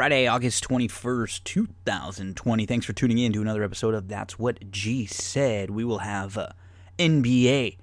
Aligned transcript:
Friday, 0.00 0.26
August 0.26 0.66
21st, 0.66 1.44
2020. 1.44 2.64
Thanks 2.64 2.86
for 2.86 2.94
tuning 2.94 3.18
in 3.18 3.34
to 3.34 3.42
another 3.42 3.62
episode 3.62 3.92
of 3.92 4.08
That's 4.08 4.38
What 4.38 4.70
G 4.70 5.04
Said. 5.04 5.68
We 5.68 5.84
will 5.84 5.98
have 5.98 6.38
uh, 6.38 6.48
NBA. 6.98 7.76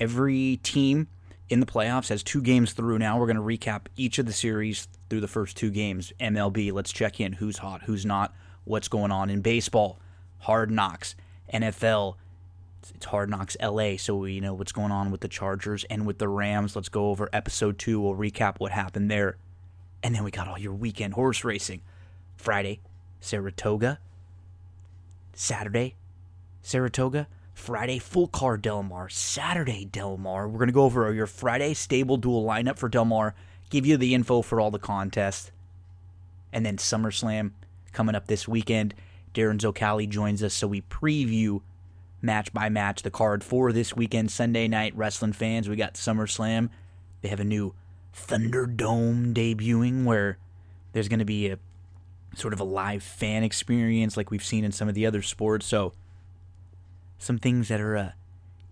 Every 0.00 0.58
team 0.64 1.06
in 1.48 1.60
the 1.60 1.66
playoffs 1.66 2.08
has 2.08 2.24
two 2.24 2.42
games 2.42 2.72
through 2.72 2.98
now. 2.98 3.20
We're 3.20 3.32
going 3.32 3.36
to 3.36 3.42
recap 3.42 3.82
each 3.96 4.18
of 4.18 4.26
the 4.26 4.32
series 4.32 4.88
through 5.08 5.20
the 5.20 5.28
first 5.28 5.56
two 5.56 5.70
games. 5.70 6.12
MLB, 6.18 6.72
let's 6.72 6.92
check 6.92 7.20
in 7.20 7.34
who's 7.34 7.58
hot, 7.58 7.82
who's 7.84 8.04
not, 8.04 8.34
what's 8.64 8.88
going 8.88 9.12
on 9.12 9.30
in 9.30 9.40
baseball, 9.40 10.00
hard 10.38 10.72
knocks, 10.72 11.14
NFL. 11.54 12.16
It's 12.96 13.06
Hard 13.06 13.30
Knocks 13.30 13.56
LA, 13.62 13.96
so 13.96 14.16
we 14.16 14.40
know 14.40 14.54
what's 14.54 14.72
going 14.72 14.90
on 14.90 15.12
with 15.12 15.20
the 15.20 15.28
Chargers 15.28 15.84
and 15.84 16.04
with 16.04 16.18
the 16.18 16.26
Rams. 16.26 16.74
Let's 16.74 16.88
go 16.88 17.10
over 17.10 17.28
episode 17.32 17.78
two. 17.78 18.00
We'll 18.00 18.16
recap 18.16 18.58
what 18.58 18.72
happened 18.72 19.08
there. 19.08 19.36
And 20.02 20.14
then 20.14 20.24
we 20.24 20.30
got 20.30 20.48
all 20.48 20.58
your 20.58 20.74
weekend 20.74 21.14
horse 21.14 21.44
racing. 21.44 21.82
Friday, 22.36 22.80
Saratoga. 23.20 23.98
Saturday, 25.34 25.96
Saratoga. 26.62 27.28
Friday, 27.54 27.98
full 27.98 28.28
car 28.28 28.56
Del 28.56 28.82
Mar. 28.82 29.08
Saturday, 29.08 29.84
Del 29.84 30.16
Mar. 30.16 30.48
We're 30.48 30.58
going 30.58 30.68
to 30.68 30.72
go 30.72 30.84
over 30.84 31.12
your 31.12 31.26
Friday 31.26 31.74
stable 31.74 32.16
dual 32.16 32.44
lineup 32.44 32.78
for 32.78 32.88
Del 32.88 33.04
Mar, 33.04 33.34
give 33.68 33.84
you 33.84 33.96
the 33.96 34.14
info 34.14 34.42
for 34.42 34.60
all 34.60 34.70
the 34.70 34.78
contests. 34.78 35.50
And 36.52 36.64
then 36.64 36.76
SummerSlam 36.76 37.50
coming 37.92 38.14
up 38.14 38.28
this 38.28 38.46
weekend. 38.46 38.94
Darren 39.34 39.58
Zocali 39.58 40.08
joins 40.08 40.42
us, 40.42 40.54
so 40.54 40.66
we 40.66 40.82
preview 40.82 41.60
match 42.22 42.52
by 42.52 42.68
match 42.68 43.02
the 43.02 43.10
card 43.10 43.44
for 43.44 43.72
this 43.72 43.94
weekend, 43.94 44.30
Sunday 44.30 44.68
night. 44.68 44.96
Wrestling 44.96 45.32
fans, 45.32 45.68
we 45.68 45.76
got 45.76 45.94
SummerSlam. 45.94 46.70
They 47.22 47.28
have 47.28 47.40
a 47.40 47.44
new 47.44 47.74
Thunderdome 48.14 49.34
debuting 49.34 50.04
where 50.04 50.38
there's 50.92 51.08
going 51.08 51.18
to 51.18 51.24
be 51.24 51.48
a 51.48 51.58
sort 52.34 52.52
of 52.52 52.60
a 52.60 52.64
live 52.64 53.02
fan 53.02 53.42
experience 53.42 54.16
like 54.16 54.30
we've 54.30 54.44
seen 54.44 54.64
in 54.64 54.72
some 54.72 54.88
of 54.88 54.94
the 54.94 55.06
other 55.06 55.22
sports. 55.22 55.66
So, 55.66 55.92
some 57.18 57.38
things 57.38 57.68
that 57.68 57.80
are 57.80 57.96
uh, 57.96 58.10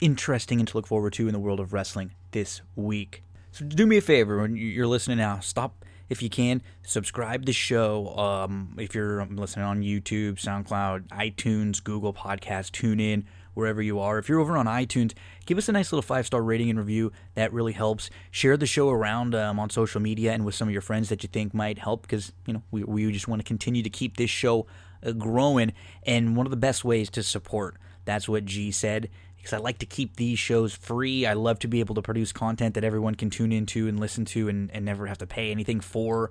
interesting 0.00 0.60
and 0.60 0.68
to 0.68 0.76
look 0.76 0.86
forward 0.86 1.12
to 1.14 1.26
in 1.26 1.32
the 1.32 1.38
world 1.38 1.60
of 1.60 1.72
wrestling 1.72 2.12
this 2.30 2.62
week. 2.74 3.22
So, 3.52 3.64
do 3.64 3.86
me 3.86 3.96
a 3.96 4.02
favor 4.02 4.38
when 4.38 4.56
you're 4.56 4.86
listening 4.86 5.18
now, 5.18 5.40
stop 5.40 5.84
if 6.08 6.22
you 6.22 6.30
can, 6.30 6.62
subscribe 6.82 7.46
the 7.46 7.52
show. 7.52 8.16
Um, 8.16 8.76
if 8.78 8.94
you're 8.94 9.24
listening 9.26 9.64
on 9.64 9.82
YouTube, 9.82 10.34
SoundCloud, 10.34 11.08
iTunes, 11.08 11.82
Google 11.82 12.12
Podcast, 12.12 12.70
TuneIn, 12.70 13.24
wherever 13.56 13.80
you 13.80 13.98
are. 13.98 14.18
If 14.18 14.28
you're 14.28 14.38
over 14.38 14.56
on 14.56 14.66
iTunes, 14.66 15.14
give 15.46 15.56
us 15.56 15.68
a 15.68 15.72
nice 15.72 15.90
little 15.90 16.02
five 16.02 16.26
star 16.26 16.42
rating 16.42 16.68
and 16.68 16.78
review. 16.78 17.10
That 17.34 17.52
really 17.52 17.72
helps. 17.72 18.10
Share 18.30 18.56
the 18.56 18.66
show 18.66 18.90
around 18.90 19.34
um, 19.34 19.58
on 19.58 19.70
social 19.70 20.00
media 20.00 20.32
and 20.32 20.44
with 20.44 20.54
some 20.54 20.68
of 20.68 20.72
your 20.72 20.82
friends 20.82 21.08
that 21.08 21.22
you 21.22 21.28
think 21.28 21.54
might 21.54 21.78
help 21.78 22.02
because 22.02 22.32
you 22.46 22.52
know 22.52 22.62
we 22.70 22.84
we 22.84 23.10
just 23.10 23.28
want 23.28 23.40
to 23.40 23.44
continue 23.44 23.82
to 23.82 23.90
keep 23.90 24.18
this 24.18 24.30
show 24.30 24.66
uh, 25.04 25.12
growing. 25.12 25.72
And 26.04 26.36
one 26.36 26.46
of 26.46 26.50
the 26.50 26.56
best 26.56 26.84
ways 26.84 27.08
to 27.10 27.22
support 27.22 27.76
that's 28.04 28.28
what 28.28 28.44
G 28.44 28.70
said 28.70 29.10
because 29.36 29.52
I 29.52 29.58
like 29.58 29.78
to 29.78 29.86
keep 29.86 30.16
these 30.16 30.38
shows 30.38 30.74
free. 30.74 31.24
I 31.24 31.34
love 31.34 31.58
to 31.60 31.68
be 31.68 31.80
able 31.80 31.94
to 31.94 32.02
produce 32.02 32.32
content 32.32 32.74
that 32.74 32.84
everyone 32.84 33.14
can 33.14 33.30
tune 33.30 33.52
into 33.52 33.86
and 33.86 34.00
listen 34.00 34.24
to 34.26 34.48
and, 34.48 34.70
and 34.72 34.84
never 34.84 35.06
have 35.06 35.18
to 35.18 35.26
pay 35.26 35.50
anything 35.50 35.80
for. 35.80 36.30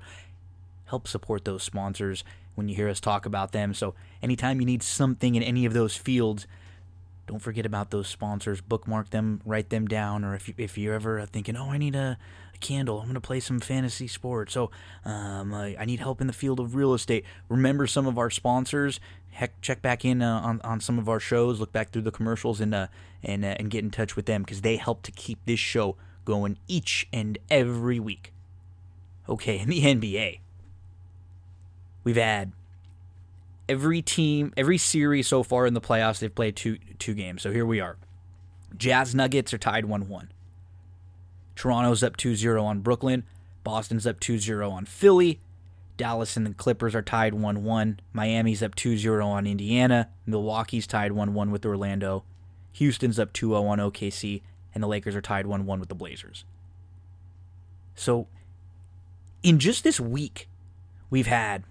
Help 0.86 1.08
support 1.08 1.46
those 1.46 1.64
sponsors 1.64 2.24
when 2.56 2.68
you 2.68 2.76
hear 2.76 2.90
us 2.90 3.00
talk 3.00 3.26
about 3.26 3.52
them. 3.52 3.74
So, 3.74 3.96
anytime 4.22 4.60
you 4.60 4.66
need 4.66 4.84
something 4.84 5.36
in 5.36 5.44
any 5.44 5.66
of 5.66 5.74
those 5.74 5.96
fields, 5.96 6.46
don't 7.28 7.40
forget 7.40 7.66
about 7.66 7.92
those 7.92 8.08
sponsors. 8.08 8.62
Bookmark 8.62 9.10
them, 9.10 9.42
write 9.46 9.70
them 9.70 9.88
down, 9.88 10.24
or 10.24 10.36
if 10.36 10.48
you, 10.48 10.54
if 10.58 10.78
you're 10.78 10.94
ever 10.94 11.26
thinking, 11.26 11.56
oh, 11.56 11.72
I 11.72 11.78
need 11.78 11.96
a, 11.96 12.18
a 12.54 12.58
candle, 12.58 13.00
I'm 13.00 13.06
going 13.06 13.16
to 13.16 13.22
play 13.22 13.40
some 13.40 13.60
fantasy 13.60 14.08
sports. 14.08 14.54
So 14.54 14.72
um, 15.04 15.54
I, 15.54 15.76
I, 15.80 15.86
need 15.86 16.00
help 16.00 16.22
in 16.22 16.28
the 16.28 16.34
field 16.34 16.60
of 16.60 16.76
real 16.76 16.94
estate. 16.94 17.26
Remember 17.50 17.88
some 17.88 18.06
of 18.06 18.18
our 18.18 18.30
sponsors. 18.30 19.00
Heck, 19.32 19.60
check 19.62 19.82
back 19.82 20.06
in 20.06 20.22
uh, 20.22 20.40
on 20.40 20.62
on 20.64 20.80
some 20.80 21.00
of 21.00 21.10
our 21.10 21.20
shows. 21.20 21.60
Look 21.60 21.74
back 21.74 21.92
through 21.92 22.04
the 22.04 22.12
commercials 22.12 22.62
and 22.62 22.74
uh, 22.74 22.88
and 23.24 23.44
uh, 23.44 23.56
and 23.60 23.70
get 23.70 23.84
in 23.84 23.92
touch 23.92 24.16
with 24.16 24.28
them 24.28 24.44
because 24.44 24.62
they 24.62 24.78
help 24.78 25.02
to 25.04 25.12
keep 25.12 25.40
this 25.46 25.60
show 25.60 25.98
going 26.24 26.58
each 26.68 27.08
and 27.12 27.38
every 27.50 28.00
week. 28.00 28.32
Okay, 29.28 29.60
in 29.60 29.70
the 29.70 29.82
NBA, 29.82 30.40
we've 32.04 32.16
had 32.16 32.54
every 33.68 34.02
team, 34.02 34.54
every 34.58 34.78
series 34.78 35.28
so 35.28 35.44
far 35.44 35.66
in 35.66 35.74
the 35.74 35.82
playoffs, 35.82 36.20
they've 36.20 36.34
played 36.34 36.56
two 36.56 36.78
two 37.00 37.14
games. 37.14 37.42
So 37.42 37.52
here 37.52 37.66
we 37.66 37.80
are. 37.80 37.98
Jazz 38.78 39.16
Nuggets 39.16 39.54
are 39.54 39.58
tied 39.58 39.86
1 39.86 40.08
1. 40.10 40.32
Toronto's 41.56 42.04
up 42.04 42.18
2 42.18 42.36
0 42.36 42.64
on 42.64 42.82
Brooklyn. 42.82 43.24
Boston's 43.64 44.06
up 44.06 44.20
2 44.20 44.40
0 44.40 44.70
on 44.70 44.86
Philly. 44.86 45.40
Dallas 45.98 46.36
and 46.36 46.46
the 46.46 46.54
Clippers 46.54 46.94
are 46.94 47.02
tied 47.02 47.34
1 47.34 47.64
1. 47.64 48.00
Miami's 48.14 48.62
up 48.62 48.76
2 48.76 48.98
0 48.98 49.26
on 49.26 49.48
Indiana. 49.48 50.10
Milwaukee's 50.26 50.88
tied 50.88 51.14
1 51.14 51.34
1 51.34 51.52
with 51.52 51.66
Orlando. 51.66 52.24
Houston's 52.74 53.20
up 53.20 53.32
2 53.34 53.50
0 53.50 53.66
on 53.66 53.80
OKC. 53.80 54.42
And 54.74 54.84
the 54.84 54.88
Lakers 54.88 55.16
are 55.16 55.22
tied 55.22 55.48
1 55.48 55.66
1 55.66 55.80
with 55.80 55.90
the 55.90 55.96
Blazers. 55.96 56.44
So, 57.96 58.28
in 59.42 59.58
just 59.58 59.86
this 59.86 60.02
week, 60.02 60.50
we've 61.10 61.28
had 61.28 61.64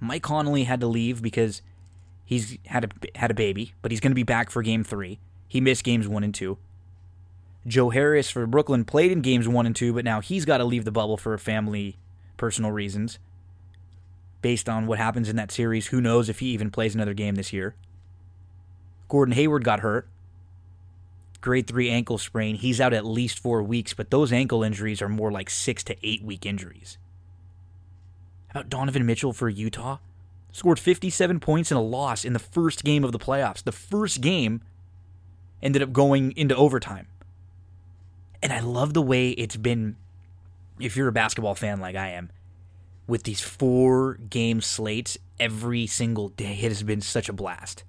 Mike 0.00 0.22
Conley 0.22 0.64
had 0.64 0.80
to 0.80 0.86
leave 0.86 1.22
because 1.22 1.62
he's 2.24 2.58
had 2.66 2.84
a 2.84 3.18
had 3.18 3.30
a 3.30 3.34
baby, 3.34 3.74
but 3.82 3.90
he's 3.90 4.00
going 4.00 4.10
to 4.10 4.16
be 4.16 4.22
back 4.22 4.50
for 4.50 4.62
game 4.62 4.84
3. 4.84 5.18
He 5.48 5.60
missed 5.60 5.84
games 5.84 6.08
1 6.08 6.24
and 6.24 6.34
2. 6.34 6.58
Joe 7.66 7.90
Harris 7.90 8.30
for 8.30 8.46
Brooklyn 8.46 8.84
played 8.84 9.10
in 9.10 9.22
games 9.22 9.48
1 9.48 9.66
and 9.66 9.74
2, 9.74 9.92
but 9.92 10.04
now 10.04 10.20
he's 10.20 10.44
got 10.44 10.58
to 10.58 10.64
leave 10.64 10.84
the 10.84 10.92
bubble 10.92 11.16
for 11.16 11.36
family 11.38 11.98
personal 12.36 12.70
reasons. 12.70 13.18
Based 14.42 14.68
on 14.68 14.86
what 14.86 14.98
happens 14.98 15.28
in 15.28 15.36
that 15.36 15.50
series, 15.50 15.88
who 15.88 16.00
knows 16.00 16.28
if 16.28 16.40
he 16.40 16.46
even 16.48 16.70
plays 16.70 16.94
another 16.94 17.14
game 17.14 17.34
this 17.34 17.52
year. 17.52 17.74
Gordon 19.08 19.34
Hayward 19.34 19.64
got 19.64 19.80
hurt. 19.80 20.08
Grade 21.40 21.66
3 21.66 21.90
ankle 21.90 22.18
sprain. 22.18 22.56
He's 22.56 22.80
out 22.80 22.92
at 22.92 23.04
least 23.04 23.38
4 23.38 23.62
weeks, 23.62 23.94
but 23.94 24.10
those 24.10 24.32
ankle 24.32 24.62
injuries 24.62 25.00
are 25.00 25.08
more 25.08 25.32
like 25.32 25.48
6 25.48 25.84
to 25.84 25.96
8 26.06 26.22
week 26.22 26.44
injuries 26.44 26.98
about 28.56 28.70
Donovan 28.70 29.04
Mitchell 29.04 29.34
for 29.34 29.50
Utah? 29.50 29.98
Scored 30.50 30.78
57 30.78 31.40
points 31.40 31.70
in 31.70 31.76
a 31.76 31.82
loss 31.82 32.24
in 32.24 32.32
the 32.32 32.38
first 32.38 32.84
game 32.84 33.04
of 33.04 33.12
the 33.12 33.18
playoffs. 33.18 33.62
The 33.62 33.70
first 33.70 34.22
game 34.22 34.62
ended 35.62 35.82
up 35.82 35.92
going 35.92 36.32
into 36.36 36.56
overtime. 36.56 37.06
And 38.42 38.54
I 38.54 38.60
love 38.60 38.94
the 38.94 39.02
way 39.02 39.30
it's 39.30 39.56
been, 39.56 39.96
if 40.80 40.96
you're 40.96 41.08
a 41.08 41.12
basketball 41.12 41.54
fan 41.54 41.80
like 41.80 41.96
I 41.96 42.08
am, 42.08 42.30
with 43.06 43.24
these 43.24 43.42
four 43.42 44.14
game 44.14 44.62
slates 44.62 45.18
every 45.38 45.86
single 45.86 46.30
day. 46.30 46.58
It 46.62 46.68
has 46.68 46.82
been 46.82 47.02
such 47.02 47.28
a 47.28 47.34
blast. 47.34 47.84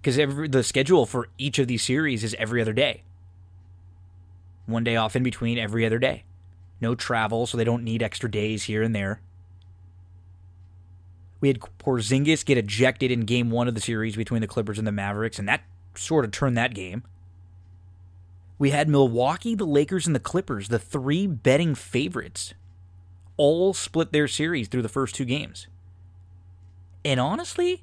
Because 0.00 0.16
the 0.50 0.64
schedule 0.64 1.06
for 1.06 1.28
each 1.38 1.60
of 1.60 1.68
these 1.68 1.84
series 1.84 2.24
is 2.24 2.34
every 2.40 2.60
other 2.60 2.72
day. 2.72 3.04
One 4.66 4.82
day 4.82 4.96
off 4.96 5.14
in 5.14 5.22
between 5.22 5.58
every 5.58 5.86
other 5.86 6.00
day 6.00 6.24
no 6.82 6.94
travel, 6.94 7.46
so 7.46 7.56
they 7.56 7.64
don't 7.64 7.84
need 7.84 8.02
extra 8.02 8.30
days 8.30 8.64
here 8.64 8.82
and 8.82 8.94
there. 8.94 9.20
We 11.40 11.48
had 11.48 11.60
Porzingis 11.78 12.44
get 12.44 12.58
ejected 12.58 13.10
in 13.10 13.20
game 13.20 13.50
one 13.50 13.66
of 13.66 13.74
the 13.74 13.80
series 13.80 14.16
between 14.16 14.42
the 14.42 14.46
Clippers 14.46 14.78
and 14.78 14.86
the 14.86 14.92
Mavericks, 14.92 15.38
and 15.38 15.48
that 15.48 15.62
sort 15.94 16.24
of 16.24 16.30
turned 16.30 16.56
that 16.56 16.74
game. 16.74 17.02
We 18.58 18.70
had 18.70 18.88
Milwaukee, 18.88 19.54
the 19.54 19.64
Lakers, 19.64 20.06
and 20.06 20.14
the 20.14 20.20
Clippers, 20.20 20.68
the 20.68 20.78
three 20.78 21.26
betting 21.26 21.74
favorites, 21.74 22.54
all 23.36 23.74
split 23.74 24.12
their 24.12 24.28
series 24.28 24.68
through 24.68 24.82
the 24.82 24.88
first 24.88 25.14
two 25.14 25.24
games. 25.24 25.66
And 27.04 27.18
honestly, 27.18 27.82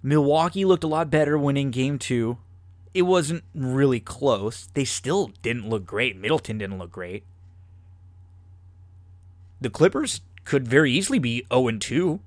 Milwaukee 0.00 0.64
looked 0.64 0.84
a 0.84 0.88
lot 0.88 1.10
better 1.10 1.36
winning 1.36 1.72
game 1.72 1.98
two. 1.98 2.38
It 2.94 3.02
wasn't 3.02 3.42
really 3.52 3.98
close. 3.98 4.68
They 4.74 4.84
still 4.84 5.32
didn't 5.42 5.68
look 5.68 5.86
great. 5.86 6.16
Middleton 6.16 6.58
didn't 6.58 6.78
look 6.78 6.92
great 6.92 7.24
the 9.62 9.70
Clippers 9.70 10.20
could 10.44 10.66
very 10.66 10.92
easily 10.92 11.18
be 11.18 11.46
0 11.52 11.70
2. 11.78 12.20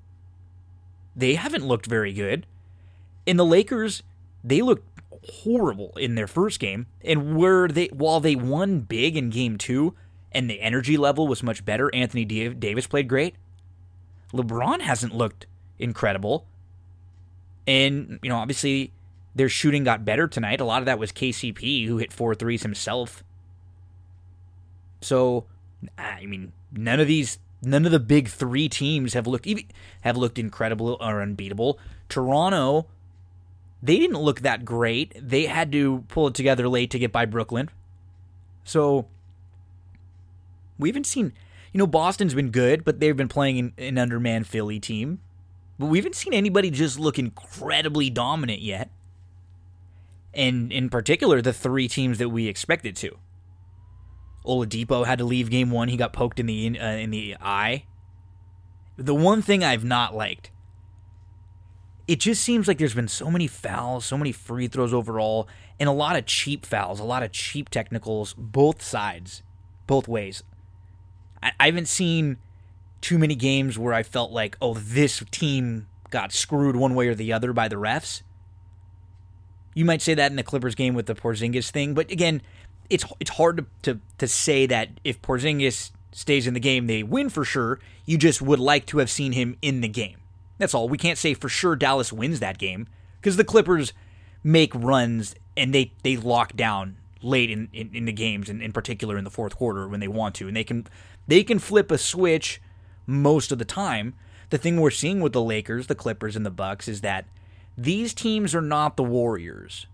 They 1.15 1.35
haven't 1.35 1.65
looked 1.65 1.85
very 1.85 2.13
good. 2.13 2.45
In 3.25 3.37
the 3.37 3.45
Lakers, 3.45 4.03
they 4.43 4.61
looked 4.61 4.87
horrible 5.43 5.91
in 5.97 6.15
their 6.15 6.27
first 6.27 6.59
game. 6.59 6.87
And 7.03 7.35
were 7.35 7.67
they 7.67 7.87
while 7.87 8.19
they 8.19 8.35
won 8.35 8.81
big 8.81 9.17
in 9.17 9.29
game 9.29 9.57
2 9.57 9.93
and 10.31 10.49
the 10.49 10.61
energy 10.61 10.97
level 10.97 11.27
was 11.27 11.43
much 11.43 11.63
better, 11.65 11.93
Anthony 11.93 12.25
Davis 12.25 12.87
played 12.87 13.07
great. 13.07 13.35
LeBron 14.33 14.81
hasn't 14.81 15.15
looked 15.15 15.45
incredible. 15.79 16.45
And, 17.65 18.19
you 18.21 18.29
know, 18.29 18.38
obviously 18.38 18.91
their 19.33 19.49
shooting 19.49 19.83
got 19.83 20.05
better 20.05 20.27
tonight. 20.27 20.59
A 20.59 20.65
lot 20.65 20.81
of 20.81 20.85
that 20.85 20.99
was 20.99 21.11
KCP 21.11 21.88
who 21.88 21.97
hit 21.97 22.13
four 22.13 22.35
threes 22.35 22.63
himself. 22.63 23.23
So, 25.01 25.45
I 25.97 26.25
mean, 26.25 26.51
none 26.77 27.00
of 27.00 27.07
these 27.07 27.39
none 27.62 27.86
of 27.86 27.92
the 27.92 28.00
big 28.00 28.27
three 28.27 28.69
teams 28.69 29.13
have 29.13 29.27
looked 29.27 29.48
even 29.48 29.66
have 30.01 30.18
looked 30.18 30.38
incredible 30.38 30.98
or 31.00 31.22
unbeatable. 31.22 31.80
Toronto, 32.10 32.88
they 33.81 33.98
didn't 33.98 34.19
look 34.19 34.42
that 34.42 34.66
great. 34.66 35.13
They 35.19 35.45
had 35.45 35.72
to 35.72 36.04
pull 36.07 36.27
it 36.27 36.33
together 36.33 36.68
late 36.68 36.92
to 36.92 37.00
get 37.00 37.12
by 37.12 37.25
Brooklyn. 37.25 37.69
So 38.63 39.07
we 40.77 40.89
haven't 40.89 41.06
seen, 41.06 41.33
You 41.72 41.80
know, 41.80 41.88
Boston's 41.88 42.33
been 42.33 42.51
good, 42.51 42.83
but 42.83 43.00
they've 43.00 43.16
been 43.16 43.27
playing 43.27 43.74
an, 43.77 43.98
an 43.98 44.44
Philly 44.44 44.80
team. 44.80 45.19
But 45.77 45.88
we 45.88 45.98
haven't 45.98 46.16
seen 46.16 46.33
anybody 46.33 46.69
just 46.69 47.00
look 47.00 47.19
incredibly 47.19 48.10
dominant 48.10 48.62
yet. 48.62 48.89
And 50.33 50.72
in 50.72 50.89
particular, 50.89 51.42
the 51.42 51.54
three 51.54 51.88
teams 51.88 52.18
that 52.18 52.30
we 52.30 52.48
expected 52.48 52.95
to. 52.98 53.18
Oladipo 54.45 55.06
had 55.06 55.19
to 55.19 55.25
leave 55.25 55.50
game 55.50 55.71
one. 55.71 55.88
He 55.88 55.97
got 55.97 56.13
poked 56.13 56.39
in 56.39 56.45
the 56.45 56.80
uh, 56.80 56.86
in 56.86 57.12
the 57.12 57.36
eye. 57.42 57.86
The 58.97 59.15
one 59.15 59.42
thing 59.42 59.63
I've 59.63 59.83
not 59.83 60.15
liked, 60.15 60.51
it 62.07 62.19
just 62.19 62.42
seems 62.42 62.68
like 62.68 62.77
there's 62.77 62.94
been 62.94 63.07
so 63.07 63.30
many 63.30 63.47
fouls, 63.47 64.06
so 64.06 64.18
many 64.18 64.31
free 64.31 64.68
throws 64.68 64.94
overall, 64.94 65.50
and 65.80 65.89
a 65.89 65.94
lot 65.94 66.15
of 66.15 66.25
cheap 66.25 66.65
fouls, 66.65 67.00
a 67.00 67.03
lot 67.03 67.24
of 67.24 67.31
cheap 67.31 67.69
technicals, 67.69 68.33
both 68.38 68.81
sides, 68.81 69.44
both 69.88 70.07
ways. 70.07 70.44
I, 71.44 71.51
I 71.59 71.65
haven't 71.65 71.88
seen 71.88 72.38
too 73.01 73.18
many 73.18 73.36
games 73.36 73.77
where 73.77 73.94
I 73.94 74.03
felt 74.03 74.31
like, 74.31 74.57
oh, 74.62 74.75
this 74.75 75.24
team 75.31 75.88
got 76.09 76.31
screwed 76.31 76.75
one 76.75 76.95
way 76.95 77.07
or 77.07 77.15
the 77.15 77.33
other 77.33 77.51
by 77.51 77.68
the 77.68 77.75
refs. 77.75 78.21
You 79.74 79.83
might 79.83 80.01
say 80.01 80.13
that 80.13 80.31
in 80.31 80.38
the 80.38 80.44
Clippers 80.44 80.74
game 80.74 80.94
with 80.94 81.06
the 81.06 81.15
Porzingis 81.15 81.69
thing, 81.69 81.94
but 81.94 82.09
again, 82.09 82.41
it's 82.89 83.05
it's 83.19 83.31
hard 83.31 83.57
to, 83.57 83.65
to, 83.83 83.99
to 84.17 84.27
say 84.27 84.65
that 84.65 84.89
if 85.03 85.21
Porzingis 85.21 85.91
stays 86.11 86.47
in 86.47 86.53
the 86.53 86.59
game, 86.59 86.87
they 86.87 87.03
win 87.03 87.29
for 87.29 87.43
sure. 87.43 87.79
You 88.05 88.17
just 88.17 88.41
would 88.41 88.59
like 88.59 88.85
to 88.87 88.99
have 88.99 89.09
seen 89.09 89.33
him 89.33 89.57
in 89.61 89.81
the 89.81 89.87
game. 89.87 90.17
That's 90.57 90.73
all. 90.73 90.87
We 90.87 90.97
can't 90.97 91.17
say 91.17 91.33
for 91.33 91.49
sure 91.49 91.75
Dallas 91.75 92.13
wins 92.13 92.39
that 92.39 92.57
game 92.57 92.87
because 93.19 93.35
the 93.35 93.43
Clippers 93.43 93.93
make 94.43 94.73
runs 94.73 95.35
and 95.57 95.73
they, 95.73 95.91
they 96.03 96.15
lock 96.15 96.55
down 96.55 96.97
late 97.21 97.49
in, 97.49 97.67
in, 97.73 97.89
in 97.93 98.05
the 98.05 98.11
games, 98.13 98.49
and 98.49 98.61
in 98.61 98.71
particular 98.71 99.17
in 99.17 99.23
the 99.23 99.29
fourth 99.29 99.55
quarter 99.55 99.88
when 99.88 99.99
they 99.99 100.07
want 100.07 100.35
to, 100.35 100.47
and 100.47 100.55
they 100.55 100.63
can 100.63 100.85
they 101.27 101.43
can 101.43 101.59
flip 101.59 101.91
a 101.91 101.97
switch 101.97 102.61
most 103.05 103.51
of 103.51 103.57
the 103.57 103.65
time. 103.65 104.13
The 104.51 104.59
thing 104.59 104.79
we're 104.79 104.91
seeing 104.91 105.21
with 105.21 105.33
the 105.33 105.41
Lakers, 105.41 105.88
the 105.88 105.95
Clippers, 105.95 106.35
and 106.35 106.45
the 106.45 106.51
Bucks 106.51 106.88
is 106.88 107.01
that 107.01 107.25
these 107.75 108.13
teams 108.13 108.53
are 108.53 108.61
not 108.61 108.95
the 108.95 109.03
Warriors. 109.03 109.88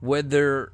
Whether 0.00 0.72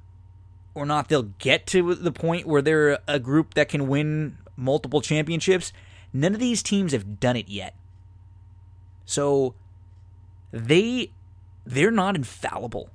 or 0.75 0.87
not 0.87 1.09
they'll 1.09 1.23
get 1.39 1.67
to 1.69 1.95
the 1.95 2.13
point 2.13 2.47
where 2.47 2.63
they're 2.63 2.99
a 3.09 3.19
group 3.19 3.55
that 3.55 3.69
can 3.69 3.89
win 3.89 4.39
multiple 4.57 5.01
championships, 5.01 5.73
none 6.13 6.35
of 6.35 6.41
these 6.41 6.63
teams 6.63 6.93
have 6.93 7.19
done 7.19 7.37
it 7.37 7.49
yet. 7.49 7.75
So 9.05 9.55
they 10.53 11.11
they're 11.67 11.91
not 11.91 12.17
infallible. 12.17 12.91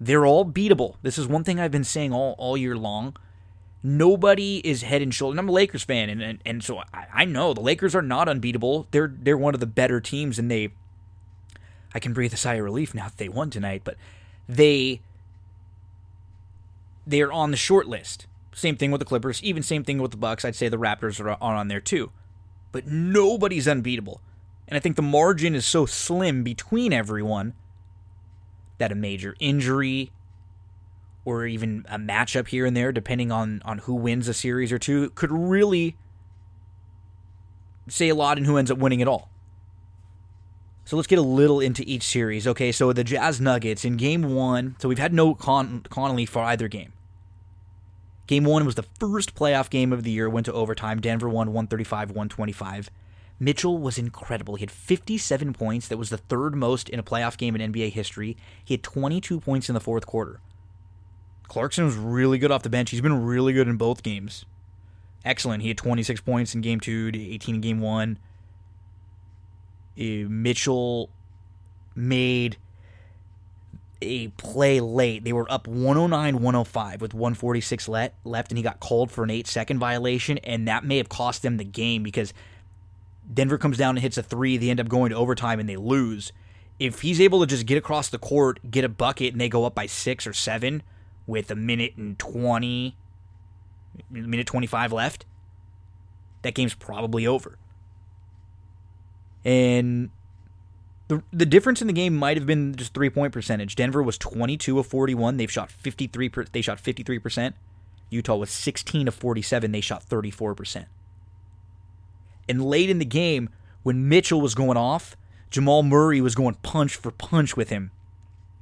They're 0.00 0.26
all 0.26 0.44
beatable. 0.44 0.96
This 1.02 1.18
is 1.18 1.26
one 1.28 1.44
thing 1.44 1.60
I've 1.60 1.70
been 1.70 1.84
saying 1.84 2.12
all, 2.12 2.34
all 2.38 2.56
year 2.56 2.76
long. 2.76 3.16
Nobody 3.84 4.58
is 4.58 4.82
head 4.82 5.02
and 5.02 5.14
shoulder. 5.14 5.38
I'm 5.38 5.48
a 5.48 5.52
Lakers 5.52 5.82
fan, 5.82 6.08
and 6.08 6.22
and, 6.22 6.38
and 6.46 6.62
so 6.62 6.78
I, 6.78 7.06
I 7.12 7.24
know 7.24 7.52
the 7.52 7.60
Lakers 7.60 7.94
are 7.94 8.02
not 8.02 8.28
unbeatable. 8.28 8.86
They're 8.90 9.12
they're 9.14 9.36
one 9.36 9.54
of 9.54 9.60
the 9.60 9.66
better 9.66 10.00
teams, 10.00 10.38
and 10.38 10.50
they. 10.50 10.70
I 11.94 11.98
can 11.98 12.14
breathe 12.14 12.32
a 12.32 12.38
sigh 12.38 12.54
of 12.54 12.64
relief 12.64 12.94
now 12.94 13.08
that 13.08 13.18
they 13.18 13.28
won 13.28 13.50
tonight, 13.50 13.82
but 13.84 13.96
they 14.48 15.02
they 17.06 17.20
are 17.20 17.32
on 17.32 17.50
the 17.50 17.56
short 17.56 17.86
list. 17.86 18.26
Same 18.54 18.76
thing 18.76 18.90
with 18.90 18.98
the 18.98 19.04
Clippers, 19.04 19.42
even 19.42 19.62
same 19.62 19.84
thing 19.84 19.98
with 19.98 20.10
the 20.10 20.16
Bucks. 20.16 20.44
I'd 20.44 20.54
say 20.54 20.68
the 20.68 20.78
Raptors 20.78 21.20
are 21.20 21.36
on 21.42 21.68
there 21.68 21.80
too. 21.80 22.12
But 22.70 22.86
nobody's 22.86 23.68
unbeatable. 23.68 24.20
And 24.68 24.76
I 24.76 24.80
think 24.80 24.96
the 24.96 25.02
margin 25.02 25.54
is 25.54 25.66
so 25.66 25.86
slim 25.86 26.42
between 26.42 26.92
everyone 26.92 27.54
that 28.78 28.92
a 28.92 28.94
major 28.94 29.34
injury 29.40 30.12
or 31.24 31.46
even 31.46 31.84
a 31.88 31.98
matchup 31.98 32.48
here 32.48 32.66
and 32.66 32.76
there, 32.76 32.92
depending 32.92 33.30
on, 33.30 33.62
on 33.64 33.78
who 33.78 33.94
wins 33.94 34.28
a 34.28 34.34
series 34.34 34.72
or 34.72 34.78
two, 34.78 35.10
could 35.10 35.30
really 35.30 35.96
say 37.88 38.08
a 38.08 38.14
lot 38.14 38.38
in 38.38 38.44
who 38.44 38.56
ends 38.56 38.70
up 38.70 38.78
winning 38.78 39.00
it 39.00 39.08
all. 39.08 39.28
So 40.84 40.96
let's 40.96 41.06
get 41.06 41.18
a 41.18 41.22
little 41.22 41.60
into 41.60 41.84
each 41.86 42.02
series. 42.02 42.46
Okay, 42.46 42.72
so 42.72 42.92
the 42.92 43.04
Jazz 43.04 43.40
Nuggets 43.40 43.84
in 43.84 43.96
game 43.96 44.34
one. 44.34 44.76
So 44.78 44.88
we've 44.88 44.98
had 44.98 45.14
no 45.14 45.34
Con- 45.34 45.86
Conley 45.88 46.26
for 46.26 46.42
either 46.42 46.68
game. 46.68 46.92
Game 48.26 48.44
one 48.44 48.64
was 48.64 48.74
the 48.74 48.86
first 48.98 49.34
playoff 49.34 49.70
game 49.70 49.92
of 49.92 50.04
the 50.04 50.10
year, 50.10 50.28
went 50.28 50.46
to 50.46 50.52
overtime. 50.52 51.00
Denver 51.00 51.28
won 51.28 51.48
135 51.48 52.10
125. 52.10 52.90
Mitchell 53.38 53.78
was 53.78 53.98
incredible. 53.98 54.54
He 54.54 54.62
had 54.62 54.70
57 54.70 55.52
points. 55.52 55.88
That 55.88 55.96
was 55.98 56.10
the 56.10 56.18
third 56.18 56.54
most 56.54 56.88
in 56.88 57.00
a 57.00 57.02
playoff 57.02 57.36
game 57.36 57.56
in 57.56 57.72
NBA 57.72 57.90
history. 57.92 58.36
He 58.64 58.74
had 58.74 58.82
22 58.82 59.40
points 59.40 59.68
in 59.68 59.74
the 59.74 59.80
fourth 59.80 60.06
quarter. 60.06 60.40
Clarkson 61.48 61.84
was 61.84 61.96
really 61.96 62.38
good 62.38 62.52
off 62.52 62.62
the 62.62 62.70
bench. 62.70 62.90
He's 62.90 63.00
been 63.00 63.24
really 63.24 63.52
good 63.52 63.68
in 63.68 63.76
both 63.76 64.02
games. 64.02 64.44
Excellent. 65.24 65.62
He 65.62 65.68
had 65.68 65.76
26 65.76 66.20
points 66.20 66.54
in 66.54 66.60
game 66.60 66.80
two, 66.80 67.10
18 67.14 67.56
in 67.56 67.60
game 67.60 67.80
one. 67.80 68.18
Mitchell 69.96 71.10
made 71.94 72.56
a 74.00 74.28
play 74.28 74.80
late. 74.80 75.24
They 75.24 75.32
were 75.32 75.50
up 75.50 75.66
109 75.66 76.34
105 76.34 77.00
with 77.00 77.14
146 77.14 77.88
left, 77.88 78.50
and 78.50 78.58
he 78.58 78.62
got 78.62 78.80
called 78.80 79.10
for 79.10 79.24
an 79.24 79.30
eight 79.30 79.46
second 79.46 79.78
violation, 79.78 80.38
and 80.38 80.66
that 80.68 80.84
may 80.84 80.96
have 80.96 81.08
cost 81.08 81.42
them 81.42 81.56
the 81.56 81.64
game 81.64 82.02
because 82.02 82.34
Denver 83.32 83.58
comes 83.58 83.78
down 83.78 83.96
and 83.96 84.00
hits 84.00 84.18
a 84.18 84.22
three. 84.22 84.56
They 84.56 84.70
end 84.70 84.80
up 84.80 84.88
going 84.88 85.10
to 85.10 85.16
overtime 85.16 85.60
and 85.60 85.68
they 85.68 85.76
lose. 85.76 86.32
If 86.78 87.02
he's 87.02 87.20
able 87.20 87.40
to 87.40 87.46
just 87.46 87.66
get 87.66 87.78
across 87.78 88.08
the 88.08 88.18
court, 88.18 88.58
get 88.70 88.84
a 88.84 88.88
bucket, 88.88 89.32
and 89.32 89.40
they 89.40 89.48
go 89.48 89.64
up 89.64 89.74
by 89.74 89.86
six 89.86 90.26
or 90.26 90.32
seven 90.32 90.82
with 91.26 91.50
a 91.50 91.54
minute 91.54 91.94
and 91.96 92.18
20, 92.18 92.96
minute 94.10 94.46
25 94.46 94.92
left, 94.92 95.24
that 96.42 96.54
game's 96.54 96.74
probably 96.74 97.26
over. 97.26 97.58
And 99.44 100.10
the, 101.08 101.22
the 101.32 101.46
difference 101.46 101.80
in 101.80 101.86
the 101.88 101.92
game 101.92 102.16
might 102.16 102.36
have 102.36 102.46
been 102.46 102.74
just 102.74 102.94
three 102.94 103.10
point 103.10 103.32
percentage. 103.32 103.76
Denver 103.76 104.02
was 104.02 104.16
22 104.18 104.78
of 104.78 104.86
41. 104.86 105.36
They've 105.36 105.50
shot 105.50 105.70
53. 105.70 106.28
Per, 106.28 106.44
they 106.44 106.62
shot 106.62 106.80
53 106.80 107.18
percent. 107.18 107.56
Utah 108.10 108.36
was 108.36 108.50
16 108.50 109.08
of 109.08 109.14
47. 109.14 109.72
They 109.72 109.80
shot 109.80 110.02
34 110.02 110.54
percent. 110.54 110.86
And 112.48 112.64
late 112.64 112.90
in 112.90 112.98
the 112.98 113.04
game, 113.04 113.50
when 113.82 114.08
Mitchell 114.08 114.40
was 114.40 114.54
going 114.54 114.76
off, 114.76 115.16
Jamal 115.50 115.82
Murray 115.82 116.20
was 116.20 116.34
going 116.34 116.54
punch 116.62 116.96
for 116.96 117.10
punch 117.10 117.56
with 117.56 117.70
him. 117.70 117.90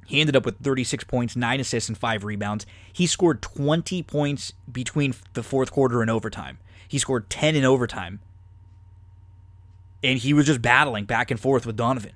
He 0.05 0.19
ended 0.19 0.35
up 0.35 0.45
with 0.45 0.57
36 0.59 1.05
points, 1.05 1.37
9 1.37 1.61
assists, 1.61 1.87
and 1.87 1.97
5 1.97 2.25
rebounds. 2.25 2.65
He 2.91 3.07
scored 3.07 3.41
20 3.41 4.03
points 4.03 4.51
between 4.69 5.13
the 5.33 5.43
fourth 5.43 5.71
quarter 5.71 6.01
and 6.01 6.09
overtime. 6.11 6.57
He 6.85 6.97
scored 6.97 7.29
10 7.29 7.55
in 7.55 7.63
overtime 7.63 8.19
and 10.03 10.19
he 10.19 10.33
was 10.33 10.45
just 10.45 10.61
battling 10.61 11.05
back 11.05 11.31
and 11.31 11.39
forth 11.39 11.65
with 11.65 11.75
Donovan. 11.75 12.13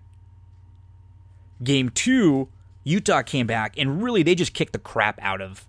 Game 1.64 1.90
two, 1.90 2.50
Utah 2.84 3.22
came 3.22 3.48
back 3.48 3.76
and 3.78 4.02
really 4.02 4.24
they 4.24 4.36
just 4.36 4.54
kicked 4.54 4.74
the 4.74 4.80
crap 4.80 5.20
out 5.22 5.42
of 5.42 5.66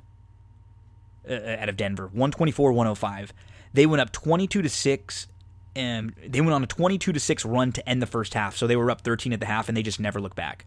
uh, 1.28 1.56
out 1.58 1.68
of 1.68 1.76
Denver, 1.76 2.11
124-105. 2.14 3.30
They 3.73 3.87
went 3.87 4.00
up 4.00 4.12
22 4.12 4.62
to 4.62 4.68
6 4.68 5.26
and 5.75 6.14
they 6.26 6.40
went 6.40 6.54
on 6.54 6.62
a 6.62 6.66
22 6.66 7.12
to 7.12 7.20
6 7.20 7.44
run 7.44 7.73
to 7.73 7.88
end 7.88 8.00
the 8.00 8.06
first 8.06 8.35
half. 8.35 8.56
So 8.56 8.66
they 8.66 8.76
were 8.76 8.90
up 8.90 9.02
13 9.02 9.32
at 9.32 9.40
the 9.40 9.46
half 9.46 9.68
and 9.68 9.76
they 9.76 9.82
just 9.82 10.00
never 10.00 10.20
looked 10.20 10.37
back. 10.37 10.64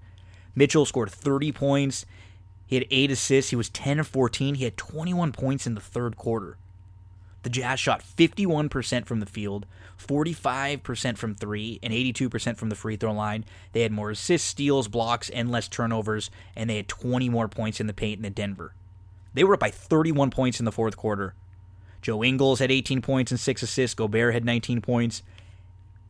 Mitchell 0.56 0.86
scored 0.86 1.10
30 1.10 1.52
points. 1.52 2.06
He 2.68 2.76
had 2.76 2.86
8 2.92 3.12
assists. 3.12 3.50
He 3.50 3.56
was 3.56 3.70
10 3.70 4.00
of 4.00 4.08
14. 4.08 4.56
He 4.56 4.64
had 4.66 4.78
21 4.78 5.32
points 5.32 5.66
in 5.66 5.76
the 5.76 5.82
third 5.82 6.18
quarter. 6.18 6.58
The 7.44 7.50
Jazz 7.50 7.80
shot 7.80 8.04
51% 8.04 9.06
from 9.06 9.22
the 9.22 9.26
field, 9.26 9.66
45% 9.98 11.18
from 11.18 11.36
three, 11.36 11.80
and 11.82 11.94
82% 11.94 12.58
from 12.58 12.70
the 12.70 12.76
free 12.76 12.98
throw 12.98 13.14
line. 13.14 13.46
They 13.72 13.82
had 13.82 13.92
more 13.92 14.12
assists, 14.12 14.48
steals, 14.48 14.88
blocks, 14.88 15.30
and 15.30 15.50
less 15.50 15.68
turnovers, 15.68 16.30
and 16.56 16.70
they 16.70 16.78
had 16.78 16.90
20 16.90 17.30
more 17.30 17.48
points 17.48 17.80
in 17.80 17.88
the 17.88 17.94
paint 17.94 18.22
than 18.22 18.34
Denver. 18.34 18.74
They 19.34 19.44
were 19.44 19.54
up 19.54 19.60
by 19.62 19.72
31 19.72 20.32
points 20.32 20.60
in 20.60 20.66
the 20.66 20.72
fourth 20.72 20.98
quarter. 20.98 21.34
Joe 22.02 22.24
Ingles 22.24 22.60
had 22.60 22.72
18 22.72 23.02
points 23.02 23.32
and 23.32 23.40
six 23.40 23.64
assists. 23.64 23.94
Gobert 23.94 24.34
had 24.34 24.46
19 24.46 24.82
points. 24.82 25.24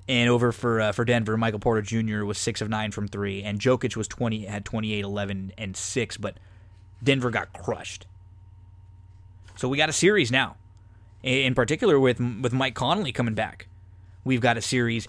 And 0.07 0.29
over 0.29 0.51
for 0.51 0.81
uh, 0.81 0.91
for 0.91 1.05
Denver, 1.05 1.37
Michael 1.37 1.59
Porter 1.59 1.83
Jr. 1.83 2.23
was 2.23 2.39
six 2.39 2.61
of 2.61 2.69
nine 2.69 2.91
from 2.91 3.07
three, 3.07 3.43
and 3.43 3.59
Jokic 3.59 3.95
was 3.95 4.07
20 4.07 4.45
had 4.45 4.65
28, 4.65 5.03
11, 5.03 5.53
and 5.55 5.77
six. 5.77 6.17
But 6.17 6.37
Denver 7.03 7.29
got 7.29 7.53
crushed. 7.53 8.07
So 9.55 9.67
we 9.67 9.77
got 9.77 9.89
a 9.89 9.93
series 9.93 10.31
now 10.31 10.55
in 11.23 11.55
particular 11.55 11.99
with 11.99 12.19
with 12.19 12.53
Mike 12.53 12.75
Conley 12.75 13.11
coming 13.11 13.33
back. 13.33 13.67
We've 14.23 14.41
got 14.41 14.57
a 14.57 14.61
series. 14.61 15.07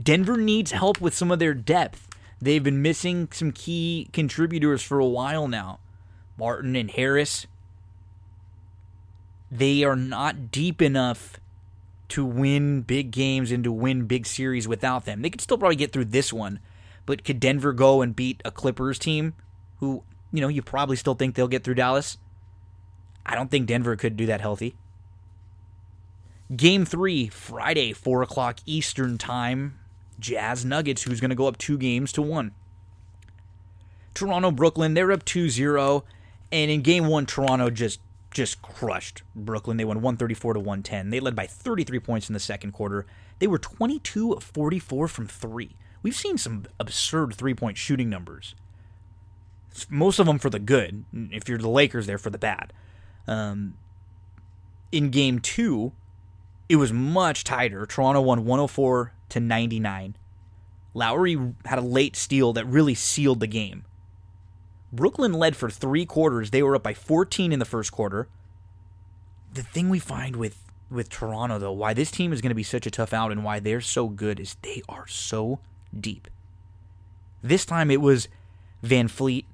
Denver 0.00 0.36
needs 0.36 0.72
help 0.72 1.00
with 1.00 1.14
some 1.14 1.30
of 1.30 1.38
their 1.38 1.54
depth. 1.54 2.08
They've 2.40 2.62
been 2.62 2.82
missing 2.82 3.28
some 3.32 3.52
key 3.52 4.08
contributors 4.12 4.82
for 4.82 4.98
a 4.98 5.06
while 5.06 5.48
now. 5.48 5.80
Martin 6.36 6.76
and 6.76 6.90
Harris. 6.90 7.46
They 9.50 9.84
are 9.84 9.96
not 9.96 10.50
deep 10.50 10.82
enough 10.82 11.38
to 12.08 12.24
win 12.24 12.82
big 12.82 13.10
games 13.10 13.50
and 13.50 13.64
to 13.64 13.72
win 13.72 14.06
big 14.06 14.26
series 14.26 14.68
without 14.68 15.04
them. 15.04 15.22
They 15.22 15.30
could 15.30 15.40
still 15.40 15.58
probably 15.58 15.76
get 15.76 15.92
through 15.92 16.06
this 16.06 16.32
one, 16.32 16.60
but 17.06 17.24
could 17.24 17.40
Denver 17.40 17.72
go 17.72 18.02
and 18.02 18.16
beat 18.16 18.42
a 18.44 18.50
Clippers 18.50 18.98
team 18.98 19.34
who, 19.78 20.02
you 20.32 20.40
know, 20.40 20.48
you 20.48 20.62
probably 20.62 20.96
still 20.96 21.14
think 21.14 21.34
they'll 21.34 21.48
get 21.48 21.64
through 21.64 21.74
Dallas? 21.74 22.18
I 23.24 23.34
don't 23.34 23.50
think 23.50 23.66
Denver 23.66 23.96
could 23.96 24.16
do 24.16 24.26
that 24.26 24.40
healthy. 24.40 24.76
Game 26.54 26.84
three, 26.84 27.28
Friday, 27.28 27.92
4 27.92 28.22
o'clock 28.22 28.58
Eastern 28.66 29.18
Time. 29.18 29.78
Jazz 30.20 30.64
Nuggets, 30.64 31.02
who's 31.02 31.20
going 31.20 31.30
to 31.30 31.34
go 31.34 31.46
up 31.46 31.58
two 31.58 31.78
games 31.78 32.12
to 32.12 32.22
one. 32.22 32.52
Toronto, 34.14 34.50
Brooklyn, 34.50 34.94
they're 34.94 35.10
up 35.12 35.24
2 35.24 35.48
0. 35.48 36.04
And 36.52 36.70
in 36.70 36.82
game 36.82 37.06
one, 37.06 37.26
Toronto 37.26 37.70
just 37.70 38.00
just 38.30 38.60
crushed 38.62 39.22
Brooklyn. 39.34 39.76
They 39.76 39.84
won 39.84 39.98
134 39.98 40.54
to 40.54 40.60
110. 40.60 41.10
They 41.10 41.20
led 41.20 41.36
by 41.36 41.46
33 41.46 42.00
points 42.00 42.28
in 42.28 42.32
the 42.32 42.40
second 42.40 42.72
quarter. 42.72 43.06
They 43.38 43.46
were 43.46 43.58
22 43.58 44.32
of 44.32 44.42
44 44.42 45.08
from 45.08 45.26
three. 45.28 45.76
We've 46.02 46.16
seen 46.16 46.36
some 46.36 46.64
absurd 46.78 47.34
three 47.34 47.54
point 47.54 47.78
shooting 47.78 48.10
numbers. 48.10 48.54
Most 49.88 50.18
of 50.18 50.26
them 50.26 50.38
for 50.38 50.50
the 50.50 50.58
good. 50.58 51.04
If 51.12 51.48
you're 51.48 51.58
the 51.58 51.68
Lakers, 51.68 52.06
they're 52.06 52.18
for 52.18 52.30
the 52.30 52.38
bad. 52.38 52.72
Um, 53.26 53.76
in 54.92 55.10
game 55.10 55.40
two, 55.40 55.92
it 56.68 56.76
was 56.76 56.92
much 56.92 57.44
tighter. 57.44 57.86
Toronto 57.86 58.20
won 58.20 58.44
104 58.44 59.12
to 59.30 59.40
99. 59.40 60.16
Lowry 60.94 61.38
had 61.64 61.78
a 61.78 61.82
late 61.82 62.16
steal 62.16 62.52
that 62.52 62.66
really 62.66 62.94
sealed 62.94 63.40
the 63.40 63.46
game. 63.46 63.84
Brooklyn 64.92 65.32
led 65.32 65.56
for 65.56 65.68
three 65.68 66.06
quarters. 66.06 66.50
They 66.50 66.62
were 66.62 66.76
up 66.76 66.84
by 66.84 66.94
14 66.94 67.52
in 67.52 67.58
the 67.58 67.64
first 67.64 67.90
quarter. 67.90 68.28
The 69.52 69.62
thing 69.62 69.88
we 69.88 69.98
find 69.98 70.36
with 70.36 70.60
with 70.90 71.08
Toronto 71.08 71.58
though, 71.58 71.72
why 71.72 71.94
this 71.94 72.10
team 72.10 72.32
is 72.32 72.40
going 72.40 72.50
to 72.50 72.54
be 72.54 72.62
such 72.62 72.86
a 72.86 72.90
tough 72.90 73.12
out 73.12 73.32
and 73.32 73.42
why 73.42 73.58
they're 73.58 73.80
so 73.80 74.08
good 74.08 74.38
is 74.38 74.56
they 74.62 74.82
are 74.88 75.06
so 75.08 75.58
deep. 75.98 76.28
This 77.42 77.64
time 77.64 77.90
it 77.90 78.00
was 78.00 78.28
VanVleet, 78.84 79.44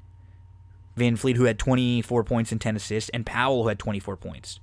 Van 0.96 1.16
Fleet 1.16 1.36
who 1.36 1.44
had 1.44 1.58
24 1.58 2.24
points 2.24 2.52
and 2.52 2.60
10 2.60 2.76
assists, 2.76 3.10
and 3.10 3.24
Powell 3.24 3.62
who 3.62 3.68
had 3.68 3.78
24 3.78 4.16
points. 4.16 4.60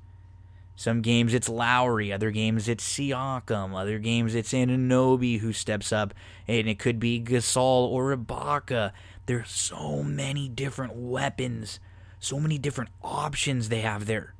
Some 0.79 1.01
games 1.01 1.33
it's 1.33 1.49
Lowry, 1.49 2.13
other 2.13 2.29
games 2.29 2.69
it's 2.69 2.87
Siakam, 2.87 3.75
other 3.75 3.97
games 3.97 4.35
it's 4.35 4.53
Anunoby 4.53 5.39
who 5.39 5.51
steps 5.51 5.91
up, 5.91 6.13
and 6.47 6.69
it 6.69 6.77
could 6.77 6.99
be 6.99 7.19
Gasol 7.19 7.87
or 7.89 8.15
Ibaka. 8.15 8.91
There's 9.25 9.49
so 9.49 10.03
many 10.03 10.47
different 10.47 10.95
weapons, 10.95 11.79
so 12.19 12.39
many 12.39 12.59
different 12.59 12.91
options 13.01 13.69
they 13.69 13.81
have 13.81 14.05
there 14.05 14.35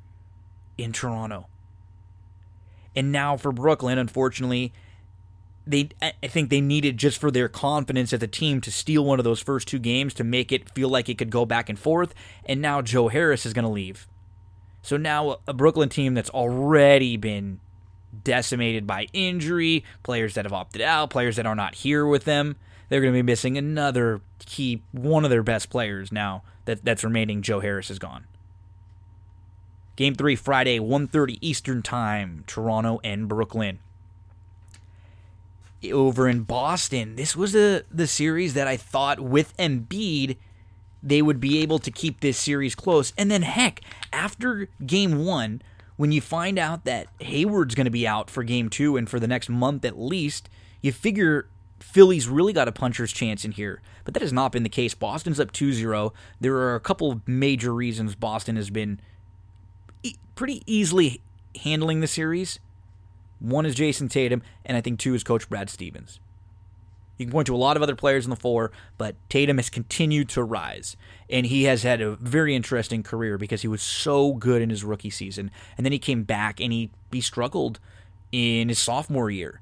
in 0.78 0.92
Toronto. 0.92 1.48
And 2.94 3.10
now 3.10 3.36
for 3.36 3.50
Brooklyn, 3.50 3.98
unfortunately, 3.98 4.72
they 5.66 5.88
I 6.00 6.28
think 6.28 6.50
they 6.50 6.60
needed 6.60 6.98
just 6.98 7.18
for 7.18 7.32
their 7.32 7.48
confidence 7.48 8.12
as 8.12 8.22
a 8.22 8.28
team 8.28 8.60
to 8.60 8.70
steal 8.70 9.04
one 9.04 9.18
of 9.18 9.24
those 9.24 9.40
first 9.40 9.66
two 9.66 9.80
games 9.80 10.14
to 10.14 10.22
make 10.22 10.52
it 10.52 10.70
feel 10.70 10.88
like 10.88 11.08
it 11.08 11.18
could 11.18 11.30
go 11.30 11.44
back 11.44 11.68
and 11.68 11.76
forth. 11.76 12.14
And 12.44 12.62
now 12.62 12.80
Joe 12.80 13.08
Harris 13.08 13.44
is 13.44 13.52
going 13.52 13.64
to 13.64 13.68
leave. 13.68 14.06
So 14.88 14.96
now 14.96 15.40
a 15.46 15.52
Brooklyn 15.52 15.90
team 15.90 16.14
that's 16.14 16.30
already 16.30 17.18
been 17.18 17.60
decimated 18.24 18.86
by 18.86 19.06
injury, 19.12 19.84
players 20.02 20.32
that 20.32 20.46
have 20.46 20.52
opted 20.54 20.80
out, 20.80 21.10
players 21.10 21.36
that 21.36 21.44
are 21.44 21.54
not 21.54 21.74
here 21.74 22.06
with 22.06 22.24
them, 22.24 22.56
they're 22.88 23.02
going 23.02 23.12
to 23.12 23.18
be 23.18 23.22
missing 23.22 23.58
another 23.58 24.22
key, 24.38 24.80
one 24.92 25.24
of 25.24 25.30
their 25.30 25.42
best 25.42 25.68
players 25.68 26.10
now 26.10 26.42
that, 26.64 26.86
that's 26.86 27.04
remaining. 27.04 27.42
Joe 27.42 27.60
Harris 27.60 27.90
is 27.90 27.98
gone. 27.98 28.24
Game 29.96 30.14
three, 30.14 30.36
Friday, 30.36 30.78
1.30 30.78 31.36
Eastern 31.42 31.82
Time, 31.82 32.44
Toronto 32.46 32.98
and 33.04 33.28
Brooklyn. 33.28 33.80
Over 35.92 36.30
in 36.30 36.44
Boston, 36.44 37.16
this 37.16 37.36
was 37.36 37.52
the, 37.52 37.84
the 37.90 38.06
series 38.06 38.54
that 38.54 38.66
I 38.66 38.78
thought 38.78 39.20
with 39.20 39.54
Embiid– 39.58 40.38
they 41.02 41.22
would 41.22 41.40
be 41.40 41.60
able 41.62 41.78
to 41.78 41.90
keep 41.90 42.20
this 42.20 42.38
series 42.38 42.74
close. 42.74 43.12
And 43.16 43.30
then, 43.30 43.42
heck, 43.42 43.80
after 44.12 44.68
game 44.84 45.24
one, 45.24 45.62
when 45.96 46.12
you 46.12 46.20
find 46.20 46.58
out 46.58 46.84
that 46.84 47.08
Hayward's 47.20 47.74
going 47.74 47.86
to 47.86 47.90
be 47.90 48.06
out 48.06 48.30
for 48.30 48.42
game 48.42 48.68
two 48.68 48.96
and 48.96 49.08
for 49.08 49.18
the 49.20 49.26
next 49.26 49.48
month 49.48 49.84
at 49.84 49.98
least, 49.98 50.48
you 50.80 50.92
figure 50.92 51.48
Philly's 51.80 52.28
really 52.28 52.52
got 52.52 52.68
a 52.68 52.72
puncher's 52.72 53.12
chance 53.12 53.44
in 53.44 53.52
here. 53.52 53.80
But 54.04 54.14
that 54.14 54.22
has 54.22 54.32
not 54.32 54.52
been 54.52 54.62
the 54.62 54.68
case. 54.68 54.94
Boston's 54.94 55.40
up 55.40 55.52
2 55.52 55.72
0. 55.72 56.12
There 56.40 56.54
are 56.56 56.74
a 56.74 56.80
couple 56.80 57.20
major 57.26 57.74
reasons 57.74 58.14
Boston 58.14 58.56
has 58.56 58.70
been 58.70 59.00
e- 60.02 60.16
pretty 60.34 60.62
easily 60.66 61.20
handling 61.62 62.00
the 62.00 62.06
series. 62.06 62.58
One 63.40 63.66
is 63.66 63.74
Jayson 63.74 64.08
Tatum, 64.08 64.42
and 64.64 64.76
I 64.76 64.80
think 64.80 64.98
two 64.98 65.14
is 65.14 65.22
Coach 65.22 65.48
Brad 65.48 65.70
Stevens. 65.70 66.18
You 67.18 67.26
can 67.26 67.32
point 67.32 67.46
to 67.48 67.54
a 67.54 67.56
lot 67.56 67.76
of 67.76 67.82
other 67.82 67.96
players 67.96 68.24
in 68.24 68.30
the 68.30 68.36
four, 68.36 68.70
but 68.96 69.16
Tatum 69.28 69.58
has 69.58 69.68
continued 69.68 70.28
to 70.30 70.42
rise. 70.42 70.96
And 71.28 71.46
he 71.46 71.64
has 71.64 71.82
had 71.82 72.00
a 72.00 72.14
very 72.16 72.54
interesting 72.54 73.02
career 73.02 73.36
because 73.36 73.62
he 73.62 73.68
was 73.68 73.82
so 73.82 74.34
good 74.34 74.62
in 74.62 74.70
his 74.70 74.84
rookie 74.84 75.10
season. 75.10 75.50
And 75.76 75.84
then 75.84 75.92
he 75.92 75.98
came 75.98 76.22
back 76.22 76.60
and 76.60 76.72
he, 76.72 76.90
he 77.10 77.20
struggled 77.20 77.80
in 78.30 78.68
his 78.68 78.78
sophomore 78.78 79.30
year 79.30 79.60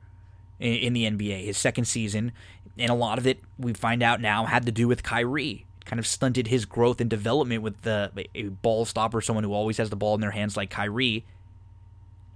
in, 0.60 0.92
the 0.92 1.04
NBA, 1.04 1.46
his 1.46 1.56
second 1.56 1.86
season. 1.86 2.32
And 2.78 2.90
a 2.90 2.94
lot 2.94 3.18
of 3.18 3.26
it, 3.26 3.40
we 3.58 3.72
find 3.72 4.02
out 4.02 4.20
now, 4.20 4.44
had 4.44 4.66
to 4.66 4.72
do 4.72 4.86
with 4.86 5.02
Kyrie. 5.02 5.64
Kind 5.86 5.98
of 5.98 6.06
stunted 6.06 6.48
his 6.48 6.66
growth 6.66 7.00
and 7.00 7.08
development 7.08 7.62
with 7.62 7.82
the 7.82 8.10
a 8.34 8.44
ball 8.44 8.84
stopper, 8.84 9.20
someone 9.20 9.44
who 9.44 9.54
always 9.54 9.78
has 9.78 9.88
the 9.88 9.96
ball 9.96 10.14
in 10.14 10.20
their 10.20 10.32
hands 10.32 10.56
like 10.56 10.68
Kyrie. 10.68 11.24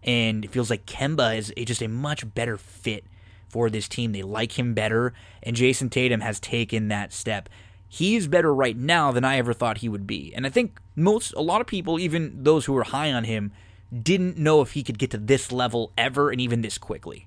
And 0.03 0.47
it 0.47 0.51
feels 0.51 0.71
like 0.71 0.87
Kemba 0.87 1.37
is 1.37 1.53
just 1.67 1.83
a 1.83 1.89
much 1.89 2.33
better 2.33 2.57
fit 2.57 3.05
for 3.51 3.69
this 3.69 3.89
team. 3.89 4.13
They 4.13 4.23
like 4.23 4.59
him 4.59 4.75
better, 4.75 5.13
and 5.43 5.57
Jayson 5.57 5.91
Tatum 5.91 6.21
has 6.21 6.41
taken 6.41 6.89
that 6.89 7.13
step. 7.13 7.49
He's 7.89 8.29
better 8.29 8.55
right 8.55 8.77
now 8.77 9.11
than 9.11 9.25
I 9.25 9.37
ever 9.37 9.53
thought 9.53 9.79
he 9.79 9.89
would 9.89 10.07
be. 10.07 10.33
And 10.35 10.47
I 10.47 10.51
think 10.51 10.81
most 10.95 11.35
a 11.35 11.43
lot 11.43 11.61
of 11.61 11.67
people, 11.67 11.99
even 11.99 12.45
those 12.45 12.65
who 12.65 12.73
were 12.73 12.85
high 12.85 13.13
on 13.13 13.25
him, 13.25 13.53
didn't 13.93 14.39
know 14.39 14.61
if 14.61 14.73
he 14.73 14.83
could 14.83 14.99
get 14.99 15.11
to 15.11 15.19
this 15.19 15.51
level 15.51 15.93
ever 15.99 16.31
and 16.31 16.41
even 16.41 16.61
this 16.61 16.79
quickly. 16.79 17.27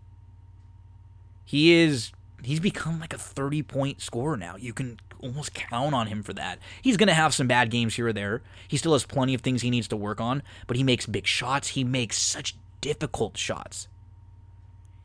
He 1.44 1.74
is 1.74 2.14
he's 2.44 2.60
become 2.60 3.00
like 3.00 3.14
a 3.14 3.18
30 3.18 3.64
point 3.64 4.02
scorer 4.02 4.38
now. 4.38 4.56
You 4.56 4.74
can 4.74 5.00
almost 5.20 5.54
count 5.54 5.96
on 5.96 6.08
him 6.08 6.24
for 6.24 6.34
that. 6.34 6.60
He's 6.82 6.98
going 6.98 7.08
to 7.08 7.14
have 7.14 7.34
some 7.34 7.48
bad 7.48 7.70
games 7.70 7.96
here 7.96 8.08
or 8.08 8.14
there. 8.14 8.42
He 8.68 8.78
still 8.78 8.94
has 8.94 9.06
plenty 9.06 9.34
of 9.34 9.42
things 9.42 9.62
he 9.62 9.70
needs 9.70 9.88
to 9.90 9.98
work 9.98 10.20
on, 10.22 10.44
but 10.68 10.78
he 10.78 10.84
makes 10.84 11.06
big 11.06 11.26
shots. 11.26 11.70
He 11.70 11.84
makes 11.84 12.18
such 12.18 12.56
difficult 12.82 13.38
shots. 13.38 13.88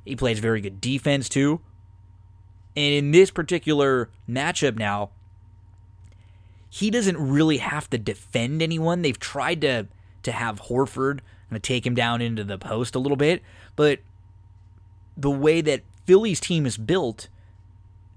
He 0.08 0.16
plays 0.16 0.38
very 0.38 0.60
good 0.60 0.80
defense 0.80 1.28
too. 1.28 1.60
And 2.76 2.94
in 2.94 3.10
this 3.10 3.30
particular 3.30 4.10
matchup 4.28 4.78
now, 4.78 5.10
he 6.70 6.90
doesn't 6.90 7.16
really 7.16 7.58
have 7.58 7.90
to 7.90 7.98
defend 7.98 8.62
anyone. 8.62 9.02
They've 9.02 9.18
tried 9.18 9.60
to 9.62 9.88
to 10.24 10.32
have 10.32 10.62
Horford 10.62 11.20
going 11.50 11.60
to 11.60 11.60
take 11.60 11.86
him 11.86 11.94
down 11.94 12.20
into 12.20 12.44
the 12.44 12.58
post 12.58 12.94
a 12.94 12.98
little 12.98 13.16
bit, 13.16 13.42
but 13.76 14.00
the 15.16 15.30
way 15.30 15.60
that 15.60 15.82
Philly's 16.06 16.40
team 16.40 16.66
is 16.66 16.76
built, 16.76 17.28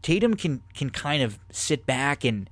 Tatum 0.01 0.35
can 0.35 0.61
can 0.73 0.89
kind 0.89 1.23
of 1.23 1.39
sit 1.51 1.85
back 1.85 2.23
and 2.23 2.49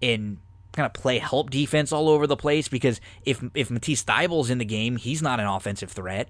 and 0.00 0.38
kind 0.72 0.86
of 0.86 0.92
play 0.92 1.18
help 1.18 1.50
defense 1.50 1.92
all 1.92 2.08
over 2.08 2.26
the 2.26 2.36
place 2.36 2.68
because 2.68 3.00
if 3.24 3.42
if 3.54 3.70
Matisse 3.70 4.04
Thybulle's 4.04 4.50
in 4.50 4.58
the 4.58 4.64
game, 4.64 4.96
he's 4.96 5.22
not 5.22 5.40
an 5.40 5.46
offensive 5.46 5.90
threat. 5.90 6.28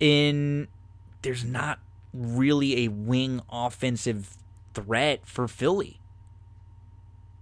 In 0.00 0.68
there's 1.22 1.44
not 1.44 1.78
really 2.12 2.84
a 2.84 2.88
wing 2.88 3.40
offensive 3.50 4.36
threat 4.74 5.20
for 5.24 5.48
Philly. 5.48 6.00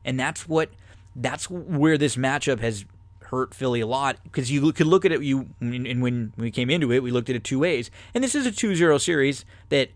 And 0.05 0.19
that's 0.19 0.49
what 0.49 0.71
that's 1.15 1.51
where 1.51 1.99
this 1.99 2.17
matchup 2.17 2.61
has 2.61 2.85
hurt 3.23 3.55
Philly 3.55 3.81
a 3.81 3.87
lot 3.87 4.19
because 4.23 4.51
you 4.51 4.73
could 4.73 4.87
look 4.87 5.05
at 5.05 5.11
it 5.11 5.23
you 5.23 5.49
and 5.61 6.01
when 6.01 6.33
we 6.37 6.51
came 6.51 6.71
into 6.71 6.93
it 6.93 7.03
we 7.03 7.11
looked 7.11 7.29
at 7.29 7.37
it 7.37 7.45
two 7.45 7.59
ways. 7.59 7.91
And 8.15 8.23
this 8.23 8.35
is 8.35 8.47
a 8.47 8.53
2-0 8.53 9.01
series 9.01 9.45
that 9.69 9.91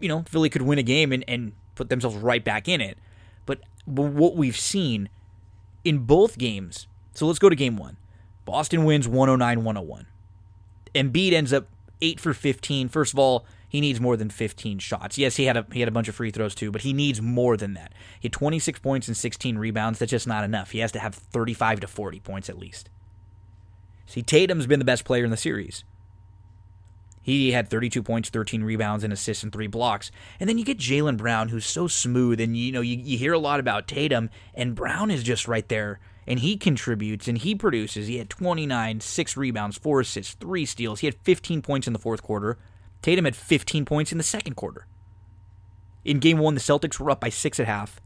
you 0.00 0.08
know, 0.08 0.24
Philly 0.28 0.50
could 0.50 0.62
win 0.62 0.78
a 0.78 0.82
game 0.82 1.12
and, 1.12 1.24
and 1.28 1.52
put 1.74 1.88
themselves 1.88 2.16
right 2.16 2.44
back 2.44 2.68
in 2.68 2.80
it. 2.80 2.98
But, 3.46 3.60
but 3.86 4.02
what 4.12 4.36
we've 4.36 4.56
seen 4.56 5.08
in 5.84 6.00
both 6.00 6.38
games. 6.38 6.86
So 7.14 7.26
let's 7.26 7.38
go 7.38 7.48
to 7.48 7.56
game 7.56 7.76
1. 7.76 7.96
Boston 8.44 8.84
wins 8.84 9.06
109-101. 9.06 10.06
Embiid 10.94 11.32
ends 11.32 11.52
up 11.52 11.68
8 12.02 12.20
for 12.20 12.34
15. 12.34 12.88
First 12.88 13.14
of 13.14 13.18
all, 13.18 13.46
he 13.68 13.80
needs 13.80 14.00
more 14.00 14.18
than 14.18 14.28
15 14.28 14.80
shots. 14.80 15.16
Yes, 15.16 15.36
he 15.36 15.44
had 15.44 15.56
a 15.56 15.66
he 15.72 15.80
had 15.80 15.88
a 15.88 15.92
bunch 15.92 16.08
of 16.08 16.14
free 16.14 16.30
throws 16.30 16.54
too, 16.54 16.70
but 16.70 16.82
he 16.82 16.92
needs 16.92 17.22
more 17.22 17.56
than 17.56 17.72
that. 17.74 17.94
He 18.20 18.26
had 18.26 18.32
26 18.34 18.80
points 18.80 19.08
and 19.08 19.16
16 19.16 19.56
rebounds. 19.56 19.98
That's 19.98 20.10
just 20.10 20.26
not 20.26 20.44
enough. 20.44 20.72
He 20.72 20.80
has 20.80 20.92
to 20.92 20.98
have 20.98 21.14
35 21.14 21.80
to 21.80 21.86
40 21.86 22.20
points 22.20 22.50
at 22.50 22.58
least. 22.58 22.90
See, 24.04 24.22
Tatum's 24.22 24.66
been 24.66 24.78
the 24.78 24.84
best 24.84 25.06
player 25.06 25.24
in 25.24 25.30
the 25.30 25.38
series. 25.38 25.84
He 27.22 27.52
had 27.52 27.70
32 27.70 28.02
points, 28.02 28.28
13 28.28 28.64
rebounds, 28.64 29.04
and 29.04 29.12
assists, 29.12 29.44
and 29.44 29.52
three 29.52 29.68
blocks. 29.68 30.10
And 30.40 30.48
then 30.48 30.58
you 30.58 30.64
get 30.64 30.76
Jaylen 30.76 31.16
Brown, 31.16 31.48
who's 31.48 31.64
so 31.64 31.86
smooth, 31.86 32.40
and 32.40 32.56
you 32.56 32.72
know 32.72 32.80
you, 32.80 32.98
you 32.98 33.16
hear 33.16 33.32
a 33.32 33.38
lot 33.38 33.60
about 33.60 33.86
Tatum, 33.86 34.28
and 34.54 34.74
Brown 34.74 35.10
is 35.10 35.22
just 35.22 35.48
right 35.48 35.66
there 35.68 36.00
and 36.26 36.40
he 36.40 36.56
contributes 36.56 37.28
and 37.28 37.38
he 37.38 37.54
produces. 37.54 38.06
He 38.06 38.18
had 38.18 38.30
29, 38.30 39.00
six 39.00 39.36
rebounds, 39.36 39.78
four 39.78 40.00
assists, 40.00 40.34
three 40.34 40.64
steals. 40.64 41.00
He 41.00 41.06
had 41.06 41.16
15 41.22 41.62
points 41.62 41.86
in 41.86 41.92
the 41.92 41.98
fourth 41.98 42.22
quarter. 42.22 42.58
Tatum 43.02 43.24
had 43.24 43.36
15 43.36 43.84
points 43.84 44.12
in 44.12 44.18
the 44.18 44.24
second 44.24 44.54
quarter. 44.54 44.86
In 46.04 46.18
game 46.18 46.38
one, 46.38 46.54
the 46.54 46.60
Celtics 46.60 46.98
were 46.98 47.10
up 47.10 47.20
by 47.20 47.28
six 47.28 47.58
at 47.58 47.66
half. 47.66 48.00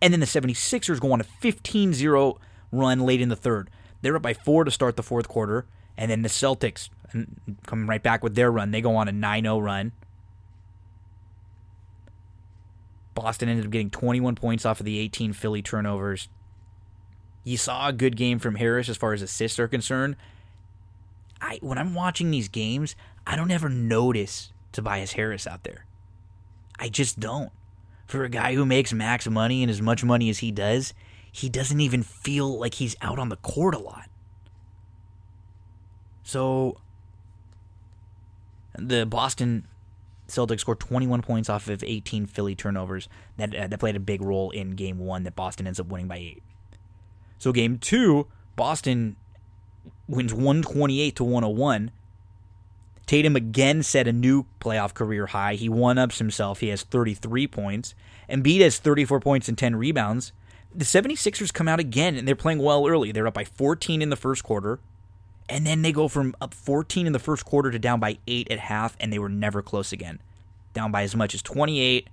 And 0.00 0.12
then 0.12 0.20
the 0.20 0.26
76ers 0.26 1.00
go 1.00 1.12
on 1.12 1.20
a 1.20 1.24
15 1.24 1.92
0 1.94 2.38
run 2.72 3.00
late 3.00 3.20
in 3.20 3.28
the 3.28 3.36
third. 3.36 3.70
They're 4.00 4.16
up 4.16 4.22
by 4.22 4.34
four 4.34 4.64
to 4.64 4.70
start 4.70 4.96
the 4.96 5.02
fourth 5.02 5.28
quarter. 5.28 5.66
And 5.96 6.10
then 6.10 6.22
the 6.22 6.28
Celtics 6.28 6.88
come 7.66 7.88
right 7.88 8.02
back 8.02 8.24
with 8.24 8.34
their 8.34 8.50
run. 8.50 8.72
They 8.72 8.80
go 8.80 8.96
on 8.96 9.06
a 9.06 9.12
9 9.12 9.44
0 9.44 9.58
run. 9.60 9.92
Boston 13.14 13.48
ended 13.48 13.66
up 13.66 13.70
getting 13.70 13.90
21 13.90 14.34
points 14.34 14.64
off 14.64 14.80
of 14.80 14.86
the 14.86 14.98
18 14.98 15.32
Philly 15.34 15.62
turnovers. 15.62 16.28
You 17.44 17.56
saw 17.56 17.88
a 17.88 17.92
good 17.92 18.16
game 18.16 18.38
from 18.38 18.56
Harris 18.56 18.88
as 18.88 18.96
far 18.96 19.12
as 19.12 19.22
assists 19.22 19.58
are 19.58 19.68
concerned. 19.68 20.16
I 21.40 21.58
when 21.60 21.78
I'm 21.78 21.94
watching 21.94 22.30
these 22.30 22.48
games, 22.48 22.94
I 23.26 23.36
don't 23.36 23.50
ever 23.50 23.68
notice 23.68 24.52
Tobias 24.70 25.12
Harris 25.12 25.46
out 25.46 25.64
there. 25.64 25.86
I 26.78 26.88
just 26.88 27.18
don't. 27.18 27.50
For 28.06 28.24
a 28.24 28.28
guy 28.28 28.54
who 28.54 28.66
makes 28.66 28.92
max 28.92 29.26
money 29.26 29.62
and 29.62 29.70
as 29.70 29.80
much 29.80 30.04
money 30.04 30.28
as 30.28 30.38
he 30.38 30.50
does, 30.50 30.92
he 31.30 31.48
doesn't 31.48 31.80
even 31.80 32.02
feel 32.02 32.58
like 32.58 32.74
he's 32.74 32.94
out 33.00 33.18
on 33.18 33.28
the 33.28 33.36
court 33.36 33.74
a 33.74 33.78
lot. 33.78 34.08
So 36.22 36.78
the 38.78 39.06
Boston 39.06 39.66
Celtics 40.28 40.60
scored 40.60 40.80
21 40.80 41.22
points 41.22 41.48
off 41.48 41.68
of 41.68 41.82
18 41.82 42.26
Philly 42.26 42.54
turnovers. 42.54 43.08
That 43.36 43.54
uh, 43.54 43.66
that 43.66 43.80
played 43.80 43.96
a 43.96 44.00
big 44.00 44.22
role 44.22 44.50
in 44.50 44.70
game 44.72 44.98
1 44.98 45.24
that 45.24 45.34
Boston 45.34 45.66
ends 45.66 45.80
up 45.80 45.86
winning 45.86 46.08
by 46.08 46.18
8. 46.18 46.42
So 47.42 47.50
game 47.50 47.78
2, 47.78 48.28
Boston 48.54 49.16
wins 50.06 50.32
128 50.32 51.16
to 51.16 51.24
101. 51.24 51.90
Tatum 53.04 53.34
again 53.34 53.82
set 53.82 54.06
a 54.06 54.12
new 54.12 54.46
playoff 54.60 54.94
career 54.94 55.26
high. 55.26 55.54
He 55.54 55.68
one 55.68 55.98
ups 55.98 56.18
himself. 56.18 56.60
He 56.60 56.68
has 56.68 56.84
33 56.84 57.48
points. 57.48 57.96
Embiid 58.30 58.60
has 58.60 58.78
34 58.78 59.18
points 59.18 59.48
and 59.48 59.58
10 59.58 59.74
rebounds. 59.74 60.30
The 60.72 60.84
76ers 60.84 61.52
come 61.52 61.66
out 61.66 61.80
again 61.80 62.14
and 62.16 62.28
they're 62.28 62.36
playing 62.36 62.60
well 62.60 62.86
early. 62.86 63.10
They're 63.10 63.26
up 63.26 63.34
by 63.34 63.44
14 63.44 64.00
in 64.00 64.10
the 64.10 64.14
first 64.14 64.44
quarter. 64.44 64.78
And 65.48 65.66
then 65.66 65.82
they 65.82 65.90
go 65.90 66.06
from 66.06 66.36
up 66.40 66.54
14 66.54 67.08
in 67.08 67.12
the 67.12 67.18
first 67.18 67.44
quarter 67.44 67.72
to 67.72 67.78
down 67.80 67.98
by 67.98 68.18
8 68.28 68.52
at 68.52 68.60
half, 68.60 68.96
and 69.00 69.12
they 69.12 69.18
were 69.18 69.28
never 69.28 69.62
close 69.62 69.92
again. 69.92 70.20
Down 70.74 70.92
by 70.92 71.02
as 71.02 71.16
much 71.16 71.34
as 71.34 71.42
28. 71.42 72.08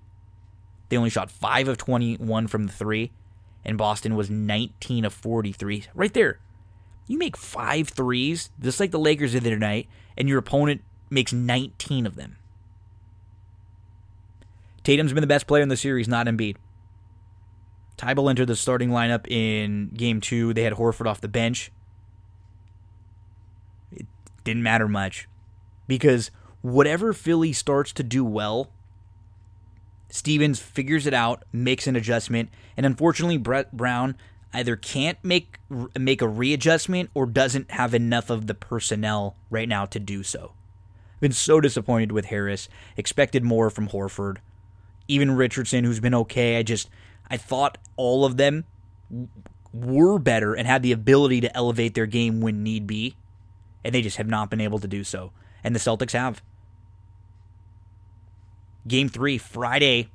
They 0.89 0.97
only 0.97 1.11
shot 1.11 1.29
5 1.29 1.67
of 1.67 1.77
21 1.77 2.47
from 2.47 2.65
the 2.65 2.73
3, 2.73 3.11
and 3.65 3.77
Boston 3.77 4.15
was 4.15 4.29
19 4.29 5.05
of 5.05 5.13
43. 5.13 5.85
Right 5.93 6.13
there. 6.13 6.39
You 7.07 7.17
make 7.17 7.35
five 7.35 7.89
threes, 7.89 8.51
just 8.61 8.79
like 8.79 8.91
the 8.91 8.99
Lakers 8.99 9.31
did 9.31 9.43
the 9.43 9.49
other 9.49 9.59
night, 9.59 9.87
and 10.17 10.29
your 10.29 10.37
opponent 10.37 10.81
makes 11.09 11.33
19 11.33 12.05
of 12.05 12.15
them. 12.15 12.37
Tatum's 14.83 15.13
been 15.13 15.21
the 15.21 15.27
best 15.27 15.47
player 15.47 15.63
in 15.63 15.69
the 15.69 15.77
series, 15.77 16.07
not 16.07 16.27
Embiid. 16.27 16.57
Thybulle 17.97 18.29
entered 18.29 18.47
the 18.47 18.55
starting 18.55 18.89
lineup 18.89 19.27
in 19.29 19.89
game 19.89 20.21
two. 20.21 20.53
They 20.53 20.63
had 20.63 20.73
Horford 20.73 21.05
off 21.05 21.19
the 21.19 21.27
bench. 21.27 21.71
It 23.91 24.05
didn't 24.43 24.63
matter 24.63 24.87
much 24.87 25.27
because 25.87 26.31
whatever 26.61 27.11
Philly 27.11 27.51
starts 27.51 27.91
to 27.93 28.03
do 28.03 28.23
well, 28.23 28.71
Stevens 30.09 30.59
figures 30.59 31.05
it 31.05 31.13
out, 31.13 31.43
makes 31.51 31.87
an 31.87 31.95
adjustment, 31.95 32.49
and 32.75 32.85
unfortunately, 32.85 33.37
Brett 33.37 33.75
Brown 33.75 34.15
either 34.53 34.75
can't 34.75 35.17
make 35.23 35.59
make 35.97 36.21
a 36.21 36.27
readjustment 36.27 37.11
or 37.13 37.25
doesn't 37.25 37.71
have 37.71 37.93
enough 37.93 38.29
of 38.29 38.47
the 38.47 38.55
personnel 38.55 39.35
right 39.49 39.69
now 39.69 39.85
to 39.85 39.99
do 39.99 40.23
so. 40.23 40.53
I've 41.15 41.21
been 41.21 41.31
so 41.31 41.59
disappointed 41.61 42.11
with 42.11 42.25
Harris. 42.25 42.69
Expected 42.97 43.43
more 43.43 43.69
from 43.69 43.89
Horford. 43.89 44.37
Even 45.07 45.31
Richardson, 45.31 45.83
who's 45.83 45.99
been 45.99 46.15
okay. 46.15 46.57
I 46.57 46.63
just 46.63 46.89
I 47.29 47.37
thought 47.37 47.77
all 47.95 48.25
of 48.25 48.37
them 48.37 48.65
were 49.71 50.17
better 50.17 50.55
and 50.55 50.67
had 50.67 50.81
the 50.81 50.91
ability 50.91 51.41
to 51.41 51.55
elevate 51.55 51.93
their 51.93 52.07
game 52.07 52.41
when 52.41 52.63
need 52.63 52.87
be, 52.87 53.15
and 53.83 53.93
they 53.93 54.01
just 54.01 54.17
have 54.17 54.27
not 54.27 54.49
been 54.49 54.61
able 54.61 54.79
to 54.79 54.87
do 54.87 55.03
so. 55.03 55.31
And 55.63 55.75
the 55.75 55.79
Celtics 55.79 56.13
have. 56.13 56.41
Game 58.89 59.07
three, 59.07 59.37
Friday, 59.37 60.09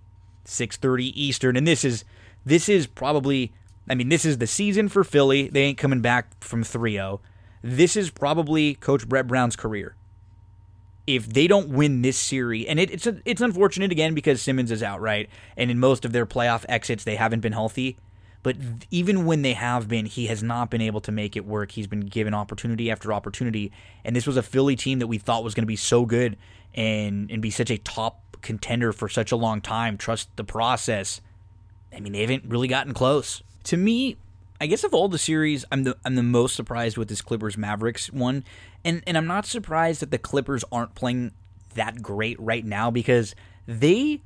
6:30 0.44 1.12
Eastern, 1.14 1.56
and 1.56 1.66
this 1.66 1.84
is 1.84 2.04
this 2.44 2.68
is 2.68 2.86
probably 2.86 3.52
I 3.88 3.94
mean, 3.94 4.08
this 4.08 4.24
is 4.24 4.38
the 4.38 4.46
season 4.46 4.88
for 4.88 5.04
Philly. 5.04 5.48
They 5.48 5.62
ain't 5.62 5.78
coming 5.78 6.00
back 6.00 6.42
from 6.42 6.64
3 6.64 6.92
0. 6.92 7.20
This 7.62 7.96
is 7.96 8.10
probably 8.10 8.74
Coach 8.74 9.08
Brett 9.08 9.26
Brown's 9.26 9.56
career. 9.56 9.96
If 11.06 11.28
they 11.28 11.46
don't 11.46 11.68
win 11.68 12.00
this 12.00 12.16
series, 12.16 12.66
and 12.66 12.80
it, 12.80 12.90
it's 12.90 13.06
a, 13.06 13.18
it's 13.26 13.42
unfortunate 13.42 13.92
again 13.92 14.14
because 14.14 14.40
Simmons 14.40 14.70
is 14.70 14.82
out, 14.82 15.02
right? 15.02 15.28
And 15.56 15.70
in 15.70 15.78
most 15.78 16.06
of 16.06 16.12
their 16.12 16.24
playoff 16.24 16.64
exits, 16.68 17.04
they 17.04 17.16
haven't 17.16 17.40
been 17.40 17.52
healthy. 17.52 17.98
But 18.42 18.56
even 18.90 19.24
when 19.24 19.42
they 19.42 19.54
have 19.54 19.88
been, 19.88 20.04
he 20.06 20.26
has 20.26 20.42
not 20.42 20.70
been 20.70 20.82
able 20.82 21.00
to 21.02 21.12
make 21.12 21.36
it 21.36 21.46
work. 21.46 21.72
He's 21.72 21.86
been 21.86 22.00
given 22.00 22.34
opportunity 22.34 22.90
after 22.90 23.12
opportunity. 23.12 23.72
And 24.04 24.14
this 24.14 24.26
was 24.26 24.36
a 24.36 24.42
Philly 24.42 24.76
team 24.76 24.98
that 24.98 25.06
we 25.06 25.16
thought 25.16 25.44
was 25.44 25.54
going 25.54 25.62
to 25.62 25.66
be 25.66 25.76
so 25.76 26.04
good 26.04 26.36
and, 26.74 27.30
and 27.30 27.40
be 27.40 27.50
such 27.50 27.70
a 27.70 27.78
top 27.78 28.23
contender 28.44 28.92
for 28.92 29.08
such 29.08 29.32
a 29.32 29.36
long 29.36 29.60
time. 29.60 29.98
Trust 29.98 30.28
the 30.36 30.44
process. 30.44 31.20
I 31.92 31.98
mean, 31.98 32.12
they 32.12 32.20
haven't 32.20 32.44
really 32.46 32.68
gotten 32.68 32.94
close 32.94 33.42
to 33.64 33.76
me, 33.76 34.16
I 34.60 34.66
guess 34.66 34.84
of 34.84 34.94
all 34.94 35.08
the 35.08 35.18
series, 35.18 35.64
I'm 35.72 35.84
the 35.84 35.96
I'm 36.04 36.14
the 36.14 36.22
most 36.22 36.54
surprised 36.54 36.96
with 36.96 37.08
this 37.08 37.20
Clippers 37.20 37.58
Mavericks 37.58 38.12
one, 38.12 38.44
and 38.84 39.02
and 39.06 39.16
I'm 39.18 39.26
not 39.26 39.46
surprised 39.46 40.00
that 40.00 40.10
the 40.10 40.18
Clippers 40.18 40.64
aren't 40.70 40.94
playing 40.94 41.32
that 41.74 42.02
great 42.02 42.38
right 42.38 42.64
now 42.64 42.90
because 42.90 43.34
they 43.66 44.20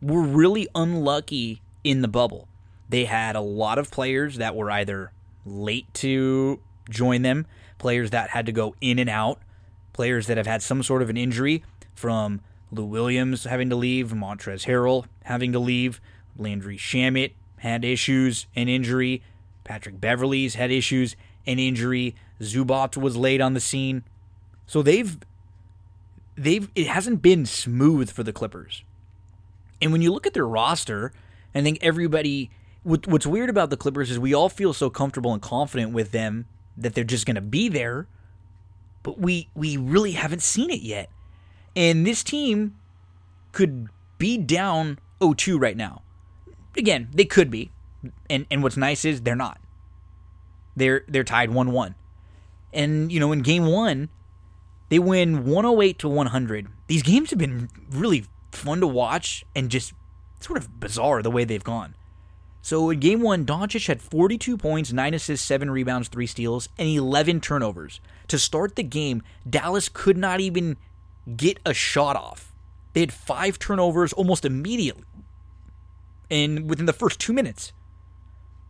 were 0.00 0.22
really 0.22 0.68
unlucky 0.74 1.62
in 1.82 2.02
the 2.02 2.08
bubble. 2.08 2.48
They 2.88 3.06
had 3.06 3.34
a 3.34 3.40
lot 3.40 3.78
of 3.78 3.90
players 3.90 4.36
that 4.36 4.54
were 4.54 4.70
either 4.70 5.12
late 5.44 5.92
to 5.94 6.60
join 6.88 7.22
them, 7.22 7.46
players 7.78 8.10
that 8.10 8.30
had 8.30 8.46
to 8.46 8.52
go 8.52 8.76
in 8.80 8.98
and 8.98 9.10
out, 9.10 9.40
players 9.92 10.26
that 10.26 10.36
have 10.36 10.46
had 10.46 10.62
some 10.62 10.82
sort 10.82 11.02
of 11.02 11.10
an 11.10 11.16
injury 11.16 11.64
from 11.94 12.40
Lou 12.72 12.86
Williams 12.86 13.44
having 13.44 13.68
to 13.70 13.76
leave, 13.76 14.12
Montrezl 14.12 14.66
Harrell 14.66 15.04
having 15.24 15.52
to 15.52 15.58
leave, 15.58 16.00
Landry 16.36 16.78
Shamet 16.78 17.32
had 17.58 17.84
issues 17.84 18.46
and 18.56 18.68
injury. 18.68 19.22
Patrick 19.62 20.00
Beverley's 20.00 20.54
had 20.56 20.72
issues 20.72 21.14
and 21.46 21.60
injury. 21.60 22.16
Zubac 22.40 22.96
was 22.96 23.16
late 23.16 23.40
on 23.40 23.54
the 23.54 23.60
scene. 23.60 24.02
So 24.66 24.82
they've 24.82 25.18
they've 26.34 26.68
it 26.74 26.86
hasn't 26.86 27.22
been 27.22 27.46
smooth 27.46 28.10
for 28.10 28.22
the 28.22 28.32
Clippers. 28.32 28.82
And 29.80 29.92
when 29.92 30.02
you 30.02 30.12
look 30.12 30.26
at 30.26 30.32
their 30.34 30.46
roster, 30.46 31.12
I 31.54 31.62
think 31.62 31.78
everybody 31.82 32.50
what, 32.82 33.06
what's 33.06 33.26
weird 33.26 33.50
about 33.50 33.70
the 33.70 33.76
Clippers 33.76 34.10
is 34.10 34.18
we 34.18 34.34
all 34.34 34.48
feel 34.48 34.72
so 34.72 34.90
comfortable 34.90 35.32
and 35.32 35.42
confident 35.42 35.92
with 35.92 36.10
them 36.10 36.46
that 36.76 36.94
they're 36.94 37.04
just 37.04 37.26
going 37.26 37.36
to 37.36 37.40
be 37.40 37.68
there, 37.68 38.08
but 39.02 39.18
we 39.18 39.50
we 39.54 39.76
really 39.76 40.12
haven't 40.12 40.42
seen 40.42 40.70
it 40.70 40.80
yet. 40.80 41.10
And 41.74 42.06
this 42.06 42.22
team 42.22 42.76
could 43.52 43.88
be 44.18 44.38
down 44.38 44.98
0-2 45.20 45.60
right 45.60 45.76
now 45.76 46.02
again, 46.76 47.08
they 47.12 47.24
could 47.24 47.50
be. 47.50 47.70
And 48.28 48.46
and 48.50 48.62
what's 48.62 48.76
nice 48.76 49.04
is 49.04 49.22
they're 49.22 49.36
not. 49.36 49.60
They're 50.74 51.04
they're 51.08 51.24
tied 51.24 51.50
1-1. 51.50 51.94
And 52.72 53.12
you 53.12 53.20
know, 53.20 53.32
in 53.32 53.42
game 53.42 53.66
1, 53.66 54.08
they 54.88 54.98
win 54.98 55.44
108 55.44 55.98
to 56.00 56.08
100. 56.08 56.68
These 56.86 57.02
games 57.02 57.30
have 57.30 57.38
been 57.38 57.68
really 57.90 58.24
fun 58.50 58.80
to 58.80 58.86
watch 58.86 59.44
and 59.54 59.70
just 59.70 59.92
sort 60.40 60.58
of 60.58 60.80
bizarre 60.80 61.22
the 61.22 61.30
way 61.30 61.44
they've 61.44 61.62
gone. 61.62 61.94
So 62.64 62.90
in 62.90 63.00
game 63.00 63.22
one, 63.22 63.44
Doncic 63.44 63.88
had 63.88 64.00
42 64.00 64.56
points, 64.56 64.92
9 64.92 65.14
assists, 65.14 65.44
7 65.46 65.68
rebounds, 65.68 66.06
3 66.06 66.26
steals, 66.26 66.68
and 66.78 66.88
11 66.88 67.40
turnovers. 67.40 68.00
To 68.28 68.38
start 68.38 68.76
the 68.76 68.84
game, 68.84 69.22
Dallas 69.48 69.88
could 69.88 70.16
not 70.16 70.38
even 70.38 70.76
get 71.36 71.58
a 71.64 71.74
shot 71.74 72.16
off. 72.16 72.52
They 72.92 73.00
had 73.00 73.12
5 73.12 73.58
turnovers 73.58 74.12
almost 74.12 74.44
immediately 74.44 75.04
And 76.30 76.68
within 76.68 76.86
the 76.86 76.92
first 76.92 77.18
two 77.18 77.32
minutes. 77.32 77.72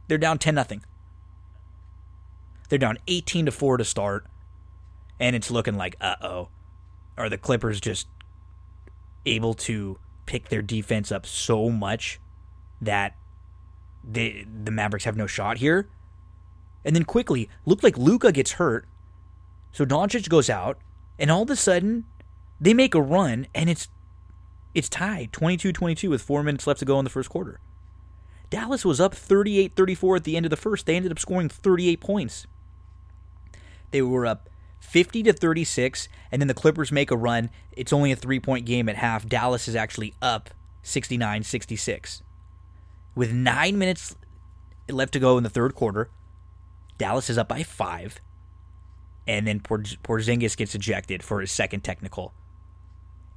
They're 0.09 0.19
down 0.19 0.39
10 0.39 0.55
nothing. 0.55 0.85
They're 2.69 2.79
down 2.79 2.99
18 3.07 3.47
to 3.47 3.53
4 3.53 3.77
to 3.79 3.85
start. 3.85 4.27
And 5.21 5.37
it's 5.37 5.51
looking 5.51 5.77
like, 5.77 5.97
uh 6.01 6.17
oh. 6.21 6.49
Are 7.17 7.29
the 7.29 7.39
Clippers 7.39 7.81
just 7.81 8.09
able 9.27 9.55
to 9.55 9.99
pick 10.27 10.49
their 10.49 10.63
defense 10.63 11.13
up 11.13 11.27
so 11.27 11.69
much 11.69 12.21
that 12.81 13.17
they, 14.03 14.45
the 14.65 14.71
Mavericks 14.71 15.05
have 15.05 15.17
no 15.17 15.27
shot 15.27 15.59
here? 15.59 15.89
And 16.85 16.97
then 16.97 17.05
quickly, 17.05 17.49
looked 17.65 17.85
like 17.85 17.97
Luka 17.97 18.33
gets 18.33 18.53
hurt. 18.53 18.87
So 19.71 19.85
Doncic 19.85 20.29
goes 20.29 20.51
out, 20.51 20.79
and 21.19 21.31
all 21.31 21.43
of 21.43 21.51
a 21.51 21.57
sudden, 21.57 22.05
they 22.63 22.75
make 22.75 22.95
a 22.95 23.03
run, 23.03 23.49
and 23.55 23.69
it's 23.69 23.89
it's 24.75 24.89
tied 24.89 25.33
22 25.33 25.73
22 25.73 26.09
with 26.11 26.23
four 26.23 26.43
minutes 26.45 26.67
left 26.67 26.81
to 26.81 26.87
go 26.87 26.99
in 27.01 27.05
the 27.05 27.11
first 27.11 27.29
quarter. 27.29 27.61
Dallas 28.51 28.85
was 28.85 29.01
up 29.01 29.15
38 29.15 29.75
34 29.77 30.17
at 30.17 30.25
the 30.25 30.37
end 30.37 30.47
of 30.47 30.51
the 30.51 30.57
first. 30.57 30.87
They 30.87 30.97
ended 30.97 31.13
up 31.13 31.19
scoring 31.19 31.49
38 31.51 32.01
points. 32.01 32.47
They 33.91 34.03
were 34.03 34.27
up 34.27 34.49
50 34.81 35.25
to 35.25 35.33
36, 35.33 36.09
and 36.31 36.41
then 36.41 36.49
the 36.49 36.55
Clippers 36.55 36.93
make 36.93 37.11
a 37.11 37.17
run. 37.17 37.51
It's 37.73 37.93
only 37.93 38.13
a 38.13 38.17
three 38.17 38.41
point 38.41 38.67
game 38.67 38.89
at 38.89 38.97
half. 38.97 39.27
Dallas 39.29 39.69
is 39.69 39.77
actually 39.77 40.15
up 40.23 40.51
69 40.83 41.43
66. 41.43 42.23
With 43.15 43.33
nine 43.33 43.79
minutes 43.79 44.17
left 44.89 45.13
to 45.15 45.21
go 45.21 45.37
in 45.37 45.45
the 45.45 45.51
third 45.51 45.75
quarter, 45.75 46.11
Dallas 46.99 47.29
is 47.29 47.39
up 47.39 47.49
by 47.49 47.63
five. 47.65 48.21
and 49.27 49.47
then 49.47 49.61
Porzingis 49.61 50.57
gets 50.57 50.75
ejected 50.75 51.23
for 51.23 51.41
his 51.41 51.53
second 51.53 51.83
technical. 51.85 52.35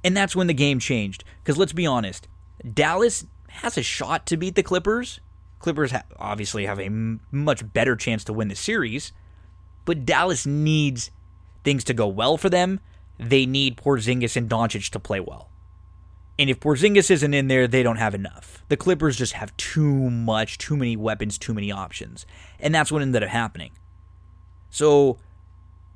And 0.04 0.16
that's 0.16 0.36
when 0.36 0.46
the 0.46 0.54
game 0.54 0.78
changed. 0.78 1.24
Because 1.42 1.58
let's 1.58 1.72
be 1.72 1.86
honest, 1.86 2.28
Dallas 2.74 3.26
has 3.48 3.76
a 3.76 3.82
shot 3.82 4.26
to 4.26 4.36
beat 4.36 4.54
the 4.54 4.62
Clippers. 4.62 5.20
Clippers 5.58 5.92
ha- 5.92 6.04
obviously 6.18 6.66
have 6.66 6.78
a 6.78 6.84
m- 6.84 7.20
much 7.30 7.72
better 7.72 7.96
chance 7.96 8.22
to 8.24 8.32
win 8.32 8.48
the 8.48 8.54
series, 8.54 9.12
but 9.84 10.04
Dallas 10.04 10.46
needs 10.46 11.10
things 11.64 11.82
to 11.84 11.94
go 11.94 12.06
well 12.06 12.36
for 12.36 12.50
them. 12.50 12.80
They 13.18 13.46
need 13.46 13.76
Porzingis 13.76 14.36
and 14.36 14.48
Doncic 14.48 14.90
to 14.90 15.00
play 15.00 15.20
well. 15.20 15.48
And 16.38 16.50
if 16.50 16.60
Porzingis 16.60 17.10
isn't 17.10 17.34
in 17.34 17.48
there, 17.48 17.66
they 17.66 17.82
don't 17.82 17.96
have 17.96 18.14
enough. 18.14 18.62
The 18.68 18.76
Clippers 18.76 19.16
just 19.16 19.32
have 19.32 19.56
too 19.56 20.10
much, 20.10 20.58
too 20.58 20.76
many 20.76 20.96
weapons, 20.96 21.38
too 21.38 21.54
many 21.54 21.72
options. 21.72 22.26
And 22.60 22.74
that's 22.74 22.92
what 22.92 23.00
ended 23.00 23.22
up 23.22 23.30
happening. 23.30 23.72
So, 24.68 25.18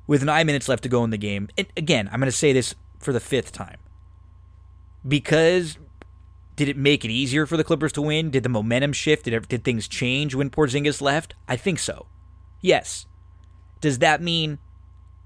with 0.07 0.23
nine 0.23 0.47
minutes 0.47 0.67
left 0.67 0.81
to 0.83 0.89
go 0.89 1.03
in 1.03 1.11
the 1.11 1.17
game, 1.17 1.47
and 1.57 1.67
again, 1.77 2.09
I'm 2.11 2.19
going 2.19 2.31
to 2.31 2.35
say 2.35 2.53
this 2.53 2.73
for 2.97 3.13
the 3.13 3.19
fifth 3.19 3.51
time. 3.51 3.77
Because 5.07 5.77
did 6.55 6.69
it 6.69 6.77
make 6.77 7.03
it 7.03 7.11
easier 7.11 7.45
for 7.45 7.57
the 7.57 7.63
Clippers 7.63 7.91
to 7.93 8.01
win? 8.01 8.29
Did 8.29 8.43
the 8.43 8.49
momentum 8.49 8.93
shift? 8.93 9.25
Did, 9.25 9.47
did 9.47 9.63
things 9.63 9.87
change 9.87 10.35
when 10.35 10.49
Porzingis 10.49 11.01
left? 11.01 11.33
I 11.47 11.57
think 11.57 11.79
so. 11.79 12.05
Yes. 12.61 13.07
Does 13.79 13.99
that 13.99 14.21
mean 14.21 14.59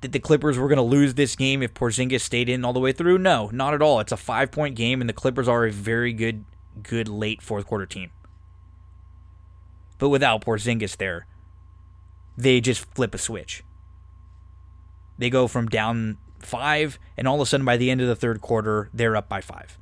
that 0.01 0.11
the 0.11 0.19
Clippers 0.19 0.57
were 0.57 0.67
going 0.67 0.77
to 0.77 0.81
lose 0.81 1.15
this 1.15 1.35
game 1.35 1.61
if 1.61 1.73
Porzingis 1.73 2.21
stayed 2.21 2.47
in 2.47 2.63
all 2.63 2.73
the 2.73 2.79
way 2.79 2.93
through? 2.93 3.17
No, 3.17 3.49
not 3.51 3.73
at 3.73 3.81
all. 3.81 3.99
It's 3.99 4.11
a 4.11 4.17
five 4.17 4.51
point 4.51 4.75
game, 4.75 5.01
and 5.01 5.09
the 5.09 5.13
Clippers 5.13 5.47
are 5.47 5.65
a 5.65 5.71
very 5.71 6.13
good, 6.13 6.45
good 6.81 7.09
late 7.09 7.41
fourth 7.41 7.67
quarter 7.67 7.85
team. 7.85 8.11
But 9.97 10.09
without 10.09 10.45
Porzingis 10.45 10.97
there, 10.97 11.27
they 12.37 12.61
just 12.61 12.85
flip 12.93 13.13
a 13.13 13.17
switch. 13.17 13.63
They 15.17 15.29
go 15.29 15.47
from 15.47 15.67
down 15.67 16.17
five, 16.45 16.99
and 17.17 17.27
all 17.27 17.35
of 17.35 17.41
a 17.41 17.45
sudden 17.45 17.65
by 17.65 17.77
the 17.77 17.89
end 17.89 18.01
of 18.01 18.07
the 18.07 18.15
third 18.15 18.41
quarter, 18.41 18.89
they're 18.93 19.15
up 19.15 19.27
by 19.27 19.41
five. 19.41 19.77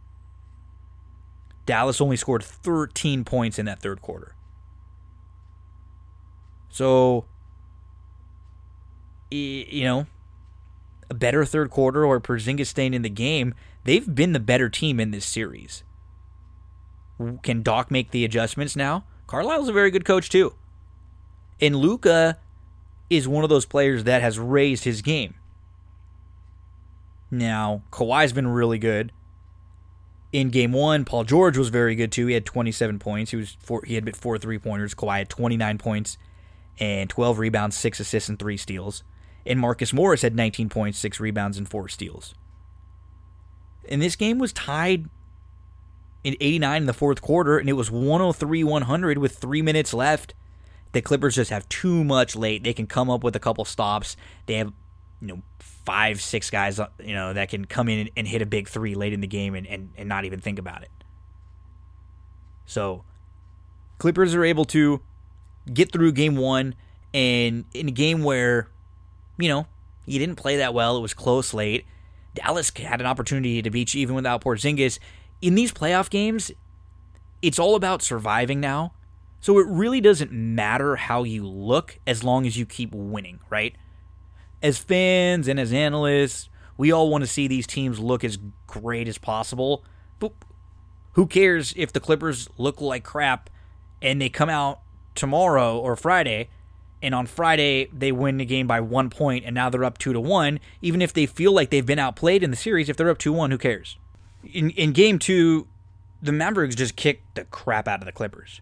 Dallas 1.65 2.01
only 2.01 2.17
scored 2.17 2.43
13 2.43 3.23
points 3.23 3.57
in 3.57 3.65
that 3.65 3.79
third 3.79 4.01
quarter. 4.01 4.35
So, 6.69 7.25
you 9.29 9.83
know, 9.83 10.07
a 11.09 11.13
better 11.13 11.45
third 11.45 11.69
quarter 11.69 12.05
or 12.05 12.19
Porzingis 12.19 12.67
staying 12.67 12.93
in 12.93 13.03
the 13.03 13.09
game, 13.09 13.53
they've 13.83 14.13
been 14.13 14.33
the 14.33 14.39
better 14.39 14.69
team 14.69 14.99
in 14.99 15.11
this 15.11 15.25
series. 15.25 15.83
Can 17.43 17.61
Doc 17.61 17.91
make 17.91 18.11
the 18.11 18.25
adjustments 18.25 18.75
now? 18.75 19.05
Carlisle's 19.27 19.69
a 19.69 19.73
very 19.73 19.91
good 19.91 20.03
coach 20.03 20.29
too. 20.29 20.55
And 21.61 21.75
Luka 21.75 22.39
is 23.09 23.27
one 23.27 23.43
of 23.43 23.49
those 23.49 23.65
players 23.65 24.03
that 24.05 24.21
has 24.21 24.39
raised 24.39 24.83
his 24.83 25.01
game. 25.01 25.35
Now, 27.33 27.81
Kawhi's 27.91 28.31
been 28.31 28.47
really 28.47 28.77
good. 28.77 29.11
In 30.31 30.51
game 30.51 30.71
one, 30.71 31.03
Paul 31.03 31.23
George 31.23 31.57
was 31.57 31.69
very 31.69 31.95
good 31.95 32.11
too. 32.11 32.27
He 32.27 32.35
had 32.35 32.45
27 32.45 32.99
points. 32.99 33.31
He 33.31 33.37
was 33.37 33.57
four, 33.59 33.81
he 33.87 33.95
had 33.95 34.15
four 34.15 34.37
three 34.37 34.59
pointers. 34.59 34.93
Kawhi 34.93 35.17
had 35.17 35.29
29 35.29 35.79
points 35.79 36.19
and 36.79 37.09
12 37.09 37.39
rebounds, 37.39 37.75
six 37.75 37.99
assists, 37.99 38.29
and 38.29 38.37
three 38.37 38.55
steals. 38.55 39.03
And 39.47 39.59
Marcus 39.59 39.93
Morris 39.93 40.21
had 40.21 40.35
19 40.35 40.69
points, 40.69 40.99
six 40.99 41.19
rebounds, 41.19 41.57
and 41.57 41.67
four 41.67 41.87
steals. 41.87 42.35
And 43.89 43.99
this 43.99 44.15
game 44.15 44.37
was 44.37 44.53
tied 44.53 45.09
in 46.23 46.35
89 46.39 46.83
in 46.83 46.85
the 46.85 46.93
fourth 46.93 47.19
quarter, 47.23 47.57
and 47.57 47.67
it 47.67 47.73
was 47.73 47.89
103 47.89 48.63
100 48.63 49.17
with 49.17 49.37
three 49.37 49.63
minutes 49.63 49.91
left. 49.91 50.35
The 50.91 51.01
Clippers 51.01 51.33
just 51.35 51.49
have 51.49 51.67
too 51.67 52.03
much 52.03 52.35
late. 52.35 52.63
They 52.63 52.73
can 52.73 52.85
come 52.85 53.09
up 53.09 53.23
with 53.23 53.35
a 53.35 53.39
couple 53.39 53.65
stops. 53.65 54.15
They 54.45 54.55
have, 54.55 54.71
you 55.19 55.27
know, 55.27 55.41
five, 55.85 56.21
six 56.21 56.49
guys, 56.49 56.79
uh, 56.79 56.87
you 57.03 57.13
know, 57.13 57.33
that 57.33 57.49
can 57.49 57.65
come 57.65 57.89
in 57.89 58.09
and 58.15 58.27
hit 58.27 58.41
a 58.41 58.45
big 58.45 58.67
three 58.67 58.95
late 58.95 59.13
in 59.13 59.21
the 59.21 59.27
game 59.27 59.55
and, 59.55 59.67
and, 59.67 59.91
and 59.97 60.09
not 60.09 60.25
even 60.25 60.39
think 60.39 60.59
about 60.59 60.83
it. 60.83 60.91
So, 62.65 63.03
Clippers 63.97 64.33
are 64.35 64.43
able 64.43 64.65
to 64.65 65.01
get 65.71 65.91
through 65.91 66.11
game 66.13 66.35
one, 66.35 66.75
and 67.13 67.65
in 67.73 67.87
a 67.87 67.91
game 67.91 68.23
where 68.23 68.69
you 69.37 69.49
know, 69.49 69.67
he 70.05 70.19
didn't 70.19 70.35
play 70.35 70.57
that 70.57 70.73
well. 70.73 70.97
It 70.97 71.01
was 71.01 71.13
close 71.13 71.53
late. 71.53 71.85
Dallas 72.35 72.71
had 72.75 72.99
an 72.99 73.07
opportunity 73.07 73.61
to 73.61 73.69
beat 73.69 73.93
you 73.93 74.01
even 74.01 74.15
without 74.15 74.43
Porzingis. 74.43 74.99
In 75.41 75.55
these 75.55 75.71
playoff 75.71 76.09
games, 76.09 76.51
it's 77.41 77.59
all 77.59 77.75
about 77.75 78.01
surviving 78.01 78.59
now. 78.59 78.93
So 79.39 79.59
it 79.59 79.67
really 79.67 79.99
doesn't 79.99 80.31
matter 80.31 80.95
how 80.95 81.23
you 81.23 81.45
look 81.45 81.99
as 82.07 82.23
long 82.23 82.45
as 82.45 82.57
you 82.57 82.65
keep 82.65 82.93
winning, 82.93 83.41
right? 83.49 83.75
As 84.63 84.79
fans 84.79 85.47
and 85.47 85.59
as 85.59 85.71
analysts, 85.71 86.49
we 86.77 86.91
all 86.91 87.09
want 87.09 87.23
to 87.23 87.27
see 87.27 87.47
these 87.47 87.67
teams 87.67 87.99
look 87.99 88.23
as 88.23 88.39
great 88.65 89.07
as 89.07 89.19
possible. 89.19 89.83
But 90.19 90.31
who 91.11 91.27
cares 91.27 91.73
if 91.77 91.93
the 91.93 91.99
Clippers 91.99 92.49
look 92.57 92.81
like 92.81 93.03
crap 93.03 93.49
and 94.01 94.19
they 94.19 94.29
come 94.29 94.49
out 94.49 94.79
tomorrow 95.13 95.77
or 95.77 95.95
Friday 95.95 96.49
and 97.03 97.13
on 97.13 97.25
Friday 97.25 97.89
they 97.91 98.13
win 98.13 98.37
the 98.37 98.45
game 98.45 98.65
by 98.65 98.79
one 98.79 99.09
point, 99.09 99.43
and 99.45 99.53
now 99.53 99.69
they're 99.69 99.83
up 99.83 99.97
two 99.97 100.13
to 100.13 100.21
one. 100.21 100.59
Even 100.81 101.01
if 101.01 101.11
they 101.11 101.25
feel 101.25 101.51
like 101.51 101.69
they've 101.69 101.85
been 101.85 101.99
outplayed 101.99 102.41
in 102.41 102.49
the 102.49 102.55
series, 102.55 102.87
if 102.87 102.95
they're 102.95 103.09
up 103.09 103.17
two 103.17 103.33
one, 103.33 103.51
who 103.51 103.57
cares? 103.57 103.97
In 104.41 104.69
in 104.71 104.93
game 104.93 105.19
two, 105.19 105.67
the 106.21 106.31
Mavericks 106.31 106.75
just 106.75 106.95
kicked 106.95 107.35
the 107.35 107.43
crap 107.43 107.89
out 107.89 107.99
of 107.99 108.05
the 108.05 108.13
Clippers. 108.13 108.61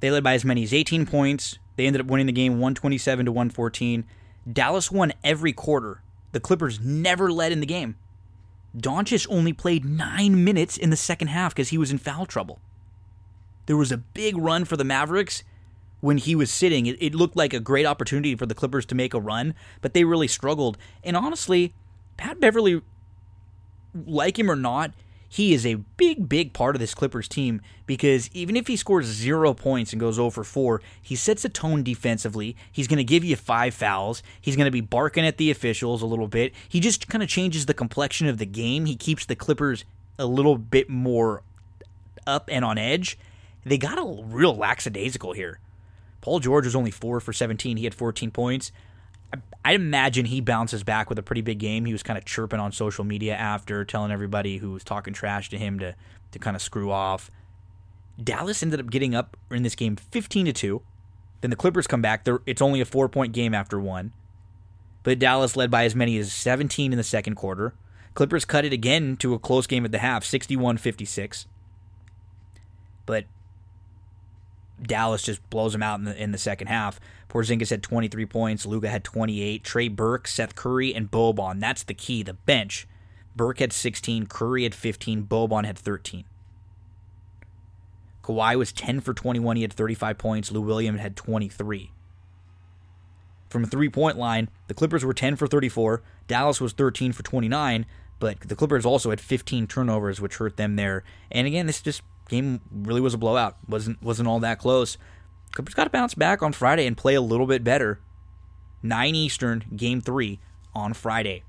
They 0.00 0.10
led 0.10 0.24
by 0.24 0.34
as 0.34 0.44
many 0.44 0.64
as 0.64 0.74
18 0.74 1.06
points. 1.06 1.58
They 1.76 1.86
ended 1.86 2.00
up 2.00 2.08
winning 2.08 2.26
the 2.26 2.32
game 2.32 2.54
127 2.54 3.26
to 3.26 3.32
114. 3.32 4.04
Dallas 4.50 4.90
won 4.90 5.12
every 5.22 5.52
quarter. 5.52 6.02
The 6.32 6.40
Clippers 6.40 6.80
never 6.80 7.30
led 7.30 7.52
in 7.52 7.60
the 7.60 7.66
game. 7.66 7.96
Doncic 8.76 9.26
only 9.30 9.52
played 9.52 9.84
nine 9.84 10.44
minutes 10.44 10.76
in 10.76 10.90
the 10.90 10.96
second 10.96 11.28
half 11.28 11.54
because 11.54 11.68
he 11.68 11.78
was 11.78 11.90
in 11.90 11.98
foul 11.98 12.26
trouble. 12.26 12.58
There 13.66 13.76
was 13.76 13.92
a 13.92 13.98
big 13.98 14.36
run 14.36 14.64
for 14.64 14.76
the 14.76 14.84
Mavericks, 14.84 15.44
when 16.04 16.18
he 16.18 16.34
was 16.34 16.50
sitting. 16.50 16.84
It, 16.84 16.98
it, 17.00 17.14
looked 17.14 17.34
like 17.34 17.54
a 17.54 17.60
great 17.60 17.86
opportunity 17.86 18.36
for 18.36 18.44
the 18.44 18.54
Clippers 18.54 18.84
to 18.86 18.94
make 18.94 19.14
a 19.14 19.20
run, 19.20 19.54
but 19.80 19.94
they 19.94 20.04
really 20.04 20.28
struggled. 20.28 20.76
And 21.02 21.16
honestly, 21.16 21.72
Pat 22.18 22.38
Beverley, 22.38 22.82
like 24.06 24.38
him 24.38 24.50
or 24.50 24.56
not, 24.56 24.92
he 25.28 25.52
is 25.52 25.66
a 25.66 25.74
big, 25.74 26.28
big 26.28 26.52
part 26.52 26.76
of 26.76 26.80
this 26.80 26.94
Clippers 26.94 27.28
team 27.28 27.60
because 27.86 28.30
even 28.32 28.56
if 28.56 28.66
he 28.66 28.76
scores 28.76 29.06
zero 29.06 29.52
points 29.52 29.92
and 29.92 30.00
goes 30.00 30.18
over 30.18 30.44
4, 30.44 30.80
he 31.02 31.16
sets 31.16 31.44
a 31.44 31.48
tone 31.48 31.82
defensively. 31.82 32.56
He's 32.70 32.88
going 32.88 32.98
to 32.98 33.04
give 33.04 33.24
you 33.24 33.36
five 33.36 33.74
fouls. 33.74 34.22
He's 34.40 34.56
going 34.56 34.66
to 34.66 34.70
be 34.70 34.80
barking 34.80 35.26
at 35.26 35.36
the 35.36 35.50
officials 35.50 36.02
a 36.02 36.06
little 36.06 36.28
bit. 36.28 36.52
He 36.68 36.80
just 36.80 37.08
kind 37.08 37.22
of 37.22 37.28
changes 37.28 37.66
the 37.66 37.74
complexion 37.74 38.28
of 38.28 38.38
the 38.38 38.46
game. 38.46 38.86
He 38.86 38.96
keeps 38.96 39.26
the 39.26 39.36
Clippers 39.36 39.84
a 40.18 40.26
little 40.26 40.56
bit 40.56 40.88
more 40.88 41.42
up 42.26 42.48
and 42.50 42.64
on 42.64 42.78
edge. 42.78 43.18
They 43.64 43.78
got 43.78 43.98
a 43.98 44.22
real 44.24 44.54
lackadaisical 44.54 45.32
here. 45.32 45.58
Paul 46.20 46.40
George 46.40 46.64
was 46.64 46.76
only 46.76 46.90
four 46.90 47.20
for 47.20 47.32
17. 47.32 47.76
He 47.76 47.84
had 47.84 47.94
14 47.94 48.30
points. 48.30 48.72
I, 49.64 49.72
imagine 49.72 50.26
he 50.26 50.40
bounces 50.40 50.82
back 50.82 51.08
with 51.08 51.18
a 51.18 51.22
pretty 51.22 51.40
big 51.40 51.58
game. 51.58 51.86
He 51.86 51.92
was 51.92 52.02
kind 52.02 52.18
of 52.18 52.24
chirping 52.24 52.60
on 52.60 52.72
social 52.72 53.04
media 53.04 53.34
after, 53.34 53.84
telling 53.84 54.12
everybody 54.12 54.58
who 54.58 54.72
was 54.72 54.84
talking 54.84 55.14
trash 55.14 55.48
to 55.50 55.58
him 55.58 55.78
to, 55.78 55.94
to 56.32 56.38
kind 56.38 56.54
of 56.54 56.62
screw 56.62 56.92
off. 56.92 57.30
Dallas 58.22 58.62
ended 58.62 58.80
up 58.80 58.90
getting 58.90 59.14
up 59.14 59.36
in 59.50 59.62
this 59.62 59.74
game 59.74 59.96
15 59.96 60.46
to 60.46 60.52
2. 60.52 60.82
Then 61.40 61.50
the 61.50 61.56
Clippers 61.56 61.86
come 61.86 62.02
back. 62.02 62.24
They're, 62.24 62.40
it's 62.46 62.62
only 62.62 62.80
a 62.80 62.84
four 62.84 63.08
point 63.08 63.32
game 63.32 63.54
after 63.54 63.80
one. 63.80 64.12
But 65.02 65.18
Dallas 65.18 65.56
led 65.56 65.70
by 65.70 65.84
as 65.84 65.94
many 65.94 66.16
as 66.18 66.32
17 66.32 66.92
in 66.92 66.96
the 66.96 67.04
second 67.04 67.34
quarter. 67.34 67.74
Clippers 68.14 68.44
cut 68.44 68.64
it 68.64 68.72
again 68.72 69.16
to 69.18 69.34
a 69.34 69.38
close 69.38 69.66
game 69.66 69.84
at 69.84 69.92
the 69.92 69.98
half, 69.98 70.24
61 70.24 70.78
56. 70.78 71.46
But 73.04 73.26
Dallas 74.80 75.22
just 75.22 75.48
blows 75.50 75.72
them 75.72 75.82
out 75.82 75.98
in 75.98 76.04
the 76.04 76.22
in 76.22 76.32
the 76.32 76.38
second 76.38 76.68
half. 76.68 76.98
Porzingis 77.28 77.70
had 77.70 77.82
23 77.82 78.26
points, 78.26 78.66
Luka 78.66 78.88
had 78.88 79.04
28, 79.04 79.64
Trey 79.64 79.88
Burke, 79.88 80.28
Seth 80.28 80.54
Curry, 80.54 80.94
and 80.94 81.10
Boban. 81.10 81.60
That's 81.60 81.82
the 81.82 81.94
key, 81.94 82.22
the 82.22 82.34
bench. 82.34 82.86
Burke 83.36 83.58
had 83.58 83.72
16, 83.72 84.26
Curry 84.26 84.62
had 84.62 84.74
15, 84.74 85.24
Boban 85.24 85.64
had 85.64 85.78
13. 85.78 86.24
Kawhi 88.22 88.56
was 88.56 88.72
10 88.72 89.00
for 89.00 89.12
21, 89.12 89.56
he 89.56 89.62
had 89.62 89.72
35 89.72 90.16
points, 90.18 90.52
Lou 90.52 90.60
Williams 90.60 91.00
had 91.00 91.16
23. 91.16 91.90
From 93.48 93.64
a 93.64 93.66
three 93.66 93.88
point 93.88 94.16
line, 94.16 94.48
the 94.66 94.74
Clippers 94.74 95.04
were 95.04 95.14
10 95.14 95.36
for 95.36 95.46
34, 95.46 96.02
Dallas 96.26 96.60
was 96.60 96.72
13 96.72 97.12
for 97.12 97.22
29, 97.22 97.86
but 98.18 98.40
the 98.40 98.56
Clippers 98.56 98.86
also 98.86 99.10
had 99.10 99.20
15 99.20 99.66
turnovers, 99.66 100.20
which 100.20 100.36
hurt 100.36 100.56
them 100.56 100.76
there. 100.76 101.04
And 101.30 101.46
again, 101.46 101.66
this 101.66 101.82
just 101.82 102.02
game 102.28 102.60
really 102.72 103.00
was 103.00 103.14
a 103.14 103.18
blowout. 103.18 103.56
wasn't 103.68 104.02
wasn't 104.02 104.28
all 104.28 104.40
that 104.40 104.58
close. 104.58 104.96
Clippers 105.54 105.74
got 105.74 105.84
to 105.84 105.90
bounce 105.90 106.14
back 106.14 106.42
on 106.42 106.52
Friday 106.52 106.86
and 106.86 106.96
play 106.96 107.14
a 107.14 107.20
little 107.20 107.46
bit 107.46 107.62
better. 107.62 108.00
Nine 108.82 109.14
Eastern, 109.14 109.64
Game 109.74 110.00
Three 110.00 110.40
on 110.74 110.92
Friday. 110.94 111.44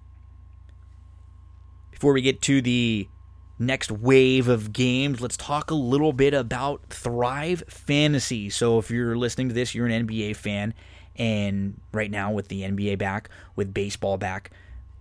Before 1.92 2.14
we 2.14 2.22
get 2.22 2.42
to 2.44 2.62
the 2.62 3.08
next 3.58 3.92
wave 3.92 4.48
of 4.48 4.74
games, 4.74 5.22
let's 5.22 5.38
talk 5.38 5.72
a 5.72 5.76
little 5.76 6.14
bit 6.14 6.34
about 6.34 6.82
Thrive 6.90 7.64
Fantasy. 7.68 8.50
So 8.50 8.78
if 8.78 8.92
you're 8.92 9.18
listening 9.18 9.48
to 9.50 9.56
this, 9.56 9.74
you're 9.74 9.88
an 9.88 10.08
NBA 10.08 10.36
fan, 10.36 10.74
And 11.16 11.80
right 11.92 12.12
now, 12.12 12.32
with 12.32 12.50
the 12.50 12.64
NBA 12.64 12.98
back, 12.98 13.30
with 13.56 13.74
baseball 13.74 14.18
back, 14.18 14.52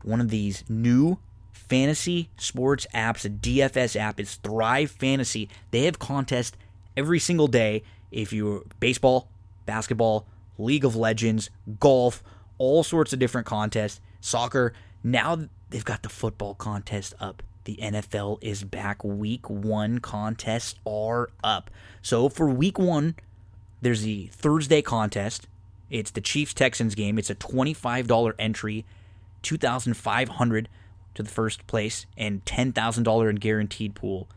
one 0.02 0.20
of 0.20 0.28
these 0.30 0.64
new 0.68 1.18
fantasy 1.52 2.30
sports 2.36 2.86
apps, 2.94 3.24
a 3.24 3.30
DFS 3.30 3.96
app, 3.96 4.20
is 4.20 4.36
Thrive 4.36 4.90
Fantasy. 4.90 5.48
They 5.72 5.84
have 5.86 5.98
contests 5.98 6.56
every 6.96 7.18
single 7.18 7.48
day. 7.48 7.82
If 8.14 8.32
you're 8.32 8.62
baseball, 8.80 9.28
basketball, 9.66 10.26
League 10.56 10.84
of 10.84 10.94
Legends, 10.94 11.50
golf, 11.80 12.22
all 12.58 12.84
sorts 12.84 13.12
of 13.12 13.18
different 13.18 13.46
contests, 13.46 14.00
soccer. 14.20 14.72
Now 15.02 15.48
they've 15.70 15.84
got 15.84 16.02
the 16.02 16.08
football 16.08 16.54
contest 16.54 17.14
up. 17.20 17.42
The 17.64 17.76
NFL 17.82 18.38
is 18.40 18.62
back. 18.62 19.02
Week 19.02 19.48
one 19.50 19.98
contests 19.98 20.76
are 20.86 21.30
up. 21.42 21.70
So 22.02 22.28
for 22.28 22.48
week 22.48 22.78
one, 22.78 23.16
there's 23.82 24.02
the 24.02 24.28
Thursday 24.32 24.80
contest. 24.80 25.48
It's 25.90 26.10
the 26.10 26.20
Chiefs 26.20 26.54
Texans 26.54 26.94
game. 26.94 27.18
It's 27.18 27.30
a 27.30 27.34
$25 27.34 28.34
entry, 28.38 28.84
2500 29.42 30.68
to 31.14 31.22
the 31.22 31.30
first 31.30 31.66
place, 31.66 32.06
and 32.16 32.44
$10,000 32.44 33.30
in 33.30 33.36
guaranteed 33.36 33.94
pool. 33.94 34.28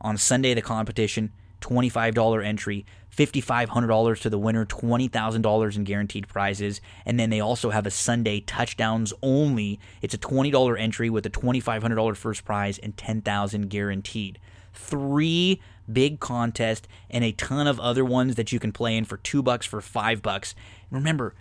On 0.00 0.16
Sunday, 0.16 0.54
the 0.54 0.62
competition, 0.62 1.32
$25 1.64 2.44
entry, 2.44 2.84
$5,500 3.16 4.20
to 4.20 4.30
the 4.30 4.38
winner, 4.38 4.66
$20,000 4.66 5.76
in 5.76 5.84
guaranteed 5.84 6.28
prizes. 6.28 6.80
And 7.06 7.18
then 7.18 7.30
they 7.30 7.40
also 7.40 7.70
have 7.70 7.86
a 7.86 7.90
Sunday 7.90 8.40
touchdowns 8.40 9.12
only. 9.22 9.80
It's 10.02 10.14
a 10.14 10.18
$20 10.18 10.78
entry 10.78 11.10
with 11.10 11.24
a 11.26 11.30
$2,500 11.30 12.16
first 12.16 12.44
prize 12.44 12.78
and 12.78 12.96
$10,000 12.96 13.68
guaranteed. 13.68 14.38
Three 14.72 15.60
big 15.90 16.20
contests 16.20 16.88
and 17.10 17.24
a 17.24 17.32
ton 17.32 17.66
of 17.66 17.78
other 17.80 18.04
ones 18.04 18.34
that 18.34 18.52
you 18.52 18.58
can 18.58 18.72
play 18.72 18.96
in 18.96 19.04
for 19.04 19.16
two 19.18 19.42
bucks, 19.42 19.66
for 19.66 19.80
five 19.80 20.22
bucks. 20.22 20.54
remember, 20.90 21.34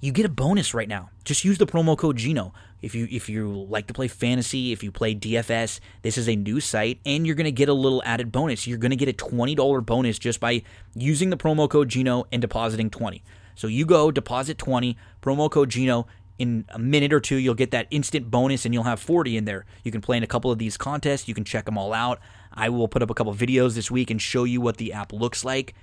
you 0.00 0.12
get 0.12 0.24
a 0.24 0.30
bonus 0.30 0.74
right 0.74 0.88
now. 0.88 1.10
Just 1.24 1.44
use 1.44 1.58
the 1.58 1.66
promo 1.66 1.98
code 1.98 2.16
Gino. 2.16 2.52
If 2.80 2.94
you 2.94 3.08
if 3.10 3.28
you 3.28 3.50
like 3.50 3.86
to 3.88 3.94
play 3.94 4.08
fantasy, 4.08 4.72
if 4.72 4.82
you 4.82 4.92
play 4.92 5.14
DFS, 5.14 5.80
this 6.02 6.16
is 6.16 6.28
a 6.28 6.36
new 6.36 6.60
site 6.60 7.00
and 7.04 7.26
you're 7.26 7.36
going 7.36 7.44
to 7.44 7.52
get 7.52 7.68
a 7.68 7.74
little 7.74 8.02
added 8.04 8.30
bonus. 8.30 8.66
You're 8.66 8.78
going 8.78 8.90
to 8.90 8.96
get 8.96 9.08
a 9.08 9.12
$20 9.12 9.84
bonus 9.84 10.18
just 10.18 10.40
by 10.40 10.62
using 10.94 11.30
the 11.30 11.36
promo 11.36 11.68
code 11.68 11.88
Gino 11.88 12.26
and 12.30 12.40
depositing 12.40 12.90
20. 12.90 13.22
So 13.54 13.66
you 13.66 13.84
go 13.84 14.10
deposit 14.10 14.58
20, 14.58 14.96
promo 15.20 15.50
code 15.50 15.70
Gino 15.70 16.06
in 16.38 16.64
a 16.68 16.78
minute 16.78 17.12
or 17.12 17.18
two 17.18 17.34
you'll 17.34 17.54
get 17.54 17.72
that 17.72 17.88
instant 17.90 18.30
bonus 18.30 18.64
and 18.64 18.72
you'll 18.72 18.84
have 18.84 19.00
40 19.00 19.36
in 19.36 19.44
there. 19.44 19.66
You 19.82 19.90
can 19.90 20.00
play 20.00 20.16
in 20.16 20.22
a 20.22 20.28
couple 20.28 20.52
of 20.52 20.58
these 20.58 20.76
contests, 20.76 21.26
you 21.26 21.34
can 21.34 21.44
check 21.44 21.64
them 21.64 21.76
all 21.76 21.92
out. 21.92 22.20
I 22.52 22.68
will 22.68 22.88
put 22.88 23.02
up 23.02 23.10
a 23.10 23.14
couple 23.14 23.34
videos 23.34 23.74
this 23.74 23.90
week 23.90 24.10
and 24.10 24.22
show 24.22 24.44
you 24.44 24.60
what 24.60 24.76
the 24.76 24.92
app 24.92 25.12
looks 25.12 25.44
like. 25.44 25.74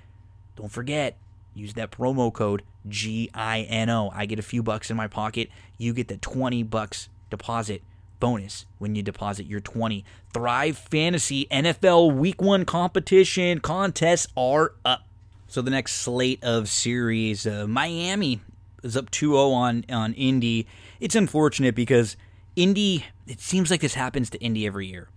Don't 0.56 0.72
forget, 0.72 1.18
use 1.56 1.74
that 1.74 1.92
promo 1.92 2.32
code 2.32 2.64
G 2.88 3.30
I 3.34 3.62
N 3.62 3.90
O. 3.90 4.12
I 4.14 4.26
get 4.26 4.38
a 4.40 4.44
few 4.44 4.62
bucks 4.62 4.92
in 4.92 4.98
my 4.98 5.08
pocket. 5.08 5.50
You 5.78 5.94
get 5.94 6.08
the 6.08 6.18
20 6.18 6.64
bucks 6.64 7.10
deposit 7.30 7.82
bonus 8.20 8.66
when 8.78 8.96
you 8.96 9.02
deposit 9.02 9.46
your 9.46 9.60
20. 9.60 10.06
Thrive 10.34 10.78
Fantasy 10.78 11.48
NFL 11.52 12.16
Week 12.16 12.42
1 12.42 12.66
competition 12.66 13.60
contests 13.60 14.28
are 14.38 14.74
up. 14.84 15.02
So 15.48 15.62
the 15.62 15.72
next 15.72 15.94
slate 15.94 16.44
of 16.44 16.68
series, 16.68 17.46
uh, 17.46 17.68
Miami 17.68 18.42
is 18.84 18.98
up 18.98 19.10
2-0 19.12 19.54
on 19.54 19.86
on 19.90 20.14
Indy. 20.14 20.68
It's 21.00 21.16
unfortunate 21.16 21.76
because 21.76 22.18
Indy, 22.56 23.06
it 23.28 23.42
seems 23.42 23.70
like 23.72 23.82
this 23.82 23.96
happens 23.96 24.30
to 24.32 24.40
Indy 24.40 24.66
every 24.66 24.88
year. 24.88 25.10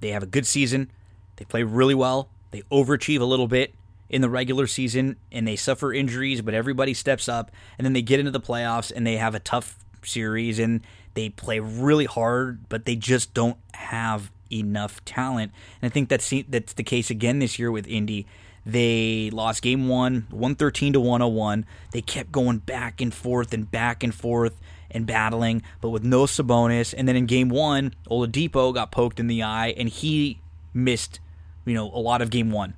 They 0.00 0.10
have 0.10 0.22
a 0.22 0.26
good 0.26 0.46
season, 0.46 0.90
they 1.36 1.44
play 1.44 1.62
really 1.62 1.94
well, 1.94 2.28
they 2.50 2.62
overachieve 2.70 3.20
a 3.20 3.24
little 3.24 3.48
bit, 3.48 3.74
in 4.08 4.20
the 4.20 4.30
regular 4.30 4.66
season 4.66 5.16
and 5.32 5.46
they 5.46 5.56
suffer 5.56 5.92
injuries, 5.92 6.42
but 6.42 6.54
everybody 6.54 6.94
steps 6.94 7.28
up 7.28 7.50
and 7.78 7.84
then 7.84 7.92
they 7.92 8.02
get 8.02 8.18
into 8.18 8.30
the 8.30 8.40
playoffs 8.40 8.92
and 8.94 9.06
they 9.06 9.16
have 9.16 9.34
a 9.34 9.40
tough 9.40 9.78
series 10.02 10.58
and 10.58 10.80
they 11.14 11.30
play 11.30 11.60
really 11.60 12.04
hard, 12.04 12.68
but 12.68 12.84
they 12.84 12.96
just 12.96 13.34
don't 13.34 13.56
have 13.74 14.30
enough 14.52 15.04
talent. 15.04 15.52
And 15.80 15.90
I 15.90 15.92
think 15.92 16.08
that's 16.08 16.32
that's 16.48 16.74
the 16.74 16.82
case 16.82 17.10
again 17.10 17.38
this 17.38 17.58
year 17.58 17.70
with 17.70 17.86
Indy. 17.86 18.26
They 18.66 19.30
lost 19.30 19.62
game 19.62 19.88
one, 19.88 20.26
113 20.30 20.94
to 20.94 21.00
101. 21.00 21.66
They 21.92 22.00
kept 22.00 22.32
going 22.32 22.58
back 22.58 23.00
and 23.00 23.12
forth 23.12 23.52
and 23.52 23.70
back 23.70 24.02
and 24.02 24.14
forth 24.14 24.58
and 24.90 25.06
battling, 25.06 25.62
but 25.80 25.90
with 25.90 26.04
no 26.04 26.22
Sabonis. 26.24 26.94
And 26.96 27.06
then 27.06 27.16
in 27.16 27.26
game 27.26 27.50
one, 27.50 27.94
Oladipo 28.10 28.72
got 28.72 28.90
poked 28.90 29.20
in 29.20 29.26
the 29.26 29.42
eye 29.42 29.74
and 29.76 29.88
he 29.88 30.40
missed, 30.72 31.20
you 31.66 31.74
know, 31.74 31.90
a 31.92 32.00
lot 32.00 32.22
of 32.22 32.30
game 32.30 32.50
one. 32.50 32.74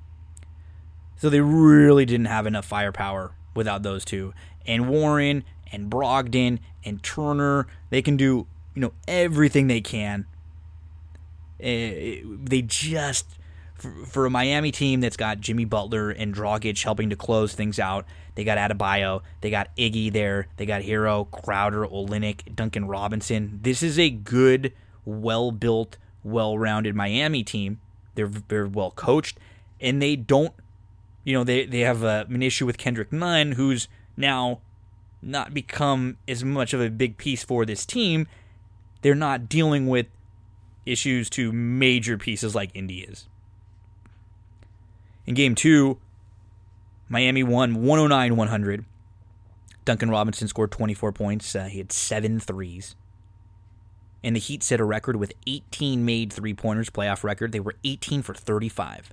So 1.16 1.30
they 1.30 1.40
really 1.40 2.04
didn't 2.04 2.26
have 2.26 2.46
enough 2.46 2.66
firepower 2.66 3.32
without 3.54 3.82
those 3.82 4.04
two. 4.04 4.34
And 4.66 4.88
Warren 4.88 5.44
and 5.72 5.90
Brogdon 5.90 6.58
and 6.84 7.02
Turner, 7.02 7.66
they 7.90 8.02
can 8.02 8.16
do, 8.16 8.46
you 8.74 8.82
know, 8.82 8.92
everything 9.08 9.66
they 9.66 9.80
can. 9.80 10.26
Uh, 11.58 12.20
they 12.44 12.62
just 12.66 13.38
for, 13.74 13.90
for, 14.04 14.26
a 14.26 14.30
Miami 14.30 14.70
team 14.70 15.00
that's 15.00 15.16
got 15.16 15.40
Jimmy 15.40 15.64
Butler 15.64 16.10
and 16.10 16.34
Dragic 16.34 16.82
helping 16.82 17.08
to 17.10 17.16
close 17.16 17.54
things 17.54 17.78
out. 17.78 18.04
They 18.34 18.44
got 18.44 18.58
Adebayo, 18.58 19.22
they 19.40 19.48
got 19.48 19.74
Iggy 19.76 20.12
there, 20.12 20.48
they 20.58 20.66
got 20.66 20.82
Herro, 20.82 21.30
Crowder, 21.30 21.86
Olynyk, 21.86 22.54
Duncan 22.54 22.86
Robinson. 22.86 23.60
This 23.62 23.82
is 23.82 23.98
a 23.98 24.10
good, 24.10 24.74
well 25.06 25.50
built, 25.50 25.96
well 26.22 26.58
rounded 26.58 26.94
Miami 26.94 27.42
team. 27.42 27.80
They're 28.14 28.26
very 28.26 28.68
well 28.68 28.90
coached, 28.90 29.38
and 29.80 30.02
they 30.02 30.16
don't 30.16 30.52
you 31.26 31.32
know, 31.32 31.42
they, 31.42 31.66
they 31.66 31.80
have 31.80 32.04
uh, 32.04 32.24
an 32.28 32.40
issue 32.40 32.64
with 32.64 32.78
Kendrick 32.78 33.12
Nunn, 33.12 33.52
who's 33.52 33.88
now 34.16 34.60
not 35.20 35.52
become 35.52 36.18
as 36.28 36.44
much 36.44 36.72
of 36.72 36.80
a 36.80 36.88
big 36.88 37.16
piece 37.16 37.42
for 37.42 37.66
this 37.66 37.84
team. 37.84 38.28
They're 39.02 39.16
not 39.16 39.48
dealing 39.48 39.88
with 39.88 40.06
issues 40.86 41.28
to 41.30 41.50
major 41.50 42.16
pieces 42.16 42.54
like 42.54 42.70
Indy 42.74 43.00
is. 43.00 43.26
In 45.26 45.34
game 45.34 45.56
two, 45.56 45.98
Miami 47.08 47.42
won 47.42 47.82
109 47.82 48.36
100. 48.36 48.84
Duncan 49.84 50.10
Robinson 50.10 50.46
scored 50.46 50.70
24 50.70 51.10
points. 51.10 51.56
Uh, 51.56 51.64
he 51.64 51.78
had 51.78 51.90
seven 51.90 52.38
threes. 52.38 52.94
And 54.22 54.36
the 54.36 54.40
Heat 54.40 54.62
set 54.62 54.78
a 54.78 54.84
record 54.84 55.16
with 55.16 55.32
18 55.48 56.04
made 56.04 56.32
three 56.32 56.54
pointers, 56.54 56.88
playoff 56.88 57.24
record. 57.24 57.50
They 57.50 57.58
were 57.58 57.74
18 57.82 58.22
for 58.22 58.32
35. 58.32 59.12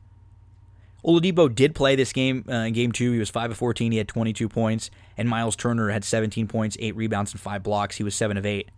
Oladipo 1.06 1.54
did 1.54 1.76
play 1.76 1.96
this 1.96 2.14
game 2.14 2.46
uh, 2.48 2.54
in 2.54 2.74
game 2.74 2.92
two. 2.92 3.12
He 3.12 3.20
was 3.20 3.30
5 3.30 3.52
of 3.52 3.58
14. 3.58 3.92
He 3.92 3.98
had 3.98 4.08
22 4.08 4.48
points. 4.48 4.90
And 5.18 5.28
Miles 5.28 5.56
Turner 5.56 5.90
had 5.90 6.04
17 6.04 6.48
points, 6.48 6.78
8 6.80 6.96
rebounds, 6.96 7.32
and 7.34 7.42
5 7.42 7.64
blocks. 7.64 7.98
He 7.98 8.04
was 8.04 8.16
7 8.16 8.38
of 8.38 8.46
8. 8.46 8.70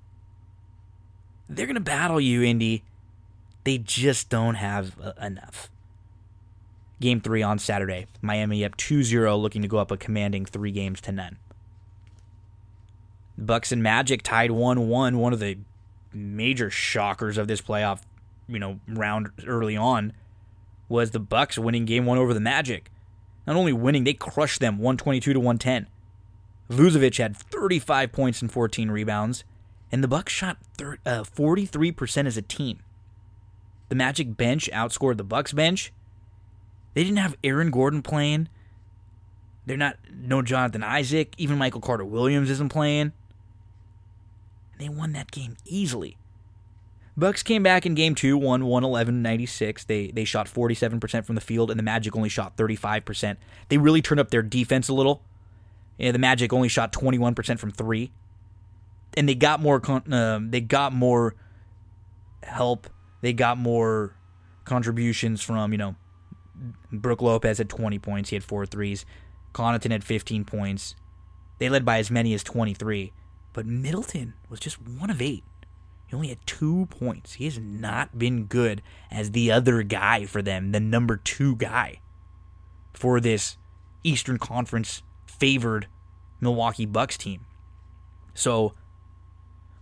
They're 1.48 1.68
going 1.68 1.76
to 1.76 1.82
battle 1.82 2.20
you, 2.20 2.42
Indy. 2.42 2.84
They 3.64 3.78
just 3.78 4.30
don't 4.30 4.56
have 4.56 5.00
uh, 5.00 5.14
enough. 5.22 5.70
Game 7.00 7.22
three 7.22 7.44
on 7.44 7.60
Saturday. 7.60 8.08
Miami 8.22 8.66
up 8.66 8.76
2 8.78 9.04
0, 9.04 9.36
looking 9.38 9.62
to 9.62 9.68
go 9.68 9.78
up 9.78 9.92
a 9.92 9.98
commanding 9.98 10.46
three 10.46 10.72
games 10.72 11.02
to 11.02 11.12
none. 11.12 11.38
Bucks 13.38 13.72
and 13.72 13.84
Magic 13.84 14.24
tied 14.24 14.52
1 14.52 14.88
1, 14.88 15.18
one 15.18 15.34
of 15.34 15.40
the 15.40 15.58
major 16.14 16.70
shockers 16.70 17.38
of 17.38 17.48
this 17.48 17.62
playoff 17.62 18.02
you 18.48 18.60
know 18.60 18.80
round 18.88 19.32
early 19.46 19.76
on 19.76 20.14
was 20.88 21.12
the 21.12 21.19
Bucks 21.19 21.58
winning 21.58 21.86
game 21.86 22.06
one 22.06 22.17
over 22.17 22.34
the 22.34 22.39
Magic. 22.39 22.91
Not 23.48 23.56
only 23.56 23.74
winning, 23.74 24.04
they 24.04 24.13
crushed 24.13 24.60
them 24.60 24.78
122 24.78 25.34
to 25.34 25.39
110. 25.39 25.88
Vucevic 26.69 27.17
had 27.17 27.38
35 27.38 28.12
points 28.12 28.41
and 28.41 28.52
14 28.52 28.89
rebounds, 28.89 29.43
and 29.91 30.04
the 30.04 30.08
Bucks 30.08 30.34
shot 30.34 30.58
uh, 30.80 31.24
43% 31.24 32.26
as 32.26 32.38
a 32.38 32.41
team. 32.41 32.80
The 33.89 33.95
Magic 33.95 34.36
bench 34.36 34.69
outscored 34.74 35.17
the 35.17 35.24
Bucks 35.24 35.54
bench. 35.54 35.91
They 36.95 37.04
didn't 37.04 37.17
have 37.17 37.38
Aaron 37.43 37.69
Gordon 37.69 38.02
playing. 38.02 38.50
They're 39.65 39.78
not 39.78 39.98
no 40.12 40.41
Jonathan 40.41 40.84
Isaac. 40.84 41.34
Even 41.38 41.58
Michael 41.58 41.82
Carter 41.82 42.06
Williams 42.06 42.50
isn't 42.50 42.69
playing. 42.69 43.12
And 44.71 44.80
they 44.80 44.89
won 44.89 45.13
that 45.13 45.32
game 45.32 45.58
easily. 45.65 46.17
Bucks 47.17 47.43
came 47.43 47.63
back 47.63 47.86
in 47.86 47.95
game 47.95 48.13
two, 48.13 48.38
won 48.38 48.63
111-96. 48.63 49.86
They 49.86 50.08
they 50.08 50.25
shot 50.25 50.47
47% 50.47 51.25
from 51.25 51.36
the 51.36 51.41
field, 51.41 51.71
and 51.71 51.80
the 51.80 51.84
Magic 51.84 52.15
only 52.15 52.30
shot 52.30 52.58
35%. 52.58 53.38
They 53.69 53.78
really 53.78 54.01
turned 54.01 54.19
up 54.19 54.32
their 54.32 54.41
defense 54.41 54.89
a 54.89 54.93
little. 54.93 55.23
Yeah, 55.97 56.12
the 56.12 56.19
Magic 56.19 56.51
only 56.51 56.67
shot 56.67 56.91
21% 56.91 57.58
from 57.58 57.71
three, 57.71 58.12
and 59.15 59.30
they 59.30 59.36
got 59.36 59.62
more. 59.62 59.82
Uh, 60.12 60.39
they 60.41 60.60
got 60.60 60.91
more 60.91 61.36
help. 62.43 62.88
They 63.21 63.32
got 63.32 63.58
more 63.58 64.15
contributions 64.65 65.41
from 65.41 65.71
you 65.71 65.78
know. 65.78 65.95
Brook 66.91 67.21
Lopez 67.21 67.58
had 67.58 67.69
20 67.69 67.99
points. 67.99 68.30
He 68.30 68.36
had 68.38 68.43
four 68.43 68.65
threes. 68.65 69.06
Connaughton 69.54 69.91
had 69.91 70.04
15 70.04 70.45
points. 70.45 70.95
They 71.60 71.69
led 71.69 71.86
by 71.86 71.99
as 71.99 72.10
many 72.10 72.34
as 72.34 72.43
23, 72.43 73.12
but 73.54 73.65
Middleton 73.65 74.34
was 74.49 74.60
just 74.60 74.82
one 74.82 75.10
of 75.10 75.21
eight. 75.21 75.43
He 76.08 76.15
only 76.15 76.28
had 76.30 76.46
two 76.46 76.86
points. 76.88 77.34
He 77.34 77.46
has 77.46 77.58
not 77.60 78.18
been 78.18 78.46
good 78.46 78.82
as 79.10 79.32
the 79.32 79.52
other 79.52 79.84
guy 79.84 80.26
for 80.26 80.41
them, 80.41 80.72
the 80.72 80.80
number 80.80 81.18
two 81.18 81.56
guy 81.56 82.00
for 82.94 83.20
this 83.20 83.58
Eastern 84.04 84.38
Conference 84.38 85.02
favored 85.26 85.88
Milwaukee 86.39 86.86
Bucks 86.86 87.18
team. 87.18 87.46
So 88.34 88.74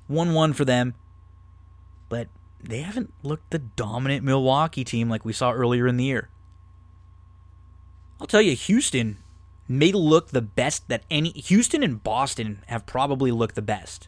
1 0.08 0.34
1 0.34 0.54
for 0.54 0.66
them, 0.66 0.96
but 2.10 2.28
they 2.62 2.82
haven't 2.82 3.14
looked 3.22 3.52
the 3.52 3.60
dominant 3.60 4.24
Milwaukee 4.24 4.84
team 4.84 5.10
like 5.10 5.26
we 5.26 5.34
saw 5.34 5.52
earlier 5.52 5.88
in 5.88 5.98
the 5.98 6.06
year. 6.06 6.30
I'll 8.22 8.28
tell 8.28 8.42
you, 8.42 8.56
Houston 8.56 9.18
may 9.68 9.92
look 9.92 10.30
the 10.30 10.42
best 10.42 10.88
that 10.88 11.04
any. 11.12 11.32
Houston 11.32 11.84
and 11.84 12.02
Boston 12.02 12.64
have 12.68 12.86
probably 12.86 13.32
looked 13.32 13.56
the 13.56 13.62
best 13.62 14.08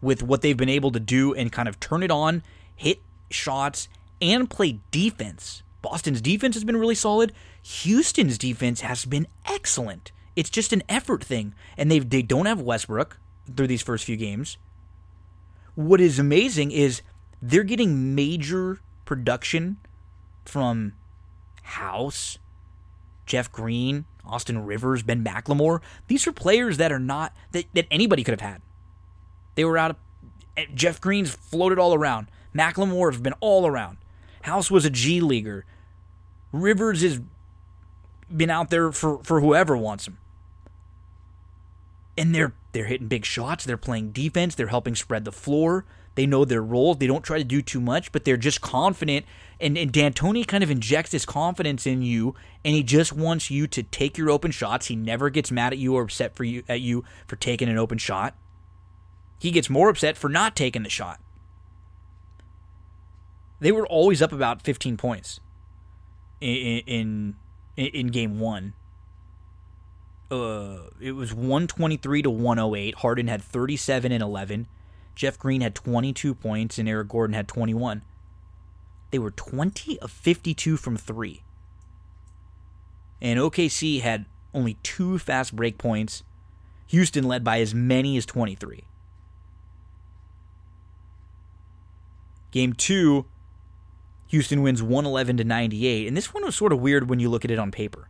with 0.00 0.22
what 0.22 0.42
they've 0.42 0.56
been 0.56 0.68
able 0.68 0.90
to 0.92 1.00
do 1.00 1.34
and 1.34 1.50
kind 1.52 1.68
of 1.68 1.80
turn 1.80 2.02
it 2.02 2.10
on, 2.10 2.42
hit 2.74 3.00
shots, 3.30 3.88
and 4.20 4.48
play 4.48 4.80
defense. 4.90 5.62
Boston's 5.82 6.20
defense 6.20 6.54
has 6.54 6.64
been 6.64 6.76
really 6.76 6.94
solid. 6.94 7.32
Houston's 7.62 8.38
defense 8.38 8.80
has 8.82 9.04
been 9.04 9.26
excellent. 9.46 10.12
It's 10.36 10.50
just 10.50 10.72
an 10.72 10.82
effort 10.88 11.22
thing, 11.22 11.54
and 11.76 11.90
they 11.90 11.98
they 11.98 12.22
don't 12.22 12.46
have 12.46 12.60
Westbrook 12.60 13.18
through 13.54 13.66
these 13.66 13.82
first 13.82 14.04
few 14.04 14.16
games. 14.16 14.56
What 15.74 16.00
is 16.00 16.18
amazing 16.18 16.70
is 16.70 17.02
they're 17.42 17.64
getting 17.64 18.14
major 18.14 18.80
production 19.04 19.76
from 20.44 20.94
House, 21.62 22.38
Jeff 23.26 23.50
Green, 23.50 24.04
Austin 24.24 24.64
Rivers, 24.64 25.02
Ben 25.02 25.24
McLemore. 25.24 25.80
These 26.08 26.26
are 26.26 26.32
players 26.32 26.76
that 26.78 26.92
are 26.92 26.98
not 26.98 27.34
that, 27.52 27.66
that 27.74 27.86
anybody 27.90 28.24
could 28.24 28.32
have 28.32 28.40
had. 28.40 28.62
They 29.54 29.64
were 29.64 29.78
out 29.78 29.92
of 29.92 29.96
Jeff 30.74 31.00
Green's 31.00 31.34
floated 31.34 31.78
all 31.78 31.94
around. 31.94 32.28
McLemore 32.54 33.12
has 33.12 33.20
been 33.20 33.34
all 33.40 33.66
around. 33.66 33.98
House 34.42 34.70
was 34.70 34.84
a 34.84 34.90
G 34.90 35.20
leaguer. 35.20 35.64
Rivers 36.52 37.02
has 37.02 37.20
been 38.34 38.50
out 38.50 38.70
there 38.70 38.92
for, 38.92 39.22
for 39.24 39.40
whoever 39.40 39.76
wants 39.76 40.06
him. 40.06 40.18
And 42.16 42.34
they're 42.34 42.54
they're 42.72 42.86
hitting 42.86 43.08
big 43.08 43.24
shots, 43.24 43.64
they're 43.64 43.76
playing 43.76 44.10
defense, 44.10 44.54
they're 44.54 44.68
helping 44.68 44.94
spread 44.94 45.24
the 45.24 45.32
floor. 45.32 45.84
They 46.14 46.26
know 46.26 46.44
their 46.44 46.62
roles. 46.62 46.98
They 46.98 47.06
don't 47.06 47.24
try 47.24 47.38
to 47.38 47.44
do 47.44 47.60
too 47.60 47.80
much, 47.80 48.12
but 48.12 48.24
they're 48.24 48.36
just 48.36 48.60
confident. 48.60 49.26
And, 49.60 49.76
and 49.76 49.92
D'Antoni 49.92 50.46
kind 50.46 50.62
of 50.62 50.70
injects 50.70 51.10
this 51.10 51.26
confidence 51.26 51.86
in 51.86 52.02
you, 52.02 52.34
and 52.64 52.74
he 52.74 52.82
just 52.82 53.12
wants 53.12 53.50
you 53.50 53.66
to 53.68 53.82
take 53.82 54.16
your 54.16 54.30
open 54.30 54.50
shots. 54.50 54.86
He 54.86 54.96
never 54.96 55.30
gets 55.30 55.50
mad 55.50 55.72
at 55.72 55.78
you 55.78 55.94
or 55.94 56.02
upset 56.02 56.36
for 56.36 56.44
you 56.44 56.62
at 56.68 56.80
you 56.80 57.04
for 57.26 57.36
taking 57.36 57.68
an 57.68 57.78
open 57.78 57.98
shot. 57.98 58.36
He 59.38 59.50
gets 59.50 59.68
more 59.68 59.88
upset 59.88 60.16
for 60.16 60.28
not 60.28 60.56
taking 60.56 60.82
the 60.82 60.90
shot. 60.90 61.20
They 63.60 63.72
were 63.72 63.86
always 63.86 64.20
up 64.20 64.32
about 64.32 64.62
15 64.62 64.96
points 64.96 65.40
in 66.40 66.82
in, 66.86 67.34
in 67.76 68.08
game 68.08 68.38
one. 68.38 68.74
Uh, 70.30 70.88
it 71.00 71.12
was 71.12 71.32
123 71.32 72.22
to 72.22 72.30
108. 72.30 72.94
Harden 72.96 73.28
had 73.28 73.42
37 73.42 74.10
and 74.10 74.22
11. 74.22 74.66
Jeff 75.14 75.38
Green 75.38 75.60
had 75.60 75.74
22 75.74 76.34
points 76.34 76.78
and 76.78 76.88
Eric 76.88 77.08
Gordon 77.08 77.34
had 77.34 77.46
21. 77.46 78.02
They 79.10 79.18
were 79.18 79.30
20 79.30 80.00
of 80.00 80.10
52 80.10 80.76
from 80.76 80.96
three. 80.96 81.42
And 83.20 83.38
OKC 83.38 84.00
had 84.00 84.26
only 84.52 84.74
two 84.82 85.18
fast 85.18 85.54
break 85.54 85.78
points. 85.78 86.24
Houston 86.88 87.24
led 87.24 87.44
by 87.44 87.60
as 87.60 87.74
many 87.74 88.16
as 88.16 88.26
23. 88.26 88.84
Game 92.54 92.72
two, 92.72 93.26
Houston 94.28 94.62
wins 94.62 94.80
111 94.80 95.38
to 95.38 95.44
98. 95.44 96.06
And 96.06 96.16
this 96.16 96.32
one 96.32 96.44
was 96.44 96.54
sort 96.54 96.72
of 96.72 96.78
weird 96.80 97.10
when 97.10 97.18
you 97.18 97.28
look 97.28 97.44
at 97.44 97.50
it 97.50 97.58
on 97.58 97.72
paper. 97.72 98.08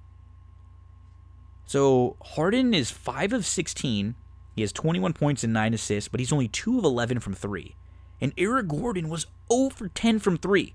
So 1.65 2.17
Harden 2.21 2.75
is 2.75 2.91
5 2.91 3.33
of 3.33 3.47
16 3.47 4.17
he 4.55 4.63
has 4.63 4.73
21 4.73 5.15
points 5.15 5.43
and 5.43 5.53
9 5.53 5.75
assists, 5.75 6.09
but 6.09 6.21
he's 6.21 6.33
only 6.33 6.49
2 6.49 6.79
of 6.79 6.85
11 6.85 7.21
from 7.21 7.35
3. 7.35 7.75
And 8.21 8.33
Eric 8.39 8.69
Gordon 8.69 9.09
was 9.09 9.27
0 9.53 9.71
for 9.71 9.89
10 9.89 10.21
from 10.21 10.37
3. 10.37 10.75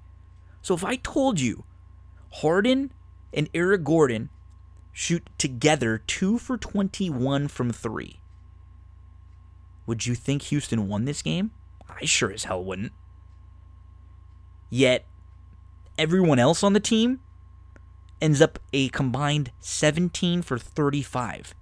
So 0.61 0.73
if 0.73 0.83
I 0.83 0.97
told 0.97 1.39
you 1.39 1.63
Harden 2.33 2.91
and 3.33 3.49
Eric 3.53 3.83
Gordon 3.83 4.29
shoot 4.91 5.29
together 5.37 5.97
2 5.97 6.37
for 6.37 6.57
21 6.57 7.47
from 7.47 7.71
3, 7.71 8.19
would 9.85 10.05
you 10.05 10.13
think 10.13 10.41
Houston 10.43 10.87
won 10.87 11.05
this 11.05 11.21
game? 11.21 11.51
I 11.89 12.05
sure 12.05 12.31
as 12.31 12.43
hell 12.43 12.63
wouldn't. 12.63 12.91
Yet, 14.69 15.05
everyone 15.97 16.39
else 16.39 16.63
on 16.63 16.73
the 16.73 16.79
team 16.79 17.19
ends 18.21 18.41
up 18.41 18.59
a 18.73 18.89
combined 18.89 19.51
17 19.59 20.41
for 20.41 20.57
35. 20.57 21.53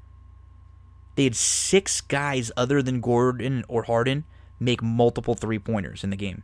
They 1.15 1.23
had 1.23 1.35
six 1.35 2.01
guys 2.01 2.51
other 2.55 2.81
than 2.81 3.01
Gordon 3.01 3.63
or 3.67 3.83
Harden 3.83 4.25
make 4.59 4.83
multiple 4.83 5.35
three 5.35 5.59
pointers 5.59 6.03
in 6.03 6.09
the 6.09 6.15
game. 6.15 6.43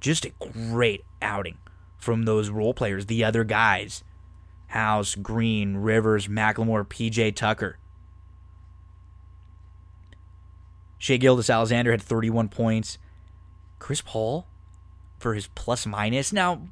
Just 0.00 0.24
a 0.24 0.32
great 0.38 1.04
outing 1.20 1.58
from 1.98 2.24
those 2.24 2.48
role 2.48 2.72
players, 2.72 3.06
the 3.06 3.22
other 3.22 3.44
guys 3.44 4.02
House, 4.68 5.16
Green, 5.16 5.76
Rivers, 5.78 6.28
McLemore, 6.28 6.86
PJ 6.86 7.34
Tucker. 7.34 7.76
Shai 10.96 11.16
Gilgeous-Alexander 11.16 11.90
had 11.90 12.02
31 12.02 12.48
points. 12.48 12.98
Chris 13.80 14.00
Paul 14.00 14.46
for 15.18 15.34
his 15.34 15.48
plus 15.48 15.84
minus. 15.86 16.32
Now, 16.32 16.62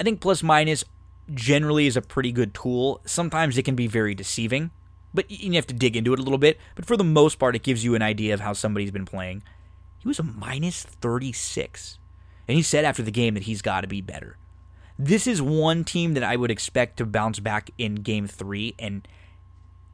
I 0.00 0.02
think 0.02 0.20
plus 0.20 0.42
minus 0.42 0.84
generally 1.32 1.86
is 1.86 1.96
a 1.96 2.02
pretty 2.02 2.32
good 2.32 2.54
tool. 2.54 3.02
Sometimes 3.04 3.58
it 3.58 3.64
can 3.64 3.74
be 3.74 3.86
very 3.86 4.14
deceiving, 4.14 4.70
but 5.12 5.30
you 5.30 5.52
have 5.52 5.66
to 5.66 5.74
dig 5.74 5.96
into 5.96 6.14
it 6.14 6.18
a 6.18 6.22
little 6.22 6.38
bit. 6.38 6.58
But 6.74 6.86
for 6.86 6.96
the 6.96 7.04
most 7.04 7.38
part, 7.38 7.54
it 7.54 7.62
gives 7.62 7.84
you 7.84 7.94
an 7.94 8.02
idea 8.02 8.32
of 8.32 8.40
how 8.40 8.54
somebody's 8.54 8.90
been 8.90 9.04
playing. 9.04 9.42
He 9.98 10.08
was 10.08 10.18
a 10.18 10.22
minus 10.22 10.82
36. 10.82 11.98
And 12.48 12.56
he 12.56 12.62
said 12.62 12.84
after 12.84 13.02
the 13.02 13.10
game 13.10 13.34
that 13.34 13.44
he's 13.44 13.62
got 13.62 13.82
to 13.82 13.86
be 13.86 14.00
better. 14.00 14.36
This 14.98 15.26
is 15.26 15.42
one 15.42 15.82
team 15.82 16.14
that 16.14 16.22
I 16.22 16.36
would 16.36 16.50
expect 16.50 16.98
to 16.98 17.06
bounce 17.06 17.40
back 17.40 17.70
in 17.78 17.96
game 17.96 18.26
three. 18.26 18.74
And 18.78 19.06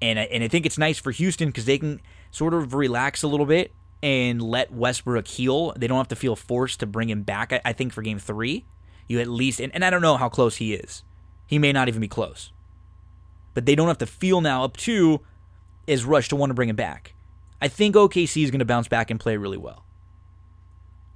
and 0.02 0.18
I, 0.18 0.22
and 0.24 0.42
I 0.42 0.48
think 0.48 0.64
it's 0.64 0.78
nice 0.78 0.98
for 0.98 1.10
Houston 1.10 1.48
because 1.48 1.66
they 1.66 1.78
can 1.78 2.00
sort 2.30 2.54
of 2.54 2.74
relax 2.74 3.22
a 3.22 3.28
little 3.28 3.46
bit 3.46 3.72
and 4.02 4.40
let 4.40 4.72
Westbrook 4.72 5.28
heal. 5.28 5.72
They 5.76 5.86
don't 5.86 5.98
have 5.98 6.08
to 6.08 6.16
feel 6.16 6.36
forced 6.36 6.80
to 6.80 6.86
bring 6.86 7.10
him 7.10 7.22
back. 7.22 7.60
I, 7.64 7.72
think 7.72 7.92
for 7.92 8.02
game 8.02 8.18
three, 8.18 8.64
you 9.08 9.20
at 9.20 9.28
least, 9.28 9.60
and, 9.60 9.74
and 9.74 9.84
I 9.84 9.90
don't 9.90 10.02
know 10.02 10.16
how 10.16 10.28
close 10.28 10.56
he 10.56 10.74
is 10.74 11.04
he 11.50 11.58
may 11.58 11.72
not 11.72 11.88
even 11.88 12.00
be 12.00 12.06
close. 12.06 12.52
But 13.54 13.66
they 13.66 13.74
don't 13.74 13.88
have 13.88 13.98
to 13.98 14.06
feel 14.06 14.40
now 14.40 14.62
up 14.62 14.76
to 14.78 15.20
is 15.84 16.04
Rush 16.04 16.28
to 16.28 16.36
want 16.36 16.50
to 16.50 16.54
bring 16.54 16.68
him 16.68 16.76
back. 16.76 17.14
I 17.60 17.66
think 17.66 17.96
OKC 17.96 18.44
is 18.44 18.52
going 18.52 18.60
to 18.60 18.64
bounce 18.64 18.86
back 18.86 19.10
and 19.10 19.18
play 19.18 19.36
really 19.36 19.56
well 19.56 19.84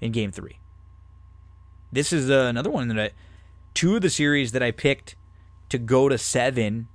in 0.00 0.10
game 0.10 0.32
three. 0.32 0.58
This 1.92 2.12
is 2.12 2.28
uh, 2.28 2.46
another 2.48 2.68
one 2.68 2.88
that 2.88 2.98
I, 2.98 3.10
two 3.74 3.94
of 3.94 4.02
the 4.02 4.10
series 4.10 4.50
that 4.50 4.62
I 4.62 4.72
picked 4.72 5.14
to 5.68 5.78
go 5.78 6.08
to 6.08 6.18
seven 6.18 6.88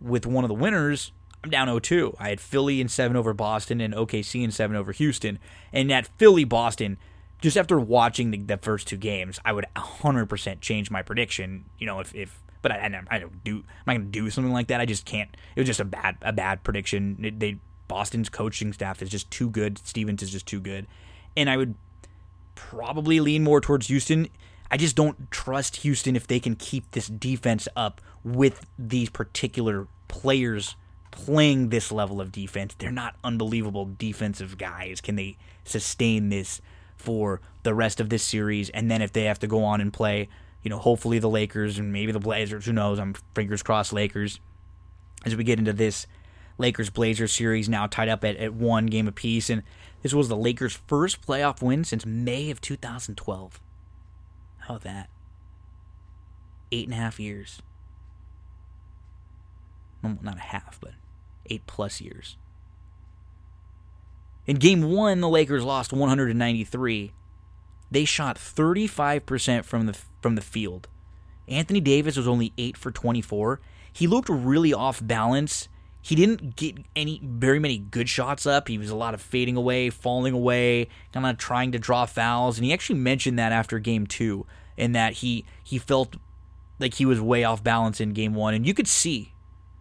with 0.00 0.24
one 0.24 0.44
of 0.44 0.48
the 0.48 0.54
winners, 0.54 1.10
I'm 1.44 1.50
down 1.50 1.68
0-2. 1.68 2.14
I 2.18 2.30
had 2.30 2.40
Philly 2.40 2.80
in 2.80 2.88
seven 2.88 3.18
over 3.18 3.34
Boston 3.34 3.82
and 3.82 3.92
OKC 3.92 4.42
in 4.42 4.50
seven 4.50 4.76
over 4.76 4.92
Houston. 4.92 5.38
And 5.74 5.90
that 5.90 6.06
Philly 6.16 6.44
Boston, 6.44 6.96
just 7.42 7.58
after 7.58 7.78
watching 7.78 8.30
the, 8.30 8.38
the 8.38 8.56
first 8.56 8.88
two 8.88 8.96
games, 8.96 9.38
I 9.44 9.52
would 9.52 9.66
100% 9.76 10.60
change 10.62 10.90
my 10.90 11.02
prediction. 11.02 11.66
You 11.78 11.86
know, 11.86 12.00
if, 12.00 12.14
if 12.14 12.40
but 12.62 12.72
I, 12.72 13.04
I, 13.10 13.18
don't 13.18 13.44
do. 13.44 13.56
I'm 13.58 13.64
not 13.86 13.92
gonna 13.92 14.04
do 14.06 14.30
something 14.30 14.54
like 14.54 14.68
that. 14.68 14.80
I 14.80 14.86
just 14.86 15.04
can't. 15.04 15.28
It 15.54 15.60
was 15.60 15.66
just 15.66 15.80
a 15.80 15.84
bad 15.84 16.16
a 16.22 16.32
bad 16.32 16.64
prediction. 16.64 17.18
It, 17.22 17.38
they 17.38 17.58
Boston's 17.88 18.30
coaching 18.30 18.72
staff 18.72 19.02
is 19.02 19.10
just 19.10 19.30
too 19.30 19.50
good. 19.50 19.76
Stevens 19.86 20.22
is 20.22 20.30
just 20.30 20.46
too 20.46 20.60
good, 20.60 20.86
and 21.36 21.50
I 21.50 21.58
would 21.58 21.74
probably 22.54 23.20
lean 23.20 23.44
more 23.44 23.60
towards 23.60 23.88
Houston. 23.88 24.28
I 24.70 24.78
just 24.78 24.96
don't 24.96 25.30
trust 25.30 25.76
Houston 25.76 26.16
if 26.16 26.26
they 26.26 26.40
can 26.40 26.56
keep 26.56 26.90
this 26.92 27.06
defense 27.06 27.68
up 27.76 28.00
with 28.24 28.64
these 28.78 29.10
particular 29.10 29.86
players 30.08 30.74
playing 31.14 31.68
this 31.68 31.90
level 31.90 32.20
of 32.20 32.32
defense. 32.32 32.74
They're 32.76 32.90
not 32.90 33.16
unbelievable 33.24 33.90
defensive 33.98 34.58
guys. 34.58 35.00
Can 35.00 35.16
they 35.16 35.36
sustain 35.64 36.28
this 36.28 36.60
for 36.96 37.40
the 37.62 37.74
rest 37.74 38.00
of 38.00 38.08
this 38.08 38.22
series? 38.22 38.70
And 38.70 38.90
then 38.90 39.00
if 39.02 39.12
they 39.12 39.24
have 39.24 39.38
to 39.40 39.46
go 39.46 39.64
on 39.64 39.80
and 39.80 39.92
play 39.92 40.28
you 40.64 40.70
know, 40.70 40.78
hopefully 40.78 41.18
the 41.18 41.28
Lakers 41.28 41.78
and 41.78 41.92
maybe 41.92 42.10
the 42.10 42.18
Blazers. 42.18 42.64
Who 42.64 42.72
knows? 42.72 42.98
I'm 42.98 43.14
fingers 43.34 43.62
crossed 43.62 43.92
Lakers. 43.92 44.40
As 45.24 45.36
we 45.36 45.44
get 45.44 45.58
into 45.58 45.74
this 45.74 46.06
Lakers 46.56 46.90
Blazers 46.90 47.32
series 47.32 47.68
now 47.68 47.86
tied 47.86 48.08
up 48.08 48.24
at, 48.24 48.36
at 48.36 48.54
one 48.54 48.86
game 48.86 49.06
apiece. 49.06 49.50
And 49.50 49.62
this 50.02 50.14
was 50.14 50.28
the 50.28 50.36
Lakers' 50.36 50.80
first 50.86 51.24
playoff 51.24 51.62
win 51.62 51.84
since 51.84 52.06
May 52.06 52.50
of 52.50 52.62
2012. 52.62 53.60
How 54.60 54.78
that? 54.78 55.10
Eight 56.72 56.86
and 56.86 56.94
a 56.94 56.96
half 56.96 57.20
years. 57.20 57.60
Well, 60.02 60.18
not 60.22 60.38
a 60.38 60.40
half, 60.40 60.78
but 60.80 60.92
eight 61.50 61.66
plus 61.66 62.00
years. 62.00 62.36
In 64.46 64.56
game 64.56 64.90
one, 64.90 65.20
the 65.20 65.28
Lakers 65.28 65.64
lost 65.64 65.92
193 65.92 67.12
they 67.94 68.04
shot 68.04 68.36
35% 68.36 69.64
from 69.64 69.86
the 69.86 69.96
from 70.20 70.34
the 70.34 70.42
field. 70.42 70.88
Anthony 71.46 71.80
Davis 71.80 72.16
was 72.16 72.26
only 72.26 72.52
8 72.58 72.76
for 72.76 72.90
24. 72.90 73.60
he 73.92 74.06
looked 74.06 74.28
really 74.28 74.74
off 74.74 75.06
balance. 75.06 75.68
He 76.02 76.14
didn't 76.14 76.56
get 76.56 76.76
any 76.96 77.20
very 77.22 77.58
many 77.58 77.78
good 77.78 78.08
shots 78.08 78.46
up. 78.46 78.68
He 78.68 78.76
was 78.76 78.90
a 78.90 78.96
lot 78.96 79.14
of 79.14 79.22
fading 79.22 79.56
away, 79.56 79.90
falling 79.90 80.34
away, 80.34 80.88
kind 81.12 81.24
of 81.24 81.38
trying 81.38 81.72
to 81.72 81.78
draw 81.78 82.04
fouls. 82.04 82.58
And 82.58 82.64
he 82.64 82.72
actually 82.72 82.98
mentioned 82.98 83.38
that 83.38 83.52
after 83.52 83.78
game 83.78 84.06
two, 84.06 84.44
in 84.76 84.92
that 84.92 85.14
he 85.14 85.44
he 85.62 85.78
felt 85.78 86.16
like 86.80 86.94
he 86.94 87.06
was 87.06 87.20
way 87.20 87.44
off 87.44 87.62
balance 87.62 88.00
in 88.00 88.12
game 88.12 88.34
one, 88.34 88.54
and 88.54 88.66
you 88.66 88.74
could 88.74 88.88
see 88.88 89.33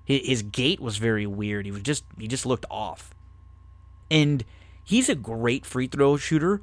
his 0.06 0.42
gait 0.42 0.80
was 0.80 0.98
very 0.98 1.26
weird. 1.26 1.66
He 1.66 1.72
was 1.72 1.82
just 1.82 2.04
he 2.18 2.28
just 2.28 2.46
looked 2.46 2.66
off. 2.70 3.14
And 4.12 4.44
he's 4.84 5.10
a 5.10 5.16
great 5.16 5.66
free 5.66 5.88
throw 5.88 6.18
shooter. 6.18 6.62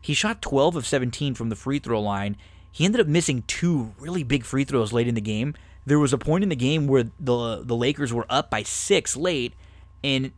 He 0.00 0.14
shot 0.14 0.40
12 0.40 0.76
of 0.76 0.86
17 0.86 1.34
from 1.34 1.50
the 1.50 1.56
free 1.56 1.78
throw 1.78 2.00
line. 2.00 2.36
He 2.72 2.84
ended 2.84 3.00
up 3.00 3.06
missing 3.06 3.44
two 3.46 3.92
really 3.98 4.22
big 4.22 4.44
free 4.44 4.64
throws 4.64 4.92
late 4.92 5.08
in 5.08 5.14
the 5.14 5.20
game. 5.20 5.54
There 5.84 5.98
was 5.98 6.12
a 6.12 6.18
point 6.18 6.42
in 6.42 6.48
the 6.48 6.56
game 6.56 6.86
where 6.86 7.10
the 7.18 7.62
the 7.62 7.76
Lakers 7.76 8.12
were 8.12 8.26
up 8.30 8.50
by 8.50 8.62
6 8.62 9.16
late 9.16 9.54
and 10.02 10.32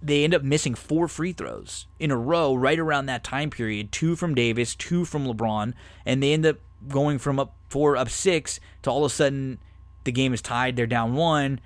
they 0.00 0.24
end 0.24 0.34
up 0.34 0.42
missing 0.42 0.74
four 0.74 1.06
free 1.06 1.32
throws 1.32 1.86
in 1.98 2.10
a 2.10 2.16
row 2.16 2.54
right 2.54 2.78
around 2.78 3.06
that 3.06 3.22
time 3.22 3.50
period, 3.50 3.92
two 3.92 4.16
from 4.16 4.34
Davis, 4.34 4.74
two 4.74 5.04
from 5.04 5.26
LeBron, 5.26 5.74
and 6.04 6.22
they 6.22 6.32
end 6.32 6.44
up 6.44 6.58
going 6.88 7.18
from 7.18 7.38
up 7.38 7.54
4 7.68 7.96
up 7.96 8.10
6 8.10 8.60
to 8.82 8.90
all 8.90 9.04
of 9.04 9.12
a 9.12 9.14
sudden 9.14 9.58
the 10.04 10.12
game 10.12 10.32
is 10.32 10.42
tied, 10.42 10.76
they're 10.76 10.86
down 10.86 11.14
1, 11.14 11.60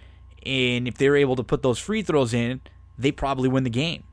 and 0.45 0.89
if 0.89 0.97
they're 0.97 1.17
able 1.17 1.37
to 1.37 1.43
put 1.43 1.63
those 1.63 1.79
free 1.79 2.03
throws 2.03 2.35
in, 2.35 2.61
they 2.99 3.13
probably 3.13 3.49
win 3.49 3.65
the 3.65 3.71
game. 3.71 4.05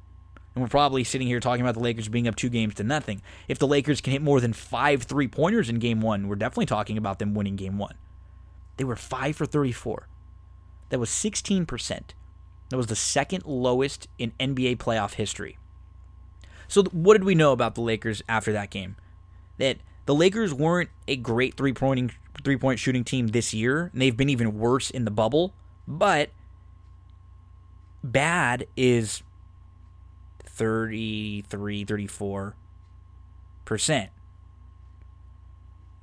And 0.55 0.61
we're 0.61 0.69
probably 0.69 1.03
sitting 1.03 1.27
here 1.27 1.39
talking 1.39 1.61
about 1.61 1.73
the 1.73 1.81
Lakers 1.81 2.09
being 2.09 2.27
up 2.27 2.35
two 2.35 2.49
games 2.49 2.75
to 2.75 2.83
nothing. 2.83 3.21
If 3.47 3.57
the 3.57 3.67
Lakers 3.67 4.01
can 4.01 4.11
hit 4.11 4.21
more 4.21 4.39
than 4.39 4.53
five 4.53 5.03
three 5.03 5.27
pointers 5.27 5.69
in 5.69 5.79
game 5.79 6.01
one, 6.01 6.27
we're 6.27 6.35
definitely 6.35 6.67
talking 6.67 6.97
about 6.97 7.19
them 7.19 7.33
winning 7.33 7.55
game 7.55 7.77
one. 7.77 7.95
They 8.77 8.83
were 8.83 8.95
5 8.95 9.35
for 9.35 9.45
34. 9.45 10.07
That 10.89 10.99
was 10.99 11.09
16%. 11.09 12.01
That 12.69 12.77
was 12.77 12.87
the 12.87 12.95
second 12.95 13.45
lowest 13.45 14.07
in 14.17 14.31
NBA 14.39 14.77
playoff 14.77 15.13
history. 15.13 15.57
So, 16.67 16.83
what 16.85 17.13
did 17.13 17.23
we 17.23 17.35
know 17.35 17.51
about 17.51 17.75
the 17.75 17.81
Lakers 17.81 18.23
after 18.27 18.51
that 18.53 18.71
game? 18.71 18.95
That 19.59 19.77
the 20.05 20.15
Lakers 20.15 20.53
weren't 20.53 20.89
a 21.07 21.15
great 21.15 21.55
three 21.55 21.73
pointing 21.73 22.11
three 22.43 22.57
point 22.57 22.79
shooting 22.79 23.03
team 23.03 23.27
this 23.27 23.53
year, 23.53 23.89
and 23.91 24.01
they've 24.01 24.15
been 24.15 24.29
even 24.29 24.57
worse 24.57 24.89
in 24.89 25.05
the 25.05 25.11
bubble. 25.11 25.53
But 25.87 26.29
bad 28.03 28.67
is 28.75 29.23
33, 30.45 31.83
34 31.83 32.55
percent. 33.65 34.09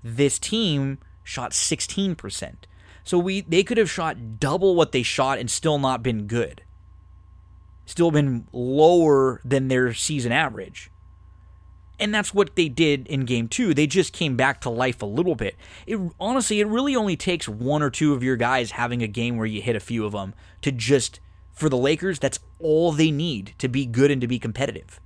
This 0.02 0.38
team 0.38 0.98
shot 1.22 1.52
16%. 1.52 2.54
So 3.04 3.18
we 3.18 3.40
they 3.42 3.62
could 3.62 3.78
have 3.78 3.90
shot 3.90 4.38
double 4.38 4.74
what 4.74 4.92
they 4.92 5.02
shot 5.02 5.38
and 5.38 5.50
still 5.50 5.78
not 5.78 6.02
been 6.02 6.26
good. 6.26 6.62
Still 7.86 8.10
been 8.10 8.46
lower 8.52 9.40
than 9.44 9.68
their 9.68 9.92
season 9.94 10.32
average. 10.32 10.90
And 12.00 12.14
that's 12.14 12.32
what 12.32 12.56
they 12.56 12.68
did 12.68 13.06
in 13.06 13.26
game 13.26 13.46
2. 13.46 13.74
They 13.74 13.86
just 13.86 14.12
came 14.12 14.34
back 14.34 14.62
to 14.62 14.70
life 14.70 15.02
a 15.02 15.06
little 15.06 15.34
bit. 15.34 15.56
It 15.86 16.00
honestly 16.18 16.60
it 16.60 16.66
really 16.66 16.96
only 16.96 17.16
takes 17.16 17.48
one 17.48 17.82
or 17.82 17.90
two 17.90 18.14
of 18.14 18.22
your 18.22 18.36
guys 18.36 18.72
having 18.72 19.02
a 19.02 19.06
game 19.06 19.36
where 19.36 19.46
you 19.46 19.60
hit 19.60 19.76
a 19.76 19.80
few 19.80 20.06
of 20.06 20.12
them 20.12 20.34
to 20.62 20.72
just 20.72 21.20
for 21.52 21.68
the 21.68 21.76
Lakers, 21.76 22.18
that's 22.18 22.40
all 22.58 22.90
they 22.90 23.10
need 23.10 23.54
to 23.58 23.68
be 23.68 23.84
good 23.84 24.10
and 24.10 24.20
to 24.22 24.26
be 24.26 24.38
competitive. 24.38 24.98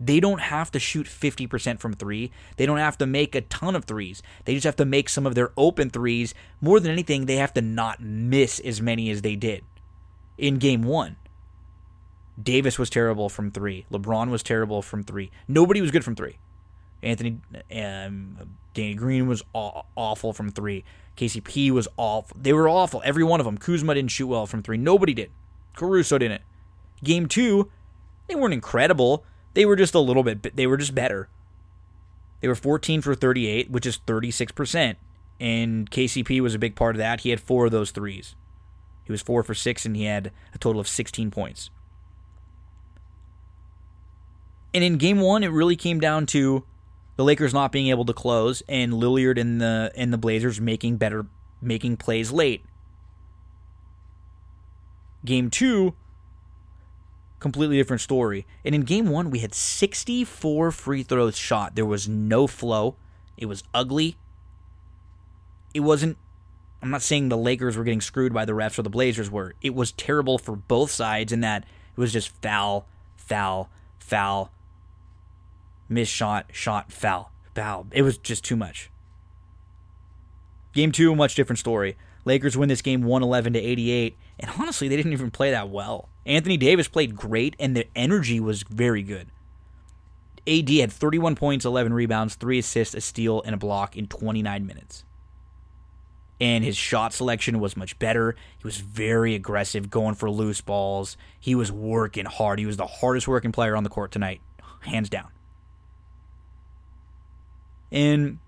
They 0.00 0.18
don't 0.18 0.40
have 0.40 0.70
to 0.72 0.78
shoot 0.78 1.06
50% 1.06 1.78
from 1.78 1.92
three. 1.92 2.32
They 2.56 2.64
don't 2.64 2.78
have 2.78 2.98
to 2.98 3.06
make 3.06 3.34
a 3.34 3.42
ton 3.42 3.76
of 3.76 3.84
threes. 3.84 4.22
They 4.44 4.54
just 4.54 4.64
have 4.64 4.76
to 4.76 4.84
make 4.86 5.08
some 5.10 5.26
of 5.26 5.34
their 5.34 5.52
open 5.58 5.90
threes. 5.90 6.34
More 6.60 6.80
than 6.80 6.90
anything, 6.90 7.26
they 7.26 7.36
have 7.36 7.54
to 7.54 7.62
not 7.62 8.00
miss 8.00 8.60
as 8.60 8.80
many 8.80 9.10
as 9.10 9.22
they 9.22 9.36
did 9.36 9.62
in 10.38 10.56
game 10.56 10.82
one. 10.82 11.16
Davis 12.40 12.78
was 12.78 12.90
terrible 12.90 13.28
from 13.28 13.50
three. 13.50 13.86
LeBron 13.90 14.30
was 14.30 14.42
terrible 14.42 14.82
from 14.82 15.02
three. 15.02 15.30
Nobody 15.46 15.80
was 15.80 15.90
good 15.90 16.04
from 16.04 16.16
three. 16.16 16.38
Anthony, 17.02 17.40
um, 17.74 18.56
Danny 18.72 18.94
Green 18.94 19.28
was 19.28 19.42
aw- 19.52 19.82
awful 19.94 20.32
from 20.32 20.50
three. 20.50 20.84
KCP 21.16 21.70
was 21.70 21.86
awful. 21.96 22.36
They 22.40 22.52
were 22.52 22.68
awful. 22.68 23.02
Every 23.04 23.22
one 23.22 23.40
of 23.40 23.46
them. 23.46 23.58
Kuzma 23.58 23.94
didn't 23.94 24.10
shoot 24.10 24.26
well 24.26 24.46
from 24.46 24.62
three. 24.62 24.76
Nobody 24.76 25.14
did. 25.14 25.30
Caruso 25.76 26.18
didn't. 26.18 26.42
Game 27.04 27.28
two, 27.28 27.70
they 28.26 28.34
weren't 28.34 28.54
incredible 28.54 29.24
they 29.54 29.64
were 29.64 29.76
just 29.76 29.94
a 29.94 30.00
little 30.00 30.22
bit, 30.22 30.42
But 30.42 30.56
they 30.56 30.66
were 30.66 30.76
just 30.76 30.94
better. 30.94 31.28
They 32.40 32.48
were 32.48 32.54
14 32.54 33.00
for 33.00 33.14
38, 33.14 33.70
which 33.70 33.86
is 33.86 33.98
36%. 34.06 34.96
And 35.40 35.90
KCP 35.90 36.40
was 36.40 36.54
a 36.54 36.58
big 36.58 36.76
part 36.76 36.94
of 36.94 36.98
that. 36.98 37.20
He 37.20 37.30
had 37.30 37.40
four 37.40 37.66
of 37.66 37.72
those 37.72 37.90
threes. 37.90 38.34
He 39.04 39.12
was 39.12 39.22
four 39.22 39.42
for 39.42 39.54
six, 39.54 39.86
and 39.86 39.96
he 39.96 40.04
had 40.04 40.30
a 40.52 40.58
total 40.58 40.80
of 40.80 40.88
16 40.88 41.30
points. 41.30 41.70
And 44.74 44.82
in 44.82 44.98
game 44.98 45.20
one, 45.20 45.44
it 45.44 45.48
really 45.48 45.76
came 45.76 46.00
down 46.00 46.26
to 46.26 46.64
the 47.16 47.24
Lakers 47.24 47.54
not 47.54 47.70
being 47.70 47.86
able 47.86 48.04
to 48.06 48.12
close 48.12 48.62
and 48.68 48.92
Lillard 48.92 49.40
and 49.40 49.60
the 49.60 49.92
and 49.94 50.12
the 50.12 50.18
Blazers 50.18 50.60
making 50.60 50.96
better 50.96 51.26
making 51.62 51.96
plays 51.96 52.32
late. 52.32 52.64
Game 55.24 55.48
two, 55.48 55.94
completely 57.38 57.76
different 57.76 58.00
story. 58.00 58.46
And 58.64 58.74
in 58.74 58.82
game 58.82 59.06
one, 59.06 59.30
we 59.30 59.38
had 59.38 59.54
64 59.54 60.70
free 60.72 61.02
throws 61.02 61.36
shot. 61.36 61.76
There 61.76 61.86
was 61.86 62.08
no 62.08 62.46
flow. 62.46 62.96
It 63.36 63.46
was 63.46 63.62
ugly. 63.72 64.16
It 65.72 65.80
wasn't. 65.80 66.18
I'm 66.82 66.90
not 66.90 67.00
saying 67.00 67.28
the 67.28 67.38
Lakers 67.38 67.76
were 67.76 67.84
getting 67.84 68.02
screwed 68.02 68.34
by 68.34 68.44
the 68.44 68.52
refs 68.52 68.78
or 68.78 68.82
the 68.82 68.90
Blazers 68.90 69.30
were. 69.30 69.54
It 69.62 69.74
was 69.74 69.92
terrible 69.92 70.36
for 70.36 70.56
both 70.56 70.90
sides 70.90 71.32
in 71.32 71.40
that 71.40 71.62
it 71.62 72.00
was 72.00 72.12
just 72.12 72.28
foul, 72.42 72.86
foul, 73.16 73.70
foul, 73.98 74.50
miss 75.94 76.08
shot, 76.08 76.46
shot, 76.52 76.92
foul, 76.92 77.30
foul. 77.54 77.86
It 77.92 78.02
was 78.02 78.18
just 78.18 78.44
too 78.44 78.56
much. 78.56 78.90
Game 80.72 80.92
two, 80.92 81.14
much 81.14 81.34
different 81.34 81.58
story. 81.58 81.96
Lakers 82.24 82.56
win 82.56 82.68
this 82.68 82.82
game 82.82 83.02
111 83.02 83.52
to 83.52 83.58
88, 83.58 84.16
and 84.40 84.50
honestly, 84.58 84.88
they 84.88 84.96
didn't 84.96 85.12
even 85.12 85.30
play 85.30 85.50
that 85.50 85.68
well. 85.68 86.08
Anthony 86.26 86.56
Davis 86.56 86.88
played 86.88 87.14
great, 87.14 87.54
and 87.60 87.76
the 87.76 87.86
energy 87.94 88.40
was 88.40 88.62
very 88.62 89.02
good. 89.02 89.28
AD 90.46 90.68
had 90.70 90.92
31 90.92 91.36
points, 91.36 91.64
11 91.64 91.92
rebounds, 91.92 92.34
3 92.34 92.58
assists, 92.58 92.94
a 92.94 93.00
steal, 93.00 93.42
and 93.42 93.54
a 93.54 93.58
block 93.58 93.96
in 93.96 94.06
29 94.06 94.66
minutes. 94.66 95.04
And 96.40 96.64
his 96.64 96.76
shot 96.76 97.12
selection 97.12 97.60
was 97.60 97.76
much 97.76 97.98
better. 97.98 98.34
He 98.58 98.64
was 98.64 98.78
very 98.78 99.34
aggressive, 99.34 99.88
going 99.88 100.14
for 100.14 100.30
loose 100.30 100.60
balls. 100.60 101.16
He 101.38 101.54
was 101.54 101.70
working 101.70 102.24
hard. 102.24 102.58
He 102.58 102.66
was 102.66 102.76
the 102.76 102.86
hardest 102.86 103.28
working 103.28 103.52
player 103.52 103.76
on 103.76 103.84
the 103.84 103.90
court 103.90 104.10
tonight, 104.10 104.40
hands 104.80 105.08
down. 105.08 105.28
And 107.94 108.40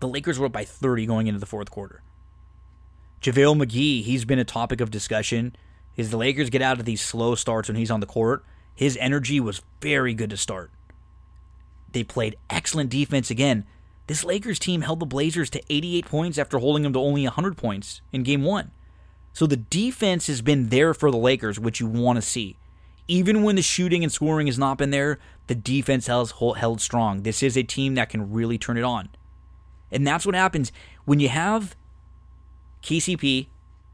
the 0.00 0.06
Lakers 0.06 0.38
were 0.38 0.46
up 0.46 0.52
by 0.52 0.64
30 0.64 1.06
going 1.06 1.26
into 1.26 1.40
the 1.40 1.46
fourth 1.46 1.70
quarter. 1.70 2.02
JaVale 3.22 3.64
McGee, 3.64 4.04
he's 4.04 4.26
been 4.26 4.38
a 4.38 4.44
topic 4.44 4.80
of 4.82 4.90
discussion. 4.90 5.56
As 5.96 6.10
the 6.10 6.18
Lakers 6.18 6.50
get 6.50 6.62
out 6.62 6.78
of 6.78 6.84
these 6.84 7.00
slow 7.00 7.34
starts 7.34 7.68
when 7.68 7.76
he's 7.76 7.90
on 7.90 8.00
the 8.00 8.06
court, 8.06 8.44
his 8.74 8.98
energy 9.00 9.40
was 9.40 9.62
very 9.80 10.14
good 10.14 10.30
to 10.30 10.36
start. 10.36 10.70
They 11.92 12.04
played 12.04 12.36
excellent 12.48 12.90
defense 12.90 13.30
again. 13.30 13.64
This 14.06 14.24
Lakers 14.24 14.58
team 14.58 14.82
held 14.82 15.00
the 15.00 15.06
Blazers 15.06 15.50
to 15.50 15.62
88 15.70 16.04
points 16.06 16.38
after 16.38 16.58
holding 16.58 16.82
them 16.82 16.92
to 16.92 16.98
only 16.98 17.24
100 17.24 17.56
points 17.56 18.02
in 18.12 18.22
game 18.22 18.42
one. 18.42 18.72
So 19.32 19.46
the 19.46 19.56
defense 19.56 20.26
has 20.26 20.42
been 20.42 20.68
there 20.68 20.92
for 20.92 21.10
the 21.10 21.16
Lakers, 21.16 21.58
which 21.58 21.80
you 21.80 21.86
want 21.86 22.16
to 22.16 22.22
see. 22.22 22.56
Even 23.10 23.42
when 23.42 23.56
the 23.56 23.62
shooting 23.62 24.04
and 24.04 24.12
scoring 24.12 24.46
has 24.46 24.56
not 24.56 24.78
been 24.78 24.90
there, 24.90 25.18
the 25.48 25.56
defense 25.56 26.06
held, 26.06 26.32
held 26.58 26.80
strong. 26.80 27.24
This 27.24 27.42
is 27.42 27.56
a 27.56 27.64
team 27.64 27.96
that 27.96 28.08
can 28.08 28.32
really 28.32 28.56
turn 28.56 28.78
it 28.78 28.84
on. 28.84 29.08
And 29.90 30.06
that's 30.06 30.24
what 30.24 30.36
happens 30.36 30.70
when 31.06 31.18
you 31.18 31.28
have 31.28 31.74
KCP, 32.84 33.48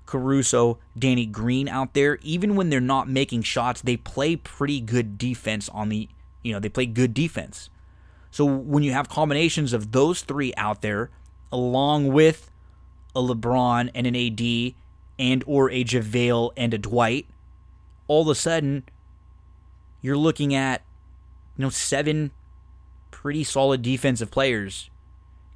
Caruso, 0.05 0.79
Danny 0.99 1.25
Green 1.25 1.67
out 1.67 1.95
there, 1.95 2.19
even 2.21 2.57
when 2.57 2.69
they're 2.69 2.79
not 2.79 3.09
making 3.09 3.41
shots, 3.41 3.81
they 3.81 3.97
play 3.97 4.37
pretty 4.37 4.83
good 4.83 5.17
defense 5.17 5.71
on 5.71 5.89
the, 5.89 6.11
you 6.43 6.53
know, 6.53 6.61
they 6.61 6.69
play 6.69 6.85
good 6.85 7.15
defense. 7.15 7.71
So 8.31 8.45
when 8.45 8.83
you 8.83 8.93
have 8.93 9.09
combinations 9.09 9.73
of 9.73 9.93
those 9.93 10.21
three 10.21 10.53
out 10.59 10.83
there, 10.83 11.09
along 11.51 12.09
with 12.09 12.51
a 13.15 13.21
LeBron 13.21 13.91
and 13.95 14.07
an 14.07 14.15
AD 14.15 14.75
and 15.19 15.43
or 15.47 15.71
a 15.71 15.85
JaVale 15.85 16.51
and 16.55 16.75
a 16.75 16.79
Dwight, 16.79 17.27
all 18.09 18.21
of 18.21 18.29
a 18.29 18.35
sudden 18.35 18.85
you're 20.01 20.17
looking 20.17 20.55
at, 20.55 20.83
you 21.57 21.63
know, 21.63 21.71
seven 21.71 22.31
pretty 23.11 23.45
solid 23.45 23.83
defensive 23.83 24.31
players. 24.31 24.91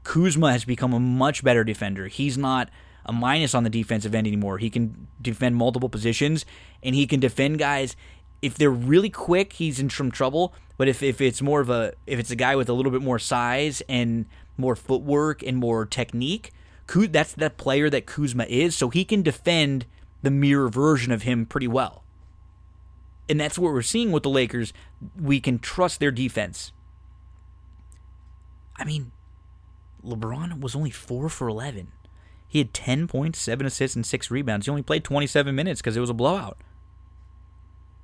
Kuzma 0.03 0.53
has 0.53 0.65
become 0.65 0.93
a 0.93 1.01
much 1.01 1.45
better 1.45 1.63
defender. 1.63 2.07
He's 2.09 2.39
not 2.39 2.71
a 3.05 3.13
minus 3.13 3.55
on 3.55 3.65
the 3.65 3.71
defensive 3.71 4.15
end 4.15 4.27
anymore. 4.27 4.59
He 4.59 4.71
can 4.71 5.09
defend 5.21 5.57
multiple 5.57 5.89
positions 5.89 6.45
and 6.83 6.95
he 6.95 7.07
can 7.07 7.21
defend 7.21 7.59
guys. 7.59 7.97
If 8.43 8.57
they're 8.57 8.71
really 8.71 9.11
quick, 9.11 9.55
he's 9.55 9.79
in 9.79 9.91
some 9.91 10.11
trouble. 10.11 10.55
But 10.79 10.89
if, 10.89 11.03
if 11.03 11.21
it's 11.21 11.43
more 11.43 11.61
of 11.61 11.69
a 11.69 11.93
if 12.07 12.19
it's 12.19 12.31
a 12.31 12.37
guy 12.37 12.57
with 12.57 12.71
a 12.71 12.73
little 12.73 12.91
bit 12.91 13.03
more 13.03 13.19
size 13.19 13.83
and 13.89 14.25
more 14.57 14.75
footwork 14.75 15.43
and 15.43 15.59
more 15.59 15.85
technique, 15.85 16.53
that's 16.87 17.35
that 17.35 17.57
player 17.57 17.91
that 17.91 18.07
Kuzma 18.07 18.45
is, 18.45 18.77
so 18.77 18.89
he 18.89 19.05
can 19.05 19.23
defend 19.23 19.87
the 20.23 20.31
mirror 20.31 20.69
version 20.69 21.13
of 21.13 21.23
him 21.23 21.47
pretty 21.47 21.69
well. 21.69 22.03
And 23.31 23.41
that's 23.41 23.57
what 23.57 23.73
we're 23.73 23.81
seeing 23.83 24.11
with 24.11 24.25
the 24.25 24.29
Lakers. 24.29 24.73
We 25.17 25.39
can 25.39 25.61
trust 25.61 26.01
their 26.01 26.11
defense. 26.11 26.73
I 28.75 28.83
mean, 28.85 29.13
LeBron 30.05 30.61
was 30.61 30.75
only 30.75 30.91
4 30.91 31.29
for 31.29 31.47
11. 31.47 31.93
He 32.49 32.59
had 32.59 32.75
10 32.75 33.07
points, 33.07 33.39
7 33.39 33.65
assists, 33.65 33.95
and 33.95 34.05
6 34.05 34.33
rebounds. 34.33 34.67
He 34.67 34.71
only 34.71 34.83
played 34.83 35.05
27 35.05 35.55
minutes 35.55 35.81
because 35.81 35.97
it 35.97 36.01
was 36.01 36.11
a 36.11 36.15
blowout. 36.15 36.59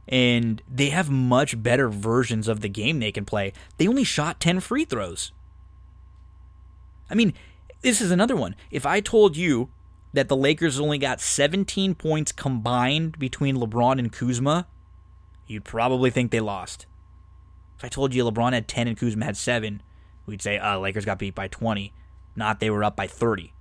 And 0.07 0.63
they 0.73 0.91
have 0.91 1.11
much 1.11 1.61
better 1.61 1.89
versions 1.89 2.47
of 2.47 2.61
the 2.61 2.69
game 2.69 3.01
they 3.01 3.11
can 3.11 3.25
play. 3.25 3.53
They 3.79 3.89
only 3.89 4.05
shot 4.05 4.39
10 4.39 4.61
free 4.61 4.85
throws. 4.85 5.33
I 7.11 7.17
mean, 7.17 7.35
this 7.81 8.01
is 8.01 8.13
another 8.13 8.37
one. 8.37 8.55
If 8.71 8.87
I 8.87 9.01
told 9.01 9.37
you 9.37 9.71
that 10.13 10.29
the 10.29 10.37
Lakers 10.37 10.79
only 10.79 10.99
got 10.99 11.21
17 11.21 11.97
points 11.97 12.31
combined 12.31 13.19
between 13.19 13.57
LeBron 13.57 13.99
and 13.99 14.13
Kuzma, 14.13 14.69
you'd 15.47 15.65
probably 15.65 16.11
think 16.11 16.31
they 16.31 16.41
lost. 16.41 16.87
If 17.79 17.85
I 17.85 17.89
told 17.89 18.15
you 18.15 18.25
LeBron 18.25 18.53
had 18.53 18.69
10 18.69 18.89
and 18.89 18.97
Kuzma 18.97 19.25
had 19.25 19.37
7, 19.37 19.83
we'd 20.25 20.43
say, 20.43 20.59
uh, 20.59 20.79
Lakers 20.79 21.05
got 21.05 21.19
beat 21.19 21.35
by 21.35 21.49
20. 21.49 21.93
Not 22.35 22.61
they 22.61 22.71
were 22.71 22.85
up 22.85 22.97
by 22.97 23.07
30. 23.07 23.53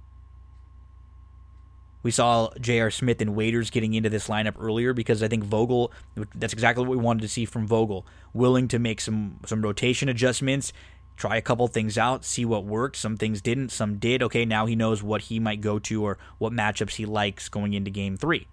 We 2.03 2.11
saw 2.11 2.51
J.R. 2.61 2.91
Smith 2.91 3.19
and 3.19 3.35
Waiters 3.35 3.71
getting 3.71 3.95
into 3.95 4.09
this 4.09 4.27
lineup 4.27 4.53
earlier 4.59 4.93
because 4.93 5.23
I 5.23 5.27
think 5.27 5.43
Vogel, 5.43 5.91
that's 6.35 6.53
exactly 6.53 6.85
what 6.85 6.95
we 6.95 7.03
wanted 7.03 7.21
to 7.21 7.27
see 7.27 7.45
from 7.45 7.65
Vogel, 7.65 8.05
willing 8.31 8.67
to 8.67 8.77
make 8.77 9.01
some, 9.01 9.39
some 9.45 9.63
rotation 9.63 10.07
adjustments, 10.07 10.71
try 11.17 11.35
a 11.37 11.41
couple 11.41 11.67
things 11.67 11.97
out, 11.97 12.23
see 12.23 12.45
what 12.45 12.63
worked. 12.63 12.95
Some 12.97 13.17
things 13.17 13.41
didn't, 13.41 13.69
some 13.69 13.97
did. 13.97 14.21
Okay, 14.21 14.45
now 14.45 14.67
he 14.67 14.75
knows 14.75 15.01
what 15.01 15.23
he 15.23 15.39
might 15.39 15.61
go 15.61 15.79
to 15.79 16.03
or 16.03 16.19
what 16.37 16.53
matchups 16.53 16.95
he 16.95 17.05
likes 17.05 17.49
going 17.49 17.73
into 17.73 17.89
game 17.89 18.17
three. 18.17 18.47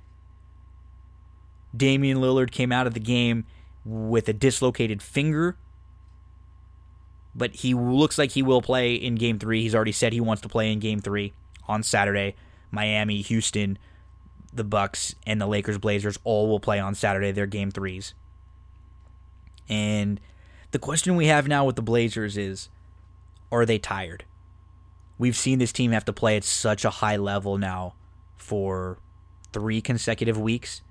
Damian 1.77 2.19
Lillard 2.19 2.51
came 2.51 2.73
out 2.73 2.87
of 2.87 2.95
the 2.95 3.01
game 3.01 3.47
with 3.85 4.29
a 4.29 4.33
dislocated 4.33 5.03
finger, 5.03 5.57
but 7.35 7.55
he 7.57 7.75
looks 7.75 8.19
like 8.19 8.33
he 8.33 8.43
will 8.43 8.63
play 8.63 8.95
in 8.95 9.15
game 9.15 9.39
three. 9.39 9.63
He's 9.63 9.75
already 9.75 9.93
said 9.93 10.13
he 10.13 10.21
wants 10.21 10.43
to 10.43 10.49
play 10.49 10.71
in 10.71 10.79
game 10.79 11.01
three 11.01 11.33
on 11.67 11.83
Saturday. 11.83 12.35
Miami, 12.71 13.21
Houston, 13.23 13.79
the 14.53 14.65
Bucks, 14.65 15.15
and 15.27 15.41
the 15.41 15.47
Lakers, 15.47 15.79
Blazers 15.79 16.19
all 16.25 16.49
will 16.49 16.61
play 16.61 16.79
on 16.79 16.95
Saturday. 16.95 17.33
Their 17.33 17.47
game 17.47 17.71
threes. 17.71 18.15
And 19.69 20.21
the 20.73 20.79
question 20.79 21.17
we 21.17 21.27
have 21.27 21.49
now 21.49 21.65
with 21.65 21.77
the 21.77 21.83
Blazers 21.83 22.37
is 22.37 22.69
are 23.51 23.67
they 23.67 23.79
tired? 23.79 24.25
We've 25.19 25.37
seen 25.37 25.59
this 25.59 25.73
team 25.73 25.93
have 25.93 26.05
to 26.07 26.13
play 26.13 26.37
at 26.37 26.45
such 26.45 26.85
a 26.85 26.91
high 26.91 27.17
level 27.17 27.59
now 27.59 27.95
for 28.37 28.99
three 29.53 29.81
consecutive 29.81 30.39
weeks. 30.39 30.83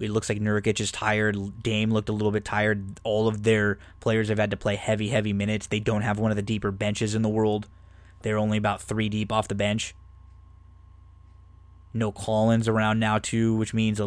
It 0.00 0.10
looks 0.10 0.28
like 0.28 0.38
Nurkic 0.38 0.80
is 0.80 0.92
tired. 0.92 1.62
Dame 1.62 1.90
looked 1.90 2.08
a 2.08 2.12
little 2.12 2.30
bit 2.30 2.44
tired. 2.44 3.00
All 3.02 3.26
of 3.26 3.42
their 3.42 3.78
players 4.00 4.28
have 4.28 4.38
had 4.38 4.50
to 4.52 4.56
play 4.56 4.76
heavy, 4.76 5.08
heavy 5.08 5.32
minutes. 5.32 5.66
They 5.66 5.80
don't 5.80 6.02
have 6.02 6.18
one 6.18 6.30
of 6.30 6.36
the 6.36 6.42
deeper 6.42 6.70
benches 6.70 7.14
in 7.14 7.22
the 7.22 7.28
world. 7.28 7.68
They're 8.22 8.38
only 8.38 8.58
about 8.58 8.80
three 8.80 9.08
deep 9.08 9.32
off 9.32 9.48
the 9.48 9.54
bench. 9.54 9.94
No 11.92 12.12
Collins 12.12 12.68
around 12.68 13.00
now 13.00 13.18
too, 13.18 13.54
which 13.56 13.74
means 13.74 14.00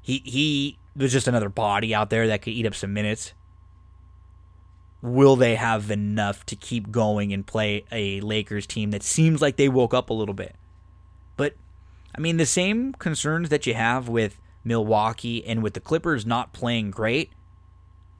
he 0.00 0.22
he 0.24 0.78
was 0.96 1.12
just 1.12 1.28
another 1.28 1.48
body 1.48 1.94
out 1.94 2.10
there 2.10 2.26
that 2.26 2.42
could 2.42 2.52
eat 2.52 2.66
up 2.66 2.74
some 2.74 2.92
minutes. 2.92 3.32
Will 5.02 5.36
they 5.36 5.54
have 5.54 5.90
enough 5.90 6.44
to 6.46 6.56
keep 6.56 6.90
going 6.90 7.32
and 7.32 7.46
play 7.46 7.84
a 7.90 8.20
Lakers 8.20 8.66
team 8.66 8.90
that 8.90 9.02
seems 9.02 9.40
like 9.40 9.56
they 9.56 9.68
woke 9.68 9.94
up 9.94 10.10
a 10.10 10.14
little 10.14 10.34
bit? 10.34 10.56
But 11.36 11.54
I 12.14 12.20
mean, 12.20 12.36
the 12.36 12.44
same 12.44 12.92
concerns 12.92 13.48
that 13.48 13.66
you 13.66 13.72
have 13.72 14.08
with 14.08 14.38
Milwaukee 14.64 15.44
and 15.46 15.62
with 15.62 15.74
the 15.74 15.80
Clippers 15.80 16.26
not 16.26 16.52
playing 16.52 16.90
great. 16.90 17.32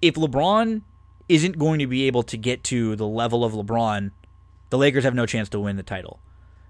If 0.00 0.14
LeBron 0.14 0.82
isn't 1.28 1.58
going 1.58 1.78
to 1.78 1.86
be 1.86 2.06
able 2.06 2.22
to 2.24 2.36
get 2.36 2.64
to 2.64 2.96
the 2.96 3.06
level 3.06 3.44
of 3.44 3.52
LeBron 3.52 4.10
the 4.70 4.78
Lakers 4.78 5.04
have 5.04 5.14
no 5.14 5.26
chance 5.26 5.48
to 5.50 5.60
win 5.60 5.76
the 5.76 5.82
title. 5.82 6.20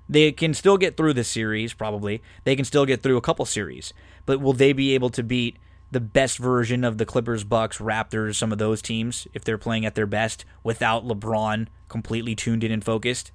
They 0.08 0.32
can 0.32 0.54
still 0.54 0.76
get 0.76 0.96
through 0.96 1.14
this 1.14 1.28
series, 1.28 1.72
probably. 1.72 2.22
They 2.44 2.56
can 2.56 2.64
still 2.64 2.84
get 2.84 3.02
through 3.02 3.16
a 3.16 3.22
couple 3.22 3.44
series. 3.44 3.92
But 4.26 4.40
will 4.40 4.54
they 4.54 4.72
be 4.72 4.94
able 4.94 5.10
to 5.10 5.22
beat 5.22 5.58
the 5.92 6.00
best 6.00 6.38
version 6.38 6.82
of 6.82 6.98
the 6.98 7.06
Clippers, 7.06 7.44
Bucks, 7.44 7.78
Raptors, 7.78 8.36
some 8.36 8.52
of 8.52 8.58
those 8.58 8.82
teams, 8.82 9.28
if 9.34 9.44
they're 9.44 9.58
playing 9.58 9.84
at 9.86 9.94
their 9.94 10.06
best 10.06 10.44
without 10.64 11.06
LeBron 11.06 11.68
completely 11.88 12.34
tuned 12.34 12.64
in 12.64 12.72
and 12.72 12.82
focused? 12.82 13.30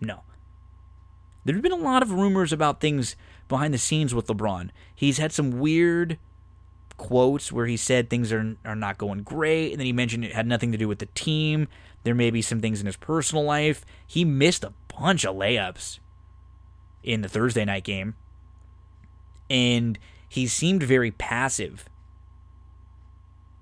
No. 0.00 0.22
There's 1.44 1.62
been 1.62 1.72
a 1.72 1.76
lot 1.76 2.02
of 2.02 2.12
rumors 2.12 2.52
about 2.52 2.80
things 2.80 3.16
behind 3.48 3.74
the 3.74 3.78
scenes 3.78 4.14
with 4.14 4.26
LeBron. 4.26 4.70
He's 4.94 5.18
had 5.18 5.32
some 5.32 5.58
weird 5.58 6.18
quotes 6.96 7.52
where 7.52 7.66
he 7.66 7.76
said 7.76 8.10
things 8.10 8.32
are 8.32 8.56
are 8.64 8.76
not 8.76 8.98
going 8.98 9.22
great, 9.22 9.72
and 9.72 9.80
then 9.80 9.86
he 9.86 9.92
mentioned 9.92 10.24
it 10.24 10.32
had 10.32 10.46
nothing 10.46 10.72
to 10.72 10.78
do 10.78 10.88
with 10.88 10.98
the 10.98 11.06
team. 11.06 11.68
There 12.04 12.14
may 12.14 12.30
be 12.30 12.42
some 12.42 12.60
things 12.60 12.80
in 12.80 12.86
his 12.86 12.96
personal 12.96 13.44
life. 13.44 13.84
He 14.06 14.24
missed 14.24 14.64
a 14.64 14.72
bunch 14.98 15.24
of 15.24 15.36
layups 15.36 15.98
in 17.02 17.22
the 17.22 17.28
Thursday 17.28 17.64
night 17.64 17.84
game, 17.84 18.14
and 19.48 19.98
he 20.28 20.46
seemed 20.46 20.82
very 20.82 21.10
passive. 21.10 21.88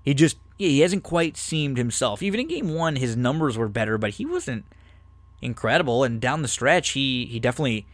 He 0.03 0.13
just 0.13 0.37
he 0.57 0.79
hasn't 0.79 1.03
quite 1.03 1.37
seemed 1.37 1.77
himself. 1.77 2.21
Even 2.23 2.39
in 2.39 2.47
game 2.47 2.73
one, 2.73 2.95
his 2.95 3.15
numbers 3.15 3.57
were 3.57 3.69
better, 3.69 3.97
but 3.97 4.11
he 4.11 4.25
wasn't 4.25 4.65
incredible. 5.41 6.03
And 6.03 6.19
down 6.19 6.41
the 6.41 6.47
stretch, 6.47 6.89
he 6.89 7.25
he 7.25 7.39
definitely 7.39 7.85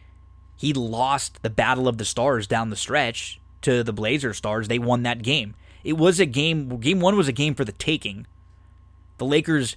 he 0.56 0.72
lost 0.72 1.42
the 1.42 1.50
battle 1.50 1.88
of 1.88 1.98
the 1.98 2.04
stars 2.04 2.46
down 2.46 2.70
the 2.70 2.76
stretch 2.76 3.40
to 3.62 3.82
the 3.82 3.92
Blazer 3.92 4.32
Stars. 4.32 4.68
They 4.68 4.78
won 4.78 5.02
that 5.02 5.22
game. 5.22 5.54
It 5.82 5.94
was 5.94 6.20
a 6.20 6.26
game. 6.26 6.78
Game 6.80 7.00
one 7.00 7.16
was 7.16 7.28
a 7.28 7.32
game 7.32 7.54
for 7.54 7.64
the 7.64 7.72
taking. 7.72 8.26
The 9.18 9.24
Lakers 9.24 9.76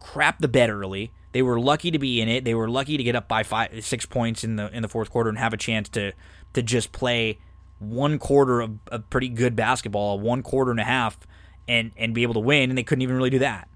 crapped 0.00 0.38
the 0.38 0.48
bed 0.48 0.70
early. 0.70 1.12
They 1.32 1.42
were 1.42 1.58
lucky 1.58 1.90
to 1.90 1.98
be 1.98 2.20
in 2.20 2.28
it. 2.28 2.44
They 2.44 2.54
were 2.54 2.68
lucky 2.68 2.96
to 2.96 3.02
get 3.02 3.16
up 3.16 3.26
by 3.26 3.42
five, 3.42 3.84
six 3.84 4.04
points 4.04 4.44
in 4.44 4.56
the 4.56 4.70
in 4.74 4.82
the 4.82 4.88
fourth 4.88 5.10
quarter 5.10 5.30
and 5.30 5.38
have 5.38 5.54
a 5.54 5.56
chance 5.56 5.88
to 5.90 6.12
to 6.52 6.62
just 6.62 6.92
play 6.92 7.38
one 7.78 8.18
quarter 8.18 8.60
of, 8.60 8.78
of 8.88 9.08
pretty 9.10 9.28
good 9.28 9.56
basketball, 9.56 10.20
one 10.20 10.42
quarter 10.42 10.70
and 10.70 10.80
a 10.80 10.84
half, 10.84 11.18
and 11.66 11.92
and 11.96 12.14
be 12.14 12.22
able 12.22 12.34
to 12.34 12.40
win. 12.40 12.70
And 12.70 12.76
they 12.76 12.82
couldn't 12.82 13.02
even 13.02 13.16
really 13.16 13.30
do 13.30 13.38
that. 13.40 13.68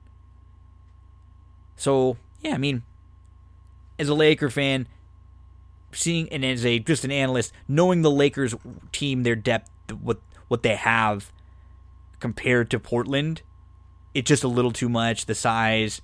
So 1.77 2.19
yeah, 2.43 2.55
I 2.55 2.59
mean, 2.59 2.83
as 3.99 4.09
a 4.09 4.15
Laker 4.15 4.51
fan, 4.51 4.87
seeing 5.97 6.29
and 6.31 6.45
as 6.45 6.65
a 6.65 6.79
just 6.79 7.05
an 7.05 7.11
analyst, 7.11 7.53
knowing 7.69 8.03
the 8.03 8.11
Lakers 8.11 8.55
team, 8.93 9.23
their 9.23 9.37
depth, 9.37 9.71
what 10.01 10.21
what 10.49 10.63
they 10.63 10.77
have 10.77 11.33
compared 12.21 12.71
to 12.71 12.79
Portland, 12.79 13.43
it's 14.15 14.29
just 14.29 14.45
a 14.45 14.49
little 14.49 14.73
too 14.73 14.89
much. 14.89 15.27
The 15.27 15.35
size 15.35 16.01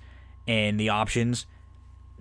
and 0.47 0.79
the 0.79 0.89
options 0.89 1.45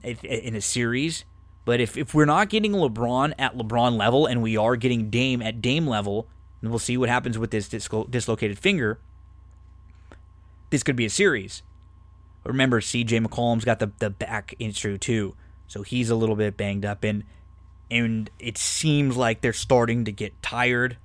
in 0.03 0.55
a 0.55 0.61
series. 0.61 1.25
But 1.65 1.81
if, 1.81 1.97
if 1.97 2.13
we're 2.13 2.25
not 2.25 2.49
getting 2.49 2.73
LeBron 2.73 3.35
at 3.39 3.57
LeBron 3.57 3.97
level 3.97 4.27
and 4.27 4.43
we 4.43 4.57
are 4.57 4.77
getting 4.77 5.11
Dame 5.11 5.43
at 5.43 5.63
Dame 5.63 5.87
level, 5.87 6.27
and 6.61 6.71
we'll 6.71 6.79
see 6.79 6.97
what 6.97 7.09
happens 7.09 7.39
with 7.39 7.51
this 7.51 7.69
dislo- 7.69 8.11
dislocated 8.11 8.59
finger, 8.59 8.99
this 10.71 10.83
could 10.83 10.97
be 10.97 11.05
a 11.05 11.11
series. 11.11 11.63
Remember, 12.45 12.81
CJ 12.81 13.25
McCollum's 13.25 13.65
got 13.65 13.79
the, 13.79 13.93
the 13.99 14.11
back 14.11 14.55
issue 14.59 14.99
too, 14.99 15.37
so 15.69 15.83
he's 15.83 16.11
a 16.11 16.17
little 16.17 16.35
bit 16.35 16.57
banged 16.57 16.85
up. 16.85 17.05
And 17.05 17.23
and 17.93 18.31
it 18.39 18.57
seems 18.57 19.17
like 19.19 19.43
they're 19.43 19.53
starting 19.53 20.07
to 20.07 20.13
get 20.13 20.41
tired. 20.43 20.97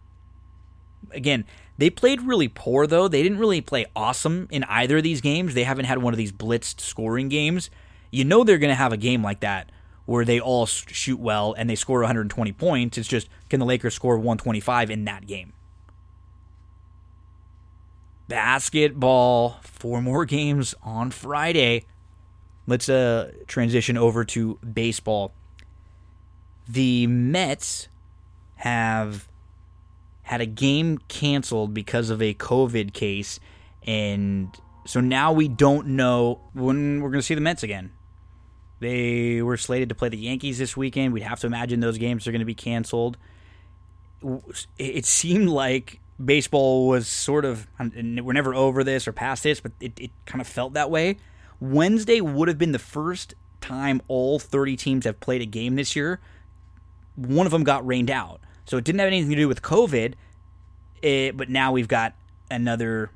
Again, 1.11 1.43
they 1.77 1.89
played 1.89 2.21
really 2.21 2.47
poor 2.47 2.87
though. 2.87 3.09
They 3.09 3.21
didn't 3.21 3.39
really 3.39 3.59
play 3.59 3.85
awesome 3.93 4.47
in 4.49 4.63
either 4.63 4.97
of 4.97 5.03
these 5.03 5.19
games. 5.19 5.53
They 5.53 5.65
haven't 5.65 5.85
had 5.85 5.97
one 5.97 6.13
of 6.13 6.17
these 6.17 6.31
blitzed 6.31 6.79
scoring 6.79 7.27
games. 7.27 7.69
You 8.09 8.23
know 8.23 8.43
they're 8.45 8.57
going 8.57 8.71
to 8.71 8.75
have 8.75 8.93
a 8.93 8.97
game 8.97 9.21
like 9.21 9.41
that 9.41 9.69
where 10.05 10.23
they 10.23 10.39
all 10.39 10.65
shoot 10.65 11.19
well 11.19 11.53
and 11.57 11.69
they 11.69 11.75
score 11.75 11.99
120 11.99 12.53
points. 12.53 12.97
It's 12.97 13.07
just 13.07 13.27
can 13.49 13.59
the 13.59 13.65
Lakers 13.65 13.93
score 13.93 14.17
125 14.17 14.89
in 14.89 15.03
that 15.05 15.27
game? 15.27 15.51
Basketball, 18.29 19.59
four 19.61 20.01
more 20.01 20.23
games 20.23 20.73
on 20.81 21.11
Friday. 21.11 21.85
Let's 22.65 22.87
uh, 22.87 23.31
transition 23.47 23.97
over 23.97 24.23
to 24.25 24.55
baseball 24.55 25.33
the 26.67 27.07
Mets 27.07 27.87
have 28.55 29.27
had 30.23 30.41
a 30.41 30.45
game 30.45 30.97
canceled 31.07 31.73
because 31.73 32.09
of 32.09 32.21
a 32.21 32.33
COVID 32.33 32.93
case, 32.93 33.39
and 33.85 34.49
so 34.85 34.99
now 34.99 35.31
we 35.31 35.47
don't 35.47 35.87
know 35.87 36.41
when 36.53 37.01
we're 37.01 37.09
going 37.09 37.19
to 37.19 37.25
see 37.25 37.35
the 37.35 37.41
Mets 37.41 37.63
again. 37.63 37.91
They 38.79 39.41
were 39.41 39.57
slated 39.57 39.89
to 39.89 39.95
play 39.95 40.09
the 40.09 40.17
Yankees 40.17 40.57
this 40.59 40.77
weekend. 40.77 41.13
We'd 41.13 41.23
have 41.23 41.39
to 41.41 41.47
imagine 41.47 41.79
those 41.79 41.97
games 41.97 42.27
are 42.27 42.31
going 42.31 42.39
to 42.39 42.45
be 42.45 42.53
canceled. 42.53 43.17
It 44.77 45.05
seemed 45.05 45.49
like 45.49 45.99
baseball 46.23 46.87
was 46.87 47.07
sort 47.07 47.45
of, 47.45 47.67
we're 47.79 48.33
never 48.33 48.53
over 48.53 48.83
this 48.83 49.07
or 49.07 49.13
past 49.13 49.43
this, 49.43 49.59
but 49.59 49.71
it, 49.79 49.99
it 49.99 50.11
kind 50.25 50.41
of 50.41 50.47
felt 50.47 50.73
that 50.73 50.91
way. 50.91 51.17
Wednesday 51.59 52.21
would 52.21 52.47
have 52.47 52.57
been 52.57 52.71
the 52.71 52.79
first 52.79 53.33
time 53.61 54.01
all 54.07 54.39
30 54.39 54.75
teams 54.75 55.05
have 55.05 55.19
played 55.19 55.41
a 55.41 55.45
game 55.45 55.75
this 55.75 55.95
year, 55.95 56.19
one 57.17 57.45
of 57.45 57.51
them 57.51 57.63
got 57.63 57.85
rained 57.85 58.09
out. 58.09 58.39
So 58.65 58.77
it 58.77 58.83
didn't 58.83 58.99
have 58.99 59.07
anything 59.07 59.29
to 59.31 59.35
do 59.35 59.47
with 59.47 59.61
COVID, 59.61 60.13
it, 61.01 61.35
but 61.35 61.49
now 61.49 61.71
we've 61.71 61.87
got 61.87 62.13
another 62.49 63.11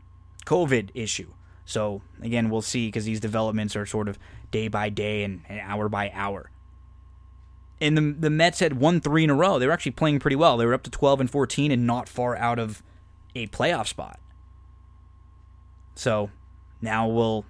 COVID 0.45 0.89
issue. 0.93 1.31
So 1.65 2.01
again, 2.21 2.49
we'll 2.49 2.61
see 2.61 2.87
because 2.87 3.05
these 3.05 3.19
developments 3.19 3.75
are 3.75 3.85
sort 3.85 4.07
of 4.07 4.17
day 4.49 4.67
by 4.67 4.89
day 4.89 5.23
and, 5.23 5.41
and 5.47 5.59
hour 5.59 5.87
by 5.87 6.11
hour. 6.13 6.49
And 7.79 7.97
the 7.97 8.15
the 8.19 8.29
Mets 8.29 8.59
had 8.59 8.73
won 8.73 9.01
three 9.01 9.23
in 9.23 9.29
a 9.29 9.35
row. 9.35 9.57
They 9.57 9.65
were 9.65 9.71
actually 9.73 9.93
playing 9.93 10.19
pretty 10.19 10.35
well. 10.35 10.57
They 10.57 10.65
were 10.65 10.73
up 10.73 10.83
to 10.83 10.91
12 10.91 11.21
and 11.21 11.31
14 11.31 11.71
and 11.71 11.87
not 11.87 12.07
far 12.09 12.35
out 12.35 12.59
of 12.59 12.83
a 13.35 13.47
playoff 13.47 13.87
spot. 13.87 14.19
So 15.95 16.29
now 16.81 17.07
we'll 17.07 17.45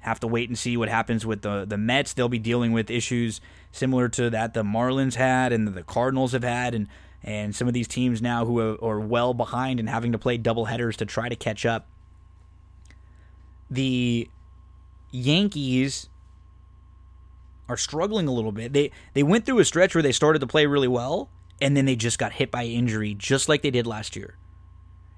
have 0.00 0.20
to 0.20 0.26
wait 0.26 0.48
and 0.48 0.58
see 0.58 0.76
what 0.76 0.88
happens 0.88 1.24
with 1.24 1.42
the 1.42 1.64
the 1.64 1.78
Mets. 1.78 2.12
They'll 2.12 2.28
be 2.28 2.38
dealing 2.38 2.72
with 2.72 2.90
issues 2.90 3.40
similar 3.72 4.08
to 4.10 4.30
that 4.30 4.54
the 4.54 4.62
Marlins 4.62 5.14
had 5.14 5.52
and 5.52 5.68
the 5.68 5.82
Cardinals 5.82 6.32
have 6.32 6.44
had, 6.44 6.74
and 6.74 6.88
and 7.22 7.54
some 7.54 7.66
of 7.66 7.74
these 7.74 7.88
teams 7.88 8.22
now 8.22 8.44
who 8.44 8.60
are, 8.60 8.82
are 8.82 9.00
well 9.00 9.34
behind 9.34 9.80
and 9.80 9.88
having 9.88 10.12
to 10.12 10.18
play 10.18 10.36
double 10.36 10.66
headers 10.66 10.96
to 10.98 11.06
try 11.06 11.28
to 11.28 11.36
catch 11.36 11.66
up. 11.66 11.88
The 13.70 14.30
Yankees 15.10 16.08
are 17.68 17.76
struggling 17.76 18.28
a 18.28 18.32
little 18.32 18.52
bit. 18.52 18.72
They 18.72 18.90
they 19.14 19.22
went 19.22 19.46
through 19.46 19.58
a 19.58 19.64
stretch 19.64 19.94
where 19.94 20.02
they 20.02 20.12
started 20.12 20.38
to 20.38 20.46
play 20.46 20.66
really 20.66 20.88
well, 20.88 21.28
and 21.60 21.76
then 21.76 21.84
they 21.84 21.96
just 21.96 22.18
got 22.18 22.34
hit 22.34 22.50
by 22.50 22.64
injury, 22.64 23.14
just 23.14 23.48
like 23.48 23.62
they 23.62 23.70
did 23.70 23.86
last 23.86 24.16
year. 24.16 24.36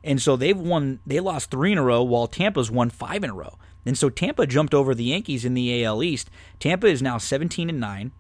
And 0.03 0.21
so 0.21 0.37
they've 0.37 0.59
won, 0.59 1.01
they 1.07 1.21
lost 1.21 1.51
three 1.51 1.73
in 1.73 1.79
a 1.79 1.83
row, 1.83 2.03
while 2.03 2.27
Tampa's 2.27 2.71
won 2.71 2.91
five 2.91 3.23
in 3.23 3.31
a 3.31 3.35
row. 3.35 3.59
And 3.85 3.97
so 3.97 4.09
Tampa 4.09 4.47
jumped 4.47 4.75
over 4.75 4.95
the 4.95 5.05
Yankees 5.05 5.45
in 5.45 5.55
the 5.55 5.85
AL 5.85 6.03
East. 6.03 6.31
Tampa 6.59 6.87
is 6.87 7.03
now 7.03 7.19
17 7.19 7.69
and 7.69 7.81
9. 7.81 8.13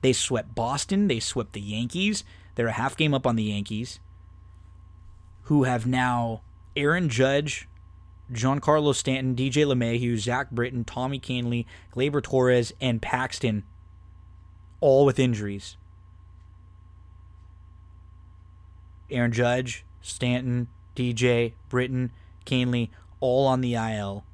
They 0.00 0.12
swept 0.12 0.54
Boston, 0.54 1.08
they 1.08 1.20
swept 1.20 1.52
the 1.52 1.60
Yankees. 1.60 2.24
They're 2.54 2.68
a 2.68 2.72
half 2.72 2.96
game 2.96 3.14
up 3.14 3.26
on 3.26 3.36
the 3.36 3.44
Yankees, 3.44 4.00
who 5.42 5.64
have 5.64 5.86
now 5.86 6.42
Aaron 6.76 7.08
Judge, 7.08 7.68
Giancarlo 8.32 8.94
Stanton, 8.94 9.34
DJ 9.34 9.64
LeMahieu, 9.64 10.16
Zach 10.18 10.50
Britton, 10.50 10.84
Tommy 10.84 11.18
Kahnle, 11.18 11.66
Gleyber 11.94 12.22
Torres, 12.22 12.72
and 12.80 13.00
Paxton, 13.00 13.64
all 14.80 15.04
with 15.04 15.18
injuries. 15.18 15.76
Aaron 19.10 19.32
Judge, 19.32 19.84
Stanton, 20.02 20.68
DJ, 20.94 21.54
Britton, 21.68 22.12
Kahnle, 22.44 22.90
all 23.20 23.46
on 23.46 23.60
the 23.60 23.74
IL. 23.74 24.24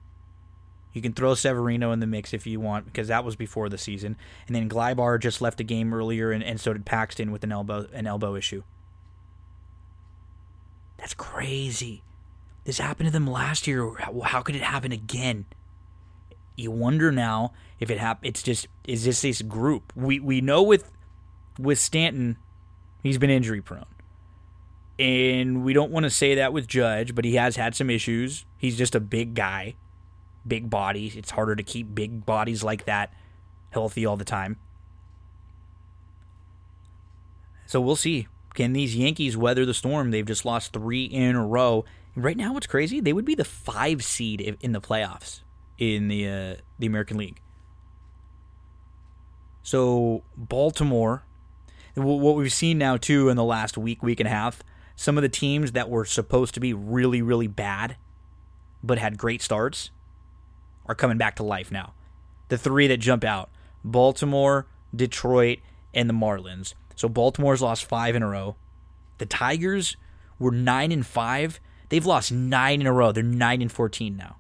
You 0.94 1.02
can 1.02 1.12
throw 1.12 1.34
Severino 1.34 1.92
in 1.92 2.00
the 2.00 2.06
mix 2.06 2.32
if 2.32 2.46
you 2.46 2.60
want, 2.60 2.86
because 2.86 3.08
that 3.08 3.24
was 3.24 3.36
before 3.36 3.68
the 3.68 3.76
season. 3.76 4.16
And 4.46 4.56
then 4.56 4.70
Gleyber 4.70 5.20
just 5.20 5.42
left 5.42 5.58
the 5.58 5.64
game 5.64 5.92
earlier, 5.92 6.30
and, 6.30 6.42
and 6.42 6.58
so 6.58 6.72
did 6.72 6.86
Paxton 6.86 7.30
with 7.30 7.44
an 7.44 7.52
elbow 7.52 7.86
an 7.92 8.06
elbow 8.06 8.36
issue. 8.36 8.62
That's 10.96 11.14
crazy. 11.14 12.02
This 12.64 12.78
happened 12.78 13.08
to 13.08 13.12
them 13.12 13.26
last 13.26 13.66
year. 13.66 13.94
How, 13.98 14.20
how 14.20 14.40
could 14.40 14.56
it 14.56 14.62
happen 14.62 14.92
again? 14.92 15.44
You 16.56 16.70
wonder 16.70 17.12
now 17.12 17.52
if 17.80 17.90
it 17.90 17.98
hap- 17.98 18.24
It's 18.24 18.42
just 18.42 18.68
is 18.86 19.04
this 19.04 19.20
this 19.20 19.42
group? 19.42 19.92
We 19.96 20.20
we 20.20 20.40
know 20.40 20.62
with 20.62 20.90
with 21.58 21.78
Stanton, 21.78 22.38
he's 23.02 23.18
been 23.18 23.30
injury 23.30 23.60
prone. 23.60 23.84
And 24.98 25.64
we 25.64 25.72
don't 25.72 25.90
want 25.90 26.04
to 26.04 26.10
say 26.10 26.36
that 26.36 26.52
with 26.52 26.68
Judge, 26.68 27.16
but 27.16 27.24
he 27.24 27.34
has 27.34 27.56
had 27.56 27.74
some 27.74 27.90
issues. 27.90 28.46
He's 28.56 28.78
just 28.78 28.94
a 28.94 29.00
big 29.00 29.34
guy, 29.34 29.74
big 30.46 30.70
body. 30.70 31.12
It's 31.14 31.30
harder 31.30 31.56
to 31.56 31.62
keep 31.62 31.94
big 31.94 32.24
bodies 32.26 32.62
like 32.62 32.84
that 32.86 33.12
healthy 33.70 34.06
all 34.06 34.16
the 34.16 34.24
time. 34.24 34.56
So 37.66 37.80
we'll 37.80 37.96
see. 37.96 38.28
Can 38.54 38.72
these 38.72 38.94
Yankees 38.94 39.36
weather 39.36 39.66
the 39.66 39.74
storm? 39.74 40.10
They've 40.10 40.24
just 40.24 40.44
lost 40.44 40.72
three 40.72 41.04
in 41.04 41.34
a 41.34 41.44
row. 41.44 41.84
Right 42.14 42.36
now, 42.36 42.52
what's 42.52 42.68
crazy? 42.68 43.00
They 43.00 43.12
would 43.12 43.24
be 43.24 43.34
the 43.34 43.44
five 43.44 44.04
seed 44.04 44.40
in 44.60 44.72
the 44.72 44.80
playoffs 44.80 45.40
in 45.76 46.06
the 46.06 46.28
uh, 46.28 46.54
the 46.78 46.86
American 46.86 47.16
League. 47.16 47.40
So 49.62 50.22
Baltimore, 50.36 51.24
what 51.94 52.36
we've 52.36 52.52
seen 52.52 52.78
now 52.78 52.96
too 52.96 53.28
in 53.28 53.36
the 53.36 53.44
last 53.44 53.76
week, 53.76 54.02
week 54.02 54.20
and 54.20 54.28
a 54.28 54.30
half, 54.30 54.62
some 54.94 55.16
of 55.18 55.22
the 55.22 55.28
teams 55.28 55.72
that 55.72 55.88
were 55.88 56.04
supposed 56.04 56.54
to 56.54 56.60
be 56.60 56.72
really, 56.72 57.22
really 57.22 57.48
bad, 57.48 57.96
but 58.82 58.98
had 58.98 59.18
great 59.18 59.42
starts, 59.42 59.90
are 60.86 60.94
coming 60.94 61.18
back 61.18 61.36
to 61.36 61.42
life 61.42 61.70
now. 61.70 61.94
The 62.48 62.58
three 62.58 62.86
that 62.88 62.98
jump 62.98 63.24
out 63.24 63.50
Baltimore, 63.84 64.66
Detroit, 64.94 65.58
and 65.92 66.08
the 66.08 66.14
Marlins. 66.14 66.74
So 66.94 67.08
Baltimore's 67.08 67.62
lost 67.62 67.84
five 67.84 68.14
in 68.14 68.22
a 68.22 68.28
row. 68.28 68.56
The 69.18 69.26
Tigers 69.26 69.96
were 70.38 70.50
nine 70.50 70.92
and 70.92 71.06
five. 71.06 71.60
They've 71.88 72.04
lost 72.04 72.32
nine 72.32 72.80
in 72.80 72.86
a 72.86 72.92
row. 72.92 73.12
They're 73.12 73.22
nine 73.22 73.62
and 73.62 73.70
fourteen 73.70 74.16
now. 74.16 74.36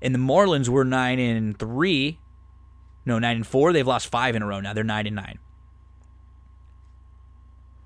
And 0.00 0.14
the 0.14 0.18
Marlins 0.18 0.68
were 0.68 0.84
nine 0.84 1.18
and 1.18 1.58
three. 1.58 2.18
No, 3.06 3.18
nine 3.18 3.36
and 3.36 3.46
four. 3.46 3.72
They've 3.72 3.86
lost 3.86 4.08
five 4.08 4.34
in 4.34 4.42
a 4.42 4.46
row 4.46 4.60
now. 4.60 4.72
They're 4.72 4.84
nine 4.84 5.06
and 5.06 5.16
nine. 5.16 5.38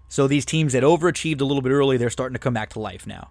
So 0.08 0.26
these 0.26 0.44
teams 0.44 0.72
that 0.72 0.82
overachieved 0.82 1.40
a 1.40 1.44
little 1.44 1.62
bit 1.62 1.72
early, 1.72 1.96
they're 1.96 2.10
starting 2.10 2.34
to 2.34 2.38
come 2.38 2.54
back 2.54 2.70
to 2.70 2.80
life 2.80 3.06
now. 3.06 3.30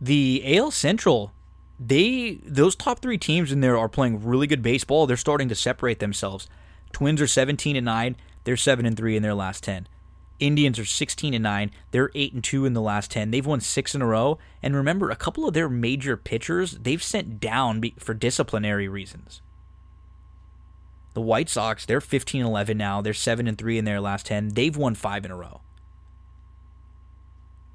The 0.00 0.42
AL 0.56 0.70
Central, 0.70 1.32
they 1.78 2.40
those 2.44 2.76
top 2.76 3.00
three 3.00 3.18
teams 3.18 3.50
in 3.52 3.60
there 3.60 3.76
are 3.78 3.88
playing 3.88 4.24
really 4.24 4.46
good 4.46 4.62
baseball. 4.62 5.06
They're 5.06 5.16
starting 5.16 5.48
to 5.48 5.54
separate 5.54 5.98
themselves. 5.98 6.48
Twins 6.92 7.20
are 7.20 7.26
17 7.26 7.76
and 7.76 7.84
9, 7.84 8.16
they're 8.44 8.56
7 8.56 8.86
and 8.86 8.96
3 8.96 9.16
in 9.16 9.22
their 9.22 9.34
last 9.34 9.62
10. 9.64 9.86
Indians 10.40 10.78
are 10.78 10.84
16 10.84 11.34
and 11.34 11.42
9, 11.42 11.70
they're 11.90 12.10
8 12.14 12.32
and 12.32 12.44
2 12.44 12.64
in 12.64 12.72
the 12.72 12.80
last 12.80 13.10
10. 13.10 13.30
They've 13.30 13.44
won 13.44 13.60
6 13.60 13.94
in 13.94 14.02
a 14.02 14.06
row, 14.06 14.38
and 14.62 14.74
remember 14.74 15.10
a 15.10 15.16
couple 15.16 15.46
of 15.46 15.54
their 15.54 15.68
major 15.68 16.16
pitchers, 16.16 16.78
they've 16.78 17.02
sent 17.02 17.40
down 17.40 17.82
for 17.98 18.14
disciplinary 18.14 18.88
reasons. 18.88 19.42
The 21.14 21.20
White 21.20 21.48
Sox, 21.48 21.84
they're 21.84 22.00
15 22.00 22.44
11 22.44 22.78
now. 22.78 23.02
They're 23.02 23.12
7 23.12 23.48
and 23.48 23.58
3 23.58 23.78
in 23.78 23.84
their 23.84 24.00
last 24.00 24.26
10. 24.26 24.50
They've 24.50 24.76
won 24.76 24.94
5 24.94 25.24
in 25.24 25.30
a 25.32 25.36
row. 25.36 25.60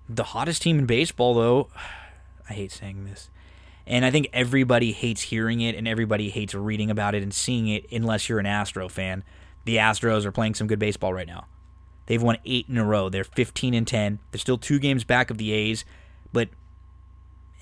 The 0.07 0.23
hottest 0.23 0.61
team 0.61 0.79
in 0.79 0.85
baseball 0.85 1.33
though, 1.33 1.69
I 2.49 2.53
hate 2.53 2.71
saying 2.71 3.05
this. 3.05 3.29
And 3.85 4.05
I 4.05 4.11
think 4.11 4.29
everybody 4.31 4.91
hates 4.91 5.21
hearing 5.21 5.61
it 5.61 5.75
and 5.75 5.87
everybody 5.87 6.29
hates 6.29 6.53
reading 6.53 6.89
about 6.89 7.15
it 7.15 7.23
and 7.23 7.33
seeing 7.33 7.67
it 7.67 7.85
unless 7.91 8.29
you're 8.29 8.39
an 8.39 8.45
Astro 8.45 8.87
fan. 8.87 9.23
The 9.65 9.77
Astros 9.77 10.25
are 10.25 10.31
playing 10.31 10.55
some 10.55 10.67
good 10.67 10.79
baseball 10.79 11.13
right 11.13 11.27
now. 11.27 11.47
They've 12.05 12.21
won 12.21 12.37
8 12.45 12.67
in 12.69 12.77
a 12.77 12.85
row. 12.85 13.09
They're 13.09 13.23
15 13.23 13.73
and 13.73 13.87
10. 13.87 14.19
They're 14.31 14.39
still 14.39 14.57
2 14.57 14.79
games 14.79 15.03
back 15.03 15.29
of 15.29 15.37
the 15.37 15.51
A's, 15.51 15.85
but 16.31 16.49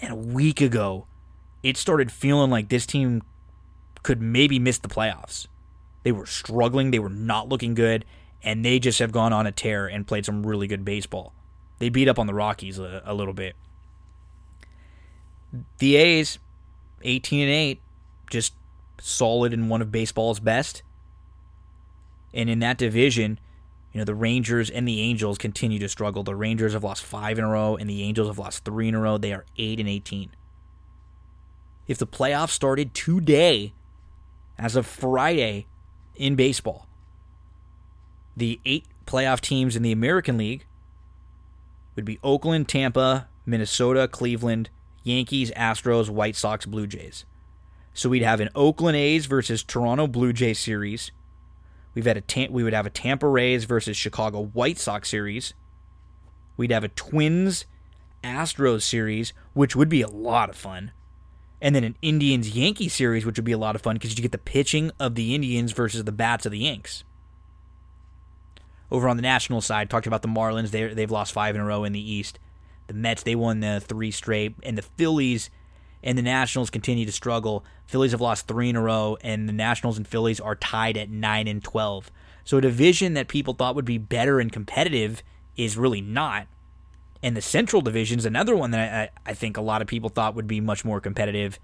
and 0.01 0.11
a 0.11 0.15
week 0.15 0.61
ago, 0.61 1.05
it 1.61 1.77
started 1.77 2.11
feeling 2.11 2.49
like 2.49 2.69
this 2.69 2.87
team 2.87 3.21
could 4.01 4.21
maybe 4.21 4.57
miss 4.57 4.79
the 4.79 4.87
playoffs. 4.87 5.47
They 6.03 6.11
were 6.11 6.25
struggling, 6.25 6.89
they 6.89 6.99
were 6.99 7.09
not 7.09 7.49
looking 7.49 7.75
good, 7.75 8.03
and 8.41 8.65
they 8.65 8.79
just 8.79 8.97
have 8.97 9.11
gone 9.11 9.31
on 9.31 9.45
a 9.45 9.51
tear 9.51 9.85
and 9.85 10.07
played 10.07 10.25
some 10.25 10.45
really 10.45 10.65
good 10.65 10.83
baseball. 10.83 11.33
They 11.77 11.89
beat 11.89 12.07
up 12.07 12.17
on 12.17 12.25
the 12.25 12.33
Rockies 12.33 12.79
a, 12.79 13.03
a 13.05 13.13
little 13.13 13.33
bit. 13.33 13.55
The 15.79 15.95
A's, 15.95 16.39
18 17.03 17.41
and 17.41 17.51
8, 17.51 17.81
just 18.29 18.53
solid 18.99 19.53
in 19.53 19.69
one 19.69 19.81
of 19.81 19.91
baseball's 19.91 20.39
best. 20.39 20.83
And 22.33 22.49
in 22.49 22.59
that 22.59 22.77
division, 22.77 23.39
you 23.91 23.99
know, 23.99 24.05
the 24.05 24.15
Rangers 24.15 24.69
and 24.69 24.87
the 24.87 25.01
Angels 25.01 25.37
continue 25.37 25.79
to 25.79 25.89
struggle. 25.89 26.23
The 26.23 26.35
Rangers 26.35 26.73
have 26.73 26.83
lost 26.83 27.03
five 27.03 27.37
in 27.37 27.43
a 27.43 27.49
row, 27.49 27.75
and 27.75 27.89
the 27.89 28.03
Angels 28.03 28.27
have 28.27 28.39
lost 28.39 28.63
three 28.63 28.87
in 28.87 28.95
a 28.95 28.99
row. 28.99 29.17
They 29.17 29.33
are 29.33 29.45
8 29.57 29.79
and 29.79 29.89
18. 29.89 30.31
If 31.87 31.97
the 31.97 32.07
playoffs 32.07 32.51
started 32.51 32.93
today, 32.93 33.73
as 34.57 34.75
of 34.75 34.85
Friday, 34.85 35.65
in 36.15 36.35
baseball. 36.35 36.87
The 38.37 38.59
eight 38.65 38.85
playoff 39.05 39.41
teams 39.41 39.75
in 39.75 39.83
the 39.83 39.91
American 39.91 40.37
League 40.37 40.65
would 41.95 42.05
be 42.05 42.19
Oakland, 42.23 42.69
Tampa, 42.69 43.27
Minnesota, 43.45 44.07
Cleveland, 44.07 44.69
Yankees, 45.03 45.51
Astros, 45.51 46.09
White 46.09 46.35
Sox, 46.35 46.65
Blue 46.65 46.87
Jays. 46.87 47.25
So 47.93 48.09
we'd 48.09 48.23
have 48.23 48.39
an 48.39 48.49
Oakland 48.55 48.95
A's 48.97 49.25
versus 49.25 49.63
Toronto 49.63 50.07
Blue 50.07 50.33
Jays 50.33 50.59
series. 50.59 51.11
We've 51.93 52.05
had 52.05 52.17
a 52.17 52.47
we 52.47 52.63
would 52.63 52.73
have 52.73 52.85
a 52.85 52.91
Tampa 52.91 53.27
Rays 53.27 53.65
versus 53.65 53.97
Chicago 53.97 54.45
White 54.45 54.77
Sox 54.77 55.09
series. 55.09 55.53
We'd 56.55 56.71
have 56.71 56.83
a 56.83 56.89
Twins 56.89 57.65
Astros 58.23 58.83
series, 58.83 59.33
which 59.53 59.75
would 59.75 59.89
be 59.89 60.01
a 60.01 60.07
lot 60.07 60.49
of 60.49 60.55
fun 60.55 60.91
and 61.61 61.75
then 61.75 61.83
an 61.83 61.95
Indians 62.01 62.49
Yankee 62.49 62.89
series, 62.89 63.25
which 63.25 63.37
would 63.37 63.45
be 63.45 63.51
a 63.51 63.57
lot 63.57 63.75
of 63.75 63.81
fun 63.81 63.95
because 63.95 64.17
you 64.17 64.21
get 64.21 64.31
the 64.31 64.37
pitching 64.37 64.91
of 64.99 65.15
the 65.15 65.35
Indians 65.35 65.71
versus 65.71 66.03
the 66.03 66.11
bats 66.11 66.45
of 66.45 66.51
the 66.51 66.59
Yanks. 66.59 67.03
Over 68.89 69.07
on 69.07 69.15
the 69.15 69.21
national 69.21 69.61
side, 69.61 69.89
talked 69.89 70.07
about 70.07 70.23
the 70.23 70.27
Marlins. 70.27 70.71
They 70.71 70.93
they've 70.93 71.11
lost 71.11 71.31
five 71.31 71.55
in 71.55 71.61
a 71.61 71.65
row 71.65 71.83
in 71.83 71.93
the 71.93 72.11
East. 72.11 72.39
The 72.91 72.97
Mets 72.97 73.23
they 73.23 73.35
won 73.35 73.61
the 73.61 73.79
three 73.79 74.11
straight, 74.11 74.53
and 74.63 74.77
the 74.77 74.81
Phillies 74.81 75.49
and 76.03 76.17
the 76.17 76.21
Nationals 76.21 76.69
continue 76.69 77.05
to 77.05 77.11
struggle. 77.13 77.63
Phillies 77.85 78.11
have 78.11 78.19
lost 78.19 78.49
three 78.49 78.69
in 78.69 78.75
a 78.75 78.81
row, 78.81 79.17
and 79.21 79.47
the 79.47 79.53
Nationals 79.53 79.97
and 79.97 80.05
Phillies 80.05 80.41
are 80.41 80.55
tied 80.55 80.97
at 80.97 81.09
9 81.09 81.47
and 81.47 81.63
12. 81.63 82.11
So 82.43 82.57
a 82.57 82.61
division 82.61 83.13
that 83.13 83.29
people 83.29 83.53
thought 83.53 83.75
would 83.75 83.85
be 83.85 83.97
better 83.97 84.41
and 84.41 84.51
competitive 84.51 85.23
is 85.55 85.77
really 85.77 86.01
not. 86.01 86.47
And 87.23 87.37
the 87.37 87.41
Central 87.41 87.81
Division 87.81 88.19
is 88.19 88.25
another 88.25 88.57
one 88.57 88.71
that 88.71 89.11
I, 89.25 89.29
I 89.31 89.33
think 89.35 89.55
a 89.55 89.61
lot 89.61 89.81
of 89.81 89.87
people 89.87 90.09
thought 90.09 90.35
would 90.35 90.47
be 90.47 90.59
much 90.59 90.83
more 90.83 90.99
competitive, 90.99 91.59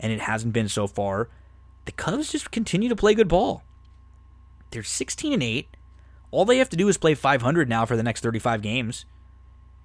and 0.00 0.12
it 0.12 0.22
hasn't 0.22 0.52
been 0.52 0.68
so 0.68 0.88
far. 0.88 1.28
The 1.84 1.92
Cubs 1.92 2.32
just 2.32 2.50
continue 2.50 2.88
to 2.88 2.96
play 2.96 3.14
good 3.14 3.28
ball. 3.28 3.62
They're 4.72 4.82
16 4.82 5.32
and 5.32 5.44
8. 5.44 5.68
All 6.32 6.44
they 6.44 6.58
have 6.58 6.70
to 6.70 6.76
do 6.76 6.88
is 6.88 6.98
play 6.98 7.14
500 7.14 7.68
now 7.68 7.86
for 7.86 7.96
the 7.96 8.02
next 8.02 8.22
35 8.22 8.62
games. 8.62 9.04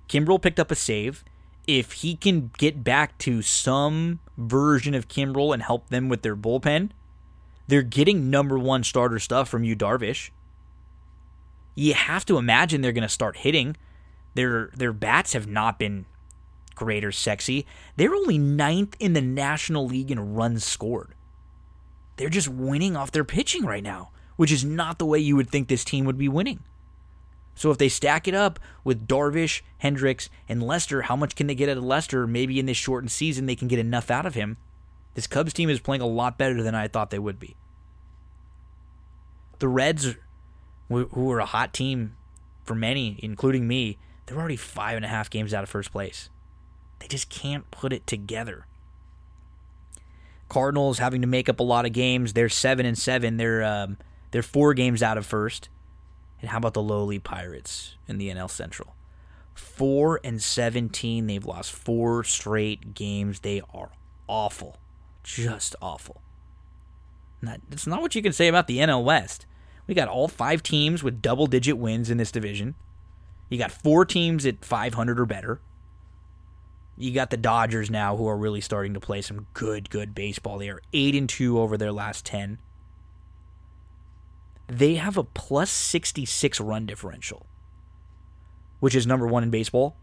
Kimbrel 0.08 0.42
picked 0.42 0.60
up 0.60 0.72
a 0.72 0.76
save. 0.76 1.24
If 1.68 1.94
he 1.94 2.16
can 2.16 2.52
get 2.58 2.84
back 2.84 3.18
to 3.20 3.42
some 3.42 4.20
version 4.38 4.94
of 4.94 5.08
Kimbrel 5.08 5.54
and 5.54 5.62
help 5.62 5.90
them 5.90 6.08
with 6.08 6.22
their 6.22 6.36
bullpen, 6.36 6.92
they're 7.68 7.82
getting 7.82 8.30
number 8.30 8.58
one 8.58 8.84
starter 8.84 9.20
stuff 9.20 9.50
from 9.50 9.64
Yu 9.64 9.76
Darvish. 9.76 10.30
You 11.76 11.94
have 11.94 12.26
to 12.26 12.38
imagine 12.38 12.82
they're 12.82 12.92
going 12.92 13.02
to 13.02 13.10
start 13.10 13.38
hitting. 13.38 13.76
Their 14.34 14.72
their 14.76 14.94
bats 14.94 15.34
have 15.34 15.48
not 15.48 15.78
been 15.78 16.06
great 16.76 17.04
or 17.04 17.12
sexy. 17.12 17.66
They're 17.98 18.16
only 18.16 18.38
ninth 18.38 18.96
in 19.00 19.14
the 19.14 19.22
National 19.22 19.86
League 19.86 20.12
in 20.12 20.36
runs 20.36 20.64
scored. 20.64 21.14
They're 22.16 22.30
just 22.30 22.48
winning 22.48 22.96
off 22.96 23.12
their 23.12 23.24
pitching 23.24 23.66
right 23.66 23.84
now, 23.84 24.12
which 24.38 24.52
is 24.52 24.64
not 24.64 25.00
the 25.00 25.06
way 25.06 25.20
you 25.20 25.36
would 25.36 25.50
think 25.50 25.68
this 25.68 25.84
team 25.84 26.06
would 26.06 26.18
be 26.18 26.30
winning. 26.30 26.64
So 27.58 27.72
if 27.72 27.80
they 27.80 27.90
stack 27.90 28.28
it 28.28 28.36
up 28.36 28.60
with 28.84 29.08
Darvish, 29.08 29.62
Hendricks, 29.80 30.30
and 30.48 30.62
Lester, 30.62 31.02
how 31.02 31.16
much 31.16 31.36
can 31.36 31.48
they 31.48 31.56
get 31.56 31.68
out 31.68 31.78
of 31.78 31.84
Lester? 31.84 32.28
Maybe 32.28 32.60
in 32.60 32.68
this 32.68 32.78
shortened 32.78 33.12
season 33.12 33.48
they 33.48 33.56
can 33.56 33.68
get 33.68 33.80
enough 33.80 34.12
out 34.12 34.28
of 34.28 34.36
him. 34.36 34.58
This 35.16 35.26
Cubs 35.26 35.54
team 35.54 35.68
is 35.68 35.80
playing 35.80 36.04
a 36.04 36.08
lot 36.08 36.38
better 36.38 36.62
than 36.62 36.76
I 36.76 36.88
thought 36.88 37.10
they 37.10 37.18
would 37.18 37.40
be. 37.40 37.56
The 39.58 39.68
Reds, 39.68 40.16
who 40.88 41.08
were 41.08 41.40
a 41.40 41.46
hot 41.46 41.74
team 41.74 42.16
for 42.64 42.76
many, 42.76 43.20
including 43.24 43.68
me, 43.68 43.98
they're 44.28 44.38
already 44.38 44.56
five 44.56 44.96
and 44.96 45.04
a 45.04 45.08
half 45.08 45.32
games 45.32 45.52
out 45.52 45.64
of 45.64 45.70
first 45.70 45.92
place. 45.92 46.30
They 47.00 47.08
just 47.08 47.30
can't 47.30 47.70
put 47.72 47.92
it 47.92 48.06
together. 48.06 48.68
Cardinals 50.48 51.00
having 51.00 51.22
to 51.22 51.28
make 51.28 51.50
up 51.50 51.60
a 51.60 51.64
lot 51.64 51.88
of 51.88 51.94
games. 51.94 52.34
They're 52.34 52.50
seven 52.50 52.86
and 52.86 52.98
seven. 52.98 53.38
They're 53.38 53.64
um, 53.64 53.98
they're 54.30 54.44
four 54.44 54.76
games 54.76 55.02
out 55.02 55.18
of 55.18 55.26
first. 55.26 55.70
And 56.42 56.50
how 56.50 56.58
about 56.58 56.74
the 56.74 56.82
lowly 56.82 57.20
Pirates 57.20 57.96
in 58.08 58.18
the 58.18 58.30
NL 58.30 58.50
Central? 58.50 58.96
4 59.56 60.22
and 60.24 60.42
17. 60.42 61.28
They've 61.28 61.46
lost 61.46 61.72
four 61.72 62.24
straight 62.24 62.94
games. 62.94 63.40
They 63.40 63.62
are 63.74 63.90
awful. 64.28 64.78
Just 65.24 65.76
awful. 65.82 66.22
That's 67.42 67.88
not 67.88 68.02
what 68.02 68.16
you 68.16 68.22
can 68.22 68.34
say 68.34 68.48
about 68.48 68.68
the 68.68 68.80
NL 68.80 69.04
West. 69.04 69.46
We 69.88 69.96
got 69.96 70.08
all 70.08 70.28
five 70.28 70.64
teams 70.64 71.04
with 71.04 71.22
double 71.22 71.48
digit 71.48 71.78
wins 71.78 72.10
in 72.10 72.18
this 72.18 72.32
division. 72.32 72.76
You 73.50 73.58
got 73.58 73.72
four 73.72 74.06
teams 74.06 74.46
at 74.46 74.66
500 74.66 75.20
or 75.20 75.26
better. 75.26 75.62
You 76.98 77.14
got 77.14 77.30
the 77.30 77.38
Dodgers 77.38 77.90
now 77.90 78.18
who 78.18 78.28
are 78.28 78.38
really 78.38 78.60
starting 78.60 78.94
to 78.96 79.00
play 79.00 79.22
some 79.22 79.48
good, 79.54 79.90
good 79.90 80.14
baseball. 80.14 80.58
They 80.58 80.70
are 80.70 80.82
8 80.94 81.16
and 81.16 81.30
2 81.30 81.60
over 81.60 81.78
their 81.78 81.92
last 81.92 82.26
10 82.26 82.58
they 84.68 84.96
have 84.96 85.18
a 85.18 85.24
plus 85.24 85.72
66 85.72 86.60
run 86.60 86.86
differential, 86.86 87.46
which 88.80 88.96
is 88.96 89.08
number 89.08 89.26
one 89.26 89.44
in 89.44 89.50
baseball. 89.50 89.96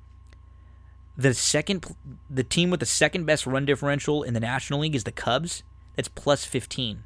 The 1.16 1.34
second, 1.34 1.94
the 2.28 2.42
team 2.42 2.70
with 2.70 2.80
the 2.80 2.86
second 2.86 3.24
best 3.24 3.46
run 3.46 3.66
differential 3.66 4.22
in 4.22 4.34
the 4.34 4.40
National 4.40 4.80
League 4.80 4.96
is 4.96 5.04
the 5.04 5.12
Cubs. 5.12 5.62
That's 5.94 6.08
plus 6.08 6.44
15. 6.44 7.04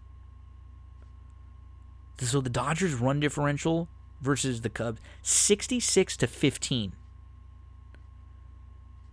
So 2.21 2.41
the 2.41 2.51
Dodgers 2.51 2.95
run 2.95 3.21
differential 3.21 3.89
versus 4.21 4.63
the 4.63 4.71
Cubs, 4.71 5.01
66 5.23 6.17
to 6.17 6.27
15. 6.27 6.93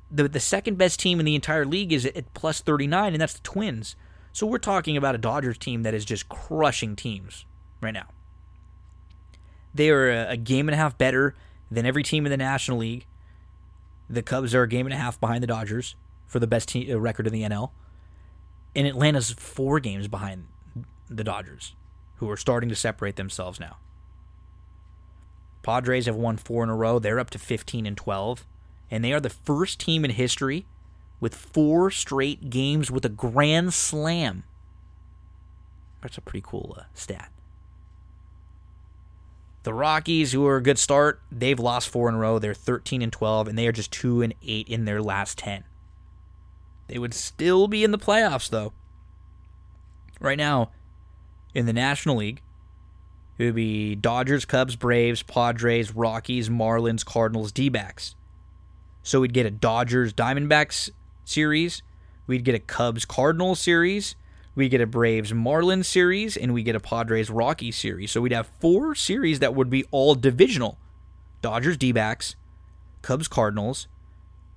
The, 0.09 0.29
the 0.29 0.39
second 0.39 0.77
best 0.77 0.99
team 0.99 1.19
in 1.19 1.25
the 1.25 1.35
entire 1.35 1.65
league 1.65 1.91
is 1.91 2.05
at 2.05 2.33
plus 2.33 2.61
39, 2.61 3.13
and 3.13 3.21
that's 3.21 3.33
the 3.33 3.41
Twins. 3.41 3.95
So 4.31 4.47
we're 4.47 4.57
talking 4.59 4.97
about 4.97 5.15
a 5.15 5.19
Dodgers 5.19 5.57
team 5.57 5.83
that 5.83 5.93
is 5.93 6.05
just 6.05 6.29
crushing 6.29 6.95
teams 6.95 7.45
right 7.81 7.93
now. 7.93 8.07
They 9.75 9.89
are 9.89 10.09
a 10.09 10.37
game 10.37 10.69
and 10.69 10.73
a 10.73 10.77
half 10.77 10.97
better 10.97 11.35
than 11.69 11.85
every 11.85 12.01
team 12.01 12.25
in 12.25 12.29
the 12.29 12.37
National 12.37 12.77
League. 12.77 13.05
The 14.09 14.23
Cubs 14.23 14.55
are 14.55 14.63
a 14.63 14.69
game 14.69 14.85
and 14.85 14.93
a 14.93 14.97
half 14.97 15.19
behind 15.19 15.43
the 15.43 15.47
Dodgers 15.47 15.95
for 16.25 16.39
the 16.39 16.47
best 16.47 16.73
uh, 16.75 16.97
record 16.97 17.27
in 17.27 17.33
the 17.33 17.43
NL. 17.43 17.71
And 18.73 18.87
Atlanta's 18.87 19.31
four 19.31 19.81
games 19.81 20.07
behind 20.07 20.47
the 21.09 21.23
Dodgers, 21.25 21.75
who 22.17 22.29
are 22.29 22.37
starting 22.37 22.69
to 22.69 22.75
separate 22.75 23.17
themselves 23.17 23.59
now. 23.59 23.77
Padres 25.61 26.05
have 26.05 26.15
won 26.15 26.37
four 26.37 26.63
in 26.63 26.69
a 26.69 26.75
row. 26.75 26.97
They're 26.97 27.19
up 27.19 27.29
to 27.31 27.39
15 27.39 27.85
and 27.85 27.97
12. 27.97 28.45
And 28.89 29.03
they 29.03 29.11
are 29.11 29.19
the 29.19 29.29
first 29.29 29.79
team 29.79 30.05
in 30.05 30.11
history 30.11 30.65
with 31.19 31.35
four 31.35 31.91
straight 31.91 32.49
games 32.49 32.89
with 32.89 33.03
a 33.03 33.09
grand 33.09 33.73
slam. 33.73 34.43
That's 36.01 36.17
a 36.17 36.21
pretty 36.21 36.43
cool 36.45 36.75
uh, 36.79 36.83
stat. 36.93 37.31
The 39.65 39.73
Rockies, 39.73 40.31
who 40.31 40.45
are 40.45 40.57
a 40.57 40.61
good 40.61 40.77
start, 40.77 41.23
they've 41.31 41.59
lost 41.59 41.89
four 41.89 42.07
in 42.07 42.13
a 42.13 42.19
row. 42.19 42.37
They're 42.37 42.53
13 42.53 43.01
and 43.01 43.11
12, 43.11 43.47
and 43.47 43.57
they 43.57 43.65
are 43.65 43.71
just 43.71 43.91
2 43.93 44.21
and 44.21 44.35
8 44.43 44.69
in 44.69 44.85
their 44.85 45.01
last 45.01 45.39
10. 45.39 45.63
They 46.85 46.99
would 46.99 47.15
still 47.15 47.67
be 47.67 47.83
in 47.83 47.89
the 47.89 47.97
playoffs, 47.97 48.47
though. 48.47 48.73
Right 50.19 50.37
now, 50.37 50.69
in 51.55 51.65
the 51.65 51.73
National 51.73 52.17
League, 52.17 52.43
it 53.39 53.45
would 53.45 53.55
be 53.55 53.95
Dodgers, 53.95 54.45
Cubs, 54.45 54.75
Braves, 54.75 55.23
Padres, 55.23 55.95
Rockies, 55.95 56.47
Marlins, 56.47 57.03
Cardinals, 57.03 57.51
D 57.51 57.67
backs. 57.67 58.13
So 59.01 59.21
we'd 59.21 59.33
get 59.33 59.47
a 59.47 59.51
Dodgers, 59.51 60.13
Diamondbacks 60.13 60.91
series. 61.23 61.81
We'd 62.27 62.45
get 62.45 62.53
a 62.53 62.59
Cubs, 62.59 63.03
Cardinals 63.03 63.61
series 63.61 64.15
we 64.55 64.69
get 64.69 64.81
a 64.81 64.87
Braves 64.87 65.33
Marlins 65.33 65.85
series, 65.85 66.37
and 66.37 66.53
we 66.53 66.63
get 66.63 66.75
a 66.75 66.79
Padres 66.79 67.29
Rockies 67.29 67.75
series. 67.75 68.11
So 68.11 68.21
we'd 68.21 68.31
have 68.31 68.49
four 68.59 68.95
series 68.95 69.39
that 69.39 69.53
would 69.53 69.69
be 69.69 69.83
all 69.91 70.15
divisional 70.15 70.77
Dodgers 71.41 71.77
D 71.77 71.91
backs, 71.91 72.35
Cubs 73.01 73.27
Cardinals, 73.27 73.87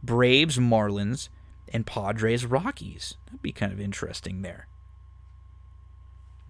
Braves 0.02 0.56
Marlins, 0.58 1.28
and 1.72 1.84
Padres 1.84 2.46
Rockies. 2.46 3.16
That'd 3.26 3.42
be 3.42 3.52
kind 3.52 3.72
of 3.72 3.80
interesting 3.80 4.42
there. 4.42 4.68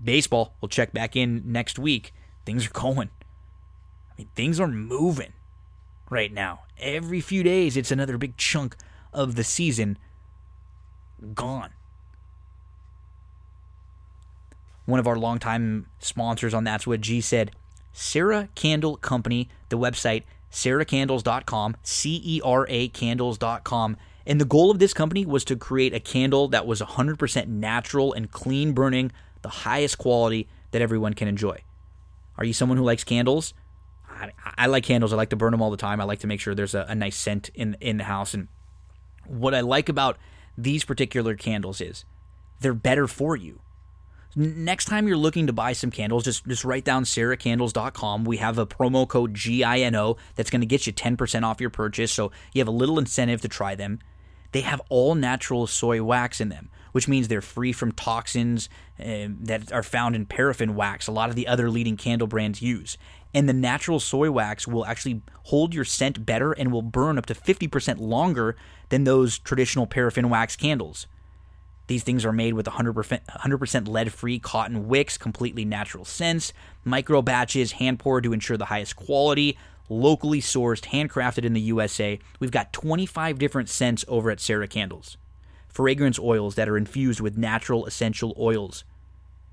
Baseball, 0.02 0.54
we'll 0.60 0.68
check 0.68 0.92
back 0.92 1.16
in 1.16 1.42
next 1.46 1.78
week. 1.78 2.12
Things 2.44 2.66
are 2.66 2.72
going. 2.72 3.10
I 4.10 4.12
mean, 4.18 4.28
things 4.36 4.60
are 4.60 4.68
moving 4.68 5.32
right 6.10 6.32
now. 6.32 6.60
Every 6.78 7.20
few 7.20 7.42
days, 7.42 7.76
it's 7.76 7.90
another 7.90 8.18
big 8.18 8.36
chunk 8.36 8.76
of 9.12 9.34
the 9.34 9.42
season 9.42 9.98
gone 11.34 11.70
one 14.88 14.98
of 14.98 15.06
our 15.06 15.16
longtime 15.16 15.84
sponsors 15.98 16.54
on 16.54 16.64
That's 16.64 16.86
What 16.86 17.02
G 17.02 17.20
said, 17.20 17.50
Cera 17.92 18.48
Candle 18.54 18.96
Company, 18.96 19.50
the 19.68 19.76
website, 19.76 20.22
ceracandles.com, 20.50 21.76
C 21.82 22.22
E 22.24 22.40
R 22.42 22.66
A 22.70 22.88
candles.com. 22.88 23.98
And 24.26 24.40
the 24.40 24.46
goal 24.46 24.70
of 24.70 24.78
this 24.78 24.94
company 24.94 25.26
was 25.26 25.44
to 25.44 25.56
create 25.56 25.92
a 25.92 26.00
candle 26.00 26.48
that 26.48 26.66
was 26.66 26.80
100% 26.80 27.48
natural 27.48 28.14
and 28.14 28.30
clean 28.30 28.72
burning, 28.72 29.12
the 29.42 29.50
highest 29.50 29.98
quality 29.98 30.48
that 30.70 30.80
everyone 30.80 31.12
can 31.12 31.28
enjoy. 31.28 31.60
Are 32.38 32.46
you 32.46 32.54
someone 32.54 32.78
who 32.78 32.84
likes 32.84 33.04
candles? 33.04 33.52
I, 34.56 34.66
like 34.66 34.84
candles. 34.84 35.12
I 35.12 35.16
like 35.16 35.30
to 35.30 35.36
burn 35.36 35.50
them 35.50 35.60
all 35.60 35.70
the 35.70 35.76
time. 35.76 36.00
I 36.00 36.04
like 36.04 36.20
to 36.20 36.26
make 36.26 36.40
sure 36.40 36.54
there's 36.54 36.74
a, 36.74 36.86
a 36.88 36.94
nice 36.94 37.16
scent 37.16 37.50
in 37.54 37.76
in 37.78 37.98
the 37.98 38.04
house. 38.04 38.32
And 38.32 38.48
what 39.26 39.54
I 39.54 39.60
like 39.60 39.90
about 39.90 40.16
these 40.56 40.82
particular 40.82 41.34
candles 41.34 41.82
is 41.82 42.06
they're 42.60 42.72
better 42.72 43.06
for 43.06 43.36
you 43.36 43.60
next 44.36 44.86
time 44.86 45.08
you're 45.08 45.16
looking 45.16 45.46
to 45.46 45.52
buy 45.52 45.72
some 45.72 45.90
candles, 45.90 46.24
just 46.24 46.46
just 46.46 46.64
write 46.64 46.84
down 46.84 47.04
ceracandles.com. 47.04 48.24
We 48.24 48.38
have 48.38 48.58
a 48.58 48.66
promo 48.66 49.06
code 49.06 49.34
GINO 49.34 50.16
that's 50.34 50.50
going 50.50 50.60
to 50.60 50.66
get 50.66 50.86
you 50.86 50.92
10% 50.92 51.42
off 51.42 51.60
your 51.60 51.70
purchase, 51.70 52.12
so 52.12 52.30
you 52.52 52.60
have 52.60 52.68
a 52.68 52.72
little 52.72 52.98
incentive 52.98 53.40
to 53.42 53.48
try 53.48 53.74
them. 53.74 53.98
They 54.52 54.62
have 54.62 54.80
all 54.88 55.14
natural 55.14 55.66
soy 55.66 56.02
wax 56.02 56.40
in 56.40 56.48
them, 56.48 56.70
which 56.92 57.08
means 57.08 57.28
they're 57.28 57.42
free 57.42 57.72
from 57.72 57.92
toxins 57.92 58.68
uh, 58.98 59.28
that 59.40 59.72
are 59.72 59.82
found 59.82 60.16
in 60.16 60.26
paraffin 60.26 60.74
wax, 60.74 61.06
a 61.06 61.12
lot 61.12 61.28
of 61.28 61.36
the 61.36 61.46
other 61.46 61.70
leading 61.70 61.96
candle 61.96 62.26
brands 62.26 62.62
use. 62.62 62.96
And 63.34 63.46
the 63.48 63.52
natural 63.52 64.00
soy 64.00 64.30
wax 64.30 64.66
will 64.66 64.86
actually 64.86 65.22
hold 65.44 65.74
your 65.74 65.84
scent 65.84 66.24
better 66.24 66.52
and 66.52 66.72
will 66.72 66.82
burn 66.82 67.18
up 67.18 67.26
to 67.26 67.34
50% 67.34 68.00
longer 68.00 68.56
than 68.88 69.04
those 69.04 69.38
traditional 69.38 69.86
paraffin 69.86 70.30
wax 70.30 70.56
candles. 70.56 71.06
These 71.88 72.04
things 72.04 72.24
are 72.24 72.32
made 72.32 72.54
with 72.54 72.66
100%, 72.66 73.20
100% 73.26 73.88
lead 73.88 74.12
free 74.12 74.38
cotton 74.38 74.88
wicks, 74.88 75.18
completely 75.18 75.64
natural 75.64 76.04
scents, 76.04 76.52
micro 76.84 77.22
batches, 77.22 77.72
hand 77.72 77.98
poured 77.98 78.24
to 78.24 78.32
ensure 78.32 78.56
the 78.58 78.66
highest 78.66 78.94
quality, 78.94 79.58
locally 79.88 80.40
sourced, 80.40 80.84
handcrafted 80.92 81.44
in 81.44 81.54
the 81.54 81.60
USA. 81.62 82.18
We've 82.40 82.50
got 82.50 82.72
25 82.74 83.38
different 83.38 83.70
scents 83.70 84.04
over 84.06 84.30
at 84.30 84.38
Cera 84.38 84.68
Candles. 84.68 85.16
fragrance 85.68 86.18
oils 86.18 86.56
that 86.56 86.68
are 86.68 86.76
infused 86.76 87.20
with 87.20 87.38
natural 87.38 87.86
essential 87.86 88.34
oils. 88.38 88.84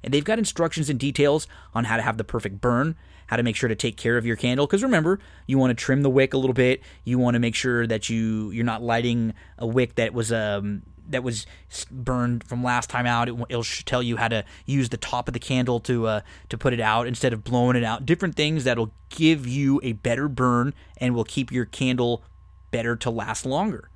And 0.04 0.14
they've 0.14 0.24
got 0.24 0.38
instructions 0.40 0.90
and 0.90 1.00
details 1.00 1.48
on 1.74 1.86
how 1.86 1.96
to 1.98 2.02
have 2.02 2.18
the 2.18 2.24
perfect 2.24 2.62
burn, 2.62 2.96
how 3.28 3.38
to 3.38 3.44
make 3.44 3.56
sure 3.56 3.70
to 3.70 3.76
take 3.76 3.98
care 3.98 4.18
of 4.18 4.26
your 4.26 4.36
candle. 4.36 4.68
Because 4.68 4.84
remember, 4.84 5.20
you 5.48 5.58
want 5.58 5.72
to 5.72 5.76
trim 5.76 6.02
the 6.02 6.10
wick 6.10 6.34
a 6.34 6.38
little 6.38 6.54
bit. 6.54 6.82
You 7.04 7.18
want 7.18 7.36
to 7.36 7.40
make 7.40 7.56
sure 7.56 7.88
that 7.88 8.10
you 8.10 8.52
you're 8.52 8.66
not 8.66 8.84
lighting 8.84 9.34
a 9.58 9.66
wick 9.66 9.96
that 9.96 10.14
was 10.14 10.32
um 10.32 10.84
that 11.10 11.24
was 11.24 11.46
burned 11.92 12.44
from 12.44 12.64
last 12.64 12.90
time 12.90 13.06
out. 13.06 13.28
It, 13.28 13.38
will 13.38 13.64
tell 13.64 14.04
you 14.04 14.18
how 14.18 14.28
to 14.28 14.44
use 14.66 14.90
the 14.90 14.98
top 14.98 15.28
of 15.28 15.34
the 15.34 15.40
candle 15.40 15.80
to 15.82 16.08
uh, 16.08 16.22
to 16.50 16.58
put 16.58 16.74
it 16.74 16.80
out 16.80 17.08
instead 17.08 17.34
of 17.34 17.44
blowing 17.44 17.76
it 17.76 17.84
out. 17.84 18.06
Different 18.06 18.36
things 18.36 18.64
that'll 18.64 18.92
give 19.10 19.48
you 19.48 19.80
a 19.84 19.94
better 19.94 20.28
burn 20.28 20.74
and 20.98 21.16
will 21.16 21.24
keep 21.24 21.52
your 21.52 21.66
candle 21.66 22.24
better 22.72 22.96
to 22.96 23.10
last 23.10 23.46
longer. 23.46 23.90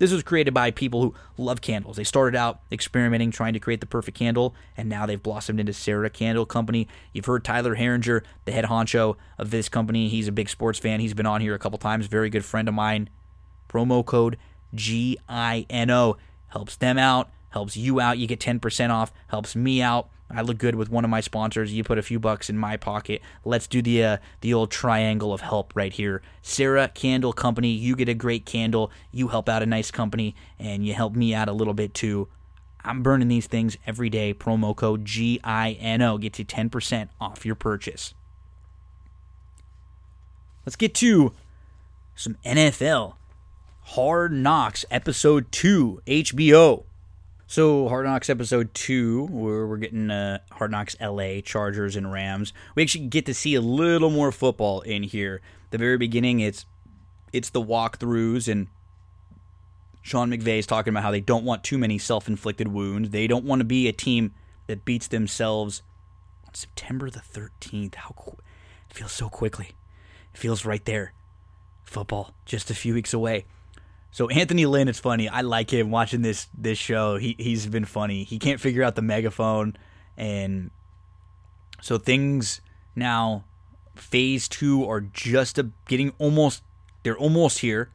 This 0.00 0.12
was 0.12 0.22
created 0.22 0.54
by 0.54 0.70
people 0.70 1.02
who 1.02 1.14
love 1.36 1.60
candles. 1.60 1.98
They 1.98 2.04
started 2.04 2.34
out 2.34 2.60
experimenting, 2.72 3.30
trying 3.30 3.52
to 3.52 3.60
create 3.60 3.82
the 3.82 3.86
perfect 3.86 4.16
candle, 4.16 4.54
and 4.74 4.88
now 4.88 5.04
they've 5.04 5.22
blossomed 5.22 5.60
into 5.60 5.74
Cera 5.74 6.08
Candle 6.08 6.46
Company. 6.46 6.88
You've 7.12 7.26
heard 7.26 7.44
Tyler 7.44 7.76
Herringer, 7.76 8.22
the 8.46 8.52
head 8.52 8.64
honcho 8.64 9.16
of 9.36 9.50
this 9.50 9.68
company. 9.68 10.08
He's 10.08 10.26
a 10.26 10.32
big 10.32 10.48
sports 10.48 10.78
fan. 10.78 11.00
He's 11.00 11.12
been 11.12 11.26
on 11.26 11.42
here 11.42 11.54
a 11.54 11.58
couple 11.58 11.78
times. 11.78 12.06
Very 12.06 12.30
good 12.30 12.46
friend 12.46 12.66
of 12.66 12.72
mine. 12.72 13.10
Promo 13.68 14.02
code 14.02 14.38
GINO 14.74 16.16
helps 16.48 16.76
them 16.76 16.98
out, 16.98 17.30
helps 17.50 17.76
you 17.76 18.00
out. 18.00 18.18
You 18.18 18.26
get 18.26 18.40
10% 18.40 18.90
off, 18.90 19.12
helps 19.28 19.54
me 19.56 19.82
out. 19.82 20.08
I 20.32 20.42
look 20.42 20.58
good 20.58 20.76
with 20.76 20.90
one 20.90 21.04
of 21.04 21.10
my 21.10 21.20
sponsors. 21.20 21.72
You 21.72 21.82
put 21.82 21.98
a 21.98 22.02
few 22.02 22.20
bucks 22.20 22.48
in 22.48 22.56
my 22.56 22.76
pocket. 22.76 23.20
Let's 23.44 23.66
do 23.66 23.82
the 23.82 24.04
uh, 24.04 24.16
the 24.42 24.54
old 24.54 24.70
triangle 24.70 25.32
of 25.32 25.40
help 25.40 25.72
right 25.74 25.92
here. 25.92 26.22
Cera 26.40 26.88
Candle 26.88 27.32
Company. 27.32 27.70
You 27.70 27.96
get 27.96 28.08
a 28.08 28.14
great 28.14 28.46
candle. 28.46 28.92
You 29.10 29.28
help 29.28 29.48
out 29.48 29.62
a 29.62 29.66
nice 29.66 29.90
company, 29.90 30.36
and 30.58 30.86
you 30.86 30.94
help 30.94 31.16
me 31.16 31.34
out 31.34 31.48
a 31.48 31.52
little 31.52 31.74
bit 31.74 31.94
too. 31.94 32.28
I'm 32.84 33.02
burning 33.02 33.28
these 33.28 33.46
things 33.46 33.76
every 33.86 34.08
day. 34.08 34.32
Promo 34.32 34.74
code 34.74 35.04
GINO 35.04 36.18
gets 36.20 36.38
you 36.38 36.44
10% 36.44 37.08
off 37.20 37.44
your 37.44 37.54
purchase. 37.54 38.14
Let's 40.64 40.76
get 40.76 40.94
to 40.96 41.32
some 42.14 42.36
NFL. 42.44 43.14
Hard 43.94 44.32
Knocks 44.32 44.84
Episode 44.88 45.50
2, 45.50 46.02
HBO. 46.06 46.84
So 47.48 47.88
Hard 47.88 48.06
Knocks 48.06 48.30
episode 48.30 48.72
two, 48.72 49.26
where 49.26 49.66
we're 49.66 49.78
getting 49.78 50.12
uh, 50.12 50.38
Hard 50.52 50.70
Knocks 50.70 50.94
LA 51.00 51.40
Chargers 51.40 51.96
and 51.96 52.12
Rams. 52.12 52.52
We 52.76 52.84
actually 52.84 53.08
get 53.08 53.26
to 53.26 53.34
see 53.34 53.56
a 53.56 53.60
little 53.60 54.10
more 54.10 54.30
football 54.30 54.82
in 54.82 55.02
here. 55.02 55.40
The 55.70 55.78
very 55.78 55.98
beginning, 55.98 56.38
it's 56.38 56.66
it's 57.32 57.50
the 57.50 57.60
walkthroughs 57.60 58.46
and 58.46 58.68
Sean 60.02 60.30
McVay 60.30 60.60
is 60.60 60.66
talking 60.68 60.92
about 60.92 61.02
how 61.02 61.10
they 61.10 61.20
don't 61.20 61.44
want 61.44 61.64
too 61.64 61.76
many 61.76 61.98
self-inflicted 61.98 62.68
wounds. 62.68 63.10
They 63.10 63.26
don't 63.26 63.44
want 63.44 63.58
to 63.58 63.64
be 63.64 63.88
a 63.88 63.92
team 63.92 64.34
that 64.68 64.84
beats 64.84 65.08
themselves 65.08 65.82
on 66.46 66.54
September 66.54 67.10
the 67.10 67.18
13th. 67.18 67.96
How 67.96 68.10
qu- 68.10 68.38
it 68.88 68.94
feels 68.94 69.10
so 69.10 69.28
quickly. 69.28 69.70
It 70.32 70.38
feels 70.38 70.64
right 70.64 70.84
there. 70.84 71.12
Football 71.82 72.34
just 72.44 72.70
a 72.70 72.74
few 72.76 72.94
weeks 72.94 73.12
away. 73.12 73.46
So 74.12 74.28
Anthony 74.28 74.66
Lynn, 74.66 74.88
it's 74.88 74.98
funny. 74.98 75.28
I 75.28 75.42
like 75.42 75.72
him 75.72 75.90
watching 75.90 76.22
this 76.22 76.48
this 76.56 76.78
show. 76.78 77.16
He 77.16 77.36
he's 77.38 77.66
been 77.66 77.84
funny. 77.84 78.24
He 78.24 78.38
can't 78.38 78.60
figure 78.60 78.82
out 78.82 78.96
the 78.96 79.02
megaphone, 79.02 79.76
and 80.16 80.70
so 81.80 81.96
things 81.96 82.60
now 82.96 83.44
phase 83.94 84.48
two 84.48 84.88
are 84.88 85.00
just 85.00 85.58
a, 85.58 85.70
getting 85.86 86.12
almost. 86.18 86.62
They're 87.02 87.18
almost 87.18 87.60
here. 87.60 87.90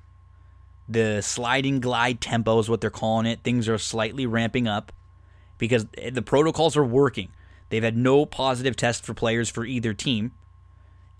The 0.87 1.21
sliding 1.21 1.79
glide 1.79 2.21
tempo 2.21 2.59
is 2.59 2.69
what 2.69 2.79
they're 2.79 2.89
calling 2.89 3.25
it. 3.25 3.41
Things 3.43 3.67
are 3.67 3.77
slightly 3.77 4.25
ramping 4.25 4.67
up 4.67 4.91
because 5.57 5.85
the 6.11 6.21
protocols 6.21 6.77
are 6.77 6.85
working. 6.85 7.29
They've 7.69 7.83
had 7.83 7.97
no 7.97 8.25
positive 8.25 8.75
test 8.75 9.03
for 9.03 9.13
players 9.13 9.49
for 9.49 9.65
either 9.65 9.93
team, 9.93 10.31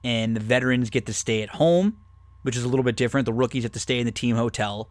and 0.03 0.35
the 0.35 0.39
veterans 0.39 0.89
get 0.89 1.05
to 1.07 1.13
stay 1.13 1.41
at 1.41 1.49
home 1.49 1.97
which 2.45 2.55
is 2.55 2.63
a 2.63 2.67
little 2.67 2.83
bit 2.83 2.95
different. 2.95 3.25
The 3.25 3.33
rookies 3.33 3.63
have 3.63 3.71
to 3.71 3.79
stay 3.79 3.99
in 3.99 4.05
the 4.05 4.11
team 4.11 4.35
hotel. 4.35 4.87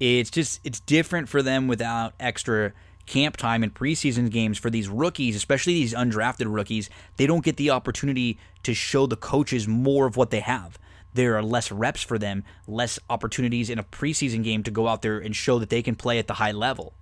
It's 0.00 0.30
just 0.30 0.58
it's 0.64 0.80
different 0.80 1.28
for 1.28 1.40
them 1.40 1.68
without 1.68 2.12
extra 2.18 2.72
camp 3.06 3.36
time 3.36 3.62
and 3.62 3.72
preseason 3.72 4.28
games 4.32 4.58
for 4.58 4.68
these 4.68 4.88
rookies, 4.88 5.36
especially 5.36 5.74
these 5.74 5.94
undrafted 5.94 6.52
rookies. 6.52 6.90
They 7.18 7.26
don't 7.28 7.44
get 7.44 7.56
the 7.56 7.70
opportunity 7.70 8.36
to 8.64 8.74
show 8.74 9.06
the 9.06 9.16
coaches 9.16 9.68
more 9.68 10.06
of 10.06 10.16
what 10.16 10.30
they 10.30 10.40
have. 10.40 10.76
There 11.14 11.36
are 11.36 11.42
less 11.42 11.70
reps 11.70 12.02
for 12.02 12.18
them, 12.18 12.42
less 12.66 12.98
opportunities 13.08 13.70
in 13.70 13.78
a 13.78 13.84
preseason 13.84 14.42
game 14.42 14.64
to 14.64 14.72
go 14.72 14.88
out 14.88 15.02
there 15.02 15.20
and 15.20 15.36
show 15.36 15.60
that 15.60 15.70
they 15.70 15.82
can 15.82 15.94
play 15.94 16.18
at 16.18 16.26
the 16.26 16.34
high 16.34 16.50
level. 16.50 16.94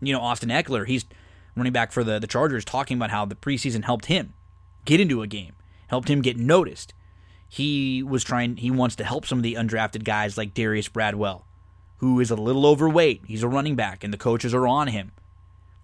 You 0.00 0.12
know, 0.12 0.20
Austin 0.20 0.50
Ekeler, 0.50 0.86
he's 0.86 1.06
running 1.56 1.72
back 1.72 1.90
for 1.90 2.04
the, 2.04 2.20
the 2.20 2.28
Chargers, 2.28 2.64
talking 2.64 2.98
about 2.98 3.10
how 3.10 3.24
the 3.24 3.34
preseason 3.34 3.82
helped 3.82 4.06
him 4.06 4.34
get 4.84 5.00
into 5.00 5.22
a 5.22 5.26
game, 5.26 5.54
helped 5.88 6.08
him 6.08 6.22
get 6.22 6.36
noticed 6.36 6.92
he 7.48 8.02
was 8.02 8.24
trying 8.24 8.56
he 8.56 8.70
wants 8.70 8.96
to 8.96 9.04
help 9.04 9.26
some 9.26 9.38
of 9.38 9.42
the 9.42 9.54
undrafted 9.54 10.04
guys 10.04 10.36
like 10.36 10.54
Darius 10.54 10.88
Bradwell, 10.88 11.46
who 11.98 12.20
is 12.20 12.30
a 12.30 12.36
little 12.36 12.66
overweight. 12.66 13.22
He's 13.26 13.42
a 13.42 13.48
running 13.48 13.76
back 13.76 14.04
and 14.04 14.12
the 14.12 14.18
coaches 14.18 14.54
are 14.54 14.66
on 14.66 14.88
him. 14.88 15.12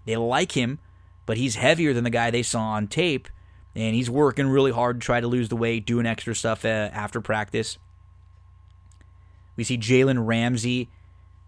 They 0.05 0.17
like 0.17 0.53
him, 0.53 0.81
but 1.27 1.37
he's 1.37 1.55
heavier 1.55 1.93
than 1.93 2.05
the 2.05 2.11
guy 2.11 2.31
they 2.31 2.43
saw 2.43 2.63
on 2.63 2.89
tape 2.89 3.29
and 3.75 3.95
he's 3.95 4.11
working 4.11 4.49
really 4.49 4.73
hard 4.73 5.01
to 5.01 5.05
try 5.05 5.21
to 5.21 5.27
lose 5.27 5.49
the 5.49 5.57
weight, 5.57 5.87
doing 5.87 6.07
extra 6.07 6.35
stuff 6.35 6.65
uh, 6.65 6.91
after 6.93 7.21
practice. 7.21 7.79
We 9.57 9.65
see 9.65 9.79
Jalen 9.79 10.27
Ramsey 10.27 10.91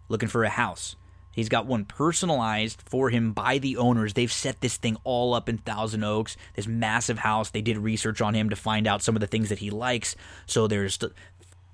looking 0.09 0.29
for 0.29 0.45
a 0.45 0.49
house. 0.49 0.97
He's 1.35 1.49
got 1.49 1.67
one 1.67 1.85
personalized 1.85 2.83
for 2.87 3.11
him 3.11 3.33
by 3.33 3.59
the 3.59 3.77
owners. 3.77 4.15
They've 4.15 4.33
set 4.33 4.61
this 4.61 4.77
thing 4.77 4.97
all 5.05 5.35
up 5.35 5.49
in 5.49 5.59
Thousand 5.59 6.05
Oaks, 6.05 6.37
this 6.55 6.67
massive 6.67 7.19
house. 7.19 7.51
They 7.51 7.63
did 7.63 7.79
research 7.79 8.21
on 8.21 8.35
him 8.35 8.51
to 8.51 8.57
find 8.57 8.87
out 8.87 9.03
some 9.03 9.17
of 9.17 9.21
the 9.21 9.27
things 9.27 9.49
that 9.49 9.59
he 9.59 9.71
likes. 9.71 10.15
So 10.47 10.67
there's 10.67 10.99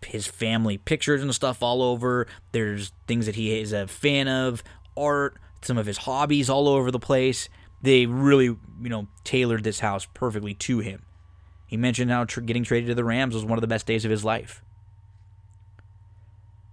his 0.06 0.26
family 0.26 0.78
pictures 0.78 1.22
and 1.22 1.34
stuff 1.34 1.62
all 1.62 1.82
over. 1.82 2.26
There's 2.52 2.92
things 3.06 3.26
that 3.26 3.34
he 3.34 3.58
is 3.58 3.72
a 3.72 3.86
fan 3.86 4.28
of, 4.28 4.62
art, 4.96 5.36
some 5.62 5.76
of 5.76 5.86
his 5.86 5.98
hobbies 5.98 6.48
all 6.48 6.68
over 6.68 6.90
the 6.90 6.98
place. 6.98 7.48
They 7.82 8.06
really, 8.06 8.46
you 8.46 8.58
know, 8.88 9.08
tailored 9.24 9.64
this 9.64 9.80
house 9.80 10.06
perfectly 10.14 10.54
to 10.54 10.80
him. 10.80 11.02
He 11.66 11.76
mentioned 11.76 12.10
how 12.10 12.24
getting 12.24 12.64
traded 12.64 12.88
to 12.88 12.94
the 12.94 13.04
Rams 13.04 13.34
was 13.34 13.44
one 13.44 13.58
of 13.58 13.62
the 13.62 13.68
best 13.68 13.86
days 13.86 14.04
of 14.04 14.10
his 14.10 14.24
life. 14.24 14.62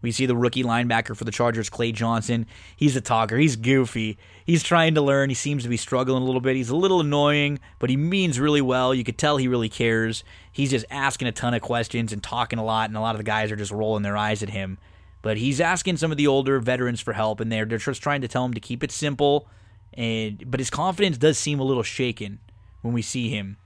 We 0.08 0.14
see 0.14 0.26
the 0.26 0.38
rookie 0.38 0.64
linebacker 0.64 1.18
for 1.18 1.26
the 1.26 1.32
Chargers, 1.32 1.70
Clay 1.70 1.92
Johnson. 1.92 2.46
He's 2.78 2.96
a 2.96 3.02
talker. 3.02 3.36
He's 3.36 3.58
goofy. 3.58 4.18
He's 4.46 4.64
trying 4.64 4.96
to 4.96 5.02
learn. 5.02 5.28
He 5.28 5.36
seems 5.36 5.64
to 5.64 5.70
be 5.70 5.76
struggling 5.76 6.24
a 6.24 6.26
little 6.26 6.40
bit. 6.40 6.56
He's 6.56 6.70
a 6.70 6.78
little 6.78 7.02
annoying, 7.02 7.60
but 7.78 7.90
he 7.90 7.98
means 7.98 8.40
really 8.40 8.62
well. 8.62 8.96
You 8.96 9.04
could 9.04 9.18
tell 9.18 9.36
he 9.36 9.50
really 9.50 9.68
cares. 9.68 10.24
He's 10.50 10.70
just 10.70 10.86
asking 10.90 11.28
a 11.28 11.34
ton 11.34 11.54
of 11.54 11.62
questions 11.62 12.14
and 12.14 12.24
talking 12.24 12.58
a 12.58 12.64
lot, 12.64 12.90
and 12.90 12.96
a 12.96 13.02
lot 13.02 13.16
of 13.16 13.18
the 13.18 13.26
guys 13.26 13.52
are 13.52 13.58
just 13.58 13.74
rolling 13.74 14.04
their 14.04 14.16
eyes 14.16 14.42
at 14.42 14.52
him. 14.52 14.78
But 15.22 15.36
he's 15.36 15.60
asking 15.60 15.98
some 15.98 16.10
of 16.10 16.18
the 16.18 16.28
older 16.28 16.62
veterans 16.62 17.02
for 17.02 17.12
help, 17.12 17.42
and 17.42 17.52
they're, 17.52 17.66
they're 17.66 17.78
just 17.78 18.02
trying 18.02 18.22
to 18.22 18.30
tell 18.30 18.46
him 18.46 18.54
to 18.54 18.62
keep 18.62 18.86
it 18.86 18.94
simple. 18.94 19.50
And 19.94 20.50
but 20.50 20.62
his 20.62 20.70
confidence 20.70 21.18
does 21.18 21.38
seem 21.38 21.60
a 21.60 21.66
little 21.66 21.84
shaken 21.84 22.40
when 22.82 22.94
we 22.94 23.02
see 23.02 23.28
him. 23.28 23.58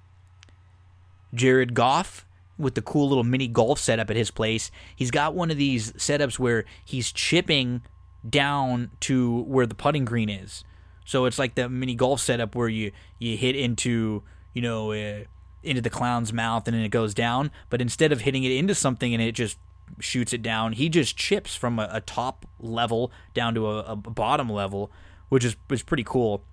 Jared 1.36 1.76
Goff 1.76 2.26
with 2.62 2.76
the 2.76 2.82
cool 2.82 3.10
little 3.10 3.24
mini 3.24 3.48
golf 3.48 3.80
setup 3.80 4.10
at 4.10 4.16
his 4.16 4.32
place. 4.32 4.72
He's 4.96 5.12
got 5.12 5.34
one 5.34 5.52
of 5.52 5.58
these 5.58 5.92
setups 5.94 6.40
where 6.40 6.66
he's 6.86 7.12
chipping 7.12 7.82
down 8.28 8.92
to 9.02 9.42
where 9.44 9.66
the 9.66 9.76
putting 9.76 10.06
green 10.06 10.30
is. 10.30 10.64
So 11.06 11.26
it's 11.26 11.40
like 11.40 11.56
the 11.56 11.68
mini 11.68 11.96
golf 11.96 12.22
setup 12.22 12.56
where 12.56 12.70
you 12.70 12.92
you 13.20 13.36
hit 13.36 13.56
into 13.56 14.24
you 14.54 14.62
know 14.62 14.92
uh, 14.92 15.24
into 15.64 15.82
the 15.82 15.90
clown's 15.90 16.32
mouth 16.32 16.68
and 16.68 16.76
then 16.76 16.84
it 16.84 16.90
goes 16.90 17.14
down. 17.14 17.52
But 17.70 17.82
instead 17.82 18.12
of 18.12 18.22
hitting 18.22 18.44
it 18.44 18.52
into 18.52 18.76
something 18.76 19.14
and 19.14 19.22
it 19.22 19.34
just 19.34 19.58
shoots 20.00 20.34
it 20.34 20.42
down, 20.42 20.74
he 20.74 20.90
just 20.90 21.18
chips 21.18 21.56
from 21.56 21.80
a, 21.80 21.90
a 21.92 22.02
top 22.02 22.46
level 22.60 23.12
down 23.34 23.56
to 23.56 23.68
a, 23.68 23.80
a 23.80 23.96
bottom 23.96 24.50
level, 24.50 24.92
which 25.30 25.44
is 25.44 25.56
is 25.70 25.84
pretty 25.84 26.04
cool. 26.04 26.44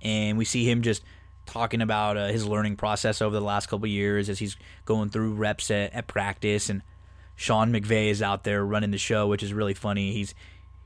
And 0.00 0.38
we 0.38 0.44
see 0.44 0.68
him 0.68 0.82
just 0.82 1.02
talking 1.48 1.80
about 1.80 2.16
uh, 2.16 2.28
his 2.28 2.46
learning 2.46 2.76
process 2.76 3.20
over 3.22 3.34
the 3.34 3.44
last 3.44 3.66
couple 3.66 3.86
years 3.86 4.28
as 4.28 4.38
he's 4.38 4.56
going 4.84 5.08
through 5.08 5.34
reps 5.34 5.70
at, 5.70 5.92
at 5.94 6.06
practice. 6.06 6.68
And 6.68 6.82
Sean 7.34 7.72
McVay 7.72 8.10
is 8.10 8.22
out 8.22 8.44
there 8.44 8.64
running 8.64 8.90
the 8.90 8.98
show 8.98 9.26
which 9.26 9.42
is 9.42 9.52
really 9.52 9.74
funny. 9.74 10.12
He's 10.12 10.34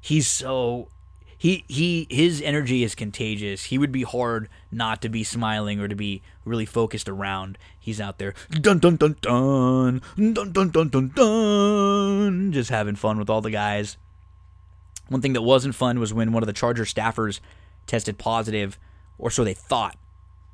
he's 0.00 0.28
so 0.28 0.88
he 1.36 1.64
he 1.66 2.06
his 2.08 2.40
energy 2.40 2.84
is 2.84 2.94
contagious. 2.94 3.64
He 3.64 3.76
would 3.76 3.90
be 3.90 4.04
hard 4.04 4.48
not 4.70 5.02
to 5.02 5.08
be 5.08 5.24
smiling 5.24 5.80
or 5.80 5.88
to 5.88 5.96
be 5.96 6.22
really 6.44 6.66
focused 6.66 7.08
around. 7.08 7.58
He's 7.78 8.00
out 8.00 8.18
there 8.18 8.34
dun 8.50 8.78
dun 8.78 8.96
dun 8.96 9.16
dun 9.20 10.00
dun 10.16 10.52
dun 10.52 10.70
dun 10.70 10.88
dun 10.88 11.12
dun 11.14 12.52
just 12.52 12.70
having 12.70 12.94
fun 12.94 13.18
with 13.18 13.28
all 13.28 13.40
the 13.40 13.50
guys. 13.50 13.96
One 15.08 15.20
thing 15.20 15.32
that 15.32 15.42
wasn't 15.42 15.74
fun 15.74 15.98
was 15.98 16.14
when 16.14 16.32
one 16.32 16.44
of 16.44 16.46
the 16.46 16.52
charger 16.52 16.84
staffers 16.84 17.40
tested 17.88 18.18
positive 18.18 18.78
or 19.18 19.30
so 19.30 19.42
they 19.42 19.54
thought 19.54 19.96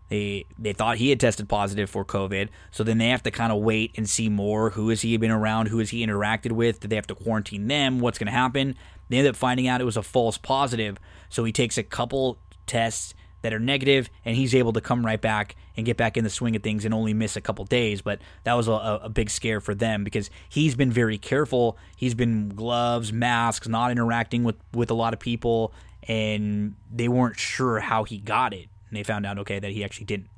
they 0.09 0.47
they 0.59 0.73
thought 0.73 0.97
he 0.97 1.11
had 1.11 1.21
tested 1.21 1.49
positive 1.49 1.91
for 1.91 2.05
COVID, 2.05 2.49
so 2.71 2.83
then 2.83 2.99
they 2.99 3.09
have 3.09 3.23
to 3.25 3.31
kind 3.31 3.53
of 3.53 3.61
wait 3.61 3.93
and 3.97 4.09
see 4.09 4.29
more. 4.29 4.71
Who 4.71 4.89
has 4.89 5.03
he 5.03 5.17
been 5.17 5.31
around? 5.31 5.69
Who 5.69 5.79
has 5.79 5.91
he 5.91 6.07
interacted 6.07 6.53
with? 6.53 6.81
Do 6.81 6.89
they 6.89 6.97
have 6.97 7.07
to 7.09 7.15
quarantine 7.15 7.69
them? 7.69 8.01
What's 8.01 8.19
going 8.19 8.27
to 8.27 8.33
happen? 8.33 8.75
They 9.09 9.19
end 9.19 9.29
up 9.29 9.37
finding 9.37 9.69
out 9.69 9.81
it 9.81 9.85
was 9.85 9.97
a 9.97 10.03
false 10.03 10.39
positive, 10.39 10.99
so 11.29 11.45
he 11.45 11.53
takes 11.53 11.79
a 11.79 11.83
couple 11.83 12.39
tests 12.67 13.15
that 13.43 13.53
are 13.53 13.61
negative, 13.61 14.11
and 14.25 14.37
he's 14.37 14.55
able 14.55 14.73
to 14.73 14.81
come 14.81 15.07
right 15.07 15.21
back 15.21 15.57
and 15.77 15.87
get 15.87 15.97
back 15.97 16.17
in 16.17 16.25
the 16.25 16.31
swing 16.31 16.57
of 16.57 16.63
things 16.63 16.85
and 16.85 16.93
only 16.93 17.15
miss 17.15 17.37
a 17.37 17.41
couple 17.41 17.65
days. 17.65 18.03
But 18.03 18.21
that 18.45 18.55
was 18.55 18.67
a, 18.67 19.01
a 19.03 19.09
big 19.09 19.31
scare 19.31 19.61
for 19.61 19.75
them 19.75 20.03
because 20.05 20.29
he's 20.49 20.75
been 20.75 20.91
very 20.91 21.19
careful. 21.19 21.79
He's 21.97 22.15
been 22.15 22.49
gloves, 22.49 23.13
masks, 23.13 23.69
not 23.69 23.93
interacting 23.93 24.43
with, 24.43 24.57
with 24.75 24.91
a 24.91 24.95
lot 24.95 25.13
of 25.13 25.21
people, 25.21 25.73
and 26.03 26.75
they 26.93 27.09
weren't 27.09 27.39
sure 27.39 27.79
how 27.79 28.05
he 28.05 28.19
got 28.19 28.53
it. 28.53 28.69
And 28.89 28.97
they 28.97 29.03
found 29.03 29.27
out, 29.27 29.39
okay, 29.39 29.59
that 29.59 29.73
he 29.73 29.85
actually 29.85 30.07
didn't. 30.07 30.29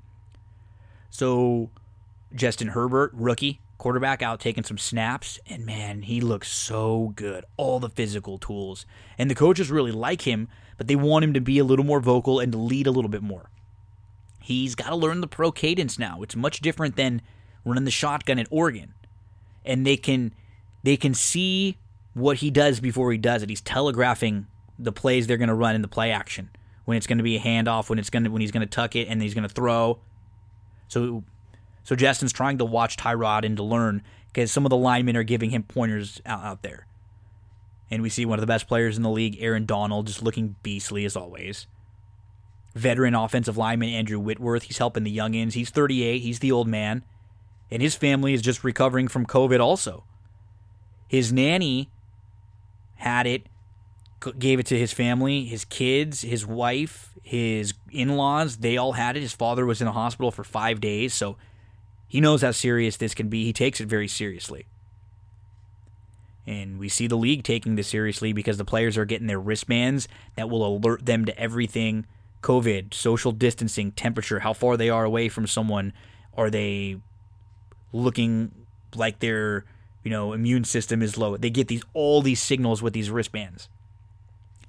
So 1.10 1.70
Justin 2.34 2.68
Herbert, 2.68 3.12
rookie, 3.14 3.60
quarterback 3.78 4.22
out 4.22 4.40
taking 4.40 4.62
some 4.62 4.78
snaps, 4.78 5.40
and 5.48 5.64
man, 5.64 6.02
he 6.02 6.20
looks 6.20 6.52
so 6.52 7.12
good. 7.16 7.44
All 7.56 7.80
the 7.80 7.88
physical 7.88 8.38
tools. 8.38 8.86
And 9.18 9.30
the 9.30 9.34
coaches 9.34 9.70
really 9.70 9.92
like 9.92 10.22
him, 10.22 10.48
but 10.76 10.86
they 10.86 10.96
want 10.96 11.24
him 11.24 11.32
to 11.34 11.40
be 11.40 11.58
a 11.58 11.64
little 11.64 11.84
more 11.84 12.00
vocal 12.00 12.40
and 12.40 12.52
to 12.52 12.58
lead 12.58 12.86
a 12.86 12.90
little 12.90 13.08
bit 13.08 13.22
more. 13.22 13.50
He's 14.40 14.74
got 14.74 14.88
to 14.88 14.96
learn 14.96 15.20
the 15.20 15.26
pro 15.26 15.50
cadence 15.52 15.98
now. 15.98 16.22
It's 16.22 16.36
much 16.36 16.60
different 16.60 16.96
than 16.96 17.22
running 17.64 17.84
the 17.84 17.90
shotgun 17.90 18.38
at 18.38 18.48
Oregon. 18.50 18.94
And 19.64 19.86
they 19.86 19.96
can 19.96 20.34
they 20.82 20.96
can 20.96 21.12
see 21.14 21.76
what 22.14 22.38
he 22.38 22.50
does 22.50 22.80
before 22.80 23.12
he 23.12 23.18
does 23.18 23.42
it. 23.42 23.50
He's 23.50 23.60
telegraphing 23.60 24.46
the 24.78 24.92
plays 24.92 25.26
they're 25.26 25.36
going 25.36 25.48
to 25.48 25.54
run 25.54 25.74
in 25.74 25.82
the 25.82 25.88
play 25.88 26.10
action. 26.10 26.50
When 26.90 26.96
it's 26.96 27.06
going 27.06 27.18
to 27.18 27.24
be 27.24 27.36
a 27.36 27.40
handoff, 27.40 27.88
when 27.88 28.00
it's 28.00 28.10
going 28.10 28.24
to 28.24 28.30
when 28.30 28.40
he's 28.40 28.50
going 28.50 28.66
to 28.66 28.66
tuck 28.66 28.96
it 28.96 29.06
and 29.06 29.22
he's 29.22 29.32
going 29.32 29.46
to 29.46 29.54
throw. 29.54 30.00
So 30.88 31.22
so 31.84 31.94
Justin's 31.94 32.32
trying 32.32 32.58
to 32.58 32.64
watch 32.64 32.96
Tyrod 32.96 33.46
and 33.46 33.56
to 33.58 33.62
learn 33.62 34.02
because 34.26 34.50
some 34.50 34.66
of 34.66 34.70
the 34.70 34.76
linemen 34.76 35.16
are 35.16 35.22
giving 35.22 35.50
him 35.50 35.62
pointers 35.62 36.20
out, 36.26 36.42
out 36.42 36.62
there. 36.62 36.88
And 37.92 38.02
we 38.02 38.08
see 38.08 38.26
one 38.26 38.40
of 38.40 38.40
the 38.40 38.48
best 38.48 38.66
players 38.66 38.96
in 38.96 39.04
the 39.04 39.08
league, 39.08 39.36
Aaron 39.38 39.66
Donald, 39.66 40.08
just 40.08 40.20
looking 40.20 40.56
beastly 40.64 41.04
as 41.04 41.14
always. 41.14 41.68
Veteran 42.74 43.14
offensive 43.14 43.56
lineman 43.56 43.90
Andrew 43.90 44.18
Whitworth, 44.18 44.64
he's 44.64 44.78
helping 44.78 45.04
the 45.04 45.16
youngins. 45.16 45.52
He's 45.52 45.70
38, 45.70 46.18
he's 46.18 46.40
the 46.40 46.50
old 46.50 46.66
man. 46.66 47.04
And 47.70 47.80
his 47.80 47.94
family 47.94 48.34
is 48.34 48.42
just 48.42 48.64
recovering 48.64 49.06
from 49.06 49.26
COVID 49.26 49.60
also. 49.60 50.02
His 51.06 51.32
nanny 51.32 51.88
had 52.96 53.28
it, 53.28 53.46
gave 54.38 54.58
it 54.60 54.66
to 54.66 54.78
his 54.78 54.92
family, 54.92 55.44
his 55.44 55.64
kids, 55.64 56.22
his 56.22 56.46
wife, 56.46 57.14
his 57.22 57.74
in 57.90 58.16
laws, 58.16 58.58
they 58.58 58.76
all 58.76 58.92
had 58.92 59.16
it. 59.16 59.20
His 59.20 59.32
father 59.32 59.64
was 59.64 59.80
in 59.80 59.86
the 59.86 59.92
hospital 59.92 60.30
for 60.30 60.44
five 60.44 60.80
days, 60.80 61.14
so 61.14 61.36
he 62.06 62.20
knows 62.20 62.42
how 62.42 62.50
serious 62.50 62.96
this 62.96 63.14
can 63.14 63.28
be. 63.28 63.44
He 63.44 63.52
takes 63.52 63.80
it 63.80 63.86
very 63.88 64.08
seriously. 64.08 64.66
And 66.46 66.78
we 66.78 66.88
see 66.88 67.06
the 67.06 67.16
league 67.16 67.44
taking 67.44 67.76
this 67.76 67.88
seriously 67.88 68.32
because 68.32 68.58
the 68.58 68.64
players 68.64 68.98
are 68.98 69.04
getting 69.04 69.26
their 69.26 69.40
wristbands 69.40 70.08
that 70.36 70.50
will 70.50 70.66
alert 70.66 71.06
them 71.06 71.24
to 71.26 71.38
everything 71.38 72.06
COVID, 72.42 72.94
social 72.94 73.32
distancing, 73.32 73.92
temperature, 73.92 74.40
how 74.40 74.52
far 74.52 74.76
they 74.76 74.88
are 74.88 75.04
away 75.04 75.28
from 75.28 75.46
someone. 75.46 75.92
Are 76.34 76.50
they 76.50 76.96
looking 77.92 78.52
like 78.94 79.18
their 79.18 79.64
you 80.02 80.10
know 80.10 80.32
immune 80.32 80.64
system 80.64 81.02
is 81.02 81.18
low? 81.18 81.36
They 81.36 81.50
get 81.50 81.68
these 81.68 81.84
all 81.92 82.22
these 82.22 82.40
signals 82.40 82.82
with 82.82 82.92
these 82.92 83.10
wristbands. 83.10 83.68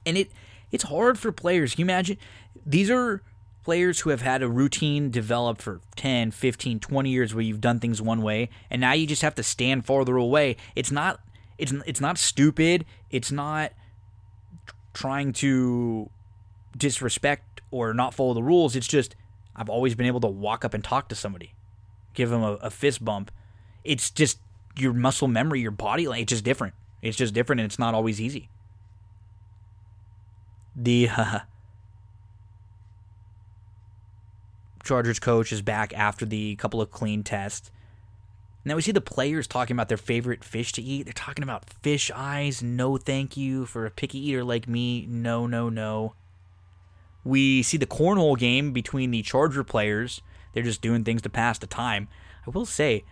And 0.06 0.18
it 0.18 0.32
it's 0.72 0.86
hard 0.86 1.20
for 1.20 1.32
players. 1.32 1.76
Can 1.76 1.82
you 1.82 1.86
imagine? 1.86 2.18
These 2.66 2.90
are 2.90 3.22
players 3.64 4.00
who 4.02 4.10
have 4.10 4.22
had 4.22 4.42
a 4.42 4.50
routine 4.50 5.12
developed 5.12 5.62
for 5.62 5.82
10, 5.96 6.32
15, 6.32 6.80
20 6.80 7.10
years 7.10 7.34
where 7.36 7.44
you've 7.44 7.62
done 7.62 7.80
things 7.80 8.02
one 8.02 8.22
way 8.24 8.50
and 8.72 8.82
now 8.82 8.92
you 8.94 9.06
just 9.06 9.22
have 9.22 9.36
to 9.36 9.44
stand 9.44 9.86
farther 9.86 10.16
away. 10.16 10.58
It's 10.76 10.92
not 10.92 11.20
it's 11.58 11.72
it's 11.86 12.02
not 12.02 12.18
stupid. 12.18 12.86
It's 13.10 13.32
not 13.32 13.74
trying 14.94 15.32
to 15.34 16.10
disrespect 16.76 17.62
or 17.70 17.94
not 17.94 18.14
follow 18.14 18.34
the 18.34 18.44
rules. 18.44 18.76
It's 18.76 18.88
just 18.88 19.16
I've 19.56 19.70
always 19.70 19.96
been 19.96 20.08
able 20.08 20.22
to 20.22 20.28
walk 20.28 20.66
up 20.66 20.74
and 20.74 20.84
talk 20.84 21.10
to 21.10 21.16
somebody, 21.16 21.54
give 22.14 22.30
them 22.30 22.42
a, 22.42 22.54
a 22.54 22.70
fist 22.70 23.04
bump. 23.04 23.32
It's 23.84 24.10
just 24.10 24.40
your 24.78 24.94
muscle 24.94 25.28
memory, 25.28 25.62
your 25.62 25.72
body, 25.72 26.06
it's 26.06 26.30
just 26.30 26.44
different. 26.44 26.74
It's 27.02 27.18
just 27.18 27.34
different, 27.34 27.60
and 27.60 27.66
it's 27.66 27.80
not 27.80 27.94
always 27.94 28.22
easy. 28.22 28.50
The 30.76 31.10
uh, 31.10 31.40
Chargers 34.84 35.20
coach 35.20 35.52
is 35.52 35.62
back 35.62 35.94
after 35.94 36.26
the 36.26 36.56
couple 36.56 36.82
of 36.82 36.92
clean 36.92 37.24
tests. 37.24 37.72
Now 38.64 38.76
we 38.76 38.82
see 38.84 38.92
the 38.92 39.02
players 39.02 39.48
talking 39.48 39.76
about 39.76 39.90
their 39.90 39.98
favorite 39.98 40.44
fish 40.44 40.72
to 40.74 40.82
eat. 40.82 41.04
They're 41.04 41.14
talking 41.14 41.44
about 41.44 41.70
fish 41.82 42.12
eyes. 42.14 42.62
No, 42.62 42.98
thank 42.98 43.36
you. 43.36 43.66
For 43.66 43.86
a 43.86 43.92
picky 43.92 44.20
eater 44.20 44.44
like 44.44 44.68
me, 44.68 45.08
no, 45.08 45.48
no, 45.48 45.70
no. 45.70 46.14
We 47.24 47.64
see 47.64 47.78
the 47.78 47.88
cornhole 47.88 48.38
game 48.38 48.72
between 48.72 49.12
the 49.12 49.24
Charger 49.24 49.64
players. 49.64 50.22
They're 50.54 50.64
just 50.64 50.82
doing 50.82 51.04
things 51.04 51.22
to 51.24 51.30
pass 51.30 51.58
the 51.58 51.68
time. 51.68 52.08
I 52.46 52.52
will 52.52 52.66
say, 52.66 53.04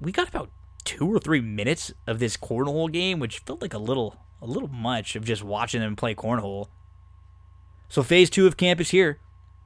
we 0.00 0.12
got 0.12 0.28
about 0.28 0.50
two 0.84 1.12
or 1.12 1.18
three 1.18 1.40
minutes 1.40 1.92
of 2.06 2.18
this 2.18 2.36
cornhole 2.36 2.90
game, 2.90 3.18
which 3.18 3.40
felt 3.40 3.62
like 3.62 3.74
a 3.74 3.78
little, 3.78 4.16
a 4.40 4.46
little 4.46 4.68
much 4.68 5.16
of 5.16 5.24
just 5.24 5.42
watching 5.42 5.80
them 5.80 5.96
play 5.96 6.14
cornhole. 6.14 6.68
So 7.94 8.02
phase 8.02 8.28
two 8.28 8.48
of 8.48 8.56
camp 8.56 8.80
is 8.80 8.90
here. 8.90 9.20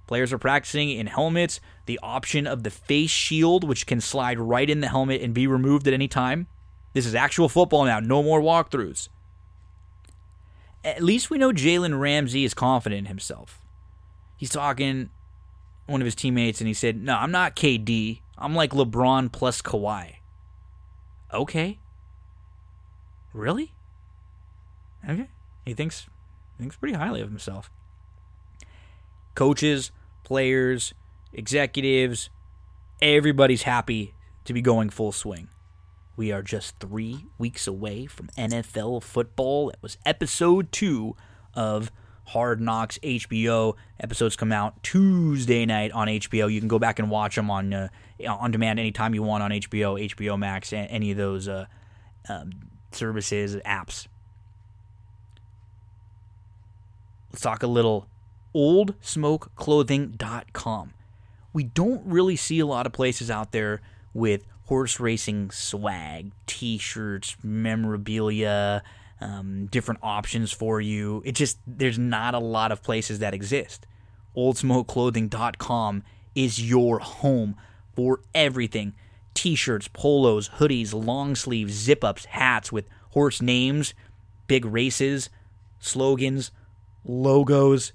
Players 0.06 0.34
are 0.34 0.38
practicing 0.38 0.90
in 0.90 1.06
helmets, 1.06 1.60
the 1.86 1.98
option 2.02 2.46
of 2.46 2.62
the 2.62 2.68
face 2.68 3.08
shield, 3.08 3.64
which 3.64 3.86
can 3.86 4.02
slide 4.02 4.38
right 4.38 4.68
in 4.68 4.80
the 4.80 4.88
helmet 4.88 5.22
and 5.22 5.32
be 5.32 5.46
removed 5.46 5.88
at 5.88 5.94
any 5.94 6.08
time. 6.08 6.46
This 6.92 7.06
is 7.06 7.14
actual 7.14 7.48
football 7.48 7.86
now, 7.86 8.00
no 8.00 8.22
more 8.22 8.42
walkthroughs. 8.42 9.08
At 10.84 11.02
least 11.02 11.30
we 11.30 11.38
know 11.38 11.52
Jalen 11.52 11.98
Ramsey 11.98 12.44
is 12.44 12.52
confident 12.52 12.98
in 12.98 13.04
himself. 13.06 13.62
He's 14.36 14.50
talking 14.50 15.08
one 15.86 16.02
of 16.02 16.04
his 16.04 16.14
teammates 16.14 16.60
and 16.60 16.68
he 16.68 16.74
said, 16.74 17.02
No, 17.02 17.16
I'm 17.16 17.30
not 17.30 17.56
KD. 17.56 18.20
I'm 18.36 18.54
like 18.54 18.72
LeBron 18.72 19.32
plus 19.32 19.62
Kawhi. 19.62 20.16
Okay. 21.32 21.78
Really? 23.32 23.72
Okay. 25.08 25.30
He 25.64 25.72
thinks 25.72 26.08
he 26.58 26.64
thinks 26.64 26.76
pretty 26.76 26.94
highly 26.94 27.22
of 27.22 27.30
himself. 27.30 27.70
Coaches 29.38 29.92
players, 30.24 30.94
executives, 31.32 32.28
everybody's 33.00 33.62
happy 33.62 34.12
to 34.44 34.52
be 34.52 34.60
going 34.60 34.90
full 34.90 35.12
swing. 35.12 35.48
We 36.16 36.32
are 36.32 36.42
just 36.42 36.80
three 36.80 37.24
weeks 37.38 37.68
away 37.68 38.06
from 38.06 38.30
NFL 38.36 39.00
football. 39.04 39.68
That 39.70 39.80
was 39.80 39.96
episode 40.04 40.72
two 40.72 41.14
of 41.54 41.92
Hard 42.24 42.60
Knocks 42.60 42.98
HBO. 42.98 43.76
Episodes 44.00 44.34
come 44.34 44.50
out 44.50 44.82
Tuesday 44.82 45.64
night 45.64 45.92
on 45.92 46.08
HBO. 46.08 46.52
You 46.52 46.58
can 46.58 46.66
go 46.66 46.80
back 46.80 46.98
and 46.98 47.08
watch 47.08 47.36
them 47.36 47.48
on 47.48 47.72
uh, 47.72 47.88
on 48.28 48.50
demand 48.50 48.80
anytime 48.80 49.14
you 49.14 49.22
want 49.22 49.44
on 49.44 49.52
HBO, 49.52 50.04
HBO 50.16 50.36
Max, 50.36 50.72
any 50.72 51.12
of 51.12 51.16
those 51.16 51.46
uh, 51.46 51.66
um, 52.28 52.50
services, 52.90 53.54
apps. 53.64 54.08
Let's 57.30 57.42
talk 57.42 57.62
a 57.62 57.68
little 57.68 58.08
oldsmokeclothing.com. 58.54 60.94
We 61.52 61.64
don't 61.64 62.02
really 62.04 62.36
see 62.36 62.60
a 62.60 62.66
lot 62.66 62.86
of 62.86 62.92
places 62.92 63.30
out 63.30 63.52
there 63.52 63.80
with 64.12 64.44
horse 64.64 65.00
racing 65.00 65.50
swag, 65.50 66.32
t 66.46 66.76
shirts, 66.78 67.36
memorabilia, 67.42 68.82
um, 69.20 69.66
different 69.66 70.00
options 70.02 70.52
for 70.52 70.80
you. 70.80 71.22
It 71.24 71.32
just, 71.32 71.58
there's 71.66 71.98
not 71.98 72.34
a 72.34 72.38
lot 72.38 72.70
of 72.70 72.82
places 72.82 73.18
that 73.20 73.34
exist. 73.34 73.86
Oldsmokeclothing.com 74.36 76.04
is 76.34 76.62
your 76.62 76.98
home 77.00 77.56
for 77.96 78.20
everything 78.34 78.94
t 79.34 79.54
shirts, 79.54 79.88
polos, 79.88 80.48
hoodies, 80.48 80.92
long 80.92 81.36
sleeves, 81.36 81.72
zip 81.72 82.02
ups, 82.02 82.24
hats 82.24 82.72
with 82.72 82.88
horse 83.10 83.40
names, 83.40 83.94
big 84.48 84.64
races, 84.64 85.30
slogans, 85.78 86.50
logos, 87.04 87.92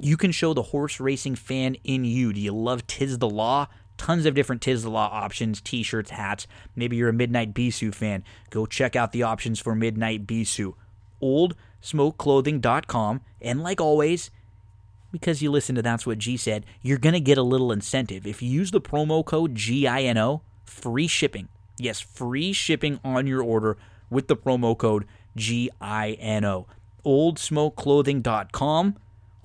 you 0.00 0.16
can 0.16 0.32
show 0.32 0.54
the 0.54 0.62
horse 0.62 1.00
racing 1.00 1.34
fan 1.34 1.76
in 1.84 2.04
you. 2.04 2.32
Do 2.32 2.40
you 2.40 2.52
love 2.52 2.86
Tiz 2.86 3.18
the 3.18 3.28
Law? 3.28 3.66
Tons 3.96 4.26
of 4.26 4.34
different 4.34 4.62
Tiz 4.62 4.84
the 4.84 4.90
Law 4.90 5.10
options, 5.12 5.60
t 5.60 5.82
shirts, 5.82 6.10
hats. 6.10 6.46
Maybe 6.76 6.96
you're 6.96 7.08
a 7.08 7.12
Midnight 7.12 7.52
Bisou 7.52 7.92
fan. 7.94 8.22
Go 8.50 8.64
check 8.64 8.94
out 8.94 9.10
the 9.12 9.24
options 9.24 9.58
for 9.58 9.74
Midnight 9.74 10.24
Bisou. 10.26 10.74
OldSmokeClothing.com. 11.20 13.20
And 13.40 13.62
like 13.62 13.80
always, 13.80 14.30
because 15.10 15.42
you 15.42 15.50
listen 15.50 15.74
to 15.74 15.82
That's 15.82 16.06
What 16.06 16.18
G 16.18 16.36
Said, 16.36 16.64
you're 16.80 16.98
going 16.98 17.14
to 17.14 17.20
get 17.20 17.38
a 17.38 17.42
little 17.42 17.72
incentive. 17.72 18.24
If 18.26 18.40
you 18.40 18.50
use 18.50 18.70
the 18.70 18.80
promo 18.80 19.24
code 19.24 19.54
GINO, 19.54 20.42
free 20.64 21.08
shipping. 21.08 21.48
Yes, 21.78 22.00
free 22.00 22.52
shipping 22.52 23.00
on 23.02 23.26
your 23.26 23.42
order 23.42 23.76
with 24.10 24.28
the 24.28 24.36
promo 24.36 24.78
code 24.78 25.06
GINO. 25.36 26.66
OldSmokeClothing.com 27.04 28.96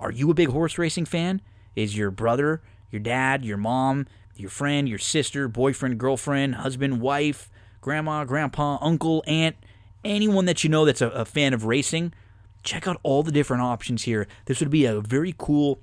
are 0.04 0.12
you 0.12 0.30
a 0.30 0.34
big 0.34 0.50
horse 0.50 0.78
racing 0.78 1.06
fan? 1.06 1.40
Is 1.74 1.96
your 1.96 2.10
brother, 2.10 2.62
your 2.90 3.00
dad, 3.00 3.44
your 3.44 3.56
mom, 3.56 4.06
your 4.36 4.50
friend, 4.50 4.88
your 4.88 4.98
sister, 4.98 5.48
boyfriend, 5.48 5.98
girlfriend, 5.98 6.56
husband, 6.56 7.00
wife, 7.00 7.50
grandma, 7.80 8.24
grandpa, 8.24 8.78
uncle, 8.80 9.24
aunt, 9.26 9.56
anyone 10.04 10.44
that 10.44 10.62
you 10.62 10.70
know 10.70 10.84
that's 10.84 11.00
a, 11.00 11.08
a 11.08 11.24
fan 11.24 11.52
of 11.52 11.64
racing? 11.64 12.12
check 12.64 12.88
out 12.88 12.98
all 13.02 13.22
the 13.22 13.30
different 13.30 13.62
options 13.62 14.02
here. 14.02 14.26
This 14.46 14.58
would 14.60 14.70
be 14.70 14.86
a 14.86 15.00
very 15.00 15.34
cool, 15.36 15.80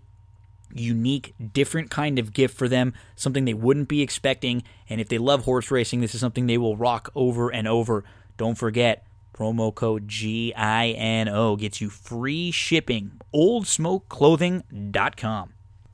unique, 0.73 1.33
different 1.53 1.89
kind 1.89 2.19
of 2.19 2.33
gift 2.33 2.57
for 2.57 2.67
them, 2.67 2.93
something 3.15 3.45
they 3.45 3.53
wouldn't 3.53 3.87
be 3.87 4.01
expecting. 4.01 4.63
And 4.89 4.99
if 4.99 5.07
they 5.07 5.19
love 5.19 5.45
horse 5.45 5.71
racing, 5.71 6.01
this 6.01 6.13
is 6.13 6.19
something 6.19 6.47
they 6.47 6.57
will 6.57 6.75
rock 6.75 7.09
over 7.15 7.49
and 7.49 7.67
over. 7.67 8.03
Don't 8.35 8.57
forget, 8.57 9.05
promo 9.41 9.73
code 9.73 10.07
GINO 10.07 11.55
gets 11.55 11.81
you 11.81 11.89
free 11.89 12.51
shipping. 12.51 13.19
OldSmokeClothing.com. 13.33 15.53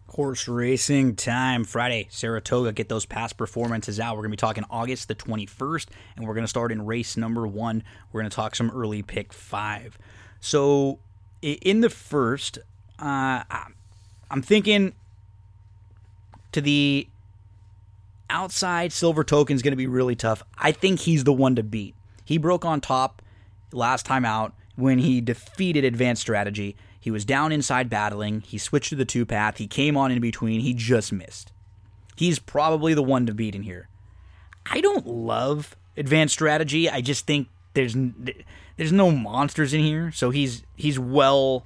Horse 0.10 0.50
racing 0.50 1.16
time 1.16 1.64
Friday, 1.64 2.08
Saratoga. 2.10 2.74
Get 2.74 2.90
those 2.90 3.06
past 3.06 3.38
performances 3.38 4.02
out. 4.02 4.18
We're 4.18 4.24
going 4.24 4.32
to 4.32 4.36
be 4.36 4.42
talking 4.42 4.66
August 4.70 5.08
the 5.08 5.16
21st, 5.16 5.88
and 6.18 6.28
we're 6.28 6.34
going 6.34 6.44
to 6.44 6.50
start 6.50 6.74
in 6.74 6.86
race 6.86 7.16
number 7.16 7.48
one. 7.48 7.84
We're 8.12 8.20
going 8.20 8.30
to 8.30 8.36
talk 8.36 8.54
some 8.54 8.70
early 8.72 9.02
pick 9.02 9.32
five. 9.32 9.98
So, 10.42 11.00
in 11.42 11.80
the 11.80 11.90
first, 11.90 12.60
uh, 13.00 13.44
I'm 14.30 14.42
thinking 14.42 14.92
to 16.52 16.60
the 16.60 17.08
outside, 18.30 18.92
Silver 18.92 19.24
Token 19.24 19.56
is 19.56 19.62
going 19.62 19.72
to 19.72 19.78
be 19.78 19.88
really 19.88 20.18
tough. 20.18 20.44
I 20.58 20.74
think 20.74 21.00
he's 21.00 21.24
the 21.24 21.32
one 21.32 21.56
to 21.56 21.64
beat. 21.64 21.96
He 22.26 22.38
broke 22.38 22.66
on 22.66 22.82
top 22.82 23.22
last 23.72 24.06
time 24.06 24.26
out 24.26 24.54
when 24.76 25.00
he 25.00 25.22
defeated 25.22 25.84
Advanced 25.84 26.22
Strategy. 26.22 26.76
He 27.00 27.12
was 27.12 27.26
down 27.26 27.52
inside 27.52 27.90
battling. 27.90 28.42
He 28.42 28.58
switched 28.58 28.90
to 28.90 28.96
the 28.96 29.06
two 29.06 29.26
path. 29.26 29.58
He 29.58 29.68
came 29.68 29.98
on 29.98 30.12
in 30.12 30.20
between. 30.20 30.62
He 30.62 30.74
just 30.74 31.12
missed. 31.12 31.52
He's 32.16 32.40
probably 32.40 32.94
the 32.94 33.04
one 33.04 33.26
to 33.26 33.34
beat 33.34 33.56
in 33.56 33.64
here. 33.64 33.90
I 34.66 34.82
don't 34.82 35.08
love 35.08 35.76
Advanced 35.96 36.34
Strategy. 36.34 36.90
I 36.90 37.02
just 37.02 37.26
think 37.26 37.48
there's 37.74 37.96
there's 38.76 38.92
no 38.92 39.12
monsters 39.12 39.74
in 39.74 39.82
here, 39.82 40.12
so 40.12 40.30
he's 40.30 40.64
he's 40.76 41.00
well 41.00 41.66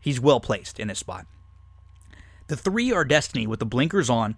he's 0.00 0.20
well 0.20 0.40
placed 0.40 0.80
in 0.80 0.88
this 0.88 0.98
spot. 0.98 1.26
The 2.48 2.56
three 2.56 2.92
are 2.92 3.04
Destiny 3.04 3.46
with 3.46 3.60
the 3.60 3.66
blinkers 3.66 4.08
on, 4.08 4.36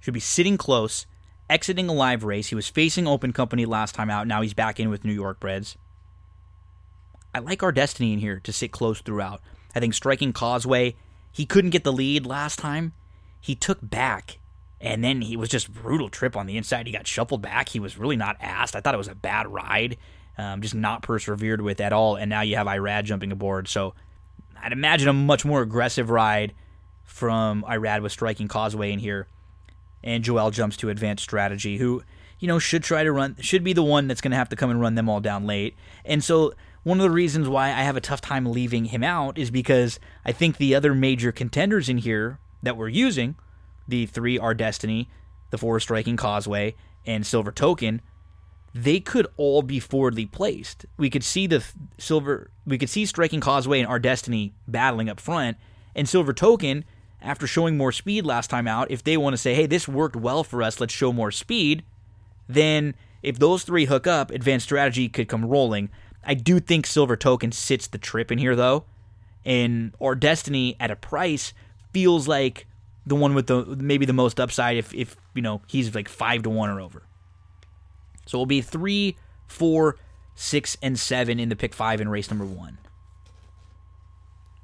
should 0.00 0.14
be 0.14 0.20
sitting 0.20 0.58
close, 0.58 1.06
exiting 1.48 1.88
a 1.88 1.92
live 1.92 2.24
race. 2.24 2.48
He 2.48 2.54
was 2.54 2.68
facing 2.68 3.06
Open 3.06 3.32
Company 3.32 3.64
last 3.64 3.94
time 3.94 4.10
out. 4.10 4.26
Now 4.26 4.42
he's 4.42 4.54
back 4.54 4.80
in 4.80 4.90
with 4.90 5.04
New 5.04 5.12
York 5.12 5.40
Breds. 5.40 5.76
I 7.34 7.38
like 7.38 7.62
our 7.62 7.72
Destiny 7.72 8.12
in 8.12 8.18
here 8.18 8.40
to 8.40 8.52
sit 8.52 8.72
close 8.72 9.00
throughout. 9.00 9.40
I 9.74 9.80
think 9.80 9.94
striking 9.94 10.32
Causeway, 10.32 10.96
he 11.30 11.46
couldn't 11.46 11.70
get 11.70 11.84
the 11.84 11.92
lead 11.92 12.26
last 12.26 12.58
time. 12.58 12.92
He 13.40 13.54
took 13.54 13.78
back, 13.82 14.38
and 14.80 15.02
then 15.02 15.22
he 15.22 15.36
was 15.36 15.48
just 15.48 15.72
brutal 15.72 16.08
trip 16.08 16.36
on 16.36 16.46
the 16.46 16.56
inside. 16.56 16.86
He 16.86 16.92
got 16.92 17.06
shuffled 17.06 17.42
back. 17.42 17.70
He 17.70 17.80
was 17.80 17.96
really 17.96 18.16
not 18.16 18.36
asked. 18.40 18.76
I 18.76 18.80
thought 18.80 18.94
it 18.94 18.98
was 18.98 19.08
a 19.08 19.14
bad 19.14 19.48
ride, 19.48 19.96
um, 20.36 20.60
just 20.60 20.74
not 20.74 21.02
persevered 21.02 21.62
with 21.62 21.80
at 21.80 21.92
all. 21.92 22.16
And 22.16 22.28
now 22.28 22.42
you 22.42 22.56
have 22.56 22.66
Irad 22.66 23.04
jumping 23.04 23.32
aboard. 23.32 23.66
So 23.66 23.94
I'd 24.62 24.72
imagine 24.72 25.08
a 25.08 25.12
much 25.12 25.44
more 25.44 25.62
aggressive 25.62 26.10
ride 26.10 26.52
from 27.04 27.64
Irad 27.66 28.02
with 28.02 28.12
striking 28.12 28.48
Causeway 28.48 28.92
in 28.92 28.98
here. 28.98 29.26
And 30.04 30.22
Joel 30.22 30.50
jumps 30.50 30.76
to 30.78 30.90
advanced 30.90 31.22
strategy, 31.24 31.78
who, 31.78 32.02
you 32.38 32.48
know, 32.48 32.58
should 32.58 32.82
try 32.82 33.04
to 33.04 33.12
run, 33.12 33.36
should 33.40 33.64
be 33.64 33.72
the 33.72 33.82
one 33.82 34.08
that's 34.08 34.20
going 34.20 34.32
to 34.32 34.36
have 34.36 34.48
to 34.50 34.56
come 34.56 34.70
and 34.70 34.80
run 34.80 34.96
them 34.96 35.08
all 35.08 35.20
down 35.20 35.46
late. 35.46 35.76
And 36.04 36.22
so 36.22 36.54
one 36.82 36.98
of 36.98 37.02
the 37.02 37.10
reasons 37.10 37.48
why 37.48 37.68
I 37.68 37.82
have 37.82 37.96
a 37.96 38.00
tough 38.00 38.20
time 38.20 38.46
leaving 38.46 38.86
him 38.86 39.04
out 39.04 39.38
is 39.38 39.50
because 39.50 40.00
I 40.24 40.32
think 40.32 40.56
the 40.56 40.74
other 40.74 40.94
major 40.94 41.30
contenders 41.30 41.88
in 41.88 41.98
here 41.98 42.38
that 42.62 42.76
we're 42.76 42.88
using, 42.88 43.36
the 43.86 44.06
three 44.06 44.38
are 44.38 44.54
Destiny, 44.54 45.08
the 45.50 45.58
four 45.58 45.78
Striking 45.80 46.16
Causeway, 46.16 46.74
and 47.06 47.26
Silver 47.26 47.52
Token, 47.52 48.00
they 48.74 49.00
could 49.00 49.26
all 49.36 49.62
be 49.62 49.78
forwardly 49.78 50.26
placed. 50.26 50.86
We 50.96 51.10
could 51.10 51.24
see 51.24 51.46
the 51.46 51.64
Silver, 51.98 52.50
we 52.66 52.78
could 52.78 52.90
see 52.90 53.06
Striking 53.06 53.40
Causeway 53.40 53.80
and 53.80 53.88
our 53.88 53.98
Destiny 53.98 54.54
battling 54.66 55.08
up 55.08 55.20
front, 55.20 55.58
and 55.94 56.08
Silver 56.08 56.32
Token, 56.32 56.84
after 57.20 57.46
showing 57.46 57.76
more 57.76 57.92
speed 57.92 58.26
last 58.26 58.50
time 58.50 58.66
out, 58.66 58.90
if 58.90 59.04
they 59.04 59.16
want 59.16 59.34
to 59.34 59.38
say, 59.38 59.54
hey, 59.54 59.66
this 59.66 59.86
worked 59.86 60.16
well 60.16 60.42
for 60.42 60.62
us, 60.62 60.80
let's 60.80 60.94
show 60.94 61.12
more 61.12 61.30
speed, 61.30 61.84
then 62.48 62.94
if 63.22 63.38
those 63.38 63.62
three 63.62 63.84
hook 63.84 64.06
up, 64.06 64.30
advanced 64.30 64.64
strategy 64.64 65.08
could 65.08 65.28
come 65.28 65.44
rolling. 65.44 65.90
I 66.24 66.34
do 66.34 66.60
think 66.60 66.86
Silver 66.86 67.16
Token 67.16 67.52
sits 67.52 67.86
the 67.86 67.98
trip 67.98 68.30
in 68.30 68.38
here 68.38 68.54
though, 68.56 68.84
and 69.44 69.94
or 69.98 70.14
Destiny 70.14 70.76
at 70.78 70.90
a 70.90 70.96
price 70.96 71.52
feels 71.92 72.28
like 72.28 72.66
the 73.06 73.14
one 73.14 73.34
with 73.34 73.48
the 73.48 73.64
maybe 73.64 74.06
the 74.06 74.12
most 74.12 74.38
upside 74.38 74.76
if 74.76 74.94
if 74.94 75.16
you 75.34 75.42
know 75.42 75.62
he's 75.66 75.94
like 75.94 76.08
five 76.08 76.42
to 76.44 76.50
one 76.50 76.70
or 76.70 76.80
over. 76.80 77.02
So 78.26 78.38
it'll 78.38 78.46
be 78.46 78.60
three, 78.60 79.16
four, 79.46 79.96
six, 80.34 80.76
and 80.82 80.98
seven 80.98 81.40
in 81.40 81.48
the 81.48 81.56
pick 81.56 81.74
five 81.74 82.00
in 82.00 82.08
race 82.08 82.30
number 82.30 82.44
one. 82.44 82.78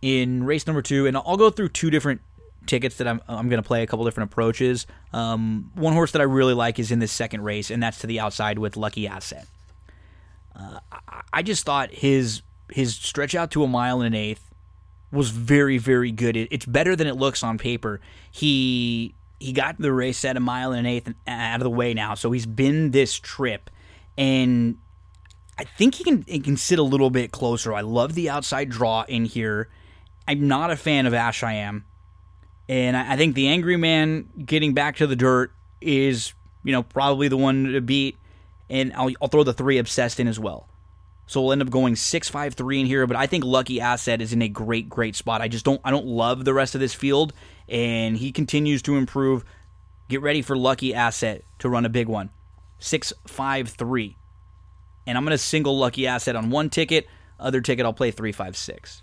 In 0.00 0.44
race 0.44 0.66
number 0.66 0.82
two, 0.82 1.06
and 1.06 1.16
I'll 1.16 1.36
go 1.36 1.50
through 1.50 1.70
two 1.70 1.90
different 1.90 2.20
tickets 2.66 2.96
that 2.96 3.08
I'm 3.08 3.20
I'm 3.26 3.48
going 3.48 3.60
to 3.60 3.66
play 3.66 3.82
a 3.82 3.86
couple 3.86 4.04
different 4.04 4.30
approaches. 4.30 4.86
Um, 5.12 5.72
one 5.74 5.92
horse 5.92 6.12
that 6.12 6.20
I 6.20 6.24
really 6.24 6.54
like 6.54 6.78
is 6.78 6.92
in 6.92 7.00
this 7.00 7.10
second 7.10 7.42
race, 7.42 7.70
and 7.70 7.82
that's 7.82 7.98
to 8.00 8.06
the 8.06 8.20
outside 8.20 8.58
with 8.60 8.76
Lucky 8.76 9.08
Asset. 9.08 9.46
Uh, 10.58 10.80
I 11.32 11.42
just 11.42 11.64
thought 11.64 11.92
his 11.92 12.42
his 12.70 12.94
stretch 12.94 13.34
out 13.34 13.50
to 13.52 13.64
a 13.64 13.68
mile 13.68 14.00
and 14.00 14.14
an 14.14 14.20
eighth 14.20 14.50
was 15.10 15.30
very 15.30 15.78
very 15.78 16.10
good. 16.10 16.36
It, 16.36 16.48
it's 16.50 16.66
better 16.66 16.96
than 16.96 17.06
it 17.06 17.16
looks 17.16 17.42
on 17.42 17.58
paper. 17.58 18.00
He 18.30 19.14
he 19.40 19.52
got 19.52 19.78
the 19.78 19.92
race 19.92 20.24
at 20.24 20.36
a 20.36 20.40
mile 20.40 20.72
and 20.72 20.80
an 20.80 20.86
eighth 20.86 21.14
out 21.26 21.56
of 21.56 21.64
the 21.64 21.70
way 21.70 21.94
now, 21.94 22.14
so 22.14 22.32
he's 22.32 22.46
been 22.46 22.90
this 22.90 23.14
trip, 23.14 23.70
and 24.16 24.78
I 25.58 25.64
think 25.64 25.94
he 25.94 26.04
can 26.04 26.24
he 26.26 26.40
can 26.40 26.56
sit 26.56 26.78
a 26.78 26.82
little 26.82 27.10
bit 27.10 27.30
closer. 27.30 27.72
I 27.72 27.82
love 27.82 28.14
the 28.14 28.30
outside 28.30 28.68
draw 28.68 29.04
in 29.08 29.24
here. 29.24 29.68
I'm 30.26 30.46
not 30.46 30.70
a 30.70 30.76
fan 30.76 31.06
of 31.06 31.14
Ash 31.14 31.42
I 31.42 31.54
am, 31.54 31.84
and 32.68 32.96
I, 32.96 33.12
I 33.12 33.16
think 33.16 33.34
the 33.34 33.48
Angry 33.48 33.76
Man 33.76 34.28
getting 34.44 34.74
back 34.74 34.96
to 34.96 35.06
the 35.06 35.16
dirt 35.16 35.52
is 35.80 36.34
you 36.64 36.72
know 36.72 36.82
probably 36.82 37.28
the 37.28 37.36
one 37.36 37.72
to 37.72 37.80
beat 37.80 38.16
and 38.70 38.92
I'll, 38.94 39.10
I'll 39.20 39.28
throw 39.28 39.44
the 39.44 39.52
three 39.52 39.78
obsessed 39.78 40.20
in 40.20 40.28
as 40.28 40.38
well. 40.38 40.68
So 41.26 41.42
we'll 41.42 41.52
end 41.52 41.60
up 41.60 41.70
going 41.70 41.94
six 41.94 42.28
five 42.28 42.54
three 42.54 42.80
in 42.80 42.86
here, 42.86 43.06
but 43.06 43.16
I 43.16 43.26
think 43.26 43.44
Lucky 43.44 43.80
Asset 43.82 44.22
is 44.22 44.32
in 44.32 44.40
a 44.40 44.48
great 44.48 44.88
great 44.88 45.14
spot. 45.14 45.42
I 45.42 45.48
just 45.48 45.64
don't 45.64 45.80
I 45.84 45.90
don't 45.90 46.06
love 46.06 46.44
the 46.44 46.54
rest 46.54 46.74
of 46.74 46.80
this 46.80 46.94
field, 46.94 47.34
and 47.68 48.16
he 48.16 48.32
continues 48.32 48.80
to 48.82 48.96
improve. 48.96 49.44
Get 50.08 50.22
ready 50.22 50.40
for 50.40 50.56
Lucky 50.56 50.94
Asset 50.94 51.44
to 51.58 51.68
run 51.68 51.84
a 51.84 51.90
big 51.90 52.08
one, 52.08 52.30
six 52.78 53.12
five 53.26 53.68
three, 53.68 54.16
and 55.06 55.18
I'm 55.18 55.24
gonna 55.24 55.36
single 55.36 55.78
Lucky 55.78 56.06
Asset 56.06 56.34
on 56.34 56.48
one 56.48 56.70
ticket. 56.70 57.06
Other 57.38 57.60
ticket 57.60 57.84
I'll 57.84 57.92
play 57.92 58.10
three 58.10 58.32
five 58.32 58.56
six. 58.56 59.02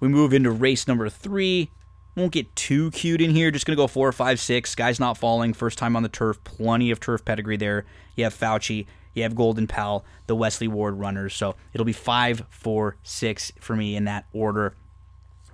We 0.00 0.08
move 0.08 0.34
into 0.34 0.50
race 0.50 0.86
number 0.86 1.08
three. 1.08 1.70
Won't 2.16 2.32
get 2.32 2.54
too 2.54 2.90
cute 2.92 3.20
in 3.20 3.30
here. 3.30 3.50
Just 3.50 3.66
going 3.66 3.76
to 3.76 3.82
go 3.82 3.88
four, 3.88 4.10
five, 4.12 4.38
six. 4.38 4.74
Guy's 4.74 5.00
not 5.00 5.18
falling. 5.18 5.52
First 5.52 5.78
time 5.78 5.96
on 5.96 6.02
the 6.02 6.08
turf. 6.08 6.42
Plenty 6.44 6.90
of 6.90 7.00
turf 7.00 7.24
pedigree 7.24 7.56
there. 7.56 7.84
You 8.14 8.24
have 8.24 8.34
Fauci. 8.34 8.86
You 9.14 9.22
have 9.22 9.34
Golden 9.34 9.66
Pal, 9.66 10.04
the 10.26 10.34
Wesley 10.36 10.68
Ward 10.68 10.98
runners. 10.98 11.34
So 11.34 11.54
it'll 11.72 11.84
be 11.84 11.92
five, 11.92 12.42
four, 12.50 12.96
six 13.02 13.52
for 13.60 13.76
me 13.76 13.96
in 13.96 14.04
that 14.04 14.26
order 14.32 14.74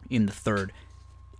in 0.08 0.26
the 0.26 0.32
third. 0.32 0.72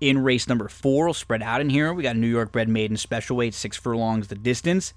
In 0.01 0.23
race 0.23 0.49
number 0.49 0.69
four, 0.69 1.07
we'll 1.07 1.15
spread 1.15 1.43
out 1.43 1.61
in 1.61 1.71
here. 1.71 1.93
We 1.93 2.03
got 2.03 2.17
New 2.17 2.29
York 2.29 2.53
bred 2.53 2.69
maiden 2.69 2.97
special 2.97 3.37
weight, 3.37 3.55
six 3.55 3.77
furlongs 3.77 4.29
the 4.29 4.35
distance. 4.35 4.95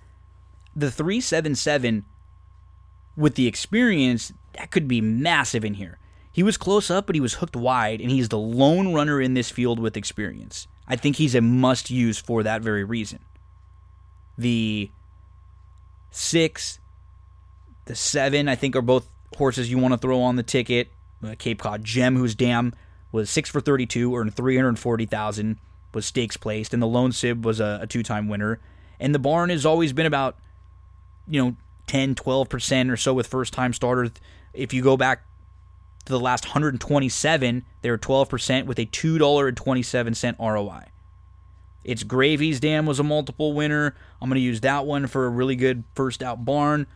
The 0.76 0.92
377 0.92 2.06
with 3.16 3.36
the 3.36 3.48
experience, 3.48 4.34
that 4.58 4.72
could 4.72 4.88
be 4.88 5.02
massive 5.02 5.66
in 5.66 5.76
here. 5.76 5.98
He 6.34 6.42
was 6.42 6.58
close 6.58 6.90
up, 6.90 7.06
but 7.06 7.16
he 7.16 7.22
was 7.22 7.36
hooked 7.36 7.56
wide, 7.56 8.02
and 8.02 8.10
he's 8.10 8.30
the 8.30 8.40
lone 8.40 8.92
runner 8.92 9.22
in 9.22 9.36
this 9.36 9.52
field 9.52 9.80
with 9.80 9.96
experience. 9.96 10.68
I 10.88 10.96
think 10.96 11.16
he's 11.16 11.36
a 11.36 11.42
must 11.42 11.92
use 11.92 12.18
for 12.18 12.42
that 12.42 12.64
very 12.64 12.84
reason. 12.84 13.20
The 14.36 14.90
six, 16.10 16.80
the 17.86 17.96
seven, 17.96 18.50
I 18.50 18.56
think 18.56 18.76
are 18.76 18.82
both 18.82 19.08
horses 19.38 19.70
you 19.70 19.78
want 19.78 19.94
to 19.94 20.00
throw 20.00 20.22
on 20.22 20.36
the 20.36 20.44
ticket. 20.44 20.90
Uh, 21.24 21.36
Cape 21.38 21.62
Cod 21.62 21.84
Gem, 21.84 22.16
whose 22.16 22.34
dam 22.34 22.74
was 23.12 23.30
six 23.30 23.48
for 23.48 23.62
32, 23.62 24.16
earned 24.16 24.34
340,000, 24.34 25.60
was 25.94 26.08
stakes 26.08 26.36
placed, 26.36 26.74
and 26.74 26.82
the 26.82 26.88
Lone 26.88 27.12
Sib 27.12 27.46
was 27.46 27.60
a, 27.60 27.82
a 27.84 27.88
two 27.88 28.02
time 28.02 28.28
winner. 28.28 28.60
And 29.00 29.14
the 29.14 29.20
barn 29.20 29.52
has 29.52 29.68
always 29.68 29.94
been 29.94 30.08
about, 30.08 30.38
you 31.28 31.44
know, 31.44 31.56
10, 31.86 32.16
12% 32.16 32.92
or 32.92 32.98
so 32.98 33.14
with 33.14 33.28
first 33.28 33.54
time 33.54 33.72
starters. 33.72 34.10
If 34.54 34.74
you 34.74 34.82
go 34.82 34.98
back 34.98 35.26
to 36.06 36.12
the 36.12 36.20
last 36.20 36.46
127, 36.46 37.66
they 37.82 37.90
were 37.90 37.98
12% 37.98 38.66
with 38.66 38.80
a 38.80 38.86
$2.27 38.86 40.40
ROI. 40.40 40.86
It's 41.84 42.04
Gravy's 42.04 42.60
Dam 42.60 42.86
was 42.86 43.00
a 43.00 43.04
multiple 43.04 43.54
winner. 43.54 43.96
I'm 44.22 44.30
going 44.30 44.40
to 44.40 44.42
use 44.42 44.62
that 44.62 44.86
one 44.86 45.08
for 45.08 45.26
a 45.26 45.30
really 45.30 45.56
good 45.56 45.84
first 45.96 46.24
out 46.24 46.46
barn. 46.46 46.88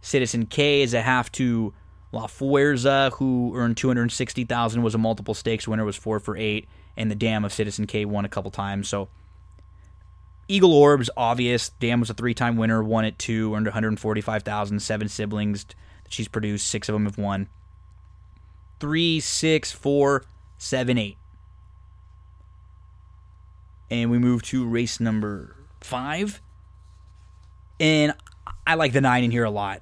Citizen 0.00 0.46
K 0.46 0.82
is 0.82 0.94
a 0.94 1.02
half 1.02 1.30
to 1.32 1.74
La 2.12 2.26
Fuerza, 2.26 3.12
who 3.14 3.52
earned 3.54 3.76
260,000, 3.76 4.82
was 4.82 4.94
a 4.94 4.98
multiple 4.98 5.34
stakes 5.34 5.68
winner, 5.68 5.84
was 5.84 5.96
four 5.96 6.18
for 6.20 6.36
eight, 6.36 6.68
and 6.96 7.10
the 7.10 7.14
Dam 7.14 7.44
of 7.44 7.52
Citizen 7.52 7.86
K 7.86 8.04
won 8.04 8.24
a 8.24 8.28
couple 8.28 8.50
times. 8.50 8.88
So 8.88 9.08
Eagle 10.48 10.72
Orbs, 10.72 11.10
obvious. 11.16 11.68
Dam 11.68 12.00
was 12.00 12.10
a 12.10 12.14
three-time 12.14 12.56
winner, 12.56 12.82
won 12.82 13.04
at 13.04 13.18
two, 13.18 13.54
earned 13.54 13.66
145,000. 13.66 14.80
Seven 14.80 15.08
siblings 15.08 15.64
that 15.64 16.12
she's 16.12 16.28
produced, 16.28 16.66
six 16.66 16.88
of 16.88 16.92
them 16.94 17.04
have 17.04 17.18
won. 17.18 17.48
Three, 18.80 19.20
six, 19.20 19.70
four, 19.70 20.24
seven, 20.58 20.98
eight. 20.98 21.18
And 23.90 24.10
we 24.10 24.18
move 24.18 24.42
to 24.44 24.66
race 24.66 24.98
number 24.98 25.56
five. 25.80 26.40
And 27.78 28.14
I 28.66 28.74
like 28.74 28.92
the 28.92 29.00
nine 29.00 29.24
in 29.24 29.30
here 29.30 29.44
a 29.44 29.50
lot. 29.50 29.80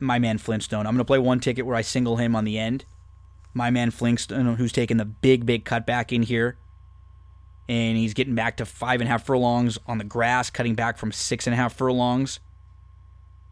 My 0.00 0.18
man 0.18 0.38
Flintstone. 0.38 0.86
I'm 0.86 0.94
going 0.94 0.98
to 0.98 1.04
play 1.04 1.18
one 1.18 1.40
ticket 1.40 1.66
where 1.66 1.76
I 1.76 1.82
single 1.82 2.16
him 2.16 2.36
on 2.36 2.44
the 2.44 2.58
end. 2.58 2.84
My 3.52 3.70
man 3.70 3.90
Flintstone, 3.90 4.56
who's 4.56 4.72
taking 4.72 4.96
the 4.96 5.04
big, 5.04 5.46
big 5.46 5.64
cutback 5.64 6.12
in 6.12 6.22
here. 6.22 6.58
And 7.68 7.96
he's 7.96 8.12
getting 8.12 8.34
back 8.34 8.56
to 8.58 8.66
five 8.66 9.00
and 9.00 9.08
a 9.08 9.10
half 9.10 9.24
furlongs 9.24 9.78
on 9.86 9.98
the 9.98 10.04
grass, 10.04 10.50
cutting 10.50 10.74
back 10.74 10.98
from 10.98 11.12
six 11.12 11.46
and 11.46 11.54
a 11.54 11.56
half 11.56 11.74
furlongs. 11.74 12.40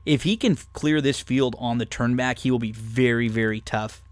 If 0.05 0.25
he 0.25 0.37
can 0.37 0.57
clear 0.73 1.01
this 1.01 1.21
field 1.21 1.55
on 1.59 1.79
the 1.79 1.87
turnback, 1.87 2.41
he 2.41 2.51
will 2.51 2.59
be 2.59 2.73
very, 2.73 3.29
very 3.29 3.61
tough. 3.61 4.03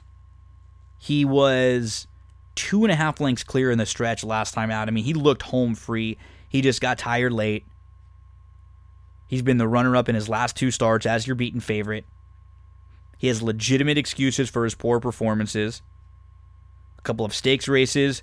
He 1.02 1.24
was 1.24 2.06
two 2.54 2.84
and 2.84 2.92
a 2.92 2.94
half 2.94 3.20
lengths 3.20 3.42
clear 3.42 3.70
in 3.70 3.78
the 3.78 3.86
stretch 3.86 4.22
last 4.22 4.52
time 4.52 4.70
out. 4.70 4.86
I 4.86 4.90
mean, 4.90 5.04
he 5.04 5.14
looked 5.14 5.40
home 5.40 5.74
free. 5.74 6.18
He 6.46 6.60
just 6.60 6.82
got 6.82 6.98
tired 6.98 7.32
late. 7.32 7.64
He's 9.26 9.40
been 9.40 9.56
the 9.56 9.66
runner 9.66 9.96
up 9.96 10.10
in 10.10 10.14
his 10.14 10.28
last 10.28 10.56
two 10.56 10.70
starts 10.70 11.06
as 11.06 11.26
your 11.26 11.36
beaten 11.36 11.60
favorite. 11.60 12.04
He 13.16 13.28
has 13.28 13.40
legitimate 13.40 13.96
excuses 13.96 14.50
for 14.50 14.64
his 14.64 14.74
poor 14.74 15.00
performances. 15.00 15.80
A 16.98 17.02
couple 17.02 17.24
of 17.24 17.34
stakes 17.34 17.66
races, 17.66 18.22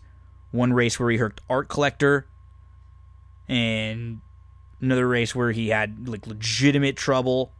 one 0.52 0.72
race 0.72 1.00
where 1.00 1.10
he 1.10 1.18
hurt 1.18 1.42
Art 1.50 1.70
Collector, 1.70 2.28
and 3.48 4.22
another 4.80 5.08
race 5.08 5.34
where 5.34 5.52
he 5.52 5.70
had 5.70 6.08
like 6.08 6.28
legitimate 6.28 6.96
trouble. 6.96 7.54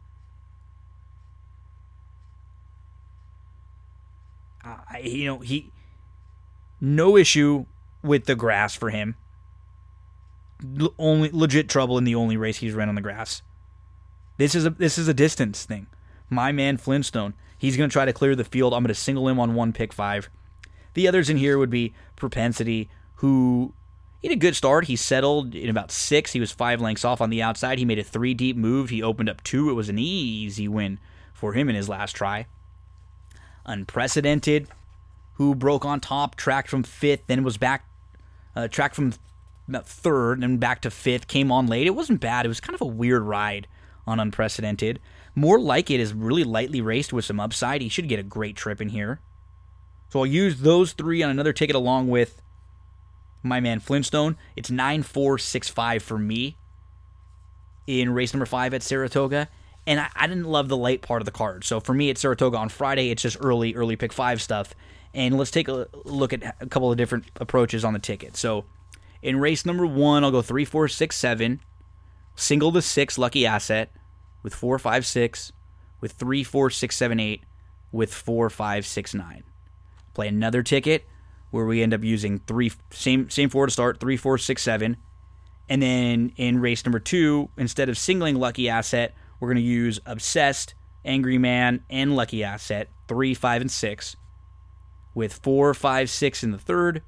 You 5.02 5.26
know, 5.26 5.38
he 5.38 5.72
no 6.80 7.16
issue 7.16 7.66
with 8.02 8.26
the 8.26 8.34
grass 8.34 8.74
for 8.74 8.90
him. 8.90 9.16
L- 10.80 10.94
only 10.98 11.30
legit 11.32 11.68
trouble 11.68 11.98
in 11.98 12.04
the 12.04 12.14
only 12.14 12.36
race 12.36 12.58
he's 12.58 12.74
ran 12.74 12.88
on 12.88 12.94
the 12.94 13.00
grass. 13.00 13.42
This 14.36 14.54
is 14.54 14.64
a 14.66 14.70
this 14.70 14.98
is 14.98 15.08
a 15.08 15.14
distance 15.14 15.64
thing. 15.64 15.86
My 16.30 16.52
man 16.52 16.76
Flintstone, 16.76 17.34
he's 17.58 17.76
going 17.76 17.88
to 17.88 17.92
try 17.92 18.04
to 18.04 18.12
clear 18.12 18.36
the 18.36 18.44
field. 18.44 18.74
I'm 18.74 18.82
going 18.82 18.88
to 18.88 18.94
single 18.94 19.28
him 19.28 19.40
on 19.40 19.54
one 19.54 19.72
pick 19.72 19.92
five. 19.92 20.28
The 20.94 21.08
others 21.08 21.30
in 21.30 21.36
here 21.36 21.58
would 21.58 21.70
be 21.70 21.94
Propensity, 22.16 22.88
who 23.16 23.72
he 24.20 24.28
had 24.28 24.36
a 24.36 24.40
good 24.40 24.56
start. 24.56 24.86
He 24.86 24.96
settled 24.96 25.54
in 25.54 25.70
about 25.70 25.92
six. 25.92 26.32
He 26.32 26.40
was 26.40 26.50
five 26.50 26.80
lengths 26.80 27.04
off 27.04 27.20
on 27.20 27.30
the 27.30 27.42
outside. 27.42 27.78
He 27.78 27.84
made 27.84 27.98
a 27.98 28.04
three 28.04 28.34
deep 28.34 28.56
move. 28.56 28.90
He 28.90 29.02
opened 29.02 29.28
up 29.28 29.42
two. 29.44 29.70
It 29.70 29.74
was 29.74 29.88
an 29.88 29.98
easy 29.98 30.68
win 30.68 30.98
for 31.32 31.52
him 31.52 31.68
in 31.68 31.76
his 31.76 31.88
last 31.88 32.12
try. 32.12 32.46
Unprecedented, 33.68 34.66
who 35.34 35.54
broke 35.54 35.84
on 35.84 36.00
top, 36.00 36.34
tracked 36.34 36.68
from 36.68 36.82
fifth, 36.82 37.26
then 37.26 37.44
was 37.44 37.56
back, 37.56 37.84
uh, 38.56 38.66
tracked 38.66 38.96
from 38.96 39.12
third, 39.84 40.42
and 40.42 40.58
back 40.58 40.80
to 40.80 40.90
fifth, 40.90 41.28
came 41.28 41.52
on 41.52 41.66
late. 41.66 41.86
It 41.86 41.94
wasn't 41.94 42.20
bad. 42.20 42.44
It 42.44 42.48
was 42.48 42.60
kind 42.60 42.74
of 42.74 42.80
a 42.80 42.86
weird 42.86 43.22
ride 43.22 43.68
on 44.06 44.18
Unprecedented. 44.18 44.98
More 45.34 45.60
like 45.60 45.90
it 45.90 46.00
is 46.00 46.12
really 46.12 46.42
lightly 46.42 46.80
raced 46.80 47.12
with 47.12 47.24
some 47.24 47.38
upside. 47.38 47.82
He 47.82 47.88
should 47.88 48.08
get 48.08 48.18
a 48.18 48.24
great 48.24 48.56
trip 48.56 48.80
in 48.80 48.88
here. 48.88 49.20
So 50.08 50.20
I'll 50.20 50.26
use 50.26 50.60
those 50.60 50.94
three 50.94 51.22
on 51.22 51.30
another 51.30 51.52
ticket 51.52 51.76
along 51.76 52.08
with 52.08 52.42
my 53.42 53.60
man 53.60 53.78
Flintstone. 53.78 54.36
It's 54.56 54.70
9465 54.70 56.02
for 56.02 56.18
me 56.18 56.56
in 57.86 58.12
race 58.12 58.32
number 58.32 58.46
five 58.46 58.74
at 58.74 58.82
Saratoga. 58.82 59.48
And 59.88 60.00
I, 60.00 60.08
I, 60.14 60.26
didn't 60.26 60.44
love 60.44 60.68
the 60.68 60.76
late 60.76 61.00
part 61.00 61.22
of 61.22 61.24
the 61.24 61.32
card. 61.32 61.64
So 61.64 61.80
for 61.80 61.94
me 61.94 62.10
it's 62.10 62.20
Saratoga 62.20 62.58
on 62.58 62.68
Friday, 62.68 63.10
it's 63.10 63.22
just 63.22 63.38
early, 63.40 63.74
early 63.74 63.96
pick 63.96 64.12
five 64.12 64.42
stuff. 64.42 64.74
And 65.14 65.38
let's 65.38 65.50
take 65.50 65.66
a 65.66 65.88
look 66.04 66.34
at 66.34 66.56
a 66.60 66.66
couple 66.66 66.92
of 66.92 66.98
different 66.98 67.24
approaches 67.36 67.86
on 67.86 67.94
the 67.94 67.98
ticket. 67.98 68.36
So 68.36 68.66
in 69.22 69.40
race 69.40 69.64
number 69.64 69.86
one, 69.86 70.24
I'll 70.24 70.30
go 70.30 70.42
three, 70.42 70.66
four, 70.66 70.88
six, 70.88 71.16
seven, 71.16 71.60
single 72.36 72.70
to 72.72 72.82
six, 72.82 73.16
lucky 73.16 73.46
asset 73.46 73.90
with 74.42 74.54
four, 74.54 74.78
five, 74.78 75.06
six, 75.06 75.52
with 76.02 76.12
three, 76.12 76.44
four, 76.44 76.68
six, 76.68 76.94
seven, 76.94 77.18
eight, 77.18 77.44
with 77.90 78.12
four, 78.12 78.50
five, 78.50 78.84
six, 78.84 79.14
nine. 79.14 79.42
Play 80.12 80.28
another 80.28 80.62
ticket 80.62 81.06
where 81.50 81.64
we 81.64 81.82
end 81.82 81.94
up 81.94 82.04
using 82.04 82.40
three 82.40 82.72
same 82.90 83.30
same 83.30 83.48
four 83.48 83.64
to 83.64 83.72
start, 83.72 84.00
three, 84.00 84.18
four, 84.18 84.36
six, 84.36 84.62
seven. 84.62 84.98
And 85.66 85.80
then 85.80 86.32
in 86.36 86.60
race 86.60 86.84
number 86.84 87.00
two, 87.00 87.48
instead 87.56 87.88
of 87.88 87.96
singling 87.96 88.36
lucky 88.36 88.68
asset, 88.68 89.14
we're 89.40 89.48
gonna 89.48 89.60
use 89.60 90.00
obsessed, 90.06 90.74
angry 91.04 91.38
man, 91.38 91.84
and 91.88 92.16
lucky 92.16 92.42
asset, 92.44 92.88
three, 93.06 93.34
five, 93.34 93.60
and 93.60 93.70
six, 93.70 94.16
with 95.14 95.32
four, 95.32 95.74
five, 95.74 96.10
six 96.10 96.42
in 96.42 96.50
the 96.50 96.58
third, 96.58 97.02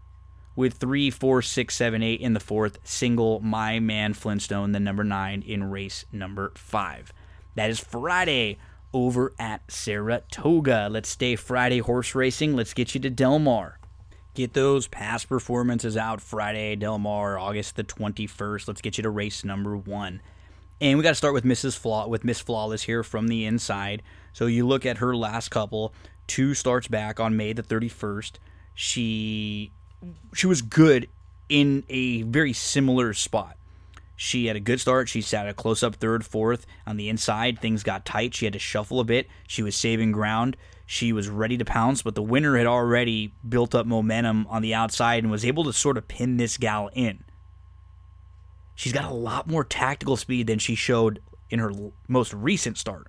with 0.57 0.75
three, 0.75 1.11
four, 1.11 1.43
six, 1.43 1.77
seven, 1.77 2.03
eight 2.03 2.21
in 2.21 2.35
the 2.35 2.41
fourth, 2.41 2.79
single 2.85 3.41
my 3.41 3.79
man 3.81 4.15
Flintstone, 4.15 4.73
the 4.73 4.81
number 4.81 5.05
nine 5.05 5.43
in 5.43 5.65
race 5.65 6.05
number 6.13 6.53
five. 6.57 7.13
That 7.55 7.71
is 7.71 7.81
Friday 7.81 8.59
over 8.93 9.33
at 9.39 9.71
Saratoga. 9.71 10.89
Let's 10.91 11.09
stay 11.09 11.37
Friday 11.37 11.79
horse 11.79 12.15
racing. 12.15 12.57
Let's 12.57 12.75
get 12.75 12.95
you 12.95 13.01
to 13.01 13.11
Del 13.11 13.39
Mar. 13.39 13.79
Get 14.35 14.55
those 14.55 14.87
past 14.87 15.29
performances 15.29 15.97
out 15.97 16.21
Friday, 16.21 16.77
Del 16.77 16.99
Mar, 16.99 17.39
August 17.39 17.77
the 17.77 17.85
21st. 17.85 18.69
Let's 18.69 18.81
get 18.81 18.97
you 18.97 19.03
to 19.03 19.11
race 19.11 19.45
number 19.45 19.77
one. 19.77 20.21
And 20.81 20.97
we 20.97 21.03
got 21.03 21.11
to 21.11 21.15
start 21.15 21.35
with 21.35 21.45
Mrs. 21.45 21.77
Flaw 21.77 22.07
with 22.09 22.25
Miss 22.25 22.41
Flawless 22.41 22.83
here 22.83 23.03
from 23.03 23.29
the 23.29 23.45
inside. 23.45 24.03
So 24.33 24.47
you 24.47 24.67
look 24.67 24.87
at 24.87 24.99
her 24.99 25.15
last 25.15 25.51
couple, 25.51 25.93
two 26.27 26.55
starts 26.55 26.89
back 26.89 27.21
on 27.21 27.37
May 27.37 27.53
the 27.53 27.63
31st. 27.63 28.33
She 28.75 29.73
she 30.35 30.47
was 30.47 30.63
good 30.63 31.09
in 31.51 31.85
a 31.91 32.23
very 32.23 32.55
similar 32.55 33.13
spot. 33.13 33.57
She 34.17 34.47
had 34.47 34.57
a 34.57 34.61
good 34.61 34.81
start. 34.81 35.09
She 35.09 35.21
sat 35.21 35.49
a 35.49 35.55
close 35.55 35.83
up 35.83 35.97
third, 35.97 36.25
fourth. 36.25 36.67
On 36.87 36.97
the 36.97 37.09
inside, 37.09 37.59
things 37.59 37.83
got 37.83 38.05
tight. 38.05 38.35
She 38.35 38.47
had 38.47 38.53
to 38.53 38.59
shuffle 38.59 39.01
a 39.01 39.05
bit. 39.05 39.29
She 39.47 39.63
was 39.63 39.75
saving 39.75 40.13
ground. 40.13 40.57
She 40.87 41.13
was 41.13 41.29
ready 41.29 41.57
to 41.57 41.65
pounce, 41.65 42.03
but 42.03 42.15
the 42.15 42.23
winner 42.23 42.57
had 42.57 42.67
already 42.67 43.33
built 43.47 43.75
up 43.75 43.87
momentum 43.87 44.47
on 44.49 44.63
the 44.63 44.75
outside 44.75 45.23
and 45.23 45.31
was 45.31 45.45
able 45.45 45.65
to 45.65 45.73
sort 45.73 45.97
of 45.97 46.09
pin 46.09 46.37
this 46.37 46.57
gal 46.57 46.91
in. 46.93 47.25
She's 48.81 48.95
got 48.95 49.05
a 49.05 49.13
lot 49.13 49.47
more 49.47 49.63
tactical 49.63 50.17
speed 50.17 50.47
than 50.47 50.59
she 50.59 50.75
showed 50.75 51.21
in 51.51 51.59
her 51.59 51.71
most 52.09 52.33
recent 52.33 52.79
start. 52.79 53.09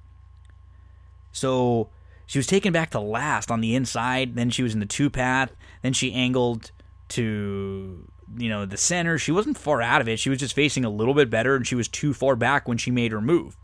So 1.31 1.89
she 2.25 2.39
was 2.39 2.45
taken 2.45 2.73
back 2.73 2.89
to 2.89 2.99
last 2.99 3.49
on 3.49 3.61
the 3.61 3.73
inside. 3.73 4.35
Then 4.35 4.49
she 4.49 4.63
was 4.63 4.73
in 4.73 4.81
the 4.81 4.85
two 4.85 5.09
path. 5.09 5.55
Then 5.81 5.93
she 5.93 6.11
angled 6.11 6.71
to 7.07 8.05
you 8.37 8.49
know, 8.49 8.65
the 8.65 8.75
center. 8.75 9.17
She 9.17 9.31
wasn't 9.31 9.57
far 9.57 9.81
out 9.81 10.01
of 10.01 10.09
it. 10.09 10.19
She 10.19 10.29
was 10.29 10.39
just 10.39 10.55
facing 10.55 10.83
a 10.83 10.89
little 10.89 11.13
bit 11.13 11.29
better, 11.29 11.55
and 11.55 11.65
she 11.65 11.75
was 11.75 11.87
too 11.87 12.13
far 12.13 12.35
back 12.35 12.67
when 12.67 12.77
she 12.77 12.91
made 12.91 13.13
her 13.13 13.21
move. 13.21 13.55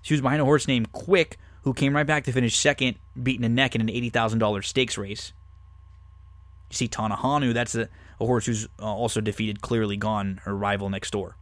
She 0.00 0.14
was 0.14 0.22
behind 0.22 0.40
a 0.40 0.46
horse 0.46 0.66
named 0.66 0.90
Quick, 0.92 1.36
who 1.64 1.74
came 1.74 1.94
right 1.94 2.06
back 2.06 2.24
to 2.24 2.32
finish 2.32 2.56
second, 2.56 2.96
beating 3.22 3.44
a 3.44 3.50
neck 3.50 3.74
in 3.74 3.82
an 3.82 3.88
$80,000 3.88 4.64
stakes 4.64 4.96
race. 4.96 5.34
You 6.70 6.76
see 6.76 6.88
Tanahanu, 6.88 7.52
that's 7.52 7.74
a, 7.74 7.90
a 8.20 8.26
horse 8.26 8.46
who's 8.46 8.66
uh, 8.78 8.84
also 8.84 9.20
defeated 9.20 9.60
Clearly 9.60 9.96
Gone, 9.96 10.40
her 10.44 10.56
rival 10.56 10.90
next 10.90 11.10
door. 11.10 11.36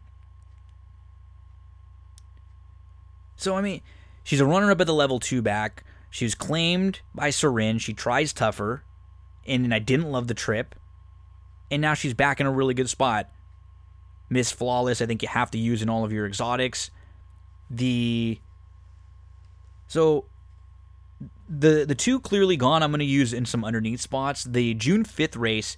So, 3.37 3.57
I 3.57 3.61
mean, 3.61 3.83
she's 4.25 4.41
a 4.41 4.47
runner 4.47 4.71
up 4.71 4.81
at 4.81 4.87
the 4.87 4.95
level 4.95 5.21
two 5.21 5.43
back. 5.43 5.85
She 6.11 6.25
was 6.25 6.35
claimed 6.35 7.01
by 7.15 7.31
Sorin. 7.31 7.79
She 7.79 7.93
tries 7.93 8.33
tougher, 8.33 8.83
and 9.47 9.73
I 9.73 9.79
didn't 9.79 10.11
love 10.11 10.27
the 10.27 10.35
trip 10.35 10.75
and 11.71 11.83
now 11.83 11.95
she's 11.95 12.15
back 12.15 12.41
in 12.41 12.47
a 12.47 12.51
really 12.51 12.75
good 12.75 12.89
spot. 12.89 13.31
Miss 14.31 14.51
Flawless, 14.51 15.01
I 15.01 15.07
think 15.07 15.23
you 15.23 15.29
have 15.29 15.51
to 15.53 15.59
use 15.59 15.83
in 15.83 15.89
all 15.89 16.05
of 16.05 16.13
your 16.13 16.27
exotics. 16.27 16.91
The 17.71 18.41
so 19.87 20.27
the 21.49 21.85
the 21.87 21.95
two 21.95 22.21
clearly 22.21 22.57
gone. 22.57 22.83
I'm 22.83 22.91
going 22.91 23.01
to 23.01 23.05
use 23.05 23.33
in 23.33 23.47
some 23.47 23.65
underneath 23.65 24.01
spots. 24.01 24.45
The 24.45 24.75
June 24.75 25.05
5th 25.05 25.39
race, 25.39 25.77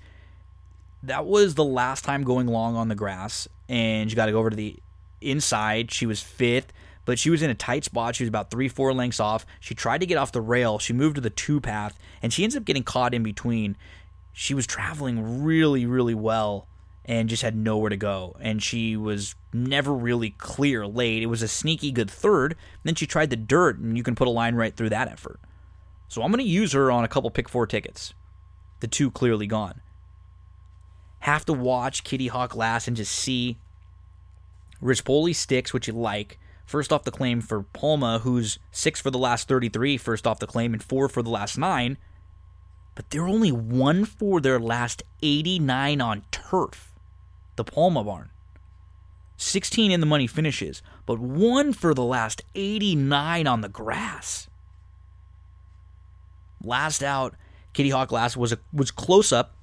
that 1.02 1.27
was 1.27 1.55
the 1.55 1.64
last 1.64 2.05
time 2.05 2.24
going 2.24 2.47
long 2.47 2.77
on 2.77 2.89
the 2.89 2.94
grass, 2.94 3.48
and 3.68 4.10
she 4.10 4.16
got 4.16 4.27
to 4.27 4.32
go 4.32 4.39
over 4.39 4.51
to 4.51 4.56
the 4.56 4.77
inside. 5.20 5.90
She 5.90 6.06
was 6.06 6.20
fifth, 6.20 6.72
but 7.05 7.18
she 7.18 7.31
was 7.31 7.43
in 7.43 7.51
a 7.51 7.55
tight 7.55 7.85
spot. 7.85 8.16
She 8.16 8.24
was 8.24 8.28
about 8.28 8.51
three, 8.51 8.68
four 8.68 8.93
lengths 8.93 9.20
off. 9.20 9.47
She 9.60 9.74
tried 9.74 9.98
to 9.98 10.06
get 10.06 10.18
off 10.18 10.32
the 10.32 10.40
rail. 10.40 10.78
She 10.78 10.93
moved 10.93 11.16
to 11.16 11.20
the 11.20 11.31
two 11.31 11.60
path, 11.60 11.98
and 12.22 12.32
she 12.32 12.44
ends 12.44 12.56
up 12.56 12.64
getting 12.64 12.85
caught 12.85 13.14
in 13.14 13.22
between 13.22 13.77
she 14.32 14.55
was 14.55 14.66
traveling 14.66 15.43
really, 15.43 15.86
really 15.86 16.14
well 16.14 16.66
and 17.05 17.28
just 17.28 17.43
had 17.43 17.56
nowhere 17.56 17.90
to 17.90 17.97
go. 17.97 18.36
And 18.40 18.62
she 18.62 18.97
was 18.97 19.35
never 19.52 19.93
really 19.93 20.31
clear 20.31 20.86
late. 20.86 21.22
It 21.22 21.27
was 21.27 21.43
a 21.43 21.48
sneaky 21.48 21.90
good 21.90 22.10
third. 22.10 22.56
Then 22.85 22.94
she 22.94 23.06
tried 23.06 23.31
the 23.31 23.36
dirt, 23.36 23.78
and 23.78 23.97
you 23.97 24.02
can 24.02 24.14
put 24.14 24.28
a 24.28 24.31
line 24.31 24.55
right 24.55 24.74
through 24.74 24.90
that 24.90 25.09
effort. 25.09 25.40
So 26.09 26.22
I'm 26.22 26.31
going 26.31 26.44
to 26.44 26.51
use 26.51 26.72
her 26.72 26.90
on 26.90 27.05
a 27.05 27.09
couple 27.09 27.31
pick 27.31 27.48
four 27.48 27.66
tickets. 27.66 28.14
The 28.81 28.89
two 28.89 29.10
clearly 29.10 29.47
gone. 29.47 29.81
Have 31.21 31.45
to 31.47 31.53
watch 31.53 32.05
Kitty 32.05 32.29
Hawk 32.29 32.55
last 32.55 32.89
and 32.89 32.97
just 32.97 33.13
see 33.13 33.59
Rispoli 34.83 35.35
sticks, 35.35 35.73
which 35.73 35.87
you 35.87 35.95
like. 35.95 36.39
First 36.67 36.93
off 36.93 37.05
the 37.05 37.11
claim 37.11 37.41
for 37.41 37.63
Palma, 37.63 38.21
who's 38.21 38.59
six 38.71 39.01
for 39.01 39.11
the 39.11 39.19
last 39.19 39.49
33, 39.49 39.97
first 39.97 40.27
off 40.27 40.39
the 40.39 40.47
claim, 40.47 40.73
and 40.73 40.83
four 40.83 41.09
for 41.09 41.23
the 41.23 41.31
last 41.31 41.59
nine 41.59 41.99
but 43.01 43.09
they're 43.09 43.27
only 43.27 43.51
one 43.51 44.05
for 44.05 44.43
their 44.43 44.59
last 44.59 45.03
89 45.23 46.03
on 46.03 46.23
turf, 46.31 46.93
the 47.57 47.65
Palma 47.65 48.05
Barn. 48.05 48.29
16 49.39 49.91
in 49.91 50.01
the 50.01 50.07
money 50.07 50.27
finishes, 50.27 50.83
but 51.07 51.19
one 51.19 51.73
for 51.73 51.95
the 51.95 52.05
last 52.05 52.43
89 52.55 53.47
on 53.47 53.63
the 53.63 53.71
grass. 53.71 54.49
Last 56.63 57.03
out, 57.03 57.37
Kitty 57.73 57.89
Hawk 57.89 58.13
last 58.13 58.37
was 58.37 58.53
a, 58.53 58.59
was 58.71 58.91
close 58.91 59.33
up 59.33 59.55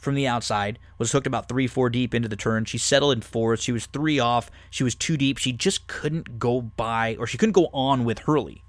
from 0.00 0.14
the 0.14 0.26
outside, 0.26 0.78
was 0.98 1.12
hooked 1.12 1.26
about 1.26 1.48
three, 1.48 1.66
four 1.66 1.90
deep 1.90 2.14
into 2.14 2.28
the 2.28 2.36
turn. 2.36 2.64
She 2.64 2.78
settled 2.78 3.12
in 3.12 3.20
fourth. 3.20 3.60
She 3.60 3.72
was 3.72 3.86
three 3.86 4.18
off. 4.18 4.50
She 4.70 4.82
was 4.82 4.94
too 4.94 5.16
deep. 5.16 5.38
She 5.38 5.52
just 5.52 5.86
couldn't 5.86 6.38
go 6.38 6.60
by, 6.60 7.16
or 7.18 7.26
she 7.26 7.38
couldn't 7.38 7.52
go 7.52 7.68
on 7.72 8.04
with 8.04 8.20
Hurley. 8.20 8.64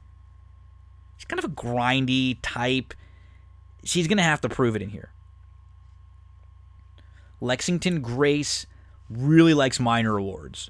She's 1.18 1.26
kind 1.26 1.40
of 1.40 1.45
a 1.45 1.53
grindy 1.53 2.38
type 2.41 2.94
she's 3.84 4.08
going 4.08 4.18
to 4.18 4.24
have 4.24 4.41
to 4.41 4.49
prove 4.49 4.76
it 4.76 4.82
in 4.82 4.90
here. 4.90 5.12
Lexington 7.40 8.02
Grace 8.02 8.66
really 9.10 9.53
likes 9.53 9.80
minor 9.80 10.18
awards. 10.18 10.70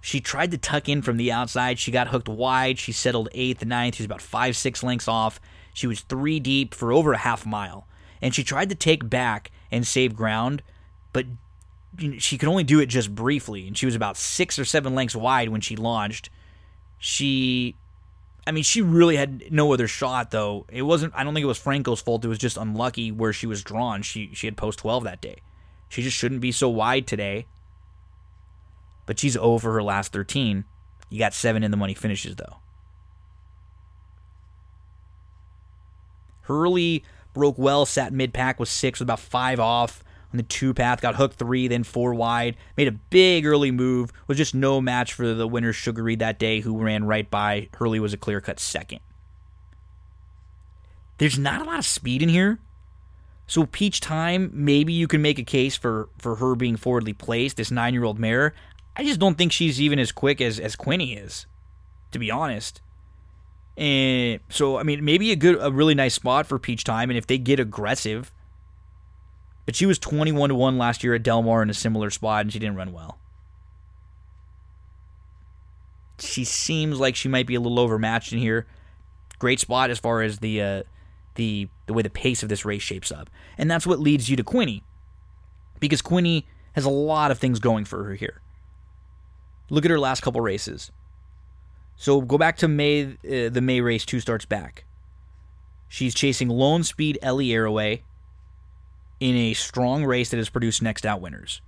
She 0.00 0.20
tried 0.20 0.50
to 0.50 0.58
tuck 0.58 0.88
in 0.88 1.02
from 1.02 1.16
the 1.16 1.32
outside. 1.32 1.78
She 1.78 1.90
got 1.90 2.08
hooked 2.08 2.28
wide. 2.28 2.78
She 2.78 2.92
settled 2.92 3.28
eighth, 3.32 3.64
ninth. 3.64 3.96
She 3.96 4.02
was 4.02 4.06
about 4.06 4.20
five, 4.20 4.56
six 4.56 4.82
lengths 4.82 5.08
off. 5.08 5.40
She 5.72 5.86
was 5.86 6.00
three 6.02 6.40
deep 6.40 6.74
for 6.74 6.92
over 6.92 7.12
a 7.12 7.18
half 7.18 7.46
mile. 7.46 7.86
And 8.20 8.34
she 8.34 8.44
tried 8.44 8.68
to 8.68 8.74
take 8.74 9.08
back 9.08 9.50
and 9.74 9.86
save 9.86 10.14
ground, 10.14 10.62
but 11.12 11.26
she 12.18 12.38
could 12.38 12.48
only 12.48 12.64
do 12.64 12.80
it 12.80 12.86
just 12.86 13.14
briefly. 13.14 13.66
And 13.66 13.76
she 13.76 13.86
was 13.86 13.94
about 13.94 14.16
six 14.16 14.58
or 14.58 14.64
seven 14.64 14.94
lengths 14.94 15.16
wide 15.16 15.48
when 15.48 15.60
she 15.60 15.76
launched. 15.76 16.30
She 16.98 17.76
I 18.46 18.52
mean, 18.52 18.62
she 18.62 18.82
really 18.82 19.16
had 19.16 19.50
no 19.50 19.72
other 19.72 19.88
shot 19.88 20.30
though. 20.30 20.66
It 20.68 20.82
wasn't. 20.82 21.14
I 21.16 21.24
don't 21.24 21.34
think 21.34 21.44
it 21.44 21.48
was 21.48 21.58
Franco's 21.58 22.00
fault. 22.00 22.24
It 22.24 22.28
was 22.28 22.38
just 22.38 22.56
unlucky 22.56 23.10
where 23.10 23.32
she 23.32 23.46
was 23.46 23.62
drawn. 23.62 24.02
She 24.02 24.30
she 24.34 24.46
had 24.46 24.56
post 24.56 24.78
twelve 24.78 25.04
that 25.04 25.20
day. 25.20 25.36
She 25.88 26.02
just 26.02 26.16
shouldn't 26.16 26.40
be 26.40 26.52
so 26.52 26.68
wide 26.68 27.06
today. 27.06 27.46
But 29.06 29.18
she's 29.18 29.36
over 29.36 29.72
her 29.72 29.82
last 29.82 30.12
thirteen. 30.12 30.64
You 31.08 31.18
got 31.18 31.34
seven 31.34 31.62
in 31.62 31.70
the 31.70 31.76
money 31.76 31.94
finishes 31.94 32.36
though. 32.36 32.58
Hurley 36.42 37.02
broke 37.34 37.58
well, 37.58 37.84
sat 37.84 38.12
mid 38.12 38.32
pack 38.32 38.58
was 38.58 38.70
six 38.70 39.00
with 39.00 39.06
about 39.06 39.20
five 39.20 39.60
off 39.60 40.02
on 40.32 40.38
the 40.38 40.42
two 40.42 40.74
path, 40.74 41.00
got 41.00 41.14
hooked 41.14 41.38
three, 41.38 41.68
then 41.68 41.84
four 41.84 42.12
wide, 42.12 42.56
made 42.76 42.88
a 42.88 42.92
big 42.92 43.46
early 43.46 43.70
move, 43.70 44.12
was 44.26 44.36
just 44.36 44.54
no 44.54 44.80
match 44.80 45.12
for 45.12 45.32
the 45.32 45.46
winner 45.46 45.72
Sugar 45.72 46.02
Reed 46.02 46.18
that 46.18 46.40
day, 46.40 46.60
who 46.60 46.76
ran 46.82 47.04
right 47.04 47.30
by. 47.30 47.68
Hurley 47.74 48.00
was 48.00 48.12
a 48.12 48.16
clear 48.16 48.40
cut 48.40 48.58
second. 48.58 48.98
There's 51.18 51.38
not 51.38 51.60
a 51.60 51.64
lot 51.64 51.78
of 51.78 51.84
speed 51.84 52.22
in 52.22 52.28
here. 52.28 52.58
So 53.46 53.66
Peach 53.66 54.00
Time, 54.00 54.50
maybe 54.52 54.92
you 54.92 55.06
can 55.06 55.22
make 55.22 55.38
a 55.38 55.44
case 55.44 55.76
for, 55.76 56.08
for 56.18 56.36
her 56.36 56.56
being 56.56 56.76
forwardly 56.76 57.12
placed, 57.12 57.56
this 57.56 57.70
nine 57.70 57.94
year 57.94 58.04
old 58.04 58.18
mare. 58.18 58.54
I 58.96 59.04
just 59.04 59.20
don't 59.20 59.36
think 59.36 59.52
she's 59.52 59.80
even 59.80 59.98
as 59.98 60.10
quick 60.10 60.40
as, 60.40 60.58
as 60.58 60.74
Quinny 60.76 61.14
is, 61.14 61.46
to 62.10 62.18
be 62.18 62.30
honest. 62.30 62.80
And 63.76 64.40
so 64.48 64.78
I 64.78 64.82
mean 64.84 65.04
maybe 65.04 65.32
a 65.32 65.36
good 65.36 65.58
a 65.60 65.70
really 65.70 65.94
nice 65.94 66.14
spot 66.14 66.46
for 66.46 66.58
Peach 66.58 66.84
Time, 66.84 67.10
and 67.10 67.18
if 67.18 67.26
they 67.26 67.38
get 67.38 67.58
aggressive, 67.58 68.32
but 69.66 69.74
she 69.74 69.86
was 69.86 69.98
21 69.98 70.50
to 70.50 70.54
1 70.54 70.78
last 70.78 71.02
year 71.02 71.14
at 71.14 71.22
Del 71.22 71.42
Mar 71.42 71.62
in 71.62 71.70
a 71.70 71.74
similar 71.74 72.10
spot, 72.10 72.42
and 72.42 72.52
she 72.52 72.58
didn't 72.58 72.76
run 72.76 72.92
well. 72.92 73.18
She 76.20 76.44
seems 76.44 77.00
like 77.00 77.16
she 77.16 77.28
might 77.28 77.46
be 77.46 77.56
a 77.56 77.60
little 77.60 77.80
overmatched 77.80 78.32
in 78.32 78.38
here. 78.38 78.66
Great 79.38 79.58
spot 79.58 79.90
as 79.90 79.98
far 79.98 80.22
as 80.22 80.38
the 80.38 80.62
uh, 80.62 80.82
the 81.34 81.68
the 81.86 81.92
way 81.92 82.02
the 82.02 82.10
pace 82.10 82.42
of 82.42 82.48
this 82.48 82.64
race 82.64 82.82
shapes 82.82 83.10
up, 83.10 83.28
and 83.58 83.68
that's 83.70 83.86
what 83.86 83.98
leads 83.98 84.28
you 84.28 84.36
to 84.36 84.44
Quinny, 84.44 84.84
because 85.80 86.00
Quinny 86.00 86.46
has 86.74 86.84
a 86.84 86.90
lot 86.90 87.30
of 87.30 87.38
things 87.38 87.58
going 87.58 87.84
for 87.84 88.04
her 88.04 88.14
here. 88.14 88.40
Look 89.70 89.84
at 89.84 89.90
her 89.90 89.98
last 89.98 90.22
couple 90.22 90.40
races. 90.40 90.92
So 91.96 92.20
go 92.20 92.38
back 92.38 92.56
to 92.58 92.68
May, 92.68 93.04
uh, 93.04 93.48
the 93.50 93.60
May 93.62 93.80
race 93.80 94.04
two 94.04 94.20
starts 94.20 94.44
back. 94.44 94.84
She's 95.88 96.14
chasing 96.14 96.48
Lone 96.48 96.82
Speed 96.82 97.18
Ellie 97.22 97.48
Arroway 97.48 98.02
in 99.20 99.36
a 99.36 99.54
strong 99.54 100.04
race 100.04 100.30
that 100.30 100.38
has 100.38 100.48
produced 100.48 100.82
next 100.82 101.06
out 101.06 101.20
winners. 101.20 101.60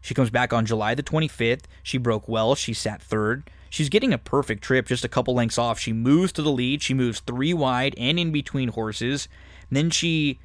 She 0.00 0.12
comes 0.12 0.28
back 0.28 0.52
on 0.52 0.66
July 0.66 0.94
the 0.94 1.02
25th. 1.02 1.62
She 1.82 1.96
broke 1.96 2.28
well. 2.28 2.54
She 2.54 2.74
sat 2.74 3.00
third. 3.00 3.48
She's 3.70 3.88
getting 3.88 4.12
a 4.12 4.18
perfect 4.18 4.62
trip, 4.62 4.86
just 4.86 5.04
a 5.04 5.08
couple 5.08 5.34
lengths 5.34 5.56
off. 5.56 5.78
She 5.78 5.92
moves 5.92 6.30
to 6.32 6.42
the 6.42 6.52
lead. 6.52 6.82
She 6.82 6.92
moves 6.92 7.20
three 7.20 7.54
wide 7.54 7.94
and 7.96 8.18
in 8.18 8.30
between 8.30 8.68
horses. 8.68 9.28
And 9.70 9.76
then 9.76 9.90
she 9.90 10.38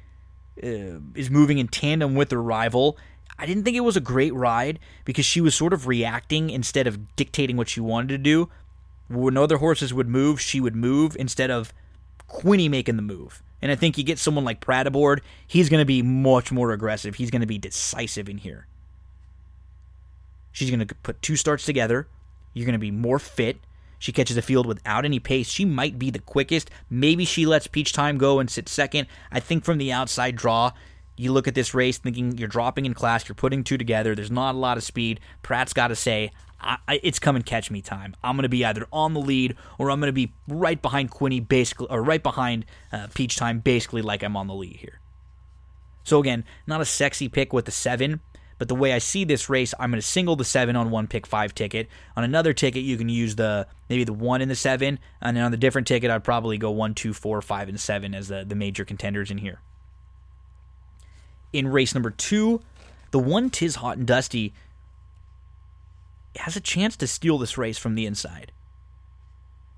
uh, 0.62 1.00
is 1.14 1.30
moving 1.30 1.58
in 1.58 1.68
tandem 1.68 2.14
with 2.14 2.30
her 2.30 2.42
rival. 2.42 2.96
I 3.38 3.46
didn't 3.46 3.64
think 3.64 3.76
it 3.76 3.80
was 3.80 3.96
a 3.96 4.00
great 4.00 4.34
ride 4.34 4.78
because 5.04 5.26
she 5.26 5.40
was 5.40 5.54
sort 5.54 5.72
of 5.72 5.86
reacting 5.86 6.50
instead 6.50 6.86
of 6.86 7.14
dictating 7.14 7.58
what 7.58 7.68
she 7.68 7.80
wanted 7.80 8.08
to 8.08 8.18
do. 8.18 8.48
When 9.10 9.36
other 9.36 9.58
horses 9.58 9.92
would 9.92 10.08
move, 10.08 10.40
she 10.40 10.60
would 10.60 10.76
move 10.76 11.16
instead 11.18 11.50
of 11.50 11.74
Quinny 12.28 12.68
making 12.68 12.94
the 12.94 13.02
move. 13.02 13.42
And 13.60 13.72
I 13.72 13.74
think 13.74 13.98
you 13.98 14.04
get 14.04 14.18
someone 14.18 14.44
like 14.44 14.60
Prat 14.60 14.86
aboard, 14.86 15.20
he's 15.46 15.68
going 15.68 15.80
to 15.80 15.86
be 15.86 16.00
much 16.00 16.52
more 16.52 16.70
aggressive. 16.70 17.16
He's 17.16 17.30
going 17.30 17.40
to 17.40 17.46
be 17.46 17.58
decisive 17.58 18.28
in 18.28 18.38
here. 18.38 18.66
She's 20.52 20.70
going 20.70 20.86
to 20.86 20.94
put 20.94 21.20
two 21.20 21.36
starts 21.36 21.64
together. 21.64 22.06
You're 22.54 22.66
going 22.66 22.72
to 22.74 22.78
be 22.78 22.92
more 22.92 23.18
fit. 23.18 23.58
She 23.98 24.12
catches 24.12 24.36
a 24.36 24.42
field 24.42 24.64
without 24.64 25.04
any 25.04 25.18
pace. 25.18 25.48
She 25.48 25.64
might 25.64 25.98
be 25.98 26.10
the 26.10 26.20
quickest. 26.20 26.70
Maybe 26.88 27.24
she 27.24 27.44
lets 27.46 27.66
Peach 27.66 27.92
Time 27.92 28.16
go 28.16 28.38
and 28.38 28.48
sit 28.48 28.68
second. 28.68 29.08
I 29.30 29.40
think 29.40 29.64
from 29.64 29.78
the 29.78 29.92
outside 29.92 30.36
draw, 30.36 30.72
you 31.16 31.32
look 31.32 31.46
at 31.46 31.54
this 31.54 31.74
race 31.74 31.98
thinking 31.98 32.38
you're 32.38 32.48
dropping 32.48 32.86
in 32.86 32.94
class, 32.94 33.28
you're 33.28 33.34
putting 33.34 33.62
two 33.62 33.76
together. 33.76 34.14
There's 34.14 34.30
not 34.30 34.54
a 34.54 34.58
lot 34.58 34.78
of 34.78 34.84
speed. 34.84 35.20
Prat's 35.42 35.74
got 35.74 35.88
to 35.88 35.96
say, 35.96 36.30
I, 36.60 37.00
it's 37.02 37.18
come 37.18 37.36
and 37.36 37.44
catch 37.44 37.70
me 37.70 37.80
time. 37.80 38.14
I'm 38.22 38.36
going 38.36 38.42
to 38.42 38.48
be 38.48 38.64
either 38.64 38.86
on 38.92 39.14
the 39.14 39.20
lead 39.20 39.56
or 39.78 39.90
I'm 39.90 40.00
going 40.00 40.08
to 40.08 40.12
be 40.12 40.32
right 40.46 40.80
behind 40.80 41.10
Quinny, 41.10 41.40
basically, 41.40 41.86
or 41.88 42.02
right 42.02 42.22
behind 42.22 42.66
uh, 42.92 43.08
Peach 43.14 43.36
Time, 43.36 43.60
basically 43.60 44.02
like 44.02 44.22
I'm 44.22 44.36
on 44.36 44.46
the 44.46 44.54
lead 44.54 44.76
here. 44.76 45.00
So 46.04 46.20
again, 46.20 46.44
not 46.66 46.80
a 46.80 46.84
sexy 46.84 47.28
pick 47.28 47.52
with 47.52 47.64
the 47.64 47.70
seven, 47.70 48.20
but 48.58 48.68
the 48.68 48.74
way 48.74 48.92
I 48.92 48.98
see 48.98 49.24
this 49.24 49.48
race, 49.48 49.72
I'm 49.78 49.90
going 49.90 50.00
to 50.00 50.06
single 50.06 50.36
the 50.36 50.44
seven 50.44 50.76
on 50.76 50.90
one 50.90 51.06
pick 51.06 51.26
five 51.26 51.54
ticket. 51.54 51.88
On 52.14 52.24
another 52.24 52.52
ticket, 52.52 52.82
you 52.82 52.98
can 52.98 53.08
use 53.08 53.36
the 53.36 53.66
maybe 53.88 54.04
the 54.04 54.12
one 54.12 54.42
and 54.42 54.50
the 54.50 54.54
seven, 54.54 54.98
and 55.22 55.36
then 55.36 55.44
on 55.44 55.50
the 55.50 55.56
different 55.56 55.86
ticket, 55.86 56.10
I'd 56.10 56.24
probably 56.24 56.58
go 56.58 56.70
one, 56.70 56.94
two, 56.94 57.14
four, 57.14 57.40
five, 57.40 57.70
and 57.70 57.80
seven 57.80 58.14
as 58.14 58.28
the 58.28 58.44
the 58.46 58.54
major 58.54 58.84
contenders 58.84 59.30
in 59.30 59.38
here. 59.38 59.60
In 61.54 61.68
race 61.68 61.94
number 61.94 62.10
two, 62.10 62.60
the 63.12 63.18
one 63.18 63.48
Tiz 63.48 63.76
Hot 63.76 63.96
and 63.96 64.06
Dusty 64.06 64.52
has 66.36 66.56
a 66.56 66.60
chance 66.60 66.96
to 66.96 67.06
steal 67.06 67.38
this 67.38 67.58
race 67.58 67.78
from 67.78 67.94
the 67.94 68.06
inside. 68.06 68.52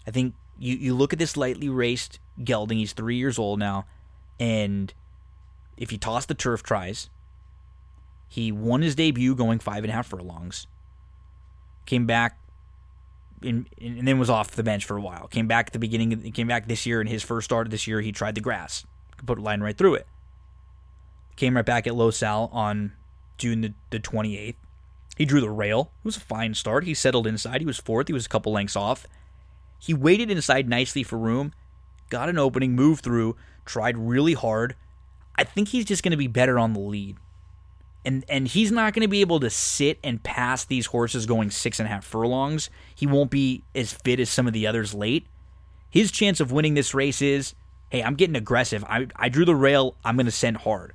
I 0.07 0.11
think 0.11 0.35
you, 0.59 0.77
you 0.77 0.95
look 0.95 1.13
at 1.13 1.19
this 1.19 1.37
lightly 1.37 1.69
raced 1.69 2.19
gelding, 2.43 2.79
he's 2.79 2.93
three 2.93 3.17
years 3.17 3.39
old 3.39 3.59
now, 3.59 3.87
and 4.39 4.93
if 5.77 5.91
he 5.91 5.99
toss 5.99 6.27
the 6.27 6.35
turf 6.35 6.63
tries, 6.63 7.09
he 8.29 8.53
won 8.53 8.83
his 8.83 8.95
debut 8.95 9.35
going 9.35 9.59
five 9.59 9.85
and 9.85 9.91
a 9.91 9.95
half 9.95 10.07
furlongs, 10.07 10.67
came 11.87 12.07
back 12.07 12.39
in, 13.43 13.67
and 13.81 14.07
then 14.07 14.19
was 14.19 14.31
off 14.31 14.53
the 14.53 14.63
bench 14.63 14.85
for 14.85 14.97
a 14.97 15.01
while. 15.01 15.27
Came 15.29 15.47
back 15.47 15.69
at 15.69 15.73
the 15.73 15.79
beginning, 15.79 16.33
came 16.33 16.49
back 16.49 16.69
this 16.69 16.87
year 16.87 17.01
in 17.01 17.07
his 17.07 17.23
first 17.23 17.47
start 17.47 17.67
of 17.67 17.71
this 17.71 17.87
year, 17.87 18.01
he 18.01 18.13
tried 18.13 18.35
the 18.35 18.41
grass, 18.41 18.85
put 19.25 19.39
a 19.39 19.43
line 19.43 19.61
right 19.61 19.77
through 19.77 19.95
it. 19.95 20.07
Came 21.37 21.57
right 21.57 21.65
back 21.65 21.87
at 21.87 22.15
Sal 22.15 22.51
on 22.53 22.93
June 23.39 23.63
the, 23.63 23.75
the 23.91 23.99
28th 23.99 24.55
he 25.17 25.25
drew 25.25 25.41
the 25.41 25.51
rail. 25.51 25.93
It 26.03 26.07
was 26.07 26.17
a 26.17 26.21
fine 26.21 26.55
start. 26.55 26.85
He 26.85 26.95
settled 26.95 27.27
inside. 27.27 27.61
He 27.61 27.67
was 27.67 27.79
fourth. 27.79 28.09
He 28.09 28.13
was 28.13 28.27
a 28.27 28.29
couple 28.29 28.53
lengths 28.53 28.77
off. 28.77 29.07
He 29.79 29.95
waited 29.95 30.31
inside 30.31 30.69
nicely 30.69 31.03
for 31.03 31.19
room, 31.19 31.53
got 32.09 32.29
an 32.29 32.39
opening, 32.39 32.75
moved 32.75 33.03
through, 33.05 33.37
tried 33.65 33.99
really 33.99 34.35
hard. 34.35 34.77
I 35.37 35.45
think 35.45 35.69
he's 35.69 35.85
just 35.85 36.03
going 36.03 36.13
to 36.13 36.17
be 36.17 36.29
better 36.29 36.59
on 36.59 36.73
the 36.73 36.81
lead. 36.81 37.17
And 38.05 38.25
and 38.29 38.49
he's 38.49 38.73
not 38.73 38.95
going 38.95 39.03
to 39.03 39.09
be 39.09 39.21
able 39.21 39.41
to 39.41 39.51
sit 39.51 39.99
and 40.03 40.23
pass 40.23 40.65
these 40.65 40.87
horses 40.87 41.27
going 41.27 41.51
six 41.51 41.79
and 41.79 41.87
a 41.87 41.91
half 41.91 42.05
furlongs. 42.05 42.69
He 42.95 43.07
won't 43.07 43.31
be 43.31 43.63
as 43.75 43.93
fit 43.93 44.19
as 44.19 44.29
some 44.29 44.47
of 44.47 44.53
the 44.53 44.67
others 44.67 44.93
late. 44.93 45.27
His 45.89 46.11
chance 46.11 46.41
of 46.41 46.51
winning 46.51 46.75
this 46.75 46.95
race 46.95 47.23
is, 47.23 47.55
hey, 47.91 48.03
I'm 48.03 48.15
getting 48.15 48.35
aggressive. 48.35 48.83
I, 48.89 49.07
I 49.15 49.29
drew 49.29 49.45
the 49.45 49.55
rail. 49.55 49.95
I'm 50.05 50.17
going 50.17 50.27
to 50.27 50.33
send 50.33 50.59
hard. 50.59 50.95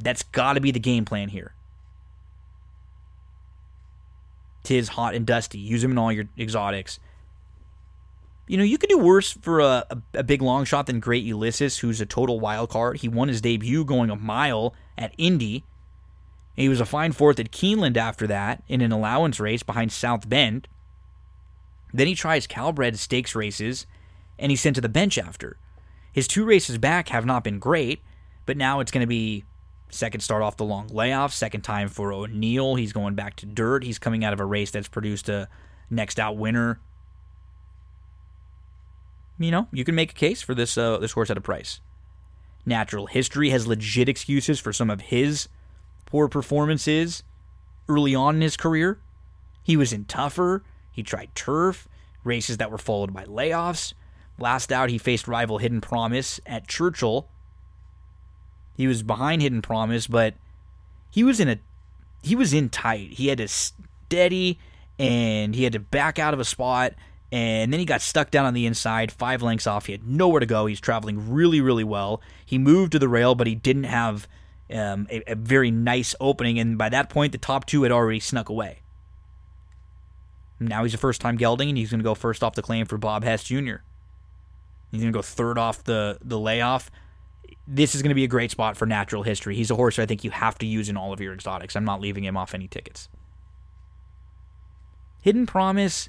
That's 0.00 0.22
got 0.24 0.54
to 0.54 0.60
be 0.60 0.72
the 0.72 0.80
game 0.80 1.04
plan 1.04 1.28
here. 1.28 1.54
Tiz 4.66 4.88
hot 4.88 5.14
and 5.14 5.24
dusty. 5.24 5.58
Use 5.58 5.82
them 5.82 5.92
in 5.92 5.98
all 5.98 6.12
your 6.12 6.26
exotics. 6.38 6.98
You 8.48 8.58
know, 8.58 8.64
you 8.64 8.78
could 8.78 8.90
do 8.90 8.98
worse 8.98 9.32
for 9.32 9.60
a, 9.60 9.86
a, 9.90 10.02
a, 10.14 10.22
big 10.22 10.42
long 10.42 10.64
shot 10.64 10.86
than 10.86 11.00
Great 11.00 11.24
Ulysses, 11.24 11.78
who's 11.78 12.00
a 12.00 12.06
total 12.06 12.38
wild 12.38 12.68
card. 12.70 12.98
He 12.98 13.08
won 13.08 13.28
his 13.28 13.40
debut 13.40 13.84
going 13.84 14.10
a 14.10 14.16
mile 14.16 14.74
at 14.96 15.14
Indy. 15.18 15.64
He 16.54 16.68
was 16.68 16.80
a 16.80 16.86
fine 16.86 17.12
fourth 17.12 17.40
at 17.40 17.50
Keeneland 17.50 17.96
after 17.96 18.26
that 18.26 18.62
in 18.68 18.80
an 18.80 18.92
allowance 18.92 19.40
race 19.40 19.62
behind 19.62 19.92
South 19.92 20.28
Bend. 20.28 20.68
Then 21.92 22.06
he 22.06 22.14
tries 22.14 22.46
Calbred 22.46 22.98
stakes 22.98 23.34
races, 23.34 23.86
and 24.38 24.50
he's 24.50 24.60
sent 24.60 24.74
to 24.76 24.82
the 24.82 24.88
bench 24.88 25.18
after. 25.18 25.58
His 26.12 26.28
two 26.28 26.44
races 26.44 26.78
back 26.78 27.08
have 27.08 27.26
not 27.26 27.44
been 27.44 27.58
great, 27.58 28.00
but 28.46 28.56
now 28.56 28.80
it's 28.80 28.92
going 28.92 29.02
to 29.02 29.06
be 29.06 29.44
second 29.90 30.20
start 30.20 30.42
off 30.42 30.56
the 30.56 30.64
long 30.64 30.88
layoff, 30.88 31.32
second 31.32 31.62
time 31.62 31.88
for 31.88 32.12
O'Neill. 32.12 32.74
He's 32.74 32.92
going 32.92 33.14
back 33.14 33.36
to 33.36 33.46
dirt. 33.46 33.84
He's 33.84 33.98
coming 33.98 34.24
out 34.24 34.32
of 34.32 34.40
a 34.40 34.44
race 34.44 34.70
that's 34.70 34.88
produced 34.88 35.28
a 35.28 35.48
next 35.90 36.18
out 36.18 36.36
winner. 36.36 36.80
You 39.38 39.50
know, 39.50 39.68
you 39.72 39.84
can 39.84 39.94
make 39.94 40.12
a 40.12 40.14
case 40.14 40.42
for 40.42 40.54
this 40.54 40.78
uh, 40.78 40.98
this 40.98 41.12
horse 41.12 41.30
at 41.30 41.36
a 41.36 41.42
price. 41.42 41.80
Natural 42.64 43.06
History 43.06 43.50
has 43.50 43.66
legit 43.66 44.08
excuses 44.08 44.58
for 44.58 44.72
some 44.72 44.90
of 44.90 45.02
his 45.02 45.48
poor 46.06 46.28
performances 46.28 47.22
early 47.88 48.14
on 48.14 48.36
in 48.36 48.40
his 48.40 48.56
career. 48.56 48.98
He 49.62 49.76
was 49.76 49.92
in 49.92 50.04
tougher. 50.04 50.64
He 50.90 51.02
tried 51.02 51.34
turf, 51.34 51.86
races 52.24 52.56
that 52.56 52.70
were 52.70 52.78
followed 52.78 53.12
by 53.12 53.24
layoffs. 53.24 53.92
Last 54.38 54.72
out, 54.72 54.90
he 54.90 54.98
faced 54.98 55.28
rival 55.28 55.58
Hidden 55.58 55.80
Promise 55.80 56.40
at 56.46 56.66
Churchill. 56.66 57.28
He 58.76 58.86
was 58.86 59.02
behind 59.02 59.42
Hidden 59.42 59.62
Promise, 59.62 60.06
but 60.06 60.34
he 61.10 61.24
was 61.24 61.40
in 61.40 61.48
a 61.48 61.58
he 62.22 62.34
was 62.34 62.52
in 62.52 62.68
tight. 62.68 63.12
He 63.12 63.28
had 63.28 63.38
to 63.38 63.48
steady 63.48 64.58
and 64.98 65.54
he 65.54 65.64
had 65.64 65.72
to 65.74 65.80
back 65.80 66.18
out 66.18 66.34
of 66.34 66.40
a 66.40 66.44
spot 66.44 66.94
and 67.32 67.72
then 67.72 67.80
he 67.80 67.86
got 67.86 68.02
stuck 68.02 68.30
down 68.30 68.46
on 68.46 68.54
the 68.54 68.66
inside, 68.66 69.10
five 69.10 69.42
lengths 69.42 69.66
off. 69.66 69.86
He 69.86 69.92
had 69.92 70.06
nowhere 70.06 70.40
to 70.40 70.46
go. 70.46 70.66
He's 70.66 70.80
traveling 70.80 71.32
really, 71.32 71.60
really 71.60 71.84
well. 71.84 72.20
He 72.44 72.56
moved 72.56 72.92
to 72.92 72.98
the 72.98 73.08
rail, 73.08 73.34
but 73.34 73.46
he 73.46 73.54
didn't 73.54 73.84
have 73.84 74.28
um, 74.72 75.08
a, 75.10 75.32
a, 75.32 75.34
very 75.34 75.70
nice 75.70 76.14
opening. 76.20 76.58
And 76.58 76.78
by 76.78 76.88
that 76.88 77.10
point, 77.10 77.32
the 77.32 77.38
top 77.38 77.66
two 77.66 77.82
had 77.82 77.90
already 77.90 78.20
snuck 78.20 78.48
away. 78.48 78.80
Now 80.60 80.84
he's 80.84 80.94
a 80.94 80.98
first 80.98 81.20
time 81.20 81.36
gelding, 81.36 81.68
and 81.68 81.76
he's 81.76 81.90
going 81.90 82.00
to 82.00 82.04
go 82.04 82.14
first 82.14 82.44
off 82.44 82.54
the 82.54 82.62
claim 82.62 82.86
for 82.86 82.96
Bob 82.96 83.24
Hess 83.24 83.44
Jr. 83.44 83.76
He's 84.90 85.00
going 85.02 85.12
to 85.12 85.16
go 85.16 85.22
third 85.22 85.58
off 85.58 85.82
the, 85.84 86.18
the 86.22 86.38
layoff. 86.38 86.90
This 87.68 87.94
is 87.94 88.02
going 88.02 88.10
to 88.10 88.14
be 88.14 88.24
a 88.24 88.28
great 88.28 88.50
spot 88.50 88.76
for 88.76 88.86
natural 88.86 89.22
history. 89.22 89.56
He's 89.56 89.70
a 89.70 89.74
horse 89.74 89.98
I 89.98 90.06
think 90.06 90.22
you 90.22 90.30
have 90.30 90.56
to 90.58 90.66
use 90.66 90.88
in 90.88 90.96
all 90.96 91.12
of 91.12 91.20
your 91.20 91.34
exotics. 91.34 91.74
I'm 91.74 91.84
not 91.84 92.00
leaving 92.00 92.24
him 92.24 92.36
off 92.36 92.54
any 92.54 92.68
tickets. 92.68 93.08
Hidden 95.22 95.46
Promise 95.46 96.08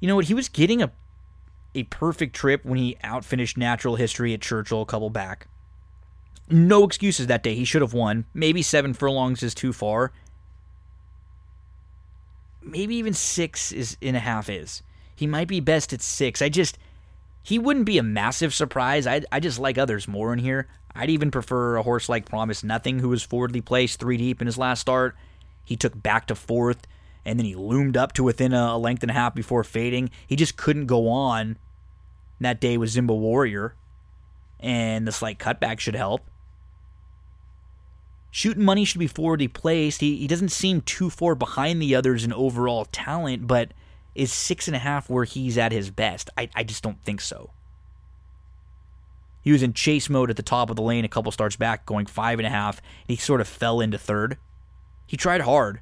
you 0.00 0.08
know 0.08 0.16
what? 0.16 0.26
He 0.26 0.34
was 0.34 0.48
getting 0.48 0.82
a 0.82 0.92
a 1.74 1.82
perfect 1.84 2.34
trip 2.34 2.64
when 2.64 2.78
he 2.78 2.96
outfinished 3.04 3.58
Natural 3.58 3.96
History 3.96 4.32
at 4.32 4.40
Churchill 4.40 4.80
a 4.80 4.86
couple 4.86 5.10
back. 5.10 5.46
No 6.48 6.84
excuses 6.84 7.26
that 7.26 7.42
day. 7.42 7.54
He 7.54 7.66
should 7.66 7.82
have 7.82 7.92
won. 7.92 8.24
Maybe 8.32 8.62
seven 8.62 8.94
furlongs 8.94 9.42
is 9.42 9.54
too 9.54 9.74
far. 9.74 10.12
Maybe 12.62 12.96
even 12.96 13.12
six 13.12 13.72
is 13.72 13.98
and 14.00 14.16
a 14.16 14.20
half 14.20 14.48
is. 14.48 14.82
He 15.14 15.26
might 15.26 15.48
be 15.48 15.60
best 15.60 15.92
at 15.92 16.00
six. 16.00 16.40
I 16.40 16.48
just 16.48 16.78
he 17.46 17.60
wouldn't 17.60 17.86
be 17.86 17.96
a 17.96 18.02
massive 18.02 18.52
surprise. 18.52 19.06
I 19.06 19.22
I 19.30 19.38
just 19.38 19.60
like 19.60 19.78
others 19.78 20.08
more 20.08 20.32
in 20.32 20.40
here. 20.40 20.66
I'd 20.96 21.10
even 21.10 21.30
prefer 21.30 21.76
a 21.76 21.82
horse 21.82 22.08
like 22.08 22.28
Promise 22.28 22.64
Nothing, 22.64 22.98
who 22.98 23.08
was 23.08 23.22
forwardly 23.22 23.60
placed 23.60 24.00
three 24.00 24.16
deep 24.16 24.40
in 24.40 24.46
his 24.46 24.58
last 24.58 24.80
start. 24.80 25.14
He 25.62 25.76
took 25.76 26.02
back 26.02 26.26
to 26.26 26.34
fourth 26.34 26.88
and 27.24 27.38
then 27.38 27.46
he 27.46 27.54
loomed 27.54 27.96
up 27.96 28.14
to 28.14 28.24
within 28.24 28.52
a, 28.52 28.76
length 28.76 29.04
and 29.04 29.10
a 29.10 29.14
half 29.14 29.32
before 29.32 29.62
fading. 29.62 30.10
He 30.26 30.34
just 30.34 30.56
couldn't 30.56 30.86
go 30.86 31.08
on. 31.08 31.56
That 32.40 32.60
day 32.60 32.76
was 32.78 32.96
Zimba 32.96 33.16
Warrior, 33.16 33.76
and 34.58 35.06
the 35.06 35.12
slight 35.12 35.38
cutback 35.38 35.78
should 35.78 35.94
help. 35.94 36.28
Shooting 38.32 38.64
money 38.64 38.84
should 38.84 38.98
be 38.98 39.06
forwardly 39.06 39.48
placed. 39.48 40.00
He, 40.00 40.16
he 40.16 40.26
doesn't 40.26 40.50
seem 40.50 40.80
too 40.80 41.10
far 41.10 41.36
behind 41.36 41.80
the 41.80 41.94
others 41.94 42.24
in 42.24 42.32
overall 42.32 42.86
talent, 42.86 43.46
but 43.46 43.72
is 44.16 44.32
six 44.32 44.66
and 44.66 44.76
a 44.76 44.80
half 44.80 45.08
where 45.08 45.24
he's 45.24 45.58
at 45.58 45.72
his 45.72 45.90
best? 45.90 46.30
I, 46.36 46.48
I 46.54 46.64
just 46.64 46.82
don't 46.82 47.02
think 47.04 47.20
so. 47.20 47.50
He 49.42 49.52
was 49.52 49.62
in 49.62 49.74
chase 49.74 50.10
mode 50.10 50.30
at 50.30 50.36
the 50.36 50.42
top 50.42 50.70
of 50.70 50.76
the 50.76 50.82
lane 50.82 51.04
a 51.04 51.08
couple 51.08 51.30
starts 51.30 51.56
back, 51.56 51.86
going 51.86 52.06
five 52.06 52.38
and 52.38 52.46
a 52.46 52.50
half, 52.50 52.78
and 52.78 53.16
he 53.16 53.16
sort 53.16 53.40
of 53.40 53.46
fell 53.46 53.80
into 53.80 53.98
third. 53.98 54.38
He 55.06 55.16
tried 55.16 55.42
hard, 55.42 55.80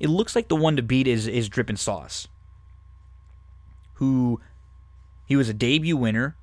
it 0.00 0.08
looks 0.08 0.36
like 0.36 0.48
the 0.48 0.56
one 0.56 0.76
to 0.76 0.82
beat 0.82 1.06
is 1.06 1.26
is 1.26 1.48
Drippin' 1.48 1.76
Sauce, 1.76 2.28
who 3.94 4.40
he 5.24 5.36
was 5.36 5.48
a 5.48 5.54
debut 5.54 5.96
winner 5.96 6.36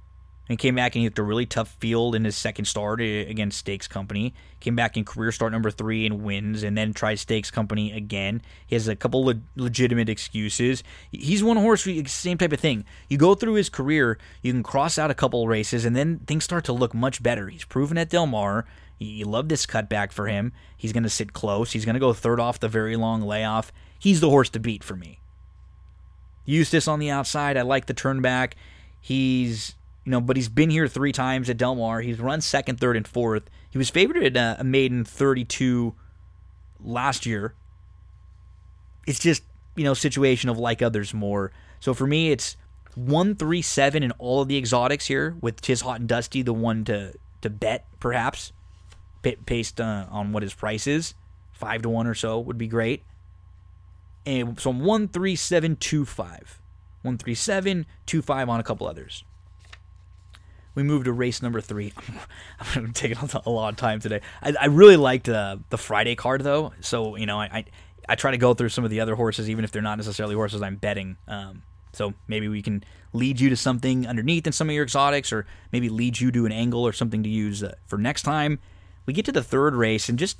and 0.48 0.60
came 0.60 0.76
back 0.76 0.96
and 0.96 1.02
he 1.02 1.08
looked 1.08 1.20
a 1.20 1.24
really 1.24 1.46
tough 1.46 1.76
field 1.80 2.16
in 2.16 2.24
his 2.24 2.36
second 2.36 2.66
start 2.66 3.02
against 3.02 3.58
Stakes 3.58 3.88
Company. 3.88 4.34
Came 4.60 4.76
back 4.76 4.96
in 4.98 5.04
career 5.04 5.32
start 5.32 5.52
number 5.52 5.72
three 5.72 6.06
and 6.06 6.24
wins, 6.24 6.64
and 6.64 6.78
then 6.78 6.94
tried 6.94 7.20
Stakes 7.20 7.52
Company 7.52 7.92
again. 7.92 8.42
He 8.66 8.76
has 8.76 8.88
a 8.88 8.96
couple 8.96 9.26
le- 9.26 9.42
legitimate 9.56 10.10
excuses. 10.10 10.84
He's 11.12 11.44
one 11.44 11.58
horse, 11.58 11.88
same 12.08 12.38
type 12.38 12.54
of 12.54 12.60
thing. 12.60 12.86
You 13.10 13.18
go 13.18 13.36
through 13.36 13.54
his 13.54 13.70
career, 13.70 14.18
you 14.42 14.52
can 14.52 14.64
cross 14.64 14.98
out 14.98 15.12
a 15.12 15.16
couple 15.16 15.48
races, 15.48 15.86
and 15.86 15.96
then 15.96 16.20
things 16.20 16.44
start 16.44 16.66
to 16.66 16.74
look 16.74 16.94
much 16.94 17.24
better. 17.24 17.48
He's 17.48 17.66
proven 17.66 17.98
at 17.98 18.10
Del 18.10 18.28
Mar. 18.28 18.66
You 18.98 19.26
love 19.26 19.50
this 19.50 19.66
cutback 19.66 20.12
for 20.12 20.28
him. 20.28 20.54
He's 20.78 20.94
going 20.94 21.04
to 21.04 21.10
sit 21.10 21.34
close. 21.34 21.74
He's 21.74 21.86
going 21.86 21.96
to 21.96 22.00
go 22.00 22.14
third 22.14 22.40
off 22.40 22.60
the 22.60 22.70
very 22.70 22.96
long 22.96 23.22
layoff. 23.22 23.72
He's 24.00 24.22
the 24.22 24.30
horse 24.30 24.50
to 24.52 24.60
beat 24.60 24.84
for 24.84 24.96
me. 24.96 25.20
Eustace 26.46 26.88
on 26.88 27.00
the 27.00 27.10
outside. 27.10 27.58
I 27.58 27.64
like 27.64 27.88
the 27.88 27.94
turn 27.94 28.22
back. 28.22 28.56
He's, 29.02 29.76
you 30.06 30.12
know, 30.12 30.22
but 30.22 30.38
he's 30.38 30.50
been 30.50 30.70
here 30.70 30.88
three 30.88 31.12
times 31.12 31.50
at 31.50 31.58
Del 31.58 31.76
Mar. 31.76 32.02
He's 32.02 32.20
run 32.20 32.40
second, 32.40 32.80
third, 32.80 32.96
and 32.96 33.08
fourth. 33.08 33.44
He 33.72 33.78
was 33.78 33.90
favored 33.90 34.18
at 34.18 34.38
uh, 34.38 34.56
a 34.60 34.64
maiden 34.64 35.04
32 35.04 35.96
last 36.80 37.26
year. 37.26 37.56
It's 39.08 39.20
just, 39.20 39.44
you 39.76 39.84
know, 39.84 39.96
situation 39.96 40.50
of 40.50 40.60
like 40.60 40.82
others 40.82 41.14
more. 41.14 41.52
So 41.80 41.94
for 41.94 42.06
me, 42.06 42.32
it's 42.32 42.56
one, 42.94 43.36
three, 43.36 43.64
seven 43.64 44.04
in 44.04 44.12
all 44.12 44.42
of 44.42 44.48
the 44.48 44.58
exotics 44.58 45.08
here, 45.08 45.36
with 45.42 45.60
Tiz 45.60 45.82
Hot 45.82 46.00
and 46.00 46.08
Dusty 46.08 46.44
the 46.44 46.54
one 46.54 46.86
to 46.86 47.14
to 47.42 47.50
bet 47.50 47.86
perhaps 48.00 48.54
based 49.46 49.82
uh, 49.82 50.06
on 50.10 50.32
what 50.32 50.44
his 50.44 50.54
price 50.54 50.88
is. 50.88 51.16
Five 51.52 51.82
to 51.82 51.90
one 51.90 52.08
or 52.08 52.14
so 52.14 52.40
would 52.40 52.58
be 52.58 52.68
great. 52.68 53.04
And 54.26 54.60
so 54.60 54.70
I'm 54.70 54.80
one 54.80 55.08
three 55.08 55.36
seven 55.36 55.76
two 55.76 56.06
five, 56.06 56.62
one 57.02 57.18
three 57.18 57.36
seven 57.36 57.86
two 58.06 58.22
five 58.22 58.50
on 58.50 58.60
a 58.60 58.64
couple 58.64 58.88
others. 58.88 59.24
We 60.76 60.84
move 60.84 61.06
to 61.06 61.14
race 61.14 61.42
number 61.42 61.62
three. 61.62 61.94
I'm 62.76 62.92
taking 62.94 63.18
a 63.18 63.50
lot 63.50 63.70
of 63.70 63.78
time 63.78 64.00
today. 64.00 64.22
I, 64.44 64.54
I 64.60 64.66
really 64.66 64.98
liked 64.98 65.30
uh, 65.30 65.58
the 65.70 65.78
Friday 65.78 66.16
card 66.16 66.42
though, 66.42 66.74
so 66.82 67.16
you 67.16 67.26
know 67.26 67.40
I, 67.40 67.46
I, 67.46 67.66
I 68.10 68.16
try 68.16 68.32
to 68.32 68.38
go 68.38 68.54
through 68.54 68.70
some 68.70 68.84
of 68.84 68.92
the 68.92 69.00
other 69.00 69.16
horses, 69.16 69.50
even 69.50 69.64
if 69.64 69.72
they're 69.72 69.82
not 69.82 69.98
necessarily 69.98 70.36
horses 70.36 70.62
I'm 70.62 70.76
betting. 70.76 71.18
Um, 71.28 71.64
so 71.94 72.14
maybe 72.28 72.50
we 72.50 72.62
can 72.62 72.84
lead 73.14 73.40
you 73.40 73.50
to 73.50 73.56
something 73.56 74.06
underneath 74.06 74.46
in 74.46 74.52
some 74.52 74.70
of 74.70 74.76
your 74.76 74.84
exotics, 74.84 75.32
or 75.32 75.46
maybe 75.72 75.88
lead 75.88 76.20
you 76.20 76.32
to 76.32 76.46
an 76.46 76.52
angle 76.52 76.86
or 76.86 76.92
something 76.92 77.24
to 77.24 77.30
use 77.30 77.64
uh, 77.64 77.76
for 77.88 77.98
next 77.98 78.24
time. 78.24 78.60
We 79.06 79.14
get 79.14 79.26
to 79.26 79.32
the 79.32 79.44
third 79.44 79.76
race, 79.76 80.10
and 80.10 80.20
just 80.20 80.38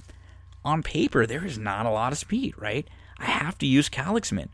on 0.66 0.84
paper, 0.84 1.26
there 1.26 1.46
is 1.46 1.58
not 1.58 1.86
a 1.86 1.92
lot 1.92 2.12
of 2.12 2.18
speed, 2.18 2.56
right? 2.58 2.88
I 3.18 3.26
have 3.26 3.58
to 3.60 3.66
use 3.66 3.88
Calixman. 3.88 4.50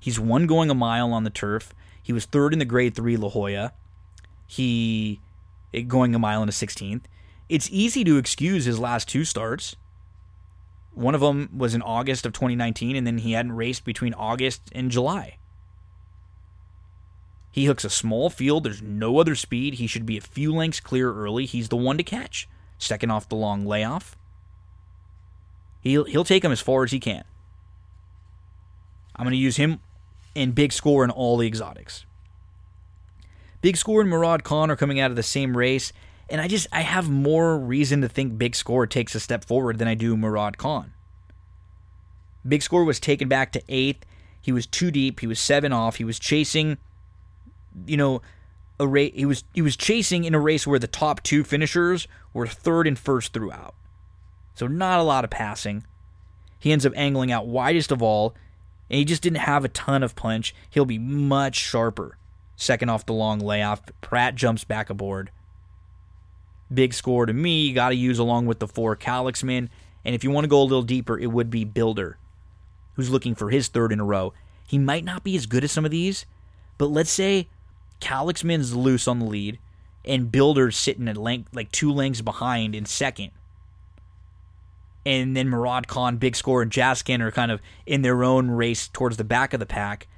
He's 0.00 0.18
one 0.18 0.46
going 0.46 0.70
a 0.70 0.74
mile 0.74 1.12
on 1.12 1.24
the 1.24 1.30
turf. 1.30 1.74
He 2.02 2.12
was 2.12 2.24
third 2.24 2.52
in 2.52 2.58
the 2.58 2.64
grade 2.64 2.94
three 2.94 3.16
La 3.16 3.28
Jolla. 3.28 3.72
He 4.46 5.20
eh, 5.72 5.82
going 5.82 6.14
a 6.14 6.18
mile 6.18 6.42
in 6.42 6.48
a 6.48 6.52
16th. 6.52 7.02
It's 7.48 7.68
easy 7.70 8.04
to 8.04 8.18
excuse 8.18 8.64
his 8.64 8.78
last 8.78 9.08
two 9.08 9.24
starts. 9.24 9.76
One 10.92 11.14
of 11.14 11.20
them 11.20 11.50
was 11.56 11.74
in 11.74 11.82
August 11.82 12.26
of 12.26 12.32
2019, 12.32 12.96
and 12.96 13.06
then 13.06 13.18
he 13.18 13.32
hadn't 13.32 13.52
raced 13.52 13.84
between 13.84 14.14
August 14.14 14.62
and 14.72 14.90
July. 14.90 15.38
He 17.50 17.66
hooks 17.66 17.84
a 17.84 17.90
small 17.90 18.28
field. 18.30 18.64
There's 18.64 18.82
no 18.82 19.18
other 19.18 19.34
speed. 19.34 19.74
He 19.74 19.86
should 19.86 20.06
be 20.06 20.18
a 20.18 20.22
few 20.22 20.54
lengths 20.54 20.80
clear 20.80 21.12
early. 21.12 21.46
He's 21.46 21.68
the 21.68 21.76
one 21.76 21.96
to 21.96 22.02
catch 22.02 22.48
second 22.78 23.10
off 23.10 23.28
the 23.28 23.36
long 23.36 23.64
layoff. 23.64 24.16
He'll, 25.80 26.04
he'll 26.04 26.24
take 26.24 26.44
him 26.44 26.52
as 26.52 26.60
far 26.60 26.84
as 26.84 26.92
he 26.92 27.00
can. 27.00 27.24
I'm 29.14 29.24
going 29.24 29.32
to 29.32 29.38
use 29.38 29.56
him 29.56 29.80
in 30.34 30.52
big 30.52 30.72
score 30.72 31.04
in 31.04 31.10
all 31.10 31.36
the 31.36 31.46
exotics. 31.46 32.04
Big 33.60 33.76
score 33.76 34.00
and 34.00 34.10
Murad 34.10 34.44
Khan 34.44 34.70
are 34.70 34.76
coming 34.76 35.00
out 35.00 35.10
of 35.10 35.16
the 35.16 35.22
same 35.22 35.56
race, 35.56 35.92
and 36.28 36.40
I 36.40 36.48
just 36.48 36.66
I 36.72 36.82
have 36.82 37.08
more 37.08 37.58
reason 37.58 38.00
to 38.02 38.08
think 38.08 38.38
Big 38.38 38.54
Score 38.54 38.86
takes 38.86 39.14
a 39.14 39.20
step 39.20 39.44
forward 39.44 39.78
than 39.78 39.88
I 39.88 39.94
do 39.94 40.16
Murad 40.16 40.58
Khan. 40.58 40.92
Big 42.46 42.62
Score 42.62 42.84
was 42.84 43.00
taken 43.00 43.28
back 43.28 43.52
to 43.52 43.62
eighth. 43.68 44.04
He 44.40 44.52
was 44.52 44.66
too 44.66 44.90
deep. 44.90 45.20
He 45.20 45.26
was 45.26 45.40
seven 45.40 45.72
off. 45.72 45.96
He 45.96 46.04
was 46.04 46.18
chasing, 46.18 46.78
you 47.86 47.96
know, 47.96 48.22
a 48.78 48.86
race. 48.86 49.12
He 49.14 49.24
was 49.24 49.44
he 49.54 49.62
was 49.62 49.76
chasing 49.76 50.24
in 50.24 50.34
a 50.34 50.40
race 50.40 50.66
where 50.66 50.78
the 50.78 50.86
top 50.86 51.22
two 51.22 51.44
finishers 51.44 52.06
were 52.32 52.46
third 52.46 52.86
and 52.86 52.98
first 52.98 53.32
throughout. 53.32 53.74
So 54.54 54.66
not 54.66 55.00
a 55.00 55.04
lot 55.04 55.24
of 55.24 55.30
passing. 55.30 55.84
He 56.58 56.72
ends 56.72 56.86
up 56.86 56.92
angling 56.96 57.30
out 57.30 57.46
widest 57.46 57.92
of 57.92 58.02
all, 58.02 58.34
and 58.90 58.98
he 58.98 59.04
just 59.04 59.22
didn't 59.22 59.38
have 59.38 59.64
a 59.64 59.68
ton 59.68 60.02
of 60.02 60.16
punch. 60.16 60.54
He'll 60.70 60.84
be 60.84 60.98
much 60.98 61.56
sharper. 61.56 62.16
Second 62.56 62.88
off 62.88 63.06
the 63.06 63.12
long 63.12 63.38
layoff, 63.38 63.82
Prat 64.00 64.34
jumps 64.34 64.64
back 64.64 64.90
aboard. 64.90 65.30
Big 66.72 66.94
score 66.94 67.26
to 67.26 67.32
me, 67.32 67.66
you 67.66 67.74
got 67.74 67.90
to 67.90 67.94
use 67.94 68.18
along 68.18 68.46
with 68.46 68.58
the 68.58 68.66
four 68.66 68.96
Calixman. 68.96 69.68
And 70.04 70.14
if 70.14 70.24
you 70.24 70.30
want 70.30 70.44
to 70.44 70.48
go 70.48 70.60
a 70.60 70.64
little 70.64 70.82
deeper, 70.82 71.18
it 71.18 71.26
would 71.26 71.50
be 71.50 71.64
Builder, 71.64 72.18
who's 72.94 73.10
looking 73.10 73.34
for 73.34 73.50
his 73.50 73.68
third 73.68 73.92
in 73.92 74.00
a 74.00 74.04
row. 74.04 74.32
He 74.66 74.78
might 74.78 75.04
not 75.04 75.22
be 75.22 75.36
as 75.36 75.46
good 75.46 75.64
as 75.64 75.72
some 75.72 75.84
of 75.84 75.90
these, 75.90 76.26
but 76.78 76.86
let's 76.86 77.10
say 77.10 77.48
Calixman's 78.00 78.74
loose 78.74 79.06
on 79.06 79.18
the 79.18 79.26
lead, 79.26 79.58
and 80.04 80.32
Builder's 80.32 80.76
sitting 80.76 81.08
at 81.08 81.16
length, 81.16 81.54
like 81.54 81.70
two 81.72 81.92
lengths 81.92 82.20
behind 82.20 82.74
in 82.74 82.86
second. 82.86 83.30
And 85.04 85.36
then 85.36 85.48
Murad 85.48 85.86
Khan, 85.86 86.16
Big 86.16 86.34
Score, 86.34 86.62
and 86.62 86.70
Jaskin 86.70 87.20
are 87.20 87.30
kind 87.30 87.52
of 87.52 87.60
in 87.84 88.02
their 88.02 88.24
own 88.24 88.50
race 88.50 88.88
towards 88.88 89.16
the 89.16 89.24
back 89.24 89.52
of 89.54 89.60
the 89.60 89.66
pack. 89.66 90.08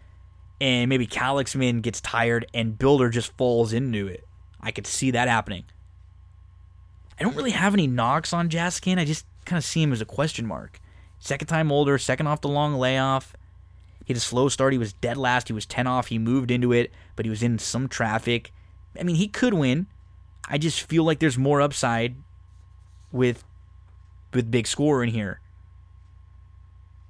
And 0.61 0.89
maybe 0.89 1.07
Calixman 1.07 1.83
gets 1.83 2.01
tired 2.01 2.47
and 2.53 2.79
Builder 2.79 3.11
just 3.11 3.37
falls 3.37 3.73
into 3.73 4.07
it. 4.07 4.27
I 4.61 4.73
could 4.73 4.87
see 4.87 5.13
that 5.13 5.29
happening. 5.29 5.65
I 7.19 7.23
don't 7.23 7.37
really 7.37 7.53
have 7.53 7.75
any 7.75 7.87
knocks 7.87 8.33
on 8.33 8.49
Jaskin. 8.49 8.99
I 8.99 9.05
just 9.05 9.25
kind 9.45 9.59
of 9.59 9.65
see 9.65 9.83
him 9.83 9.93
as 9.93 10.01
a 10.01 10.05
question 10.05 10.47
mark. 10.47 10.81
Second 11.21 11.47
time 11.49 11.73
older, 11.73 11.99
second 11.99 12.27
off 12.27 12.41
the 12.41 12.49
long 12.49 12.75
layoff. 12.75 13.35
He 14.05 14.13
had 14.13 14.17
a 14.17 14.21
slow 14.21 14.49
start. 14.49 14.73
He 14.73 14.79
was 14.79 14.93
dead 14.95 15.17
last. 15.17 15.49
He 15.49 15.53
was 15.55 15.67
10 15.67 15.87
off. 15.87 16.07
He 16.07 16.19
moved 16.19 16.51
into 16.51 16.73
it, 16.73 16.93
but 17.15 17.27
he 17.27 17.31
was 17.31 17.43
in 17.43 17.59
some 17.59 17.89
traffic. 17.89 18.53
I 18.99 19.03
mean, 19.03 19.17
he 19.17 19.29
could 19.29 19.55
win. 19.55 19.87
I 20.49 20.59
just 20.59 20.83
feel 20.83 21.05
like 21.05 21.19
there's 21.19 21.37
more 21.37 21.61
upside 21.61 22.17
with 23.13 23.45
with 24.33 24.51
big 24.51 24.67
score 24.67 25.03
in 25.03 25.11
here. 25.11 25.41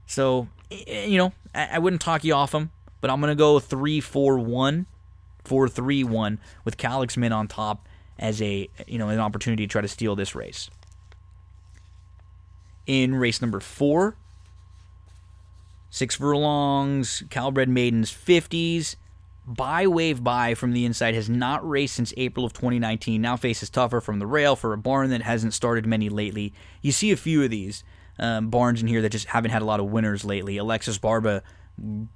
So, 0.06 0.48
you 0.70 1.18
know, 1.18 1.32
I, 1.54 1.78
wouldn't 1.78 2.00
talk 2.00 2.24
you 2.24 2.32
off 2.32 2.52
him, 2.54 2.70
but 3.00 3.10
I'm 3.10 3.20
going 3.20 3.30
to 3.30 3.36
go 3.36 3.58
3 3.58 4.00
4 4.00 4.38
1, 4.38 4.86
4 5.44 5.68
3 5.68 6.04
1 6.04 6.38
with 6.64 6.76
Calixman 6.76 7.34
on 7.34 7.48
top 7.48 7.86
as 8.18 8.42
a, 8.42 8.68
you 8.86 8.98
know, 8.98 9.08
an 9.08 9.20
opportunity 9.20 9.66
to 9.66 9.70
try 9.70 9.80
to 9.80 9.88
steal 9.88 10.16
this 10.16 10.34
race. 10.34 10.70
In 12.86 13.14
race 13.14 13.40
number 13.40 13.60
4, 13.60 14.16
six 15.90 16.16
furlongs, 16.16 17.22
Calbred 17.30 17.68
Maidens 17.68 18.10
50s. 18.10 18.96
By 19.46 19.86
Wave 19.86 20.22
By 20.22 20.52
from 20.52 20.72
the 20.72 20.84
inside 20.84 21.14
has 21.14 21.30
not 21.30 21.66
raced 21.66 21.94
since 21.94 22.12
April 22.18 22.44
of 22.44 22.52
2019. 22.52 23.22
Now 23.22 23.36
faces 23.36 23.70
tougher 23.70 24.00
from 24.02 24.18
the 24.18 24.26
rail 24.26 24.56
for 24.56 24.74
a 24.74 24.78
barn 24.78 25.08
that 25.08 25.22
hasn't 25.22 25.54
started 25.54 25.86
many 25.86 26.10
lately. 26.10 26.52
You 26.82 26.92
see 26.92 27.12
a 27.12 27.16
few 27.16 27.42
of 27.42 27.48
these 27.48 27.82
um, 28.18 28.50
barns 28.50 28.82
in 28.82 28.88
here 28.88 29.00
that 29.00 29.08
just 29.08 29.28
haven't 29.28 29.50
had 29.50 29.62
a 29.62 29.64
lot 29.64 29.80
of 29.80 29.86
winners 29.86 30.22
lately. 30.22 30.58
Alexis 30.58 30.98
Barba, 30.98 31.42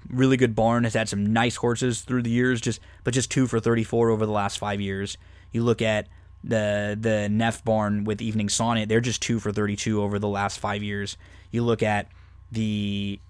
really 0.09 0.37
good 0.37 0.55
barn, 0.55 0.85
has 0.85 0.95
had 0.95 1.09
some 1.09 1.33
nice 1.33 1.57
horses 1.57 2.03
through 2.03 2.23
the 2.23 2.31
years, 2.31 2.61
just 2.61 2.81
but 3.05 3.15
just 3.15 3.31
two 3.31 3.47
for 3.47 3.61
34 3.61 4.11
over 4.11 4.27
the 4.27 4.33
last 4.33 4.59
five 4.59 4.81
years. 4.81 5.17
You 5.53 5.63
look 5.63 5.83
at 5.83 6.09
the 6.45 6.97
the 7.01 7.29
Neff 7.29 7.65
barn 7.65 8.05
with 8.05 8.21
Evening 8.21 8.49
Sonnet, 8.49 8.89
they're 8.89 9.01
just 9.01 9.23
two 9.23 9.39
for 9.39 9.53
32 9.53 10.03
over 10.03 10.19
the 10.19 10.29
last 10.29 10.59
five 10.59 10.83
years. 10.83 11.17
You 11.51 11.63
look 11.63 11.83
at 11.83 12.09
the 12.51 13.21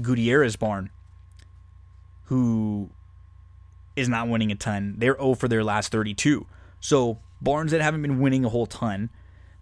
Gutierrez 0.00 0.56
barn 0.56 0.90
who 2.30 2.88
is 3.96 4.08
not 4.08 4.28
winning 4.28 4.52
a 4.52 4.54
ton. 4.54 4.94
They're 4.98 5.16
0 5.16 5.34
for 5.34 5.48
their 5.48 5.64
last 5.64 5.90
32. 5.90 6.46
So 6.78 7.18
barns 7.42 7.72
that 7.72 7.80
haven't 7.80 8.02
been 8.02 8.20
winning 8.20 8.44
a 8.44 8.48
whole 8.48 8.66
ton. 8.66 9.10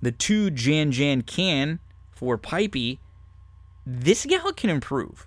The 0.03 0.13
two 0.13 0.51
Jan 0.51 0.93
Jan 0.93 1.23
can 1.23 1.81
for 2.11 2.37
Pipey, 2.37 2.99
this 3.91 4.27
gal 4.27 4.53
can 4.53 4.71
improve. 4.71 5.27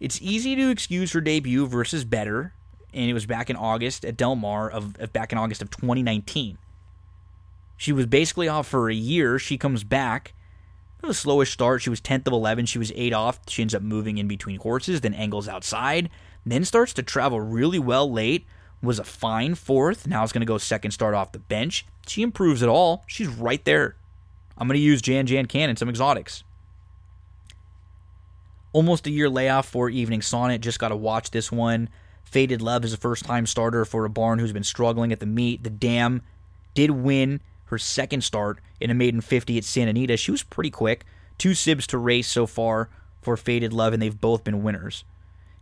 It's 0.00 0.20
easy 0.22 0.56
to 0.56 0.70
excuse 0.70 1.12
her 1.12 1.20
debut 1.20 1.66
versus 1.66 2.04
better, 2.04 2.52
and 2.94 3.10
it 3.10 3.14
was 3.14 3.26
back 3.26 3.50
in 3.50 3.56
August 3.56 4.04
at 4.04 4.16
Del 4.16 4.36
Mar 4.36 4.70
of, 4.70 4.96
of 4.98 5.12
back 5.12 5.32
in 5.32 5.38
August 5.38 5.62
of 5.62 5.70
2019. 5.70 6.58
She 7.76 7.92
was 7.92 8.06
basically 8.06 8.48
off 8.48 8.66
for 8.66 8.88
a 8.88 8.94
year. 8.94 9.38
She 9.38 9.58
comes 9.58 9.84
back 9.84 10.32
the 11.06 11.14
slowest 11.14 11.52
start. 11.52 11.82
She 11.82 11.90
was 11.90 12.00
10th 12.00 12.26
of 12.26 12.32
11. 12.32 12.66
She 12.66 12.78
was 12.78 12.92
8 12.94 13.12
off. 13.12 13.40
She 13.48 13.62
ends 13.62 13.74
up 13.74 13.82
moving 13.82 14.18
in 14.18 14.28
between 14.28 14.58
horses, 14.58 15.00
then 15.00 15.14
angles 15.14 15.48
outside, 15.48 16.10
then 16.44 16.64
starts 16.64 16.92
to 16.94 17.02
travel 17.02 17.40
really 17.40 17.78
well 17.78 18.10
late. 18.10 18.46
Was 18.82 18.98
a 18.98 19.04
fine 19.04 19.54
fourth. 19.54 20.06
Now 20.06 20.22
it's 20.22 20.32
going 20.32 20.42
to 20.42 20.46
go 20.46 20.58
second 20.58 20.90
start 20.90 21.14
off 21.14 21.32
the 21.32 21.38
bench. 21.38 21.86
She 22.06 22.22
improves 22.22 22.62
it 22.62 22.68
all. 22.68 23.04
She's 23.06 23.28
right 23.28 23.64
there. 23.64 23.96
I'm 24.58 24.68
going 24.68 24.76
to 24.76 24.84
use 24.84 25.02
Jan 25.02 25.26
Jan 25.26 25.46
Can 25.46 25.70
and 25.70 25.78
some 25.78 25.88
exotics. 25.88 26.44
Almost 28.76 29.06
a 29.06 29.10
year 29.10 29.30
layoff 29.30 29.66
for 29.66 29.88
Evening 29.88 30.20
Sonnet. 30.20 30.60
Just 30.60 30.78
got 30.78 30.88
to 30.90 30.96
watch 30.96 31.30
this 31.30 31.50
one. 31.50 31.88
Faded 32.24 32.60
Love 32.60 32.84
is 32.84 32.92
a 32.92 32.98
first 32.98 33.24
time 33.24 33.46
starter 33.46 33.86
for 33.86 34.04
a 34.04 34.10
barn 34.10 34.38
who's 34.38 34.52
been 34.52 34.62
struggling 34.62 35.12
at 35.12 35.18
the 35.18 35.24
meet. 35.24 35.62
The 35.62 35.70
Dam 35.70 36.20
did 36.74 36.90
win 36.90 37.40
her 37.68 37.78
second 37.78 38.22
start 38.22 38.58
in 38.78 38.90
a 38.90 38.94
maiden 38.94 39.22
50 39.22 39.56
at 39.56 39.64
Santa 39.64 39.88
Anita. 39.92 40.18
She 40.18 40.30
was 40.30 40.42
pretty 40.42 40.68
quick. 40.68 41.06
Two 41.38 41.54
sibs 41.54 41.86
to 41.86 41.96
race 41.96 42.28
so 42.28 42.44
far 42.44 42.90
for 43.22 43.38
Faded 43.38 43.72
Love, 43.72 43.94
and 43.94 44.02
they've 44.02 44.20
both 44.20 44.44
been 44.44 44.62
winners. 44.62 45.04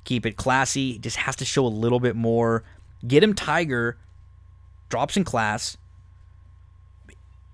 Keep 0.02 0.26
it 0.26 0.36
classy. 0.36 0.98
Just 0.98 1.18
has 1.18 1.36
to 1.36 1.44
show 1.44 1.64
a 1.64 1.68
little 1.68 2.00
bit 2.00 2.16
more. 2.16 2.64
Get 3.06 3.22
him 3.22 3.32
Tiger. 3.32 3.96
Drops 4.88 5.16
in 5.16 5.22
class. 5.22 5.76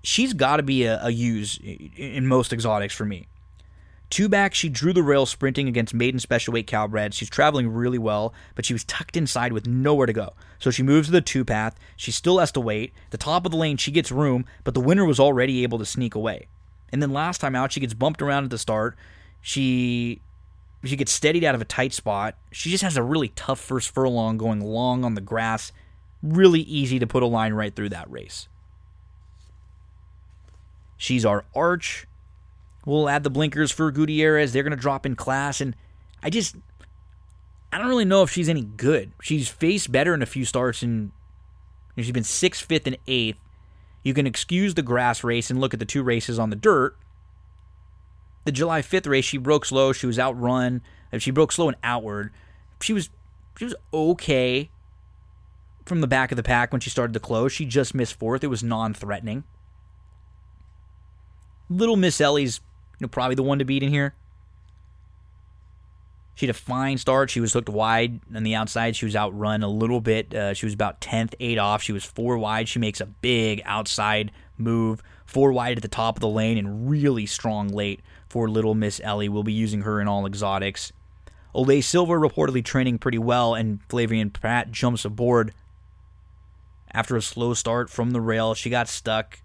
She's 0.01 0.33
got 0.33 0.57
to 0.57 0.63
be 0.63 0.85
a, 0.85 0.99
a 1.03 1.11
use 1.11 1.59
in 1.61 2.25
most 2.25 2.51
exotics 2.51 2.95
for 2.95 3.05
me. 3.05 3.27
Two 4.11 4.27
back, 4.27 4.53
she 4.53 4.67
drew 4.67 4.91
the 4.91 5.03
rail 5.03 5.25
sprinting 5.25 5.69
against 5.69 5.93
maiden 5.93 6.19
special 6.19 6.51
weight 6.51 6.67
Calbred. 6.67 7.13
She's 7.13 7.29
traveling 7.29 7.69
really 7.69 7.97
well, 7.97 8.33
but 8.55 8.65
she 8.65 8.73
was 8.73 8.83
tucked 8.83 9.15
inside 9.15 9.53
with 9.53 9.65
nowhere 9.65 10.05
to 10.05 10.11
go. 10.11 10.33
So 10.59 10.69
she 10.69 10.83
moves 10.83 11.07
to 11.07 11.13
the 11.13 11.21
two 11.21 11.45
path. 11.45 11.79
She 11.95 12.11
still 12.11 12.39
has 12.39 12.51
to 12.51 12.59
wait. 12.59 12.91
The 13.11 13.17
top 13.17 13.45
of 13.45 13.53
the 13.53 13.57
lane, 13.57 13.77
she 13.77 13.89
gets 13.89 14.11
room, 14.11 14.45
but 14.65 14.73
the 14.73 14.81
winner 14.81 15.05
was 15.05 15.17
already 15.17 15.63
able 15.63 15.79
to 15.79 15.85
sneak 15.85 16.13
away. 16.13 16.47
And 16.91 17.01
then 17.01 17.13
last 17.13 17.39
time 17.39 17.55
out, 17.55 17.71
she 17.71 17.79
gets 17.79 17.93
bumped 17.93 18.21
around 18.21 18.43
at 18.43 18.49
the 18.49 18.57
start. 18.57 18.97
She 19.39 20.21
she 20.83 20.97
gets 20.97 21.13
steadied 21.13 21.45
out 21.45 21.55
of 21.55 21.61
a 21.61 21.65
tight 21.65 21.93
spot. 21.93 22.35
She 22.51 22.69
just 22.69 22.83
has 22.83 22.97
a 22.97 23.03
really 23.03 23.29
tough 23.29 23.61
first 23.61 23.93
furlong 23.93 24.37
going 24.37 24.59
long 24.59 25.05
on 25.05 25.15
the 25.15 25.21
grass. 25.21 25.71
Really 26.21 26.61
easy 26.61 26.99
to 26.99 27.07
put 27.07 27.23
a 27.23 27.27
line 27.27 27.53
right 27.53 27.73
through 27.73 27.89
that 27.89 28.11
race. 28.11 28.49
She's 30.97 31.25
our 31.25 31.45
arch. 31.55 32.07
We'll 32.85 33.09
add 33.09 33.23
the 33.23 33.29
blinkers 33.29 33.71
for 33.71 33.91
Gutierrez. 33.91 34.53
They're 34.53 34.63
going 34.63 34.71
to 34.71 34.77
drop 34.77 35.05
in 35.05 35.15
class. 35.15 35.61
And 35.61 35.75
I 36.23 36.29
just, 36.29 36.55
I 37.71 37.77
don't 37.77 37.87
really 37.87 38.05
know 38.05 38.23
if 38.23 38.31
she's 38.31 38.49
any 38.49 38.63
good. 38.63 39.11
She's 39.21 39.47
faced 39.47 39.91
better 39.91 40.13
in 40.13 40.21
a 40.21 40.25
few 40.25 40.45
starts, 40.45 40.81
and 40.81 41.11
she's 41.95 42.11
been 42.11 42.23
sixth, 42.23 42.65
fifth, 42.65 42.87
and 42.87 42.97
eighth. 43.07 43.37
You 44.03 44.13
can 44.13 44.25
excuse 44.25 44.73
the 44.73 44.81
grass 44.81 45.23
race 45.23 45.51
and 45.51 45.59
look 45.61 45.73
at 45.73 45.79
the 45.79 45.85
two 45.85 46.01
races 46.01 46.39
on 46.39 46.49
the 46.49 46.55
dirt. 46.55 46.97
The 48.45 48.51
July 48.51 48.81
5th 48.81 49.07
race, 49.07 49.25
she 49.25 49.37
broke 49.37 49.65
slow. 49.65 49.93
She 49.93 50.07
was 50.07 50.17
outrun. 50.17 50.81
She 51.19 51.29
broke 51.29 51.51
slow 51.51 51.67
and 51.67 51.77
outward. 51.83 52.31
She 52.81 52.93
was 52.93 53.09
she 53.57 53.65
was 53.65 53.75
okay 53.93 54.71
from 55.85 56.01
the 56.01 56.07
back 56.07 56.31
of 56.31 56.35
the 56.37 56.43
pack 56.43 56.71
when 56.71 56.81
she 56.81 56.89
started 56.89 57.13
to 57.13 57.19
close. 57.19 57.51
She 57.51 57.65
just 57.65 57.93
missed 57.93 58.15
fourth. 58.15 58.43
It 58.43 58.47
was 58.47 58.63
non-threatening. 58.63 59.43
Little 61.69 61.97
Miss 61.97 62.19
Ellie's 62.19 62.61
know, 63.01 63.07
probably 63.07 63.35
the 63.35 63.43
one 63.43 63.59
to 63.59 63.65
beat 63.65 63.83
in 63.83 63.89
here. 63.89 64.15
She 66.35 66.47
had 66.47 66.55
a 66.55 66.59
fine 66.59 66.97
start. 66.97 67.29
She 67.29 67.39
was 67.39 67.53
hooked 67.53 67.69
wide 67.69 68.19
on 68.33 68.43
the 68.43 68.55
outside. 68.55 68.95
She 68.95 69.05
was 69.05 69.15
outrun 69.15 69.63
a 69.63 69.67
little 69.67 70.01
bit. 70.01 70.33
Uh, 70.33 70.53
she 70.53 70.65
was 70.65 70.73
about 70.73 71.01
10th, 71.01 71.35
8 71.39 71.57
off. 71.57 71.83
She 71.83 71.91
was 71.91 72.03
4 72.03 72.37
wide. 72.37 72.67
She 72.67 72.79
makes 72.79 73.01
a 73.01 73.05
big 73.05 73.61
outside 73.65 74.31
move. 74.57 75.03
4 75.25 75.51
wide 75.51 75.77
at 75.77 75.83
the 75.83 75.87
top 75.87 76.15
of 76.15 76.21
the 76.21 76.27
lane 76.27 76.57
and 76.57 76.89
really 76.89 77.25
strong 77.25 77.67
late 77.67 78.01
for 78.27 78.49
little 78.49 78.73
Miss 78.73 79.01
Ellie. 79.03 79.29
We'll 79.29 79.43
be 79.43 79.53
using 79.53 79.81
her 79.81 80.01
in 80.01 80.07
all 80.07 80.25
exotics. 80.25 80.91
Olay 81.53 81.83
Silver 81.83 82.19
reportedly 82.19 82.63
training 82.63 82.97
pretty 82.97 83.17
well, 83.17 83.53
and 83.53 83.85
Flavien 83.89 84.31
Prat 84.31 84.71
jumps 84.71 85.03
aboard 85.03 85.53
after 86.93 87.15
a 87.17 87.21
slow 87.21 87.53
start 87.53 87.89
from 87.89 88.11
the 88.11 88.21
rail. 88.21 88.53
She 88.53 88.69
got 88.69 88.87
stuck 88.87 89.41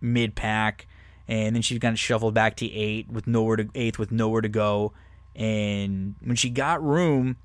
mid 0.00 0.34
pack 0.34 0.86
and 1.28 1.54
then 1.54 1.62
she 1.62 1.78
kind 1.78 1.94
of 1.94 1.98
shuffled 1.98 2.34
back 2.34 2.56
to 2.56 2.70
eight 2.72 3.08
with 3.10 3.26
nowhere 3.26 3.56
to 3.56 3.68
eighth 3.74 3.98
with 3.98 4.12
nowhere 4.12 4.40
to 4.40 4.48
go. 4.48 4.92
And 5.34 6.14
when 6.22 6.36
she 6.36 6.50
got 6.50 6.82
room, 6.82 7.36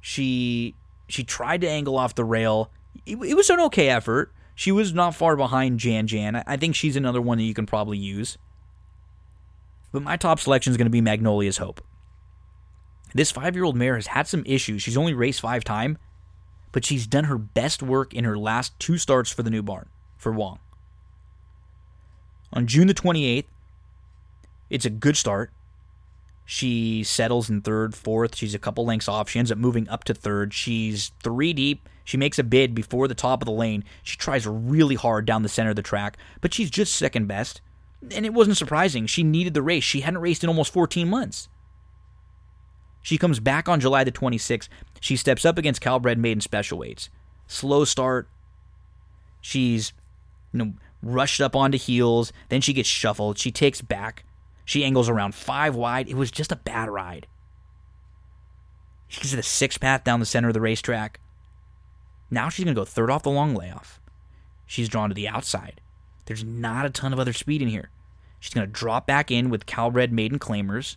she 0.00 0.74
she 1.08 1.24
tried 1.24 1.60
to 1.62 1.68
angle 1.68 1.96
off 1.96 2.14
the 2.14 2.24
rail. 2.24 2.70
It, 3.04 3.16
it 3.16 3.34
was 3.34 3.50
an 3.50 3.60
okay 3.60 3.88
effort. 3.88 4.32
She 4.54 4.72
was 4.72 4.92
not 4.92 5.14
far 5.14 5.36
behind 5.36 5.78
Jan 5.78 6.06
Jan. 6.06 6.42
I 6.46 6.56
think 6.56 6.74
she's 6.74 6.96
another 6.96 7.20
one 7.20 7.38
that 7.38 7.44
you 7.44 7.54
can 7.54 7.66
probably 7.66 7.98
use. 7.98 8.38
But 9.92 10.02
my 10.02 10.16
top 10.16 10.40
selection 10.40 10.72
is 10.72 10.76
going 10.76 10.86
to 10.86 10.90
be 10.90 11.00
Magnolia's 11.00 11.58
Hope. 11.58 11.82
This 13.14 13.30
five 13.30 13.54
year 13.54 13.64
old 13.64 13.76
mare 13.76 13.94
has 13.94 14.08
had 14.08 14.26
some 14.26 14.42
issues. 14.46 14.82
She's 14.82 14.96
only 14.96 15.14
raced 15.14 15.40
five 15.40 15.64
times, 15.64 15.98
but 16.72 16.84
she's 16.84 17.06
done 17.06 17.24
her 17.24 17.38
best 17.38 17.82
work 17.82 18.12
in 18.12 18.24
her 18.24 18.36
last 18.36 18.78
two 18.78 18.98
starts 18.98 19.30
for 19.30 19.42
the 19.42 19.50
new 19.50 19.62
barn 19.62 19.88
for 20.16 20.32
Wong. 20.32 20.58
On 22.52 22.66
June 22.66 22.86
the 22.86 22.94
28th, 22.94 23.44
it's 24.70 24.84
a 24.84 24.90
good 24.90 25.16
start. 25.16 25.52
She 26.44 27.02
settles 27.02 27.50
in 27.50 27.60
third, 27.60 27.94
fourth. 27.94 28.36
She's 28.36 28.54
a 28.54 28.58
couple 28.58 28.86
lengths 28.86 29.08
off. 29.08 29.28
She 29.28 29.38
ends 29.38 29.50
up 29.50 29.58
moving 29.58 29.88
up 29.88 30.04
to 30.04 30.14
third. 30.14 30.54
She's 30.54 31.10
three 31.22 31.52
deep. 31.52 31.88
She 32.04 32.16
makes 32.16 32.38
a 32.38 32.44
bid 32.44 32.72
before 32.72 33.08
the 33.08 33.16
top 33.16 33.42
of 33.42 33.46
the 33.46 33.52
lane. 33.52 33.82
She 34.04 34.16
tries 34.16 34.46
really 34.46 34.94
hard 34.94 35.26
down 35.26 35.42
the 35.42 35.48
center 35.48 35.70
of 35.70 35.76
the 35.76 35.82
track, 35.82 36.16
but 36.40 36.54
she's 36.54 36.70
just 36.70 36.94
second 36.94 37.26
best. 37.26 37.60
And 38.12 38.24
it 38.24 38.32
wasn't 38.32 38.56
surprising. 38.56 39.06
She 39.06 39.24
needed 39.24 39.54
the 39.54 39.62
race. 39.62 39.82
She 39.82 40.00
hadn't 40.02 40.20
raced 40.20 40.44
in 40.44 40.48
almost 40.48 40.72
14 40.72 41.08
months. 41.08 41.48
She 43.02 43.18
comes 43.18 43.40
back 43.40 43.68
on 43.68 43.80
July 43.80 44.04
the 44.04 44.12
26th. 44.12 44.68
She 45.00 45.16
steps 45.16 45.44
up 45.44 45.58
against 45.58 45.80
Calbred 45.80 46.18
Maiden 46.18 46.40
Special 46.40 46.78
Weights. 46.78 47.10
Slow 47.48 47.84
start. 47.84 48.28
She's 49.40 49.92
you 50.52 50.58
know 50.58 50.72
rushed 51.02 51.40
up 51.40 51.54
onto 51.56 51.78
heels. 51.78 52.32
Then 52.48 52.60
she 52.60 52.72
gets 52.72 52.88
shuffled. 52.88 53.38
She 53.38 53.50
takes 53.50 53.80
back. 53.80 54.24
She 54.64 54.84
angles 54.84 55.08
around 55.08 55.34
five 55.34 55.74
wide. 55.74 56.08
It 56.08 56.16
was 56.16 56.30
just 56.30 56.52
a 56.52 56.56
bad 56.56 56.88
ride. 56.88 57.26
She's 59.08 59.32
at 59.32 59.36
the 59.36 59.42
six 59.42 59.78
path 59.78 60.04
down 60.04 60.20
the 60.20 60.26
center 60.26 60.48
of 60.48 60.54
the 60.54 60.60
racetrack. 60.60 61.20
Now 62.30 62.48
she's 62.48 62.64
going 62.64 62.74
to 62.74 62.80
go 62.80 62.84
third 62.84 63.10
off 63.10 63.22
the 63.22 63.30
long 63.30 63.54
layoff. 63.54 64.00
She's 64.66 64.88
drawn 64.88 65.08
to 65.10 65.14
the 65.14 65.28
outside. 65.28 65.80
There's 66.24 66.42
not 66.42 66.86
a 66.86 66.90
ton 66.90 67.12
of 67.12 67.20
other 67.20 67.32
speed 67.32 67.62
in 67.62 67.68
here. 67.68 67.90
She's 68.40 68.52
going 68.52 68.66
to 68.66 68.72
drop 68.72 69.06
back 69.06 69.30
in 69.30 69.48
with 69.48 69.66
Calbred 69.66 70.12
Maiden 70.12 70.40
Claimers. 70.40 70.96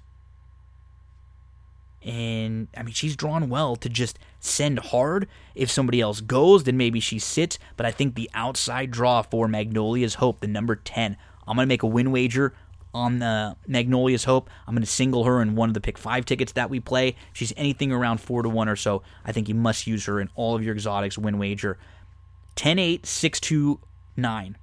And 2.03 2.69
I 2.77 2.83
mean, 2.83 2.93
she's 2.93 3.15
drawn 3.15 3.49
well 3.49 3.75
to 3.75 3.89
just 3.89 4.19
send 4.39 4.79
hard. 4.79 5.27
If 5.55 5.69
somebody 5.69 5.99
else 5.99 6.21
goes, 6.21 6.63
then 6.63 6.77
maybe 6.77 6.99
she 6.99 7.19
sits. 7.19 7.59
But 7.75 7.85
I 7.85 7.91
think 7.91 8.15
the 8.15 8.29
outside 8.33 8.91
draw 8.91 9.21
for 9.21 9.47
Magnolia's 9.47 10.15
Hope, 10.15 10.39
the 10.39 10.47
number 10.47 10.75
10, 10.75 11.17
I'm 11.47 11.55
going 11.55 11.65
to 11.65 11.69
make 11.69 11.83
a 11.83 11.87
win 11.87 12.11
wager 12.11 12.53
on 12.93 13.19
the 13.19 13.55
Magnolia's 13.67 14.23
Hope. 14.23 14.49
I'm 14.67 14.73
going 14.73 14.83
to 14.83 14.89
single 14.89 15.25
her 15.25 15.41
in 15.41 15.55
one 15.55 15.69
of 15.69 15.73
the 15.73 15.81
pick 15.81 15.97
five 15.97 16.25
tickets 16.25 16.53
that 16.53 16.69
we 16.69 16.79
play. 16.79 17.15
She's 17.33 17.53
anything 17.57 17.91
around 17.91 18.19
four 18.21 18.43
to 18.43 18.49
one 18.49 18.69
or 18.69 18.75
so. 18.75 19.03
I 19.25 19.31
think 19.31 19.49
you 19.49 19.55
must 19.55 19.87
use 19.87 20.05
her 20.05 20.19
in 20.19 20.29
all 20.35 20.55
of 20.55 20.63
your 20.63 20.73
exotics 20.73 21.17
win 21.17 21.37
wager. 21.37 21.77
10 22.55 22.79
8 22.79 23.05
6 23.05 23.39
2 23.39 23.79
9. 24.17 24.57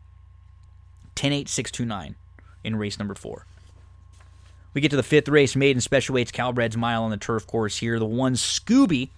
10 1.15 1.33
8 1.33 1.49
6 1.49 1.71
2 1.71 1.85
9 1.85 2.17
in 2.65 2.77
race 2.77 2.99
number 2.99 3.15
four. 3.15 3.47
We 4.77 4.83
get 4.83 4.91
to 4.91 4.97
the 4.97 5.03
fifth 5.03 5.31
race, 5.31 5.57
maiden 5.57 5.81
special 5.81 6.17
weights, 6.17 6.31
Calbred's 6.31 6.77
mile 6.77 7.03
on 7.03 7.11
the 7.11 7.17
turf 7.17 7.47
course 7.47 7.79
here. 7.79 7.99
The 7.99 8.05
one 8.05 8.35
Scooby, 8.35 9.09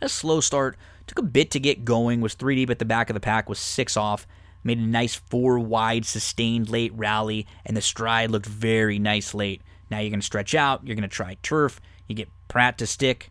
a 0.00 0.08
slow 0.08 0.40
start, 0.40 0.78
took 1.06 1.18
a 1.18 1.22
bit 1.22 1.50
to 1.50 1.60
get 1.60 1.84
going, 1.84 2.22
was 2.22 2.32
three 2.32 2.56
deep 2.56 2.70
at 2.70 2.78
the 2.78 2.86
back 2.86 3.10
of 3.10 3.14
the 3.14 3.20
pack, 3.20 3.46
was 3.46 3.58
six 3.58 3.94
off, 3.94 4.26
made 4.64 4.78
a 4.78 4.80
nice 4.80 5.14
four 5.14 5.58
wide 5.58 6.06
sustained 6.06 6.70
late 6.70 6.94
rally, 6.94 7.46
and 7.66 7.76
the 7.76 7.82
stride 7.82 8.30
looked 8.30 8.46
very 8.46 8.98
nice 8.98 9.34
late. 9.34 9.60
Now 9.90 9.98
you're 9.98 10.08
going 10.08 10.20
to 10.20 10.24
stretch 10.24 10.54
out, 10.54 10.80
you're 10.86 10.96
going 10.96 11.02
to 11.02 11.14
try 11.14 11.36
turf, 11.42 11.78
you 12.08 12.14
get 12.14 12.30
Prat 12.48 12.78
to 12.78 12.86
stick, 12.86 13.30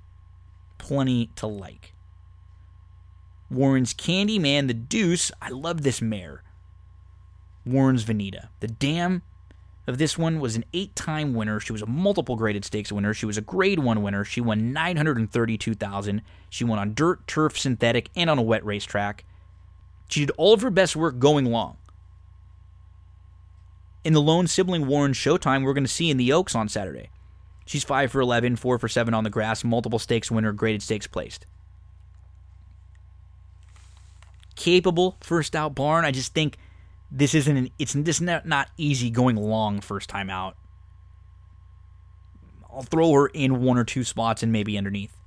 plenty 0.78 1.32
to 1.38 1.48
like. 1.48 1.96
Warren's 3.50 3.96
Candyman, 3.96 4.68
the 4.68 4.76
Deuce, 4.76 5.32
I 5.42 5.50
love 5.50 5.82
this 5.82 6.00
mare. 6.00 6.44
Warren's 7.66 8.06
Vanita. 8.06 8.50
The 8.60 8.68
dam 8.68 9.24
of 9.92 9.98
this 9.98 10.18
one 10.18 10.40
was 10.40 10.56
an 10.56 10.64
eight 10.74 10.96
time 10.96 11.34
winner. 11.34 11.60
She 11.60 11.74
was 11.74 11.82
a 11.82 11.86
multiple 11.86 12.38
graded 12.38 12.64
stakes 12.66 12.92
winner. 12.92 13.14
She 13.14 13.26
was 13.26 13.38
a 13.38 13.42
grade 13.42 13.80
one 13.80 14.02
winner. 14.02 14.24
She 14.24 14.42
won 14.42 14.72
932000 14.72 16.22
She 16.50 16.64
won 16.64 16.80
on 16.80 16.94
dirt, 16.94 17.28
turf, 17.28 17.60
synthetic, 17.60 18.10
and 18.16 18.30
on 18.30 18.40
a 18.40 18.42
wet 18.42 18.66
racetrack. 18.66 19.26
She 20.08 20.22
did 20.22 20.32
all 20.38 20.54
of 20.54 20.62
her 20.62 20.72
best 20.72 20.96
work 20.96 21.20
going 21.20 21.46
long. 21.46 21.78
In 24.04 24.14
the 24.14 24.22
lone 24.22 24.48
sibling 24.48 24.88
Warren 24.88 25.12
Showtime, 25.12 25.64
we're 25.64 25.74
going 25.74 25.84
to 25.84 25.90
see 25.90 26.10
in 26.10 26.18
the 26.18 26.34
Oaks 26.34 26.56
on 26.56 26.70
Saturday. 26.70 27.10
She's 27.66 27.84
5 27.84 28.12
for 28.12 28.22
11, 28.22 28.56
4 28.56 28.80
for 28.80 28.88
7 28.88 29.14
on 29.14 29.24
the 29.24 29.30
grass, 29.30 29.64
multiple 29.64 30.00
stakes 30.00 30.32
winner, 30.32 30.54
graded 30.54 30.82
stakes 30.82 31.06
placed. 31.06 31.46
Capable 34.56 35.18
first 35.22 35.56
out 35.56 35.76
barn. 35.76 36.04
I 36.06 36.12
just 36.12 36.34
think 36.34 36.58
this 37.12 37.36
isn't 37.36 37.58
an, 37.58 37.70
it's 37.78 37.94
this 37.94 38.22
not, 38.22 38.70
easy 38.78 39.10
going 39.10 39.36
long 39.36 39.82
first 39.82 40.10
time 40.10 40.30
out. 40.30 40.56
I'll 42.74 42.84
throw 42.84 43.12
her 43.12 43.28
in 43.28 43.62
one 43.62 43.78
or 43.78 43.84
two 43.84 44.06
spots 44.06 44.42
and 44.42 44.52
maybe 44.52 44.78
underneath. 44.78 45.18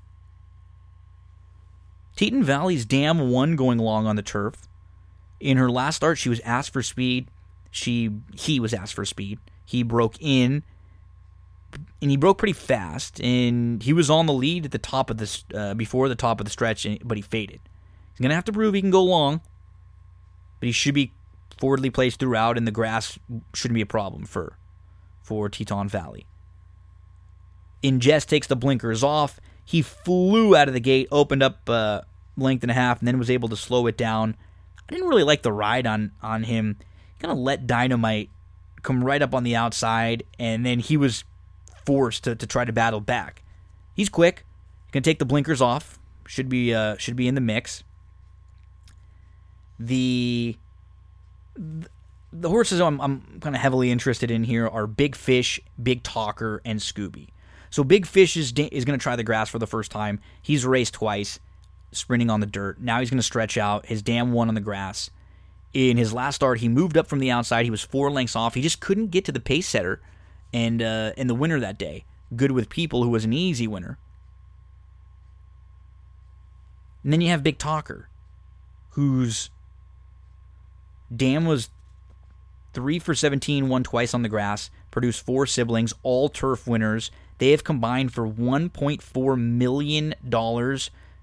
Teton 2.16 2.43
Valley's 2.43 2.86
Dam 2.86 3.31
one 3.31 3.55
going 3.55 3.78
long 3.78 4.06
on 4.06 4.16
the 4.16 4.23
turf. 4.23 4.55
In 5.40 5.59
her 5.59 5.70
last 5.70 5.97
start, 5.97 6.16
she 6.16 6.31
was 6.31 6.40
asked 6.40 6.73
for 6.73 6.82
speed. 6.82 7.28
She 7.70 8.11
he 8.35 8.61
was 8.61 8.73
asked 8.73 8.94
for 8.94 9.05
speed. 9.05 9.40
He 9.66 9.82
broke 9.82 10.16
in, 10.20 10.62
and 12.01 12.11
he 12.11 12.16
broke 12.16 12.39
pretty 12.39 12.52
fast. 12.52 13.20
And 13.20 13.82
he 13.82 13.93
was 13.93 14.09
on 14.09 14.27
the 14.27 14.32
lead 14.32 14.65
at 14.65 14.70
the 14.70 14.78
top 14.78 15.11
of 15.11 15.19
this 15.19 15.44
uh, 15.52 15.74
before 15.74 16.09
the 16.09 16.15
top 16.15 16.40
of 16.40 16.47
the 16.47 16.51
stretch, 16.51 16.86
but 17.05 17.19
he 17.19 17.23
faded. 17.23 17.61
He's 18.12 18.23
gonna 18.23 18.35
have 18.35 18.44
to 18.44 18.52
prove 18.52 18.74
he 18.74 18.81
can 18.81 18.93
go 18.93 19.02
long, 19.02 19.43
but 20.61 20.66
he 20.66 20.73
should 20.73 20.94
be 20.94 21.12
forwardly 21.59 21.90
placed 21.90 22.18
throughout, 22.18 22.56
and 22.59 22.66
the 22.66 22.72
grass 22.72 23.18
shouldn't 23.55 23.74
be 23.74 23.81
a 23.81 23.86
problem 23.86 24.24
for 24.24 24.56
for 25.22 25.48
Teton 25.48 25.89
Valley. 25.89 26.26
Ingest 27.82 28.26
takes 28.26 28.47
the 28.47 28.56
blinkers 28.56 29.02
off. 29.02 29.40
He 29.64 29.81
flew 29.82 30.55
out 30.55 30.68
of 30.68 30.74
the 30.74 30.81
gate, 30.81 31.09
opened 31.10 31.43
up 31.43 31.68
uh, 31.68 32.02
length 32.36 32.62
and 32.62 32.70
a 32.70 32.74
half, 32.74 32.98
and 32.98 33.09
then 33.09 33.18
was 33.18 33.31
able 33.31 33.48
to 33.48 33.56
slow 33.56 33.86
it 33.86 33.97
down. 33.97 34.36
I 34.89 34.93
didn't 34.93 35.09
really 35.09 35.22
like 35.22 35.43
the 35.43 35.52
ride 35.52 35.86
on 35.86 36.12
on 36.22 36.44
him. 36.44 36.76
Kind 37.20 37.32
of 37.32 37.39
let 37.39 37.66
Dynamite 37.66 38.31
come 38.82 39.02
right 39.02 39.22
up 39.22 39.35
on 39.35 39.44
the 39.44 39.56
outside, 39.56 40.24
and 40.39 40.64
then 40.64 40.78
he 40.78 40.97
was 40.97 41.24
forced 41.86 42.24
to, 42.24 42.36
to 42.36 42.47
try 42.47 42.64
to 42.64 42.72
battle 42.72 43.01
back. 43.01 43.43
He's 43.94 44.09
quick. 44.09 44.44
He 44.86 44.93
Can 44.93 45.02
take 45.02 45.18
the 45.18 45.24
blinkers 45.24 45.60
off. 45.60 45.98
Should 46.26 46.48
be 46.48 46.74
uh, 46.74 46.97
should 46.98 47.16
be 47.16 47.28
in 47.28 47.35
the 47.35 47.40
mix. 47.40 47.85
The 49.78 50.56
the 51.56 52.48
horses 52.48 52.81
I'm, 52.81 53.01
I'm 53.01 53.40
kind 53.40 53.55
of 53.55 53.62
heavily 53.62 53.90
interested 53.90 54.31
in 54.31 54.44
here 54.44 54.66
are 54.66 54.86
Big 54.86 55.14
Fish, 55.14 55.60
Big 55.81 56.02
Talker, 56.02 56.60
and 56.64 56.81
Scooby. 56.81 57.28
So 57.70 57.85
Big 57.85 58.06
Fish 58.06 58.36
is 58.36 58.52
is 58.52 58.85
going 58.85 58.98
to 58.98 59.02
try 59.02 59.16
the 59.16 59.24
grass 59.24 59.48
for 59.48 59.59
the 59.59 59.66
first 59.66 59.90
time. 59.90 60.20
He's 60.43 60.66
raced 60.66 60.94
twice, 60.94 61.39
sprinting 61.93 62.31
on 62.31 62.40
the 62.40 62.47
dirt. 62.47 62.81
Now 62.81 63.01
he's 63.01 63.10
going 63.10 63.18
to 63.18 63.22
stretch 63.22 63.56
out 63.56 63.86
his 63.86 64.02
dam 64.02 64.32
one 64.32 64.48
on 64.48 64.55
the 64.55 64.60
grass. 64.60 65.10
In 65.72 65.97
his 65.97 66.12
last 66.12 66.36
start, 66.36 66.60
he 66.60 66.68
moved 66.68 66.97
up 66.97 67.09
from 67.09 67.18
the 67.18 67.32
outside. 67.32 67.64
He 67.64 67.70
was 67.70 67.82
four 67.82 68.10
lengths 68.10 68.36
off. 68.36 68.55
He 68.55 68.62
just 68.62 68.81
couldn't 68.81 69.09
get 69.09 69.24
to 69.24 69.32
the 69.32 69.40
pace 69.40 69.66
setter, 69.66 70.01
and 70.52 70.81
uh, 70.81 71.12
and 71.16 71.28
the 71.28 71.35
winner 71.35 71.59
that 71.60 71.78
day, 71.78 72.05
Good 72.35 72.52
with 72.52 72.68
People, 72.68 73.02
who 73.02 73.10
was 73.10 73.24
an 73.24 73.32
easy 73.32 73.66
winner. 73.66 73.98
And 77.02 77.12
then 77.12 77.20
you 77.20 77.28
have 77.28 77.43
Big 77.43 77.59
Talker, 77.59 78.09
who's 78.90 79.51
Dam 81.15 81.45
was 81.45 81.70
three 82.73 82.99
for 82.99 83.15
17, 83.15 83.69
won 83.69 83.82
twice 83.82 84.15
on 84.15 84.23
the 84.23 84.28
grass, 84.28 84.70
produced 84.91 85.24
four 85.24 85.47
siblings, 85.47 85.93
all 86.03 86.28
turf 86.28 86.66
winners. 86.66 87.11
They 87.39 87.51
have 87.51 87.65
combined 87.65 88.12
for 88.12 88.27
$1.4 88.27 89.39
million. 89.39 90.15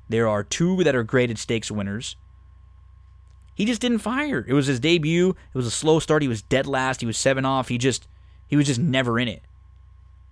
There 0.10 0.28
are 0.28 0.44
two 0.44 0.84
that 0.84 0.96
are 0.96 1.04
graded 1.04 1.38
stakes 1.38 1.72
winners. 1.72 2.16
He 3.54 3.66
just 3.66 3.82
didn't 3.82 4.00
fire. 4.00 4.46
It 4.48 4.54
was 4.54 4.68
his 4.68 4.80
debut. 4.80 5.30
It 5.30 5.58
was 5.58 5.68
a 5.68 5.72
slow 5.72 6.00
start. 6.00 6.22
He 6.22 6.28
was 6.28 6.42
dead 6.42 6.66
last. 6.66 7.02
He 7.02 7.08
was 7.08 7.18
seven 7.18 7.46
off. 7.46 7.68
He 7.68 7.78
just 7.78 8.08
he 8.48 8.56
was 8.56 8.66
just 8.66 8.80
never 8.80 9.20
in 9.20 9.28
it. 9.28 9.44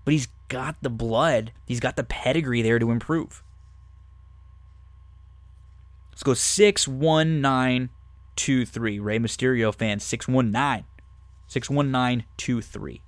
But 0.04 0.14
he's 0.14 0.28
got 0.48 0.78
the 0.82 0.90
blood. 0.90 1.52
He's 1.66 1.80
got 1.80 1.96
the 1.96 2.04
pedigree 2.04 2.62
there 2.62 2.80
to 2.80 2.92
improve. 2.92 3.44
Let's 6.12 6.24
go 6.24 6.34
six 6.34 6.88
one 6.88 7.40
nine 7.40 7.90
61923. 8.40 9.00
Rey 9.00 9.20
Mysterio 9.20 9.74
fan 9.74 10.00
619. 10.00 10.86
61923. 11.48 13.02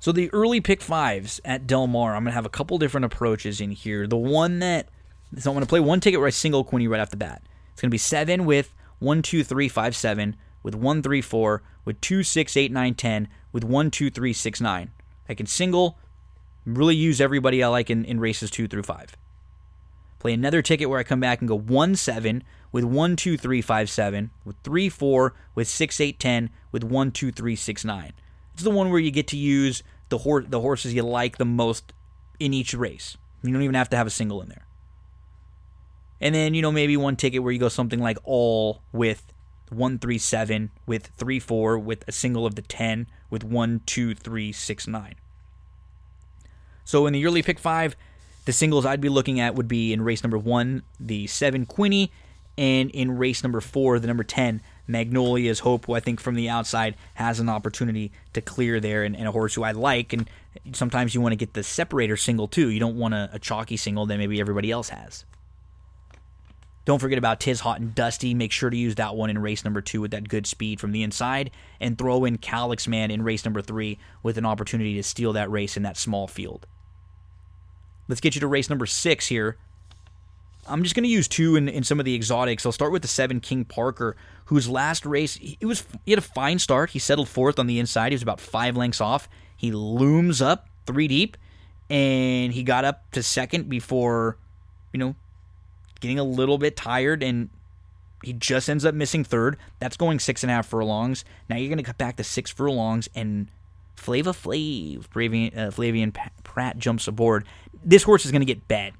So 0.00 0.12
the 0.12 0.30
early 0.32 0.60
pick 0.60 0.82
fives 0.82 1.40
at 1.44 1.66
Del 1.66 1.86
Mar, 1.86 2.14
I'm 2.14 2.24
to 2.26 2.30
have 2.30 2.46
a 2.46 2.50
couple 2.50 2.76
different 2.78 3.06
approaches 3.06 3.60
in 3.60 3.70
here. 3.70 4.06
The 4.06 4.16
one 4.16 4.58
that, 4.58 4.88
so 5.38 5.50
I'm 5.50 5.54
to 5.60 5.66
play 5.66 5.80
one 5.80 6.00
ticket 6.00 6.20
where 6.20 6.26
I 6.26 6.30
single 6.30 6.62
Quinny 6.62 6.86
right 6.86 7.00
off 7.00 7.10
the 7.10 7.16
bat. 7.16 7.42
It's 7.72 7.80
to 7.80 7.88
be 7.88 7.98
seven 7.98 8.44
with 8.44 8.74
one, 8.98 9.22
two, 9.22 9.42
three, 9.42 9.68
five, 9.68 9.96
seven, 9.96 10.36
with 10.62 10.74
one, 10.74 11.02
three, 11.02 11.22
four, 11.22 11.62
with 11.84 12.00
two, 12.00 12.22
six, 12.22 12.56
eight, 12.56 12.70
nine, 12.70 12.94
ten, 12.94 13.28
with 13.50 13.64
one, 13.64 13.90
two, 13.90 14.10
three, 14.10 14.32
six, 14.32 14.60
nine. 14.60 14.90
I 15.28 15.34
can 15.34 15.46
single, 15.46 15.98
really 16.66 16.94
use 16.94 17.20
everybody 17.20 17.62
I 17.62 17.68
like 17.68 17.90
in, 17.90 18.04
in 18.04 18.20
races 18.20 18.50
two 18.50 18.68
through 18.68 18.82
five. 18.82 19.16
Play 20.18 20.32
another 20.32 20.62
ticket 20.62 20.88
where 20.88 20.98
I 20.98 21.02
come 21.02 21.20
back 21.20 21.40
and 21.40 21.48
go 21.48 21.58
1 21.58 21.96
7 21.96 22.42
with 22.74 22.82
1 22.82 23.14
2 23.14 23.38
3 23.38 23.62
5 23.62 23.88
7, 23.88 24.30
with 24.44 24.56
3 24.64 24.88
4, 24.88 25.34
with 25.54 25.68
6 25.68 26.00
8 26.00 26.18
10, 26.18 26.50
with 26.72 26.82
1 26.82 27.12
2 27.12 27.30
3 27.30 27.54
6 27.54 27.84
9. 27.84 28.12
It's 28.52 28.64
the 28.64 28.70
one 28.70 28.90
where 28.90 28.98
you 28.98 29.12
get 29.12 29.28
to 29.28 29.36
use 29.36 29.84
the, 30.08 30.18
hor- 30.18 30.42
the 30.42 30.60
horses 30.60 30.92
you 30.92 31.04
like 31.04 31.38
the 31.38 31.44
most 31.44 31.92
in 32.40 32.52
each 32.52 32.74
race. 32.74 33.16
You 33.44 33.52
don't 33.52 33.62
even 33.62 33.76
have 33.76 33.90
to 33.90 33.96
have 33.96 34.08
a 34.08 34.10
single 34.10 34.42
in 34.42 34.48
there. 34.48 34.66
And 36.20 36.34
then, 36.34 36.54
you 36.54 36.62
know, 36.62 36.72
maybe 36.72 36.96
one 36.96 37.14
ticket 37.14 37.44
where 37.44 37.52
you 37.52 37.60
go 37.60 37.68
something 37.68 38.00
like 38.00 38.18
all 38.24 38.82
with 38.90 39.32
1 39.68 40.00
3 40.00 40.18
7, 40.18 40.70
with 40.84 41.06
3 41.16 41.38
4, 41.38 41.78
with 41.78 42.02
a 42.08 42.12
single 42.12 42.44
of 42.44 42.56
the 42.56 42.62
10, 42.62 43.06
with 43.30 43.44
1 43.44 43.82
2 43.86 44.16
3 44.16 44.50
6 44.50 44.88
9. 44.88 45.14
So 46.84 47.06
in 47.06 47.12
the 47.12 47.20
yearly 47.20 47.42
pick 47.42 47.60
five, 47.60 47.94
the 48.46 48.52
singles 48.52 48.84
I'd 48.84 49.00
be 49.00 49.08
looking 49.08 49.38
at 49.38 49.54
would 49.54 49.68
be 49.68 49.92
in 49.92 50.02
race 50.02 50.24
number 50.24 50.38
one, 50.38 50.82
the 50.98 51.28
seven 51.28 51.66
Quinny, 51.66 52.10
and 52.56 52.90
in 52.90 53.18
race 53.18 53.42
number 53.42 53.60
four, 53.60 53.98
the 53.98 54.06
number 54.06 54.24
10, 54.24 54.60
Magnolia's 54.86 55.60
Hope, 55.60 55.86
who 55.86 55.94
I 55.94 56.00
think 56.00 56.20
from 56.20 56.34
the 56.34 56.48
outside 56.48 56.94
has 57.14 57.40
an 57.40 57.48
opportunity 57.48 58.12
to 58.32 58.40
clear 58.40 58.80
there, 58.80 59.02
and, 59.02 59.16
and 59.16 59.26
a 59.26 59.32
horse 59.32 59.54
who 59.54 59.64
I 59.64 59.72
like. 59.72 60.12
And 60.12 60.28
sometimes 60.72 61.14
you 61.14 61.20
want 61.20 61.32
to 61.32 61.36
get 61.36 61.54
the 61.54 61.62
separator 61.62 62.16
single 62.16 62.46
too. 62.46 62.68
You 62.68 62.80
don't 62.80 62.96
want 62.96 63.14
a, 63.14 63.30
a 63.32 63.38
chalky 63.38 63.76
single 63.76 64.06
that 64.06 64.18
maybe 64.18 64.40
everybody 64.40 64.70
else 64.70 64.90
has. 64.90 65.24
Don't 66.84 66.98
forget 66.98 67.16
about 67.16 67.40
Tiz 67.40 67.60
Hot 67.60 67.80
and 67.80 67.94
Dusty. 67.94 68.34
Make 68.34 68.52
sure 68.52 68.68
to 68.68 68.76
use 68.76 68.96
that 68.96 69.16
one 69.16 69.30
in 69.30 69.38
race 69.38 69.64
number 69.64 69.80
two 69.80 70.02
with 70.02 70.10
that 70.10 70.28
good 70.28 70.46
speed 70.46 70.80
from 70.80 70.92
the 70.92 71.02
inside, 71.02 71.50
and 71.80 71.96
throw 71.96 72.24
in 72.24 72.36
Calix 72.36 72.86
Man 72.86 73.10
in 73.10 73.22
race 73.22 73.44
number 73.44 73.62
three 73.62 73.98
with 74.22 74.36
an 74.36 74.44
opportunity 74.44 74.94
to 74.94 75.02
steal 75.02 75.32
that 75.32 75.50
race 75.50 75.78
in 75.78 75.82
that 75.84 75.96
small 75.96 76.28
field. 76.28 76.66
Let's 78.06 78.20
get 78.20 78.34
you 78.34 78.40
to 78.42 78.46
race 78.46 78.68
number 78.68 78.84
six 78.84 79.28
here. 79.28 79.56
I'm 80.66 80.82
just 80.82 80.94
going 80.94 81.04
to 81.04 81.10
use 81.10 81.28
two 81.28 81.56
in, 81.56 81.68
in 81.68 81.84
some 81.84 81.98
of 81.98 82.04
the 82.04 82.14
exotics. 82.14 82.64
I'll 82.64 82.72
start 82.72 82.92
with 82.92 83.02
the 83.02 83.08
seven 83.08 83.40
King 83.40 83.64
Parker, 83.64 84.16
whose 84.46 84.68
last 84.68 85.06
race 85.06 85.36
he 85.36 85.58
was 85.62 85.84
he 86.04 86.12
had 86.12 86.18
a 86.18 86.22
fine 86.22 86.58
start. 86.58 86.90
He 86.90 86.98
settled 86.98 87.28
fourth 87.28 87.58
on 87.58 87.66
the 87.66 87.78
inside. 87.78 88.12
He 88.12 88.14
was 88.14 88.22
about 88.22 88.40
five 88.40 88.76
lengths 88.76 89.00
off. 89.00 89.28
He 89.56 89.72
looms 89.72 90.42
up 90.42 90.66
three 90.86 91.08
deep, 91.08 91.36
and 91.90 92.52
he 92.52 92.62
got 92.62 92.84
up 92.84 93.10
to 93.12 93.22
second 93.22 93.68
before, 93.68 94.36
you 94.92 94.98
know, 94.98 95.14
getting 96.00 96.18
a 96.18 96.24
little 96.24 96.58
bit 96.58 96.76
tired, 96.76 97.22
and 97.22 97.50
he 98.22 98.32
just 98.32 98.68
ends 98.68 98.84
up 98.84 98.94
missing 98.94 99.24
third. 99.24 99.56
That's 99.78 99.96
going 99.96 100.18
six 100.18 100.42
and 100.42 100.50
a 100.50 100.54
half 100.54 100.66
furlongs. 100.66 101.24
Now 101.48 101.56
you're 101.56 101.68
going 101.68 101.78
to 101.78 101.84
cut 101.84 101.98
back 101.98 102.16
to 102.16 102.24
six 102.24 102.50
furlongs, 102.50 103.08
and 103.14 103.48
Flava 103.96 104.30
Flav, 104.30 105.06
Flavian, 105.06 105.58
uh, 105.58 105.70
Flavien 105.70 106.14
Prat 106.42 106.78
jumps 106.78 107.06
aboard. 107.06 107.44
This 107.84 108.02
horse 108.02 108.24
is 108.24 108.32
going 108.32 108.40
to 108.42 108.46
get 108.46 108.66
bet. 108.66 108.92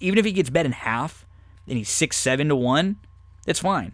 Even 0.00 0.18
if 0.18 0.24
he 0.24 0.32
gets 0.32 0.50
bet 0.50 0.66
in 0.66 0.72
half, 0.72 1.26
and 1.66 1.78
he's 1.78 1.88
six 1.88 2.16
seven 2.16 2.48
to 2.48 2.56
one, 2.56 2.96
that's 3.44 3.60
fine. 3.60 3.92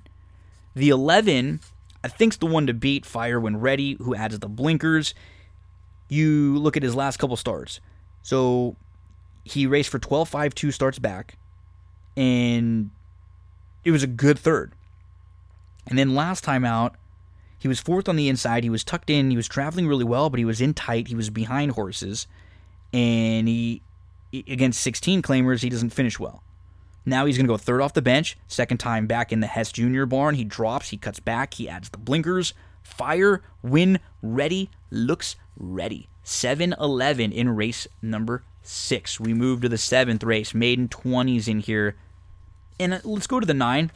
The 0.75 0.89
eleven, 0.89 1.61
I 2.03 2.09
think's 2.09 2.37
the 2.37 2.47
one 2.47 2.67
to 2.67 2.75
beat. 2.75 3.07
Fire 3.07 3.39
when 3.39 3.59
ready, 3.59 3.97
who 4.01 4.15
adds 4.15 4.39
the 4.39 4.49
blinkers. 4.49 5.15
You 6.09 6.59
look 6.59 6.77
at 6.77 6.83
his 6.83 6.95
last 6.95 7.19
couple 7.19 7.37
starts. 7.37 7.81
So 8.23 8.77
he 9.45 9.67
raced 9.67 9.91
for 9.91 9.99
12 9.99 10.29
5 10.29 10.55
2 10.55 10.71
starts 10.71 10.99
back, 10.99 11.37
and 12.17 12.91
it 13.85 13.91
was 13.91 14.03
a 14.03 14.09
good 14.09 14.39
third. 14.39 14.73
And 15.87 15.99
then 15.99 16.15
last 16.15 16.45
time 16.45 16.65
out, 16.65 16.95
he 17.59 17.69
was 17.69 17.81
fourth 17.81 18.09
on 18.09 18.17
the 18.17 18.29
inside. 18.29 18.65
He 18.65 18.71
was 18.71 18.85
tucked 18.85 19.11
in. 19.11 19.31
He 19.31 19.37
was 19.37 19.49
traveling 19.49 19.87
really 19.87 20.05
well, 20.05 20.31
but 20.31 20.39
he 20.39 20.45
was 20.45 20.61
in 20.61 20.75
tight. 20.75 21.09
He 21.09 21.15
was 21.15 21.31
behind 21.31 21.73
horses, 21.73 22.27
and 22.93 23.49
he 23.49 23.83
against 24.33 24.81
16 24.81 25.23
claimers 25.23 25.63
he 25.63 25.69
doesn't 25.69 25.91
finish 25.91 26.19
well. 26.19 26.43
Now 27.05 27.27
he's 27.27 27.37
going 27.37 27.47
to 27.47 27.53
go 27.53 27.57
third 27.57 27.81
off 27.81 27.95
the 27.95 28.03
bench. 28.03 28.39
Second 28.47 28.79
time 28.79 29.07
back 29.07 29.33
in 29.33 29.41
the 29.41 29.47
Hess 29.47 29.73
Junior 29.73 30.07
barn, 30.07 30.37
he 30.37 30.45
drops. 30.45 30.91
He 30.91 30.97
cuts 30.97 31.21
back. 31.21 31.55
He 31.55 31.69
adds 31.69 31.89
the 31.89 31.99
blinkers. 31.99 32.55
Fire, 32.83 33.43
win, 33.63 33.99
ready, 34.23 34.71
looks 34.91 35.37
ready. 35.57 36.09
7 36.23 36.75
11 36.79 37.33
in 37.33 37.49
race 37.51 37.89
number 38.01 38.45
six. 38.63 39.19
We 39.19 39.35
move 39.35 39.61
to 39.63 39.69
the 39.69 39.79
seventh 39.79 40.23
race. 40.23 40.55
Maiden 40.55 40.89
20s 40.89 41.49
in 41.49 41.61
here. 41.61 41.97
And 42.79 42.95
uh, 42.95 43.01
let's 43.05 43.27
go 43.27 43.41
to 43.41 43.47
the 43.47 43.55
nine. 43.55 43.91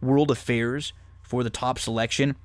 World 0.00 0.30
Affairs 0.30 0.92
for 1.20 1.42
the 1.42 1.50
top 1.50 1.78
selection. 1.78 2.36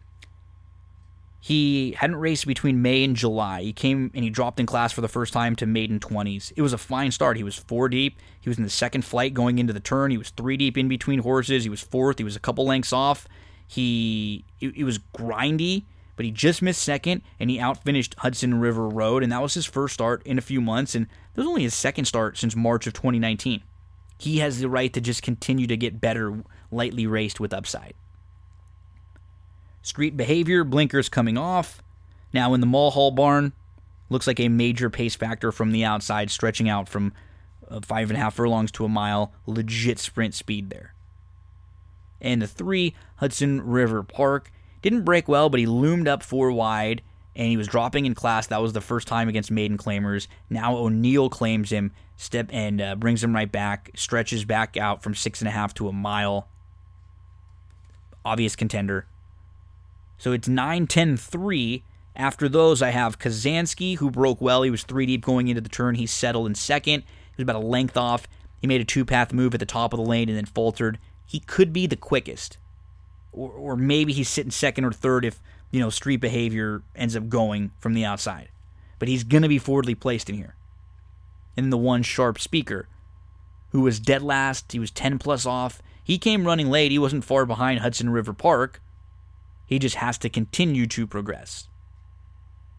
He 1.39 1.91
hadn't 1.91 2.15
raced 2.17 2.47
between 2.47 2.81
May 2.81 3.03
and 3.03 3.15
July. 3.15 3.61
He 3.61 3.73
came 3.73 4.11
and 4.13 4.23
he 4.23 4.29
dropped 4.29 4.59
in 4.59 4.65
class 4.65 4.91
for 4.91 5.01
the 5.01 5.07
first 5.07 5.33
time 5.33 5.55
to 5.57 5.65
maiden 5.65 5.99
20s. 5.99 6.51
It 6.55 6.61
was 6.61 6.73
a 6.73 6.77
fine 6.77 7.11
start. 7.11 7.37
He 7.37 7.43
was 7.43 7.55
four 7.55 7.89
deep. 7.89 8.19
He 8.41 8.49
was 8.49 8.57
in 8.57 8.63
the 8.63 8.69
second 8.69 9.05
flight 9.05 9.33
going 9.33 9.59
into 9.59 9.73
the 9.73 9.79
turn. 9.79 10.11
He 10.11 10.17
was 10.17 10.31
three 10.31 10.57
deep 10.57 10.77
in 10.77 10.87
between 10.87 11.19
horses. 11.19 11.63
He 11.63 11.69
was 11.69 11.81
fourth. 11.81 12.17
He 12.17 12.23
was 12.23 12.35
a 12.35 12.39
couple 12.39 12.65
lengths 12.65 12.91
off. 12.91 13.27
He 13.67 14.45
it, 14.59 14.75
it 14.77 14.83
was 14.83 14.97
grindy, 14.97 15.85
but 16.15 16.25
he 16.25 16.31
just 16.31 16.61
missed 16.61 16.81
second 16.81 17.21
and 17.39 17.49
he 17.49 17.59
outfinished 17.59 18.15
Hudson 18.17 18.59
River 18.59 18.87
Road. 18.87 19.21
And 19.21 19.31
that 19.31 19.41
was 19.41 19.53
his 19.53 19.65
first 19.65 19.93
start 19.93 20.25
in 20.25 20.37
a 20.37 20.41
few 20.41 20.59
months. 20.59 20.95
And 20.95 21.05
that 21.05 21.41
was 21.41 21.47
only 21.47 21.63
his 21.63 21.75
second 21.75 22.05
start 22.05 22.37
since 22.37 22.55
March 22.55 22.87
of 22.87 22.93
2019. 22.93 23.61
He 24.17 24.39
has 24.39 24.59
the 24.59 24.69
right 24.69 24.91
to 24.93 25.01
just 25.01 25.21
continue 25.21 25.67
to 25.67 25.77
get 25.77 26.01
better 26.01 26.43
lightly 26.71 27.05
raced 27.05 27.39
with 27.39 27.53
upside. 27.53 27.93
Street 29.81 30.17
behavior, 30.17 30.63
blinkers 30.63 31.09
coming 31.09 31.37
off. 31.37 31.81
Now 32.33 32.53
in 32.53 32.61
the 32.61 32.67
Mulhall 32.67 33.11
barn, 33.11 33.53
looks 34.09 34.27
like 34.27 34.39
a 34.39 34.49
major 34.49 34.89
pace 34.89 35.15
factor 35.15 35.51
from 35.51 35.71
the 35.71 35.83
outside, 35.83 36.31
stretching 36.31 36.69
out 36.69 36.89
from 36.89 37.13
uh, 37.69 37.79
five 37.81 38.09
and 38.09 38.17
a 38.17 38.21
half 38.21 38.35
furlongs 38.35 38.71
to 38.73 38.85
a 38.85 38.89
mile. 38.89 39.31
Legit 39.45 39.99
sprint 39.99 40.33
speed 40.33 40.69
there. 40.69 40.93
And 42.19 42.41
the 42.41 42.47
three, 42.47 42.95
Hudson 43.17 43.61
River 43.61 44.03
Park, 44.03 44.51
didn't 44.81 45.03
break 45.03 45.27
well, 45.27 45.49
but 45.49 45.59
he 45.59 45.65
loomed 45.65 46.07
up 46.07 46.23
four 46.23 46.51
wide 46.51 47.01
and 47.35 47.47
he 47.47 47.57
was 47.57 47.67
dropping 47.67 48.05
in 48.05 48.15
class. 48.15 48.47
That 48.47 48.61
was 48.61 48.73
the 48.73 48.81
first 48.81 49.07
time 49.07 49.29
against 49.29 49.51
maiden 49.51 49.77
claimers. 49.77 50.27
Now 50.49 50.75
O'Neill 50.75 51.29
claims 51.29 51.71
him, 51.71 51.91
step 52.15 52.49
and 52.51 52.81
uh, 52.81 52.95
brings 52.95 53.23
him 53.23 53.35
right 53.35 53.51
back, 53.51 53.91
stretches 53.95 54.43
back 54.43 54.75
out 54.75 55.03
from 55.03 55.13
six 55.13 55.41
and 55.41 55.47
a 55.47 55.51
half 55.51 55.73
to 55.75 55.87
a 55.87 55.93
mile. 55.93 56.47
Obvious 58.25 58.55
contender. 58.55 59.05
So 60.17 60.31
it's 60.31 60.47
9 60.47 60.87
10 60.87 61.17
3. 61.17 61.83
After 62.15 62.49
those, 62.49 62.81
I 62.81 62.89
have 62.89 63.19
Kazansky, 63.19 63.97
who 63.97 64.09
broke 64.09 64.41
well. 64.41 64.63
He 64.63 64.71
was 64.71 64.83
three 64.83 65.05
deep 65.05 65.23
going 65.23 65.49
into 65.49 65.61
the 65.61 65.69
turn. 65.69 65.95
He 65.95 66.07
settled 66.07 66.47
in 66.47 66.55
second. 66.55 67.01
He 67.01 67.37
was 67.37 67.43
about 67.43 67.57
a 67.57 67.65
length 67.65 67.95
off. 67.95 68.27
He 68.59 68.65
made 68.65 68.81
a 68.81 68.85
two 68.85 69.05
path 69.05 69.31
move 69.31 69.53
at 69.53 69.59
the 69.59 69.67
top 69.67 69.93
of 69.93 69.97
the 69.97 70.05
lane 70.05 70.27
and 70.27 70.35
then 70.35 70.45
faltered. 70.45 70.97
He 71.27 71.39
could 71.39 71.71
be 71.71 71.85
the 71.85 71.95
quickest. 71.95 72.57
Or, 73.31 73.51
or 73.51 73.75
maybe 73.75 74.13
he's 74.13 74.29
sitting 74.29 74.49
second 74.49 74.83
or 74.83 74.91
third 74.91 75.25
if, 75.25 75.39
you 75.69 75.79
know, 75.79 75.91
street 75.91 76.17
behavior 76.17 76.81
ends 76.95 77.15
up 77.15 77.29
going 77.29 77.69
from 77.77 77.93
the 77.93 78.03
outside. 78.03 78.49
But 78.97 79.09
he's 79.09 79.23
going 79.23 79.43
to 79.43 79.49
be 79.49 79.59
forwardly 79.59 79.93
placed 79.93 80.27
in 80.27 80.35
here. 80.35 80.55
And 81.55 81.71
the 81.71 81.77
one 81.77 82.01
sharp 82.01 82.39
speaker, 82.39 82.87
who 83.69 83.81
was 83.81 83.99
dead 83.99 84.23
last, 84.23 84.71
he 84.71 84.79
was 84.79 84.89
10 84.89 85.19
plus 85.19 85.45
off. 85.45 85.83
He 86.03 86.17
came 86.17 86.47
running 86.47 86.71
late. 86.71 86.91
He 86.91 86.97
wasn't 86.97 87.25
far 87.25 87.45
behind 87.45 87.81
Hudson 87.81 88.09
River 88.09 88.33
Park 88.33 88.81
he 89.67 89.77
just 89.77 89.97
has 89.97 90.17
to 90.19 90.29
continue 90.29 90.87
to 90.87 91.05
progress. 91.05 91.67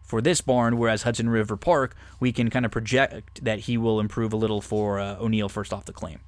For 0.01 0.21
this 0.21 0.41
barn, 0.41 0.77
whereas 0.77 1.03
Hudson 1.03 1.29
River 1.29 1.55
Park, 1.55 1.95
we 2.19 2.31
can 2.31 2.49
kind 2.49 2.65
of 2.65 2.71
project 2.71 3.45
that 3.45 3.59
he 3.59 3.77
will 3.77 3.99
improve 3.99 4.33
a 4.33 4.37
little 4.37 4.59
for 4.59 4.99
uh, 4.99 5.17
O'Neill 5.19 5.49
first 5.49 5.71
off 5.71 5.85
the 5.85 5.93
claim. 5.93 6.19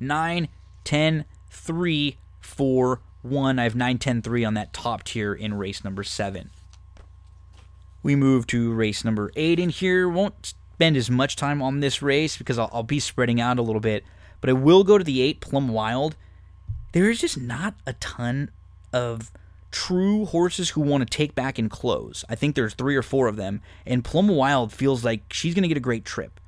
9, 0.00 0.48
10, 0.82 1.24
3, 1.50 2.16
4, 2.40 3.00
1. 3.22 3.58
I 3.58 3.62
have 3.62 3.76
9, 3.76 3.98
10, 3.98 4.22
3 4.22 4.44
on 4.44 4.54
that 4.54 4.72
top 4.72 5.04
tier 5.04 5.32
in 5.32 5.54
race 5.54 5.84
number 5.84 6.02
7. 6.02 6.50
We 8.02 8.16
move 8.16 8.46
to 8.48 8.72
race 8.72 9.04
number 9.04 9.30
8 9.36 9.60
in 9.60 9.70
here. 9.70 10.08
Won't 10.08 10.54
spend 10.74 10.96
as 10.96 11.08
much 11.08 11.36
time 11.36 11.62
on 11.62 11.78
this 11.78 12.02
race 12.02 12.36
because 12.36 12.58
I'll, 12.58 12.70
I'll 12.72 12.82
be 12.82 12.98
spreading 12.98 13.40
out 13.40 13.60
a 13.60 13.62
little 13.62 13.80
bit, 13.80 14.04
but 14.40 14.50
I 14.50 14.52
will 14.52 14.82
go 14.82 14.98
to 14.98 15.04
the 15.04 15.22
8 15.22 15.40
Plum 15.40 15.68
Wild. 15.68 16.16
There 16.92 17.08
is 17.08 17.20
just 17.20 17.38
not 17.38 17.74
a 17.86 17.92
ton 17.94 18.50
of 18.94 19.32
true 19.72 20.24
horses 20.24 20.70
who 20.70 20.80
want 20.80 21.02
to 21.02 21.16
take 21.16 21.34
back 21.34 21.58
and 21.58 21.68
close. 21.68 22.24
I 22.28 22.36
think 22.36 22.54
there's 22.54 22.74
three 22.74 22.94
or 22.94 23.02
four 23.02 23.26
of 23.26 23.34
them, 23.34 23.60
and 23.84 24.04
Plum 24.04 24.28
Wild 24.28 24.72
feels 24.72 25.04
like 25.04 25.32
she's 25.32 25.52
going 25.52 25.62
to 25.62 25.68
get 25.68 25.76
a 25.76 25.80
great 25.80 26.04
trip. 26.04 26.38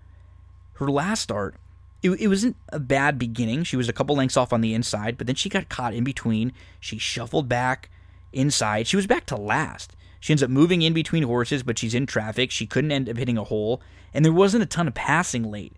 Her 0.74 0.88
last 0.88 1.22
start, 1.22 1.56
it, 2.04 2.10
it 2.10 2.28
wasn't 2.28 2.54
a 2.68 2.78
bad 2.78 3.18
beginning. 3.18 3.64
She 3.64 3.76
was 3.76 3.88
a 3.88 3.92
couple 3.92 4.14
lengths 4.14 4.36
off 4.36 4.52
on 4.52 4.60
the 4.60 4.74
inside, 4.74 5.18
but 5.18 5.26
then 5.26 5.34
she 5.34 5.48
got 5.48 5.68
caught 5.68 5.92
in 5.92 6.04
between. 6.04 6.52
She 6.78 6.98
shuffled 6.98 7.48
back 7.48 7.90
inside. 8.32 8.86
She 8.86 8.96
was 8.96 9.08
back 9.08 9.26
to 9.26 9.36
last. 9.36 9.96
She 10.20 10.32
ends 10.32 10.42
up 10.42 10.50
moving 10.50 10.82
in 10.82 10.92
between 10.92 11.24
horses, 11.24 11.64
but 11.64 11.78
she's 11.78 11.94
in 11.94 12.06
traffic. 12.06 12.52
She 12.52 12.66
couldn't 12.66 12.92
end 12.92 13.08
up 13.08 13.16
hitting 13.16 13.38
a 13.38 13.44
hole, 13.44 13.82
and 14.14 14.24
there 14.24 14.32
wasn't 14.32 14.62
a 14.62 14.66
ton 14.66 14.86
of 14.86 14.94
passing 14.94 15.50
late. 15.50 15.72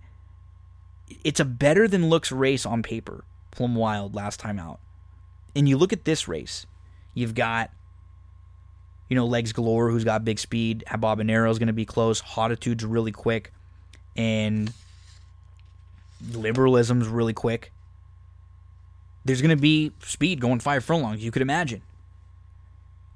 It's 1.25 1.41
a 1.41 1.47
better 1.47 1.89
than 1.89 2.11
looks 2.11 2.31
race 2.31 2.67
on 2.67 2.83
paper, 2.83 3.25
Plum 3.53 3.75
Wild 3.75 4.15
last 4.15 4.39
time 4.39 4.59
out. 4.59 4.81
And 5.59 5.69
you 5.69 5.77
look 5.77 5.93
at 5.93 6.05
this 6.05 6.29
race, 6.29 6.67
you've 7.15 7.35
got, 7.35 7.73
you 9.09 9.17
know, 9.17 9.27
Legs 9.27 9.53
Galore, 9.53 9.91
who's 9.91 10.05
got 10.05 10.25
big 10.25 10.39
speed. 10.39 10.85
Habanero 10.87 11.51
is 11.51 11.59
going 11.59 11.67
to 11.67 11.73
be 11.73 11.85
close. 11.85 12.21
Hotitude's 12.21 12.85
really 12.85 13.11
quick. 13.11 13.53
And 14.17 14.73
Liberalism's 16.33 17.09
really 17.09 17.33
quick. 17.33 17.73
There's 19.25 19.43
going 19.43 19.55
to 19.55 19.61
be 19.61 19.91
speed 20.01 20.41
going 20.41 20.61
five 20.61 20.85
furlongs, 20.85 21.25
you 21.25 21.33
could 21.33 21.43
imagine. 21.43 21.83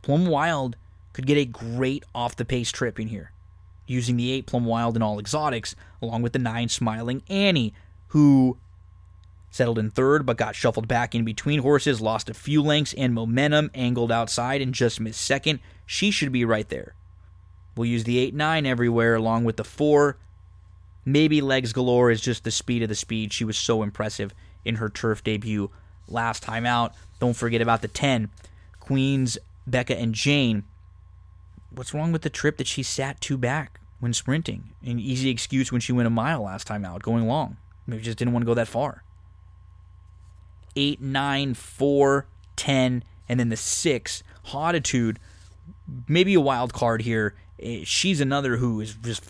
Plum 0.02 0.26
Wild 0.26 0.74
could 1.12 1.26
get 1.28 1.38
a 1.38 1.44
great 1.44 2.04
off 2.12 2.34
the 2.34 2.44
pace 2.44 2.72
trip 2.72 2.98
in 2.98 3.06
here 3.06 3.30
using 3.86 4.16
the 4.16 4.32
8 4.32 4.46
Plum 4.46 4.64
Wild 4.64 4.96
and 4.96 5.04
all 5.04 5.20
exotics, 5.20 5.76
along 6.00 6.22
with 6.22 6.32
the 6.32 6.40
9 6.40 6.68
Smiling 6.68 7.22
Annie, 7.28 7.72
who 8.08 8.56
Settled 9.52 9.78
in 9.78 9.90
third, 9.90 10.24
but 10.24 10.38
got 10.38 10.56
shuffled 10.56 10.88
back 10.88 11.14
in 11.14 11.26
between 11.26 11.60
horses, 11.60 12.00
lost 12.00 12.30
a 12.30 12.34
few 12.34 12.62
lengths 12.62 12.94
and 12.94 13.12
momentum, 13.12 13.70
angled 13.74 14.10
outside, 14.10 14.62
and 14.62 14.72
just 14.72 14.98
missed 14.98 15.20
second. 15.20 15.60
She 15.84 16.10
should 16.10 16.32
be 16.32 16.46
right 16.46 16.66
there. 16.70 16.94
We'll 17.76 17.84
use 17.84 18.04
the 18.04 18.18
8 18.18 18.34
9 18.34 18.64
everywhere, 18.64 19.14
along 19.14 19.44
with 19.44 19.58
the 19.58 19.64
4. 19.64 20.16
Maybe 21.04 21.42
Legs 21.42 21.74
Galore 21.74 22.10
is 22.10 22.22
just 22.22 22.44
the 22.44 22.50
speed 22.50 22.82
of 22.82 22.88
the 22.88 22.94
speed. 22.94 23.34
She 23.34 23.44
was 23.44 23.58
so 23.58 23.82
impressive 23.82 24.32
in 24.64 24.76
her 24.76 24.88
turf 24.88 25.22
debut 25.22 25.70
last 26.08 26.42
time 26.42 26.64
out. 26.64 26.94
Don't 27.20 27.36
forget 27.36 27.60
about 27.60 27.82
the 27.82 27.88
10. 27.88 28.30
Queens, 28.80 29.36
Becca, 29.66 29.98
and 29.98 30.14
Jane. 30.14 30.64
What's 31.70 31.92
wrong 31.92 32.10
with 32.10 32.22
the 32.22 32.30
trip 32.30 32.56
that 32.56 32.66
she 32.66 32.82
sat 32.82 33.20
two 33.20 33.36
back 33.36 33.80
when 34.00 34.14
sprinting? 34.14 34.70
An 34.82 34.98
easy 34.98 35.28
excuse 35.28 35.70
when 35.70 35.82
she 35.82 35.92
went 35.92 36.06
a 36.06 36.10
mile 36.10 36.42
last 36.42 36.66
time 36.66 36.86
out, 36.86 37.02
going 37.02 37.26
long. 37.26 37.58
Maybe 37.86 38.02
just 38.02 38.16
didn't 38.16 38.32
want 38.32 38.44
to 38.44 38.46
go 38.46 38.54
that 38.54 38.68
far. 38.68 39.04
8, 40.76 41.00
9, 41.00 41.54
4, 41.54 42.26
10, 42.56 43.04
and 43.28 43.40
then 43.40 43.48
the 43.48 43.56
6. 43.56 44.22
Hautitude, 44.48 45.16
maybe 46.08 46.34
a 46.34 46.40
wild 46.40 46.72
card 46.72 47.02
here. 47.02 47.34
Eh, 47.60 47.82
she's 47.84 48.20
another 48.20 48.56
who 48.56 48.80
is 48.80 48.94
just, 48.94 49.24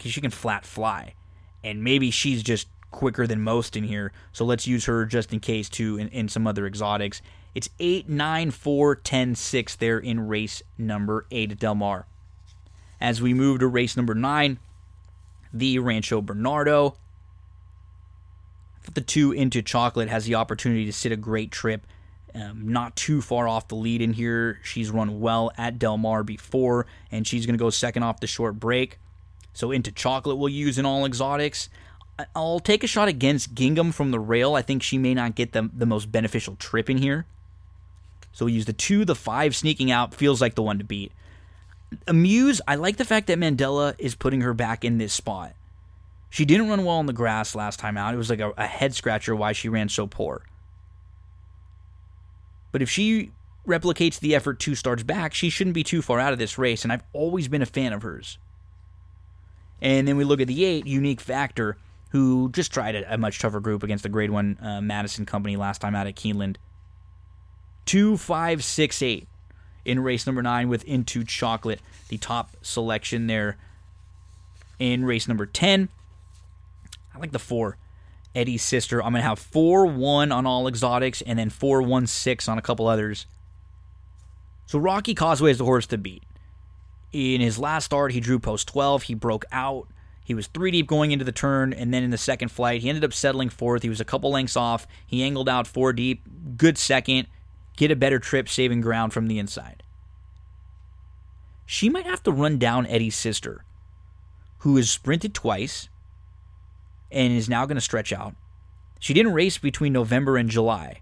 she 0.00 0.20
can 0.20 0.30
flat 0.30 0.64
fly. 0.64 1.14
And 1.62 1.82
maybe 1.82 2.10
she's 2.10 2.42
just 2.42 2.68
quicker 2.90 3.26
than 3.26 3.40
most 3.40 3.76
in 3.76 3.84
here. 3.84 4.12
So 4.32 4.44
let's 4.44 4.66
use 4.66 4.86
her 4.86 5.04
just 5.04 5.32
in 5.32 5.40
case 5.40 5.68
too 5.68 5.98
in, 5.98 6.08
in 6.08 6.28
some 6.28 6.46
other 6.46 6.66
exotics. 6.66 7.20
It's 7.54 7.70
8, 7.78 8.08
9, 8.08 8.50
4, 8.50 8.96
10, 8.96 9.34
6 9.34 9.76
there 9.76 9.98
in 9.98 10.28
race 10.28 10.62
number 10.76 11.26
8 11.30 11.52
at 11.52 11.58
Del 11.58 11.74
Mar. 11.74 12.06
As 13.00 13.22
we 13.22 13.34
move 13.34 13.60
to 13.60 13.66
race 13.66 13.96
number 13.96 14.14
9, 14.14 14.58
the 15.52 15.78
Rancho 15.78 16.20
Bernardo. 16.20 16.96
The 18.94 19.00
two 19.00 19.32
into 19.32 19.62
chocolate 19.62 20.08
has 20.08 20.24
the 20.24 20.36
opportunity 20.36 20.86
to 20.86 20.92
sit 20.92 21.12
a 21.12 21.16
great 21.16 21.50
trip. 21.50 21.86
Um, 22.34 22.68
not 22.68 22.94
too 22.94 23.22
far 23.22 23.48
off 23.48 23.68
the 23.68 23.74
lead 23.74 24.02
in 24.02 24.12
here. 24.12 24.60
She's 24.62 24.90
run 24.90 25.20
well 25.20 25.50
at 25.56 25.78
Del 25.78 25.96
Mar 25.96 26.22
before, 26.22 26.86
and 27.10 27.26
she's 27.26 27.46
going 27.46 27.54
to 27.54 27.62
go 27.62 27.70
second 27.70 28.02
off 28.02 28.20
the 28.20 28.26
short 28.26 28.58
break. 28.60 28.98
So 29.52 29.72
into 29.72 29.90
chocolate 29.90 30.36
we'll 30.36 30.48
use 30.50 30.78
in 30.78 30.86
all 30.86 31.04
exotics. 31.04 31.68
I'll 32.34 32.60
take 32.60 32.82
a 32.82 32.88
shot 32.88 33.08
against 33.08 33.54
Gingham 33.54 33.92
from 33.92 34.10
the 34.10 34.20
rail. 34.20 34.54
I 34.54 34.62
think 34.62 34.82
she 34.82 34.98
may 34.98 35.14
not 35.14 35.34
get 35.34 35.52
the, 35.52 35.70
the 35.72 35.86
most 35.86 36.10
beneficial 36.10 36.56
trip 36.56 36.90
in 36.90 36.98
here. 36.98 37.26
So 38.32 38.46
we 38.46 38.52
use 38.52 38.66
the 38.66 38.72
two, 38.72 39.04
the 39.04 39.14
five 39.14 39.56
sneaking 39.56 39.90
out 39.90 40.14
feels 40.14 40.40
like 40.40 40.54
the 40.54 40.62
one 40.62 40.78
to 40.78 40.84
beat. 40.84 41.12
Amuse, 42.06 42.60
I 42.68 42.74
like 42.74 42.96
the 42.96 43.04
fact 43.04 43.28
that 43.28 43.38
Mandella 43.38 43.94
is 43.98 44.14
putting 44.14 44.42
her 44.42 44.52
back 44.52 44.84
in 44.84 44.98
this 44.98 45.12
spot. 45.12 45.54
She 46.30 46.44
didn't 46.44 46.68
run 46.68 46.84
well 46.84 46.96
on 46.96 47.06
the 47.06 47.12
grass 47.12 47.54
last 47.54 47.78
time 47.78 47.96
out. 47.96 48.14
It 48.14 48.18
was 48.18 48.30
like 48.30 48.40
a, 48.40 48.52
a 48.56 48.66
head 48.66 48.94
scratcher 48.94 49.34
why 49.34 49.52
she 49.52 49.68
ran 49.68 49.88
so 49.88 50.06
poor. 50.06 50.42
But 52.70 52.82
if 52.82 52.90
she 52.90 53.32
replicates 53.66 54.20
the 54.20 54.34
effort 54.34 54.58
two 54.58 54.74
starts 54.74 55.02
back, 55.02 55.32
she 55.34 55.50
shouldn't 55.50 55.74
be 55.74 55.84
too 55.84 56.02
far 56.02 56.20
out 56.20 56.32
of 56.32 56.38
this 56.38 56.58
race, 56.58 56.84
and 56.84 56.92
I've 56.92 57.04
always 57.12 57.48
been 57.48 57.62
a 57.62 57.66
fan 57.66 57.92
of 57.92 58.02
hers. 58.02 58.38
And 59.80 60.06
then 60.06 60.16
we 60.16 60.24
look 60.24 60.40
at 60.40 60.48
the 60.48 60.64
eight, 60.64 60.86
unique 60.86 61.20
factor 61.20 61.76
who 62.10 62.50
just 62.52 62.72
tried 62.72 62.94
a, 62.94 63.14
a 63.14 63.18
much 63.18 63.38
tougher 63.38 63.60
group 63.60 63.82
against 63.82 64.02
the 64.02 64.08
grade 64.08 64.30
one 64.30 64.58
uh, 64.60 64.80
Madison 64.80 65.26
Company 65.26 65.56
last 65.56 65.80
time 65.80 65.94
out 65.94 66.06
at 66.06 66.16
Keeneland. 66.16 66.56
Two, 67.84 68.16
five, 68.16 68.64
six, 68.64 69.02
eight 69.02 69.28
in 69.84 70.00
race 70.00 70.26
number 70.26 70.42
nine 70.42 70.68
with 70.68 70.84
Into 70.84 71.24
Chocolate, 71.24 71.80
the 72.08 72.18
top 72.18 72.56
selection 72.62 73.26
there. 73.26 73.56
In 74.78 75.04
race 75.04 75.26
number 75.26 75.44
10, 75.44 75.88
I 77.18 77.20
like 77.20 77.32
the 77.32 77.38
four. 77.40 77.76
Eddie's 78.34 78.62
sister. 78.62 79.02
I'm 79.02 79.12
to 79.14 79.20
have 79.20 79.38
4 79.38 79.86
1 79.86 80.30
on 80.30 80.46
all 80.46 80.68
exotics 80.68 81.20
and 81.22 81.38
then 81.38 81.50
four 81.50 81.82
one 81.82 82.06
six 82.06 82.48
on 82.48 82.58
a 82.58 82.62
couple 82.62 82.86
others. 82.86 83.26
So 84.66 84.78
Rocky 84.78 85.14
Causeway 85.14 85.50
is 85.50 85.58
the 85.58 85.64
horse 85.64 85.86
to 85.86 85.98
beat. 85.98 86.22
In 87.10 87.40
his 87.40 87.58
last 87.58 87.86
start, 87.86 88.12
he 88.12 88.20
drew 88.20 88.38
post 88.38 88.68
12. 88.68 89.04
He 89.04 89.14
broke 89.14 89.44
out. 89.50 89.88
He 90.22 90.34
was 90.34 90.46
three 90.46 90.70
deep 90.70 90.86
going 90.86 91.10
into 91.10 91.24
the 91.24 91.32
turn, 91.32 91.72
and 91.72 91.92
then 91.92 92.04
in 92.04 92.10
the 92.10 92.18
second 92.18 92.50
flight, 92.50 92.82
he 92.82 92.90
ended 92.90 93.02
up 93.02 93.14
settling 93.14 93.48
fourth. 93.48 93.82
He 93.82 93.88
was 93.88 94.00
a 94.00 94.04
couple 94.04 94.30
lengths 94.30 94.56
off. 94.56 94.86
He 95.06 95.22
angled 95.22 95.48
out 95.48 95.66
four 95.66 95.94
deep. 95.94 96.22
Good 96.56 96.76
second. 96.76 97.28
Get 97.76 97.90
a 97.90 97.96
better 97.96 98.18
trip, 98.18 98.48
saving 98.48 98.82
ground 98.82 99.14
from 99.14 99.26
the 99.26 99.38
inside. 99.38 99.82
She 101.64 101.88
might 101.88 102.06
have 102.06 102.22
to 102.24 102.30
run 102.30 102.58
down 102.58 102.86
Eddie's 102.86 103.16
sister, 103.16 103.64
who 104.58 104.76
has 104.76 104.90
sprinted 104.90 105.32
twice 105.32 105.88
and 107.10 107.32
is 107.32 107.48
now 107.48 107.66
going 107.66 107.76
to 107.76 107.80
stretch 107.80 108.12
out. 108.12 108.34
She 108.98 109.14
didn't 109.14 109.34
race 109.34 109.58
between 109.58 109.92
November 109.92 110.36
and 110.36 110.50
July, 110.50 111.00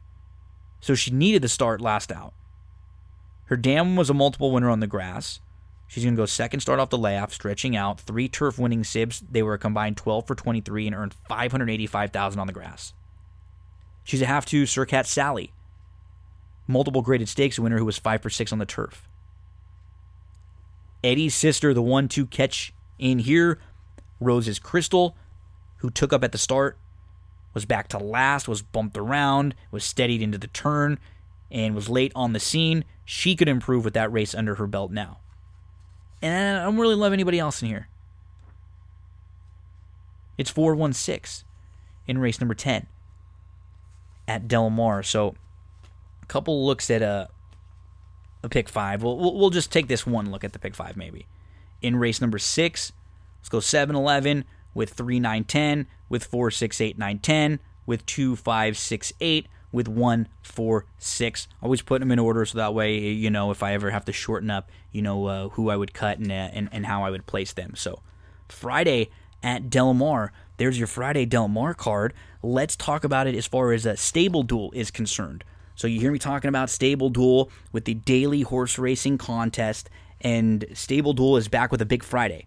so 0.80 0.94
she 0.94 1.10
needed 1.10 1.42
the 1.42 1.48
start 1.48 1.80
last 1.80 2.12
out. 2.12 2.34
Her 3.46 3.56
dam 3.56 3.96
was 3.96 4.10
a 4.10 4.14
multiple 4.14 4.50
winner 4.50 4.70
on 4.70 4.80
the 4.80 4.86
grass. 4.86 5.40
She's 5.86 6.02
going 6.02 6.16
to 6.16 6.20
go 6.20 6.26
second 6.26 6.60
start 6.60 6.80
off 6.80 6.90
the 6.90 6.98
layoff, 6.98 7.32
stretching 7.32 7.76
out. 7.76 8.00
Three 8.00 8.28
turf 8.28 8.58
winning 8.58 8.82
sibs. 8.82 9.22
They 9.30 9.42
were 9.42 9.54
a 9.54 9.58
combined 9.58 9.96
12 9.96 10.26
for 10.26 10.34
23 10.34 10.88
and 10.88 10.96
earned 10.96 11.14
585000 11.28 12.40
on 12.40 12.46
the 12.46 12.52
grass. 12.52 12.92
She's 14.02 14.22
a 14.22 14.26
half 14.26 14.44
two 14.46 14.64
Surcat 14.64 15.06
Sally. 15.06 15.52
Multiple 16.66 17.02
graded 17.02 17.28
stakes 17.28 17.58
winner 17.58 17.78
who 17.78 17.84
was 17.84 17.98
5 17.98 18.22
for 18.22 18.30
6 18.30 18.52
on 18.52 18.58
the 18.58 18.66
turf. 18.66 19.08
Eddie's 21.04 21.34
sister, 21.34 21.72
the 21.72 21.82
one 21.82 22.08
to 22.08 22.26
catch 22.26 22.72
in 22.98 23.20
here, 23.20 23.60
Rose's 24.18 24.58
Crystal, 24.58 25.16
who 25.78 25.90
took 25.90 26.12
up 26.12 26.24
at 26.24 26.32
the 26.32 26.38
start, 26.38 26.78
was 27.54 27.64
back 27.64 27.88
to 27.88 27.98
last, 27.98 28.48
was 28.48 28.62
bumped 28.62 28.98
around, 28.98 29.54
was 29.70 29.84
steadied 29.84 30.22
into 30.22 30.38
the 30.38 30.46
turn, 30.48 30.98
and 31.50 31.74
was 31.74 31.88
late 31.88 32.12
on 32.14 32.32
the 32.32 32.40
scene. 32.40 32.84
She 33.04 33.36
could 33.36 33.48
improve 33.48 33.84
with 33.84 33.94
that 33.94 34.12
race 34.12 34.34
under 34.34 34.56
her 34.56 34.66
belt 34.66 34.90
now. 34.90 35.18
And 36.20 36.58
I 36.58 36.64
don't 36.64 36.78
really 36.78 36.94
love 36.94 37.12
anybody 37.12 37.38
else 37.38 37.62
in 37.62 37.68
here. 37.68 37.88
It's 40.38 40.50
416 40.50 41.46
in 42.06 42.18
race 42.18 42.40
number 42.40 42.54
10 42.54 42.86
at 44.28 44.48
Del 44.48 44.70
Mar. 44.70 45.02
So 45.02 45.34
a 46.22 46.26
couple 46.26 46.66
looks 46.66 46.90
at 46.90 47.02
a, 47.02 47.28
a 48.42 48.48
pick 48.48 48.68
five. 48.68 49.02
We'll, 49.02 49.16
we'll 49.16 49.50
just 49.50 49.72
take 49.72 49.88
this 49.88 50.06
one 50.06 50.30
look 50.30 50.44
at 50.44 50.52
the 50.52 50.58
pick 50.58 50.74
five 50.74 50.96
maybe. 50.96 51.26
In 51.80 51.96
race 51.96 52.20
number 52.20 52.38
six, 52.38 52.92
let's 53.40 53.48
go 53.48 53.60
7 53.60 53.94
11 53.94 54.44
with 54.76 54.90
3 54.90 55.18
9 55.18 55.44
10, 55.44 55.86
with 56.08 56.22
4 56.24 56.50
6 56.52 56.80
8 56.80 56.98
9 56.98 57.18
10, 57.18 57.60
with 57.86 58.06
2 58.06 58.36
5 58.36 58.78
6 58.78 59.12
8, 59.20 59.48
with 59.72 59.88
one, 59.88 60.28
four, 60.42 60.86
six. 60.98 61.48
Always 61.62 61.82
put 61.82 62.00
them 62.00 62.12
in 62.12 62.18
order 62.18 62.44
so 62.44 62.58
that 62.58 62.74
way, 62.74 62.98
you 62.98 63.30
know, 63.30 63.50
if 63.50 63.62
I 63.62 63.72
ever 63.72 63.90
have 63.90 64.04
to 64.04 64.12
shorten 64.12 64.50
up, 64.50 64.70
you 64.92 65.02
know, 65.02 65.26
uh, 65.26 65.48
who 65.50 65.70
I 65.70 65.76
would 65.76 65.92
cut 65.92 66.18
and, 66.18 66.30
uh, 66.30 66.48
and, 66.52 66.68
and 66.72 66.86
how 66.86 67.04
I 67.04 67.10
would 67.10 67.26
place 67.26 67.52
them. 67.52 67.74
So 67.74 68.00
Friday 68.48 69.10
at 69.42 69.68
Del 69.68 69.94
Mar, 69.94 70.32
there's 70.56 70.78
your 70.78 70.86
Friday 70.86 71.24
Del 71.24 71.48
Mar 71.48 71.74
card. 71.74 72.14
Let's 72.42 72.76
talk 72.76 73.04
about 73.04 73.26
it 73.26 73.34
as 73.34 73.46
far 73.46 73.72
as 73.72 73.86
a 73.86 73.96
stable 73.96 74.42
duel 74.42 74.72
is 74.72 74.90
concerned. 74.90 75.44
So 75.74 75.86
you 75.86 76.00
hear 76.00 76.12
me 76.12 76.18
talking 76.18 76.48
about 76.48 76.70
stable 76.70 77.10
duel 77.10 77.50
with 77.72 77.84
the 77.84 77.94
daily 77.94 78.42
horse 78.42 78.78
racing 78.78 79.18
contest, 79.18 79.90
and 80.22 80.64
stable 80.72 81.12
duel 81.12 81.36
is 81.36 81.48
back 81.48 81.70
with 81.70 81.82
a 81.82 81.86
big 81.86 82.02
Friday. 82.02 82.46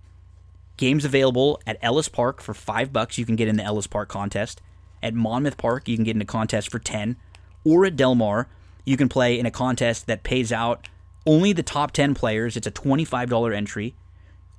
Games 0.80 1.04
available 1.04 1.60
at 1.68 1.78
Ellis 1.82 2.08
Park 2.08 2.42
for 2.42 2.54
five 2.54 2.94
bucks. 2.94 3.18
You 3.18 3.26
can 3.26 3.36
get 3.36 3.50
in 3.50 3.58
the 3.58 3.64
Ellis 3.64 3.86
Park 3.86 4.08
contest. 4.08 4.62
At 5.04 5.14
Monmouth 5.14 5.58
Park, 5.58 5.90
you 5.90 5.98
can 5.98 6.06
get 6.06 6.16
in 6.16 6.22
a 6.22 6.26
contest 6.26 6.72
for 6.72 6.80
10. 6.80 7.18
Or 7.66 7.86
at 7.86 7.98
Del 7.98 8.16
Mar, 8.16 8.48
you 8.86 8.96
can 8.96 9.10
play 9.10 9.38
in 9.38 9.46
a 9.46 9.52
contest 9.52 10.08
that 10.08 10.24
pays 10.24 10.54
out 10.54 10.88
only 11.26 11.52
the 11.52 11.64
top 11.64 11.92
10 11.92 12.16
players. 12.16 12.56
It's 12.56 12.66
a 12.66 12.72
$25 12.72 13.54
entry. 13.54 13.94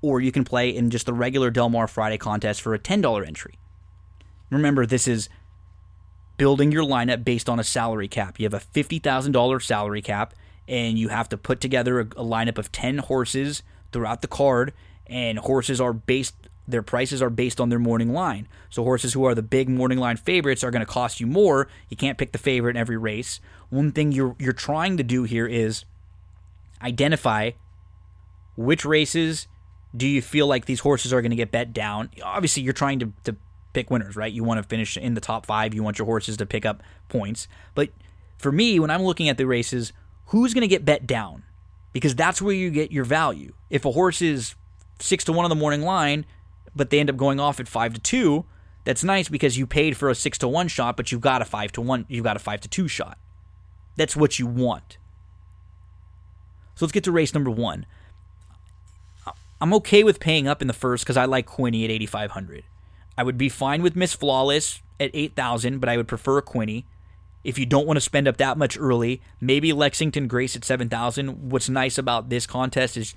Or 0.02 0.20
you 0.20 0.30
can 0.30 0.44
play 0.44 0.68
in 0.68 0.90
just 0.90 1.06
the 1.06 1.14
regular 1.14 1.50
Del 1.50 1.70
Mar 1.70 1.88
Friday 1.88 2.18
contest 2.18 2.60
for 2.60 2.74
a 2.74 2.78
$10 2.78 3.26
entry. 3.26 3.54
Remember, 4.50 4.84
this 4.84 5.08
is 5.08 5.30
building 6.36 6.70
your 6.70 6.84
lineup 6.84 7.24
based 7.24 7.48
on 7.48 7.58
a 7.58 7.64
salary 7.64 8.08
cap. 8.08 8.38
You 8.38 8.44
have 8.44 8.52
a 8.52 8.60
$50,000 8.60 9.62
salary 9.62 10.02
cap, 10.02 10.34
and 10.68 10.98
you 10.98 11.08
have 11.08 11.30
to 11.30 11.38
put 11.38 11.62
together 11.62 11.98
a, 12.00 12.02
a 12.02 12.24
lineup 12.24 12.58
of 12.58 12.70
10 12.72 12.98
horses 12.98 13.62
throughout 13.90 14.20
the 14.20 14.28
card, 14.28 14.74
and 15.10 15.38
horses 15.38 15.80
are 15.80 15.92
based 15.92 16.34
their 16.68 16.82
prices 16.82 17.20
are 17.20 17.30
based 17.30 17.60
on 17.60 17.68
their 17.68 17.80
morning 17.80 18.12
line. 18.12 18.46
So 18.68 18.84
horses 18.84 19.12
who 19.12 19.24
are 19.24 19.34
the 19.34 19.42
big 19.42 19.68
morning 19.68 19.98
line 19.98 20.16
favorites 20.16 20.62
are 20.62 20.70
going 20.70 20.86
to 20.86 20.86
cost 20.86 21.18
you 21.18 21.26
more. 21.26 21.68
You 21.88 21.96
can't 21.96 22.16
pick 22.16 22.30
the 22.30 22.38
favorite 22.38 22.76
in 22.76 22.80
every 22.80 22.96
race. 22.96 23.40
One 23.70 23.90
thing 23.90 24.12
you're 24.12 24.36
you're 24.38 24.52
trying 24.52 24.96
to 24.96 25.02
do 25.02 25.24
here 25.24 25.46
is 25.46 25.84
identify 26.80 27.50
which 28.56 28.84
races 28.84 29.48
do 29.96 30.06
you 30.06 30.22
feel 30.22 30.46
like 30.46 30.66
these 30.66 30.80
horses 30.80 31.12
are 31.12 31.20
going 31.20 31.30
to 31.30 31.36
get 31.36 31.50
bet 31.50 31.72
down. 31.72 32.10
Obviously, 32.22 32.62
you're 32.62 32.72
trying 32.72 33.00
to, 33.00 33.12
to 33.24 33.36
pick 33.72 33.90
winners, 33.90 34.16
right? 34.16 34.32
You 34.32 34.44
want 34.44 34.62
to 34.62 34.68
finish 34.68 34.96
in 34.96 35.14
the 35.14 35.20
top 35.20 35.46
five. 35.46 35.74
You 35.74 35.82
want 35.82 35.98
your 35.98 36.06
horses 36.06 36.36
to 36.36 36.46
pick 36.46 36.64
up 36.64 36.82
points. 37.08 37.48
But 37.74 37.90
for 38.38 38.52
me, 38.52 38.78
when 38.78 38.90
I'm 38.90 39.02
looking 39.02 39.28
at 39.28 39.38
the 39.38 39.46
races, 39.46 39.92
who's 40.26 40.54
going 40.54 40.62
to 40.62 40.68
get 40.68 40.84
bet 40.84 41.06
down? 41.06 41.44
Because 41.92 42.14
that's 42.14 42.40
where 42.40 42.54
you 42.54 42.70
get 42.70 42.92
your 42.92 43.04
value. 43.04 43.52
If 43.68 43.84
a 43.84 43.90
horse 43.90 44.22
is 44.22 44.54
six 45.00 45.24
to 45.24 45.32
one 45.32 45.44
on 45.44 45.50
the 45.50 45.56
morning 45.56 45.82
line, 45.82 46.26
but 46.74 46.90
they 46.90 47.00
end 47.00 47.10
up 47.10 47.16
going 47.16 47.40
off 47.40 47.60
at 47.60 47.68
five 47.68 47.94
to 47.94 48.00
two. 48.00 48.44
That's 48.84 49.04
nice 49.04 49.28
because 49.28 49.58
you 49.58 49.66
paid 49.66 49.96
for 49.96 50.08
a 50.08 50.14
six 50.14 50.38
to 50.38 50.48
one 50.48 50.68
shot, 50.68 50.96
but 50.96 51.12
you've 51.12 51.20
got 51.20 51.42
a 51.42 51.44
five 51.44 51.72
to 51.72 51.80
one, 51.80 52.06
you've 52.08 52.24
got 52.24 52.36
a 52.36 52.40
five 52.40 52.60
to 52.62 52.68
two 52.68 52.88
shot. 52.88 53.18
That's 53.96 54.16
what 54.16 54.38
you 54.38 54.46
want. 54.46 54.98
So 56.74 56.86
let's 56.86 56.92
get 56.92 57.04
to 57.04 57.12
race 57.12 57.34
number 57.34 57.50
one. 57.50 57.84
I'm 59.60 59.74
okay 59.74 60.02
with 60.02 60.20
paying 60.20 60.48
up 60.48 60.62
in 60.62 60.68
the 60.68 60.74
first 60.74 61.04
because 61.04 61.18
I 61.18 61.26
like 61.26 61.44
Quinny 61.44 61.84
at 61.84 61.90
8,500. 61.90 62.64
I 63.18 63.22
would 63.22 63.36
be 63.36 63.50
fine 63.50 63.82
with 63.82 63.94
Miss 63.94 64.14
Flawless 64.14 64.80
at 64.98 65.10
8,000, 65.12 65.78
but 65.80 65.90
I 65.90 65.98
would 65.98 66.08
prefer 66.08 66.38
a 66.38 66.42
Quinny. 66.42 66.86
if 67.42 67.58
you 67.58 67.66
don't 67.66 67.86
want 67.86 67.96
to 67.96 68.02
spend 68.02 68.28
up 68.28 68.36
that 68.36 68.58
much 68.58 68.78
early, 68.78 69.20
maybe 69.40 69.72
Lexington 69.72 70.28
Grace 70.28 70.56
at 70.56 70.64
7,000. 70.64 71.50
What's 71.50 71.68
nice 71.68 71.96
about 71.98 72.28
this 72.28 72.46
contest 72.46 72.96
is 72.96 73.14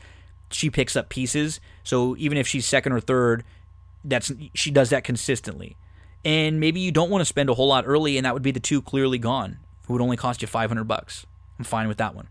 she 0.51 0.69
picks 0.69 0.95
up 0.95 1.09
pieces. 1.09 1.59
So 1.83 2.15
even 2.17 2.37
if 2.37 2.47
she's 2.47 2.65
second 2.65 2.93
or 2.93 2.99
third, 2.99 3.43
that's 4.03 4.31
she 4.53 4.71
does 4.71 4.89
that 4.89 5.03
consistently. 5.03 5.77
And 6.25 6.59
maybe 6.59 6.79
you 6.79 6.91
don't 6.91 7.09
want 7.09 7.21
to 7.21 7.25
spend 7.25 7.49
a 7.49 7.53
whole 7.53 7.67
lot 7.67 7.85
early 7.85 8.17
and 8.17 8.25
that 8.25 8.33
would 8.33 8.43
be 8.43 8.51
the 8.51 8.59
two 8.59 8.81
clearly 8.81 9.17
gone. 9.17 9.59
It 9.83 9.89
would 9.89 10.01
only 10.01 10.17
cost 10.17 10.41
you 10.41 10.47
500 10.47 10.83
bucks. 10.85 11.25
I'm 11.59 11.65
fine 11.65 11.87
with 11.87 11.97
that 11.97 12.15
one. 12.15 12.29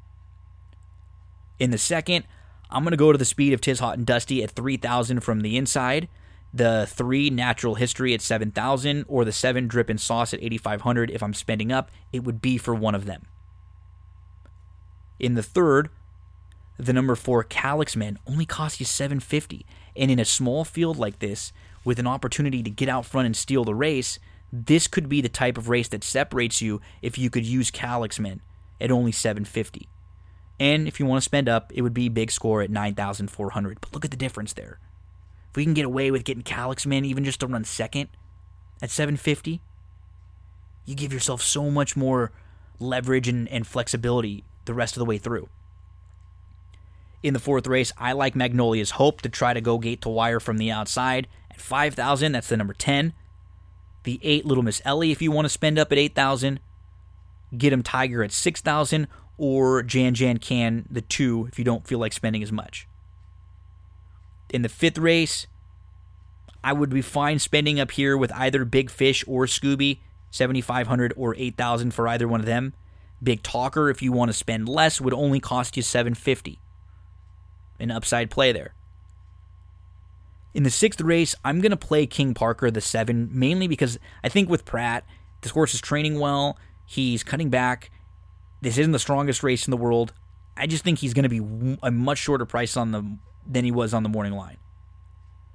In 1.59 1.71
the 1.71 1.79
second, 1.79 2.25
I'm 2.71 2.83
going 2.83 2.93
to 2.93 2.97
go 2.97 3.13
to 3.13 3.19
the 3.19 3.25
speed 3.25 3.53
of 3.53 3.61
Tiz 3.61 3.81
Hot 3.81 3.99
and 3.99 4.07
Dusty 4.07 4.43
at 4.43 4.51
3,000 4.53 5.21
from 5.21 5.41
the 5.41 5.57
inside 5.57 6.09
the 6.55 6.87
three 6.89 7.31
natural 7.31 7.77
history 7.77 8.13
at 8.13 8.21
7,000 8.21 9.05
or 9.09 9.25
the 9.25 9.33
seven 9.33 9.67
drip 9.67 9.89
and 9.89 10.01
sauce 10.01 10.35
at 10.35 10.43
8,500. 10.43 11.11
If 11.11 11.23
I'm 11.23 11.35
spending 11.35 11.73
up, 11.73 11.91
it 12.13 12.25
would 12.25 12.43
be 12.43 12.59
for 12.59 12.75
one 12.75 12.95
of 12.95 13.07
them. 13.07 13.23
In 15.19 15.35
the 15.35 15.43
third, 15.43 15.89
the 16.87 16.93
number 16.93 17.15
four 17.15 17.45
Calyx 17.45 17.97
Men 17.97 18.19
only 18.27 18.47
costs 18.47 18.81
you 18.81 18.87
750. 18.87 19.67
And 19.97 20.11
in 20.11 20.19
a 20.19 20.25
small 20.25 20.65
field 20.65 20.97
like 20.97 21.19
this, 21.19 21.53
with 21.85 21.99
an 21.99 22.07
opportunity 22.07 22.63
to 22.63 22.71
get 22.71 22.89
out 22.89 23.07
front 23.07 23.27
and 23.27 23.37
steal 23.37 23.65
the 23.65 23.75
race, 23.75 24.19
this 24.53 24.87
could 24.87 25.09
be 25.09 25.21
the 25.21 25.29
type 25.29 25.57
of 25.59 25.69
race 25.69 25.89
that 25.89 26.05
separates 26.05 26.61
you 26.61 26.81
if 27.01 27.19
you 27.19 27.31
could 27.31 27.47
use 27.47 27.71
Calyx 27.71 28.19
Men 28.19 28.41
at 28.81 28.91
only 28.91 29.13
750. 29.13 29.89
And 30.61 30.87
if 30.87 31.01
you 31.01 31.07
want 31.07 31.23
to 31.23 31.25
spend 31.25 31.49
up, 31.49 31.73
it 31.75 31.83
would 31.83 31.95
be 31.95 32.09
big 32.09 32.31
score 32.31 32.63
at 32.63 32.71
9,400. 32.71 33.81
But 33.81 33.93
look 33.93 34.05
at 34.05 34.11
the 34.11 34.17
difference 34.17 34.53
there. 34.53 34.79
If 35.51 35.57
we 35.57 35.65
can 35.65 35.75
get 35.75 35.85
away 35.85 36.11
with 36.11 36.25
getting 36.25 36.43
Calyx 36.43 36.87
Men 36.87 37.05
even 37.05 37.25
just 37.25 37.41
to 37.41 37.47
run 37.47 37.65
second 37.65 38.09
at 38.81 38.91
750, 38.91 39.61
you 40.85 40.95
give 40.95 41.13
yourself 41.13 41.43
so 41.43 41.71
much 41.71 41.97
more 41.97 42.33
leverage 42.79 43.29
and, 43.29 43.49
and 43.49 43.67
flexibility 43.67 44.45
the 44.65 44.75
rest 44.75 44.97
of 44.97 45.01
the 45.01 45.05
way 45.05 45.19
through. 45.19 45.49
In 47.23 47.35
the 47.35 47.41
fourth 47.41 47.69
race, 47.69 47.93
I 47.97 48.13
like 48.13 48.35
Magnolia's 48.35 48.93
Hope 48.93 49.21
to 49.23 49.29
try 49.29 49.55
to 49.55 49.61
go 49.61 49.79
gate 49.79 50.03
to 50.03 50.09
wire 50.09 50.41
from 50.41 50.59
the 50.59 50.73
outside 50.73 51.29
at 51.51 51.61
5,000. 51.61 52.33
That's 52.33 52.49
the 52.49 52.57
number 52.57 52.75
10. 52.75 53.13
The 54.03 54.19
8 54.23 54.45
Little 54.45 54.65
Miss 54.65 54.83
Ellie, 54.85 55.13
if 55.13 55.23
you 55.23 55.31
want 55.31 55.45
to 55.45 55.49
spend 55.49 55.79
up 55.79 55.93
at 55.93 55.99
8,000. 55.99 56.59
Get 57.57 57.73
him 57.73 57.85
Tiger 57.85 58.25
at 58.25 58.33
6,000 58.33 59.07
or 59.39 59.83
Jan 59.85 60.15
Jan 60.15 60.39
Can, 60.39 60.87
the 60.91 61.01
2, 61.01 61.47
if 61.47 61.59
you 61.59 61.65
don't 61.65 61.87
feel 61.87 62.01
like 62.01 62.13
spending 62.13 62.43
as 62.43 62.51
much. 62.51 62.89
In 64.51 64.63
the 64.63 64.69
fifth 64.69 64.99
race, 64.99 65.47
I 66.65 66.73
would 66.73 66.91
be 66.91 67.03
fine 67.03 67.39
spending 67.39 67.79
up 67.79 67.93
here 67.93 68.17
with 68.17 68.33
either 68.33 68.65
Big 68.65 68.91
Fish 68.91 69.25
or 69.29 69.47
Scooby, 69.47 70.01
7500 70.31 71.15
or 71.17 71.37
8000 71.37 71.93
for 71.93 72.09
either 72.09 72.27
one 72.27 72.41
of 72.41 72.47
them. 72.47 72.75
Big 73.23 73.43
Talker, 73.43 73.91
if 73.91 74.03
you 74.03 74.11
want 74.11 74.31
to 74.31 74.33
spend 74.33 74.69
less, 74.69 75.01
would 75.01 75.15
only 75.15 75.39
cost 75.39 75.77
you 75.77 75.83
750 75.83 76.59
An 77.79 77.91
upside 77.91 78.31
play 78.31 78.53
there. 78.53 78.75
In 80.55 80.63
the 80.63 80.71
sixth 80.71 81.01
race, 81.01 81.35
I'm 81.45 81.61
going 81.61 81.71
to 81.71 81.77
play 81.77 82.07
King 82.07 82.35
Parker, 82.35 82.71
the 82.71 82.81
seven, 82.81 83.31
mainly 83.33 83.67
because 83.67 83.99
I 84.23 84.29
think 84.29 84.49
with 84.49 84.65
Prat, 84.65 85.05
this 85.41 85.53
horse 85.53 85.75
is 85.75 85.81
training 85.81 86.19
well. 86.19 86.59
He's 86.85 87.23
cutting 87.23 87.49
back. 87.49 87.91
This 88.61 88.79
isn't 88.79 88.93
the 88.93 88.99
strongest 88.99 89.43
race 89.43 89.67
in 89.67 89.71
the 89.71 89.77
world. 89.77 90.13
I 90.57 90.67
just 90.67 90.85
think 90.85 90.99
he's 90.99 91.15
going 91.15 91.29
to 91.29 91.29
be 91.29 91.79
a 91.83 91.91
much 91.91 92.19
shorter 92.19 92.45
price 92.45 92.77
on 92.77 92.93
the 92.93 93.19
than 93.47 93.65
he 93.65 93.73
was 93.73 93.93
on 93.95 94.03
the 94.03 94.09
morning 94.09 94.35
line. 94.35 94.59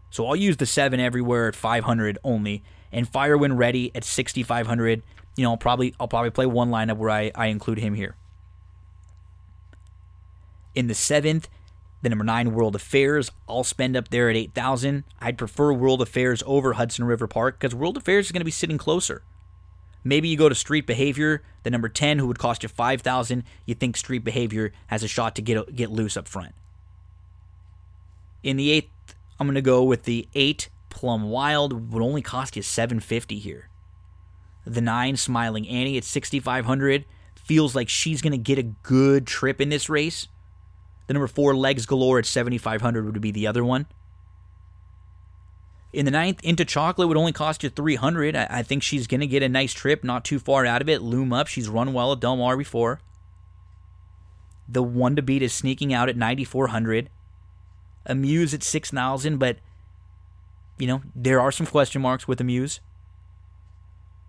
So 0.09 0.25
I'll 0.25 0.35
use 0.35 0.57
the 0.57 0.65
7 0.65 0.99
everywhere 0.99 1.47
at 1.47 1.55
500 1.55 2.17
only 2.23 2.63
and 2.91 3.11
Firewind 3.11 3.57
ready 3.57 3.91
at 3.95 4.03
6500. 4.03 5.03
You 5.35 5.43
know, 5.43 5.51
I'll 5.51 5.57
probably 5.57 5.93
I'll 5.99 6.07
probably 6.07 6.31
play 6.31 6.45
one 6.45 6.69
lineup 6.69 6.97
where 6.97 7.09
I, 7.09 7.31
I 7.35 7.47
include 7.47 7.79
him 7.79 7.93
here. 7.93 8.15
In 10.73 10.87
the 10.87 10.93
7th, 10.93 11.45
the 12.01 12.09
number 12.09 12.23
9 12.23 12.53
World 12.53 12.75
Affairs, 12.75 13.31
I'll 13.49 13.63
spend 13.63 13.97
up 13.97 14.09
there 14.09 14.29
at 14.29 14.35
8000. 14.35 15.03
I'd 15.19 15.37
prefer 15.37 15.73
World 15.73 16.01
Affairs 16.01 16.43
over 16.45 16.73
Hudson 16.73 17.05
River 17.05 17.27
Park 17.27 17.59
cuz 17.59 17.73
World 17.73 17.97
Affairs 17.97 18.27
is 18.27 18.31
going 18.31 18.41
to 18.41 18.45
be 18.45 18.51
sitting 18.51 18.77
closer. 18.77 19.23
Maybe 20.03 20.29
you 20.29 20.37
go 20.37 20.47
to 20.47 20.55
Street 20.55 20.87
Behavior, 20.87 21.43
the 21.63 21.69
number 21.69 21.89
10 21.89 22.19
who 22.19 22.27
would 22.27 22.39
cost 22.39 22.63
you 22.63 22.69
5000. 22.69 23.43
You 23.65 23.75
think 23.75 23.97
Street 23.97 24.23
Behavior 24.23 24.71
has 24.87 25.03
a 25.03 25.07
shot 25.07 25.35
to 25.35 25.41
get 25.41 25.75
get 25.75 25.91
loose 25.91 26.15
up 26.15 26.27
front. 26.27 26.53
In 28.43 28.55
the 28.57 28.71
eighth, 28.71 29.15
I'm 29.39 29.47
going 29.47 29.55
to 29.55 29.61
go 29.61 29.83
with 29.83 30.03
the 30.03 30.27
eight 30.33 30.69
Plum 30.89 31.29
Wild. 31.29 31.93
Would 31.93 32.01
only 32.01 32.21
cost 32.21 32.55
you 32.55 32.61
750 32.61 33.39
here. 33.39 33.69
The 34.65 34.81
nine 34.81 35.17
Smiling 35.17 35.67
Annie 35.67 35.97
at 35.97 36.03
6,500 36.03 37.05
feels 37.35 37.75
like 37.75 37.89
she's 37.89 38.21
going 38.21 38.31
to 38.31 38.37
get 38.37 38.57
a 38.57 38.63
good 38.63 39.27
trip 39.27 39.61
in 39.61 39.69
this 39.69 39.89
race. 39.89 40.27
The 41.07 41.13
number 41.13 41.27
four 41.27 41.55
Legs 41.55 41.85
Galore 41.85 42.19
at 42.19 42.25
7,500 42.25 43.05
would 43.05 43.21
be 43.21 43.31
the 43.31 43.47
other 43.47 43.63
one. 43.63 43.87
In 45.93 46.05
the 46.05 46.11
ninth, 46.11 46.43
Into 46.43 46.65
Chocolate 46.65 47.07
would 47.07 47.17
only 47.17 47.31
cost 47.31 47.63
you 47.63 47.69
300. 47.69 48.35
I, 48.35 48.47
I 48.49 48.63
think 48.63 48.83
she's 48.83 49.07
going 49.07 49.21
to 49.21 49.27
get 49.27 49.41
a 49.41 49.49
nice 49.49 49.73
trip, 49.73 50.03
not 50.03 50.25
too 50.25 50.37
far 50.37 50.65
out 50.65 50.81
of 50.81 50.89
it. 50.89 51.01
Loom 51.01 51.31
up. 51.31 51.47
She's 51.47 51.69
run 51.69 51.93
well 51.93 52.11
at 52.11 52.19
Del 52.19 52.35
Mar 52.35 52.57
before. 52.57 52.99
The 54.67 54.83
one 54.83 55.15
to 55.15 55.21
beat 55.21 55.41
is 55.41 55.53
sneaking 55.53 55.93
out 55.93 56.09
at 56.09 56.17
9,400. 56.17 57.09
Amuse 58.05 58.53
at 58.53 58.63
6,000, 58.63 59.37
but, 59.37 59.57
you 60.77 60.87
know, 60.87 61.01
there 61.15 61.39
are 61.39 61.51
some 61.51 61.65
question 61.65 62.01
marks 62.01 62.27
with 62.27 62.41
Amuse. 62.41 62.81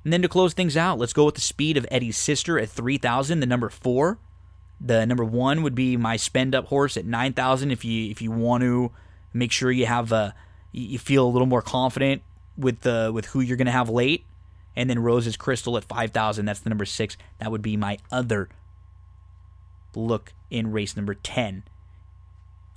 And 0.05 0.13
then 0.13 0.23
to 0.23 0.29
close 0.29 0.55
things 0.55 0.77
out, 0.77 0.99
let's 0.99 1.13
go 1.13 1.25
with 1.25 1.35
the 1.35 1.41
speed 1.41 1.77
of 1.77 1.87
Eddie's 1.91 2.17
sister 2.17 2.59
at 2.59 2.69
3,000, 2.69 3.41
the 3.41 3.47
number 3.47 3.69
four. 3.69 4.19
The 4.81 5.05
number 5.07 5.25
one 5.25 5.63
would 5.63 5.75
be 5.75 5.97
my 5.97 6.17
spend 6.17 6.55
up 6.55 6.67
horse 6.67 6.97
at 6.97 7.05
9,000 7.05 7.71
if 7.71 7.85
you 7.85 8.11
if 8.11 8.23
you 8.23 8.31
want 8.31 8.63
to 8.63 8.93
make 9.33 9.51
sure 9.51 9.71
you 9.71 9.87
have 9.87 10.13
uh, 10.13 10.17
a 10.17 10.35
you 10.73 10.99
feel 10.99 11.27
a 11.27 11.31
little 11.31 11.47
more 11.47 11.63
confident 11.63 12.23
with 12.57 12.81
the 12.81 13.11
with 13.13 13.27
who 13.27 13.41
you're 13.41 13.57
going 13.57 13.67
to 13.67 13.73
have 13.73 13.89
late. 13.89 14.25
And 14.77 14.89
then 14.89 15.01
Rose's 15.01 15.37
Crystal 15.37 15.77
at 15.77 15.83
5,000, 15.83 16.45
that's 16.45 16.61
the 16.61 16.69
number 16.69 16.85
6. 16.85 17.17
That 17.41 17.51
would 17.51 17.63
be 17.63 17.77
my 17.77 17.99
other 18.13 18.49
look 19.97 20.33
in 20.51 20.71
race 20.71 20.97
number 20.97 21.15
10 21.15 21.65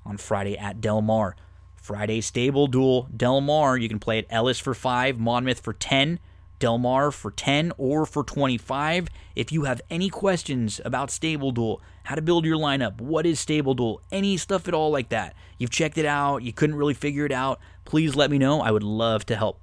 on 0.04 0.18
Friday 0.18 0.58
at 0.58 0.82
Del 0.82 1.02
Mar. 1.02 1.36
Friday 1.76 2.22
stable 2.22 2.66
duel 2.68 3.08
Del 3.16 3.42
Mar. 3.42 3.78
You 3.78 3.88
can 3.88 4.00
play 4.00 4.18
at 4.20 4.26
Ellis 4.30 4.60
for 4.60 4.74
5, 4.74 5.20
Monmouth 5.20 5.60
for 5.60 5.74
10, 5.74 6.20
Del 6.62 6.78
Mar 6.78 7.12
for 7.12 7.32
10 7.32 7.74
or 7.78 8.06
for 8.06 8.24
25. 8.24 9.10
If 9.36 9.52
you 9.52 9.64
have 9.64 9.82
any 9.90 10.10
questions 10.10 10.80
about 10.86 11.10
stable 11.10 11.52
duel, 11.52 11.82
how 12.04 12.16
to 12.16 12.22
build 12.22 12.46
your 12.46 12.58
lineup, 12.58 13.02
what 13.02 13.26
is 13.26 13.40
stable 13.40 13.74
duel, 13.74 14.02
any 14.12 14.38
stuff 14.38 14.68
at 14.68 14.74
all 14.74 14.92
like 14.92 15.10
that, 15.10 15.36
you've 15.58 15.72
checked 15.72 15.98
it 15.98 16.06
out, 16.06 16.44
you 16.44 16.54
couldn't 16.54 16.76
really 16.76 16.94
figure 16.94 17.26
it 17.26 17.32
out, 17.32 17.60
please 17.84 18.16
let 18.16 18.30
me 18.30 18.38
know. 18.38 18.62
I 18.62 18.70
would 18.72 18.84
love 18.84 19.26
to 19.26 19.36
help. 19.36 19.60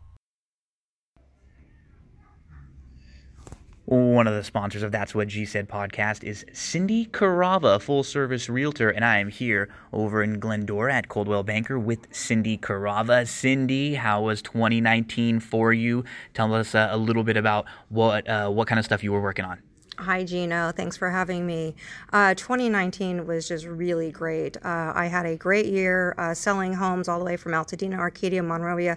One 3.89 4.27
of 4.27 4.35
the 4.35 4.45
sponsors 4.45 4.83
of 4.83 4.93
That's 4.93 5.15
What 5.15 5.29
G 5.29 5.47
Said 5.47 5.67
podcast 5.67 6.23
is 6.23 6.45
Cindy 6.53 7.07
Carava, 7.07 7.81
full 7.81 8.05
service 8.05 8.51
realtor, 8.51 8.91
and 8.91 9.03
I 9.03 9.17
am 9.17 9.31
here 9.31 9.71
over 9.95 10.23
in 10.23 10.39
Glendora 10.39 10.93
at 10.93 11.09
Coldwell 11.09 11.43
Banker 11.43 11.79
with 11.79 12.01
Cindy 12.11 12.59
Carava. 12.59 13.27
Cindy, 13.27 13.95
how 13.95 14.25
was 14.25 14.43
2019 14.43 15.41
for 15.41 15.73
you? 15.73 16.05
Tell 16.35 16.53
us 16.53 16.75
uh, 16.75 16.89
a 16.91 16.99
little 16.99 17.25
bit 17.25 17.39
about 17.39 17.65
what 17.89 18.29
uh, 18.29 18.51
what 18.51 18.69
kind 18.69 18.79
of 18.79 18.85
stuff 18.85 19.03
you 19.03 19.11
were 19.11 19.23
working 19.23 19.47
on. 19.47 19.63
Hi, 20.01 20.23
Gino. 20.23 20.71
Thanks 20.71 20.97
for 20.97 21.11
having 21.11 21.45
me. 21.45 21.75
Uh, 22.13 22.33
2019 22.35 23.27
was 23.27 23.49
just 23.49 23.67
really 23.67 24.13
great. 24.13 24.57
Uh, 24.59 24.93
I 24.95 25.07
had 25.07 25.27
a 25.27 25.35
great 25.35 25.67
year 25.67 26.15
uh, 26.19 26.35
selling 26.35 26.75
homes 26.75 27.09
all 27.09 27.19
the 27.19 27.25
way 27.25 27.37
from 27.37 27.51
Altadena, 27.51 27.99
Arcadia, 27.99 28.45
Monrovia, 28.45 28.97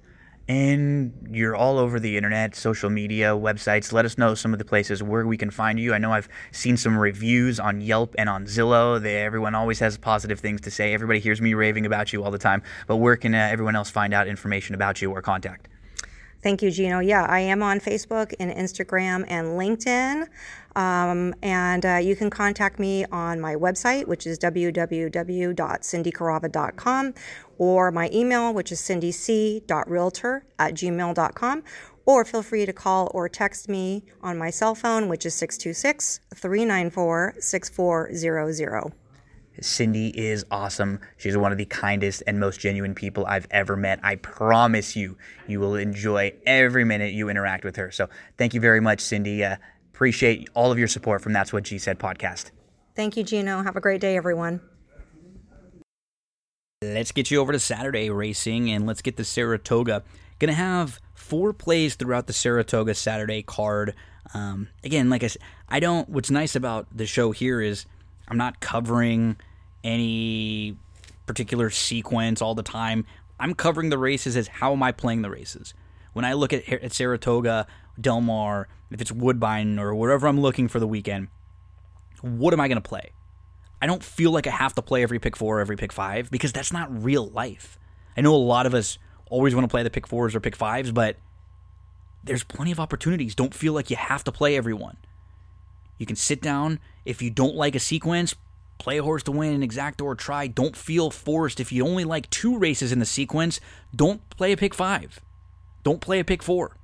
and 0.47 1.13
you're 1.31 1.55
all 1.55 1.77
over 1.77 1.99
the 1.99 2.17
internet, 2.17 2.55
social 2.55 2.89
media, 2.89 3.29
websites. 3.29 3.93
Let 3.93 4.05
us 4.05 4.17
know 4.17 4.35
some 4.35 4.53
of 4.53 4.59
the 4.59 4.65
places 4.65 5.01
where 5.01 5.25
we 5.25 5.37
can 5.37 5.51
find 5.51 5.79
you. 5.79 5.93
I 5.93 5.97
know 5.97 6.11
I've 6.11 6.27
seen 6.51 6.77
some 6.77 6.97
reviews 6.97 7.59
on 7.59 7.81
Yelp 7.81 8.15
and 8.17 8.27
on 8.27 8.45
Zillow. 8.45 9.01
They, 9.01 9.21
everyone 9.21 9.55
always 9.55 9.79
has 9.79 9.97
positive 9.97 10.39
things 10.39 10.61
to 10.61 10.71
say. 10.71 10.93
Everybody 10.93 11.19
hears 11.19 11.41
me 11.41 11.53
raving 11.53 11.85
about 11.85 12.11
you 12.11 12.23
all 12.23 12.31
the 12.31 12.37
time. 12.37 12.63
But 12.87 12.97
where 12.97 13.15
can 13.15 13.33
uh, 13.33 13.37
everyone 13.37 13.75
else 13.75 13.89
find 13.89 14.13
out 14.13 14.27
information 14.27 14.75
about 14.75 15.01
you 15.01 15.11
or 15.11 15.21
contact? 15.21 15.67
Thank 16.41 16.63
you, 16.63 16.71
Gino. 16.71 16.99
Yeah, 16.99 17.25
I 17.29 17.39
am 17.39 17.61
on 17.61 17.79
Facebook 17.79 18.33
and 18.39 18.51
Instagram 18.51 19.25
and 19.27 19.49
LinkedIn. 19.49 20.27
Um, 20.75 21.33
and 21.41 21.85
uh, 21.85 21.97
you 21.97 22.15
can 22.15 22.29
contact 22.29 22.79
me 22.79 23.03
on 23.05 23.41
my 23.41 23.55
website, 23.55 24.07
which 24.07 24.25
is 24.25 24.39
www.cindycarava.com, 24.39 27.13
or 27.57 27.91
my 27.91 28.09
email, 28.13 28.53
which 28.53 28.71
is 28.71 28.79
cindyc.realtor 28.81 30.45
at 30.59 30.73
gmail.com. 30.73 31.63
Or 32.05 32.25
feel 32.25 32.41
free 32.41 32.65
to 32.65 32.73
call 32.73 33.11
or 33.13 33.29
text 33.29 33.69
me 33.69 34.03
on 34.21 34.35
my 34.37 34.49
cell 34.49 34.73
phone, 34.73 35.07
which 35.07 35.23
is 35.25 35.35
626 35.35 36.21
394 36.33 37.35
6400. 37.39 38.93
Cindy 39.59 40.07
is 40.17 40.45
awesome. 40.49 40.99
She's 41.17 41.37
one 41.37 41.51
of 41.51 41.57
the 41.57 41.65
kindest 41.65 42.23
and 42.25 42.39
most 42.39 42.59
genuine 42.59 42.95
people 42.95 43.25
I've 43.25 43.47
ever 43.51 43.75
met. 43.75 43.99
I 44.01 44.15
promise 44.15 44.95
you, 44.95 45.17
you 45.47 45.59
will 45.59 45.75
enjoy 45.75 46.33
every 46.45 46.85
minute 46.85 47.13
you 47.13 47.29
interact 47.29 47.63
with 47.63 47.75
her. 47.75 47.91
So 47.91 48.09
thank 48.37 48.53
you 48.53 48.61
very 48.61 48.79
much, 48.79 49.01
Cindy. 49.01 49.43
Uh, 49.43 49.57
appreciate 49.93 50.49
all 50.53 50.71
of 50.71 50.79
your 50.79 50.87
support 50.87 51.21
from 51.21 51.33
That's 51.33 51.53
What 51.53 51.63
G 51.63 51.77
Said 51.77 51.99
podcast. 51.99 52.51
Thank 52.95 53.17
you, 53.17 53.23
Gino. 53.23 53.63
Have 53.63 53.75
a 53.75 53.81
great 53.81 54.01
day, 54.01 54.17
everyone. 54.17 54.61
Let's 56.81 57.11
get 57.11 57.29
you 57.29 57.39
over 57.39 57.51
to 57.51 57.59
Saturday 57.59 58.09
racing 58.09 58.71
and 58.71 58.87
let's 58.87 59.01
get 59.01 59.15
to 59.17 59.23
Saratoga. 59.23 60.03
Gonna 60.39 60.53
have 60.53 60.99
four 61.13 61.53
plays 61.53 61.95
throughout 61.95 62.27
the 62.27 62.33
Saratoga 62.33 62.95
Saturday 62.95 63.43
card. 63.43 63.93
Um, 64.33 64.69
again, 64.83 65.09
like 65.09 65.23
I 65.23 65.27
said, 65.27 65.41
I 65.69 65.79
don't. 65.79 66.09
What's 66.09 66.31
nice 66.31 66.55
about 66.55 66.87
the 66.95 67.05
show 67.05 67.31
here 67.31 67.61
is 67.61 67.85
I'm 68.27 68.37
not 68.37 68.59
covering 68.59 69.37
any 69.83 70.77
particular 71.27 71.69
sequence 71.69 72.41
all 72.41 72.55
the 72.55 72.63
time. 72.63 73.05
I'm 73.39 73.53
covering 73.53 73.89
the 73.89 73.97
races 73.97 74.35
as 74.35 74.47
how 74.47 74.73
am 74.73 74.81
I 74.81 74.91
playing 74.91 75.21
the 75.21 75.29
races. 75.29 75.73
When 76.13 76.25
I 76.25 76.33
look 76.33 76.51
at, 76.51 76.67
at 76.67 76.93
Saratoga, 76.93 77.67
Del 77.99 78.21
Mar, 78.21 78.67
if 78.89 79.01
it's 79.01 79.11
Woodbine 79.11 79.79
or 79.79 79.93
wherever 79.95 80.27
I'm 80.27 80.39
looking 80.39 80.67
for 80.67 80.79
the 80.79 80.87
weekend, 80.87 81.27
what 82.21 82.53
am 82.53 82.59
I 82.59 82.67
going 82.67 82.81
to 82.81 82.87
play? 82.87 83.11
I 83.81 83.87
don't 83.87 84.03
feel 84.03 84.31
like 84.31 84.45
I 84.45 84.51
have 84.51 84.75
to 84.75 84.81
play 84.81 85.01
every 85.01 85.19
pick 85.19 85.35
four, 85.35 85.59
every 85.59 85.75
pick 85.75 85.91
five, 85.91 86.29
because 86.29 86.53
that's 86.53 86.71
not 86.71 87.03
real 87.03 87.27
life. 87.27 87.79
I 88.15 88.21
know 88.21 88.35
a 88.35 88.37
lot 88.37 88.65
of 88.65 88.73
us 88.73 88.99
always 89.29 89.55
want 89.55 89.63
to 89.63 89.71
play 89.71 89.81
the 89.81 89.89
pick 89.89 90.05
fours 90.05 90.35
or 90.35 90.39
pick 90.39 90.55
fives, 90.55 90.91
but 90.91 91.17
there's 92.23 92.43
plenty 92.43 92.71
of 92.71 92.79
opportunities. 92.79 93.33
Don't 93.33 93.53
feel 93.53 93.73
like 93.73 93.89
you 93.89 93.95
have 93.95 94.23
to 94.25 94.31
play 94.31 94.55
everyone. 94.55 94.97
You 95.97 96.05
can 96.05 96.15
sit 96.15 96.41
down. 96.41 96.79
If 97.05 97.21
you 97.21 97.29
don't 97.29 97.55
like 97.55 97.75
a 97.75 97.79
sequence, 97.79 98.35
play 98.77 98.97
a 98.97 99.03
horse 99.03 99.23
to 99.23 99.31
win, 99.31 99.53
an 99.53 99.63
exact 99.63 100.01
or 100.01 100.15
try. 100.15 100.47
Don't 100.47 100.75
feel 100.75 101.09
forced. 101.09 101.59
If 101.59 101.71
you 101.71 101.85
only 101.85 102.03
like 102.03 102.29
two 102.29 102.57
races 102.57 102.91
in 102.91 102.99
the 102.99 103.05
sequence, 103.05 103.59
don't 103.95 104.27
play 104.29 104.51
a 104.51 104.57
pick 104.57 104.73
five. 104.73 105.19
Don't 105.83 106.01
play 106.01 106.19
a 106.19 106.25
pick 106.25 106.43
four. 106.43 106.77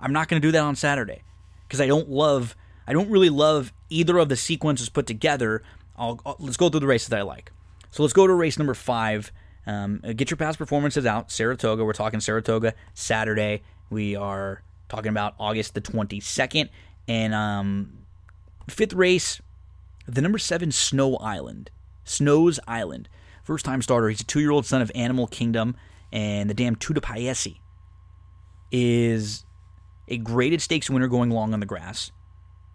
I'm 0.00 0.12
not 0.12 0.28
going 0.28 0.40
to 0.40 0.48
do 0.48 0.52
that 0.52 0.62
on 0.62 0.76
Saturday 0.76 1.22
because 1.66 1.80
I 1.80 1.86
don't 1.86 2.08
love, 2.08 2.56
I 2.86 2.92
don't 2.92 3.10
really 3.10 3.30
love 3.30 3.72
either 3.88 4.18
of 4.18 4.28
the 4.28 4.36
sequences 4.36 4.88
put 4.88 5.06
together. 5.06 5.62
I'll, 5.96 6.20
I'll, 6.24 6.36
let's 6.38 6.56
go 6.56 6.68
through 6.68 6.80
the 6.80 6.86
races 6.86 7.08
that 7.08 7.18
I 7.18 7.22
like. 7.22 7.52
So 7.90 8.02
let's 8.02 8.12
go 8.12 8.26
to 8.26 8.32
race 8.32 8.58
number 8.58 8.74
five. 8.74 9.30
Um, 9.66 10.00
get 10.16 10.30
your 10.30 10.36
past 10.36 10.58
performances 10.58 11.06
out. 11.06 11.30
Saratoga. 11.30 11.84
We're 11.84 11.92
talking 11.92 12.20
Saratoga 12.20 12.74
Saturday. 12.94 13.62
We 13.90 14.16
are 14.16 14.62
talking 14.88 15.10
about 15.10 15.34
August 15.38 15.74
the 15.74 15.80
22nd. 15.80 16.70
And 17.06 17.34
um, 17.34 18.00
Fifth 18.70 18.92
race, 18.92 19.40
the 20.06 20.20
number 20.20 20.38
seven 20.38 20.72
Snow 20.72 21.16
Island. 21.16 21.70
Snow's 22.04 22.60
Island. 22.66 23.08
First 23.42 23.64
time 23.64 23.82
starter. 23.82 24.08
He's 24.08 24.20
a 24.20 24.24
two 24.24 24.40
year 24.40 24.50
old 24.50 24.66
son 24.66 24.80
of 24.80 24.90
Animal 24.94 25.26
Kingdom 25.26 25.76
and 26.12 26.48
the 26.48 26.54
damn 26.54 26.76
Paesi. 26.76 27.58
Is 28.72 29.44
a 30.10 30.18
graded 30.18 30.60
stakes 30.60 30.90
winner 30.90 31.08
going 31.08 31.30
long 31.30 31.54
on 31.54 31.60
the 31.60 31.66
grass. 31.66 32.12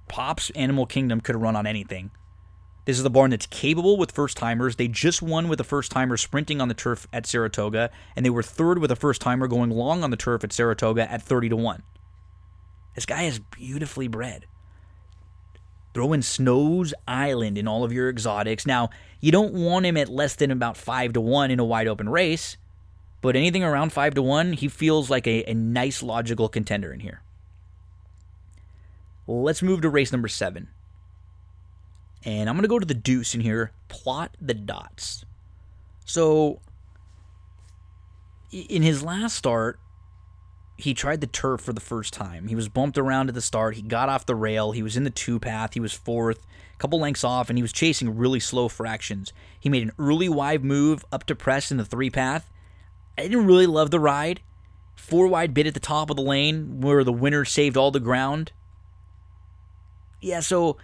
Pop's 0.08 0.50
Animal 0.52 0.86
Kingdom 0.86 1.22
could 1.22 1.36
run 1.36 1.56
on 1.56 1.68
anything. 1.68 2.12
This 2.86 2.98
is 2.98 3.04
the 3.04 3.10
barn 3.10 3.32
that's 3.32 3.48
capable 3.48 3.98
with 3.98 4.12
first 4.12 4.38
timers. 4.38 4.76
They 4.76 4.88
just 4.88 5.22
won 5.22 5.48
with 5.48 5.60
a 5.60 5.64
first 5.64 5.92
timer 5.92 6.18
sprinting 6.18 6.62
on 6.62 6.68
the 6.68 6.76
turf 6.76 7.08
at 7.12 7.26
Saratoga, 7.26 7.90
and 8.16 8.24
they 8.24 8.30
were 8.30 8.44
third 8.44 8.78
with 8.78 8.92
a 8.92 8.96
first 8.96 9.22
timer 9.22 9.48
going 9.48 9.72
long 9.72 10.04
on 10.04 10.12
the 10.12 10.18
turf 10.18 10.44
at 10.44 10.54
Saratoga 10.54 11.12
at 11.12 11.24
30 11.24 11.50
to 11.50 11.56
1. 11.56 11.84
This 12.94 13.08
guy 13.08 13.24
is 13.24 13.40
beautifully 13.40 14.08
bred. 14.08 14.46
Throw 15.96 16.14
in 16.14 16.22
Snow's 16.22 16.94
Island 17.08 17.58
in 17.58 17.68
all 17.68 17.84
of 17.84 17.92
your 17.92 18.10
exotics. 18.10 18.68
Now, 18.68 18.92
you 19.20 19.32
don't 19.32 19.54
want 19.54 19.86
him 19.86 19.98
at 19.98 20.10
less 20.10 20.36
than 20.36 20.52
about 20.52 20.78
5 20.78 21.14
to 21.14 21.22
1 21.22 21.50
in 21.50 21.60
a 21.60 21.66
wide 21.66 21.88
open 21.88 22.08
race, 22.08 22.58
but 23.22 23.36
anything 23.36 23.64
around 23.64 23.94
5 23.94 24.14
to 24.16 24.22
1, 24.22 24.54
he 24.54 24.68
feels 24.68 25.10
like 25.10 25.26
a, 25.26 25.44
a 25.50 25.56
nice 25.56 26.04
logical 26.04 26.50
contender 26.50 26.94
in 26.94 27.00
here. 27.00 27.24
Let's 29.28 29.62
move 29.62 29.82
to 29.82 29.90
race 29.90 30.12
number 30.12 30.28
7. 30.28 30.68
And 32.24 32.50
I'm 32.50 32.56
going 32.56 32.64
to 32.64 32.70
go 32.70 32.80
to 32.80 32.86
the 32.86 32.94
deuce 32.94 33.36
in 33.36 33.42
here, 33.42 33.72
plot 33.88 34.36
the 34.42 34.54
dots. 34.54 35.26
So, 36.06 36.60
in 38.52 38.82
his 38.82 39.04
last 39.04 39.36
start, 39.36 39.80
he 40.78 40.94
tried 40.94 41.22
the 41.22 41.28
turf 41.28 41.62
for 41.62 41.74
the 41.74 41.82
first 41.82 42.14
time. 42.14 42.48
He 42.48 42.56
was 42.56 42.68
bumped 42.68 42.98
around 42.98 43.30
at 43.30 43.36
the 43.36 43.42
start. 43.42 43.76
He 43.76 43.82
got 43.82 44.10
off 44.10 44.26
the 44.26 44.36
rail. 44.36 44.72
He 44.72 44.84
was 44.84 44.98
in 44.98 45.04
the 45.04 45.10
two 45.10 45.40
path. 45.40 45.74
He 45.74 45.80
was 45.80 45.94
fourth, 45.94 46.40
a 46.74 46.78
couple 46.78 47.00
lengths 47.00 47.24
off, 47.24 47.50
and 47.50 47.58
he 47.58 47.62
was 47.62 47.72
chasing 47.72 48.18
really 48.18 48.40
slow 48.40 48.68
fractions. 48.68 49.32
He 49.60 49.70
made 49.70 49.84
an 49.84 49.94
early 49.98 50.28
wide 50.28 50.64
move 50.64 51.06
up 51.12 51.26
to 51.26 51.36
press 51.36 51.72
in 51.72 51.78
the 51.78 51.86
three 51.86 52.10
path. 52.10 52.50
I 53.18 53.24
didn't 53.24 53.46
really 53.46 53.68
love 53.68 53.92
the 53.92 54.00
ride. 54.00 54.42
Four 54.96 55.28
wide 55.28 55.54
bit 55.54 55.68
at 55.68 55.74
the 55.74 55.80
top 55.80 56.10
of 56.10 56.18
the 56.18 56.24
lane 56.24 56.82
where 56.82 57.04
the 57.04 57.14
winner 57.14 57.46
saved 57.46 57.78
all 57.78 57.92
the 57.92 58.00
ground. 58.00 58.52
Yeah, 60.22 60.40
so 60.40 60.78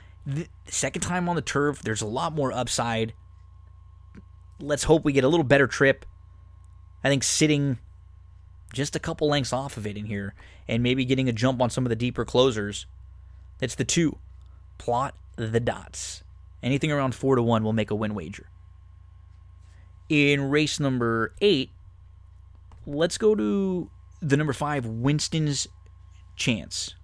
second 0.68 1.02
time 1.02 1.28
on 1.30 1.36
the 1.36 1.42
turf, 1.42 1.82
there's 1.82 2.02
a 2.02 2.08
lot 2.08 2.34
more 2.34 2.52
upside. 2.52 3.14
Let's 4.60 4.84
hope 4.84 5.04
we 5.04 5.14
get 5.14 5.24
a 5.24 5.28
little 5.28 5.44
better 5.44 5.68
trip. 5.68 6.06
I 7.04 7.10
think 7.10 7.24
sitting 7.24 7.80
just 8.74 8.96
a 8.96 9.00
couple 9.00 9.28
lengths 9.28 9.52
off 9.54 9.78
of 9.78 9.86
it 9.86 9.98
in 9.98 10.06
here 10.06 10.34
and 10.68 10.84
maybe 10.84 11.04
getting 11.06 11.28
a 11.28 11.34
jump 11.34 11.62
on 11.62 11.70
some 11.70 11.86
of 11.86 11.90
the 11.90 11.96
deeper 11.96 12.24
closers. 12.24 12.86
It's 13.60 13.76
the 13.76 13.84
two. 13.84 14.18
Plot 14.78 15.16
the 15.36 15.60
dots. 15.60 16.24
Anything 16.64 16.92
around 16.92 17.16
four 17.16 17.36
to 17.36 17.44
one 17.44 17.64
will 17.64 17.74
make 17.74 17.92
a 17.92 17.96
win 17.96 18.14
wager. 18.14 18.48
In 20.10 20.50
race 20.50 20.80
number 20.80 21.34
eight, 21.42 21.72
let's 22.86 23.18
go 23.18 23.34
to 23.36 23.90
the 24.22 24.38
number 24.38 24.54
five, 24.54 24.86
Winston's 24.86 25.68
Chance. 26.36 26.96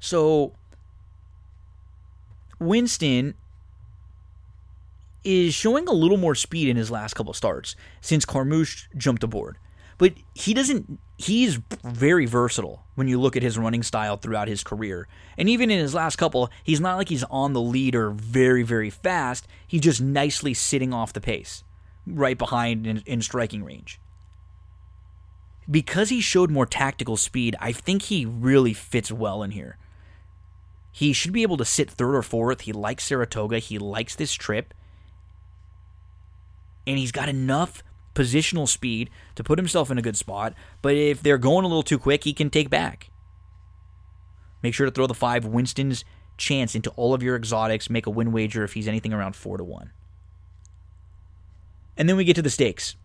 So, 0.00 0.54
Winston 2.62 3.34
is 5.24 5.54
showing 5.54 5.86
a 5.86 5.92
little 5.92 6.16
more 6.16 6.34
speed 6.34 6.68
in 6.68 6.76
his 6.76 6.90
last 6.90 7.14
couple 7.14 7.32
starts 7.32 7.76
since 8.00 8.24
Carmouche 8.24 8.88
jumped 8.96 9.22
aboard. 9.22 9.58
But 9.98 10.14
he 10.34 10.52
doesn't, 10.52 10.98
he's 11.16 11.60
very 11.84 12.26
versatile 12.26 12.82
when 12.96 13.06
you 13.06 13.20
look 13.20 13.36
at 13.36 13.42
his 13.42 13.56
running 13.56 13.84
style 13.84 14.16
throughout 14.16 14.48
his 14.48 14.64
career. 14.64 15.06
And 15.38 15.48
even 15.48 15.70
in 15.70 15.78
his 15.78 15.94
last 15.94 16.16
couple, 16.16 16.50
he's 16.64 16.80
not 16.80 16.96
like 16.96 17.08
he's 17.08 17.24
on 17.24 17.52
the 17.52 17.60
lead 17.60 17.94
or 17.94 18.10
very, 18.10 18.64
very 18.64 18.90
fast. 18.90 19.46
He's 19.66 19.82
just 19.82 20.00
nicely 20.00 20.54
sitting 20.54 20.92
off 20.92 21.12
the 21.12 21.20
pace, 21.20 21.62
right 22.04 22.36
behind 22.36 22.86
in, 22.86 23.02
in 23.06 23.22
striking 23.22 23.62
range. 23.62 24.00
Because 25.70 26.08
he 26.08 26.20
showed 26.20 26.50
more 26.50 26.66
tactical 26.66 27.16
speed, 27.16 27.54
I 27.60 27.70
think 27.70 28.02
he 28.02 28.26
really 28.26 28.74
fits 28.74 29.12
well 29.12 29.44
in 29.44 29.52
here. 29.52 29.78
He 30.92 31.14
should 31.14 31.32
be 31.32 31.42
able 31.42 31.56
to 31.56 31.64
sit 31.64 31.90
third 31.90 32.14
or 32.14 32.22
fourth. 32.22 32.62
He 32.62 32.72
likes 32.72 33.04
Saratoga. 33.04 33.58
He 33.58 33.78
likes 33.78 34.14
this 34.14 34.34
trip. 34.34 34.74
And 36.86 36.98
he's 36.98 37.12
got 37.12 37.30
enough 37.30 37.82
positional 38.14 38.68
speed 38.68 39.08
to 39.34 39.42
put 39.42 39.58
himself 39.58 39.90
in 39.90 39.96
a 39.96 40.02
good 40.02 40.16
spot. 40.16 40.52
But 40.82 40.94
if 40.94 41.22
they're 41.22 41.38
going 41.38 41.64
a 41.64 41.68
little 41.68 41.82
too 41.82 41.98
quick, 41.98 42.24
he 42.24 42.34
can 42.34 42.50
take 42.50 42.68
back. 42.68 43.10
Make 44.62 44.74
sure 44.74 44.84
to 44.84 44.92
throw 44.92 45.06
the 45.06 45.14
five 45.14 45.46
Winston's 45.46 46.04
chance 46.36 46.74
into 46.74 46.90
all 46.90 47.14
of 47.14 47.22
your 47.22 47.36
exotics. 47.36 47.88
Make 47.88 48.06
a 48.06 48.10
win 48.10 48.30
wager 48.30 48.62
if 48.62 48.74
he's 48.74 48.86
anything 48.86 49.14
around 49.14 49.34
4 49.34 49.56
to 49.56 49.64
1. 49.64 49.90
And 51.96 52.08
then 52.08 52.16
we 52.16 52.24
get 52.24 52.36
to 52.36 52.42
the 52.42 52.50
stakes. 52.50 52.96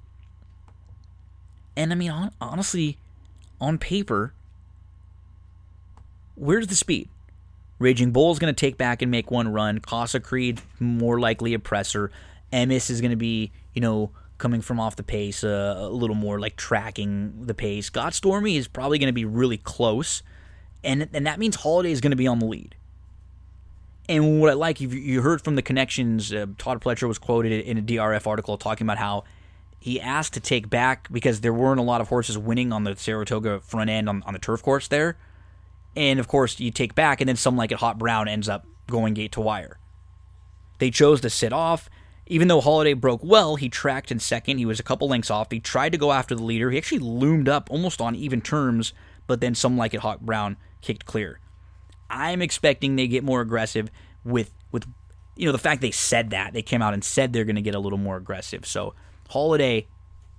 And 1.76 1.92
I 1.92 1.96
mean, 1.96 2.12
on, 2.12 2.32
honestly, 2.42 2.98
on 3.62 3.78
paper, 3.78 4.34
where's 6.36 6.68
the 6.68 6.76
speed? 6.76 7.10
Raging 7.80 8.12
Bull 8.12 8.32
is 8.32 8.40
going 8.40 8.54
to 8.54 8.60
take 8.60 8.78
back 8.78 9.02
and 9.02 9.12
make 9.12 9.30
one 9.30 9.50
run. 9.50 9.80
Casa 9.80 10.20
Creed, 10.20 10.62
more 10.80 11.20
likely 11.20 11.54
a 11.54 11.60
presser. 11.60 12.12
Emis 12.52 12.90
is 12.90 13.02
going 13.02 13.12
to 13.12 13.18
be, 13.18 13.52
you 13.74 13.82
know, 13.82 14.12
coming 14.38 14.62
from 14.62 14.80
off 14.80 14.96
the 14.96 15.04
pace, 15.04 15.44
uh, 15.44 15.76
a 15.78 15.90
little 15.90 16.16
more 16.16 16.40
like 16.40 16.56
tracking 16.56 17.46
the 17.46 17.54
pace. 17.54 17.90
Got 17.90 18.14
Stormy 18.14 18.58
is 18.58 18.68
probably 18.68 19.00
going 19.00 19.08
to 19.08 19.14
be 19.14 19.26
really 19.26 19.58
close, 19.58 20.24
and 20.84 21.10
and 21.14 21.26
that 21.28 21.40
means 21.40 21.58
Halladay 21.58 21.92
is 21.92 22.02
going 22.02 22.12
to 22.12 22.18
be 22.18 22.28
on 22.28 22.40
the 22.40 22.46
lead. 22.46 22.76
And 24.10 24.40
what 24.40 24.50
I 24.50 24.54
like, 24.54 24.80
you 24.80 25.22
heard 25.22 25.42
from 25.42 25.56
the 25.56 25.62
connections, 25.62 26.32
uh, 26.32 26.46
Todd 26.58 26.82
Pletcher 26.82 27.10
was 27.10 27.18
quoted 27.18 27.52
in 27.52 27.78
a 27.78 27.82
DRF 27.82 28.26
article 28.26 28.58
talking 28.58 28.88
about 28.88 28.98
how 28.98 29.26
he 29.80 30.00
asked 30.00 30.34
to 30.34 30.40
take 30.40 30.70
back 30.70 31.12
because 31.12 31.42
there 31.42 31.54
weren't 31.54 31.80
a 31.80 31.84
lot 31.84 32.00
of 32.00 32.08
horses 32.08 32.38
winning 32.38 32.72
on 32.72 32.86
the 32.86 32.96
Saratoga 32.96 33.60
front 33.60 33.90
end 33.90 34.08
on, 34.08 34.24
on 34.24 34.32
the 34.32 34.40
turf 34.40 34.64
course 34.64 34.88
there. 34.88 35.18
And 35.98 36.20
of 36.20 36.28
course, 36.28 36.60
you 36.60 36.70
take 36.70 36.94
back, 36.94 37.22
and 37.22 37.28
then 37.28 37.36
some 37.36 37.58
like 37.58 37.72
it 37.72 37.80
Hot 37.80 37.98
Brown 37.98 38.28
ends 38.28 38.48
up 38.48 38.68
going 38.86 39.16
gate 39.16 39.32
to 39.32 39.42
wire. 39.42 39.80
They 40.78 40.92
chose 40.92 41.22
to 41.22 41.30
sit 41.30 41.52
off. 41.52 41.90
Even 42.28 42.50
though 42.50 42.62
Halladay 42.62 43.00
broke 43.00 43.24
well, 43.24 43.56
he 43.56 43.68
tracked 43.68 44.12
in 44.12 44.20
second. 44.20 44.60
He 44.60 44.66
was 44.66 44.80
a 44.80 44.84
couple 44.84 45.08
lengths 45.08 45.32
off. 45.32 45.50
He 45.50 45.60
tried 45.60 45.94
to 45.94 45.98
go 45.98 46.12
after 46.12 46.36
the 46.36 46.44
leader. 46.44 46.70
He 46.70 46.78
actually 46.78 47.00
loomed 47.00 47.50
up 47.50 47.72
almost 47.72 48.00
on 48.00 48.14
even 48.14 48.42
terms, 48.42 48.94
but 49.26 49.42
then 49.42 49.56
some 49.56 49.76
like 49.76 49.96
it 49.96 50.02
Hot 50.02 50.24
Brown 50.24 50.58
kicked 50.82 51.06
clear. 51.06 51.40
I'm 52.12 52.44
expecting 52.44 52.96
they 52.96 53.08
get 53.08 53.24
more 53.24 53.42
aggressive 53.42 53.90
with 54.24 54.54
with 54.72 54.86
you 55.36 55.48
know 55.48 55.52
the 55.52 55.58
fact 55.58 55.82
they 55.82 55.90
said 55.90 56.30
that 56.30 56.54
they 56.54 56.62
came 56.62 56.82
out 56.84 56.94
and 56.94 57.04
said 57.04 57.34
they're 57.34 57.44
going 57.44 57.56
to 57.56 57.62
get 57.62 57.74
a 57.74 57.80
little 57.80 57.98
more 57.98 58.18
aggressive. 58.18 58.68
So 58.68 58.94
Halladay, 59.32 59.88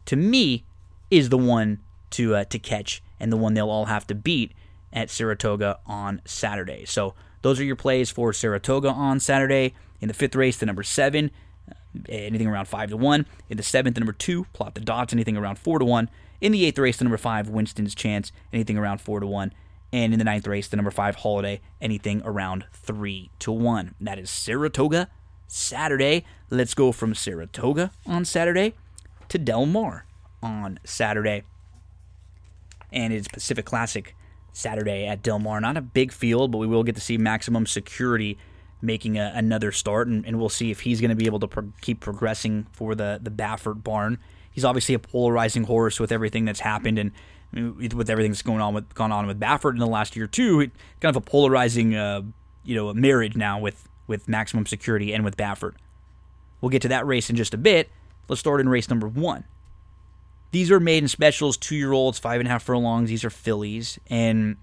to 0.05 0.15
me, 0.15 0.65
is 1.11 1.31
the 1.31 1.39
one 1.39 1.81
to 2.11 2.37
uh, 2.37 2.45
to 2.45 2.61
catch 2.61 3.03
and 3.19 3.33
the 3.33 3.37
one 3.37 3.55
they'll 3.55 3.71
all 3.71 3.87
have 3.87 4.07
to 4.07 4.15
beat 4.15 4.53
at 4.93 5.10
Saratoga 5.10 5.78
on 5.86 6.20
Saturday. 6.24 6.85
So 6.85 7.15
those 7.43 7.60
are 7.60 7.65
your 7.65 7.77
plays 7.77 8.10
for 8.10 8.32
Saratoga 8.32 8.90
on 8.90 9.20
Saturday. 9.20 9.74
In 10.01 10.09
the 10.09 10.15
fifth 10.15 10.35
race, 10.35 10.56
the 10.56 10.66
number 10.66 10.82
seven, 10.82 11.31
uh, 11.70 11.74
anything 12.09 12.47
around 12.47 12.66
five 12.66 12.90
to 12.90 12.97
one. 12.97 13.27
In 13.48 13.56
the 13.56 13.62
seventh, 13.62 13.94
the 13.94 14.01
number 14.01 14.12
two, 14.12 14.44
plot 14.52 14.74
the 14.74 14.81
dots, 14.81 15.12
anything 15.12 15.36
around 15.36 15.59
four 15.59 15.78
to 15.78 15.85
one. 15.85 16.09
In 16.40 16.52
the 16.52 16.65
eighth 16.65 16.78
race, 16.78 16.97
the 16.97 17.05
number 17.05 17.19
five, 17.19 17.48
Winston's 17.48 17.94
Chance, 17.94 18.32
anything 18.52 18.78
around 18.78 19.01
four 19.01 19.20
to 19.20 19.27
one. 19.27 19.52
And 19.93 20.12
in 20.12 20.19
the 20.19 20.24
ninth 20.24 20.47
race, 20.47 20.69
the 20.69 20.77
number 20.77 20.90
five, 20.90 21.16
Halladay, 21.16 21.60
anything 21.81 22.23
around 22.24 22.66
three 22.73 23.31
to 23.40 23.51
one. 23.51 23.94
That 24.01 24.19
is 24.19 24.31
Saratoga 24.31 25.09
Saturday. 25.47 26.24
Let's 26.51 26.74
go 26.74 26.93
from 26.93 27.15
Saratoga 27.15 27.90
on 28.06 28.24
Saturday 28.24 28.74
to 29.28 29.39
Del 29.39 29.66
Mar 29.66 30.06
on 30.43 30.78
Saturday. 30.85 31.43
And 32.93 33.12
it's 33.12 33.28
Pacific 33.28 33.65
Classic 33.65 34.15
Saturday 34.59 35.07
at 35.07 35.23
Del 35.23 35.39
Mar. 35.39 35.61
Not 35.61 35.77
a 35.77 35.81
big 35.81 36.13
field, 36.13 36.51
but 36.51 36.59
we 36.59 36.67
will 36.67 36.83
get 36.83 36.95
to 36.97 37.01
see 37.01 37.17
maximum 37.17 37.67
security 37.67 38.39
making 38.81 39.19
a, 39.19 39.33
another 39.35 39.73
start, 39.73 40.09
and, 40.09 40.25
and, 40.25 40.39
we'll 40.39 40.49
see 40.49 40.71
if 40.71 40.81
he's 40.81 41.01
going 41.01 41.11
to 41.11 41.17
be 41.17 41.27
able 41.27 41.41
to 41.41 41.49
pro- 41.49 41.73
keep 41.81 42.01
progressing 42.01 42.67
for 42.73 42.95
the 42.95 43.19
the 43.23 43.31
Baffert 43.31 43.83
barn. 43.83 44.19
He's 44.51 44.65
obviously 44.65 44.95
a 44.95 44.99
polarizing 44.99 45.65
horse 45.65 46.01
with 46.01 46.13
everything 46.13 46.45
that's 46.45 46.61
happened 46.61 46.99
and 46.99 47.13
with 47.53 48.11
everything 48.11 48.33
that's 48.33 48.43
going 48.43 48.61
on 48.61 48.75
with 48.75 48.95
gone 48.95 49.13
on 49.13 49.27
with 49.27 49.41
Baffert 49.41 49.73
in 49.73 49.79
the 49.79 49.87
last 49.87 50.17
year 50.17 50.27
too. 50.27 50.59
Kind 51.01 51.17
of 51.17 51.17
a 51.17 51.21
polarizing, 51.21 51.95
uh, 51.95 52.23
you 52.65 52.75
know, 52.75 52.93
marriage 52.93 53.37
now 53.37 53.59
with 53.59 53.89
with 54.07 54.29
maximum 54.29 54.67
security 54.67 55.13
and 55.13 55.25
with 55.25 55.37
Baffert. 55.37 55.75
We'll 56.61 56.71
get 56.71 56.83
to 56.83 56.89
that 56.89 57.07
race 57.07 57.31
in 57.31 57.37
just 57.37 57.55
a 57.55 57.59
bit. 57.59 57.91
Let's 58.29 58.41
start 58.41 58.61
in 58.61 58.69
race 58.69 58.91
number 58.91 59.07
one. 59.07 59.45
These 60.51 60.70
are 60.70 60.81
maiden 60.81 61.09
specials, 61.09 61.57
two 61.57 61.77
year 61.77 61.93
olds, 61.93 62.19
five 62.19 62.41
and 62.41 62.49
a 62.49 62.51
half 62.51 62.62
furlongs. 62.62 63.11
These 63.11 63.25
are 63.25 63.31
fillies. 63.31 63.99
And 64.09 64.57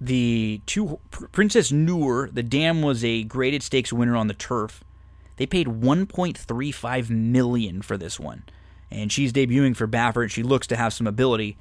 the 0.00 0.60
two 0.66 0.98
Princess 1.10 1.72
Noor, 1.72 2.28
the 2.32 2.42
dam 2.42 2.82
was 2.82 3.04
a 3.04 3.22
graded 3.24 3.62
stakes 3.62 3.92
winner 3.92 4.16
on 4.16 4.26
the 4.26 4.34
turf. 4.34 4.82
They 5.36 5.46
paid 5.46 5.66
1.35 5.66 7.10
million 7.10 7.82
for 7.82 7.96
this 7.96 8.18
one. 8.18 8.44
And 8.90 9.12
she's 9.12 9.32
debuting 9.32 9.76
for 9.76 9.86
Baffert. 9.86 10.30
She 10.30 10.42
looks 10.42 10.66
to 10.68 10.76
have 10.76 10.92
some 10.92 11.06
ability. 11.06 11.56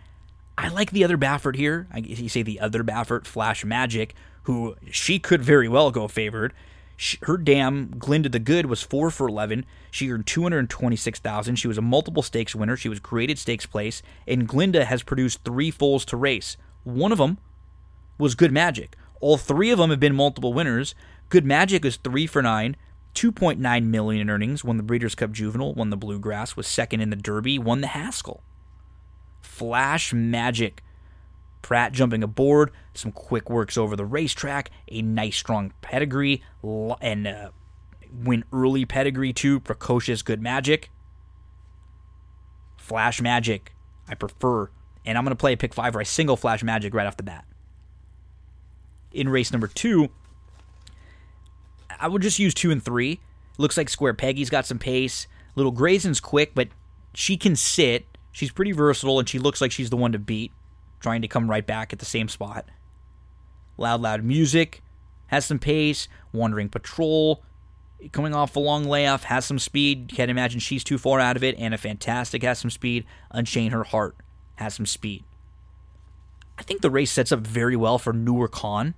I 0.57 0.69
like 0.69 0.91
the 0.91 1.03
other 1.03 1.17
Baffert 1.17 1.55
here. 1.55 1.87
I, 1.91 1.99
you 1.99 2.29
say 2.29 2.41
the 2.41 2.59
other 2.59 2.83
Baffert, 2.83 3.25
Flash 3.25 3.65
Magic, 3.65 4.15
who 4.43 4.75
she 4.89 5.19
could 5.19 5.43
very 5.43 5.67
well 5.67 5.91
go 5.91 6.07
favored. 6.07 6.53
She, 6.97 7.17
her 7.23 7.37
dam, 7.37 7.93
Glinda 7.97 8.29
the 8.29 8.39
Good, 8.39 8.67
was 8.67 8.81
four 8.81 9.11
for 9.11 9.27
eleven. 9.27 9.65
She 9.91 10.09
earned 10.09 10.27
two 10.27 10.43
hundred 10.43 10.69
twenty-six 10.69 11.19
thousand. 11.19 11.57
She 11.57 11.67
was 11.67 11.77
a 11.77 11.81
multiple 11.81 12.23
stakes 12.23 12.55
winner. 12.55 12.77
She 12.77 12.89
was 12.89 12.99
graded 12.99 13.37
stakes 13.37 13.65
place, 13.65 14.01
and 14.27 14.47
Glinda 14.47 14.85
has 14.85 15.03
produced 15.03 15.43
three 15.43 15.71
foals 15.71 16.05
to 16.05 16.17
race. 16.17 16.57
One 16.83 17.11
of 17.11 17.17
them 17.17 17.37
was 18.17 18.35
Good 18.35 18.51
Magic. 18.51 18.95
All 19.19 19.37
three 19.37 19.71
of 19.71 19.77
them 19.77 19.89
have 19.89 19.99
been 19.99 20.15
multiple 20.15 20.53
winners. 20.53 20.95
Good 21.29 21.45
Magic 21.45 21.83
is 21.83 21.97
three 21.97 22.27
for 22.27 22.41
nine, 22.41 22.75
2.9 23.15 23.83
million 23.85 24.21
in 24.21 24.29
earnings. 24.29 24.63
Won 24.63 24.77
the 24.77 24.83
Breeders' 24.83 25.15
Cup 25.15 25.31
Juvenile, 25.31 25.73
won 25.73 25.89
the 25.89 25.97
Bluegrass, 25.97 26.55
was 26.55 26.67
second 26.67 27.01
in 27.01 27.09
the 27.09 27.15
Derby, 27.15 27.57
won 27.57 27.81
the 27.81 27.87
Haskell. 27.87 28.43
Flash 29.41 30.13
Magic 30.13 30.83
Prat 31.61 31.93
jumping 31.93 32.21
aboard, 32.21 32.71
some 32.97 33.11
quick 33.11 33.49
works 33.49 33.77
over 33.77 33.95
the 33.95 34.05
racetrack, 34.05 34.71
a 34.89 35.01
nice 35.01 35.37
strong 35.37 35.73
pedigree, 35.81 36.43
and 36.63 37.27
uh, 37.27 37.49
win 38.23 38.43
early 38.51 38.85
pedigree 38.85 39.33
too. 39.33 39.59
Precocious 39.59 40.21
good 40.21 40.41
magic. 40.41 40.89
Flash 42.77 43.21
magic, 43.21 43.73
I 44.07 44.15
prefer. 44.15 44.69
And 45.05 45.17
I'm 45.17 45.23
going 45.23 45.31
to 45.31 45.39
play 45.39 45.53
a 45.53 45.57
pick 45.57 45.73
five 45.73 45.95
or 45.95 46.01
a 46.01 46.05
single 46.05 46.37
flash 46.37 46.63
magic 46.63 46.93
right 46.93 47.07
off 47.07 47.17
the 47.17 47.23
bat. 47.23 47.45
In 49.11 49.29
race 49.29 49.51
number 49.51 49.67
two, 49.67 50.09
I 51.99 52.07
would 52.07 52.21
just 52.21 52.39
use 52.39 52.53
two 52.53 52.71
and 52.71 52.83
three. 52.83 53.19
Looks 53.57 53.77
like 53.77 53.89
Square 53.89 54.15
Peggy's 54.15 54.49
got 54.49 54.65
some 54.65 54.79
pace. 54.79 55.27
Little 55.55 55.71
Grayson's 55.71 56.19
quick, 56.19 56.53
but 56.53 56.67
she 57.13 57.37
can 57.37 57.55
sit. 57.55 58.05
She's 58.31 58.51
pretty 58.51 58.73
versatile, 58.73 59.19
and 59.19 59.29
she 59.29 59.39
looks 59.39 59.61
like 59.61 59.71
she's 59.71 59.89
the 59.89 59.95
one 59.95 60.11
to 60.11 60.19
beat 60.19 60.51
trying 61.05 61.21
to 61.21 61.27
come 61.27 61.47
right 61.47 61.67
back 61.67 61.93
at 61.93 61.99
the 61.99 62.05
same 62.05 62.27
spot. 62.27 62.67
Loud, 63.77 64.01
loud 64.01 64.23
music 64.23 64.81
has 65.27 65.45
some 65.45 65.59
pace. 65.59 66.07
Wandering 66.31 66.69
Patrol 66.69 67.43
coming 68.11 68.35
off 68.35 68.55
a 68.55 68.59
long 68.59 68.85
layoff 68.85 69.23
has 69.25 69.45
some 69.45 69.59
speed. 69.59 70.11
Can't 70.13 70.31
imagine 70.31 70.59
she's 70.59 70.83
too 70.83 70.97
far 70.97 71.19
out 71.19 71.35
of 71.35 71.43
it. 71.43 71.55
And 71.57 71.73
a 71.73 71.77
Fantastic 71.77 72.43
has 72.43 72.59
some 72.59 72.69
speed. 72.69 73.05
Unchain 73.31 73.71
Her 73.71 73.83
Heart 73.83 74.17
has 74.55 74.75
some 74.75 74.85
speed. 74.85 75.23
I 76.57 76.63
think 76.63 76.81
the 76.81 76.91
race 76.91 77.11
sets 77.11 77.31
up 77.31 77.39
very 77.39 77.75
well 77.75 77.97
for 77.97 78.13
Noor 78.13 78.47
Khan. 78.47 78.95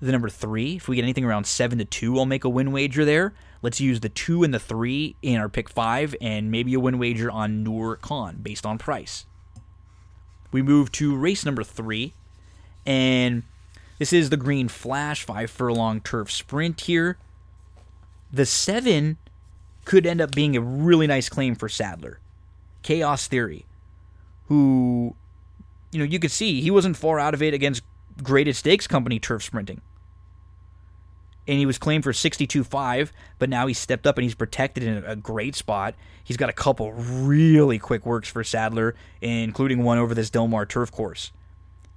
The 0.00 0.12
number 0.12 0.28
three, 0.28 0.76
if 0.76 0.88
we 0.88 0.96
get 0.96 1.02
anything 1.02 1.24
around 1.24 1.46
seven 1.46 1.78
to 1.78 1.84
two, 1.84 2.18
I'll 2.18 2.26
make 2.26 2.44
a 2.44 2.50
win 2.50 2.70
wager 2.70 3.04
there. 3.04 3.34
Let's 3.62 3.80
use 3.80 4.00
the 4.00 4.10
two 4.10 4.44
and 4.44 4.52
the 4.52 4.58
three 4.58 5.16
in 5.22 5.38
our 5.38 5.48
pick 5.48 5.70
five, 5.70 6.14
and 6.20 6.50
maybe 6.50 6.74
a 6.74 6.80
win 6.80 6.98
wager 6.98 7.30
on 7.30 7.62
Noor 7.62 7.96
Khan 7.96 8.38
based 8.42 8.66
on 8.66 8.76
price 8.76 9.24
we 10.56 10.62
move 10.62 10.90
to 10.92 11.14
race 11.14 11.44
number 11.44 11.62
three, 11.62 12.14
and 12.86 13.42
this 13.98 14.12
is 14.12 14.30
the 14.30 14.36
Green 14.36 14.68
Flash 14.68 15.24
five 15.24 15.50
furlong 15.50 16.00
turf 16.00 16.30
sprint 16.30 16.82
here. 16.82 17.18
The 18.32 18.46
seven 18.46 19.16
could 19.84 20.06
end 20.06 20.20
up 20.20 20.34
being 20.34 20.56
a 20.56 20.60
really 20.60 21.06
nice 21.06 21.28
claim 21.28 21.54
for 21.54 21.68
Sadler. 21.68 22.20
Chaos 22.82 23.26
Theory, 23.26 23.66
who, 24.46 25.14
you 25.90 25.98
know, 25.98 26.04
you 26.04 26.18
could 26.18 26.30
see 26.30 26.60
he 26.60 26.70
wasn't 26.70 26.96
far 26.96 27.18
out 27.18 27.34
of 27.34 27.42
it 27.42 27.54
against 27.54 27.82
Graded 28.22 28.56
Stakes 28.56 28.86
Company 28.86 29.18
turf 29.18 29.42
sprinting 29.42 29.80
and 31.48 31.58
he 31.58 31.66
was 31.66 31.78
claimed 31.78 32.04
for 32.04 32.12
62.5, 32.12 33.10
but 33.38 33.48
now 33.48 33.66
he's 33.66 33.78
stepped 33.78 34.06
up 34.06 34.18
and 34.18 34.24
he's 34.24 34.34
protected 34.34 34.82
in 34.82 35.04
a 35.04 35.14
great 35.14 35.54
spot. 35.54 35.94
He's 36.24 36.36
got 36.36 36.48
a 36.48 36.52
couple 36.52 36.92
really 36.92 37.78
quick 37.78 38.04
works 38.04 38.28
for 38.28 38.42
Sadler, 38.42 38.94
including 39.20 39.84
one 39.84 39.98
over 39.98 40.14
this 40.14 40.30
Del 40.30 40.48
Mar 40.48 40.66
turf 40.66 40.90
course. 40.90 41.30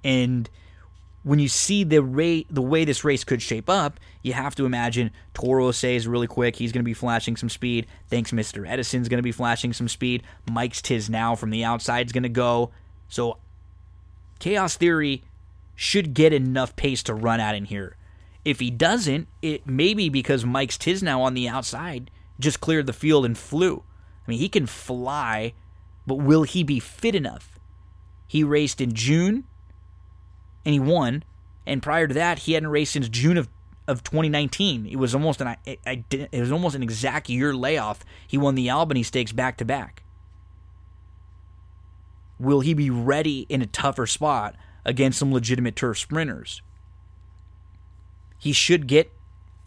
And 0.04 0.48
when 1.22 1.38
you 1.38 1.48
see 1.48 1.84
the 1.84 2.02
rate, 2.02 2.46
the 2.50 2.62
way 2.62 2.84
this 2.84 3.04
race 3.04 3.24
could 3.24 3.42
shape 3.42 3.68
up, 3.68 4.00
you 4.22 4.32
have 4.32 4.54
to 4.54 4.64
imagine 4.64 5.10
Toro 5.34 5.68
is 5.68 6.08
really 6.08 6.26
quick. 6.26 6.56
He's 6.56 6.72
going 6.72 6.80
to 6.80 6.88
be 6.88 6.94
flashing 6.94 7.36
some 7.36 7.50
speed. 7.50 7.86
Thanks, 8.08 8.30
Mr. 8.30 8.66
Edison's 8.66 9.08
going 9.08 9.18
to 9.18 9.22
be 9.22 9.32
flashing 9.32 9.72
some 9.72 9.88
speed. 9.88 10.22
Mike's 10.50 10.80
Tiznow 10.80 11.36
from 11.36 11.50
the 11.50 11.64
outside 11.64 12.06
is 12.06 12.12
going 12.12 12.22
to 12.22 12.30
go. 12.30 12.70
So, 13.08 13.38
Chaos 14.38 14.76
Theory 14.76 15.22
should 15.74 16.14
get 16.14 16.32
enough 16.32 16.74
pace 16.76 17.02
to 17.04 17.14
run 17.14 17.40
out 17.40 17.54
in 17.54 17.66
here. 17.66 17.96
If 18.44 18.60
he 18.60 18.70
doesn't, 18.70 19.28
it 19.42 19.66
may 19.66 19.92
be 19.92 20.08
because 20.08 20.46
Mike's 20.46 20.78
Tiznow 20.78 21.20
on 21.20 21.34
the 21.34 21.48
outside 21.48 22.10
just 22.38 22.60
cleared 22.60 22.86
the 22.86 22.94
field 22.94 23.26
and 23.26 23.36
flew. 23.36 23.82
I 24.26 24.30
mean, 24.30 24.38
he 24.38 24.48
can 24.48 24.66
fly, 24.66 25.52
but 26.06 26.14
will 26.14 26.44
he 26.44 26.62
be 26.62 26.80
fit 26.80 27.14
enough? 27.14 27.58
He 28.26 28.42
raced 28.42 28.80
in 28.80 28.94
June 28.94 29.44
and 30.64 30.72
he 30.72 30.80
won, 30.80 31.24
And 31.66 31.82
prior 31.82 32.06
to 32.06 32.14
that, 32.14 32.40
he 32.40 32.52
hadn't 32.52 32.70
raced 32.70 32.92
since 32.92 33.08
June 33.08 33.36
of, 33.36 33.48
of 33.86 34.02
2019. 34.02 34.86
It 34.86 34.96
was 34.96 35.14
almost 35.14 35.40
an 35.40 35.48
I, 35.48 35.56
it 35.66 36.32
was 36.32 36.52
almost 36.52 36.74
an 36.74 36.82
exact 36.82 37.28
year 37.28 37.54
layoff. 37.54 38.00
He 38.26 38.38
won 38.38 38.54
the 38.54 38.70
Albany 38.70 39.02
Stakes 39.02 39.32
back 39.32 39.56
to 39.58 39.64
back. 39.64 40.02
Will 42.38 42.60
he 42.60 42.72
be 42.72 42.88
ready 42.88 43.46
in 43.48 43.60
a 43.60 43.66
tougher 43.66 44.06
spot 44.06 44.56
against 44.84 45.18
some 45.18 45.32
legitimate 45.32 45.76
turf 45.76 45.98
sprinters? 45.98 46.62
He 48.38 48.52
should 48.52 48.86
get, 48.86 49.12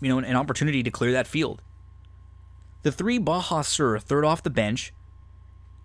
you 0.02 0.10
know, 0.10 0.18
an 0.18 0.36
opportunity 0.36 0.82
to 0.82 0.90
clear 0.90 1.12
that 1.12 1.28
field. 1.28 1.62
The 2.82 2.92
three 2.92 3.20
Baja 3.20 3.62
Sur, 3.62 4.00
third 4.00 4.26
off 4.26 4.42
the 4.42 4.50
bench, 4.50 4.92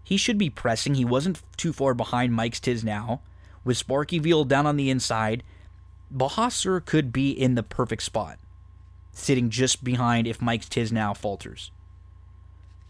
he 0.02 0.16
should 0.16 0.38
be 0.38 0.48
pressing. 0.48 0.94
He 0.94 1.04
wasn't 1.04 1.42
too 1.58 1.74
far 1.74 1.92
behind 1.92 2.32
Mike's 2.32 2.58
Tiznow. 2.58 3.20
With 3.64 3.76
Sparky 3.76 4.18
Veal 4.18 4.44
down 4.44 4.66
on 4.66 4.76
the 4.76 4.90
inside, 4.90 5.42
Baja 6.10 6.48
Sur 6.48 6.80
could 6.80 7.12
be 7.12 7.30
in 7.30 7.54
the 7.54 7.62
perfect 7.62 8.02
spot, 8.02 8.38
sitting 9.12 9.50
just 9.50 9.84
behind 9.84 10.26
if 10.26 10.40
Mike's 10.40 10.68
Tiznow 10.68 11.16
falters. 11.16 11.70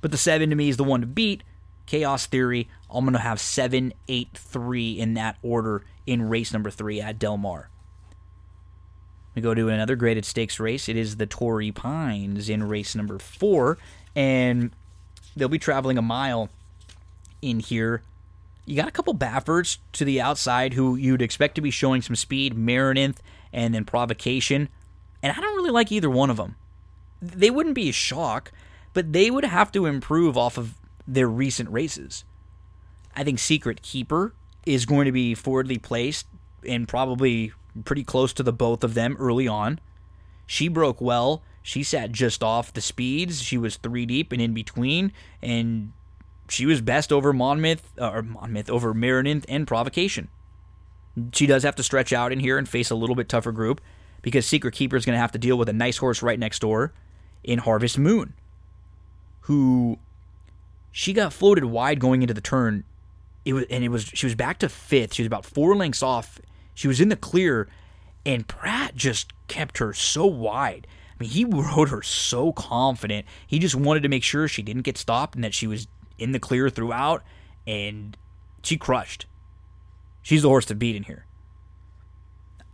But 0.01 0.11
the 0.11 0.19
seven 0.19 0.51
to 0.51 0.57
me 0.57 0.69
is 0.69 0.77
the 0.77 0.85
one 0.85 1.01
to 1.01 1.07
beat. 1.07 1.43
Chaos 1.87 2.27
Theory, 2.27 2.69
I'm 2.91 3.05
going 3.05 3.15
to 3.15 3.19
have 3.19 3.41
7, 3.41 3.95
8, 4.09 4.29
3 4.35 4.93
in 4.93 5.15
that 5.15 5.39
order 5.43 5.85
in 6.07 6.29
race 6.29 6.53
number 6.53 6.71
3 6.71 7.01
at 7.01 7.19
Del 7.19 7.39
Mar. 7.39 7.71
We 9.35 9.43
go 9.43 9.55
to 9.55 9.69
another 9.69 9.97
graded 9.97 10.25
stakes 10.25 10.61
race. 10.61 10.89
It 10.89 10.97
is 10.97 11.17
the 11.17 11.27
Torrey 11.27 11.73
Pines 11.73 12.49
in 12.49 12.69
race 12.69 12.95
number 12.95 13.19
4, 13.19 13.79
and 14.15 14.71
they'll 15.37 15.49
be 15.49 15.59
traveling 15.59 15.97
a 15.97 16.03
mile 16.03 16.51
in 17.41 17.61
here. 17.61 18.03
You 18.69 18.77
got 18.77 18.89
a 18.89 18.93
couple 18.93 19.15
Bafferts 19.15 19.79
to 19.93 20.05
the 20.05 20.21
outside 20.21 20.75
who 20.75 20.95
you'd 20.95 21.23
expect 21.23 21.55
to 21.55 21.63
be 21.63 21.71
showing 21.71 22.03
some 22.03 22.15
speed, 22.15 22.55
Marinith, 22.55 23.17
and 23.51 23.75
then 23.75 23.87
Provocation. 23.87 24.69
And 25.23 25.33
I 25.33 25.41
don't 25.41 25.57
really 25.57 25.71
like 25.71 25.91
either 25.91 26.11
one 26.11 26.29
of 26.29 26.37
them. 26.37 26.57
They 27.23 27.51
wouldn't 27.51 27.75
be 27.75 27.89
a 27.89 27.93
shock, 27.93 28.53
but 28.93 29.15
they 29.15 29.31
would 29.31 29.47
have 29.47 29.73
to 29.73 29.87
improve 29.87 30.37
off 30.37 30.59
of 30.59 30.75
their 31.07 31.29
recent 31.29 31.71
races. 31.71 32.25
I 33.17 33.25
think 33.25 33.39
Secret 33.39 33.81
Keeper 33.81 34.35
is 34.67 34.85
going 34.85 35.07
to 35.07 35.13
be 35.13 35.35
forwardly 35.35 35.79
placed 35.79 36.27
and 36.63 36.87
probably 36.87 37.53
pretty 37.87 38.05
close 38.05 38.35
to 38.35 38.43
the 38.43 38.53
both 38.53 38.85
of 38.85 38.93
them 38.93 39.17
early 39.19 39.49
on. 39.49 39.81
She 40.47 40.69
broke 40.69 41.01
well. 41.01 41.43
She 41.63 41.83
sat 41.83 42.13
just 42.13 42.43
off 42.43 42.75
the 42.75 42.83
speeds. 42.83 43.43
She 43.43 43.57
was 43.57 43.77
three 43.77 44.05
deep 44.05 44.31
and 44.31 44.43
in 44.43 44.53
between, 44.53 45.13
and 45.41 45.93
she 46.49 46.67
was 46.67 46.81
best 46.81 47.13
over 47.13 47.33
Monmouth 47.33 47.93
uh, 48.01 48.11
or 48.11 48.23
Monmouth 48.23 48.71
over 48.71 48.95
Marinith 48.95 49.45
and 49.49 49.67
Provocation. 49.67 50.29
She 51.33 51.47
does 51.47 51.63
have 51.63 51.77
to 51.77 51.83
stretch 51.83 52.13
out 52.13 52.33
in 52.33 52.41
here 52.41 52.59
and 52.59 52.69
face 52.69 52.91
a 52.91 52.95
little 52.95 53.17
bit 53.17 53.29
tougher 53.29 53.53
group 53.53 53.81
because 54.23 54.47
Secret 54.47 54.73
Keeper 54.75 54.97
is 54.97 55.05
going 55.05 55.15
to 55.15 55.21
have 55.21 55.33
to 55.33 55.39
deal 55.39 55.59
with 55.59 55.69
a 55.69 55.73
nice 55.73 55.97
horse 55.97 56.23
right 56.23 56.39
next 56.39 56.61
door 56.61 56.93
in 57.43 57.59
Harvest 57.59 57.99
Moon, 57.99 58.35
who 59.43 59.99
she 60.93 61.13
got 61.13 61.33
floated 61.33 61.65
wide 61.65 62.01
going 62.01 62.23
into 62.23 62.35
the 62.35 62.41
turn. 62.41 62.85
It 63.45 63.53
was 63.53 63.65
and 63.71 63.85
it 63.85 63.89
was 63.89 64.05
she 64.05 64.27
was 64.27 64.35
back 64.35 64.59
to 64.59 64.69
fifth. 64.69 65.15
She 65.15 65.23
was 65.23 65.27
about 65.27 65.45
four 65.45 65.75
lengths 65.75 66.03
off. 66.03 66.41
She 66.75 66.89
was 66.89 67.01
in 67.01 67.09
the 67.09 67.17
clear, 67.17 67.69
and 68.25 68.47
Prat 68.47 68.95
just 68.95 69.33
kept 69.49 69.79
her 69.79 69.93
so 69.93 70.27
wide. 70.27 70.87
I 71.19 71.25
mean, 71.25 71.31
he 71.31 71.45
rode 71.49 71.89
her 71.89 72.03
so 72.03 72.53
confident. 72.53 73.27
He 73.47 73.59
just 73.59 73.75
wanted 73.75 74.03
to 74.03 74.09
make 74.09 74.23
sure 74.23 74.47
she 74.49 74.63
didn't 74.63 74.83
get 74.83 74.99
stopped 74.99 75.35
and 75.35 75.43
that 75.45 75.55
she 75.55 75.67
was 75.67 75.89
in 76.19 76.33
the 76.33 76.39
clear 76.39 76.69
throughout, 76.69 77.23
and 77.67 78.17
she 78.63 78.77
crushed. 78.77 79.27
She's 80.23 80.43
the 80.43 80.49
horse 80.49 80.67
to 80.67 80.75
beat 80.75 80.97
in 80.97 81.05
here. 81.05 81.25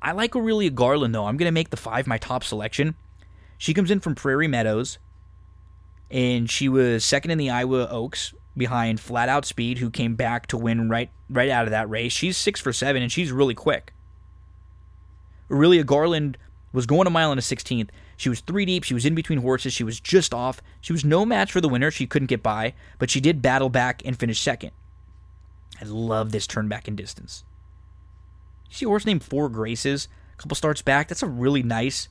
I 0.02 0.12
like 0.12 0.36
Aurelia 0.36 0.70
Garland, 0.70 1.14
though. 1.14 1.26
I'm 1.26 1.36
going 1.36 1.48
to 1.48 1.52
make 1.52 1.70
the 1.70 1.76
five 1.76 2.06
my 2.06 2.18
top 2.18 2.44
selection. 2.44 2.94
She 3.56 3.72
comes 3.72 3.90
in 3.90 4.00
from 4.00 4.14
Prairie 4.14 4.48
Meadows, 4.48 4.98
and 6.10 6.50
she 6.50 6.68
was 6.68 7.04
second 7.04 7.30
in 7.30 7.38
the 7.38 7.50
Iowa 7.50 7.88
Oaks 7.90 8.34
behind 8.56 9.00
Flat 9.00 9.28
Out 9.28 9.44
Speed, 9.44 9.78
who 9.78 9.90
came 9.90 10.14
back 10.14 10.46
to 10.48 10.58
win 10.58 10.88
right 10.88 11.10
right 11.30 11.48
out 11.48 11.64
of 11.64 11.70
that 11.70 11.88
race. 11.88 12.12
She's 12.12 12.36
six 12.36 12.60
for 12.60 12.72
seven, 12.72 13.02
and 13.02 13.10
she's 13.10 13.32
really 13.32 13.54
quick. 13.54 13.92
Aurelia 15.50 15.84
Garland 15.84 16.36
was 16.72 16.86
going 16.86 17.06
a 17.06 17.10
mile 17.10 17.30
and 17.30 17.38
a 17.38 17.42
16th. 17.42 17.88
She 18.24 18.30
was 18.30 18.40
three 18.40 18.64
deep. 18.64 18.84
She 18.84 18.94
was 18.94 19.05
in 19.05 19.14
between 19.14 19.40
horses. 19.40 19.74
She 19.74 19.84
was 19.84 20.01
just 20.01 20.32
off. 20.32 20.62
She 20.80 20.94
was 20.94 21.05
no 21.05 21.26
match 21.26 21.52
for 21.52 21.60
the 21.60 21.68
winner. 21.68 21.90
She 21.90 22.06
couldn't 22.06 22.28
get 22.28 22.42
by, 22.42 22.72
but 22.98 23.10
she 23.10 23.20
did 23.20 23.42
battle 23.42 23.68
back 23.68 24.01
and 24.02 24.18
finish 24.18 24.40
second. 24.40 24.70
I 25.78 25.84
love 25.84 26.32
this 26.32 26.46
turn 26.46 26.66
back 26.66 26.88
in 26.88 26.96
distance. 26.96 27.44
You 28.70 28.76
see 28.76 28.86
a 28.86 28.88
horse 28.88 29.05
named 29.05 29.22
Four 29.22 29.51
Graces, 29.51 30.09
a 30.32 30.36
couple 30.38 30.55
starts 30.55 30.80
back. 30.80 31.09
That's 31.09 31.22
a 31.22 31.26
really 31.26 31.62
nice, 31.62 32.09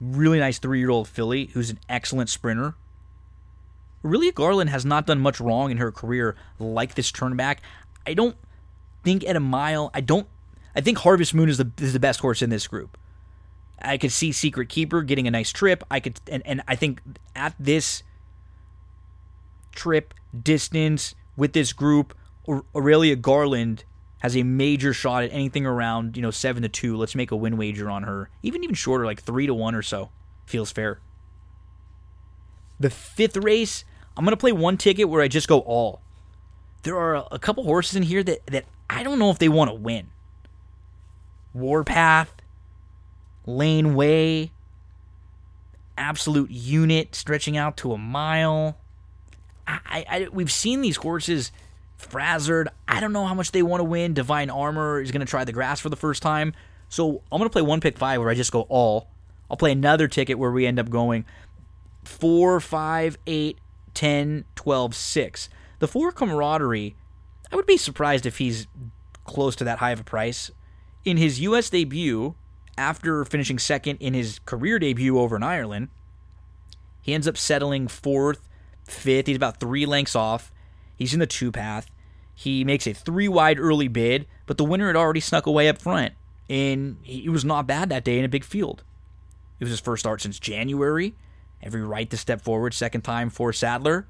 really 0.00 0.40
nice 0.40 0.58
three 0.58 0.80
year 0.80 0.90
old 0.90 1.06
filly 1.06 1.44
who's 1.54 1.70
an 1.70 1.78
excellent 1.88 2.28
sprinter. 2.28 2.74
Aurelia 4.04 4.32
Garland 4.32 4.70
has 4.70 4.84
not 4.84 5.06
done 5.06 5.20
much 5.20 5.38
wrong 5.38 5.70
in 5.70 5.76
her 5.76 5.92
career 5.92 6.34
like 6.58 6.96
this 6.96 7.12
turn 7.12 7.36
back. 7.36 7.62
I 8.04 8.14
don't 8.14 8.34
think 9.04 9.24
at 9.24 9.36
a 9.36 9.40
mile, 9.40 9.92
I 9.94 10.00
don't, 10.00 10.26
I 10.74 10.80
think 10.80 10.98
Harvest 10.98 11.34
Moon 11.34 11.48
is 11.48 11.58
the, 11.58 11.70
is 11.78 11.92
the 11.92 12.00
best 12.00 12.18
horse 12.18 12.42
in 12.42 12.50
this 12.50 12.66
group. 12.66 12.98
I 13.80 13.98
could 13.98 14.12
see 14.12 14.32
Secret 14.32 14.68
Keeper 14.68 15.02
getting 15.02 15.26
a 15.26 15.30
nice 15.30 15.52
trip. 15.52 15.84
I 15.90 16.00
could, 16.00 16.20
and, 16.30 16.42
and 16.46 16.62
I 16.66 16.74
think 16.76 17.00
at 17.34 17.54
this 17.58 18.02
trip 19.72 20.14
distance 20.42 21.14
with 21.36 21.52
this 21.52 21.72
group, 21.72 22.16
Aurelia 22.74 23.16
Garland 23.16 23.84
has 24.20 24.36
a 24.36 24.42
major 24.42 24.92
shot 24.92 25.22
at 25.22 25.32
anything 25.32 25.64
around 25.64 26.16
you 26.16 26.22
know 26.22 26.30
seven 26.30 26.62
to 26.62 26.68
two. 26.68 26.96
Let's 26.96 27.14
make 27.14 27.30
a 27.30 27.36
win 27.36 27.56
wager 27.56 27.88
on 27.90 28.02
her, 28.02 28.30
even 28.42 28.64
even 28.64 28.74
shorter, 28.74 29.04
like 29.04 29.22
three 29.22 29.46
to 29.46 29.54
one 29.54 29.74
or 29.74 29.82
so. 29.82 30.10
Feels 30.46 30.72
fair. 30.72 31.00
The 32.80 32.90
fifth 32.90 33.36
race, 33.36 33.84
I'm 34.16 34.24
gonna 34.24 34.36
play 34.36 34.52
one 34.52 34.76
ticket 34.76 35.08
where 35.08 35.22
I 35.22 35.28
just 35.28 35.48
go 35.48 35.60
all. 35.60 36.00
There 36.82 36.96
are 36.96 37.26
a 37.30 37.38
couple 37.38 37.64
horses 37.64 37.96
in 37.96 38.02
here 38.02 38.22
that 38.22 38.46
that 38.46 38.64
I 38.90 39.02
don't 39.02 39.18
know 39.18 39.30
if 39.30 39.38
they 39.38 39.48
want 39.48 39.70
to 39.70 39.74
win. 39.74 40.08
Warpath, 41.54 42.32
Lane 43.48 43.94
Way, 43.94 44.52
absolute 45.96 46.50
unit 46.50 47.14
stretching 47.14 47.56
out 47.56 47.78
to 47.78 47.92
a 47.92 47.98
mile. 47.98 48.76
I, 49.66 50.04
I, 50.08 50.28
we've 50.30 50.52
seen 50.52 50.82
these 50.82 50.96
horses 50.96 51.50
frazzard. 51.96 52.68
I 52.86 53.00
don't 53.00 53.12
know 53.12 53.26
how 53.26 53.34
much 53.34 53.52
they 53.52 53.62
want 53.62 53.80
to 53.80 53.84
win. 53.84 54.12
Divine 54.12 54.50
Armor 54.50 55.00
is 55.00 55.10
going 55.10 55.20
to 55.20 55.26
try 55.26 55.44
the 55.44 55.52
grass 55.52 55.80
for 55.80 55.88
the 55.88 55.96
first 55.96 56.22
time. 56.22 56.52
So 56.90 57.22
I'm 57.32 57.38
going 57.38 57.48
to 57.48 57.52
play 57.52 57.62
one 57.62 57.80
pick 57.80 57.98
five 57.98 58.20
where 58.20 58.30
I 58.30 58.34
just 58.34 58.52
go 58.52 58.62
all. 58.68 59.08
I'll 59.50 59.56
play 59.56 59.72
another 59.72 60.08
ticket 60.08 60.38
where 60.38 60.50
we 60.50 60.66
end 60.66 60.78
up 60.78 60.90
going 60.90 61.24
four, 62.04 62.60
five, 62.60 63.16
eight, 63.26 63.58
10, 63.94 64.44
12, 64.56 64.94
6. 64.94 65.48
The 65.78 65.88
four 65.88 66.12
camaraderie, 66.12 66.96
I 67.50 67.56
would 67.56 67.66
be 67.66 67.78
surprised 67.78 68.26
if 68.26 68.38
he's 68.38 68.66
close 69.24 69.56
to 69.56 69.64
that 69.64 69.78
high 69.78 69.92
of 69.92 70.00
a 70.00 70.04
price. 70.04 70.50
In 71.04 71.16
his 71.16 71.40
U.S. 71.40 71.70
debut, 71.70 72.34
after 72.78 73.24
finishing 73.24 73.58
second 73.58 73.96
in 73.96 74.14
his 74.14 74.38
career 74.46 74.78
debut 74.78 75.18
over 75.18 75.36
in 75.36 75.42
Ireland, 75.42 75.88
he 77.02 77.12
ends 77.12 77.28
up 77.28 77.36
settling 77.36 77.88
fourth, 77.88 78.48
fifth. 78.84 79.26
He's 79.26 79.36
about 79.36 79.60
three 79.60 79.84
lengths 79.84 80.16
off. 80.16 80.52
He's 80.96 81.12
in 81.12 81.20
the 81.20 81.26
two 81.26 81.52
path. 81.52 81.90
He 82.34 82.64
makes 82.64 82.86
a 82.86 82.92
three 82.92 83.28
wide 83.28 83.58
early 83.58 83.88
bid, 83.88 84.26
but 84.46 84.56
the 84.56 84.64
winner 84.64 84.86
had 84.86 84.96
already 84.96 85.20
snuck 85.20 85.46
away 85.46 85.68
up 85.68 85.78
front, 85.78 86.14
and 86.48 86.98
he 87.02 87.28
was 87.28 87.44
not 87.44 87.66
bad 87.66 87.88
that 87.88 88.04
day 88.04 88.18
in 88.18 88.24
a 88.24 88.28
big 88.28 88.44
field. 88.44 88.84
It 89.58 89.64
was 89.64 89.70
his 89.70 89.80
first 89.80 90.02
start 90.02 90.22
since 90.22 90.38
January. 90.38 91.14
Every 91.60 91.82
right 91.82 92.08
to 92.10 92.16
step 92.16 92.40
forward, 92.40 92.74
second 92.74 93.00
time 93.00 93.28
for 93.28 93.52
Sadler. 93.52 94.06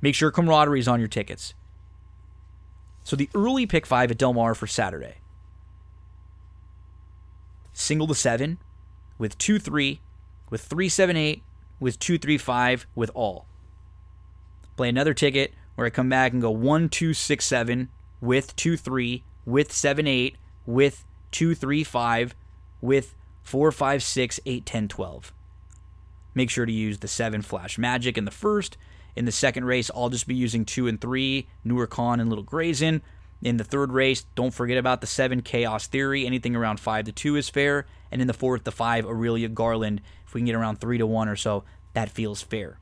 Make 0.00 0.14
sure 0.14 0.30
camaraderie 0.30 0.78
is 0.78 0.86
on 0.86 1.00
your 1.00 1.08
tickets. 1.08 1.54
So 3.02 3.16
the 3.16 3.28
early 3.34 3.66
pick 3.66 3.86
five 3.86 4.12
at 4.12 4.18
Del 4.18 4.32
Mar 4.32 4.54
for 4.54 4.68
Saturday 4.68 5.16
single 7.74 8.06
to 8.06 8.14
seven, 8.14 8.58
with 9.18 9.36
two 9.36 9.58
three, 9.58 10.00
with 10.48 10.62
three 10.62 10.88
seven 10.88 11.16
eight, 11.16 11.42
with 11.78 11.98
two 11.98 12.16
three 12.16 12.38
five, 12.38 12.86
with 12.94 13.10
all. 13.14 13.44
Play 14.76 14.88
another 14.88 15.12
ticket 15.12 15.52
where 15.74 15.86
I 15.86 15.90
come 15.90 16.08
back 16.08 16.32
and 16.32 16.40
go 16.40 16.50
one 16.50 16.88
two 16.88 17.12
six 17.12 17.44
seven 17.44 17.90
with 18.20 18.56
two 18.56 18.78
three, 18.78 19.22
with 19.44 19.70
seven 19.70 20.06
eight, 20.06 20.36
with 20.64 21.04
two 21.30 21.54
three 21.54 21.84
five, 21.84 22.34
with 22.80 23.14
four 23.42 23.70
five 23.70 24.02
six 24.02 24.40
eight 24.46 24.64
ten 24.64 24.88
twelve. 24.88 25.32
Make 26.34 26.50
sure 26.50 26.66
to 26.66 26.72
use 26.72 26.98
the 26.98 27.08
seven 27.08 27.42
flash 27.42 27.76
magic 27.76 28.16
in 28.16 28.24
the 28.24 28.30
first. 28.30 28.76
In 29.16 29.26
the 29.26 29.32
second 29.32 29.64
race, 29.64 29.90
I'll 29.94 30.08
just 30.08 30.26
be 30.26 30.34
using 30.34 30.64
two 30.64 30.88
and 30.88 31.00
three, 31.00 31.46
Newer 31.62 31.88
and 31.96 32.28
Little 32.28 32.42
Grazen. 32.42 33.02
In 33.44 33.58
the 33.58 33.64
third 33.64 33.92
race, 33.92 34.24
don't 34.34 34.54
forget 34.54 34.78
about 34.78 35.02
the 35.02 35.06
seven 35.06 35.42
Chaos 35.42 35.86
Theory. 35.86 36.26
Anything 36.26 36.56
around 36.56 36.80
five 36.80 37.04
to 37.04 37.12
two 37.12 37.36
is 37.36 37.50
fair. 37.50 37.84
And 38.10 38.22
in 38.22 38.26
the 38.26 38.32
fourth, 38.32 38.64
the 38.64 38.72
five 38.72 39.04
Aurelia 39.04 39.48
Garland. 39.48 40.00
If 40.26 40.32
we 40.32 40.40
can 40.40 40.46
get 40.46 40.54
around 40.54 40.80
three 40.80 40.96
to 40.96 41.06
one 41.06 41.28
or 41.28 41.36
so, 41.36 41.62
that 41.92 42.08
feels 42.08 42.40
fair. 42.40 42.78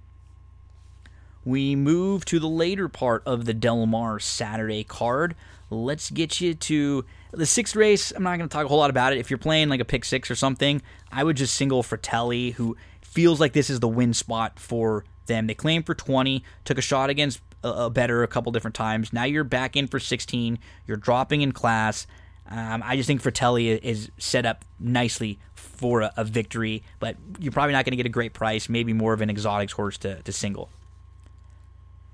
We 1.45 1.75
move 1.75 2.25
to 2.27 2.39
the 2.39 2.49
later 2.49 2.89
part 2.89 3.25
of 3.27 3.45
the 3.45 3.53
Del 3.53 3.87
Mar 3.87 4.21
Saturday 4.21 4.85
card. 4.85 5.35
Let's 5.69 6.11
get 6.11 6.41
you 6.41 6.55
to 6.55 7.05
The 7.33 7.47
sixth 7.47 7.75
race, 7.75 8.13
I'm 8.13 8.23
not 8.23 8.37
going 8.37 8.49
to 8.49 8.53
talk 8.53 8.65
a 8.65 8.69
whole 8.69 8.79
lot 8.79 8.91
about 8.91 9.13
it. 9.13 9.19
If 9.19 9.31
you're 9.31 9.39
playing 9.39 9.69
like 9.69 9.81
a 9.81 9.85
pick 9.85 10.05
six 10.05 10.31
or 10.31 10.37
something, 10.37 10.81
I 11.11 11.25
would 11.25 11.37
just 11.37 11.57
single 11.57 11.83
Fratelli, 11.83 12.53
who 12.53 12.77
feels 13.01 13.41
like 13.41 13.53
this 13.53 13.69
is 13.69 13.81
the 13.81 13.89
win 13.89 14.15
spot 14.15 14.61
for 14.61 15.05
them. 15.27 15.49
They 15.49 15.55
claimed 15.55 15.87
for 15.87 15.95
20, 15.95 16.45
took 16.65 16.79
a 16.79 16.83
shot 16.83 17.11
against 17.11 17.41
a, 17.63 17.91
better 17.91 18.23
a 18.23 18.29
couple 18.29 18.53
different 18.53 18.75
times. 18.75 19.13
Now 19.13 19.25
you're 19.25 19.45
back 19.45 19.77
in 19.77 19.87
for 19.87 19.99
16. 19.99 20.59
You're 20.87 20.97
dropping 20.97 21.43
in 21.43 21.53
class. 21.53 22.07
Um, 22.49 22.83
I 22.85 22.97
just 22.97 23.07
think 23.07 23.23
Fratelli 23.23 23.71
is 23.71 24.11
set 24.19 24.45
up 24.45 24.65
nicely 24.79 25.39
for 25.55 26.03
a, 26.03 26.13
a 26.17 26.25
victory, 26.25 26.83
but 26.99 27.17
you're 27.39 27.53
probably 27.53 27.73
not 27.73 27.85
going 27.85 27.93
to 27.93 27.97
get 27.97 28.07
a 28.07 28.11
great 28.11 28.35
price. 28.35 28.69
Maybe 28.69 28.93
more 28.93 29.13
of 29.13 29.21
an 29.21 29.31
exotics 29.31 29.73
horse 29.73 29.97
to, 29.99 30.23
to 30.23 30.33
single. 30.33 30.69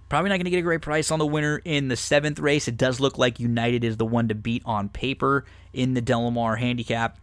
Probably 0.08 0.30
not 0.30 0.36
going 0.36 0.44
to 0.44 0.50
get 0.50 0.60
a 0.60 0.62
great 0.62 0.80
price 0.80 1.10
on 1.10 1.18
the 1.18 1.26
winner 1.26 1.60
in 1.64 1.88
the 1.88 1.96
seventh 1.96 2.38
race. 2.38 2.66
It 2.66 2.76
does 2.76 2.98
look 2.98 3.18
like 3.18 3.38
United 3.38 3.84
is 3.84 3.98
the 3.98 4.06
one 4.06 4.28
to 4.28 4.34
beat 4.34 4.62
on 4.64 4.88
paper 4.88 5.44
in 5.72 5.94
the 5.94 6.00
Del 6.00 6.30
Mar 6.30 6.56
handicap. 6.56 7.18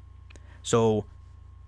So 0.62 1.06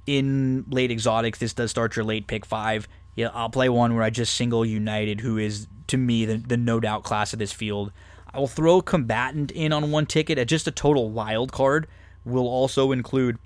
in 0.06 0.66
late 0.70 0.92
exotics, 0.92 1.40
this 1.40 1.54
does 1.54 1.72
start 1.72 1.96
your 1.96 2.06
late 2.06 2.28
pick 2.28 2.46
five. 2.46 2.88
Yeah, 3.16 3.30
I'll 3.34 3.50
play 3.50 3.68
one 3.68 3.96
where 3.96 4.04
I 4.04 4.12
just 4.12 4.36
single 4.36 4.64
United, 4.64 5.22
who 5.22 5.38
is 5.38 5.68
to 5.88 5.98
me 5.98 6.26
the, 6.26 6.38
the 6.38 6.58
no 6.58 6.80
doubt 6.80 7.04
class 7.04 7.34
of 7.34 7.40
this 7.40 7.54
field. 7.54 7.92
I 8.34 8.40
will 8.40 8.48
throw 8.48 8.82
combatant 8.82 9.52
in 9.52 9.74
on 9.74 9.92
one 9.92 10.06
ticket 10.06 10.38
at 10.38 10.48
just 10.48 10.68
a 10.68 10.72
total 10.72 11.10
wild 11.10 11.52
card. 11.52 11.88
Will 12.26 12.48
also 12.48 12.92
include 12.92 13.38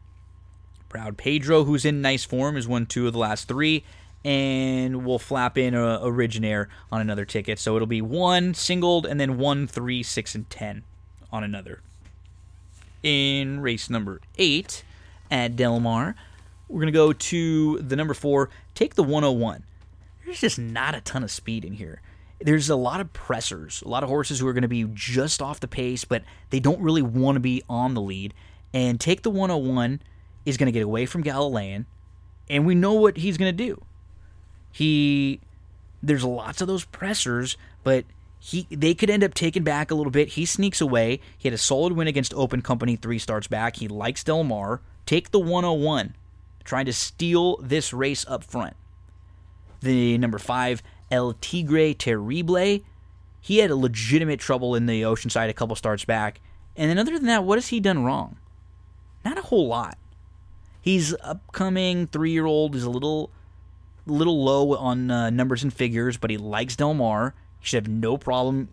Proud 0.89 1.18
Pedro, 1.18 1.63
who's 1.63 1.85
in 1.85 2.01
nice 2.01 2.26
form, 2.26 2.55
has 2.55 2.68
won 2.68 2.85
two 2.85 3.07
of 3.07 3.13
the 3.13 3.19
last 3.19 3.47
three, 3.47 3.85
and 4.26 5.05
we'll 5.05 5.19
flap 5.19 5.57
in 5.57 5.73
a 5.73 5.99
Originaire 6.01 6.68
on 6.91 6.99
another 6.99 7.23
ticket. 7.23 7.59
So 7.59 7.76
it'll 7.76 7.88
be 7.88 8.01
one 8.01 8.53
singled 8.53 9.05
and 9.05 9.19
then 9.19 9.38
one, 9.38 9.68
three, 9.68 10.03
six, 10.03 10.35
and 10.35 10.49
ten 10.49 10.84
on 11.31 11.43
another. 11.43 11.81
In 13.03 13.61
race 13.61 13.89
number 13.89 14.19
eight 14.38 14.84
at 15.31 15.55
Del 15.55 15.80
Mar, 15.80 16.15
we're 16.68 16.81
gonna 16.81 16.91
go 16.91 17.13
to 17.13 17.80
the 17.80 17.95
number 17.95 18.13
four. 18.13 18.49
Take 18.76 18.95
the 18.95 19.03
101. 19.03 19.63
There's 20.26 20.41
just 20.41 20.59
not 20.59 20.95
a 20.95 21.01
ton 21.01 21.23
of 21.23 21.31
speed 21.31 21.65
in 21.65 21.73
here. 21.73 22.01
There's 22.43 22.69
a 22.69 22.76
lot 22.76 23.01
of 23.01 23.13
pressers, 23.13 23.81
a 23.85 23.88
lot 23.88 24.03
of 24.03 24.09
horses 24.09 24.39
who 24.39 24.47
are 24.47 24.53
going 24.53 24.63
to 24.63 24.68
be 24.68 24.85
just 24.93 25.41
off 25.41 25.59
the 25.59 25.68
pace, 25.68 26.05
but 26.05 26.23
they 26.49 26.59
don't 26.59 26.81
really 26.81 27.01
want 27.01 27.35
to 27.35 27.39
be 27.39 27.63
on 27.69 27.93
the 27.93 28.01
lead. 28.01 28.34
And 28.73 28.99
take 28.99 29.22
the 29.22 29.30
101 29.30 30.01
is 30.45 30.57
going 30.57 30.68
to 30.68 30.72
get 30.72 30.84
away 30.84 31.05
from 31.05 31.22
Galilean, 31.22 31.85
and 32.49 32.65
we 32.65 32.76
know 32.76 32.93
what 32.93 33.18
he's 33.18 33.38
going 33.38 33.55
to 33.55 33.65
do. 33.65 33.84
He 34.72 35.41
there's 36.01 36.23
lots 36.23 36.61
of 36.61 36.68
those 36.68 36.85
pressers, 36.85 37.57
but 37.84 38.05
he 38.39 38.68
they 38.72 38.93
could 38.93 39.09
end 39.09 39.23
up 39.23 39.34
taking 39.34 39.63
back 39.63 39.91
a 39.91 39.95
little 39.95 40.11
bit. 40.11 40.30
He 40.30 40.45
sneaks 40.45 40.81
away. 40.81 41.19
He 41.38 41.47
had 41.47 41.53
a 41.53 41.59
solid 41.59 41.93
win 41.93 42.07
against 42.07 42.34
Open 42.34 42.61
Company 42.61 42.95
three 42.95 43.19
starts 43.19 43.47
back. 43.47 43.77
He 43.77 43.88
likes 43.88 44.23
Del 44.23 44.43
Mar. 44.43 44.81
Take 45.05 45.31
the 45.31 45.39
101, 45.39 46.15
trying 46.63 46.85
to 46.85 46.93
steal 46.93 47.57
this 47.57 47.91
race 47.91 48.26
up 48.27 48.43
front. 48.43 48.76
The 49.81 50.18
number 50.18 50.38
five, 50.38 50.81
El 51.12 51.34
Tigre 51.42 51.94
Terrible, 51.94 52.80
he 53.42 53.58
had 53.58 53.72
a 53.72 53.76
legitimate 53.76 54.40
trouble 54.40 54.76
in 54.76 54.86
the 54.86 55.02
Oceanside 55.02 55.50
a 55.50 55.54
couple 55.54 55.76
starts 55.76 56.06
back. 56.06 56.40
And 56.76 56.90
then 56.90 56.98
other 56.98 57.14
than 57.14 57.28
that, 57.28 57.44
what 57.44 57.58
has 57.58 57.68
he 57.68 57.80
done 57.80 58.04
wrong? 58.04 58.38
Not 59.26 59.38
a 59.38 59.42
whole 59.42 59.68
lot. 59.68 59.98
He's 60.82 61.14
upcoming 61.22 62.08
three 62.08 62.32
year 62.32 62.46
old 62.46 62.76
is 62.76 62.84
a 62.84 62.90
little 62.90 63.30
little 64.08 64.44
low 64.44 64.76
on 64.76 65.12
uh, 65.12 65.30
numbers 65.30 65.64
and 65.64 65.72
figures, 65.72 66.18
but 66.18 66.32
he 66.32 66.38
likes 66.38 66.76
Del 66.76 66.94
Mar. 66.94 67.36
He 67.60 67.68
should 67.68 67.86
have 67.86 67.94
no 67.94 68.18
problem 68.18 68.70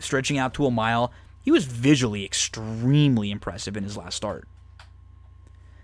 stretching 0.00 0.38
out 0.38 0.54
to 0.54 0.66
a 0.66 0.70
mile. 0.70 1.12
He 1.42 1.50
was 1.50 1.64
visually 1.64 2.24
extremely 2.24 3.30
impressive 3.30 3.76
in 3.76 3.84
his 3.84 3.96
last 3.96 4.16
start. 4.16 4.48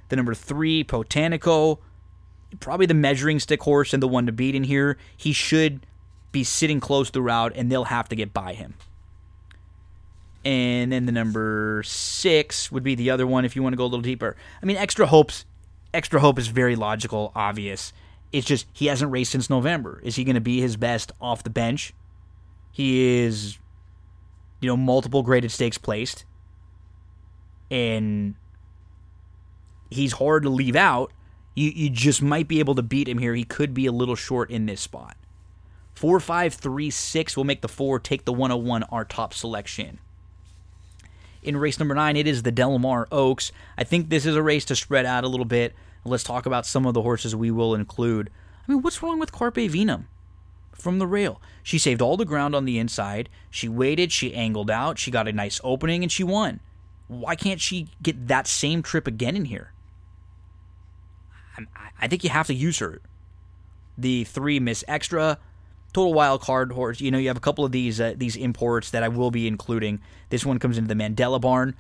The 0.09 0.17
number 0.17 0.35
three, 0.35 0.85
Potanico, 0.85 1.79
probably 2.61 2.87
the 2.87 2.95
measuring 2.95 3.41
stick 3.41 3.63
horse 3.63 3.93
and 3.93 4.03
the 4.03 4.09
one 4.09 4.27
to 4.27 4.33
beat 4.33 4.55
in 4.55 4.65
here. 4.65 4.97
He 5.17 5.33
should 5.33 5.87
be 6.33 6.45
sitting 6.45 6.81
close 6.81 7.11
throughout, 7.11 7.53
and 7.55 7.71
they'll 7.71 7.85
have 7.85 8.09
to 8.09 8.17
get 8.17 8.33
by 8.33 8.55
him. 8.55 8.75
And 10.45 10.93
then 10.93 11.07
the 11.07 11.13
number 11.13 11.83
six 11.87 12.71
would 12.71 12.83
be 12.83 12.95
the 12.95 13.11
other 13.11 13.27
one 13.27 13.45
if 13.45 13.57
you 13.57 13.63
want 13.63 13.73
to 13.73 13.77
go 13.79 13.85
a 13.85 13.87
little 13.87 14.03
deeper. 14.03 14.37
I 14.63 14.67
mean, 14.67 14.77
extra 14.77 15.07
hopes, 15.07 15.47
extra 15.95 16.21
hope 16.21 16.39
is 16.39 16.49
very 16.49 16.77
logical, 16.77 17.33
obvious. 17.35 17.93
It's 18.31 18.47
just 18.47 18.67
he 18.73 18.87
hasn't 18.87 19.11
raced 19.11 19.33
since 19.33 19.49
November. 19.49 20.01
Is 20.03 20.17
he 20.17 20.25
going 20.25 20.35
to 20.35 20.41
be 20.41 20.61
his 20.61 20.77
best 20.77 21.13
off 21.21 21.45
the 21.45 21.51
bench? 21.51 21.95
He 22.73 23.21
is, 23.21 23.59
you 24.61 24.67
know, 24.67 24.77
multiple 24.77 25.23
graded 25.23 25.53
stakes 25.53 25.79
placed, 25.79 26.25
and 27.71 28.35
he's 29.89 30.13
hard 30.13 30.43
to 30.43 30.51
leave 30.51 30.77
out. 30.77 31.13
You 31.55 31.71
you 31.71 31.91
just 31.91 32.23
might 32.23 32.49
be 32.49 32.59
able 32.59 32.75
to 32.75 32.83
beat 32.83 33.09
him 33.09 33.19
here. 33.19 33.35
He 33.35 33.45
could 33.45 33.75
be 33.75 33.87
a 33.87 33.93
little 33.93 34.17
short 34.17 34.51
in 34.51 34.67
this 34.67 34.81
spot. 34.81 35.17
Four 35.95 36.21
five 36.21 36.55
three 36.55 36.91
six 36.91 37.37
will 37.37 37.45
make 37.45 37.63
the 37.63 37.69
four 37.69 37.99
take 37.99 38.25
the 38.25 38.33
101 38.33 38.83
our 38.85 39.05
top 39.05 39.33
selection 39.33 40.01
in 41.45 41.57
race 41.59 41.79
number 41.79 41.95
nine, 41.95 42.17
it 42.17 42.27
is 42.27 42.43
the 42.43 42.51
Del 42.51 42.79
Mar 42.79 43.07
Oaks. 43.13 43.53
I 43.77 43.85
think 43.85 44.09
this 44.09 44.27
is 44.27 44.35
a 44.35 44.43
race 44.43 44.65
to 44.67 44.77
spread 44.77 45.07
out 45.07 45.25
a 45.25 45.29
little 45.29 45.45
bit. 45.45 45.75
Let's 46.05 46.25
talk 46.25 46.47
about 46.47 46.67
some 46.67 46.87
of 46.87 46.95
the 46.95 47.03
horses 47.03 47.37
we 47.37 47.51
will 47.51 47.75
include. 47.75 48.31
I 48.67 48.73
mean, 48.73 48.83
what's 48.83 49.03
wrong 49.03 49.19
with 49.19 49.33
Carpe 49.33 49.57
Venum 49.57 50.05
from 50.73 50.99
the 50.99 51.07
rail? 51.07 51.41
She 51.63 51.79
saved 51.79 52.03
all 52.03 52.17
the 52.17 52.25
ground 52.25 52.55
on 52.55 52.65
the 52.65 52.79
inside. 52.79 53.29
She 53.51 53.69
waited, 53.69 54.11
she 54.11 54.35
angled 54.35 54.71
out, 54.71 54.99
she 54.99 55.11
got 55.11 55.29
a 55.29 55.33
nice 55.33 55.61
opening, 55.63 56.03
and 56.03 56.11
she 56.11 56.25
won. 56.25 56.61
Why 57.09 57.37
can't 57.37 57.61
she 57.61 57.89
get 58.03 58.29
that 58.29 58.47
same 58.47 58.83
trip 58.83 59.07
again 59.07 59.37
in 59.37 59.45
here? 59.45 59.73
I 62.01 62.09
think 62.09 62.25
you 62.25 62.31
have 62.31 62.47
to 62.49 62.55
use 62.55 62.79
her. 62.79 63.01
The 63.97 64.25
three 64.25 64.59
Miss 64.59 64.85
Extra, 64.89 65.39
total 65.93 66.13
wild 66.13 66.41
card 66.41 66.73
horse. 66.73 67.01
You 67.01 67.11
know, 67.11 67.19
you 67.19 67.29
have 67.29 67.37
a 67.37 67.41
couple 67.41 67.65
of 67.65 67.73
these 67.73 68.01
uh, 68.01 68.15
these 68.17 68.37
imports 68.37 68.91
that 68.91 69.03
I 69.03 69.09
will 69.09 69.31
be 69.31 69.47
including. 69.47 70.01
This 70.31 70.45
one 70.45 70.59
comes 70.59 70.79
into 70.79 70.93
the 70.93 71.01
Mandella 71.01 71.41
barn. 71.41 71.75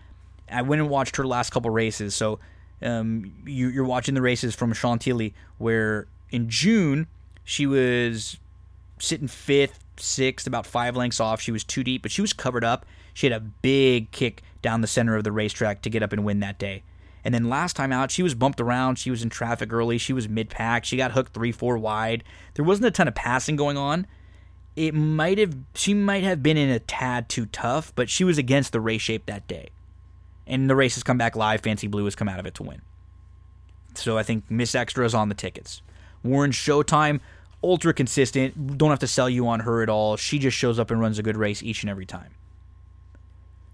I 0.51 0.63
went 0.63 0.81
and 0.81 0.91
watched 0.91 1.17
her 1.17 1.27
last 1.27 1.51
couple 1.51 1.71
races, 1.71 2.15
so 2.15 2.39
um, 2.83 3.33
you, 3.47 3.81
are 3.81 3.87
watching 3.87 4.15
the 4.15 4.23
races 4.23 4.55
from 4.55 4.73
Chantilly, 4.73 5.35
where 5.59 6.07
in 6.31 6.49
June 6.51 7.07
she 7.45 7.67
was 7.67 8.39
sitting 8.99 9.29
fifth, 9.29 9.79
sixth, 9.97 10.47
about 10.47 10.67
five 10.67 10.97
lengths 10.97 11.19
off. 11.19 11.41
She 11.41 11.51
was 11.51 11.65
too 11.65 11.83
deep, 11.83 12.03
but 12.03 12.11
she 12.11 12.21
was 12.21 12.33
covered 12.33 12.65
up. 12.65 12.85
She 13.15 13.27
had 13.27 13.33
a 13.33 13.41
big 13.41 14.11
kick 14.11 14.43
down 14.61 14.81
the 14.81 14.87
center 14.87 15.17
of 15.17 15.25
the 15.25 15.33
racetrack 15.33 15.83
to 15.83 15.91
get 15.91 16.03
up 16.03 16.13
and 16.13 16.25
win 16.25 16.41
that 16.41 16.59
day. 16.59 16.83
And 17.25 17.35
then 17.35 17.49
last 17.49 17.75
time 17.75 17.93
out, 17.93 18.11
she 18.11 18.23
was 18.23 18.35
bumped 18.35 18.61
around. 18.61 18.99
She 18.99 19.11
was 19.11 19.23
in 19.23 19.31
traffic 19.31 19.73
early. 19.73 19.97
She 19.97 20.13
was 20.13 20.29
mid 20.29 20.51
pack. 20.51 20.85
She 20.85 20.97
got 20.97 21.13
hooked 21.13 21.33
three, 21.33 21.53
four 21.53 21.79
wide. 21.79 22.23
There 22.55 22.65
wasn't 22.65 22.87
a 22.87 22.91
ton 22.91 23.09
of 23.09 23.15
passing 23.15 23.57
going 23.57 23.79
on. 23.79 24.07
It 24.77 24.93
might 24.93 25.39
have, 25.39 25.57
she 25.75 25.95
might 25.95 26.25
have 26.25 26.43
been 26.43 26.57
in 26.57 26.69
a 26.69 26.81
tad 26.81 27.29
too 27.29 27.47
tough, 27.47 27.93
but 27.95 28.11
she 28.11 28.25
was 28.25 28.39
against 28.39 28.73
the 28.73 28.81
race 28.81 29.01
shape 29.01 29.27
that 29.27 29.47
day. 29.47 29.71
And 30.47 30.69
the 30.69 30.77
race 30.77 30.95
has 30.95 31.03
come 31.03 31.17
back 31.17 31.37
live. 31.37 31.63
Fancy 31.63 31.87
Blue 31.87 32.05
has 32.05 32.15
come 32.15 32.29
out 32.29 32.41
of 32.41 32.47
it 32.47 32.55
to 32.55 32.63
win. 32.63 32.83
So 33.95 34.19
I 34.19 34.23
think 34.23 34.51
Miss 34.51 34.75
Extra 34.75 35.07
is 35.07 35.15
on 35.15 35.29
the 35.29 35.35
tickets. 35.35 35.81
Warren 36.23 36.51
Showtime, 36.51 37.21
ultra 37.63 37.95
consistent. 37.95 38.77
Don't 38.77 38.91
have 38.91 38.99
to 38.99 39.07
sell 39.07 39.31
you 39.31 39.47
on 39.49 39.61
her 39.61 39.83
at 39.83 39.89
all. 39.89 40.17
She 40.17 40.39
just 40.39 40.57
shows 40.57 40.79
up 40.79 40.91
and 40.91 41.01
runs 41.01 41.19
a 41.19 41.23
good 41.23 41.37
race 41.37 41.63
each 41.63 41.83
and 41.83 41.91
every 41.91 42.07
time. 42.07 42.35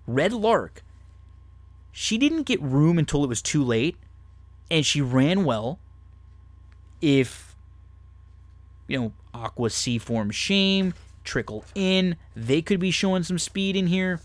Red 0.06 0.32
Lark, 0.32 0.82
she 1.92 2.18
didn't 2.18 2.44
get 2.44 2.60
room 2.62 2.98
until 2.98 3.24
it 3.24 3.28
was 3.28 3.42
too 3.42 3.62
late, 3.62 3.96
and 4.70 4.84
she 4.84 5.00
ran 5.00 5.44
well. 5.44 5.78
If, 7.00 7.56
you 8.86 8.98
know, 8.98 9.12
Aqua 9.32 9.70
C 9.70 9.98
form 9.98 10.30
shame, 10.30 10.94
trickle 11.24 11.64
in, 11.74 12.16
they 12.34 12.62
could 12.62 12.80
be 12.80 12.90
showing 12.90 13.22
some 13.22 13.38
speed 13.38 13.76
in 13.76 13.86
here. 13.86 14.20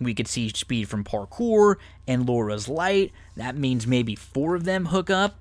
We 0.00 0.14
could 0.14 0.28
see 0.28 0.48
speed 0.48 0.88
from 0.88 1.04
parkour 1.04 1.76
and 2.06 2.26
Laura's 2.26 2.68
light. 2.68 3.12
That 3.36 3.56
means 3.56 3.86
maybe 3.86 4.14
four 4.14 4.54
of 4.54 4.64
them 4.64 4.86
hook 4.86 5.10
up. 5.10 5.38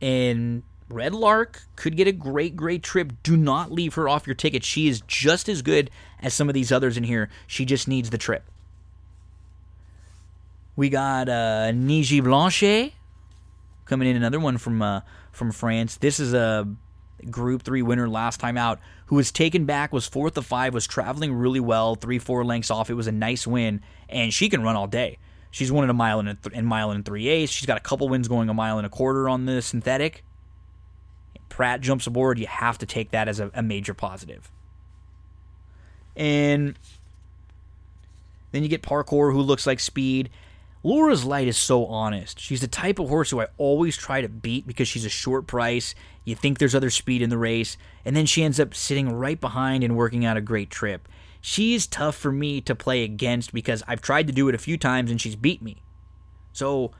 And 0.00 0.64
Red 0.88 1.14
Lark 1.14 1.62
could 1.76 1.96
get 1.96 2.08
a 2.08 2.12
great, 2.12 2.56
great 2.56 2.82
trip. 2.82 3.12
Do 3.22 3.36
not 3.36 3.70
leave 3.70 3.94
her 3.94 4.08
off 4.08 4.26
your 4.26 4.34
ticket. 4.34 4.64
She 4.64 4.88
is 4.88 5.00
just 5.06 5.48
as 5.48 5.62
good 5.62 5.90
as 6.20 6.34
some 6.34 6.48
of 6.48 6.54
these 6.54 6.72
others 6.72 6.96
in 6.96 7.04
here. 7.04 7.28
She 7.46 7.64
just 7.64 7.86
needs 7.86 8.10
the 8.10 8.18
trip. 8.18 8.44
We 10.78 10.90
got 10.90 11.28
uh, 11.28 11.72
Niji 11.74 12.22
Blanchet 12.22 12.92
coming 13.84 14.06
in, 14.06 14.14
another 14.14 14.38
one 14.38 14.58
from 14.58 14.80
uh, 14.80 15.00
from 15.32 15.50
France. 15.50 15.96
This 15.96 16.20
is 16.20 16.32
a 16.32 16.68
Group 17.28 17.64
Three 17.64 17.82
winner 17.82 18.08
last 18.08 18.38
time 18.38 18.56
out, 18.56 18.78
who 19.06 19.16
was 19.16 19.32
taken 19.32 19.64
back, 19.64 19.92
was 19.92 20.06
fourth 20.06 20.36
of 20.36 20.46
five, 20.46 20.72
was 20.72 20.86
traveling 20.86 21.34
really 21.34 21.58
well, 21.58 21.96
three 21.96 22.20
four 22.20 22.44
lengths 22.44 22.70
off. 22.70 22.90
It 22.90 22.94
was 22.94 23.08
a 23.08 23.12
nice 23.12 23.44
win, 23.44 23.80
and 24.08 24.32
she 24.32 24.48
can 24.48 24.62
run 24.62 24.76
all 24.76 24.86
day. 24.86 25.18
She's 25.50 25.72
won 25.72 25.82
in 25.82 25.90
a 25.90 25.94
mile 25.94 26.20
and 26.20 26.28
a 26.28 26.34
th- 26.34 26.62
mile 26.62 26.92
and 26.92 27.04
three 27.04 27.26
eighths. 27.26 27.52
She's 27.52 27.66
got 27.66 27.76
a 27.76 27.80
couple 27.80 28.08
wins 28.08 28.28
going 28.28 28.48
a 28.48 28.54
mile 28.54 28.78
and 28.78 28.86
a 28.86 28.90
quarter 28.90 29.28
on 29.28 29.46
the 29.46 29.60
synthetic. 29.60 30.22
Prat 31.48 31.80
jumps 31.80 32.06
aboard. 32.06 32.38
You 32.38 32.46
have 32.46 32.78
to 32.78 32.86
take 32.86 33.10
that 33.10 33.26
as 33.26 33.40
a, 33.40 33.50
a 33.52 33.64
major 33.64 33.94
positive. 33.94 34.48
And 36.14 36.78
then 38.52 38.62
you 38.62 38.68
get 38.68 38.82
parkour, 38.82 39.32
who 39.32 39.40
looks 39.40 39.66
like 39.66 39.80
speed. 39.80 40.30
Laura's 40.88 41.26
Light 41.26 41.48
is 41.48 41.58
so 41.58 41.84
honest. 41.84 42.40
She's 42.40 42.62
the 42.62 42.66
type 42.66 42.98
of 42.98 43.10
horse 43.10 43.28
who 43.28 43.42
I 43.42 43.48
always 43.58 43.94
try 43.94 44.22
to 44.22 44.28
beat 44.28 44.66
because 44.66 44.88
she's 44.88 45.04
a 45.04 45.10
short 45.10 45.46
price. 45.46 45.94
You 46.24 46.34
think 46.34 46.56
there's 46.56 46.74
other 46.74 46.88
speed 46.88 47.20
in 47.20 47.28
the 47.28 47.36
race, 47.36 47.76
and 48.06 48.16
then 48.16 48.24
she 48.24 48.42
ends 48.42 48.58
up 48.58 48.74
sitting 48.74 49.12
right 49.12 49.38
behind 49.38 49.84
and 49.84 49.98
working 49.98 50.24
out 50.24 50.38
a 50.38 50.40
great 50.40 50.70
trip. 50.70 51.06
She's 51.42 51.86
tough 51.86 52.16
for 52.16 52.32
me 52.32 52.62
to 52.62 52.74
play 52.74 53.04
against 53.04 53.52
because 53.52 53.82
I've 53.86 54.00
tried 54.00 54.28
to 54.28 54.32
do 54.32 54.48
it 54.48 54.54
a 54.54 54.58
few 54.58 54.78
times 54.78 55.10
and 55.10 55.20
she's 55.20 55.36
beat 55.36 55.60
me. 55.60 55.82
So 56.54 56.92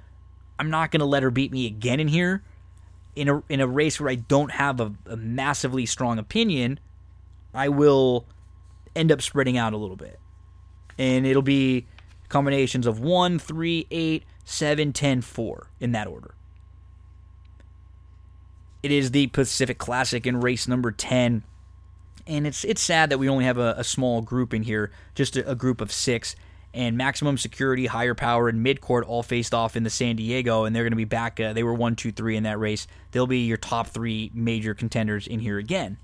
I'm 0.59 0.69
not 0.69 0.91
going 0.91 1.01
to 1.01 1.07
let 1.07 1.23
her 1.23 1.31
beat 1.31 1.51
me 1.51 1.67
again 1.67 1.99
in 1.99 2.09
here. 2.09 2.45
In 3.17 3.31
a, 3.31 3.43
in 3.49 3.63
a 3.63 3.67
race 3.67 3.99
where 3.99 4.11
I 4.11 4.17
don't 4.17 4.53
have 4.53 4.81
a, 4.81 4.93
a 5.07 5.17
massively 5.17 5.87
strong 5.87 6.19
opinion, 6.19 6.79
I 7.55 7.71
will 7.71 8.27
end 8.95 9.11
up 9.11 9.23
spreading 9.23 9.57
out 9.57 9.73
a 9.73 9.79
little 9.79 9.97
bit. 9.97 10.21
And 10.99 11.25
it'll 11.27 11.41
be 11.41 11.87
combinations 12.29 12.87
of 12.87 13.01
1, 13.01 13.39
3, 13.39 13.87
8, 13.91 14.25
7, 14.45 14.93
10, 14.93 15.21
4 15.21 15.71
in 15.81 15.93
that 15.93 16.07
order. 16.07 16.35
It 18.83 18.93
is 18.93 19.11
the 19.11 19.27
Pacific 19.29 19.79
Classic 19.79 20.27
in 20.27 20.41
race 20.41 20.69
number 20.69 20.93
10. 20.93 21.43
And 22.27 22.47
it's 22.47 22.65
it's 22.65 22.83
sad 22.83 23.11
that 23.11 23.19
we 23.19 23.29
only 23.29 23.45
have 23.45 23.59
a, 23.59 23.75
a 23.79 23.85
small 23.85 24.21
group 24.21 24.53
in 24.53 24.63
here, 24.63 24.91
just 25.15 25.37
a, 25.37 25.51
a 25.51 25.55
group 25.55 25.81
of 25.81 25.91
six. 25.91 26.37
And 26.75 26.99
maximum 26.99 27.39
security, 27.39 27.87
higher 27.87 28.15
power, 28.15 28.49
and 28.49 28.65
midcourt 28.65 29.03
all 29.07 29.23
faced 29.23 29.55
off 29.55 29.75
in 29.75 29.85
the 29.85 29.91
San 29.91 30.17
Diego, 30.17 30.65
and 30.65 30.77
they're 30.77 30.85
going 30.85 30.93
to 30.93 30.97
be 30.97 31.07
back. 31.07 31.41
Uh, 31.41 31.55
they 31.55 31.63
were 31.63 31.73
one, 31.73 31.97
two, 31.97 32.13
three 32.13 32.37
in 32.37 32.43
that 32.43 32.59
race. 32.59 32.87
They'll 33.11 33.27
be 33.27 33.47
your 33.47 33.57
top 33.57 33.89
three 33.89 34.31
major 34.35 34.75
contenders 34.75 35.27
in 35.27 35.41
here 35.41 35.59
again. 35.59 35.97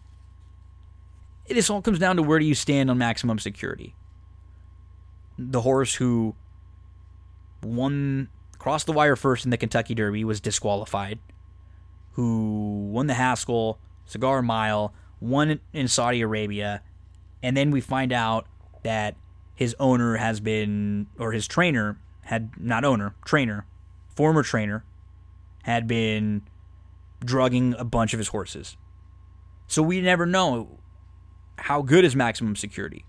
This 1.47 1.69
all 1.69 1.83
comes 1.83 1.99
down 1.99 2.17
to 2.17 2.23
where 2.23 2.39
do 2.39 2.47
you 2.47 2.55
stand 2.55 2.91
on 2.91 2.97
maximum 2.97 3.39
security 3.39 3.95
the 5.39 5.61
horse 5.61 5.95
who 5.95 6.35
won 7.63 8.29
crossed 8.59 8.87
the 8.87 8.93
wire 8.93 9.17
first 9.17 9.45
in 9.45 9.51
the 9.51 9.57
Kentucky 9.57 9.95
Derby 9.95 10.25
was 10.25 10.41
disqualified, 10.41 11.19
who 12.13 12.89
won 12.91 13.07
the 13.07 13.15
Haskell 13.15 13.79
Cigar 14.07 14.43
Mile, 14.43 14.95
won 15.21 15.61
in 15.73 15.89
Saudi 15.89 16.21
Arabia, 16.21 16.83
and 17.43 17.57
then 17.57 17.71
we 17.71 17.81
find 17.81 18.13
out 18.13 18.47
that 18.83 19.17
his 19.55 19.75
owner 19.79 20.17
has 20.17 20.41
been 20.41 21.07
or 21.19 21.33
his 21.33 21.47
trainer 21.47 21.99
had 22.23 22.51
not 22.59 22.85
owner, 22.85 23.15
trainer, 23.25 23.67
former 24.17 24.43
trainer 24.43 24.85
had 25.65 25.87
been 25.87 26.43
drugging 27.25 27.75
a 27.79 27.85
bunch 27.85 28.13
of 28.13 28.19
his 28.19 28.29
horses. 28.29 28.77
So 29.67 29.83
we 29.83 30.01
never 30.01 30.27
know 30.27 30.79
how 31.57 31.83
good 31.83 32.05
is 32.05 32.15
maximum 32.15 32.57
security. 32.57 33.05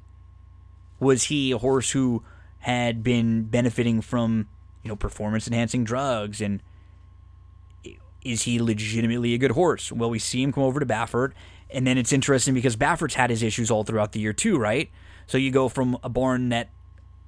Was 0.99 1.25
he 1.25 1.51
a 1.51 1.57
horse 1.57 1.91
who 1.91 2.23
had 2.59 3.03
been 3.03 3.43
benefiting 3.43 4.01
from, 4.01 4.47
you 4.83 4.89
know, 4.89 4.95
performance 4.95 5.47
enhancing 5.47 5.83
drugs 5.83 6.41
and 6.41 6.61
is 8.25 8.41
he 8.41 8.59
legitimately 8.59 9.35
a 9.35 9.37
good 9.37 9.51
horse? 9.51 9.91
Well, 9.91 10.09
we 10.09 10.19
see 10.19 10.41
him 10.41 10.51
come 10.51 10.63
over 10.63 10.79
to 10.79 10.85
Baffert, 10.85 11.33
and 11.69 11.85
then 11.85 11.97
it's 11.97 12.11
interesting 12.11 12.55
because 12.55 12.75
Baffert's 12.75 13.13
had 13.13 13.29
his 13.29 13.43
issues 13.43 13.69
all 13.69 13.83
throughout 13.83 14.13
the 14.13 14.19
year 14.19 14.33
too, 14.33 14.57
right? 14.57 14.89
So 15.27 15.37
you 15.37 15.51
go 15.51 15.69
from 15.69 15.97
a 16.03 16.09
barn 16.09 16.49
that 16.49 16.69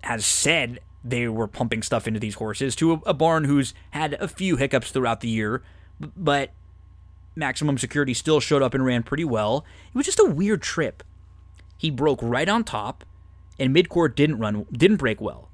has 0.04 0.26
said 0.26 0.80
they 1.04 1.28
were 1.28 1.48
pumping 1.48 1.84
stuff 1.84 2.08
into 2.08 2.20
these 2.20 2.36
horses 2.36 2.76
to 2.78 2.94
a, 2.94 2.96
a 3.08 3.14
barn 3.14 3.44
who's 3.44 3.74
had 3.92 4.16
a 4.16 4.28
few 4.28 4.58
hiccups 4.58 4.92
throughout 4.92 5.22
the 5.22 5.30
year, 5.30 5.64
but 6.00 6.52
maximum 7.36 7.78
security 7.78 8.14
still 8.14 8.40
showed 8.40 8.64
up 8.64 8.74
and 8.74 8.84
ran 8.84 9.04
pretty 9.04 9.24
well. 9.24 9.64
It 9.94 9.98
was 9.98 10.06
just 10.06 10.20
a 10.20 10.26
weird 10.26 10.64
trip. 10.64 11.04
He 11.78 11.92
broke 11.92 12.20
right 12.24 12.50
on 12.50 12.64
top 12.64 13.06
and 13.60 13.76
midcourt 13.76 14.16
didn't 14.16 14.40
run 14.40 14.66
didn't 14.72 14.98
break 14.98 15.22
well. 15.22 15.50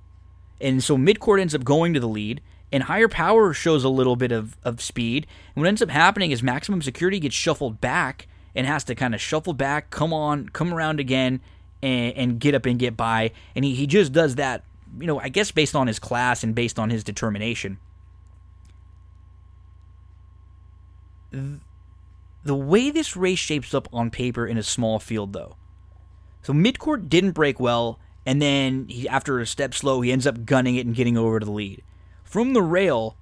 And 0.62 0.84
so 0.84 0.98
midcourt 0.98 1.42
ends 1.42 1.54
up 1.54 1.64
going 1.64 1.94
to 1.94 2.00
the 2.00 2.08
lead, 2.08 2.42
and 2.72 2.84
higher 2.84 3.08
power 3.08 3.54
shows 3.54 3.84
a 3.84 3.90
little 3.90 4.16
bit 4.16 4.32
of, 4.32 4.58
of 4.64 4.82
speed. 4.82 5.28
And 5.56 5.62
what 5.62 5.68
ends 5.68 5.82
up 5.82 5.90
happening 5.90 6.32
is 6.32 6.42
maximum 6.42 6.82
security 6.82 7.20
gets 7.20 7.36
shuffled 7.36 7.82
back 7.82 8.28
and 8.56 8.66
has 8.66 8.84
to 8.86 8.96
kind 8.96 9.14
of 9.14 9.22
shuffle 9.22 9.54
back, 9.54 9.90
come 9.90 10.14
on, 10.14 10.50
come 10.50 10.74
around 10.74 11.00
again, 11.00 11.42
and, 11.82 12.14
and 12.16 12.40
get 12.40 12.56
up 12.56 12.66
and 12.66 12.80
get 12.80 12.96
by. 12.96 13.32
And 13.56 13.66
he, 13.66 13.76
he 13.76 13.88
just 13.88 14.14
does 14.14 14.36
that, 14.36 14.64
you 15.00 15.08
know, 15.08 15.20
I 15.20 15.30
guess 15.30 15.52
based 15.52 15.76
on 15.76 15.88
his 15.88 16.00
class 16.00 16.44
and 16.44 16.56
based 16.56 16.80
on 16.80 16.90
his 16.90 17.04
determination. 17.04 17.78
The 21.32 22.56
way 22.56 22.92
this 22.92 23.16
race 23.16 23.40
shapes 23.40 23.74
up 23.74 23.88
on 23.92 24.12
paper 24.12 24.46
in 24.46 24.58
a 24.58 24.64
small 24.64 25.00
field, 25.00 25.34
though, 25.34 25.56
so 26.44 26.54
midcourt 26.54 27.10
didn't 27.10 27.32
break 27.32 27.60
well, 27.60 28.00
and 28.26 28.42
then 28.42 28.88
he, 28.90 29.10
after 29.10 29.40
a 29.40 29.46
step 29.46 29.74
slow, 29.74 30.02
he 30.02 30.12
ends 30.12 30.28
up 30.28 30.46
gunning 30.46 30.76
it 30.76 30.86
and 30.86 30.96
getting 30.96 31.18
over 31.18 31.40
to 31.40 31.46
the 31.46 31.52
lead. 31.52 31.82
From 32.24 32.54
the 32.54 32.62
rail, 32.62 33.18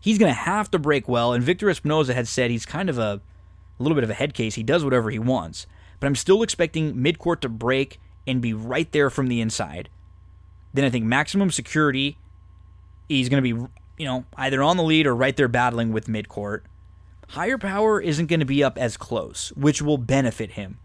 he's 0.00 0.18
going 0.18 0.30
to 0.32 0.38
have 0.40 0.70
to 0.70 0.78
break 0.78 1.08
well, 1.08 1.32
and 1.32 1.42
Victor 1.42 1.66
Espinoza 1.66 2.14
had 2.14 2.28
said 2.28 2.50
he's 2.50 2.66
kind 2.66 2.88
of 2.88 2.98
a, 2.98 3.20
a 3.78 3.82
little 3.82 3.94
bit 3.94 4.04
of 4.04 4.10
a 4.10 4.14
head 4.14 4.34
case. 4.34 4.54
He 4.54 4.62
does 4.62 4.84
whatever 4.84 5.10
he 5.10 5.18
wants. 5.18 5.66
But 5.98 6.06
I'm 6.06 6.16
still 6.16 6.42
expecting 6.42 6.94
midcourt 6.94 7.40
to 7.40 7.48
break 7.48 8.00
and 8.26 8.40
be 8.40 8.54
right 8.54 8.90
there 8.92 9.10
from 9.10 9.28
the 9.28 9.40
inside. 9.40 9.88
Then 10.72 10.84
I 10.84 10.90
think 10.90 11.04
maximum 11.04 11.50
security, 11.50 12.16
he's 13.08 13.28
going 13.28 13.42
to 13.42 13.54
be, 13.54 13.68
you 13.98 14.06
know, 14.06 14.24
either 14.36 14.62
on 14.62 14.76
the 14.76 14.82
lead 14.82 15.06
or 15.06 15.14
right 15.14 15.36
there 15.36 15.48
battling 15.48 15.92
with 15.92 16.06
midcourt. 16.06 16.62
Higher 17.28 17.58
power 17.58 18.00
isn't 18.00 18.26
going 18.26 18.40
to 18.40 18.46
be 18.46 18.64
up 18.64 18.78
as 18.78 18.96
close, 18.96 19.50
which 19.56 19.82
will 19.82 19.98
benefit 19.98 20.52
him. 20.52 20.78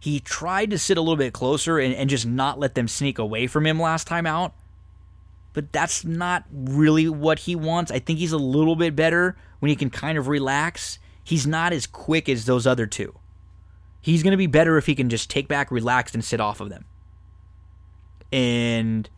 He 0.00 0.18
tried 0.18 0.70
to 0.70 0.78
sit 0.78 0.96
a 0.96 1.00
little 1.00 1.16
bit 1.16 1.34
closer 1.34 1.78
and, 1.78 1.94
and 1.94 2.08
just 2.08 2.26
not 2.26 2.58
let 2.58 2.74
them 2.74 2.88
sneak 2.88 3.18
away 3.18 3.46
from 3.46 3.66
him 3.66 3.78
last 3.78 4.06
time 4.06 4.26
out. 4.26 4.54
But 5.52 5.72
that's 5.72 6.04
not 6.04 6.44
really 6.50 7.08
what 7.08 7.40
he 7.40 7.54
wants. 7.54 7.90
I 7.90 7.98
think 7.98 8.18
he's 8.18 8.32
a 8.32 8.38
little 8.38 8.76
bit 8.76 8.96
better 8.96 9.36
when 9.58 9.68
he 9.68 9.76
can 9.76 9.90
kind 9.90 10.16
of 10.16 10.26
relax. 10.26 10.98
He's 11.22 11.46
not 11.46 11.74
as 11.74 11.86
quick 11.86 12.28
as 12.30 12.46
those 12.46 12.66
other 12.66 12.86
two. 12.86 13.14
He's 14.00 14.22
going 14.22 14.30
to 14.30 14.38
be 14.38 14.46
better 14.46 14.78
if 14.78 14.86
he 14.86 14.94
can 14.94 15.10
just 15.10 15.28
take 15.28 15.48
back, 15.48 15.70
relax, 15.70 16.14
and 16.14 16.24
sit 16.24 16.40
off 16.40 16.60
of 16.60 16.70
them. 16.70 16.86
And 18.32 19.10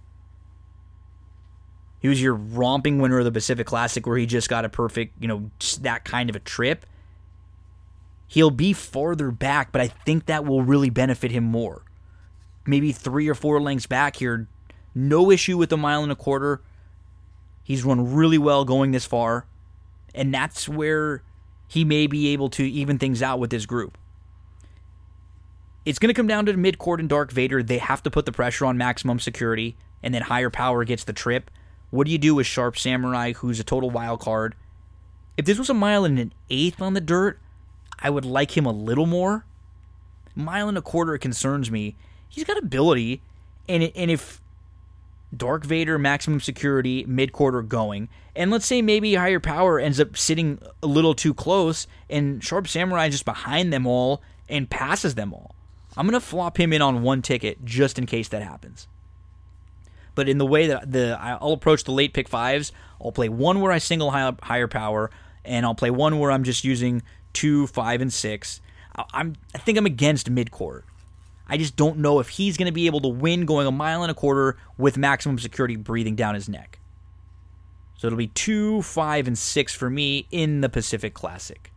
he 2.01 2.09
was 2.09 2.21
your 2.21 2.35
romping 2.35 2.99
winner 2.99 3.21
of 3.21 3.25
the 3.25 3.31
Pacific 3.31 3.69
Classic 3.69 4.05
where 4.05 4.17
he 4.17 4.27
just 4.27 4.49
got 4.49 4.65
a 4.65 4.69
perfect, 4.69 5.15
you 5.23 5.29
know, 5.29 5.51
that 5.83 6.05
kind 6.05 6.29
of 6.29 6.35
a 6.35 6.41
trip 6.41 6.85
he'll 8.33 8.51
be 8.51 8.73
farther 8.73 9.31
back, 9.31 9.71
but 9.73 9.83
I 9.83 9.89
think 9.89 10.25
that 10.25 10.47
will 10.47 10.63
really 10.63 10.89
benefit 10.89 11.31
him 11.31 11.45
more. 11.45 11.85
Maybe 12.67 12.91
three 12.91 13.29
or 13.29 13.35
four 13.35 13.61
lengths 13.61 13.87
back 13.87 14.17
here. 14.17 14.49
No 14.95 15.31
issue 15.31 15.59
with 15.59 15.71
a 15.71 15.77
mile 15.77 16.03
and 16.03 16.11
a 16.11 16.17
quarter. 16.17 16.63
He's 17.63 17.85
run 17.85 18.15
really 18.15 18.39
well 18.39 18.65
going 18.65 18.93
this 18.93 19.05
far. 19.05 19.45
And 20.15 20.33
that's 20.33 20.67
where 20.67 21.23
he 21.69 21.85
may 21.85 22.07
be 22.07 22.29
able 22.29 22.49
to 22.51 22.65
even 22.65 22.99
things 22.99 23.23
out 23.23 23.39
with 23.39 23.51
this 23.51 23.67
group. 23.67 23.99
It's 25.85 25.99
going 25.99 26.09
to 26.09 26.15
come 26.15 26.27
down 26.27 26.47
to 26.47 26.55
midcourt 26.55 27.01
and 27.01 27.11
Dark 27.11 27.33
Vader. 27.33 27.63
They 27.63 27.79
have 27.79 28.03
to 28.05 28.11
put 28.11 28.25
the 28.25 28.33
pressure 28.33 28.65
on 28.65 28.79
maximum 28.79 29.21
security, 29.21 29.77
and 30.03 30.15
then 30.15 30.23
higher 30.23 30.49
power 30.49 30.85
gets 30.85 31.05
the 31.05 31.13
trip. 31.13 31.51
What 31.91 32.07
do 32.07 32.11
you 32.11 32.19
do 32.19 32.35
with 32.35 32.47
Sharp 32.47 32.79
Samurai, 32.79 33.35
who's 33.35 33.61
a 33.61 33.65
total 33.65 33.91
wild 33.91 34.21
card? 34.21 34.55
If 35.37 35.45
this 35.45 35.59
was 35.59 35.69
a 35.69 35.75
mile 35.75 36.07
and 36.07 36.19
an 36.19 36.33
eighth 36.49 36.81
on 36.81 36.95
the 36.95 37.01
dirt, 37.03 37.39
I 38.03 38.11
would 38.11 38.25
like 38.25 38.57
him 38.57 38.67
a 38.67 38.73
little 38.73 39.07
more. 39.07 39.47
Mile 40.35 40.69
and 40.69 40.77
a 40.77 40.83
quarter 40.83 41.17
concerns 41.19 41.71
me. 41.71 41.97
He's 42.29 42.45
got 42.45 42.59
ability, 42.59 43.23
and 43.69 43.83
and 43.95 44.11
if 44.11 44.41
Dark 45.35 45.65
Vader, 45.65 45.99
maximum 45.99 46.41
security, 46.41 47.05
midcourt 47.05 47.69
going, 47.69 48.09
and 48.35 48.51
let's 48.51 48.67
say 48.67 48.83
maybe 48.83 49.15
higher 49.15 49.41
power 49.41 49.79
ends 49.79 50.01
up 50.01 50.17
sitting 50.17 50.59
a 50.83 50.87
little 50.87 51.15
too 51.15 51.33
close, 51.33 51.87
and 52.11 52.43
Sharp 52.43 52.67
Samurai 52.67 53.09
just 53.09 53.25
behind 53.25 53.73
them 53.73 53.87
all 53.87 54.23
and 54.49 54.69
passes 54.69 55.15
them 55.15 55.33
all. 55.33 55.55
I'm 55.97 56.07
gonna 56.07 56.21
flop 56.21 56.59
him 56.59 56.73
in 56.73 56.83
on 56.83 57.03
one 57.03 57.23
ticket 57.23 57.65
just 57.65 57.99
in 57.99 58.07
case 58.07 58.29
that 58.29 58.43
happens. 58.43 58.89
But 60.15 60.29
in 60.29 60.39
the 60.39 60.47
way 60.47 60.67
that 60.67 60.91
the 60.91 61.19
I'll 61.21 61.53
approach 61.53 61.85
the 61.85 61.93
late 61.93 62.15
pick 62.15 62.29
fives, 62.29 62.73
I'll 63.03 63.13
play 63.13 63.29
one 63.29 63.61
where 63.61 63.73
I 63.73 63.79
single 63.79 64.11
high, 64.11 64.33
higher 64.43 64.69
power, 64.69 65.11
and 65.45 65.65
I'll 65.65 65.75
play 65.75 65.91
one 65.91 66.19
where 66.19 66.31
I'm 66.31 66.45
just 66.45 66.65
using 66.65 67.03
two, 67.33 67.67
five, 67.67 68.01
and 68.01 68.13
six. 68.13 68.61
I'm 69.13 69.37
I 69.55 69.59
think 69.59 69.79
I'm 69.79 69.87
against 69.87 70.33
midcourt. 70.33 70.83
I 71.49 71.57
just 71.57 71.77
don't 71.77 71.99
know 71.99 72.21
if 72.21 72.31
he's 72.31 72.57
going 72.57 72.67
to 72.67 72.73
be 72.73 72.87
able 72.87 73.01
to 73.01 73.09
win 73.09 73.45
going 73.45 73.67
a 73.67 73.73
mile 73.73 74.03
and 74.03 74.11
a 74.11 74.15
quarter 74.15 74.57
with 74.79 74.97
maximum 74.97 75.39
security 75.39 75.77
breathing 75.77 76.15
down 76.15 76.35
his 76.35 76.49
neck. 76.49 76.79
So 77.97 78.07
it'll 78.07 78.17
be 78.17 78.29
two, 78.29 78.83
five, 78.83 79.27
and 79.27 79.37
six 79.37 79.75
for 79.75 79.91
me 79.91 80.27
in 80.31 80.61
the 80.61 80.69
Pacific 80.69 81.15
Classic. 81.15 81.71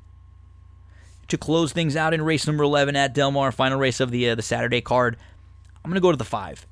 To 1.28 1.38
close 1.38 1.72
things 1.72 1.96
out 1.96 2.14
in 2.14 2.22
race 2.22 2.48
number 2.48 2.64
11 2.64 2.96
at 2.96 3.14
Del 3.14 3.32
Mar, 3.32 3.52
final 3.52 3.80
race 3.80 4.00
of 4.00 4.12
the 4.12 4.30
uh, 4.30 4.36
the 4.36 4.42
Saturday 4.42 4.82
card, 4.82 5.18
I'm 5.84 5.90
going 5.90 5.96
to 5.96 6.02
go 6.02 6.12
to 6.12 6.18
the 6.18 6.24
five. 6.24 6.66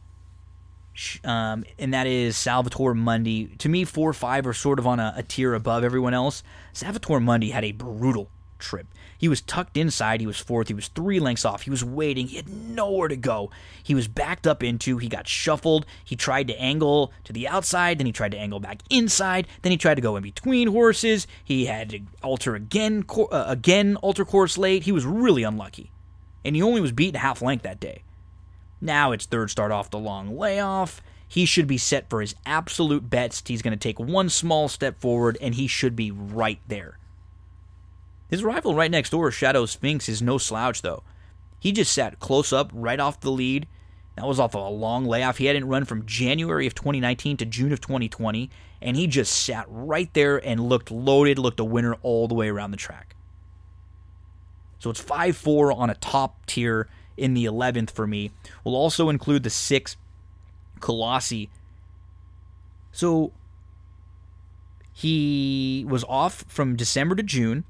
Um, 1.24 1.66
and 1.80 1.94
that 1.94 2.06
is 2.06 2.38
Salvatore 2.38 2.94
Mundi. 2.94 3.48
To 3.58 3.70
me, 3.70 3.84
four, 3.84 4.14
five 4.14 4.46
are 4.46 4.54
sort 4.54 4.80
of 4.80 4.86
on 4.86 5.00
a, 5.00 5.14
a 5.18 5.24
tier 5.24 5.54
above 5.54 5.84
everyone 5.84 6.14
else. 6.14 6.44
Salvatore 6.72 7.20
Mundi 7.20 7.50
had 7.50 7.64
a 7.64 7.72
brutal 7.72 8.30
trip. 8.64 8.88
He 9.18 9.28
was 9.28 9.42
tucked 9.42 9.78
inside. 9.78 10.22
He 10.22 10.28
was 10.28 10.40
fourth. 10.40 10.68
He 10.68 10.74
was 10.74 10.88
three 10.88 11.20
lengths 11.20 11.46
off. 11.46 11.62
He 11.64 11.70
was 11.70 11.84
waiting. 11.84 12.28
He 12.28 12.38
had 12.38 12.50
nowhere 12.50 13.08
to 13.08 13.16
go. 13.16 13.52
He 13.84 13.94
was 13.94 14.08
backed 14.08 14.48
up 14.48 14.64
into. 14.64 14.98
He 14.98 15.08
got 15.08 15.28
shuffled. 15.28 15.86
He 16.04 16.16
tried 16.16 16.48
to 16.48 16.60
angle 16.60 17.14
to 17.26 17.34
the 17.34 17.48
outside. 17.48 18.00
Then 18.00 18.06
he 18.06 18.12
tried 18.12 18.32
to 18.32 18.38
angle 18.38 18.60
back 18.60 18.82
inside. 18.90 19.48
Then 19.62 19.72
he 19.72 19.78
tried 19.78 19.96
to 19.96 20.02
go 20.02 20.16
in 20.16 20.24
between 20.24 20.70
horses. 20.70 21.28
He 21.44 21.66
had 21.66 21.90
to 21.92 22.02
alter 22.22 22.56
again, 22.56 23.06
uh, 23.10 23.46
again 23.48 23.98
alter 23.98 24.26
course 24.26 24.58
late. 24.58 24.84
He 24.84 24.92
was 24.92 25.06
really 25.06 25.44
unlucky, 25.44 25.92
and 26.44 26.56
he 26.56 26.62
only 26.62 26.82
was 26.82 26.92
beaten 26.92 27.20
half 27.20 27.42
length 27.42 27.64
that 27.64 27.80
day. 27.80 28.04
Now 28.82 29.12
it's 29.12 29.26
third 29.26 29.50
start 29.50 29.72
off 29.72 29.90
the 29.90 30.00
long 30.00 30.38
layoff. 30.38 31.02
He 31.26 31.46
should 31.46 31.66
be 31.66 31.80
set 31.80 32.10
for 32.10 32.22
his 32.22 32.36
absolute 32.46 33.10
best. 33.10 33.48
He's 33.48 33.62
going 33.64 33.72
to 33.72 33.78
take 33.78 34.00
one 34.00 34.30
small 34.30 34.68
step 34.68 35.00
forward, 35.00 35.38
and 35.42 35.56
he 35.56 35.66
should 35.66 35.96
be 35.96 36.12
right 36.12 36.60
there. 36.68 37.00
His 38.34 38.44
rival 38.44 38.74
right 38.74 38.90
next 38.90 39.12
door, 39.12 39.30
Shadow 39.30 39.68
Sphinx, 39.68 40.10
is 40.10 40.20
no 40.20 40.40
slouch, 40.40 40.82
though. 40.82 41.04
He 41.60 41.72
just 41.72 41.94
sat 41.94 42.18
close 42.18 42.52
up 42.52 42.72
right 42.74 43.00
off 43.00 43.20
the 43.20 43.30
lead. 43.30 43.68
That 44.16 44.26
was 44.26 44.40
off 44.40 44.56
of 44.56 44.66
a 44.66 44.70
long 44.70 45.06
layoff. 45.06 45.38
He 45.38 45.46
hadn't 45.46 45.68
run 45.68 45.86
from 45.86 46.08
January 46.08 46.66
of 46.66 46.74
2019 46.74 47.38
to 47.38 47.46
June 47.46 47.72
of 47.72 47.80
2020, 47.80 48.50
and 48.82 48.98
he 48.98 49.06
just 49.06 49.32
sat 49.46 49.68
right 49.70 50.12
there 50.16 50.44
and 50.44 50.68
looked 50.68 50.90
loaded, 50.90 51.38
looked 51.38 51.60
a 51.60 51.64
winner 51.64 51.94
all 52.02 52.28
the 52.28 52.34
way 52.34 52.50
around 52.50 52.72
the 52.72 52.78
track. 52.78 53.16
So 54.80 54.90
it's 54.90 55.00
5 55.00 55.38
4 55.38 55.72
on 55.72 55.92
a 55.92 55.94
top 55.94 56.44
tier 56.48 56.90
in 57.16 57.36
the 57.36 57.46
11th 57.46 57.92
for 57.92 58.08
me. 58.08 58.32
We'll 58.64 58.76
also 58.76 59.10
include 59.10 59.44
the 59.44 59.52
6 59.52 59.96
Colossi. 60.80 61.52
So 62.92 63.32
he 64.92 65.86
was 65.88 66.04
off 66.06 66.46
from 66.48 66.76
December 66.76 67.14
to 67.14 67.22
June 67.22 67.66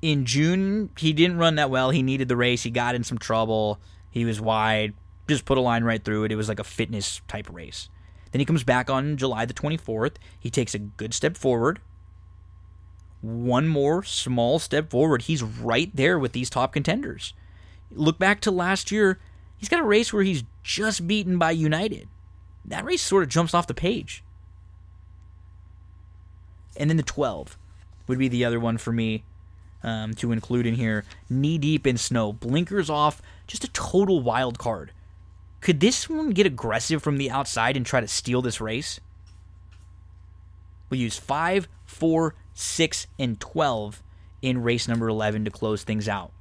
in 0.00 0.24
June, 0.24 0.90
he 0.98 1.12
didn't 1.12 1.38
run 1.38 1.56
that 1.56 1.70
well. 1.70 1.90
He 1.90 2.02
needed 2.02 2.28
the 2.28 2.36
race. 2.36 2.62
He 2.62 2.70
got 2.70 2.94
in 2.94 3.04
some 3.04 3.18
trouble. 3.18 3.80
He 4.10 4.24
was 4.24 4.40
wide. 4.40 4.94
Just 5.28 5.44
put 5.44 5.58
a 5.58 5.62
line 5.62 5.84
right 5.84 6.02
through 6.02 6.24
it. 6.24 6.32
It 6.32 6.36
was 6.36 6.48
like 6.48 6.60
a 6.60 6.64
fitness 6.64 7.20
type 7.28 7.48
race. 7.52 7.88
Then 8.32 8.40
he 8.40 8.46
comes 8.46 8.64
back 8.64 8.90
on 8.90 9.16
July 9.16 9.44
the 9.44 9.54
24th. 9.54 10.16
He 10.38 10.50
takes 10.50 10.74
a 10.74 10.78
good 10.78 11.14
step 11.14 11.36
forward. 11.36 11.80
One 13.20 13.66
more 13.66 14.04
small 14.04 14.58
step 14.58 14.90
forward. 14.90 15.22
He's 15.22 15.42
right 15.42 15.94
there 15.94 16.18
with 16.18 16.32
these 16.32 16.50
top 16.50 16.72
contenders. 16.72 17.34
Look 17.90 18.18
back 18.18 18.40
to 18.42 18.50
last 18.50 18.92
year. 18.92 19.18
He's 19.56 19.68
got 19.68 19.80
a 19.80 19.84
race 19.84 20.12
where 20.12 20.22
he's 20.22 20.44
just 20.62 21.06
beaten 21.06 21.38
by 21.38 21.50
United. 21.50 22.08
That 22.64 22.84
race 22.84 23.02
sort 23.02 23.24
of 23.24 23.28
jumps 23.28 23.54
off 23.54 23.66
the 23.66 23.74
page. 23.74 24.22
And 26.76 26.88
then 26.88 26.96
the 26.96 27.02
12 27.02 27.58
would 28.06 28.18
be 28.18 28.28
the 28.28 28.44
other 28.44 28.60
one 28.60 28.78
for 28.78 28.92
me 28.92 29.24
um, 29.82 30.14
to 30.14 30.32
include 30.32 30.66
in 30.66 30.74
here. 30.74 31.04
Knee 31.28 31.58
deep 31.58 31.86
in 31.86 31.96
snow, 31.96 32.32
blinkers 32.32 32.90
off, 32.90 33.22
just 33.46 33.64
a 33.64 33.72
total 33.72 34.20
wild 34.20 34.58
card. 34.58 34.92
Could 35.60 35.80
this 35.80 36.08
one 36.08 36.30
get 36.30 36.46
aggressive 36.46 37.02
from 37.02 37.18
the 37.18 37.30
outside 37.30 37.76
and 37.76 37.84
try 37.84 38.00
to 38.00 38.08
steal 38.08 38.42
this 38.42 38.60
race? 38.60 39.00
We'll 40.88 41.00
use 41.00 41.18
5, 41.18 41.68
4, 41.84 42.34
6, 42.54 43.06
and 43.18 43.40
12 43.40 44.02
in 44.40 44.62
race 44.62 44.88
number 44.88 45.08
11 45.08 45.44
to 45.44 45.50
close 45.50 45.82
things 45.82 46.08
out. 46.08 46.32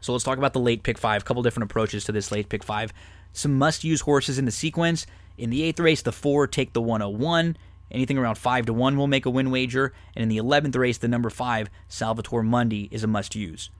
So 0.00 0.12
let's 0.12 0.24
talk 0.24 0.38
about 0.38 0.52
the 0.52 0.60
late 0.60 0.82
pick 0.82 0.98
five. 0.98 1.22
A 1.22 1.24
couple 1.24 1.42
different 1.42 1.70
approaches 1.70 2.04
to 2.04 2.12
this 2.12 2.30
late 2.30 2.48
pick 2.48 2.62
five. 2.62 2.92
Some 3.32 3.58
must 3.58 3.84
use 3.84 4.02
horses 4.02 4.38
in 4.38 4.44
the 4.44 4.50
sequence. 4.50 5.06
In 5.36 5.50
the 5.50 5.62
eighth 5.62 5.80
race, 5.80 6.02
the 6.02 6.12
four 6.12 6.46
take 6.46 6.72
the 6.72 6.80
101. 6.80 7.56
Anything 7.90 8.18
around 8.18 8.36
5 8.36 8.66
to 8.66 8.72
1 8.72 8.96
will 8.96 9.06
make 9.06 9.26
a 9.26 9.30
win 9.30 9.50
wager, 9.50 9.92
and 10.14 10.22
in 10.22 10.28
the 10.28 10.36
11th 10.36 10.76
race, 10.76 10.98
the 10.98 11.08
number 11.08 11.30
5, 11.30 11.70
Salvatore 11.88 12.42
Mundi, 12.42 12.88
is 12.90 13.02
a 13.02 13.06
must 13.06 13.34
use. 13.34 13.70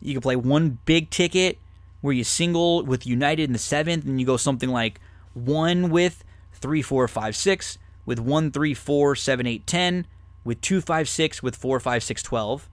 You 0.00 0.12
can 0.12 0.20
play 0.20 0.36
one 0.36 0.78
big 0.84 1.10
ticket 1.10 1.58
where 2.00 2.12
you 2.12 2.24
single 2.24 2.84
with 2.84 3.06
United 3.06 3.44
in 3.44 3.52
the 3.52 3.58
7th, 3.58 4.04
and 4.04 4.20
you 4.20 4.26
go 4.26 4.36
something 4.36 4.68
like 4.68 5.00
1 5.34 5.90
with 5.90 6.22
3, 6.52 6.82
4, 6.82 7.08
5, 7.08 7.36
6, 7.36 7.78
with 8.04 8.18
1, 8.18 8.50
3, 8.50 8.74
4, 8.74 9.16
7, 9.16 9.46
8, 9.46 9.66
10, 9.66 10.06
with 10.44 10.60
2, 10.60 10.80
5, 10.80 11.08
6, 11.08 11.42
with 11.42 11.56
4, 11.56 11.80
5, 11.80 12.02
6, 12.02 12.22
12. 12.22 12.68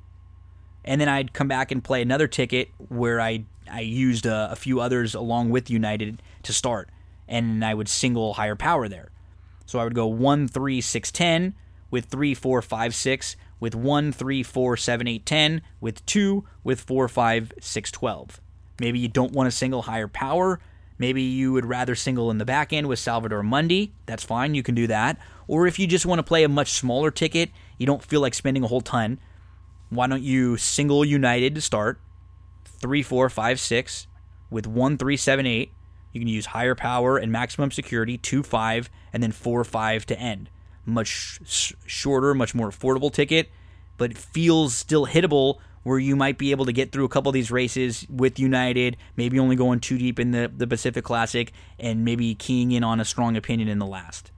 And 0.83 1.01
then 1.01 1.09
I'd 1.09 1.33
come 1.33 1.47
back 1.47 1.72
and 1.72 1.83
play 1.83 2.01
another 2.01 2.27
ticket 2.27 2.69
where 2.89 3.19
I, 3.19 3.45
I 3.72 3.80
used 3.80 4.25
a, 4.25 4.49
a 4.51 4.55
few 4.55 4.80
others 4.80 5.15
along 5.15 5.49
with 5.49 5.69
United 5.69 6.22
to 6.43 6.53
start, 6.53 6.89
and 7.27 7.65
I 7.65 7.73
would 7.73 7.88
single 7.88 8.35
higher 8.35 8.55
power 8.55 8.88
there. 8.88 9.09
So 9.66 9.80
I 9.80 9.84
would 9.84 9.95
go 9.95 10.08
1, 10.08 10.48
3, 10.48 10.82
6, 10.82 11.11
10 11.11 11.56
with 11.92 12.06
3, 12.06 12.34
4, 12.34 12.61
5, 12.61 12.95
6, 12.95 13.35
with 13.60 13.76
1, 13.76 14.11
3, 14.11 14.44
4, 14.44 14.77
7, 14.77 15.08
8, 15.08 15.26
10, 15.26 15.61
with 15.80 16.06
2, 16.06 16.45
with 16.64 16.82
4, 16.82 17.08
5, 17.08 17.53
6, 17.60 17.92
12. 17.92 18.42
Maybe 18.80 19.00
you 19.00 19.08
don't 19.08 19.32
want 19.32 19.48
to 19.48 19.56
single 19.56 19.84
higher 19.84 20.08
power. 20.08 20.60
Maybe 20.98 21.22
you 21.22 21.53
would 21.53 21.66
rather 21.66 21.95
single 21.95 22.32
in 22.32 22.38
the 22.38 22.45
back 22.45 22.72
end 22.72 22.88
with 22.88 23.00
Salvador 23.00 23.44
Mundi. 23.44 23.94
That's 24.06 24.24
fine, 24.24 24.56
you 24.56 24.64
can 24.64 24.76
do 24.76 24.88
that. 24.88 25.18
Or 25.48 25.68
if 25.68 25.80
you 25.80 25.88
just 25.88 26.06
want 26.06 26.19
to 26.19 26.24
play 26.24 26.44
a 26.44 26.50
much 26.50 26.72
smaller 26.72 27.11
ticket, 27.11 27.50
you 27.77 27.85
don't 27.85 28.03
feel 28.03 28.22
like 28.22 28.34
spending 28.34 28.64
a 28.64 28.68
whole 28.68 28.82
ton, 28.82 29.19
why 29.90 30.08
don't 30.08 30.24
you 30.24 30.58
single 30.58 31.06
United 31.06 31.56
to 31.56 31.61
start? 31.61 32.00
3, 32.66 33.03
4, 33.03 33.30
5, 33.30 33.60
6, 33.60 34.08
with 34.50 34.68
1, 34.68 34.98
3, 34.98 35.18
7, 35.18 35.45
8, 35.45 35.72
you 36.16 36.22
can 36.22 36.27
use 36.27 36.48
higher 36.48 36.76
power 36.76 37.18
and 37.18 37.32
maximum 37.32 37.72
security, 37.72 38.18
2 38.18 38.42
5, 38.42 38.90
and 39.14 39.22
then 39.22 39.32
4 39.32 39.64
5 39.64 40.06
to 40.08 40.19
end. 40.19 40.50
Much 40.85 41.40
sh- 41.45 41.74
shorter, 41.85 42.34
much 42.34 42.56
more 42.56 42.69
affordable 42.69 43.11
ticket, 43.11 43.50
but 43.98 44.18
feels 44.18 44.76
still 44.76 45.08
hittable 45.08 45.58
where 45.84 46.00
you 46.00 46.16
might 46.16 46.40
be 46.40 46.50
able 46.50 46.66
to 46.66 46.72
get 46.72 46.92
through 46.92 47.06
a 47.06 47.10
couple 47.10 47.30
of 47.30 47.34
these 47.34 47.52
races 47.52 48.08
with 48.10 48.40
United, 48.40 48.98
maybe 49.16 49.38
only 49.38 49.56
going 49.56 49.80
too 49.80 50.00
deep 50.00 50.19
in 50.19 50.32
the, 50.32 50.52
the 50.56 50.66
Pacific 50.66 51.03
Classic, 51.03 51.52
and 51.77 52.03
maybe 52.03 52.34
keying 52.34 52.72
in 52.72 52.84
on 52.84 53.00
a 53.00 53.06
strong 53.06 53.38
opinion 53.38 53.68
in 53.68 53.77
the 53.77 53.85
last. 53.85 54.32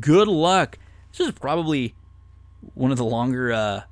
Good 0.00 0.26
luck. 0.26 0.78
This 1.12 1.28
is 1.28 1.32
probably 1.32 1.94
one 2.74 2.90
of 2.90 2.98
the 2.98 3.04
longer 3.04 3.52
uh, 3.52 3.82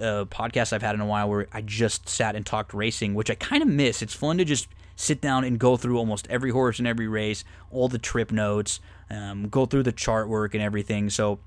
uh, 0.00 0.24
podcasts 0.26 0.72
I've 0.72 0.82
had 0.82 0.94
in 0.94 1.00
a 1.00 1.06
while 1.06 1.28
where 1.28 1.46
I 1.52 1.60
just 1.60 2.08
sat 2.08 2.34
and 2.36 2.46
talked 2.46 2.72
racing, 2.72 3.14
which 3.14 3.30
I 3.30 3.34
kind 3.34 3.62
of 3.62 3.68
miss. 3.68 4.00
It's 4.00 4.14
fun 4.14 4.38
to 4.38 4.44
just 4.44 4.68
sit 4.96 5.20
down 5.20 5.44
and 5.44 5.58
go 5.58 5.76
through 5.76 5.98
almost 5.98 6.26
every 6.28 6.50
horse 6.50 6.80
in 6.80 6.86
every 6.86 7.06
race, 7.06 7.44
all 7.70 7.88
the 7.88 7.98
trip 7.98 8.32
notes, 8.32 8.80
um, 9.10 9.48
go 9.48 9.66
through 9.66 9.84
the 9.84 9.92
chart 9.92 10.28
work 10.28 10.54
and 10.54 10.62
everything. 10.62 11.10
So 11.10 11.38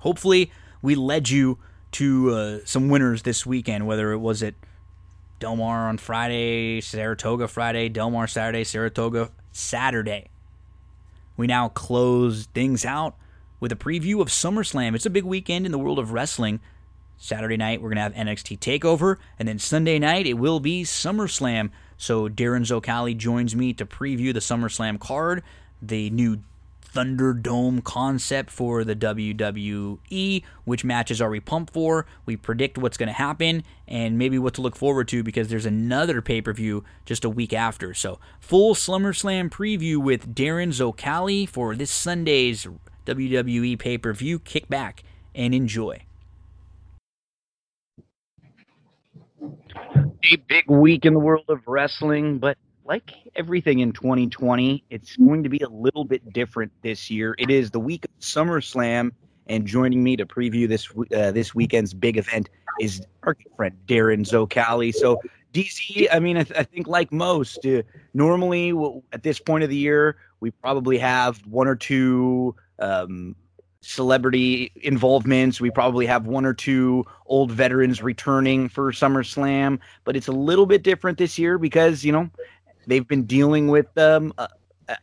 hopefully 0.00 0.50
we 0.82 0.94
led 0.94 1.28
you 1.30 1.58
to 1.92 2.30
uh, 2.30 2.58
some 2.64 2.88
winners 2.88 3.22
this 3.22 3.44
weekend, 3.44 3.86
whether 3.86 4.12
it 4.12 4.18
was 4.18 4.42
at 4.42 4.54
Del 5.38 5.56
Mar 5.56 5.88
on 5.88 5.98
Friday, 5.98 6.80
Saratoga 6.80 7.48
Friday, 7.48 7.88
Del 7.88 8.10
Mar 8.10 8.26
Saturday, 8.26 8.64
Saratoga 8.64 9.30
Saturday. 9.52 10.28
We 11.36 11.46
now 11.46 11.68
close 11.68 12.46
things 12.46 12.84
out 12.84 13.16
with 13.58 13.72
a 13.72 13.76
preview 13.76 14.20
of 14.20 14.28
SummerSlam. 14.28 14.94
It's 14.94 15.06
a 15.06 15.10
big 15.10 15.24
weekend 15.24 15.66
in 15.66 15.72
the 15.72 15.78
world 15.78 15.98
of 15.98 16.12
wrestling. 16.12 16.60
Saturday 17.16 17.58
night, 17.58 17.82
we're 17.82 17.90
going 17.90 17.96
to 17.96 18.02
have 18.02 18.14
NXT 18.14 18.58
TakeOver, 18.58 19.16
and 19.38 19.46
then 19.46 19.58
Sunday 19.58 19.98
night, 19.98 20.26
it 20.26 20.34
will 20.34 20.58
be 20.58 20.84
SummerSlam. 20.84 21.70
So 22.00 22.30
Darren 22.30 22.64
Zocali 22.64 23.14
joins 23.14 23.54
me 23.54 23.74
to 23.74 23.84
preview 23.84 24.32
the 24.32 24.40
SummerSlam 24.40 24.98
card, 24.98 25.42
the 25.82 26.08
new 26.08 26.38
Thunderdome 26.82 27.84
concept 27.84 28.50
for 28.50 28.84
the 28.84 28.96
WWE. 28.96 30.42
Which 30.64 30.82
matches 30.82 31.20
are 31.20 31.28
we 31.28 31.40
pumped 31.40 31.74
for? 31.74 32.06
We 32.24 32.38
predict 32.38 32.78
what's 32.78 32.96
going 32.96 33.08
to 33.08 33.12
happen 33.12 33.64
and 33.86 34.16
maybe 34.16 34.38
what 34.38 34.54
to 34.54 34.62
look 34.62 34.76
forward 34.76 35.08
to 35.08 35.22
because 35.22 35.48
there's 35.48 35.66
another 35.66 36.22
pay 36.22 36.40
per 36.40 36.54
view 36.54 36.84
just 37.04 37.22
a 37.22 37.28
week 37.28 37.52
after. 37.52 37.92
So, 37.92 38.18
full 38.40 38.74
SummerSlam 38.74 39.50
preview 39.50 39.98
with 39.98 40.34
Darren 40.34 40.68
Zocali 40.68 41.46
for 41.46 41.76
this 41.76 41.90
Sunday's 41.90 42.66
WWE 43.04 43.78
pay 43.78 43.98
per 43.98 44.14
view. 44.14 44.38
Kick 44.38 44.70
back 44.70 45.04
and 45.34 45.54
enjoy. 45.54 46.06
A 50.24 50.36
big 50.36 50.68
week 50.68 51.04
in 51.04 51.14
the 51.14 51.20
world 51.20 51.44
of 51.48 51.66
wrestling, 51.66 52.38
but 52.38 52.58
like 52.84 53.12
everything 53.36 53.80
in 53.80 53.92
2020, 53.92 54.84
it's 54.90 55.16
going 55.16 55.42
to 55.42 55.48
be 55.48 55.58
a 55.58 55.68
little 55.68 56.04
bit 56.04 56.32
different 56.32 56.72
this 56.82 57.10
year. 57.10 57.34
It 57.38 57.50
is 57.50 57.70
the 57.70 57.80
week 57.80 58.04
of 58.04 58.10
SummerSlam, 58.20 59.12
and 59.46 59.66
joining 59.66 60.02
me 60.02 60.16
to 60.16 60.26
preview 60.26 60.68
this 60.68 60.88
uh, 61.16 61.32
this 61.32 61.54
weekend's 61.54 61.92
big 61.92 62.16
event 62.16 62.48
is 62.80 63.02
our 63.24 63.36
friend 63.56 63.76
Darren 63.86 64.24
Zocali. 64.24 64.94
So, 64.94 65.20
DC, 65.52 66.06
I 66.12 66.20
mean, 66.20 66.36
I, 66.36 66.44
th- 66.44 66.58
I 66.58 66.62
think 66.62 66.86
like 66.86 67.12
most, 67.12 67.66
uh, 67.66 67.82
normally 68.14 68.72
at 69.12 69.22
this 69.22 69.40
point 69.40 69.64
of 69.64 69.70
the 69.70 69.76
year, 69.76 70.16
we 70.38 70.50
probably 70.50 70.98
have 70.98 71.44
one 71.46 71.66
or 71.66 71.76
two 71.76 72.54
um, 72.78 73.34
celebrity 73.82 74.72
involvements. 74.82 75.60
We 75.60 75.70
probably 75.70 76.06
have 76.06 76.26
one 76.26 76.44
or 76.44 76.54
two 76.54 77.04
old 77.26 77.50
veterans 77.50 78.02
returning 78.02 78.68
for 78.68 78.92
SummerSlam, 78.92 79.78
but 80.04 80.16
it's 80.16 80.28
a 80.28 80.32
little 80.32 80.66
bit 80.66 80.82
different 80.82 81.18
this 81.18 81.38
year 81.38 81.58
because, 81.58 82.04
you 82.04 82.12
know, 82.12 82.30
they've 82.86 83.06
been 83.06 83.24
dealing 83.24 83.68
with 83.68 83.86
um, 83.96 84.32
a, 84.38 84.48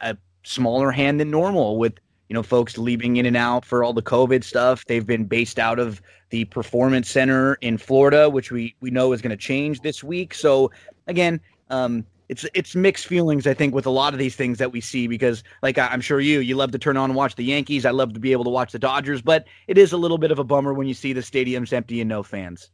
a 0.01 0.17
smaller 0.43 0.91
hand 0.91 1.19
than 1.19 1.31
normal 1.31 1.77
with 1.77 1.93
you 2.29 2.33
know, 2.33 2.43
folks 2.43 2.77
leaving 2.77 3.17
in 3.17 3.25
and 3.25 3.37
out 3.37 3.63
for 3.63 3.83
all 3.83 3.93
the 3.93 4.01
COVID 4.01 4.43
stuff. 4.43 4.83
They've 4.85 5.05
been 5.05 5.25
based 5.25 5.59
out 5.59 5.79
of 5.79 6.01
the 6.29 6.45
Performance 6.45 7.09
Center 7.09 7.55
in 7.55 7.77
Florida, 7.77 8.29
which 8.29 8.51
we 8.51 8.75
we 8.81 8.91
know 8.91 9.13
is 9.13 9.21
going 9.21 9.31
to 9.31 9.37
change 9.37 9.81
this 9.81 10.03
week. 10.03 10.33
So 10.33 10.71
again, 11.07 11.39
um, 11.69 12.05
it's 12.29 12.45
it's 12.53 12.75
mixed 12.75 13.07
feelings. 13.07 13.47
I 13.47 13.53
think 13.53 13.73
with 13.73 13.85
a 13.85 13.91
lot 13.91 14.13
of 14.13 14.19
these 14.19 14.35
things 14.35 14.57
that 14.57 14.71
we 14.71 14.81
see 14.81 15.07
because, 15.07 15.43
like 15.61 15.77
I'm 15.77 16.01
sure 16.01 16.19
you 16.19 16.39
you 16.39 16.55
love 16.55 16.71
to 16.71 16.79
turn 16.79 16.97
on 16.97 17.09
and 17.09 17.15
watch 17.15 17.35
the 17.35 17.43
Yankees. 17.43 17.85
I 17.85 17.91
love 17.91 18.13
to 18.13 18.19
be 18.19 18.31
able 18.31 18.43
to 18.45 18.49
watch 18.49 18.71
the 18.71 18.79
Dodgers, 18.79 19.21
but 19.21 19.45
it 19.67 19.77
is 19.77 19.91
a 19.91 19.97
little 19.97 20.17
bit 20.17 20.31
of 20.31 20.39
a 20.39 20.43
bummer 20.43 20.73
when 20.73 20.87
you 20.87 20.93
see 20.93 21.13
the 21.13 21.21
stadiums 21.21 21.73
empty 21.73 22.01
and 22.01 22.09
no 22.09 22.23
fans. 22.23 22.69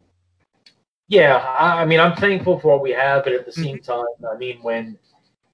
Yeah, 1.08 1.38
I 1.60 1.86
mean, 1.86 2.00
I'm 2.00 2.16
thankful 2.16 2.60
for 2.60 2.70
what 2.70 2.82
we 2.82 2.92
have, 2.92 3.26
but 3.26 3.34
at 3.34 3.46
the 3.46 3.52
same 3.52 3.78
mm-hmm. 3.78 3.92
time, 3.92 4.34
I 4.34 4.38
mean, 4.38 4.60
when 4.62 4.98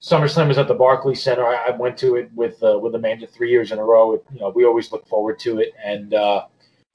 SummerSlam 0.01 0.47
was 0.47 0.57
at 0.57 0.67
the 0.67 0.73
Barclays 0.73 1.21
Center. 1.21 1.45
I, 1.45 1.67
I 1.67 1.71
went 1.71 1.97
to 1.97 2.15
it 2.15 2.29
with 2.33 2.61
uh, 2.63 2.79
with 2.79 2.95
Amanda 2.95 3.27
three 3.27 3.49
years 3.49 3.71
in 3.71 3.79
a 3.79 3.83
row. 3.83 4.13
It, 4.13 4.23
you 4.33 4.39
know, 4.39 4.49
we 4.49 4.65
always 4.65 4.91
look 4.91 5.07
forward 5.07 5.39
to 5.39 5.59
it, 5.59 5.73
and 5.83 6.13
uh, 6.13 6.45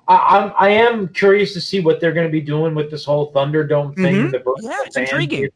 I, 0.08 0.16
I'm 0.16 0.52
I 0.58 0.68
am 0.70 1.08
curious 1.08 1.52
to 1.54 1.60
see 1.60 1.80
what 1.80 2.00
they're 2.00 2.12
going 2.12 2.26
to 2.26 2.32
be 2.32 2.40
doing 2.40 2.74
with 2.74 2.90
this 2.90 3.04
whole 3.04 3.32
Thunderdome 3.32 3.94
thing. 3.94 4.14
Mm-hmm. 4.14 4.30
The 4.30 4.60
yeah, 4.62 4.78
it's 4.86 4.96
intriguing. 4.96 5.44
It's, 5.44 5.54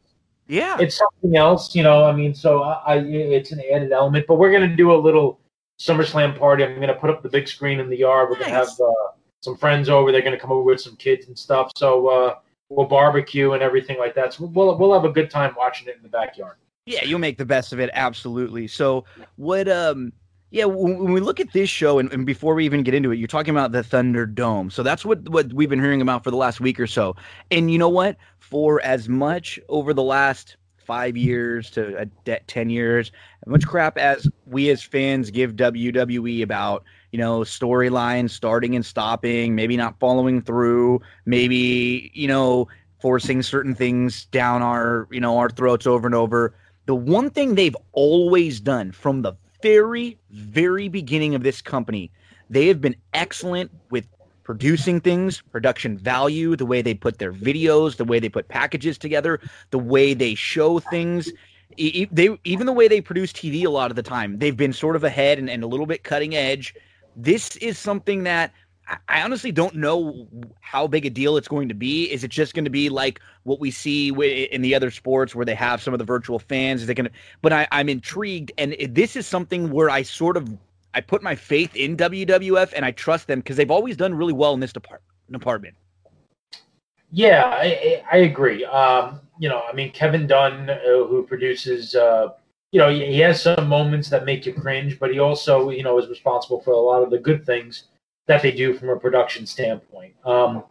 yeah, 0.49 0.77
it's 0.81 0.99
something 0.99 1.37
else, 1.37 1.75
you 1.75 1.83
know. 1.83 2.05
I 2.05 2.13
mean, 2.13 2.35
so 2.35 2.63
I, 2.63 2.95
I 2.95 2.97
it's 2.99 3.53
an 3.53 3.61
added 3.73 3.93
element, 3.93 4.27
but 4.27 4.37
we're 4.37 4.51
going 4.51 4.69
to 4.69 4.75
do 4.75 4.93
a 4.93 4.97
little 4.97 5.41
SummerSlam 5.79 6.39
party. 6.39 6.65
I'm 6.65 6.77
going 6.77 6.89
to 6.89 6.95
put 6.95 7.11
up 7.11 7.23
the 7.23 7.29
big 7.29 7.47
screen 7.47 7.81
in 7.81 7.89
the 7.89 7.99
yard. 7.99 8.31
We're 8.31 8.39
nice. 8.39 8.49
going 8.49 8.53
to 8.53 8.71
have 8.71 8.81
uh, 8.81 9.13
some 9.41 9.57
friends 9.57 9.89
over. 9.89 10.11
They're 10.11 10.23
going 10.23 10.33
to 10.33 10.41
come 10.41 10.53
over 10.53 10.63
with 10.63 10.81
some 10.81 10.97
kids 10.97 11.27
and 11.29 11.39
stuff. 11.39 11.71
So 11.77 12.09
uh, 12.09 12.35
we'll 12.69 12.87
barbecue 12.87 13.53
and 13.53 13.63
everything 13.63 13.99
like 13.99 14.15
that. 14.15 14.35
So 14.35 14.47
we'll 14.47 14.77
we'll 14.79 14.93
have 14.93 15.05
a 15.05 15.13
good 15.13 15.31
time 15.31 15.55
watching 15.57 15.89
it 15.89 15.97
in 15.97 16.03
the 16.03 16.09
backyard. 16.09 16.57
Yeah, 16.89 17.05
you'll 17.05 17.19
make 17.19 17.37
the 17.37 17.45
best 17.45 17.75
of 17.75 17.81
it. 17.81 17.91
Absolutely. 17.93 18.67
So, 18.67 19.05
what, 19.37 19.69
um, 19.69 20.11
yeah, 20.51 20.65
when 20.65 21.13
we 21.13 21.21
look 21.21 21.41
at 21.41 21.53
this 21.53 21.69
show, 21.69 21.99
and, 21.99 22.11
and, 22.13 22.25
before 22.25 22.55
we 22.55 22.65
even 22.65 22.83
get 22.83 22.95
into 22.95 23.13
it, 23.13 23.17
you're 23.17 23.29
talking 23.29 23.51
about 23.51 23.73
the 23.73 23.83
Thunderdome. 23.83 24.73
So 24.73 24.83
that's 24.83 25.05
what 25.05 25.29
what 25.29 25.53
we've 25.53 25.69
been 25.69 25.81
hearing 25.81 26.01
about 26.01 26.25
for 26.25 26.31
the 26.31 26.37
last 26.37 26.61
week 26.61 26.81
or 26.81 26.87
so. 26.87 27.17
And 27.51 27.71
you 27.71 27.79
know 27.79 27.89
what? 27.91 28.17
For 28.39 28.81
as 28.83 29.09
much 29.09 29.61
over 29.69 29.93
the 29.93 30.03
last 30.03 30.57
five 30.79 31.19
years 31.19 31.71
to 31.73 31.99
uh, 32.01 32.37
ten 32.47 32.71
years, 32.71 33.13
as 33.47 33.51
much 33.51 33.67
crap 33.67 33.99
as 33.99 34.27
we 34.47 34.71
as 34.71 34.83
fans 34.83 35.31
give 35.31 35.55
WWE 35.55 36.43
about, 36.43 36.83
you 37.13 37.19
know, 37.19 37.41
storylines 37.41 38.31
starting 38.31 38.75
and 38.75 38.87
stopping, 38.87 39.55
maybe 39.55 39.77
not 39.77 39.99
following 40.01 40.41
through, 40.41 41.03
maybe 41.27 42.11
you 42.15 42.27
know 42.27 42.69
forcing 43.01 43.43
certain 43.43 43.75
things 43.75 44.25
down 44.27 44.63
our 44.63 45.07
you 45.11 45.21
know 45.21 45.37
our 45.37 45.51
throats 45.51 45.87
over 45.87 46.09
and 46.09 46.15
over 46.15 46.55
the 46.87 46.95
one 46.95 47.29
thing 47.29 47.55
they've 47.55 47.77
always 47.93 48.61
done 48.61 48.91
from 48.93 49.21
the 49.21 49.35
very, 49.63 50.19
very 50.31 50.89
beginning 50.89 51.35
of 51.35 51.43
this 51.43 51.61
company, 51.61 52.11
they 52.51 52.67
have 52.69 52.81
been 52.81 52.97
excellent 53.15 53.71
with 53.91 54.07
producing 54.45 55.01
things, 55.01 55.43
production 55.53 55.99
value, 55.99 56.57
the 56.57 56.65
way 56.65 56.81
they 56.81 56.95
put 56.95 57.19
their 57.19 57.33
videos, 57.33 57.97
the 57.97 58.05
way 58.05 58.19
they 58.19 58.31
put 58.31 58.49
packages 58.49 58.97
together, 58.97 59.41
the 59.71 59.79
way 59.79 60.15
they 60.15 60.35
show 60.35 60.79
things. 60.79 61.31
They 61.77 62.39
even 62.45 62.67
the 62.67 62.73
way 62.73 62.89
they 62.89 63.01
produce 63.01 63.33
TV 63.33 63.67
a 63.67 63.69
lot 63.69 63.91
of 63.91 63.97
the 63.97 64.03
time, 64.03 64.39
they've 64.39 64.57
been 64.57 64.73
sort 64.73 64.97
of 64.97 65.05
ahead 65.05 65.39
and, 65.39 65.51
and 65.51 65.63
a 65.63 65.67
little 65.67 65.87
bit 65.87 66.03
cutting 66.03 66.35
edge. 66.35 66.75
This 67.15 67.57
is 67.57 67.79
something 67.79 68.25
that 68.25 68.53
I 69.09 69.23
honestly 69.23 69.53
don't 69.53 69.75
know 69.75 70.27
how 70.61 70.87
big 70.87 71.05
a 71.05 71.11
deal 71.11 71.37
it's 71.37 71.49
going 71.49 71.69
to 71.69 71.75
be. 71.75 72.11
Is 72.11 72.25
it 72.25 72.31
just 72.31 72.55
going 72.55 72.65
to 72.65 72.71
be 72.71 72.89
like 72.89 73.21
what 73.43 73.61
we 73.61 73.71
see 73.71 74.09
in 74.09 74.63
the 74.63 74.75
other 74.75 74.91
sports 74.91 75.35
where 75.35 75.45
they 75.45 75.55
have 75.55 75.83
some 75.83 75.93
of 75.93 75.99
the 75.99 76.05
virtual 76.05 76.39
fans? 76.39 76.81
Is 76.81 76.87
they 76.87 76.95
going 76.95 77.07
to? 77.07 77.13
But 77.43 77.53
I, 77.53 77.69
I'm 77.71 77.89
intrigued, 77.89 78.53
and 78.57 78.75
this 78.89 79.15
is 79.17 79.27
something 79.27 79.71
where 79.71 79.91
I 79.91 80.03
sort 80.03 80.37
of 80.37 80.57
I 80.95 81.01
put 81.01 81.23
my 81.23 81.35
faith 81.35 81.77
in 81.77 81.97
WWF 81.97 82.73
and 82.75 82.85
I 82.85 82.93
trust 82.93 83.27
them 83.27 83.41
because 83.41 83.57
they've 83.57 83.71
always 83.71 83.97
done 83.97 84.15
really 84.15 84.33
well 84.33 84.55
in 84.55 84.61
this 84.61 84.73
department. 84.73 85.75
Yeah, 87.11 87.45
I, 87.45 88.03
I 88.11 88.17
agree. 88.19 88.65
Um, 88.65 89.21
you 89.39 89.49
know, 89.49 89.63
I 89.69 89.73
mean, 89.75 89.93
Kevin 89.93 90.27
Dunn, 90.27 90.71
uh, 90.71 90.79
who 90.79 91.25
produces, 91.27 91.95
uh, 91.95 92.31
you 92.73 92.81
know, 92.81 92.91
he 92.91 93.19
has 93.21 93.43
some 93.43 93.69
moments 93.69 94.11
that 94.11 94.25
make 94.25 94.45
you 94.47 94.53
cringe, 94.53 94.99
but 94.99 95.13
he 95.13 95.19
also, 95.19 95.71
you 95.71 95.83
know, 95.83 95.99
is 95.99 96.09
responsible 96.09 96.61
for 96.61 96.73
a 96.73 96.79
lot 96.79 97.03
of 97.03 97.11
the 97.11 97.19
good 97.19 97.47
things 97.47 97.85
that 98.29 98.43
they 98.43 98.53
do 98.53 98.75
from 98.75 98.91
a 98.91 98.97
production 98.97 99.47
standpoint. 99.47 100.15
Um, 100.25 100.63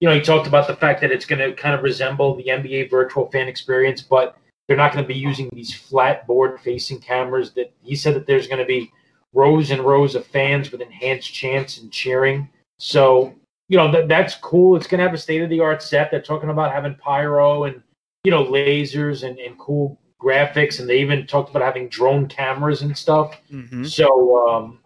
you 0.00 0.08
know, 0.08 0.14
he 0.14 0.20
talked 0.20 0.46
about 0.46 0.66
the 0.66 0.76
fact 0.76 1.02
that 1.02 1.12
it's 1.12 1.26
going 1.26 1.38
to 1.38 1.54
kind 1.54 1.74
of 1.74 1.82
resemble 1.82 2.34
the 2.34 2.44
NBA 2.44 2.90
virtual 2.90 3.30
fan 3.30 3.48
experience, 3.48 4.00
but 4.00 4.36
they're 4.66 4.76
not 4.76 4.92
going 4.92 5.04
to 5.04 5.08
be 5.08 5.18
using 5.18 5.50
these 5.52 5.74
flat 5.74 6.26
board 6.26 6.58
facing 6.60 7.00
cameras. 7.00 7.52
That 7.52 7.72
he 7.82 7.94
said 7.94 8.14
that 8.14 8.26
there's 8.26 8.46
going 8.46 8.60
to 8.60 8.64
be 8.64 8.90
rows 9.32 9.70
and 9.70 9.82
rows 9.82 10.14
of 10.14 10.26
fans 10.26 10.72
with 10.72 10.80
enhanced 10.80 11.32
chants 11.32 11.78
and 11.78 11.92
cheering. 11.92 12.48
So 12.78 13.34
you 13.68 13.76
know 13.76 13.90
that 13.92 14.08
that's 14.08 14.34
cool. 14.36 14.76
It's 14.76 14.86
going 14.86 14.98
to 14.98 15.04
have 15.04 15.14
a 15.14 15.18
state 15.18 15.42
of 15.42 15.50
the 15.50 15.60
art 15.60 15.82
set. 15.82 16.10
They're 16.10 16.22
talking 16.22 16.50
about 16.50 16.72
having 16.72 16.94
pyro 16.94 17.64
and 17.64 17.82
you 18.24 18.30
know 18.30 18.44
lasers 18.44 19.28
and, 19.28 19.38
and 19.38 19.58
cool 19.58 20.00
graphics, 20.20 20.80
and 20.80 20.88
they 20.88 21.00
even 21.00 21.26
talked 21.26 21.50
about 21.50 21.62
having 21.62 21.88
drone 21.88 22.26
cameras 22.26 22.82
and 22.82 22.96
stuff. 22.96 23.36
Mm-hmm. 23.52 23.84
So 23.84 24.48
um, 24.48 24.79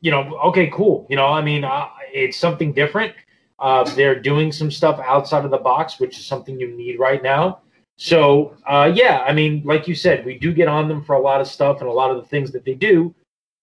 you 0.00 0.10
know, 0.10 0.38
okay, 0.46 0.70
cool. 0.72 1.06
You 1.10 1.16
know, 1.16 1.26
I 1.26 1.42
mean, 1.42 1.64
uh, 1.64 1.88
it's 2.12 2.38
something 2.38 2.72
different. 2.72 3.14
Uh, 3.58 3.84
they're 3.94 4.18
doing 4.18 4.50
some 4.52 4.70
stuff 4.70 4.98
outside 5.00 5.44
of 5.44 5.50
the 5.50 5.58
box, 5.58 6.00
which 6.00 6.18
is 6.18 6.26
something 6.26 6.58
you 6.58 6.74
need 6.74 6.98
right 6.98 7.22
now. 7.22 7.60
So, 7.96 8.56
uh, 8.66 8.90
yeah, 8.94 9.24
I 9.28 9.34
mean, 9.34 9.62
like 9.66 9.86
you 9.86 9.94
said, 9.94 10.24
we 10.24 10.38
do 10.38 10.54
get 10.54 10.68
on 10.68 10.88
them 10.88 11.04
for 11.04 11.16
a 11.16 11.20
lot 11.20 11.42
of 11.42 11.46
stuff 11.46 11.80
and 11.80 11.88
a 11.88 11.92
lot 11.92 12.10
of 12.10 12.16
the 12.16 12.26
things 12.28 12.50
that 12.52 12.64
they 12.64 12.72
do. 12.72 13.14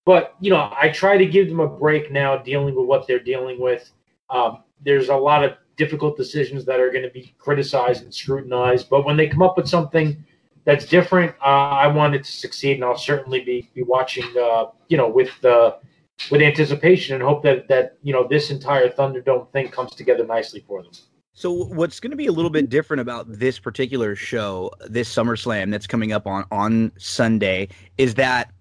But, 0.05 0.35
you 0.39 0.51
know, 0.51 0.71
I 0.79 0.89
try 0.89 1.17
to 1.17 1.25
give 1.25 1.49
them 1.49 1.59
a 1.59 1.67
break 1.67 2.11
now 2.11 2.37
dealing 2.37 2.75
with 2.75 2.85
what 2.85 3.07
they're 3.07 3.19
dealing 3.19 3.59
with. 3.59 3.91
Um, 4.29 4.63
there's 4.85 5.09
a 5.09 5.15
lot 5.15 5.43
of 5.43 5.53
difficult 5.75 6.17
decisions 6.17 6.65
that 6.65 6.79
are 6.79 6.91
going 6.91 7.03
to 7.03 7.09
be 7.09 7.33
criticized 7.39 8.03
and 8.03 8.13
scrutinized. 8.13 8.89
But 8.91 9.05
when 9.05 9.17
they 9.17 9.27
come 9.27 9.41
up 9.41 9.57
with 9.57 9.67
something 9.67 10.23
that's 10.65 10.85
different, 10.85 11.33
uh, 11.41 11.71
I 11.71 11.87
want 11.87 12.13
it 12.13 12.23
to 12.23 12.31
succeed. 12.31 12.75
And 12.75 12.85
I'll 12.85 12.95
certainly 12.95 13.41
be, 13.41 13.69
be 13.73 13.81
watching, 13.81 14.25
uh, 14.39 14.65
you 14.87 14.97
know, 14.97 15.09
with 15.09 15.31
the 15.41 15.77
with 16.31 16.41
anticipation 16.41 17.15
and 17.15 17.23
hope 17.23 17.43
that 17.43 17.67
that 17.67 17.97
you 18.01 18.13
know 18.13 18.27
this 18.27 18.49
entire 18.49 18.89
Thunderdome 18.89 19.51
thing 19.51 19.69
comes 19.69 19.95
together 19.95 20.25
nicely 20.25 20.63
for 20.67 20.83
them. 20.83 20.91
So 21.33 21.51
what's 21.51 21.99
going 21.99 22.11
to 22.11 22.17
be 22.17 22.25
a 22.25 22.31
little 22.31 22.49
bit 22.49 22.67
different 22.67 23.01
about 23.01 23.31
this 23.31 23.59
particular 23.59 24.15
show, 24.15 24.71
this 24.87 25.13
SummerSlam 25.13 25.69
that's 25.69 25.85
coming 25.85 26.11
up 26.11 26.25
on 26.25 26.45
on 26.51 26.91
Sunday, 26.97 27.69
is 27.97 28.15
that 28.15 28.51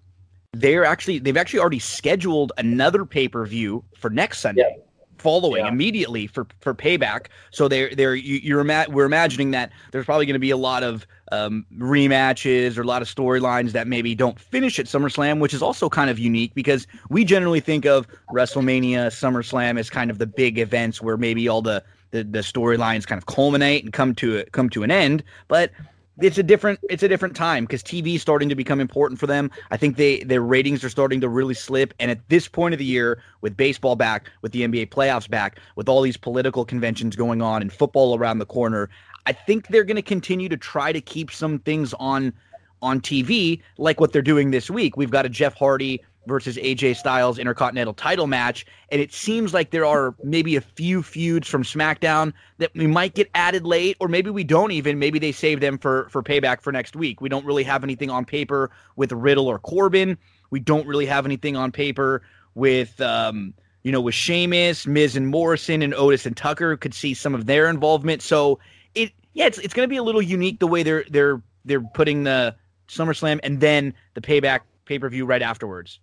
they're 0.53 0.85
actually 0.85 1.19
they've 1.19 1.37
actually 1.37 1.59
already 1.59 1.79
scheduled 1.79 2.51
another 2.57 3.05
pay 3.05 3.27
per 3.27 3.45
view 3.45 3.83
for 3.97 4.09
next 4.09 4.39
Sunday. 4.39 4.75
Yeah 4.77 4.83
following 5.17 5.65
yeah. 5.65 5.71
immediately 5.71 6.27
for 6.27 6.47
for 6.59 6.73
payback. 6.73 7.27
So 7.51 7.67
they're 7.67 7.93
they're 7.93 8.15
you, 8.15 8.57
are 8.57 8.61
ima- 8.61 8.85
we're 8.89 9.05
imagining 9.05 9.51
that 9.51 9.71
there's 9.91 10.05
probably 10.05 10.25
going 10.25 10.35
to 10.35 10.39
be 10.39 10.51
a 10.51 10.57
lot 10.57 10.83
of 10.83 11.07
um, 11.31 11.65
rematches 11.77 12.77
or 12.77 12.81
a 12.81 12.85
lot 12.85 13.01
of 13.01 13.07
storylines 13.07 13.71
that 13.71 13.87
maybe 13.87 14.15
don't 14.15 14.39
finish 14.39 14.79
at 14.79 14.85
SummerSlam, 14.85 15.39
which 15.39 15.53
is 15.53 15.61
also 15.61 15.89
kind 15.89 16.09
of 16.09 16.19
unique 16.19 16.53
because 16.53 16.87
we 17.09 17.25
generally 17.25 17.59
think 17.59 17.85
of 17.85 18.07
WrestleMania, 18.33 19.07
SummerSlam 19.07 19.79
as 19.79 19.89
kind 19.89 20.09
of 20.09 20.17
the 20.17 20.27
big 20.27 20.57
events 20.57 21.01
where 21.01 21.17
maybe 21.17 21.47
all 21.47 21.61
the 21.61 21.83
the, 22.11 22.23
the 22.23 22.39
storylines 22.39 23.05
kind 23.05 23.17
of 23.17 23.25
culminate 23.25 23.83
and 23.83 23.91
come 23.91 24.15
to 24.15 24.43
come 24.51 24.69
to 24.69 24.83
an 24.83 24.91
end. 24.91 25.23
But 25.47 25.71
it's 26.19 26.37
a 26.37 26.43
different 26.43 26.79
it's 26.89 27.03
a 27.03 27.07
different 27.07 27.35
time 27.35 27.65
because 27.65 27.83
TV 27.83 28.15
is 28.15 28.21
starting 28.21 28.49
to 28.49 28.55
become 28.55 28.79
important 28.79 29.19
for 29.19 29.27
them. 29.27 29.51
I 29.71 29.77
think 29.77 29.97
they 29.97 30.23
their 30.23 30.41
ratings 30.41 30.83
are 30.83 30.89
starting 30.89 31.21
to 31.21 31.29
really 31.29 31.53
slip. 31.53 31.93
And 31.99 32.09
at 32.09 32.27
this 32.29 32.47
point 32.47 32.73
of 32.73 32.79
the 32.79 32.85
year, 32.85 33.21
with 33.41 33.55
baseball 33.55 33.95
back, 33.95 34.29
with 34.41 34.51
the 34.51 34.61
NBA 34.67 34.89
playoffs 34.89 35.29
back, 35.29 35.59
with 35.75 35.87
all 35.87 36.01
these 36.01 36.17
political 36.17 36.65
conventions 36.65 37.15
going 37.15 37.41
on 37.41 37.61
and 37.61 37.71
football 37.71 38.17
around 38.17 38.39
the 38.39 38.45
corner, 38.45 38.89
I 39.27 39.33
think 39.33 39.67
they're 39.67 39.83
going 39.83 39.97
to 39.97 40.01
continue 40.01 40.47
to 40.47 40.55
try 40.55 40.93
to 40.93 41.01
keep 41.01 41.31
some 41.31 41.59
things 41.59 41.93
on 41.99 42.33
on 42.81 43.01
TV 43.01 43.61
like 43.77 43.99
what 43.99 44.13
they're 44.13 44.21
doing 44.21 44.51
this 44.51 44.69
week. 44.69 44.95
We've 44.95 45.09
got 45.11 45.25
a 45.25 45.29
Jeff 45.29 45.53
Hardy 45.55 46.01
versus 46.27 46.55
AJ 46.57 46.95
Styles 46.95 47.37
Intercontinental 47.37 47.93
title 47.93 48.27
match. 48.27 48.65
And 48.89 49.01
it 49.01 49.11
seems 49.11 49.53
like 49.53 49.71
there 49.71 49.85
are 49.85 50.15
maybe 50.23 50.55
a 50.55 50.61
few 50.61 51.01
feuds 51.01 51.47
from 51.47 51.63
SmackDown 51.63 52.31
that 52.59 52.71
we 52.73 52.87
might 52.87 53.15
get 53.15 53.29
added 53.35 53.65
late, 53.65 53.97
or 53.99 54.07
maybe 54.07 54.29
we 54.29 54.43
don't 54.43 54.71
even. 54.71 54.99
Maybe 54.99 55.19
they 55.19 55.31
save 55.31 55.59
them 55.59 55.77
for, 55.77 56.07
for 56.09 56.23
payback 56.23 56.61
for 56.61 56.71
next 56.71 56.95
week. 56.95 57.19
We 57.19 57.27
don't 57.27 57.45
really 57.45 57.63
have 57.63 57.83
anything 57.83 58.09
on 58.09 58.23
paper 58.23 58.71
with 58.95 59.11
Riddle 59.11 59.47
or 59.47 59.59
Corbin. 59.59 60.17
We 60.51 60.59
don't 60.59 60.87
really 60.87 61.05
have 61.05 61.25
anything 61.25 61.57
on 61.57 61.71
paper 61.71 62.21
with, 62.55 63.01
um, 63.01 63.53
you 63.83 63.91
know, 63.91 64.01
with 64.01 64.15
Sheamus, 64.15 64.87
Miz 64.87 65.15
and 65.17 65.27
Morrison, 65.27 65.81
and 65.81 65.93
Otis 65.93 66.25
and 66.25 66.37
Tucker. 66.37 66.77
Could 66.77 66.93
see 66.93 67.13
some 67.13 67.33
of 67.33 67.45
their 67.45 67.69
involvement. 67.69 68.21
So 68.21 68.59
it, 68.95 69.11
yeah, 69.33 69.45
it's 69.45 69.57
it's 69.57 69.73
going 69.73 69.87
to 69.87 69.89
be 69.89 69.97
a 69.97 70.03
little 70.03 70.21
unique 70.21 70.59
the 70.59 70.67
way 70.67 70.83
they're 70.83 71.05
they're 71.09 71.41
they're 71.65 71.81
putting 71.81 72.23
the 72.23 72.55
SummerSlam 72.87 73.39
and 73.43 73.59
then 73.59 73.93
the 74.13 74.21
payback 74.21 74.61
pay 74.85 74.99
per 74.99 75.09
view 75.09 75.25
right 75.25 75.41
afterwards. 75.41 75.99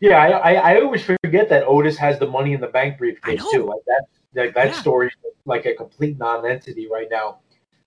Yeah, 0.00 0.18
I, 0.18 0.28
I, 0.28 0.52
I, 0.74 0.80
always 0.80 1.02
forget 1.02 1.48
that 1.48 1.64
Otis 1.66 1.96
has 1.96 2.20
the 2.20 2.26
money 2.26 2.52
in 2.52 2.60
the 2.60 2.68
bank 2.68 2.98
briefcase 2.98 3.42
too. 3.50 3.64
Like 3.64 3.80
that, 3.86 4.04
like 4.34 4.54
that 4.54 4.68
yeah. 4.68 4.80
story, 4.80 5.10
like 5.44 5.66
a 5.66 5.74
complete 5.74 6.16
non-entity 6.18 6.88
right 6.88 7.08
now. 7.10 7.38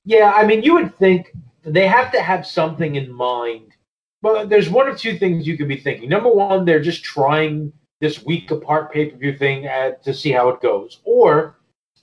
Yeah, 0.04 0.34
I 0.36 0.46
mean, 0.46 0.62
you 0.62 0.74
would 0.74 0.94
think 0.98 1.34
they 1.64 1.88
have 1.88 2.12
to 2.12 2.22
have 2.22 2.46
something 2.46 2.96
in 2.96 3.10
mind 3.10 3.74
Well, 4.22 4.46
there's 4.46 4.70
one 4.70 4.88
or 4.88 4.96
two 4.96 5.18
things 5.18 5.48
you 5.48 5.58
could 5.58 5.68
be 5.68 5.78
thinking. 5.78 6.10
Number 6.10 6.30
one, 6.30 6.66
they're 6.66 6.82
just 6.82 7.04
trying 7.04 7.72
this 8.02 8.26
week 8.26 8.52
apart 8.52 8.92
pay 8.92 9.06
per 9.08 9.18
view 9.18 9.38
thing 9.38 9.66
at, 9.66 10.04
to 10.04 10.14
see 10.14 10.32
how 10.32 10.50
it 10.50 10.62
goes, 10.62 11.00
or 11.06 11.58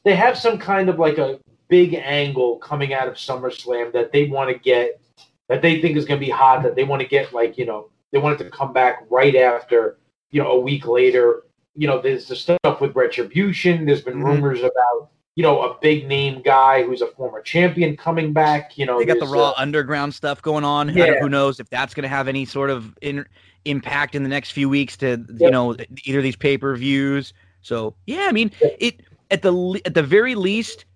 they 0.05 0.15
have 0.15 0.39
some 0.39 0.59
kind 0.59 0.89
of 0.89 0.99
like 0.99 1.18
a 1.18 1.39
big 1.68 1.94
angle 1.94 2.58
coming 2.58 2.94
out 2.94 3.08
of 3.08 3.14
SummerSlam 3.14 3.92
that 3.92 4.12
they 4.12 4.26
want 4.26 4.50
to 4.50 4.58
get, 4.58 5.00
that 5.48 5.62
they 5.62 5.80
think 5.80 5.97
is 5.97 6.05
going 6.05 6.20
to 6.20 6.26
be 6.26 6.30
hot, 6.30 6.62
that 6.62 6.74
they 6.74 6.84
want 6.84 7.02
to 7.02 7.08
get 7.08 7.32
like 7.32 7.58
you 7.58 7.66
know 7.66 7.90
they 8.12 8.18
want 8.18 8.40
it 8.40 8.44
to 8.44 8.50
come 8.50 8.72
back 8.72 9.05
right 9.10 9.36
after 9.36 9.98
you 10.30 10.42
know 10.42 10.52
a 10.52 10.60
week 10.60 10.86
later. 10.86 11.44
You 11.74 11.86
know, 11.86 12.00
there's 12.00 12.26
the 12.26 12.34
stuff 12.34 12.80
with 12.80 12.97
Retribution. 12.97 13.86
There's 13.86 14.02
been 14.02 14.14
mm-hmm. 14.14 14.42
rumors 14.42 14.60
about 14.60 15.10
you 15.38 15.44
know, 15.44 15.62
a 15.62 15.78
big 15.80 16.08
name 16.08 16.42
guy 16.42 16.82
who's 16.82 17.00
a 17.00 17.06
former 17.06 17.40
champion 17.40 17.97
coming 17.97 18.32
back. 18.32 18.76
You 18.76 18.86
know, 18.86 18.98
they 18.98 19.05
got 19.05 19.20
the 19.20 19.26
Raw 19.26 19.50
uh, 19.50 19.55
Underground 19.56 20.12
stuff 20.12 20.42
going 20.42 20.64
on. 20.64 20.88
Yeah. 20.88 21.20
Who 21.20 21.28
knows 21.28 21.60
if 21.60 21.70
that's 21.70 21.94
going 21.94 22.02
to 22.02 22.08
have 22.08 22.26
any 22.26 22.44
sort 22.44 22.70
of 22.70 22.98
in, 23.02 23.24
impact 23.64 24.16
in 24.16 24.24
the 24.24 24.28
next 24.28 24.50
few 24.50 24.68
weeks 24.68 24.97
to 24.97 25.10
yep. 25.10 25.26
you 25.38 25.50
know 25.52 25.76
either 26.02 26.22
these 26.22 26.34
pay 26.34 26.58
per 26.58 26.74
views. 26.74 27.34
So 27.62 27.94
yeah, 28.06 28.26
I 28.28 28.32
mean 28.32 28.50
it 28.60 29.02
at 29.30 29.42
the 29.42 29.80
at 29.84 29.94
the 29.94 30.02
very 30.02 30.34
least 30.34 30.86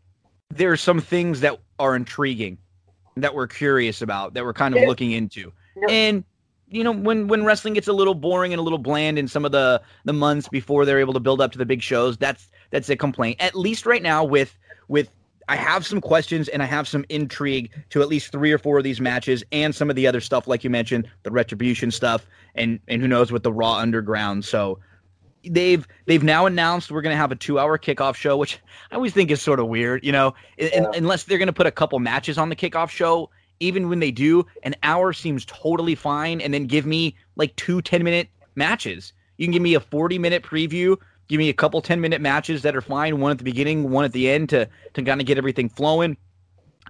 there 0.57 0.71
are 0.71 0.77
some 0.77 1.01
things 1.01 1.41
that 1.41 1.59
are 1.79 1.97
intriguing 1.97 2.59
that 3.17 3.35
we're 3.35 3.47
curious 3.47 4.03
about 4.03 4.35
that 4.35 4.45
we're 4.45 4.53
kind 4.53 4.77
of 4.77 4.83
looking 4.87 5.13
into 5.13 5.53
and 5.89 6.25
you 6.69 6.83
know 6.83 6.93
when 6.93 7.29
when 7.29 7.45
wrestling 7.45 7.75
gets 7.75 7.89
a 7.89 7.93
little 7.93 8.15
boring 8.15 8.53
and 8.53 8.61
a 8.61 8.63
little 8.63 8.79
bland 8.79 9.19
in 9.19 9.29
some 9.29 9.45
of 9.45 9.53
the 9.53 9.81
the 10.05 10.13
months 10.13 10.49
before 10.49 10.85
they're 10.85 11.01
able 11.01 11.13
to 11.13 11.21
build 11.21 11.41
up 11.41 11.53
to 11.53 11.59
the 11.59 11.67
big 11.67 11.83
shows 11.83 12.17
that's 12.17 12.49
that's 12.73 12.89
a 12.89 12.97
complaint. 12.97 13.41
At 13.41 13.55
least 13.55 13.87
right 13.87 14.03
now 14.03 14.25
with 14.25 14.59
with 14.89 15.09
I 15.49 15.57
have 15.57 15.87
some 15.87 16.01
questions 16.01 16.49
and 16.49 16.63
I 16.63 16.67
have 16.67 16.89
some 16.89 17.05
intrigue 17.09 17.71
to 17.91 18.01
at 18.01 18.09
least 18.09 18.33
three 18.33 18.51
or 18.51 18.59
four 18.59 18.79
of 18.79 18.85
these 18.85 19.01
matches 19.01 19.45
and 19.53 19.75
some 19.75 19.91
of 19.91 19.97
the 19.97 20.07
other 20.07 20.21
stuff, 20.21 20.47
like 20.47 20.65
you 20.65 20.71
mentioned, 20.71 21.09
the 21.23 21.31
retribution 21.31 21.93
stuff, 21.93 22.27
and 22.57 22.81
and 22.89 23.01
who 23.01 23.07
knows 23.07 23.31
with 23.31 23.45
the 23.45 23.53
Raw 23.53 23.77
Underground. 23.77 24.45
So 24.45 24.81
they've 25.49 25.87
they've 26.07 26.23
now 26.23 26.47
announced 26.47 26.91
we're 26.91 27.03
going 27.03 27.15
to 27.15 27.19
have 27.19 27.33
a 27.33 27.37
two 27.37 27.59
hour 27.59 27.79
kickoff 27.79 28.15
show, 28.15 28.37
which 28.37 28.61
I 28.91 28.97
always 28.97 29.13
think 29.13 29.31
is 29.31 29.43
sort 29.43 29.61
of 29.61 29.69
weird, 29.69 30.05
you 30.05 30.13
know, 30.13 30.35
yeah. 30.59 30.91
unless 30.95 31.25
they're 31.25 31.39
going 31.39 31.47
to 31.47 31.53
put 31.53 31.67
a 31.67 31.73
couple 31.73 31.99
matches 31.99 32.39
on 32.39 32.49
the 32.49 32.57
kickoff 32.57 32.91
show. 32.91 33.31
Even 33.61 33.89
when 33.89 34.01
they 34.01 34.11
do, 34.11 34.45
an 34.65 34.75
hour 34.83 35.13
seems 35.13 35.45
totally 35.45 35.95
fine, 35.95 36.41
and 36.41 36.53
then 36.53 36.67
give 36.67 36.85
me 36.85 37.17
like 37.37 37.55
two 37.55 37.81
10 37.81 38.03
minute 38.03 38.29
matches. 38.57 39.13
You 39.37 39.47
can 39.47 39.53
give 39.53 39.63
me 39.63 39.75
a 39.75 39.81
40 39.81 40.19
minute 40.19 40.43
preview 40.43 40.97
give 41.29 41.39
me 41.39 41.49
a 41.49 41.55
couple 41.55 41.81
10 41.81 42.01
minute 42.01 42.21
matches 42.21 42.61
that 42.61 42.77
are 42.77 42.83
fine, 42.83 43.19
one 43.19 43.31
at 43.31 43.39
the 43.39 43.45
beginning, 43.45 43.91
one 43.91 44.05
at 44.05 44.13
the 44.13 44.29
end 44.29 44.51
to 44.51 44.69
to 44.95 45.03
kind 45.03 45.21
of 45.21 45.27
get 45.27 45.39
everything 45.39 45.69
flowing. 45.69 46.17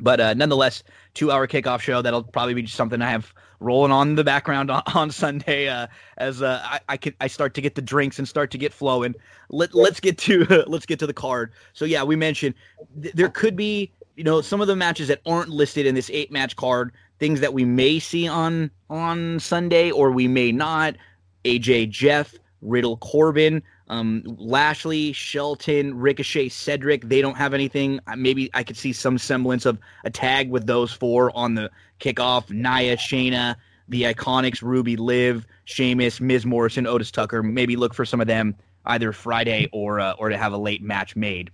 But 0.00 0.20
uh, 0.20 0.34
nonetheless, 0.34 0.82
two 1.14 1.30
hour 1.30 1.46
kickoff 1.46 1.80
show 1.80 2.02
that'll 2.02 2.24
probably 2.24 2.54
be 2.54 2.62
just 2.62 2.76
something 2.76 3.02
I 3.02 3.10
have 3.10 3.32
rolling 3.60 3.92
on 3.92 4.14
the 4.14 4.24
background 4.24 4.70
on, 4.70 4.82
on 4.94 5.10
Sunday 5.10 5.68
uh, 5.68 5.86
as 6.18 6.42
uh, 6.42 6.60
I 6.64 6.80
I, 6.88 6.96
can, 6.96 7.14
I 7.20 7.26
start 7.26 7.54
to 7.54 7.60
get 7.60 7.74
the 7.74 7.82
drinks 7.82 8.18
and 8.18 8.26
start 8.26 8.50
to 8.52 8.58
get 8.58 8.72
flowing. 8.72 9.14
Let 9.50 9.74
let's 9.74 10.00
get 10.00 10.18
to 10.18 10.44
let's 10.66 10.86
get 10.86 10.98
to 11.00 11.06
the 11.06 11.14
card. 11.14 11.52
So 11.72 11.84
yeah, 11.84 12.02
we 12.02 12.16
mentioned 12.16 12.54
th- 13.00 13.14
there 13.14 13.28
could 13.28 13.56
be 13.56 13.92
you 14.16 14.24
know 14.24 14.40
some 14.40 14.60
of 14.60 14.66
the 14.66 14.76
matches 14.76 15.08
that 15.08 15.20
aren't 15.26 15.50
listed 15.50 15.86
in 15.86 15.94
this 15.94 16.10
eight 16.10 16.32
match 16.32 16.56
card, 16.56 16.92
things 17.18 17.40
that 17.40 17.52
we 17.52 17.64
may 17.64 17.98
see 17.98 18.26
on 18.26 18.70
on 18.90 19.40
Sunday 19.40 19.90
or 19.90 20.10
we 20.10 20.28
may 20.28 20.52
not. 20.52 20.96
AJ 21.44 21.90
Jeff, 21.90 22.34
Riddle 22.60 22.96
Corbin. 22.98 23.62
Um, 23.88 24.22
Lashley, 24.38 25.12
Shelton, 25.12 25.98
Ricochet, 25.98 26.48
Cedric, 26.48 27.08
they 27.08 27.20
don't 27.20 27.36
have 27.36 27.52
anything. 27.52 28.00
Maybe 28.16 28.50
I 28.54 28.62
could 28.62 28.76
see 28.76 28.92
some 28.92 29.18
semblance 29.18 29.66
of 29.66 29.78
a 30.04 30.10
tag 30.10 30.50
with 30.50 30.66
those 30.66 30.92
four 30.92 31.36
on 31.36 31.54
the 31.54 31.70
kickoff. 32.00 32.50
Nia, 32.50 32.96
Shayna, 32.96 33.56
the 33.88 34.02
Iconics, 34.04 34.62
Ruby, 34.62 34.96
Liv, 34.96 35.46
Sheamus, 35.64 36.20
Miz 36.20 36.46
Morrison, 36.46 36.86
Otis 36.86 37.10
Tucker. 37.10 37.42
Maybe 37.42 37.76
look 37.76 37.94
for 37.94 38.04
some 38.04 38.20
of 38.20 38.26
them 38.26 38.56
either 38.86 39.12
Friday 39.12 39.68
or 39.72 40.00
uh, 40.00 40.14
or 40.18 40.28
to 40.28 40.36
have 40.36 40.52
a 40.52 40.58
late 40.58 40.82
match 40.82 41.14
made. 41.16 41.50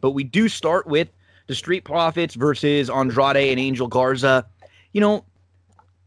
But 0.00 0.10
we 0.10 0.24
do 0.24 0.48
start 0.48 0.86
with 0.86 1.08
the 1.46 1.54
Street 1.54 1.84
Profits 1.84 2.34
versus 2.34 2.90
Andrade 2.90 3.50
and 3.50 3.60
Angel 3.60 3.86
Garza. 3.86 4.46
You 4.92 5.00
know, 5.00 5.24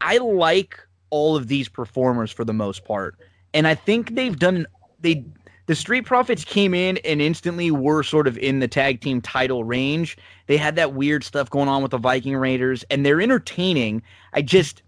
I 0.01 0.17
like 0.17 0.79
all 1.09 1.35
of 1.35 1.47
these 1.47 1.69
performers 1.69 2.31
for 2.31 2.43
the 2.43 2.53
most 2.53 2.85
part, 2.85 3.15
and 3.53 3.67
I 3.67 3.75
think 3.75 4.15
they've 4.15 4.37
done 4.37 4.67
they 5.01 5.25
the 5.69 5.75
Street 5.75 6.03
Profits 6.03 6.43
came 6.43 6.73
in 6.73 6.97
and 7.05 7.21
instantly 7.21 7.69
were 7.69 8.01
sort 8.01 8.25
of 8.25 8.39
in 8.39 8.57
the 8.57 8.67
tag 8.67 9.01
team 9.01 9.21
title 9.21 9.63
range. 9.63 10.17
They 10.47 10.57
had 10.57 10.75
that 10.77 10.95
weird 10.95 11.23
stuff 11.23 11.47
going 11.47 11.69
on 11.69 11.83
with 11.83 11.91
the 11.91 11.99
Viking 11.99 12.35
Raiders, 12.35 12.83
and 12.89 13.05
they're 13.05 13.21
entertaining. 13.21 14.01
I 14.33 14.41
just, 14.41 14.81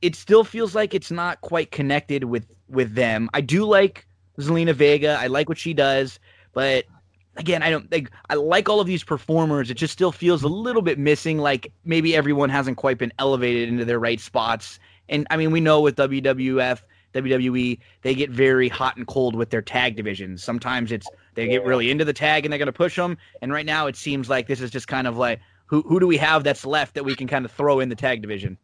it 0.00 0.14
still 0.14 0.44
feels 0.44 0.76
like 0.76 0.94
it's 0.94 1.10
not 1.10 1.40
quite 1.40 1.72
connected 1.72 2.22
with 2.22 2.46
with 2.68 2.94
them. 2.94 3.30
I 3.34 3.40
do 3.40 3.64
like 3.64 4.06
Zelina 4.38 4.72
Vega. 4.72 5.16
I 5.18 5.26
like 5.26 5.48
what 5.48 5.58
she 5.58 5.74
does, 5.74 6.20
but 6.52 6.84
again, 7.36 7.64
I 7.64 7.70
don't 7.70 7.90
think 7.90 8.08
I 8.30 8.34
like 8.34 8.68
all 8.68 8.78
of 8.78 8.86
these 8.86 9.02
performers. 9.02 9.72
It 9.72 9.74
just 9.74 9.92
still 9.92 10.12
feels 10.12 10.44
a 10.44 10.48
little 10.48 10.82
bit 10.82 11.00
missing. 11.00 11.38
Like 11.38 11.72
maybe 11.84 12.14
everyone 12.14 12.48
hasn't 12.48 12.76
quite 12.76 12.96
been 12.96 13.12
elevated 13.18 13.68
into 13.68 13.84
their 13.84 13.98
right 13.98 14.20
spots. 14.20 14.78
And 15.08 15.26
I 15.30 15.36
mean, 15.36 15.50
we 15.50 15.58
know 15.58 15.80
with 15.80 15.96
WWF 15.96 16.80
WWE, 17.14 17.78
they 18.02 18.14
get 18.14 18.30
very 18.30 18.68
hot 18.68 18.96
and 18.96 19.06
cold 19.06 19.36
with 19.36 19.50
their 19.50 19.62
tag 19.62 19.96
divisions. 19.96 20.42
Sometimes 20.42 20.92
it's 20.92 21.06
they 21.34 21.46
get 21.46 21.64
really 21.64 21.90
into 21.90 22.04
the 22.04 22.12
tag 22.12 22.44
and 22.44 22.52
they're 22.52 22.58
going 22.58 22.66
to 22.66 22.72
push 22.72 22.96
them. 22.96 23.16
And 23.40 23.52
right 23.52 23.66
now, 23.66 23.86
it 23.86 23.96
seems 23.96 24.28
like 24.28 24.46
this 24.46 24.60
is 24.60 24.70
just 24.70 24.88
kind 24.88 25.06
of 25.06 25.16
like 25.16 25.40
who 25.66 25.82
who 25.82 25.98
do 26.00 26.06
we 26.06 26.16
have 26.18 26.44
that's 26.44 26.66
left 26.66 26.94
that 26.94 27.04
we 27.04 27.14
can 27.14 27.26
kind 27.26 27.44
of 27.44 27.52
throw 27.52 27.80
in 27.80 27.88
the 27.88 27.94
tag 27.94 28.22
division? 28.22 28.58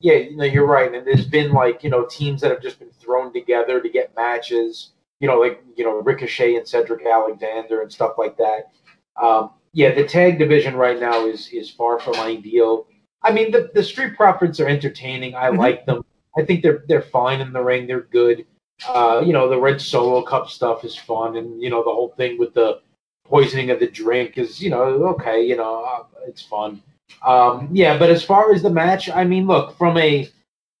Yeah, 0.00 0.14
you 0.14 0.36
know, 0.36 0.44
you're 0.44 0.66
right. 0.66 0.92
And 0.92 1.06
there's 1.06 1.26
been 1.26 1.52
like 1.52 1.84
you 1.84 1.90
know 1.90 2.04
teams 2.06 2.40
that 2.40 2.50
have 2.50 2.62
just 2.62 2.78
been 2.78 2.90
thrown 2.90 3.32
together 3.32 3.80
to 3.80 3.88
get 3.88 4.14
matches. 4.16 4.90
You 5.20 5.28
know, 5.28 5.38
like 5.38 5.62
you 5.76 5.84
know 5.84 6.00
Ricochet 6.00 6.56
and 6.56 6.66
Cedric 6.66 7.06
Alexander 7.06 7.82
and 7.82 7.92
stuff 7.92 8.14
like 8.18 8.36
that. 8.38 8.72
Um, 9.20 9.50
yeah, 9.72 9.94
the 9.94 10.04
tag 10.04 10.38
division 10.38 10.74
right 10.74 10.98
now 10.98 11.26
is 11.26 11.48
is 11.48 11.70
far 11.70 11.98
from 11.98 12.16
ideal. 12.16 12.86
I 13.22 13.32
mean, 13.32 13.52
the, 13.52 13.70
the 13.72 13.82
Street 13.82 14.16
Profits 14.16 14.58
are 14.60 14.66
entertaining. 14.66 15.34
I 15.34 15.48
mm-hmm. 15.48 15.58
like 15.58 15.86
them. 15.86 16.04
I 16.36 16.42
think 16.42 16.62
they're 16.62 16.84
they're 16.88 17.02
fine 17.02 17.40
in 17.40 17.52
the 17.52 17.62
ring. 17.62 17.86
They're 17.86 18.00
good. 18.00 18.46
Uh, 18.88 19.22
you 19.24 19.32
know, 19.32 19.48
the 19.48 19.60
Red 19.60 19.80
Solo 19.80 20.22
Cup 20.22 20.48
stuff 20.48 20.84
is 20.84 20.96
fun, 20.96 21.36
and 21.36 21.62
you 21.62 21.70
know 21.70 21.82
the 21.84 21.90
whole 21.90 22.14
thing 22.16 22.38
with 22.38 22.54
the 22.54 22.80
poisoning 23.24 23.70
of 23.70 23.80
the 23.80 23.86
drink 23.86 24.38
is 24.38 24.60
you 24.60 24.70
know 24.70 24.82
okay. 25.08 25.42
You 25.44 25.56
know, 25.56 25.84
uh, 25.84 26.04
it's 26.26 26.42
fun. 26.42 26.82
Um, 27.26 27.68
yeah, 27.72 27.98
but 27.98 28.10
as 28.10 28.24
far 28.24 28.52
as 28.52 28.62
the 28.62 28.70
match, 28.70 29.10
I 29.10 29.24
mean, 29.24 29.46
look 29.46 29.76
from 29.76 29.98
a 29.98 30.28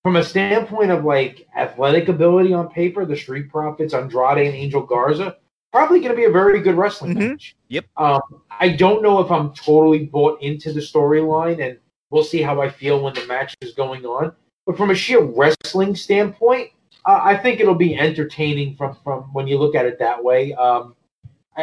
from 0.02 0.16
a 0.16 0.24
standpoint 0.24 0.90
of 0.90 1.04
like 1.04 1.46
athletic 1.56 2.08
ability 2.08 2.52
on 2.52 2.68
paper, 2.68 3.04
the 3.04 3.16
Street 3.16 3.48
Profits, 3.48 3.94
Andrade 3.94 4.46
and 4.46 4.56
Angel 4.56 4.82
Garza, 4.82 5.36
probably 5.72 6.00
going 6.00 6.10
to 6.10 6.16
be 6.16 6.24
a 6.24 6.30
very 6.30 6.60
good 6.60 6.76
wrestling 6.76 7.14
mm-hmm. 7.14 7.28
match. 7.30 7.56
Yep. 7.68 7.86
Um, 7.96 8.20
I 8.50 8.70
don't 8.70 9.02
know 9.02 9.20
if 9.20 9.30
I'm 9.30 9.52
totally 9.54 10.06
bought 10.06 10.42
into 10.42 10.72
the 10.72 10.80
storyline, 10.80 11.64
and 11.64 11.78
we'll 12.10 12.24
see 12.24 12.42
how 12.42 12.60
I 12.60 12.68
feel 12.68 13.00
when 13.00 13.14
the 13.14 13.26
match 13.26 13.54
is 13.60 13.72
going 13.74 14.04
on. 14.04 14.32
But 14.66 14.76
from 14.76 14.90
a 14.90 14.94
sheer 14.94 15.20
wrestling 15.20 15.96
standpoint, 15.96 16.70
uh, 17.04 17.20
I 17.22 17.36
think 17.36 17.60
it'll 17.60 17.74
be 17.74 17.98
entertaining 17.98 18.76
from 18.76 18.96
from 19.02 19.22
when 19.32 19.46
you 19.48 19.58
look 19.58 19.74
at 19.74 19.86
it 19.86 19.98
that 19.98 20.22
way. 20.22 20.54
Um, 20.54 20.94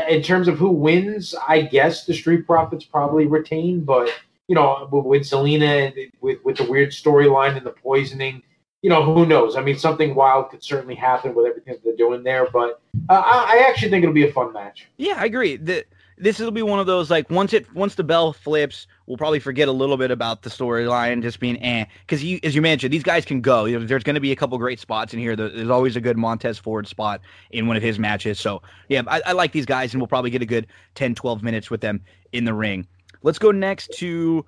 in 0.07 0.21
terms 0.21 0.47
of 0.47 0.57
who 0.57 0.69
wins, 0.69 1.33
I 1.47 1.61
guess 1.61 2.05
the 2.05 2.13
Street 2.13 2.45
Profits 2.45 2.85
probably 2.85 3.25
retain, 3.25 3.83
but 3.83 4.09
you 4.47 4.55
know, 4.55 4.87
with 4.91 5.23
Zelina, 5.23 5.93
with 6.21 6.39
with 6.43 6.57
the 6.57 6.65
weird 6.65 6.89
storyline 6.89 7.55
and 7.55 7.65
the 7.65 7.71
poisoning, 7.71 8.43
you 8.81 8.89
know, 8.89 9.03
who 9.13 9.25
knows? 9.25 9.55
I 9.55 9.61
mean, 9.61 9.77
something 9.77 10.15
wild 10.15 10.49
could 10.49 10.63
certainly 10.63 10.95
happen 10.95 11.33
with 11.35 11.45
everything 11.45 11.73
that 11.73 11.83
they're 11.83 11.95
doing 11.95 12.23
there, 12.23 12.47
but 12.51 12.81
uh, 13.09 13.21
I, 13.25 13.57
I, 13.57 13.69
actually 13.69 13.89
think 13.89 14.03
it'll 14.03 14.13
be 14.13 14.27
a 14.27 14.31
fun 14.31 14.53
match. 14.53 14.87
Yeah, 14.97 15.15
I 15.17 15.25
agree. 15.25 15.57
The, 15.57 15.85
this 16.19 16.37
will 16.37 16.51
be 16.51 16.61
one 16.61 16.79
of 16.79 16.85
those 16.85 17.09
like 17.09 17.29
once 17.29 17.53
it 17.53 17.73
once 17.73 17.95
the 17.95 18.03
bell 18.03 18.33
flips, 18.33 18.87
we'll 19.07 19.17
probably 19.17 19.39
forget 19.39 19.67
a 19.67 19.71
little 19.71 19.97
bit 19.97 20.11
about 20.11 20.43
the 20.43 20.49
storyline 20.49 21.21
just 21.21 21.39
being 21.39 21.61
eh. 21.63 21.85
Because 22.01 22.23
you, 22.23 22.39
as 22.43 22.53
you 22.53 22.61
mentioned, 22.61 22.93
these 22.93 23.03
guys 23.03 23.25
can 23.25 23.41
go. 23.41 23.65
You 23.65 23.79
know, 23.79 23.85
there's 23.85 24.03
going 24.03 24.15
to 24.15 24.19
be 24.21 24.31
a 24.31 24.35
couple 24.35 24.57
great 24.57 24.79
spots 24.79 25.13
in 25.13 25.19
here. 25.19 25.35
There's 25.35 25.69
always 25.69 25.95
a 25.95 26.01
good 26.01 26.17
Montez 26.17 26.59
Ford 26.59 26.87
spot 26.87 27.21
in 27.51 27.67
one 27.67 27.77
of 27.77 27.83
his 27.83 27.97
matches. 27.97 28.39
So 28.39 28.61
yeah, 28.89 29.01
I, 29.07 29.21
I 29.27 29.31
like 29.31 29.53
these 29.53 29.65
guys, 29.65 29.93
and 29.93 30.01
we'll 30.01 30.07
probably 30.07 30.29
get 30.29 30.41
a 30.41 30.45
good 30.45 30.67
10, 30.95 31.15
12 31.15 31.41
minutes 31.41 31.69
with 31.69 31.81
them 31.81 32.01
in 32.33 32.43
the 32.43 32.53
ring. 32.53 32.85
Let's 33.23 33.39
go 33.39 33.51
next 33.51 33.91
to 33.97 34.45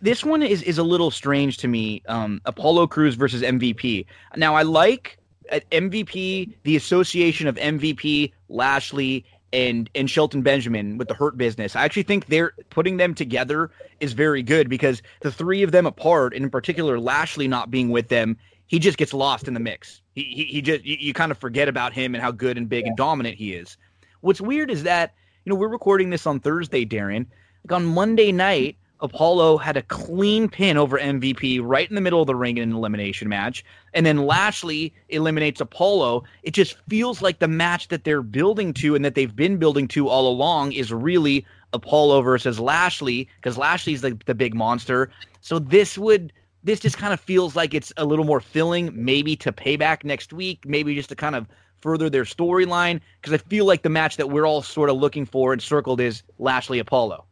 this 0.00 0.24
one 0.24 0.42
is 0.42 0.62
is 0.62 0.78
a 0.78 0.82
little 0.82 1.10
strange 1.10 1.58
to 1.58 1.68
me. 1.68 2.02
Um, 2.06 2.40
Apollo 2.46 2.88
Crews 2.88 3.16
versus 3.16 3.42
MVP. 3.42 4.06
Now 4.36 4.54
I 4.54 4.62
like 4.62 5.18
at 5.50 5.62
uh, 5.62 5.66
MVP 5.72 6.54
the 6.62 6.76
association 6.76 7.46
of 7.46 7.56
MVP 7.56 8.32
Lashley 8.48 9.24
and 9.52 9.90
and 9.94 10.08
Shelton 10.08 10.42
Benjamin 10.42 10.98
with 10.98 11.08
the 11.08 11.14
Hurt 11.14 11.36
Business. 11.36 11.76
I 11.76 11.84
actually 11.84 12.04
think 12.04 12.26
they're 12.26 12.52
putting 12.70 12.96
them 12.96 13.14
together 13.14 13.70
is 14.00 14.12
very 14.12 14.42
good 14.42 14.68
because 14.68 15.02
the 15.20 15.32
three 15.32 15.62
of 15.62 15.72
them 15.72 15.86
apart, 15.86 16.34
and 16.34 16.44
in 16.44 16.50
particular 16.50 16.98
Lashley 16.98 17.48
not 17.48 17.70
being 17.70 17.90
with 17.90 18.08
them, 18.08 18.36
he 18.66 18.78
just 18.78 18.98
gets 18.98 19.12
lost 19.12 19.48
in 19.48 19.54
the 19.54 19.60
mix. 19.60 20.00
He 20.14 20.24
he, 20.24 20.44
he 20.44 20.62
just 20.62 20.84
you, 20.84 20.96
you, 20.98 21.12
kind 21.12 21.30
of 21.30 21.38
forget 21.38 21.68
about 21.68 21.92
him 21.92 22.14
and 22.14 22.22
how 22.22 22.30
good 22.30 22.56
and 22.56 22.68
big 22.68 22.86
and 22.86 22.96
dominant 22.96 23.36
he 23.36 23.54
is. 23.54 23.76
What's 24.20 24.40
weird 24.40 24.70
is 24.70 24.84
that 24.84 25.14
you 25.44 25.50
know 25.50 25.56
we're 25.56 25.68
recording 25.68 26.10
this 26.10 26.26
on 26.26 26.40
Thursday, 26.40 26.84
Darren. 26.84 27.26
Like 27.64 27.76
on 27.76 27.84
Monday 27.84 28.32
night, 28.32 28.76
Apollo 29.02 29.58
had 29.58 29.76
a 29.76 29.82
clean 29.82 30.48
pin 30.48 30.76
over 30.76 30.96
MVP 30.96 31.60
right 31.60 31.88
in 31.88 31.96
the 31.96 32.00
middle 32.00 32.20
of 32.20 32.28
the 32.28 32.36
ring 32.36 32.56
in 32.56 32.70
an 32.70 32.76
elimination 32.76 33.28
match. 33.28 33.64
And 33.92 34.06
then 34.06 34.18
Lashley 34.18 34.94
eliminates 35.08 35.60
Apollo. 35.60 36.22
It 36.44 36.52
just 36.52 36.76
feels 36.88 37.20
like 37.20 37.40
the 37.40 37.48
match 37.48 37.88
that 37.88 38.04
they're 38.04 38.22
building 38.22 38.72
to 38.74 38.94
and 38.94 39.04
that 39.04 39.16
they've 39.16 39.34
been 39.34 39.56
building 39.56 39.88
to 39.88 40.08
all 40.08 40.28
along 40.28 40.72
is 40.72 40.92
really 40.92 41.44
Apollo 41.72 42.22
versus 42.22 42.60
Lashley 42.60 43.28
because 43.36 43.58
Lashley's 43.58 44.02
the, 44.02 44.16
the 44.26 44.36
big 44.36 44.54
monster. 44.54 45.10
So 45.40 45.58
this 45.58 45.98
would 45.98 46.32
this 46.64 46.78
just 46.78 46.96
kind 46.96 47.12
of 47.12 47.18
feels 47.20 47.56
like 47.56 47.74
it's 47.74 47.92
a 47.96 48.04
little 48.04 48.24
more 48.24 48.40
filling, 48.40 48.92
maybe 48.94 49.34
to 49.34 49.52
payback 49.52 50.04
next 50.04 50.32
week, 50.32 50.64
maybe 50.64 50.94
just 50.94 51.08
to 51.08 51.16
kind 51.16 51.34
of 51.34 51.48
further 51.80 52.08
their 52.08 52.22
storyline. 52.22 53.00
Because 53.20 53.32
I 53.32 53.38
feel 53.38 53.64
like 53.64 53.82
the 53.82 53.88
match 53.88 54.16
that 54.16 54.30
we're 54.30 54.46
all 54.46 54.62
sort 54.62 54.88
of 54.88 54.96
looking 54.96 55.26
for 55.26 55.52
and 55.52 55.60
circled 55.60 56.00
is 56.00 56.22
Lashley 56.38 56.78
Apollo. 56.78 57.24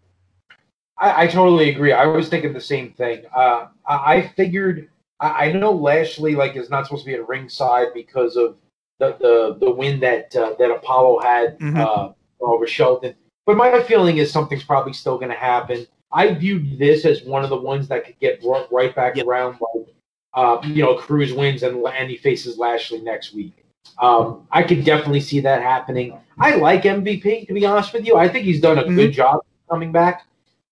I, 1.00 1.22
I 1.22 1.26
totally 1.26 1.70
agree. 1.70 1.92
I 1.92 2.06
was 2.06 2.28
thinking 2.28 2.52
the 2.52 2.60
same 2.60 2.92
thing. 2.92 3.24
Uh, 3.34 3.68
I, 3.86 4.14
I 4.14 4.28
figured 4.36 4.88
I, 5.18 5.46
I, 5.46 5.52
know 5.52 5.72
Lashley 5.72 6.34
like 6.34 6.56
is 6.56 6.70
not 6.70 6.86
supposed 6.86 7.04
to 7.04 7.10
be 7.10 7.14
at 7.14 7.26
ringside 7.26 7.88
because 7.94 8.36
of 8.36 8.56
the 8.98 9.16
the, 9.20 9.56
the 9.60 9.70
win 9.70 9.98
that 10.00 10.34
uh, 10.36 10.54
that 10.58 10.70
Apollo 10.70 11.20
had 11.22 11.58
mm-hmm. 11.58 11.78
uh, 11.78 12.12
over 12.40 12.66
Shelton. 12.66 13.14
But 13.46 13.56
my 13.56 13.82
feeling 13.82 14.18
is 14.18 14.30
something's 14.30 14.62
probably 14.62 14.92
still 14.92 15.16
going 15.16 15.30
to 15.30 15.36
happen. 15.36 15.86
I 16.12 16.34
viewed 16.34 16.78
this 16.78 17.04
as 17.04 17.22
one 17.22 17.42
of 17.42 17.50
the 17.50 17.56
ones 17.56 17.88
that 17.88 18.04
could 18.04 18.18
get 18.20 18.42
brought 18.42 18.70
right 18.72 18.94
back 18.94 19.16
yep. 19.16 19.26
around. 19.26 19.58
Like, 19.60 19.86
uh, 20.34 20.58
you 20.64 20.82
know, 20.82 20.94
Crews 20.94 21.32
wins 21.32 21.62
and, 21.62 21.84
and 21.86 22.10
he 22.10 22.16
faces 22.16 22.58
Lashley 22.58 23.00
next 23.00 23.32
week. 23.32 23.64
Um, 24.00 24.46
I 24.50 24.62
could 24.62 24.84
definitely 24.84 25.20
see 25.20 25.40
that 25.40 25.62
happening. 25.62 26.18
I 26.38 26.56
like 26.56 26.82
MVP 26.82 27.46
to 27.48 27.54
be 27.54 27.66
honest 27.66 27.92
with 27.92 28.06
you. 28.06 28.16
I 28.16 28.28
think 28.28 28.44
he's 28.44 28.60
done 28.60 28.78
a 28.78 28.82
mm-hmm. 28.82 28.96
good 28.96 29.12
job 29.12 29.40
coming 29.68 29.92
back. 29.92 30.26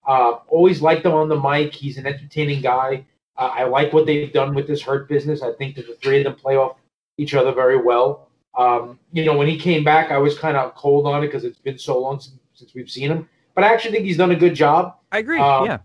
Uh, 0.08 0.38
always 0.48 0.80
liked 0.80 1.04
him 1.04 1.12
on 1.12 1.28
the 1.28 1.38
mic. 1.38 1.74
He's 1.74 1.98
an 1.98 2.06
entertaining 2.06 2.62
guy. 2.62 3.04
Uh, 3.36 3.50
I 3.54 3.64
like 3.64 3.92
what 3.92 4.06
they've 4.06 4.32
done 4.32 4.54
with 4.54 4.66
this 4.66 4.80
hurt 4.80 5.06
business. 5.06 5.42
I 5.42 5.52
think 5.52 5.76
that 5.76 5.86
the 5.86 5.96
three 6.02 6.18
of 6.18 6.24
them 6.24 6.34
play 6.34 6.56
off 6.56 6.78
each 7.18 7.34
other 7.34 7.52
very 7.52 7.76
well. 7.76 8.30
Um, 8.56 8.98
you 9.12 9.26
know, 9.26 9.36
when 9.36 9.46
he 9.46 9.58
came 9.58 9.84
back, 9.84 10.10
I 10.10 10.16
was 10.16 10.36
kind 10.36 10.56
of 10.56 10.74
cold 10.74 11.06
on 11.06 11.22
it 11.22 11.26
because 11.26 11.44
it's 11.44 11.58
been 11.58 11.78
so 11.78 12.00
long 12.00 12.18
since, 12.20 12.38
since, 12.54 12.74
we've 12.74 12.90
seen 12.90 13.10
him. 13.10 13.28
But 13.54 13.64
I 13.64 13.72
actually 13.72 13.92
think 13.92 14.06
he's 14.06 14.16
done 14.16 14.30
a 14.30 14.36
good 14.36 14.54
job. 14.54 14.96
I 15.12 15.18
agree. 15.18 15.38
Um, 15.38 15.66
yeah. 15.66 15.78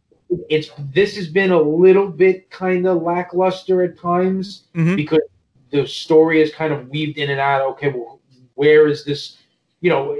It's 0.50 0.72
this 0.94 1.16
has 1.18 1.28
been 1.28 1.52
a 1.52 1.62
little 1.62 2.08
bit 2.08 2.50
kind 2.50 2.88
of 2.88 3.04
lackluster 3.04 3.84
at 3.84 4.00
times 4.00 4.64
mm-hmm. 4.74 4.96
because 4.96 5.22
the 5.70 5.86
story 5.86 6.42
is 6.42 6.52
kind 6.54 6.74
of 6.74 6.88
weaved 6.90 7.18
in 7.18 7.30
and 7.30 7.40
out. 7.40 7.62
Okay, 7.74 7.90
well, 7.90 8.22
where 8.56 8.88
is 8.88 9.04
this? 9.04 9.38
You 9.82 9.90
know, 9.90 10.16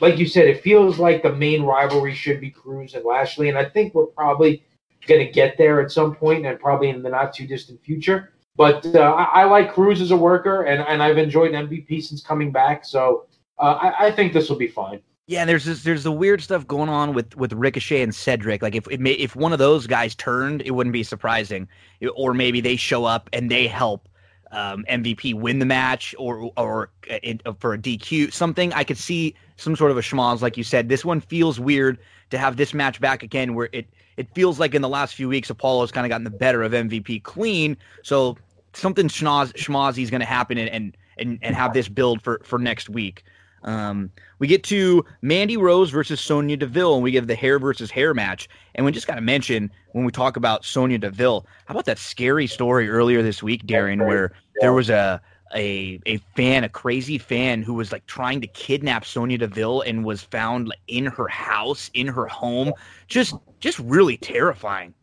like 0.00 0.18
you 0.18 0.26
said, 0.26 0.46
it 0.46 0.62
feels 0.62 0.98
like 0.98 1.22
the 1.22 1.32
main 1.32 1.62
rivalry 1.62 2.14
should 2.14 2.40
be 2.40 2.50
Crews 2.50 2.94
and 2.94 3.04
Lashley, 3.04 3.48
and 3.48 3.58
I 3.58 3.64
think 3.64 3.94
we're 3.94 4.06
probably 4.06 4.64
going 5.06 5.24
to 5.24 5.32
get 5.32 5.56
there 5.58 5.80
at 5.80 5.90
some 5.90 6.14
point, 6.14 6.46
and 6.46 6.58
probably 6.58 6.90
in 6.90 7.02
the 7.02 7.10
not 7.10 7.34
too 7.34 7.46
distant 7.46 7.82
future. 7.82 8.32
But 8.56 8.84
uh, 8.94 9.00
I, 9.00 9.42
I, 9.42 9.44
like 9.44 9.72
Crews 9.72 10.00
as 10.00 10.10
a 10.10 10.16
worker, 10.16 10.64
and, 10.64 10.82
and 10.82 11.02
I've 11.02 11.18
enjoyed 11.18 11.52
MVP 11.52 12.02
since 12.02 12.22
coming 12.22 12.52
back, 12.52 12.84
so 12.84 13.26
uh, 13.58 13.78
I, 13.80 14.06
I, 14.06 14.10
think 14.10 14.32
this 14.32 14.50
will 14.50 14.56
be 14.56 14.68
fine. 14.68 15.00
Yeah, 15.26 15.44
there's 15.44 15.64
this, 15.64 15.82
there's 15.82 16.02
the 16.02 16.12
weird 16.12 16.42
stuff 16.42 16.66
going 16.66 16.88
on 16.88 17.14
with, 17.14 17.36
with 17.36 17.52
Ricochet 17.52 18.02
and 18.02 18.14
Cedric. 18.14 18.62
Like 18.62 18.74
if 18.74 18.86
it 18.90 19.00
may, 19.00 19.12
if 19.12 19.36
one 19.36 19.52
of 19.52 19.58
those 19.58 19.86
guys 19.86 20.14
turned, 20.14 20.62
it 20.62 20.72
wouldn't 20.72 20.92
be 20.92 21.04
surprising, 21.04 21.68
or 22.16 22.34
maybe 22.34 22.60
they 22.60 22.76
show 22.76 23.04
up 23.04 23.30
and 23.32 23.50
they 23.50 23.66
help 23.66 24.08
um, 24.52 24.84
MVP 24.90 25.34
win 25.34 25.58
the 25.58 25.66
match 25.66 26.14
or 26.18 26.50
or 26.56 26.90
it, 27.06 27.42
for 27.60 27.74
a 27.74 27.78
DQ 27.78 28.32
something. 28.32 28.72
I 28.72 28.84
could 28.84 28.98
see 28.98 29.34
some 29.60 29.76
sort 29.76 29.90
of 29.90 29.98
a 29.98 30.00
schmoz, 30.00 30.40
like 30.40 30.56
you 30.56 30.64
said. 30.64 30.88
This 30.88 31.04
one 31.04 31.20
feels 31.20 31.60
weird 31.60 31.98
to 32.30 32.38
have 32.38 32.56
this 32.56 32.74
match 32.74 33.00
back 33.00 33.22
again, 33.22 33.54
where 33.54 33.68
it 33.72 33.86
it 34.16 34.32
feels 34.34 34.58
like 34.58 34.74
in 34.74 34.82
the 34.82 34.88
last 34.88 35.14
few 35.14 35.28
weeks 35.28 35.50
Apollo's 35.50 35.92
kind 35.92 36.04
of 36.04 36.08
gotten 36.08 36.24
the 36.24 36.30
better 36.30 36.62
of 36.62 36.72
MVP 36.72 37.22
clean. 37.22 37.76
So 38.02 38.36
something 38.72 39.08
schmoz 39.08 39.52
schmozzy 39.52 40.02
is 40.02 40.10
going 40.10 40.20
to 40.20 40.26
happen 40.26 40.58
and, 40.58 40.94
and 41.18 41.38
and 41.42 41.54
have 41.54 41.74
this 41.74 41.88
build 41.88 42.22
for 42.22 42.40
for 42.44 42.58
next 42.58 42.88
week. 42.88 43.24
Um, 43.62 44.10
we 44.38 44.46
get 44.46 44.64
to 44.64 45.04
Mandy 45.20 45.58
Rose 45.58 45.90
versus 45.90 46.20
Sonya 46.20 46.56
Deville, 46.56 46.94
and 46.94 47.02
we 47.02 47.10
give 47.10 47.26
the 47.26 47.34
hair 47.34 47.58
versus 47.58 47.90
hair 47.90 48.14
match. 48.14 48.48
And 48.74 48.86
we 48.86 48.92
just 48.92 49.06
got 49.06 49.16
to 49.16 49.20
mention 49.20 49.70
when 49.92 50.06
we 50.06 50.12
talk 50.12 50.36
about 50.36 50.64
Sonya 50.64 50.96
Deville, 50.96 51.46
how 51.66 51.72
about 51.72 51.84
that 51.84 51.98
scary 51.98 52.46
story 52.46 52.88
earlier 52.88 53.22
this 53.22 53.42
week, 53.42 53.66
Darren, 53.66 54.06
where 54.06 54.32
there 54.60 54.72
was 54.72 54.88
a 54.88 55.20
a 55.54 56.00
a 56.06 56.18
fan, 56.36 56.64
a 56.64 56.68
crazy 56.68 57.18
fan, 57.18 57.62
who 57.62 57.74
was 57.74 57.92
like 57.92 58.06
trying 58.06 58.40
to 58.40 58.46
kidnap 58.46 59.04
Sonya 59.04 59.38
Deville 59.38 59.82
and 59.82 60.04
was 60.04 60.22
found 60.22 60.74
in 60.88 61.06
her 61.06 61.28
house, 61.28 61.90
in 61.94 62.06
her 62.06 62.26
home. 62.26 62.72
Just 63.08 63.34
just 63.60 63.78
really 63.80 64.16
terrifying. 64.16 64.94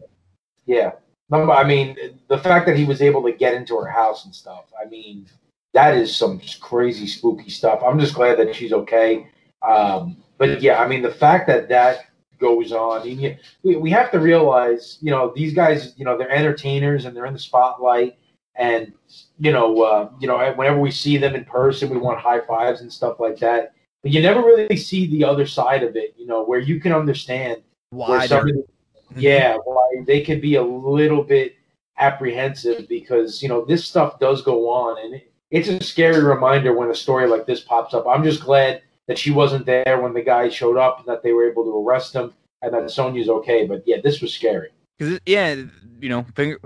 Yeah, 0.65 0.91
I 1.31 1.63
mean, 1.63 1.97
the 2.27 2.37
fact 2.37 2.67
that 2.67 2.77
he 2.77 2.85
was 2.85 3.01
able 3.01 3.23
to 3.23 3.31
get 3.31 3.53
into 3.53 3.77
her 3.77 3.89
house 3.89 4.25
and 4.25 4.33
stuff. 4.33 4.65
I 4.81 4.87
mean, 4.87 5.27
that 5.73 5.95
is 5.95 6.15
some 6.15 6.41
crazy 6.59 7.07
spooky 7.07 7.49
stuff. 7.49 7.81
I'm 7.85 7.99
just 7.99 8.13
glad 8.13 8.37
that 8.39 8.55
she's 8.55 8.73
okay. 8.73 9.27
Um, 9.67 10.17
but 10.37 10.61
yeah, 10.61 10.81
I 10.81 10.87
mean, 10.87 11.01
the 11.01 11.11
fact 11.11 11.47
that 11.47 11.69
that 11.69 12.05
goes 12.39 12.71
on, 12.71 13.07
and 13.07 13.39
we, 13.63 13.75
we 13.75 13.89
have 13.91 14.11
to 14.11 14.19
realize, 14.19 14.97
you 15.01 15.11
know, 15.11 15.33
these 15.35 15.53
guys, 15.53 15.93
you 15.97 16.05
know, 16.05 16.17
they're 16.17 16.31
entertainers 16.31 17.05
and 17.05 17.15
they're 17.15 17.25
in 17.25 17.33
the 17.33 17.39
spotlight, 17.39 18.17
and 18.55 18.93
you 19.39 19.51
know, 19.51 19.81
uh, 19.81 20.09
you 20.19 20.27
know, 20.27 20.37
whenever 20.53 20.79
we 20.79 20.91
see 20.91 21.17
them 21.17 21.35
in 21.35 21.45
person, 21.45 21.89
we 21.89 21.97
want 21.97 22.19
high 22.19 22.41
fives 22.41 22.81
and 22.81 22.91
stuff 22.91 23.19
like 23.19 23.37
that. 23.39 23.73
But 24.03 24.11
you 24.11 24.21
never 24.21 24.41
really 24.41 24.77
see 24.77 25.07
the 25.07 25.23
other 25.23 25.45
side 25.45 25.83
of 25.83 25.95
it, 25.95 26.15
you 26.17 26.27
know, 26.27 26.43
where 26.43 26.59
you 26.59 26.79
can 26.79 26.91
understand 26.93 27.61
why. 27.89 28.27
Somebody, 28.27 28.53
mm-hmm. 28.53 29.19
yeah, 29.19 29.57
why 29.63 30.03
they 30.05 30.21
could 30.21 30.41
be 30.41 30.55
a 30.55 30.63
little 30.63 31.23
bit 31.23 31.55
apprehensive 31.99 32.87
because 32.87 33.41
you 33.41 33.49
know 33.49 33.65
this 33.65 33.85
stuff 33.85 34.19
does 34.19 34.41
go 34.41 34.69
on 34.69 35.03
and. 35.03 35.15
It, 35.15 35.31
it's 35.49 35.69
a 35.69 35.81
scary 35.81 36.23
reminder 36.23 36.73
when 36.73 36.91
a 36.91 36.95
story 36.95 37.27
like 37.27 37.45
this 37.45 37.61
pops 37.61 37.93
up. 37.93 38.05
I'm 38.07 38.23
just 38.23 38.43
glad 38.43 38.81
that 39.07 39.17
she 39.17 39.31
wasn't 39.31 39.65
there 39.65 39.99
when 40.01 40.13
the 40.13 40.21
guy 40.21 40.49
showed 40.49 40.77
up 40.77 40.99
and 40.99 41.07
that 41.07 41.23
they 41.23 41.31
were 41.31 41.49
able 41.49 41.63
to 41.63 41.87
arrest 41.87 42.13
him 42.13 42.33
and 42.61 42.73
that 42.73 42.91
Sonya's 42.91 43.29
okay. 43.29 43.65
But 43.65 43.83
yeah, 43.85 43.97
this 44.03 44.21
was 44.21 44.33
scary. 44.33 44.69
Because 44.97 45.19
yeah, 45.25 45.55
you 46.01 46.09
know, 46.09 46.25
finger, 46.35 46.59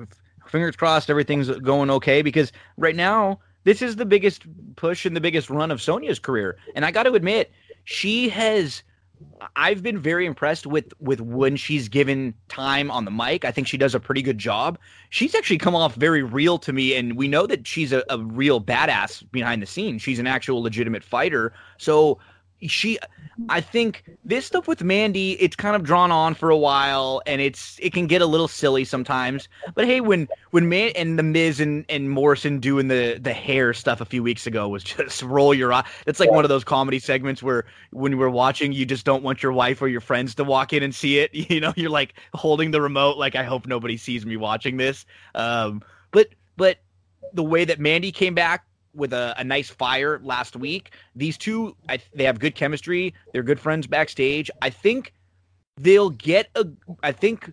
fingers 0.51 0.75
crossed, 0.75 1.09
everything's 1.09 1.49
going 1.59 1.89
okay. 1.89 2.21
Because 2.21 2.51
right 2.77 2.95
now, 2.95 3.39
this 3.63 3.81
is 3.81 3.95
the 3.95 4.05
biggest 4.05 4.43
push 4.75 5.05
and 5.05 5.15
the 5.15 5.21
biggest 5.21 5.49
run 5.49 5.71
of 5.71 5.81
Sonya's 5.81 6.19
career, 6.19 6.57
and 6.75 6.85
I 6.85 6.91
got 6.91 7.03
to 7.03 7.13
admit, 7.13 7.51
she 7.83 8.29
has 8.29 8.83
I've 9.55 9.83
been 9.83 9.99
very 9.99 10.25
impressed 10.25 10.65
with 10.65 10.93
with 10.99 11.21
when 11.21 11.55
she's 11.55 11.87
given 11.87 12.33
time 12.49 12.91
on 12.91 13.05
the 13.05 13.11
mic. 13.11 13.45
I 13.45 13.51
think 13.51 13.67
she 13.67 13.77
does 13.77 13.95
a 13.95 13.99
pretty 13.99 14.21
good 14.21 14.37
job. 14.37 14.77
She's 15.09 15.35
actually 15.35 15.57
come 15.57 15.75
off 15.75 15.95
very 15.95 16.23
real 16.23 16.57
to 16.59 16.73
me, 16.73 16.95
and 16.95 17.15
we 17.15 17.27
know 17.27 17.47
that 17.47 17.67
she's 17.67 17.91
a, 17.91 18.03
a 18.09 18.19
real 18.19 18.61
badass 18.61 19.29
behind 19.31 19.61
the 19.61 19.65
scenes. 19.65 20.01
She's 20.01 20.19
an 20.19 20.27
actual 20.27 20.61
legitimate 20.61 21.03
fighter. 21.03 21.53
So 21.77 22.19
she 22.67 22.97
I 23.49 23.61
think 23.61 24.03
this 24.23 24.45
stuff 24.45 24.67
with 24.67 24.83
Mandy, 24.83 25.33
it's 25.33 25.55
kind 25.55 25.75
of 25.75 25.83
drawn 25.83 26.11
on 26.11 26.33
for 26.35 26.49
a 26.49 26.57
while 26.57 27.21
and 27.25 27.41
it's 27.41 27.79
it 27.81 27.93
can 27.93 28.07
get 28.07 28.21
a 28.21 28.25
little 28.25 28.47
silly 28.47 28.83
sometimes. 28.83 29.47
But 29.73 29.85
hey, 29.85 30.01
when 30.01 30.27
when 30.51 30.69
Man 30.69 30.91
and 30.95 31.17
the 31.17 31.23
Miz 31.23 31.59
and, 31.59 31.85
and 31.89 32.09
Morrison 32.09 32.59
doing 32.59 32.87
the 32.87 33.17
the 33.19 33.33
hair 33.33 33.73
stuff 33.73 34.01
a 34.01 34.05
few 34.05 34.21
weeks 34.21 34.45
ago 34.45 34.67
was 34.67 34.83
just 34.83 35.21
roll 35.23 35.53
your 35.53 35.73
eye. 35.73 35.85
It's 36.05 36.19
like 36.19 36.31
one 36.31 36.45
of 36.45 36.49
those 36.49 36.63
comedy 36.63 36.99
segments 36.99 37.41
where 37.41 37.65
when 37.91 38.17
we're 38.17 38.29
watching, 38.29 38.73
you 38.73 38.85
just 38.85 39.05
don't 39.05 39.23
want 39.23 39.41
your 39.41 39.53
wife 39.53 39.81
or 39.81 39.87
your 39.87 40.01
friends 40.01 40.35
to 40.35 40.43
walk 40.43 40.73
in 40.73 40.83
and 40.83 40.93
see 40.93 41.19
it. 41.19 41.31
You 41.51 41.59
know, 41.59 41.73
you're 41.75 41.89
like 41.89 42.13
holding 42.33 42.71
the 42.71 42.79
remote, 42.79 43.17
like 43.17 43.35
I 43.35 43.43
hope 43.43 43.67
nobody 43.67 43.97
sees 43.97 44.25
me 44.25 44.37
watching 44.37 44.77
this. 44.77 45.05
Um, 45.35 45.81
but 46.11 46.29
but 46.55 46.77
the 47.33 47.43
way 47.43 47.65
that 47.65 47.79
Mandy 47.79 48.11
came 48.11 48.35
back 48.35 48.63
with 48.93 49.13
a, 49.13 49.33
a 49.37 49.43
nice 49.43 49.69
fire 49.69 50.19
last 50.23 50.55
week. 50.55 50.91
These 51.15 51.37
two, 51.37 51.75
I, 51.89 51.99
they 52.13 52.23
have 52.23 52.39
good 52.39 52.55
chemistry. 52.55 53.13
They're 53.33 53.43
good 53.43 53.59
friends 53.59 53.87
backstage. 53.87 54.49
I 54.61 54.69
think 54.69 55.13
they'll 55.77 56.09
get 56.09 56.49
a. 56.55 56.65
I 57.03 57.11
think 57.11 57.51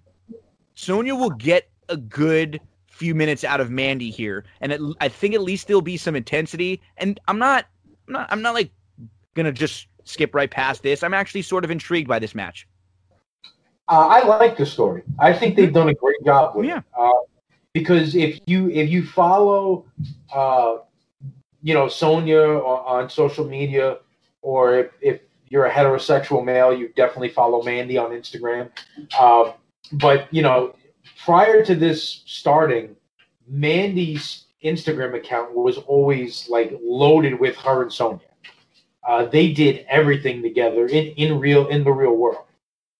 Sonya 0.74 1.14
will 1.14 1.30
get 1.30 1.70
a 1.88 1.96
good 1.96 2.60
few 2.86 3.14
minutes 3.14 3.44
out 3.44 3.60
of 3.60 3.70
Mandy 3.70 4.10
here, 4.10 4.44
and 4.60 4.72
it, 4.72 4.80
I 5.00 5.08
think 5.08 5.34
at 5.34 5.42
least 5.42 5.66
there'll 5.66 5.82
be 5.82 5.96
some 5.96 6.16
intensity. 6.16 6.80
And 6.96 7.20
I'm 7.28 7.38
not, 7.38 7.66
I'm 8.06 8.12
not, 8.12 8.28
I'm 8.30 8.42
not 8.42 8.54
like 8.54 8.70
gonna 9.34 9.52
just 9.52 9.86
skip 10.04 10.34
right 10.34 10.50
past 10.50 10.82
this. 10.82 11.02
I'm 11.02 11.14
actually 11.14 11.42
sort 11.42 11.64
of 11.64 11.70
intrigued 11.70 12.08
by 12.08 12.18
this 12.18 12.34
match. 12.34 12.66
Uh, 13.88 14.06
I 14.06 14.26
like 14.26 14.56
the 14.56 14.66
story. 14.66 15.02
I 15.18 15.32
think 15.32 15.56
they've 15.56 15.72
done 15.72 15.88
a 15.88 15.94
great 15.94 16.22
job 16.24 16.54
with 16.54 16.66
yeah. 16.66 16.78
it. 16.78 16.84
Uh, 16.98 17.10
because 17.72 18.14
if 18.14 18.40
you 18.46 18.70
if 18.70 18.90
you 18.90 19.06
follow 19.06 19.86
uh, 20.34 20.78
you 21.62 21.74
know 21.74 21.88
Sonya 21.88 22.40
on, 22.40 23.10
social 23.10 23.44
media, 23.44 23.98
or 24.42 24.78
if, 24.78 24.90
if, 25.00 25.20
you're 25.50 25.64
a 25.64 25.72
heterosexual 25.72 26.44
male, 26.44 26.74
you 26.74 26.90
definitely 26.94 27.30
follow 27.30 27.62
Mandy 27.62 27.96
on 27.96 28.10
Instagram. 28.10 28.68
Uh, 29.18 29.52
but 29.92 30.28
you 30.30 30.42
know, 30.42 30.76
prior 31.24 31.64
to 31.64 31.74
this 31.74 32.22
starting, 32.26 32.94
Mandy's 33.46 34.44
Instagram 34.62 35.14
account 35.14 35.54
was 35.54 35.78
always 35.78 36.48
like 36.50 36.78
loaded 36.82 37.40
with 37.40 37.56
her 37.56 37.82
and 37.82 37.90
Sonya. 37.90 38.20
Uh, 39.08 39.24
they 39.24 39.52
did 39.52 39.86
everything 39.88 40.42
together 40.42 40.86
in, 40.86 41.06
in 41.14 41.38
real 41.40 41.66
in 41.68 41.82
the 41.82 41.90
real 41.90 42.14
world. 42.14 42.44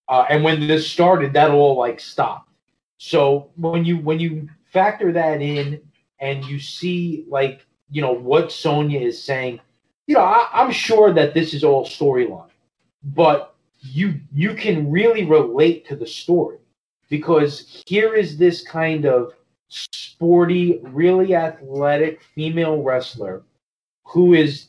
Uh, 0.09 0.25
and 0.31 0.43
when 0.43 0.67
this 0.67 0.91
started, 0.91 1.35
that 1.35 1.51
all 1.51 1.77
like 1.77 2.01
stopped. 2.01 2.51
So 2.97 3.51
when 3.57 3.85
you 3.85 3.99
when 3.99 4.19
you 4.19 4.49
factor 4.73 5.12
that 5.12 5.43
in 5.43 5.81
and 6.20 6.45
you 6.45 6.59
see 6.59 7.25
like 7.28 7.67
you 7.91 8.02
know 8.02 8.12
what 8.12 8.52
Sonya 8.52 9.00
is 9.00 9.23
saying, 9.23 9.60
you 10.07 10.15
know 10.15 10.23
I, 10.23 10.49
I'm 10.52 10.70
sure 10.70 11.12
that 11.12 11.34
this 11.34 11.55
is 11.55 11.65
all 11.65 11.84
storyline, 11.84 12.50
but 13.02 13.55
you 13.81 14.20
you 14.33 14.55
can 14.55 14.91
really 14.91 15.25
relate 15.25 15.86
to 15.89 15.97
the 15.97 16.07
story 16.07 16.58
because 17.08 17.83
here 17.86 18.15
is 18.15 18.36
this 18.36 18.62
kind 18.62 19.07
of 19.07 19.33
sporty, 19.68 20.81
really 20.83 21.34
athletic 21.34 22.23
female 22.34 22.83
wrestler 22.83 23.42
who 24.05 24.34
is 24.34 24.68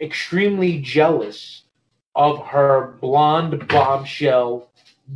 extremely 0.00 0.80
jealous 0.80 1.62
of 2.14 2.44
her 2.46 2.98
blonde 3.00 3.66
bombshell, 3.68 4.68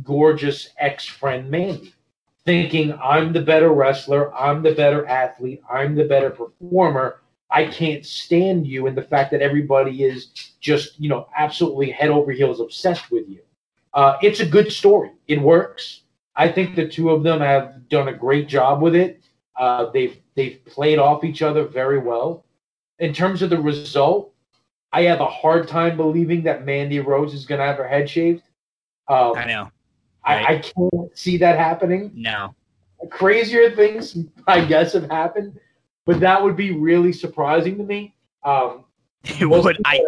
gorgeous 0.03 0.69
ex 0.79 1.05
friend 1.05 1.49
Mandy, 1.49 1.93
thinking, 2.45 2.97
I'm 3.03 3.33
the 3.33 3.41
better 3.41 3.69
wrestler, 3.69 4.33
I'm 4.33 4.63
the 4.63 4.73
better 4.73 5.05
athlete, 5.05 5.61
I'm 5.69 5.95
the 5.95 6.05
better 6.05 6.29
performer. 6.29 7.21
I 7.49 7.65
can't 7.65 8.05
stand 8.05 8.67
you, 8.67 8.87
and 8.87 8.97
the 8.97 9.03
fact 9.03 9.31
that 9.31 9.41
everybody 9.41 10.03
is 10.03 10.27
just, 10.59 10.99
you 10.99 11.09
know, 11.09 11.27
absolutely 11.37 11.91
head 11.91 12.09
over 12.09 12.31
heels 12.31 12.59
obsessed 12.59 13.09
with 13.09 13.27
you. 13.29 13.39
Uh, 13.93 14.17
it's 14.21 14.41
a 14.41 14.45
good 14.45 14.71
story. 14.71 15.11
It 15.27 15.41
works. 15.41 16.01
I 16.35 16.49
think 16.49 16.75
the 16.75 16.87
two 16.87 17.09
of 17.09 17.23
them 17.23 17.39
have 17.39 17.89
done 17.89 18.09
a 18.09 18.13
great 18.13 18.47
job 18.47 18.81
with 18.81 18.95
it. 18.95 19.21
Uh, 19.55 19.89
they've 19.91 20.19
they've 20.35 20.63
played 20.65 20.99
off 20.99 21.23
each 21.23 21.41
other 21.41 21.65
very 21.65 21.97
well. 21.97 22.45
In 22.99 23.13
terms 23.13 23.41
of 23.41 23.49
the 23.49 23.59
result, 23.59 24.33
I 24.91 25.03
have 25.03 25.19
a 25.19 25.25
hard 25.25 25.67
time 25.67 25.97
believing 25.97 26.43
that 26.43 26.65
Mandy 26.65 26.99
Rose 26.99 27.33
is 27.33 27.45
going 27.45 27.59
to 27.59 27.65
have 27.65 27.77
her 27.77 27.87
head 27.87 28.09
shaved. 28.09 28.43
Um, 29.07 29.33
I 29.35 29.45
know. 29.45 29.71
Right. 30.25 30.45
I, 30.45 30.53
I, 30.55 30.57
can't 30.59 31.17
see 31.17 31.37
that 31.37 31.57
happening. 31.57 32.11
No. 32.13 32.53
Crazier 33.09 33.75
things, 33.75 34.17
I 34.47 34.65
guess, 34.65 34.93
have 34.93 35.09
happened, 35.09 35.59
but 36.07 36.19
that 36.21 36.41
would 36.41 36.55
be 36.55 36.71
really 36.71 37.13
surprising 37.13 37.77
to 37.77 37.83
me. 37.83 38.15
Um, 38.43 38.85
it 39.23 39.45
would. 39.45 39.77
I, 39.85 40.01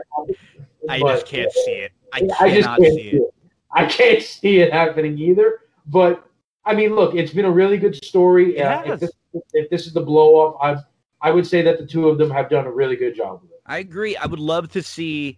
I 0.90 1.00
just 1.00 1.28
can't 1.28 1.52
see 1.52 1.72
it. 1.72 1.92
I, 2.14 2.28
I 2.40 2.50
just 2.50 2.68
can't 2.68 2.82
see 2.82 3.10
it. 3.10 3.16
it. 3.16 3.34
I 3.72 3.86
can't 3.86 4.24
see 4.40 4.60
it 4.60 4.74
happening 4.74 5.20
either. 5.20 5.60
But 5.86 6.26
I 6.66 6.74
mean, 6.74 6.96
look, 6.96 7.14
it's 7.14 7.34
been 7.34 7.46
a 7.46 7.52
really 7.52 7.78
good 7.78 7.96
story. 8.04 8.60
Uh, 8.60 8.94
if, 8.94 9.00
this, 9.02 9.12
if, 9.54 9.70
this, 9.70 9.86
is 9.86 9.94
the 9.94 10.02
blow 10.02 10.36
off, 10.36 10.58
I 10.64 11.28
I 11.28 11.32
would 11.32 11.46
say 11.46 11.62
that 11.62 11.78
the 11.78 11.86
two 11.86 12.08
of 12.08 12.18
them 12.18 12.32
have 12.32 12.50
done 12.50 12.66
a 12.66 12.72
really 12.72 12.96
good 12.96 13.16
job 13.16 13.42
with 13.42 13.52
it. 13.52 13.62
I 13.66 13.80
agree. 13.80 14.16
I 14.16 14.26
would 14.26 14.40
love 14.40 14.72
to 14.72 14.82
see 14.82 15.38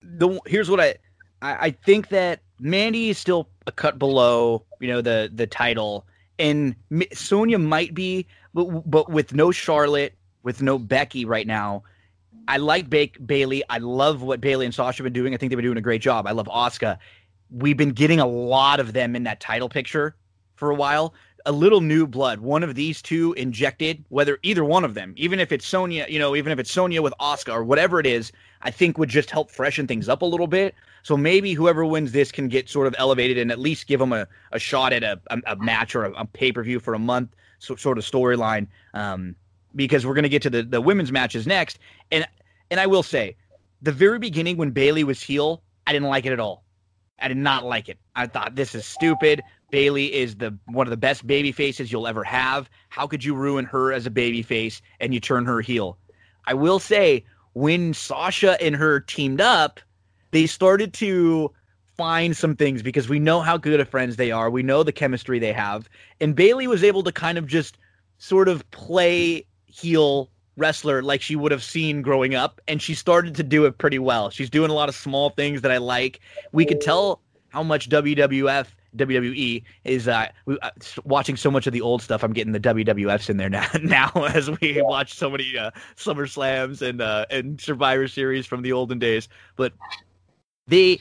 the. 0.00 0.38
Here's 0.46 0.70
what 0.70 0.80
I 0.80 0.94
I, 1.42 1.66
I 1.66 1.70
think 1.70 2.08
that 2.10 2.40
Mandy 2.60 3.10
is 3.10 3.18
still 3.18 3.50
a 3.66 3.72
cut 3.72 3.98
below, 3.98 4.64
you 4.80 4.88
know, 4.88 5.00
the 5.00 5.28
the 5.34 5.46
title, 5.46 6.06
and 6.38 6.74
Sonya 7.12 7.58
might 7.58 7.94
be, 7.94 8.26
but 8.54 8.64
but 8.90 9.10
with 9.10 9.34
no 9.34 9.50
Charlotte, 9.50 10.14
with 10.42 10.62
no 10.62 10.78
Becky 10.78 11.24
right 11.24 11.46
now. 11.46 11.84
I 12.48 12.56
like 12.56 12.90
ba- 12.90 13.08
Bayley. 13.24 13.62
I 13.70 13.78
love 13.78 14.20
what 14.20 14.40
Bayley 14.40 14.66
and 14.66 14.74
Sasha 14.74 14.98
have 14.98 15.04
been 15.04 15.12
doing. 15.12 15.32
I 15.32 15.36
think 15.36 15.50
they've 15.50 15.56
been 15.56 15.64
doing 15.64 15.78
a 15.78 15.82
great 15.82 16.02
job. 16.02 16.26
I 16.26 16.32
love 16.32 16.48
Asuka 16.48 16.98
we've 17.52 17.76
been 17.76 17.90
getting 17.90 18.18
a 18.18 18.26
lot 18.26 18.80
of 18.80 18.92
them 18.92 19.14
in 19.14 19.24
that 19.24 19.38
title 19.38 19.68
picture 19.68 20.16
for 20.56 20.70
a 20.70 20.74
while. 20.74 21.14
A 21.44 21.52
little 21.52 21.80
new 21.80 22.06
blood, 22.06 22.40
one 22.40 22.62
of 22.62 22.74
these 22.74 23.02
two 23.02 23.32
injected, 23.32 24.04
whether 24.10 24.38
either 24.42 24.64
one 24.64 24.84
of 24.84 24.94
them, 24.94 25.12
even 25.16 25.40
if 25.40 25.50
it's 25.50 25.66
Sonya, 25.66 26.06
you 26.08 26.18
know, 26.18 26.36
even 26.36 26.52
if 26.52 26.58
it's 26.58 26.70
Sonya 26.70 27.02
with 27.02 27.12
Oscar 27.18 27.52
or 27.52 27.64
whatever 27.64 27.98
it 27.98 28.06
is, 28.06 28.30
I 28.62 28.70
think 28.70 28.96
would 28.96 29.08
just 29.08 29.30
help 29.30 29.50
freshen 29.50 29.86
things 29.86 30.08
up 30.08 30.22
a 30.22 30.26
little 30.26 30.46
bit. 30.46 30.74
So 31.02 31.16
maybe 31.16 31.52
whoever 31.52 31.84
wins 31.84 32.12
this 32.12 32.30
can 32.30 32.48
get 32.48 32.68
sort 32.68 32.86
of 32.86 32.94
elevated 32.96 33.38
and 33.38 33.50
at 33.50 33.58
least 33.58 33.88
give 33.88 33.98
them 33.98 34.12
a, 34.12 34.28
a 34.52 34.58
shot 34.58 34.92
at 34.92 35.02
a, 35.02 35.20
a, 35.30 35.38
a 35.46 35.56
match 35.56 35.96
or 35.96 36.04
a, 36.04 36.12
a 36.12 36.24
pay 36.24 36.52
per 36.52 36.62
view 36.62 36.78
for 36.78 36.94
a 36.94 36.98
month, 36.98 37.34
so, 37.58 37.74
sort 37.74 37.98
of 37.98 38.04
storyline. 38.04 38.68
Um, 38.94 39.34
because 39.74 40.06
we're 40.06 40.14
going 40.14 40.22
to 40.24 40.28
get 40.28 40.42
to 40.42 40.50
the, 40.50 40.62
the 40.62 40.80
women's 40.80 41.10
matches 41.10 41.46
next. 41.46 41.78
And 42.10 42.26
and 42.70 42.78
I 42.78 42.86
will 42.86 43.02
say, 43.02 43.36
the 43.82 43.92
very 43.92 44.18
beginning 44.18 44.56
when 44.56 44.70
Bayley 44.70 45.04
was 45.04 45.20
heel, 45.20 45.62
I 45.86 45.92
didn't 45.92 46.08
like 46.08 46.24
it 46.24 46.32
at 46.32 46.40
all. 46.40 46.64
I 47.18 47.28
did 47.28 47.36
not 47.36 47.64
like 47.64 47.88
it. 47.88 47.98
I 48.16 48.26
thought 48.26 48.54
this 48.54 48.74
is 48.74 48.84
stupid. 48.84 49.42
Bayley 49.72 50.12
is 50.14 50.36
the 50.36 50.56
one 50.66 50.86
of 50.86 50.90
the 50.90 50.98
best 50.98 51.26
baby 51.26 51.50
faces 51.50 51.90
you'll 51.90 52.06
ever 52.06 52.22
have. 52.22 52.70
How 52.90 53.06
could 53.06 53.24
you 53.24 53.34
ruin 53.34 53.64
her 53.64 53.92
as 53.92 54.06
a 54.06 54.10
baby 54.10 54.42
face 54.42 54.82
and 55.00 55.12
you 55.12 55.18
turn 55.18 55.46
her 55.46 55.62
heel? 55.62 55.98
I 56.46 56.54
will 56.54 56.78
say 56.78 57.24
when 57.54 57.94
Sasha 57.94 58.62
and 58.62 58.76
her 58.76 59.00
teamed 59.00 59.40
up, 59.40 59.80
they 60.30 60.46
started 60.46 60.92
to 60.94 61.50
find 61.96 62.36
some 62.36 62.54
things 62.54 62.82
because 62.82 63.08
we 63.08 63.18
know 63.18 63.40
how 63.40 63.56
good 63.56 63.80
of 63.80 63.88
friends 63.88 64.16
they 64.16 64.30
are. 64.30 64.50
We 64.50 64.62
know 64.62 64.82
the 64.82 64.92
chemistry 64.92 65.38
they 65.38 65.52
have. 65.54 65.88
And 66.20 66.36
Bayley 66.36 66.66
was 66.66 66.84
able 66.84 67.02
to 67.04 67.12
kind 67.12 67.38
of 67.38 67.46
just 67.46 67.78
sort 68.18 68.48
of 68.48 68.70
play 68.72 69.46
heel 69.66 70.30
wrestler 70.58 71.02
like 71.02 71.22
she 71.22 71.34
would 71.34 71.50
have 71.50 71.62
seen 71.62 72.02
growing 72.02 72.34
up 72.34 72.60
and 72.68 72.82
she 72.82 72.94
started 72.94 73.34
to 73.36 73.42
do 73.42 73.64
it 73.64 73.78
pretty 73.78 73.98
well. 73.98 74.28
She's 74.28 74.50
doing 74.50 74.70
a 74.70 74.74
lot 74.74 74.90
of 74.90 74.94
small 74.94 75.30
things 75.30 75.62
that 75.62 75.70
I 75.70 75.78
like. 75.78 76.20
We 76.52 76.66
could 76.66 76.82
tell 76.82 77.22
how 77.48 77.62
much 77.62 77.88
WWF 77.88 78.66
WWE 78.96 79.62
is 79.84 80.08
uh, 80.08 80.28
uh, 80.60 80.70
watching 81.04 81.36
so 81.36 81.50
much 81.50 81.66
of 81.66 81.72
the 81.72 81.80
old 81.80 82.02
stuff. 82.02 82.22
I'm 82.22 82.32
getting 82.32 82.52
the 82.52 82.60
WWFs 82.60 83.30
in 83.30 83.36
there 83.36 83.50
now. 83.50 83.66
Now 83.82 84.10
as 84.14 84.50
we 84.60 84.80
watch 84.82 85.14
so 85.14 85.30
many 85.30 85.56
uh, 85.56 85.70
Summer 85.96 86.26
Slams 86.26 86.82
and 86.82 87.00
uh, 87.00 87.26
and 87.30 87.60
Survivor 87.60 88.08
Series 88.08 88.46
from 88.46 88.62
the 88.62 88.72
olden 88.72 88.98
days, 88.98 89.28
but 89.56 89.72
they, 90.66 91.00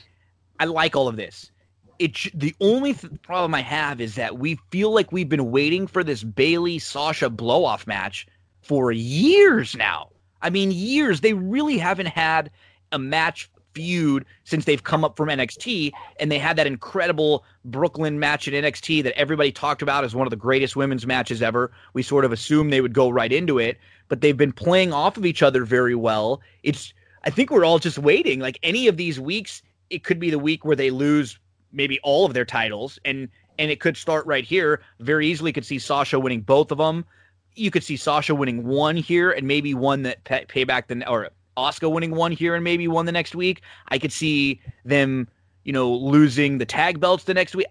I 0.60 0.66
like 0.66 0.96
all 0.96 1.08
of 1.08 1.16
this. 1.16 1.52
It 2.00 2.18
the 2.34 2.56
only 2.60 2.94
th- 2.94 3.22
problem 3.22 3.54
I 3.54 3.62
have 3.62 4.02
is 4.02 4.16
that 4.16 4.40
we 4.40 4.60
feel 4.72 4.92
like 4.92 5.12
we've 5.12 5.30
been 5.30 5.52
waiting 5.52 5.86
for 5.86 6.04
this 6.04 6.24
Bayley 6.24 6.80
Sasha 6.80 7.30
blow 7.30 7.64
off 7.64 7.86
match 7.86 8.28
for 8.62 8.92
years 8.92 9.76
now. 9.76 10.10
I 10.42 10.50
mean, 10.50 10.72
years. 10.72 11.22
They 11.22 11.34
really 11.34 11.78
haven't 11.78 12.08
had 12.08 12.50
a 12.92 12.98
match 12.98 13.50
feud 13.74 14.26
since 14.44 14.66
they've 14.66 14.84
come 14.84 15.04
up 15.04 15.18
from 15.18 15.30
NXT, 15.30 15.92
and 16.20 16.32
they 16.32 16.40
had 16.40 16.58
that 16.58 16.68
incredible 16.68 17.44
Brooklyn 17.66 18.20
match 18.20 18.48
at 18.48 18.54
NXT 18.54 19.04
that 19.04 19.18
everybody 19.18 19.52
talked 19.52 19.82
about 19.82 20.04
as 20.04 20.16
one 20.16 20.28
of 20.28 20.32
the 20.32 20.38
greatest 20.38 20.76
women's 20.76 21.06
matches 21.06 21.42
ever. 21.42 21.72
We 21.94 22.04
sort 22.04 22.26
of 22.26 22.32
assumed 22.32 22.72
they 22.72 22.82
would 22.82 22.94
go 22.94 23.10
right 23.10 23.32
into 23.32 23.60
it, 23.60 23.78
but 24.08 24.22
they've 24.22 24.38
been 24.38 24.54
playing 24.54 24.94
off 24.94 25.18
of 25.18 25.26
each 25.26 25.44
other 25.44 25.66
very 25.66 25.96
well. 25.96 26.42
It's 26.64 26.94
I 27.24 27.30
think 27.30 27.52
we're 27.52 27.66
all 27.66 27.80
just 27.80 28.00
waiting. 28.00 28.40
Like 28.40 28.60
any 28.64 28.88
of 28.88 28.98
these 28.98 29.20
weeks, 29.20 29.62
it 29.90 30.04
could 30.04 30.20
be 30.20 30.30
the 30.30 30.40
week 30.40 30.66
where 30.66 30.76
they 30.76 30.90
lose 30.90 31.38
maybe 31.72 32.00
all 32.04 32.26
of 32.26 32.34
their 32.34 32.46
titles, 32.46 33.00
and 33.06 33.30
and 33.60 33.70
it 33.70 33.80
could 33.80 33.98
start 33.98 34.26
right 34.26 34.46
here. 34.46 34.82
Very 35.00 35.28
easily 35.28 35.54
could 35.54 35.66
see 35.66 35.80
Sasha 35.80 36.20
winning 36.20 36.42
both 36.42 36.72
of 36.72 36.78
them 36.78 37.06
you 37.56 37.72
could 37.72 37.84
see 37.84 37.98
Sasha 37.98 38.34
winning 38.34 38.66
one 38.66 38.96
here 38.96 39.32
and 39.32 39.48
maybe 39.48 39.74
one 39.74 40.04
that 40.04 40.24
pay, 40.24 40.46
payback 40.46 40.88
the 40.88 41.08
or 41.10 41.30
Asuka 41.62 41.92
winning 41.92 42.12
one 42.12 42.32
here 42.32 42.56
and 42.56 42.64
maybe 42.64 42.88
one 42.88 43.06
the 43.06 43.12
next 43.12 43.36
week. 43.36 43.62
I 43.90 44.00
could 44.00 44.12
see 44.12 44.62
them, 44.86 45.28
you 45.64 45.74
know, 45.74 45.92
losing 45.92 46.58
the 46.58 46.66
tag 46.66 47.00
belts 47.00 47.24
the 47.24 47.34
next 47.34 47.56
week. 47.56 47.68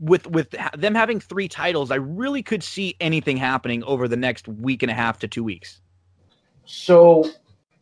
With 0.00 0.26
with 0.26 0.54
them 0.76 0.94
having 0.94 1.20
three 1.20 1.48
titles, 1.48 1.90
I 1.90 1.96
really 1.96 2.42
could 2.42 2.62
see 2.62 2.96
anything 3.00 3.36
happening 3.36 3.82
over 3.84 4.08
the 4.08 4.16
next 4.16 4.48
week 4.48 4.82
and 4.82 4.90
a 4.90 4.94
half 4.94 5.18
to 5.20 5.28
two 5.28 5.44
weeks. 5.44 5.80
So, 6.66 7.30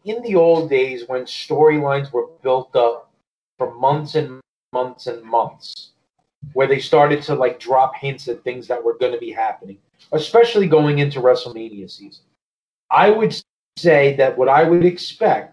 in 0.05 0.23
the 0.23 0.35
old 0.35 0.71
days 0.71 1.05
when 1.07 1.23
storylines 1.23 2.13
were 2.13 2.29
built 2.43 2.75
up 2.75 3.13
for 3.59 3.75
months 3.75 4.15
and 4.17 4.41
months 4.73 5.07
and 5.07 5.23
months, 5.23 5.93
where 6.53 6.67
they 6.67 6.81
started 6.81 7.23
to 7.23 7.35
like 7.35 7.61
drop 7.61 7.95
hints 7.95 8.27
at 8.29 8.43
things 8.43 8.67
that 8.69 8.83
were 8.83 8.99
going 8.99 9.13
to 9.13 9.19
be 9.19 9.31
happening 9.31 9.79
especially 10.13 10.67
going 10.67 10.99
into 10.99 11.21
WrestleMania 11.21 11.91
season. 11.91 12.25
I 12.91 13.11
would 13.11 13.41
say 13.79 14.17
that 14.17 14.37
what 14.37 14.49
I 14.49 14.65
would 14.65 14.85
expect 14.85 15.52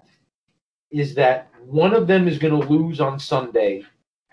is 0.92 1.16
that 1.16 1.50
one 1.66 1.94
of 1.94 2.08
them 2.08 2.28
is 2.28 2.38
going 2.38 2.60
to 2.60 2.68
lose 2.68 3.00
on 3.00 3.20
Sunday, 3.20 3.84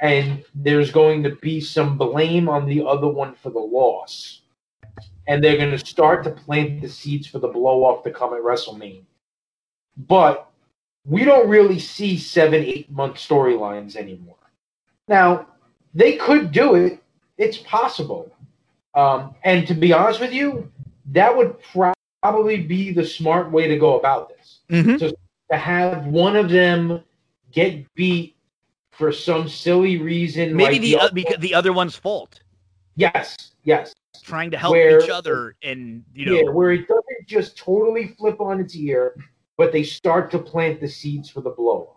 and 0.01 0.45
there's 0.55 0.91
going 0.91 1.23
to 1.23 1.37
be 1.37 1.61
some 1.61 1.99
blame 1.99 2.49
on 2.49 2.67
the 2.67 2.85
other 2.85 3.09
one 3.09 3.35
for 3.35 3.51
the 3.51 3.59
loss. 3.59 4.43
And 5.29 5.43
they're 5.43 5.57
going 5.57 5.77
to 5.77 5.85
start 5.85 6.23
to 6.25 6.31
plant 6.31 6.81
the 6.81 6.89
seeds 6.89 7.27
for 7.27 7.41
the 7.41 7.49
blow 7.49 7.85
off 7.85 8.05
to 8.05 8.11
come 8.11 8.33
at 8.33 8.41
WrestleMania. 8.41 9.05
But 9.97 10.49
we 11.05 11.25
don't 11.25 11.49
really 11.49 11.79
see 11.79 12.17
seven, 12.17 12.63
eight 12.63 12.91
month 12.91 13.17
storylines 13.17 13.97
anymore. 13.97 14.37
Now, 15.09 15.49
they 15.95 16.17
could 16.17 16.53
do 16.53 16.75
it. 16.75 17.03
It's 17.39 17.59
possible. 17.59 18.33
Um, 18.95 19.35
and 19.45 19.67
to 19.67 19.75
be 19.75 19.93
honest 19.93 20.21
with 20.21 20.33
you, 20.33 20.71
that 21.13 21.37
would 21.37 21.57
probably 22.23 22.63
be 22.63 22.93
the 22.93 23.05
smart 23.05 23.51
way 23.51 23.69
to 23.69 23.79
go 23.79 23.99
about 23.99 24.29
this. 24.29 24.61
Mm-hmm. 24.71 24.99
So 24.99 25.13
to 25.51 25.57
have 25.57 26.07
one 26.07 26.37
of 26.37 26.49
them 26.51 27.03
get 27.53 27.93
beat 27.95 28.37
for 28.91 29.13
some 29.13 29.49
silly 29.49 29.99
reason, 29.99 30.57
maybe 30.57 30.73
like 30.73 30.81
the, 30.81 30.91
the, 30.93 30.99
other, 30.99 31.15
because 31.15 31.39
the 31.39 31.55
other 31.55 31.73
one's 31.73 31.97
fault. 31.97 32.41
Yes, 32.97 33.37
yes. 33.65 33.95
Trying 34.25 34.51
to 34.53 34.59
help 34.59 34.73
where, 34.73 35.03
each 35.03 35.11
other, 35.11 35.55
and 35.63 36.03
you 36.15 36.27
know, 36.27 36.33
yeah, 36.33 36.51
where 36.51 36.73
it 36.73 36.89
doesn't 36.89 37.27
just 37.27 37.57
totally 37.59 38.09
flip 38.19 38.41
on 38.41 38.59
its 38.61 38.75
ear, 38.75 39.15
but 39.57 39.71
they 39.71 39.83
start 39.83 40.31
to 40.33 40.39
plant 40.39 40.81
the 40.81 40.89
seeds 40.89 41.29
for 41.31 41.43
the 41.43 41.51
blow. 41.51 41.97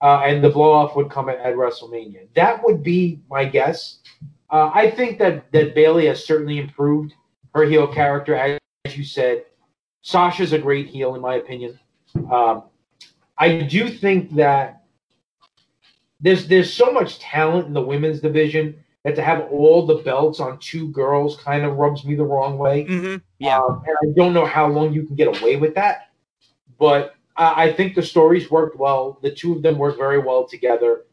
uh, 0.00 0.20
and 0.24 0.42
the 0.42 0.50
blow 0.50 0.70
off 0.72 0.94
would 0.96 1.10
come 1.10 1.28
at, 1.28 1.38
at, 1.38 1.54
WrestleMania. 1.54 2.28
That 2.34 2.62
would 2.64 2.82
be 2.82 3.20
my 3.28 3.44
guess. 3.44 3.98
Uh, 4.50 4.70
I 4.72 4.90
think 4.90 5.18
that 5.18 5.50
that 5.52 5.74
Bayley 5.74 6.06
has 6.06 6.24
certainly 6.24 6.58
improved 6.58 7.14
her 7.54 7.64
heel 7.64 7.86
character, 7.86 8.34
as, 8.36 8.58
as 8.84 8.96
you 8.96 9.04
said. 9.04 9.44
Sasha's 10.02 10.52
a 10.52 10.58
great 10.58 10.86
heel, 10.86 11.14
in 11.16 11.20
my 11.20 11.34
opinion. 11.36 11.78
Um, 12.30 12.64
I 13.38 13.62
do 13.62 13.88
think 13.88 14.34
that 14.36 14.82
there's 16.20 16.48
there's 16.48 16.72
so 16.72 16.90
much 16.92 17.18
talent 17.20 17.68
in 17.68 17.72
the 17.72 17.80
women's 17.80 18.20
division 18.20 18.82
that 19.04 19.14
to 19.14 19.22
have 19.22 19.48
all 19.52 19.86
the 19.86 19.96
belts 19.96 20.40
on 20.40 20.58
two 20.58 20.88
girls 20.88 21.36
kind 21.36 21.64
of 21.64 21.76
rubs 21.76 22.04
me 22.04 22.14
the 22.14 22.24
wrong 22.24 22.58
way. 22.58 22.84
Mm-hmm. 22.84 23.16
Yeah, 23.38 23.58
um, 23.58 23.82
and 23.86 23.96
I 24.02 24.12
don't 24.16 24.34
know 24.34 24.44
how 24.44 24.66
long 24.66 24.92
you 24.92 25.04
can 25.04 25.14
get 25.14 25.28
away 25.40 25.56
with 25.56 25.74
that, 25.76 26.10
but 26.78 27.14
I, 27.36 27.64
I 27.64 27.72
think 27.72 27.94
the 27.94 28.02
stories 28.02 28.50
worked 28.50 28.76
well. 28.76 29.18
The 29.22 29.30
two 29.30 29.54
of 29.54 29.62
them 29.62 29.78
work 29.78 29.96
very 29.96 30.18
well 30.18 30.46
together. 30.46 31.04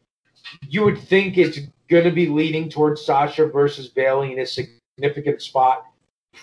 You 0.68 0.84
would 0.84 0.98
think 0.98 1.38
it's 1.38 1.60
going 1.88 2.04
to 2.04 2.10
be 2.10 2.26
leading 2.26 2.68
towards 2.68 3.04
Sasha 3.04 3.46
versus 3.46 3.88
Bayley 3.88 4.32
in 4.32 4.40
a 4.40 4.46
significant 4.46 5.40
spot, 5.40 5.84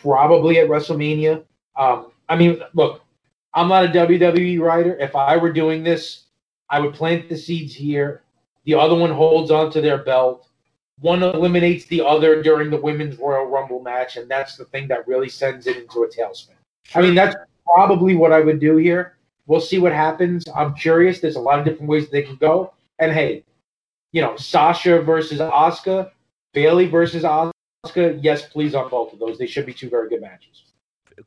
probably 0.02 0.60
at 0.60 0.70
WrestleMania. 0.70 1.44
Um, 1.76 2.12
I 2.30 2.38
mean, 2.38 2.62
look, 2.74 3.02
I'm 3.54 3.68
not 3.68 3.86
a 3.86 3.90
WWE 3.90 4.60
writer. 4.60 4.98
If 4.98 5.16
I 5.16 5.38
were 5.38 5.52
doing 5.52 5.84
this, 5.84 6.26
I 6.70 6.80
would 6.80 6.94
plant 6.94 7.30
the 7.30 7.38
seeds 7.38 7.74
here. 7.74 8.24
The 8.66 8.76
other 8.76 8.96
one 8.96 9.12
holds 9.12 9.52
onto 9.52 9.82
their 9.82 10.00
belt. 10.00 10.48
One 11.00 11.22
eliminates 11.22 11.86
the 11.86 12.02
other 12.06 12.42
during 12.42 12.70
the 12.70 12.80
women's 12.80 13.18
Royal 13.18 13.46
Rumble 13.46 13.82
match, 13.82 14.16
and 14.16 14.30
that's 14.30 14.56
the 14.56 14.66
thing 14.66 14.88
that 14.88 15.08
really 15.08 15.30
sends 15.30 15.68
it 15.68 15.78
into 15.78 16.04
a 16.04 16.08
tailspin. 16.08 16.56
I 16.96 17.02
mean, 17.02 17.16
that's 17.16 17.36
probably 17.66 18.16
what 18.16 18.32
I 18.32 18.40
would 18.40 18.60
do 18.60 18.78
here. 18.78 19.18
We'll 19.46 19.62
see 19.62 19.80
what 19.80 19.92
happens. 19.92 20.46
I'm 20.56 20.74
curious. 20.76 21.20
There's 21.20 21.36
a 21.36 21.42
lot 21.42 21.60
of 21.60 21.66
different 21.66 21.90
ways 21.90 22.10
they 22.10 22.22
can 22.22 22.38
go. 22.38 22.74
And 23.00 23.12
hey, 23.12 23.44
you 24.12 24.22
know, 24.22 24.36
Sasha 24.38 25.02
versus 25.02 25.40
Asuka, 25.40 26.12
Bayley 26.54 26.88
versus 26.88 27.24
Asuka. 27.24 28.20
Yes, 28.22 28.48
please 28.48 28.74
on 28.74 28.90
both 28.90 29.12
of 29.12 29.20
those. 29.20 29.38
They 29.38 29.48
should 29.48 29.66
be 29.66 29.74
two 29.74 29.90
very 29.90 30.08
good 30.08 30.22
matches. 30.22 30.64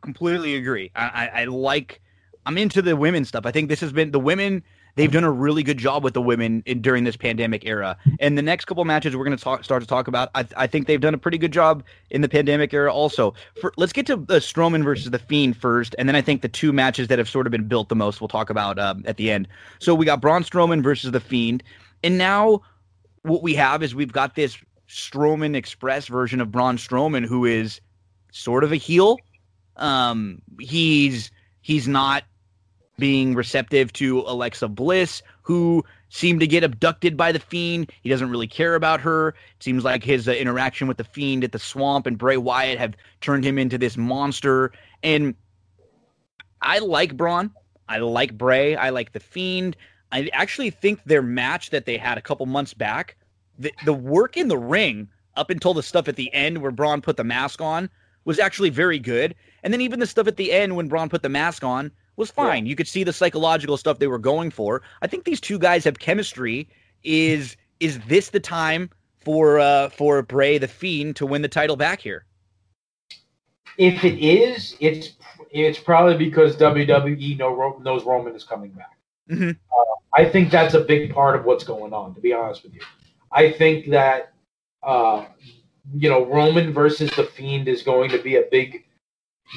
Completely 0.01 0.57
agree. 0.57 0.91
I, 0.95 1.31
I, 1.35 1.41
I 1.43 1.45
like. 1.45 2.01
I'm 2.47 2.57
into 2.59 2.81
the 2.81 2.97
women 2.97 3.25
stuff. 3.25 3.45
I 3.45 3.51
think 3.51 3.69
this 3.69 3.81
has 3.81 3.93
been 3.93 4.13
the 4.13 4.21
women 4.21 4.63
they've 4.97 5.13
done 5.13 5.25
a 5.25 5.31
really 5.31 5.63
good 5.63 5.79
job 5.79 6.03
with 6.03 6.15
the 6.15 6.23
women 6.23 6.63
in, 6.67 6.81
during 6.81 7.05
this 7.05 7.17
pandemic 7.17 7.65
era. 7.65 7.97
And 8.19 8.37
the 8.37 8.43
next 8.43 8.65
couple 8.65 8.85
matches 8.85 9.15
we're 9.15 9.25
going 9.25 9.37
to 9.37 9.63
start 9.63 9.83
to 9.83 9.87
talk 9.87 10.09
about, 10.09 10.31
I, 10.35 10.47
I, 10.57 10.67
think 10.67 10.87
they've 10.87 11.01
done 11.01 11.15
a 11.15 11.19
pretty 11.19 11.39
good 11.39 11.53
job 11.53 11.85
in 12.11 12.23
the 12.23 12.29
pandemic 12.29 12.75
era 12.75 12.93
also. 12.93 13.35
For, 13.61 13.73
let's 13.77 13.93
get 13.93 14.07
to 14.07 14.17
the 14.17 14.39
Strowman 14.39 14.83
versus 14.83 15.11
the 15.11 15.19
Fiend 15.19 15.57
first, 15.57 15.95
and 15.99 16.09
then 16.09 16.17
I 16.17 16.23
think 16.23 16.43
the 16.43 16.49
two 16.49 16.73
matches 16.73 17.09
that 17.09 17.19
have 17.19 17.29
sort 17.29 17.47
of 17.47 17.51
been 17.51 17.69
built 17.69 17.89
the 17.89 17.97
most 17.97 18.21
we'll 18.21 18.29
talk 18.29 18.51
about 18.51 18.79
um, 18.79 19.05
at 19.07 19.19
the 19.19 19.31
end. 19.31 19.47
So 19.79 19.95
we 19.95 20.07
got 20.07 20.21
Braun 20.21 20.43
Strowman 20.43 20.83
versus 20.83 21.13
the 21.13 21.21
Fiend, 21.21 21.63
and 22.03 22.19
now 22.19 22.63
what 23.23 23.43
we 23.43 23.55
have 23.55 23.83
is 23.83 23.95
we've 23.95 24.13
got 24.13 24.35
this 24.35 24.57
Strowman 24.89 25.55
Express 25.55 26.07
version 26.07 26.41
of 26.41 26.51
Braun 26.51 26.79
Strowman 26.79 27.27
who 27.27 27.45
is 27.45 27.81
sort 28.33 28.65
of 28.65 28.73
a 28.73 28.77
heel. 28.77 29.19
Um, 29.77 30.41
he's 30.59 31.31
he's 31.61 31.87
not 31.87 32.25
being 32.99 33.35
receptive 33.35 33.93
to 33.95 34.21
Alexa 34.21 34.69
Bliss, 34.69 35.23
who 35.43 35.85
seemed 36.09 36.41
to 36.41 36.47
get 36.47 36.65
abducted 36.65 37.17
by 37.17 37.33
the 37.33 37.39
Fiend. 37.39 37.93
He 38.03 38.09
doesn't 38.09 38.31
really 38.31 38.47
care 38.47 38.75
about 38.75 39.01
her. 39.01 39.29
It 39.29 39.63
seems 39.63 39.85
like 39.85 40.03
his 40.03 40.29
uh, 40.29 40.33
interaction 40.33 40.89
with 40.89 40.97
the 40.97 41.05
Fiend 41.05 41.45
at 41.45 41.53
the 41.53 41.59
swamp 41.59 42.07
and 42.07 42.17
Bray 42.17 42.37
Wyatt 42.37 42.79
have 42.79 42.95
turned 43.21 43.45
him 43.45 43.59
into 43.59 43.79
this 43.79 43.97
monster. 43.97 44.73
And 45.03 45.35
I 46.63 46.79
like 46.79 47.17
Braun. 47.17 47.51
I 47.89 47.99
like 47.99 48.37
Bray. 48.37 48.77
I 48.77 48.91
like 48.91 49.13
the 49.13 49.21
Fiend. 49.21 49.77
I 50.13 50.31
actually 50.33 50.71
think 50.71 51.01
their 51.05 51.23
match 51.23 51.71
that 51.71 51.85
they 51.85 51.97
had 51.97 52.17
a 52.17 52.23
couple 52.23 52.47
months 52.47 52.73
back, 52.73 53.17
the, 53.59 53.73
the 53.85 53.93
work 53.93 54.37
in 54.37 54.49
the 54.49 54.59
ring 54.59 55.09
up 55.35 55.51
until 55.51 55.75
the 55.75 55.83
stuff 55.83 56.09
at 56.09 56.17
the 56.17 56.33
end 56.33 56.63
where 56.63 56.71
Braun 56.71 57.03
put 57.03 57.17
the 57.17 57.25
mask 57.25 57.61
on 57.61 57.91
was 58.25 58.39
actually 58.39 58.71
very 58.71 58.99
good. 58.99 59.35
And 59.63 59.73
then 59.73 59.81
even 59.81 60.01
the 60.01 60.07
stuff 60.07 60.27
at 60.27 60.37
the 60.37 60.53
end 60.53 60.77
when 60.77 60.89
Braun 60.89 61.09
put 61.09 61.23
the 61.23 61.29
mask 61.29 61.65
on 61.65 61.91
was 62.17 62.31
fine. 62.31 62.67
Yeah. 62.67 62.71
You 62.71 62.77
could 62.77 62.89
see 62.89 63.05
the 63.05 63.13
psychological 63.13 63.77
stuff 63.77 63.99
they 63.99 64.07
were 64.07 64.19
going 64.19 64.51
for. 64.51 64.83
I 65.03 65.07
think 65.07 65.25
these 65.25 65.41
two 65.41 65.59
guys 65.59 65.85
have 65.85 65.99
chemistry. 65.99 66.69
Is 67.05 67.57
is 67.81 68.01
this 68.09 68.31
the 68.31 68.41
time 68.41 68.91
for 69.19 69.59
uh, 69.59 69.91
for 69.91 70.23
Bray 70.23 70.59
the 70.59 70.69
Fiend 70.69 71.17
to 71.17 71.27
win 71.27 71.43
the 71.43 71.49
title 71.49 71.77
back 71.77 72.01
here? 72.01 72.25
If 73.79 74.05
it 74.05 74.19
is, 74.19 74.77
it's 74.81 75.13
it's 75.51 75.79
probably 75.79 76.17
because 76.17 76.57
WWE 76.57 77.39
know, 77.39 77.79
knows 77.83 78.05
Roman 78.05 78.35
is 78.35 78.45
coming 78.45 78.71
back. 78.71 78.97
Mm-hmm. 79.31 79.51
Uh, 79.51 79.95
I 80.15 80.29
think 80.29 80.51
that's 80.51 80.75
a 80.75 80.81
big 80.81 81.13
part 81.13 81.37
of 81.37 81.45
what's 81.45 81.65
going 81.65 81.93
on. 81.93 82.15
To 82.15 82.21
be 82.21 82.33
honest 82.33 82.63
with 82.63 82.75
you, 82.75 82.81
I 83.31 83.53
think 83.53 83.91
that 83.91 84.33
uh, 84.83 85.27
you 85.95 86.09
know 86.09 86.25
Roman 86.25 86.73
versus 86.73 87.11
the 87.11 87.25
Fiend 87.25 87.69
is 87.69 87.83
going 87.83 88.11
to 88.11 88.19
be 88.19 88.37
a 88.37 88.45
big 88.51 88.86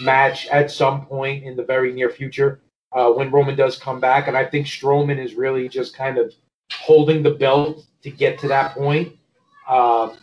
match 0.01 0.47
at 0.47 0.71
some 0.71 1.05
point 1.05 1.43
in 1.43 1.55
the 1.55 1.63
very 1.63 1.91
near 1.91 2.09
future 2.09 2.61
uh, 2.91 3.09
when 3.09 3.31
Roman 3.31 3.55
does 3.55 3.77
come 3.77 3.99
back. 3.99 4.27
And 4.27 4.37
I 4.37 4.45
think 4.45 4.67
Strowman 4.67 5.23
is 5.23 5.33
really 5.35 5.67
just 5.69 5.95
kind 5.95 6.17
of 6.17 6.33
holding 6.73 7.23
the 7.23 7.31
belt 7.31 7.85
to 8.03 8.09
get 8.09 8.39
to 8.39 8.47
that 8.47 8.73
point. 8.73 9.13
Um, 9.67 10.17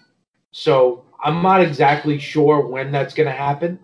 so 0.50 1.04
I'm 1.22 1.42
not 1.42 1.62
exactly 1.62 2.18
sure 2.18 2.66
when 2.66 2.90
that's 2.92 3.14
going 3.14 3.28
to 3.28 3.34
happen, 3.34 3.78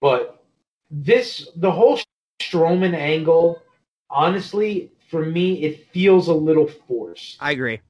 but 0.00 0.44
this 0.90 1.48
the 1.56 1.70
whole 1.70 2.00
Strowman 2.40 2.94
angle, 2.94 3.62
honestly, 4.10 4.90
for 5.10 5.24
me, 5.24 5.62
it 5.62 5.86
feels 5.92 6.28
a 6.28 6.34
little 6.34 6.66
forced. 6.66 7.36
I 7.40 7.52
agree. 7.52 7.80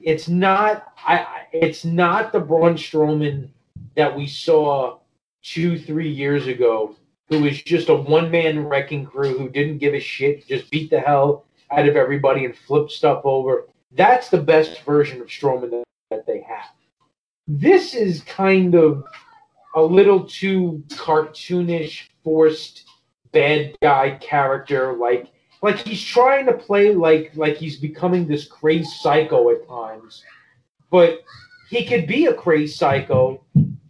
It's 0.00 0.28
not. 0.28 0.92
I. 0.98 1.46
It's 1.52 1.84
not 1.84 2.32
the 2.32 2.40
Braun 2.40 2.74
Strowman 2.74 3.48
that 3.96 4.14
we 4.14 4.26
saw 4.26 4.98
two, 5.48 5.78
three 5.78 6.10
years 6.10 6.46
ago 6.46 6.94
who 7.28 7.42
was 7.42 7.62
just 7.62 7.88
a 7.88 7.94
one 7.94 8.30
man 8.30 8.66
wrecking 8.66 9.04
crew 9.04 9.38
who 9.38 9.48
didn't 9.48 9.78
give 9.78 9.94
a 9.94 10.00
shit, 10.00 10.46
just 10.46 10.70
beat 10.70 10.90
the 10.90 11.00
hell 11.00 11.44
out 11.70 11.88
of 11.88 11.96
everybody 11.96 12.44
and 12.44 12.56
flipped 12.56 12.90
stuff 12.90 13.22
over. 13.24 13.68
That's 13.92 14.28
the 14.28 14.40
best 14.40 14.82
version 14.82 15.20
of 15.20 15.28
Strowman 15.28 15.70
that, 15.70 15.84
that 16.10 16.26
they 16.26 16.40
have. 16.40 16.70
This 17.46 17.94
is 17.94 18.22
kind 18.22 18.74
of 18.74 19.04
a 19.74 19.82
little 19.82 20.24
too 20.24 20.82
cartoonish, 20.88 22.08
forced 22.24 22.86
bad 23.32 23.76
guy 23.82 24.18
character. 24.20 24.94
Like, 24.94 25.28
like 25.62 25.78
he's 25.78 26.02
trying 26.02 26.46
to 26.46 26.52
play 26.52 26.94
like 26.94 27.32
like 27.34 27.56
he's 27.56 27.78
becoming 27.78 28.26
this 28.26 28.46
crazy 28.46 28.84
psycho 28.84 29.50
at 29.50 29.66
times, 29.68 30.24
but 30.90 31.20
he 31.68 31.84
could 31.84 32.06
be 32.06 32.26
a 32.26 32.34
crazy 32.34 32.72
psycho 32.72 33.42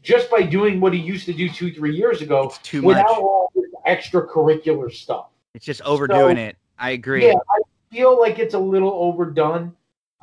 just 0.08 0.30
by 0.30 0.40
doing 0.40 0.80
what 0.80 0.94
he 0.94 0.98
used 0.98 1.26
to 1.26 1.34
do 1.34 1.50
two, 1.50 1.70
three 1.70 1.94
years 1.94 2.22
ago 2.22 2.50
too 2.62 2.80
without 2.80 3.04
much. 3.04 3.18
all 3.18 3.52
this 3.54 3.66
extracurricular 3.86 4.90
stuff. 4.90 5.26
It's 5.54 5.66
just 5.66 5.82
overdoing 5.82 6.36
so, 6.36 6.42
it. 6.44 6.56
I 6.78 6.90
agree. 6.92 7.26
Yeah, 7.26 7.34
I 7.34 7.60
feel 7.94 8.18
like 8.18 8.38
it's 8.38 8.54
a 8.54 8.58
little 8.58 8.92
overdone. 8.94 9.76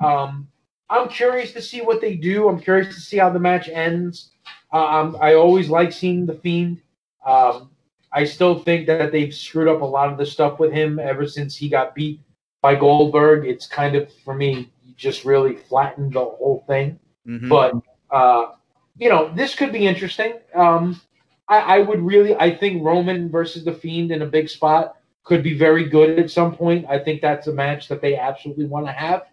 Um, 0.03 0.47
I'm 0.89 1.07
curious 1.07 1.51
to 1.53 1.61
see 1.61 1.81
what 1.81 2.01
they 2.01 2.15
do. 2.15 2.49
I'm 2.49 2.59
curious 2.59 2.95
to 2.95 2.99
see 2.99 3.17
how 3.17 3.29
the 3.29 3.39
match 3.39 3.69
ends. 3.69 4.31
Um, 4.73 5.17
I 5.21 5.35
always 5.35 5.69
like 5.69 5.91
seeing 5.91 6.25
the 6.25 6.33
Fiend. 6.33 6.81
Um, 7.23 7.69
I 8.11 8.23
still 8.23 8.57
think 8.57 8.87
that 8.87 9.11
they've 9.11 9.33
screwed 9.33 9.67
up 9.67 9.81
a 9.81 9.85
lot 9.85 10.11
of 10.11 10.17
the 10.17 10.25
stuff 10.25 10.57
with 10.57 10.71
him 10.71 10.97
ever 10.97 11.27
since 11.27 11.55
he 11.55 11.69
got 11.69 11.93
beat 11.93 12.21
by 12.63 12.73
Goldberg. 12.73 13.45
It's 13.45 13.67
kind 13.67 13.95
of, 13.95 14.11
for 14.23 14.33
me, 14.33 14.71
just 14.97 15.25
really 15.25 15.55
flattened 15.55 16.13
the 16.13 16.25
whole 16.25 16.63
thing. 16.65 16.97
Mm-hmm. 17.27 17.49
But 17.49 17.73
uh, 18.09 18.53
you 18.97 19.09
know, 19.09 19.31
this 19.33 19.55
could 19.55 19.71
be 19.71 19.87
interesting. 19.87 20.33
Um, 20.53 21.01
I, 21.47 21.59
I, 21.59 21.79
would 21.79 22.01
really, 22.01 22.35
I 22.35 22.55
think 22.55 22.83
Roman 22.83 23.29
versus 23.29 23.65
the 23.65 23.73
Fiend 23.73 24.11
in 24.11 24.21
a 24.21 24.25
big 24.25 24.49
spot 24.49 24.95
could 25.23 25.43
be 25.43 25.57
very 25.57 25.87
good 25.89 26.19
at 26.19 26.31
some 26.31 26.55
point. 26.55 26.85
I 26.89 26.99
think 26.99 27.21
that's 27.21 27.47
a 27.47 27.53
match 27.53 27.87
that 27.87 28.01
they 28.01 28.15
absolutely 28.15 28.65
want 28.65 28.85
to 28.85 28.91
have. 28.91 29.23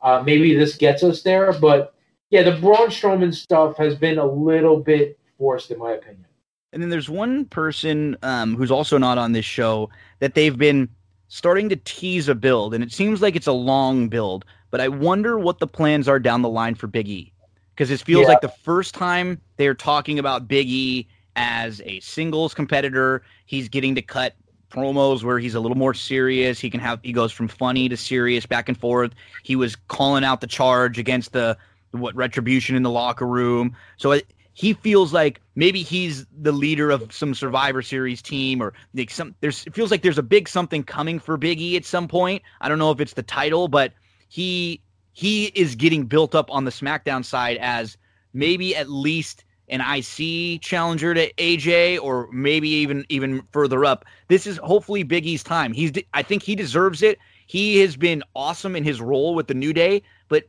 Uh, 0.00 0.22
maybe 0.24 0.54
this 0.54 0.76
gets 0.76 1.02
us 1.02 1.22
there, 1.22 1.52
but 1.52 1.94
yeah, 2.30 2.42
the 2.42 2.58
Braun 2.60 2.88
Strowman 2.88 3.32
stuff 3.32 3.76
has 3.76 3.94
been 3.94 4.18
a 4.18 4.26
little 4.26 4.80
bit 4.80 5.18
forced, 5.38 5.70
in 5.70 5.78
my 5.78 5.92
opinion. 5.92 6.26
And 6.72 6.82
then 6.82 6.90
there's 6.90 7.10
one 7.10 7.44
person 7.44 8.16
um, 8.22 8.56
who's 8.56 8.70
also 8.70 8.98
not 8.98 9.18
on 9.18 9.32
this 9.32 9.44
show 9.44 9.90
that 10.20 10.34
they've 10.34 10.56
been 10.56 10.88
starting 11.28 11.68
to 11.68 11.76
tease 11.76 12.28
a 12.28 12.34
build, 12.34 12.74
and 12.74 12.82
it 12.82 12.90
seems 12.90 13.20
like 13.22 13.36
it's 13.36 13.46
a 13.46 13.52
long 13.52 14.08
build. 14.08 14.44
But 14.70 14.80
I 14.80 14.88
wonder 14.88 15.38
what 15.38 15.58
the 15.58 15.66
plans 15.66 16.08
are 16.08 16.18
down 16.18 16.40
the 16.40 16.48
line 16.48 16.74
for 16.74 16.86
Big 16.86 17.08
E 17.08 17.31
because 17.74 17.90
it 17.90 18.00
feels 18.00 18.22
yeah. 18.22 18.28
like 18.28 18.40
the 18.40 18.48
first 18.48 18.94
time 18.94 19.40
they're 19.56 19.74
talking 19.74 20.18
about 20.18 20.48
Big 20.48 20.68
E 20.68 21.08
as 21.36 21.80
a 21.84 22.00
singles 22.00 22.54
competitor, 22.54 23.22
he's 23.46 23.68
getting 23.68 23.94
to 23.94 24.02
cut 24.02 24.34
promos 24.70 25.22
where 25.22 25.38
he's 25.38 25.54
a 25.54 25.60
little 25.60 25.76
more 25.76 25.94
serious. 25.94 26.58
He 26.58 26.70
can 26.70 26.80
have 26.80 27.00
he 27.02 27.12
goes 27.12 27.32
from 27.32 27.48
funny 27.48 27.88
to 27.88 27.96
serious 27.96 28.46
back 28.46 28.68
and 28.68 28.78
forth. 28.78 29.12
He 29.42 29.56
was 29.56 29.76
calling 29.88 30.24
out 30.24 30.40
the 30.40 30.46
charge 30.46 30.98
against 30.98 31.32
the 31.32 31.56
what 31.92 32.14
retribution 32.14 32.74
in 32.74 32.82
the 32.82 32.90
locker 32.90 33.26
room. 33.26 33.76
So 33.98 34.12
it, 34.12 34.32
he 34.54 34.74
feels 34.74 35.12
like 35.12 35.40
maybe 35.54 35.82
he's 35.82 36.26
the 36.38 36.52
leader 36.52 36.90
of 36.90 37.12
some 37.12 37.34
Survivor 37.34 37.82
Series 37.82 38.20
team, 38.20 38.62
or 38.62 38.74
like 38.94 39.10
some. 39.10 39.34
There's 39.40 39.66
it 39.66 39.74
feels 39.74 39.90
like 39.90 40.02
there's 40.02 40.18
a 40.18 40.22
big 40.22 40.48
something 40.48 40.82
coming 40.82 41.18
for 41.18 41.36
Big 41.36 41.60
E 41.60 41.76
at 41.76 41.84
some 41.84 42.08
point. 42.08 42.42
I 42.60 42.68
don't 42.68 42.78
know 42.78 42.90
if 42.90 43.00
it's 43.00 43.14
the 43.14 43.22
title, 43.22 43.68
but 43.68 43.92
he 44.28 44.82
he 45.12 45.46
is 45.46 45.74
getting 45.74 46.04
built 46.04 46.34
up 46.34 46.50
on 46.50 46.64
the 46.64 46.70
SmackDown 46.70 47.24
side 47.24 47.58
as 47.58 47.96
maybe 48.32 48.74
at 48.74 48.90
least 48.90 49.44
an 49.68 49.80
IC 49.80 50.60
challenger 50.60 51.14
to 51.14 51.32
AJ, 51.34 52.00
or 52.00 52.28
maybe 52.32 52.68
even 52.68 53.06
even 53.08 53.42
further 53.52 53.84
up. 53.84 54.04
This 54.28 54.46
is 54.46 54.58
hopefully 54.58 55.02
Big 55.02 55.24
E's 55.26 55.42
time. 55.42 55.72
He's 55.72 55.92
I 56.12 56.22
think 56.22 56.42
he 56.42 56.54
deserves 56.54 57.02
it. 57.02 57.18
He 57.46 57.80
has 57.80 57.96
been 57.96 58.22
awesome 58.34 58.76
in 58.76 58.84
his 58.84 59.00
role 59.00 59.34
with 59.34 59.46
the 59.46 59.54
New 59.54 59.72
Day, 59.72 60.02
but 60.28 60.44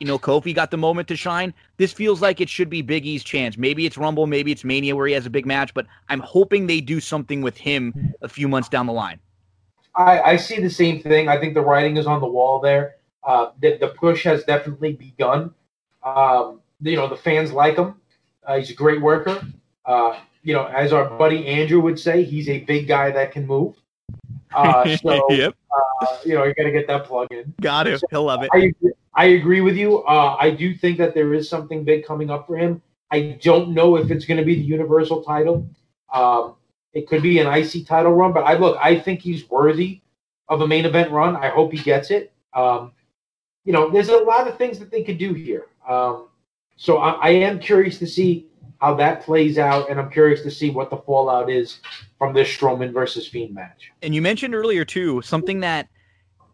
you 0.00 0.06
know 0.06 0.18
Kofi 0.18 0.54
got 0.54 0.70
the 0.70 0.76
moment 0.76 1.08
to 1.08 1.16
shine. 1.16 1.52
This 1.76 1.92
feels 1.92 2.22
like 2.22 2.40
it 2.40 2.48
should 2.48 2.70
be 2.70 2.80
Big 2.80 3.04
E's 3.04 3.24
chance. 3.24 3.58
Maybe 3.58 3.86
it's 3.86 3.98
Rumble, 3.98 4.26
maybe 4.26 4.52
it's 4.52 4.64
Mania 4.64 4.96
where 4.96 5.06
he 5.06 5.14
has 5.14 5.26
a 5.26 5.30
big 5.30 5.46
match, 5.46 5.74
but 5.74 5.86
I'm 6.08 6.20
hoping 6.20 6.66
they 6.66 6.80
do 6.80 7.00
something 7.00 7.42
with 7.42 7.56
him 7.56 8.14
a 8.22 8.28
few 8.28 8.48
months 8.48 8.68
down 8.68 8.86
the 8.86 8.92
line. 8.92 9.18
I, 9.94 10.20
I 10.20 10.36
see 10.36 10.60
the 10.60 10.70
same 10.70 11.00
thing. 11.00 11.28
I 11.28 11.38
think 11.38 11.54
the 11.54 11.60
writing 11.60 11.96
is 11.96 12.06
on 12.06 12.20
the 12.20 12.26
wall 12.26 12.60
there. 12.60 12.96
Uh, 13.24 13.50
the, 13.60 13.76
the 13.78 13.88
push 13.88 14.24
has 14.24 14.44
definitely 14.44 14.92
begun. 14.92 15.54
Um, 16.02 16.60
you 16.80 16.96
know, 16.96 17.08
the 17.08 17.16
fans 17.16 17.52
like 17.52 17.76
him. 17.76 17.94
Uh, 18.46 18.58
he's 18.58 18.70
a 18.70 18.74
great 18.74 19.00
worker. 19.00 19.44
Uh, 19.86 20.18
you 20.42 20.52
know, 20.52 20.66
as 20.66 20.92
our 20.92 21.08
buddy 21.16 21.46
Andrew 21.46 21.80
would 21.80 21.98
say, 21.98 22.22
he's 22.22 22.48
a 22.48 22.60
big 22.60 22.86
guy 22.86 23.10
that 23.10 23.32
can 23.32 23.46
move. 23.46 23.76
Uh, 24.54 24.96
so, 25.02 25.30
yep. 25.30 25.54
Uh, 25.74 26.06
you 26.24 26.34
know, 26.34 26.44
you 26.44 26.54
got 26.54 26.64
to 26.64 26.70
get 26.70 26.86
that 26.86 27.04
plug 27.04 27.28
in. 27.32 27.54
Got 27.60 27.86
it. 27.86 28.00
So, 28.00 28.06
He'll 28.10 28.24
love 28.24 28.42
it. 28.42 28.50
I, 28.52 28.72
I 29.14 29.26
agree 29.26 29.62
with 29.62 29.76
you. 29.76 30.02
Uh, 30.04 30.36
I 30.38 30.50
do 30.50 30.74
think 30.74 30.98
that 30.98 31.14
there 31.14 31.32
is 31.34 31.48
something 31.48 31.84
big 31.84 32.04
coming 32.04 32.30
up 32.30 32.46
for 32.46 32.56
him. 32.56 32.82
I 33.10 33.38
don't 33.42 33.70
know 33.70 33.96
if 33.96 34.10
it's 34.10 34.24
going 34.24 34.38
to 34.38 34.44
be 34.44 34.56
the 34.56 34.62
Universal 34.62 35.22
title. 35.22 35.68
Um, 36.12 36.56
it 36.92 37.08
could 37.08 37.22
be 37.22 37.38
an 37.38 37.46
IC 37.46 37.86
title 37.86 38.12
run, 38.12 38.32
but 38.32 38.44
I 38.44 38.54
look. 38.54 38.78
I 38.80 38.98
think 38.98 39.20
he's 39.20 39.48
worthy 39.50 40.00
of 40.48 40.60
a 40.60 40.66
main 40.66 40.84
event 40.84 41.10
run. 41.10 41.36
I 41.36 41.48
hope 41.48 41.72
he 41.72 41.78
gets 41.78 42.10
it. 42.10 42.32
Um, 42.54 42.92
you 43.64 43.72
know, 43.72 43.90
there's 43.90 44.08
a 44.08 44.16
lot 44.16 44.46
of 44.46 44.56
things 44.56 44.78
that 44.78 44.90
they 44.90 45.02
could 45.02 45.18
do 45.18 45.32
here. 45.32 45.66
Um, 45.88 46.28
so 46.76 46.98
I, 46.98 47.10
I, 47.12 47.28
am 47.30 47.58
curious 47.58 47.98
to 47.98 48.06
see 48.06 48.48
how 48.80 48.94
that 48.94 49.22
plays 49.22 49.58
out, 49.58 49.90
and 49.90 49.98
I'm 49.98 50.10
curious 50.10 50.42
to 50.42 50.50
see 50.50 50.70
what 50.70 50.90
the 50.90 50.96
fallout 50.98 51.50
is 51.50 51.80
from 52.18 52.34
this 52.34 52.48
Strowman 52.48 52.92
versus 52.92 53.26
Fiend 53.26 53.54
match. 53.54 53.90
And 54.02 54.14
you 54.14 54.22
mentioned 54.22 54.54
earlier 54.54 54.84
too 54.84 55.22
something 55.22 55.60
that 55.60 55.88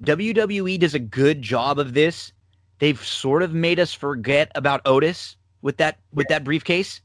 WWE 0.05 0.79
does 0.79 0.95
a 0.95 0.99
good 0.99 1.43
job 1.43 1.79
of 1.79 1.95
this. 1.95 2.33
They've 2.79 3.03
sort 3.05 3.43
of 3.43 3.53
made 3.53 3.79
us 3.79 3.93
forget 3.93 4.51
about 4.55 4.81
Otis 4.87 5.37
with 5.63 5.77
that 5.79 5.99
with 6.13 6.29
that 6.29 6.45
briefcase. 6.45 7.01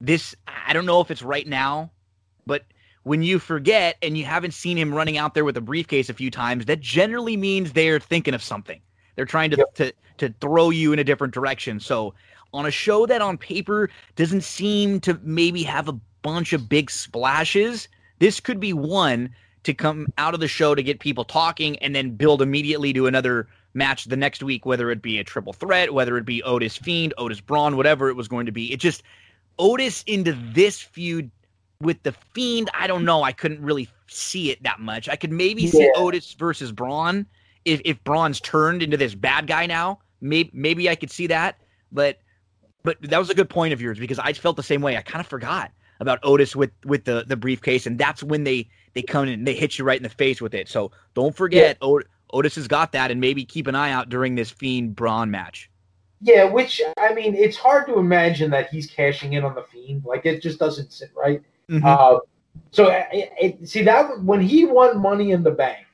This 0.00 0.34
I 0.46 0.72
don't 0.72 0.86
know 0.86 1.00
if 1.00 1.10
it's 1.10 1.22
right 1.22 1.46
now, 1.46 1.90
but 2.46 2.64
when 3.02 3.22
you 3.22 3.38
forget 3.38 3.96
and 4.02 4.16
you 4.16 4.24
haven't 4.24 4.54
seen 4.54 4.76
him 4.76 4.94
running 4.94 5.18
out 5.18 5.34
there 5.34 5.44
with 5.44 5.56
a 5.56 5.60
briefcase 5.62 6.10
a 6.10 6.14
few 6.14 6.30
times, 6.30 6.66
that 6.66 6.80
generally 6.80 7.36
means 7.36 7.72
they're 7.72 8.00
thinking 8.00 8.34
of 8.34 8.42
something. 8.42 8.80
They're 9.20 9.26
trying 9.26 9.50
to, 9.50 9.58
yep. 9.58 9.74
to 9.74 9.92
to 10.16 10.34
throw 10.40 10.70
you 10.70 10.94
in 10.94 10.98
a 10.98 11.04
different 11.04 11.34
direction. 11.34 11.78
So 11.78 12.14
on 12.54 12.64
a 12.64 12.70
show 12.70 13.04
that 13.04 13.20
on 13.20 13.36
paper 13.36 13.90
doesn't 14.16 14.44
seem 14.44 14.98
to 15.00 15.20
maybe 15.22 15.62
have 15.62 15.90
a 15.90 16.00
bunch 16.22 16.54
of 16.54 16.70
big 16.70 16.90
splashes, 16.90 17.86
this 18.18 18.40
could 18.40 18.60
be 18.60 18.72
one 18.72 19.28
to 19.64 19.74
come 19.74 20.06
out 20.16 20.32
of 20.32 20.40
the 20.40 20.48
show 20.48 20.74
to 20.74 20.82
get 20.82 21.00
people 21.00 21.22
talking 21.22 21.78
and 21.80 21.94
then 21.94 22.12
build 22.12 22.40
immediately 22.40 22.94
to 22.94 23.06
another 23.06 23.46
match 23.74 24.06
the 24.06 24.16
next 24.16 24.42
week, 24.42 24.64
whether 24.64 24.90
it 24.90 25.02
be 25.02 25.18
a 25.18 25.24
triple 25.24 25.52
threat, 25.52 25.92
whether 25.92 26.16
it 26.16 26.24
be 26.24 26.42
Otis 26.44 26.78
Fiend, 26.78 27.12
Otis 27.18 27.42
Braun, 27.42 27.76
whatever 27.76 28.08
it 28.08 28.16
was 28.16 28.26
going 28.26 28.46
to 28.46 28.52
be. 28.52 28.72
It 28.72 28.80
just 28.80 29.02
Otis 29.58 30.02
into 30.06 30.32
this 30.54 30.80
feud 30.80 31.30
with 31.82 32.02
the 32.04 32.12
Fiend. 32.32 32.70
I 32.72 32.86
don't 32.86 33.04
know. 33.04 33.22
I 33.22 33.32
couldn't 33.32 33.60
really 33.60 33.86
see 34.06 34.50
it 34.50 34.62
that 34.62 34.80
much. 34.80 35.10
I 35.10 35.16
could 35.16 35.30
maybe 35.30 35.64
yeah. 35.64 35.72
see 35.72 35.92
Otis 35.94 36.32
versus 36.32 36.72
Braun 36.72 37.26
if 37.64 37.80
if 37.84 38.02
Braun's 38.04 38.40
turned 38.40 38.82
into 38.82 38.96
this 38.96 39.14
bad 39.14 39.46
guy 39.46 39.66
now. 39.66 40.00
Maybe 40.20 40.50
maybe 40.52 40.90
I 40.90 40.94
could 40.94 41.10
see 41.10 41.26
that, 41.28 41.56
but 41.90 42.18
but 42.82 42.98
that 43.02 43.18
was 43.18 43.30
a 43.30 43.34
good 43.34 43.48
point 43.48 43.72
of 43.72 43.80
yours 43.80 43.98
because 43.98 44.18
I 44.18 44.32
felt 44.32 44.56
the 44.56 44.62
same 44.62 44.82
way. 44.82 44.96
I 44.96 45.02
kind 45.02 45.20
of 45.20 45.26
forgot 45.26 45.70
about 46.00 46.18
Otis 46.22 46.56
with 46.56 46.70
with 46.84 47.04
the 47.04 47.24
the 47.26 47.36
briefcase, 47.36 47.86
and 47.86 47.98
that's 47.98 48.22
when 48.22 48.44
they 48.44 48.68
they 48.94 49.02
come 49.02 49.24
in 49.24 49.30
and 49.30 49.46
they 49.46 49.54
hit 49.54 49.78
you 49.78 49.84
right 49.84 49.96
in 49.96 50.02
the 50.02 50.08
face 50.08 50.40
with 50.40 50.54
it. 50.54 50.68
So 50.68 50.90
don't 51.14 51.34
forget, 51.34 51.78
yeah. 51.80 51.98
Otis 52.32 52.54
has 52.56 52.68
got 52.68 52.92
that, 52.92 53.10
and 53.10 53.20
maybe 53.20 53.44
keep 53.44 53.66
an 53.66 53.74
eye 53.74 53.92
out 53.92 54.08
during 54.08 54.34
this 54.34 54.50
Fiend 54.50 54.94
Braun 54.96 55.30
match. 55.30 55.70
Yeah, 56.20 56.44
which 56.44 56.82
I 56.98 57.14
mean, 57.14 57.34
it's 57.34 57.56
hard 57.56 57.86
to 57.86 57.98
imagine 57.98 58.50
that 58.50 58.68
he's 58.70 58.90
cashing 58.90 59.34
in 59.34 59.44
on 59.44 59.54
the 59.54 59.62
Fiend. 59.62 60.04
Like 60.04 60.26
it 60.26 60.42
just 60.42 60.58
doesn't 60.58 60.92
sit 60.92 61.10
right. 61.16 61.42
Mm-hmm. 61.70 61.86
Uh, 61.86 62.18
so 62.72 62.88
it, 63.12 63.32
it, 63.40 63.68
see 63.68 63.82
that 63.82 64.22
when 64.22 64.40
he 64.40 64.64
won 64.64 65.00
Money 65.00 65.30
in 65.30 65.42
the 65.42 65.50
Bank, 65.50 65.86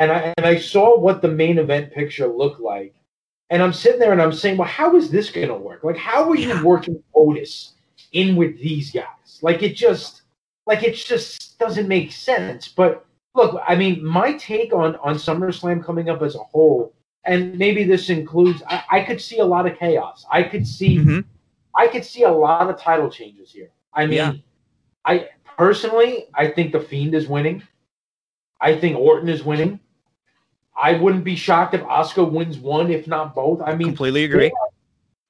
and 0.00 0.10
I 0.10 0.34
and 0.36 0.46
I 0.46 0.58
saw 0.58 0.98
what 0.98 1.22
the 1.22 1.28
main 1.28 1.58
event 1.58 1.92
picture 1.92 2.26
looked 2.26 2.60
like, 2.60 2.94
and 3.50 3.62
I'm 3.62 3.72
sitting 3.72 4.00
there 4.00 4.12
and 4.12 4.22
I'm 4.22 4.32
saying, 4.32 4.56
well, 4.56 4.66
how 4.66 4.96
is 4.96 5.10
this 5.10 5.30
going 5.30 5.48
to 5.48 5.54
work? 5.54 5.84
Like, 5.84 5.96
how 5.96 6.28
are 6.30 6.36
you 6.36 6.64
working 6.64 7.00
Otis 7.14 7.74
in 8.12 8.34
with 8.34 8.58
these 8.58 8.90
guys? 8.90 9.38
Like, 9.42 9.62
it 9.62 9.76
just, 9.76 10.22
like, 10.66 10.82
it 10.82 10.94
just 10.94 11.58
doesn't 11.58 11.86
make 11.86 12.12
sense. 12.12 12.68
But 12.68 13.04
look, 13.34 13.62
I 13.68 13.76
mean, 13.76 14.04
my 14.04 14.32
take 14.32 14.72
on 14.72 14.96
on 14.96 15.14
SummerSlam 15.16 15.84
coming 15.84 16.08
up 16.08 16.22
as 16.22 16.34
a 16.34 16.38
whole, 16.38 16.94
and 17.24 17.56
maybe 17.58 17.84
this 17.84 18.08
includes, 18.08 18.62
I, 18.66 18.82
I 18.90 19.00
could 19.02 19.20
see 19.20 19.38
a 19.38 19.44
lot 19.44 19.66
of 19.66 19.78
chaos. 19.78 20.24
I 20.32 20.42
could 20.42 20.66
see, 20.66 20.96
mm-hmm. 20.96 21.20
I 21.76 21.86
could 21.88 22.04
see 22.04 22.22
a 22.22 22.32
lot 22.32 22.70
of 22.70 22.80
title 22.80 23.10
changes 23.10 23.52
here. 23.52 23.70
I 23.92 24.06
mean, 24.06 24.16
yeah. 24.16 24.32
I 25.04 25.28
personally, 25.58 26.26
I 26.32 26.48
think 26.48 26.72
the 26.72 26.80
Fiend 26.80 27.14
is 27.14 27.28
winning. 27.28 27.62
I 28.60 28.76
think 28.76 28.96
Orton 28.96 29.28
is 29.28 29.42
winning. 29.42 29.80
I 30.80 30.94
wouldn't 30.94 31.24
be 31.24 31.36
shocked 31.36 31.74
if 31.74 31.82
Asuka 31.82 32.30
wins 32.30 32.58
one, 32.58 32.90
if 32.90 33.06
not 33.06 33.34
both. 33.34 33.60
I 33.60 33.74
mean, 33.74 33.88
completely 33.88 34.24
agree. 34.24 34.50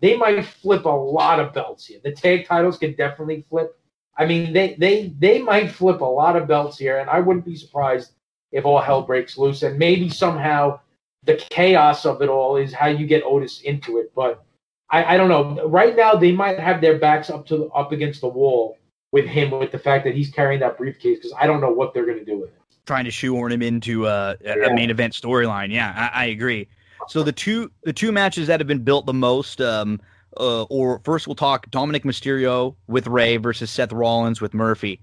They, 0.00 0.12
they 0.12 0.16
might 0.16 0.44
flip 0.44 0.84
a 0.84 0.88
lot 0.88 1.40
of 1.40 1.52
belts 1.52 1.86
here. 1.86 1.98
The 2.02 2.12
tag 2.12 2.46
titles 2.46 2.78
could 2.78 2.96
definitely 2.96 3.44
flip. 3.50 3.76
I 4.16 4.26
mean, 4.26 4.52
they 4.52 4.76
they 4.78 5.14
they 5.18 5.42
might 5.42 5.70
flip 5.72 6.00
a 6.00 6.04
lot 6.04 6.36
of 6.36 6.46
belts 6.46 6.78
here, 6.78 6.98
and 6.98 7.10
I 7.10 7.20
wouldn't 7.20 7.44
be 7.44 7.56
surprised 7.56 8.12
if 8.52 8.64
all 8.64 8.80
hell 8.80 9.02
breaks 9.02 9.36
loose. 9.36 9.62
And 9.62 9.78
maybe 9.78 10.08
somehow 10.08 10.80
the 11.24 11.36
chaos 11.50 12.06
of 12.06 12.22
it 12.22 12.28
all 12.28 12.56
is 12.56 12.72
how 12.72 12.86
you 12.86 13.06
get 13.06 13.24
Otis 13.24 13.62
into 13.62 13.98
it. 13.98 14.12
But 14.14 14.44
I, 14.90 15.14
I 15.14 15.16
don't 15.16 15.28
know. 15.28 15.66
Right 15.66 15.96
now, 15.96 16.14
they 16.14 16.32
might 16.32 16.58
have 16.58 16.80
their 16.80 16.98
backs 16.98 17.28
up 17.28 17.46
to 17.48 17.70
up 17.72 17.92
against 17.92 18.20
the 18.20 18.28
wall 18.28 18.78
with 19.12 19.26
him, 19.26 19.50
with 19.50 19.72
the 19.72 19.78
fact 19.78 20.04
that 20.04 20.14
he's 20.14 20.30
carrying 20.30 20.60
that 20.60 20.78
briefcase, 20.78 21.18
because 21.18 21.34
I 21.38 21.46
don't 21.46 21.60
know 21.60 21.72
what 21.72 21.92
they're 21.92 22.06
going 22.06 22.18
to 22.18 22.24
do 22.24 22.38
with 22.38 22.50
it 22.50 22.59
trying 22.86 23.04
to 23.04 23.10
shoehorn 23.10 23.52
him 23.52 23.62
into 23.62 24.06
a, 24.06 24.36
a 24.44 24.74
main 24.74 24.90
event 24.90 25.14
storyline. 25.14 25.72
Yeah, 25.72 26.10
I, 26.14 26.22
I, 26.22 26.24
agree. 26.26 26.68
So 27.08 27.22
the 27.22 27.32
two 27.32 27.70
the 27.82 27.92
two 27.92 28.12
matches 28.12 28.46
that 28.46 28.60
have 28.60 28.66
been 28.66 28.82
built 28.82 29.06
the 29.06 29.14
most, 29.14 29.60
um, 29.60 30.00
uh, 30.36 30.64
or 30.64 31.00
first 31.04 31.26
we'll 31.26 31.36
talk 31.36 31.70
Dominic 31.70 32.04
Mysterio 32.04 32.74
with 32.88 33.06
Rey 33.06 33.36
versus 33.36 33.70
Seth 33.70 33.92
Rollins 33.92 34.40
with 34.40 34.54
Murphy. 34.54 35.00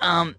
Um, 0.00 0.36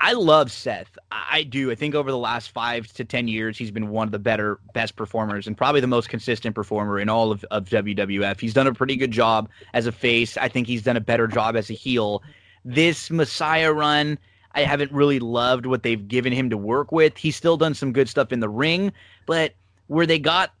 I 0.00 0.12
love 0.12 0.52
Seth. 0.52 0.98
I 1.10 1.42
do. 1.44 1.70
I 1.70 1.74
think 1.74 1.94
over 1.94 2.10
the 2.10 2.18
last 2.18 2.50
five 2.50 2.86
to 2.94 3.04
ten 3.04 3.28
years, 3.28 3.56
he's 3.56 3.70
been 3.70 3.88
one 3.88 4.06
of 4.08 4.12
the 4.12 4.18
better, 4.18 4.60
best 4.74 4.96
performers, 4.96 5.46
and 5.46 5.56
probably 5.56 5.80
the 5.80 5.86
most 5.86 6.08
consistent 6.08 6.54
performer 6.54 6.98
in 6.98 7.08
all 7.08 7.30
of, 7.30 7.44
of 7.44 7.64
WWF. 7.66 8.38
He's 8.38 8.52
done 8.52 8.66
a 8.66 8.74
pretty 8.74 8.96
good 8.96 9.10
job 9.10 9.48
as 9.72 9.86
a 9.86 9.92
face. 9.92 10.36
I 10.36 10.48
think 10.48 10.66
he's 10.66 10.82
done 10.82 10.96
a 10.96 11.00
better 11.00 11.26
job 11.26 11.56
as 11.56 11.70
a 11.70 11.74
heel. 11.74 12.22
This 12.64 13.10
Messiah 13.10 13.72
run 13.72 14.18
I 14.56 14.62
haven't 14.62 14.90
really 14.90 15.18
loved 15.18 15.66
what 15.66 15.82
they've 15.82 16.08
given 16.08 16.32
him 16.32 16.48
to 16.50 16.56
work 16.56 16.90
with. 16.90 17.16
He's 17.18 17.36
still 17.36 17.58
done 17.58 17.74
some 17.74 17.92
good 17.92 18.08
stuff 18.08 18.32
in 18.32 18.40
the 18.40 18.48
ring, 18.48 18.90
but 19.26 19.52
where 19.86 20.06
they 20.06 20.18
got, 20.18 20.52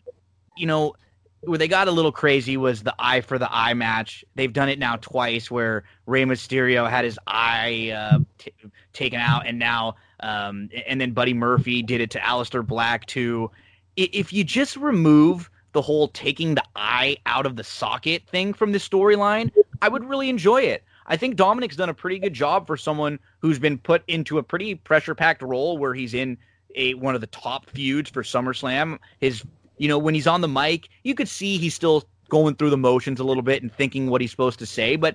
you 0.56 0.66
know, 0.66 0.94
where 1.40 1.56
they 1.58 1.66
got 1.66 1.88
a 1.88 1.90
little 1.90 2.12
crazy 2.12 2.56
was 2.56 2.82
the 2.82 2.94
eye 2.98 3.22
for 3.22 3.38
the 3.38 3.48
eye 3.50 3.72
match. 3.72 4.24
They've 4.34 4.52
done 4.52 4.68
it 4.68 4.78
now 4.78 4.96
twice 4.96 5.50
where 5.50 5.84
Rey 6.04 6.24
Mysterio 6.24 6.88
had 6.88 7.04
his 7.04 7.18
eye 7.26 7.90
uh, 7.90 8.18
t- 8.38 8.52
taken 8.92 9.18
out, 9.18 9.46
and 9.46 9.58
now, 9.58 9.96
um, 10.20 10.68
and 10.86 11.00
then 11.00 11.12
Buddy 11.12 11.34
Murphy 11.34 11.82
did 11.82 12.00
it 12.00 12.10
to 12.10 12.18
Aleister 12.18 12.66
Black 12.66 13.06
too. 13.06 13.50
If 13.96 14.30
you 14.30 14.44
just 14.44 14.76
remove 14.76 15.50
the 15.72 15.80
whole 15.80 16.08
taking 16.08 16.54
the 16.54 16.64
eye 16.74 17.16
out 17.24 17.46
of 17.46 17.56
the 17.56 17.64
socket 17.64 18.26
thing 18.28 18.52
from 18.52 18.72
the 18.72 18.78
storyline, 18.78 19.50
I 19.80 19.88
would 19.88 20.04
really 20.04 20.28
enjoy 20.28 20.62
it. 20.62 20.84
I 21.06 21.16
think 21.16 21.36
Dominic's 21.36 21.76
done 21.76 21.88
a 21.88 21.94
pretty 21.94 22.18
good 22.18 22.34
job 22.34 22.66
for 22.66 22.76
someone 22.76 23.18
who's 23.38 23.58
been 23.58 23.78
put 23.78 24.02
into 24.08 24.38
a 24.38 24.42
pretty 24.42 24.74
pressure 24.74 25.14
packed 25.14 25.42
role 25.42 25.78
where 25.78 25.94
he's 25.94 26.14
in 26.14 26.36
a 26.74 26.94
one 26.94 27.14
of 27.14 27.20
the 27.20 27.28
top 27.28 27.70
feuds 27.70 28.10
for 28.10 28.22
SummerSlam. 28.22 28.98
His, 29.20 29.44
you 29.78 29.88
know, 29.88 29.98
when 29.98 30.14
he's 30.14 30.26
on 30.26 30.40
the 30.40 30.48
mic, 30.48 30.88
you 31.04 31.14
could 31.14 31.28
see 31.28 31.58
he's 31.58 31.74
still 31.74 32.04
going 32.28 32.56
through 32.56 32.70
the 32.70 32.76
motions 32.76 33.20
a 33.20 33.24
little 33.24 33.42
bit 33.42 33.62
and 33.62 33.72
thinking 33.72 34.10
what 34.10 34.20
he's 34.20 34.32
supposed 34.32 34.58
to 34.58 34.66
say, 34.66 34.96
but 34.96 35.14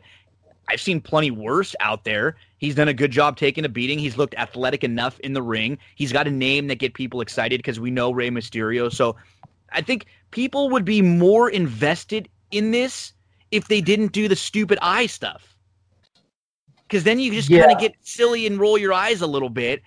I've 0.70 0.80
seen 0.80 1.02
plenty 1.02 1.32
worse 1.32 1.76
out 1.82 2.06
there. 2.06 2.38
He's 2.58 2.76
done 2.76 2.88
a 2.88 2.94
good 2.94 3.12
job 3.12 3.36
taking 3.36 3.66
a 3.66 3.70
beating. 3.70 4.00
He's 4.00 4.16
looked 4.16 4.36
athletic 4.36 4.86
enough 4.86 5.20
in 5.20 5.34
the 5.34 5.42
ring. 5.42 5.78
He's 5.96 6.14
got 6.14 6.28
a 6.28 6.32
name 6.32 6.68
that 6.68 6.76
get 6.76 6.94
people 6.94 7.20
excited 7.20 7.58
because 7.58 7.80
we 7.80 7.92
know 7.92 8.12
Rey 8.12 8.30
Mysterio. 8.30 8.94
So 8.94 9.18
I 9.74 9.82
think 9.82 10.06
people 10.30 10.70
would 10.70 10.86
be 10.86 11.02
more 11.02 11.50
invested 11.50 12.30
in 12.52 12.72
this 12.72 13.12
if 13.50 13.68
they 13.68 13.82
didn't 13.82 14.14
do 14.14 14.30
the 14.30 14.36
stupid 14.36 14.80
eye 14.82 15.08
stuff 15.08 15.51
because 16.92 17.06
then 17.06 17.20
you 17.20 17.32
just 17.32 17.50
yeah. 17.50 17.62
kind 17.62 17.72
of 17.72 17.80
get 17.80 17.96
silly 18.02 18.46
and 18.46 18.60
roll 18.60 18.78
your 18.78 18.92
eyes 18.92 19.22
a 19.22 19.28
little 19.28 19.50
bit. 19.50 19.82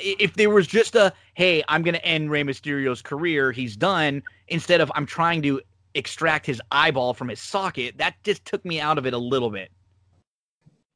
if 0.00 0.34
there 0.34 0.48
was 0.48 0.66
just 0.66 0.94
a 0.94 1.12
hey, 1.34 1.62
I'm 1.68 1.82
going 1.82 1.94
to 1.94 2.04
end 2.04 2.30
Rey 2.30 2.42
Mysterio's 2.42 3.02
career, 3.02 3.52
he's 3.52 3.76
done, 3.76 4.22
instead 4.48 4.80
of 4.80 4.90
I'm 4.94 5.04
trying 5.04 5.42
to 5.42 5.60
extract 5.94 6.46
his 6.46 6.60
eyeball 6.72 7.12
from 7.12 7.28
his 7.28 7.40
socket, 7.40 7.98
that 7.98 8.14
just 8.24 8.44
took 8.46 8.64
me 8.64 8.80
out 8.80 8.96
of 8.96 9.06
it 9.06 9.12
a 9.12 9.18
little 9.18 9.50
bit. 9.50 9.70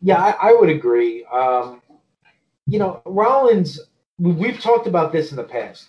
Yeah, 0.00 0.16
I, 0.16 0.48
I 0.48 0.52
would 0.58 0.70
agree. 0.70 1.24
Um, 1.24 1.82
you 2.66 2.78
know, 2.78 3.02
Rollins, 3.05 3.78
we've 4.18 4.60
talked 4.60 4.86
about 4.86 5.12
this 5.12 5.30
in 5.30 5.36
the 5.36 5.44
past. 5.44 5.89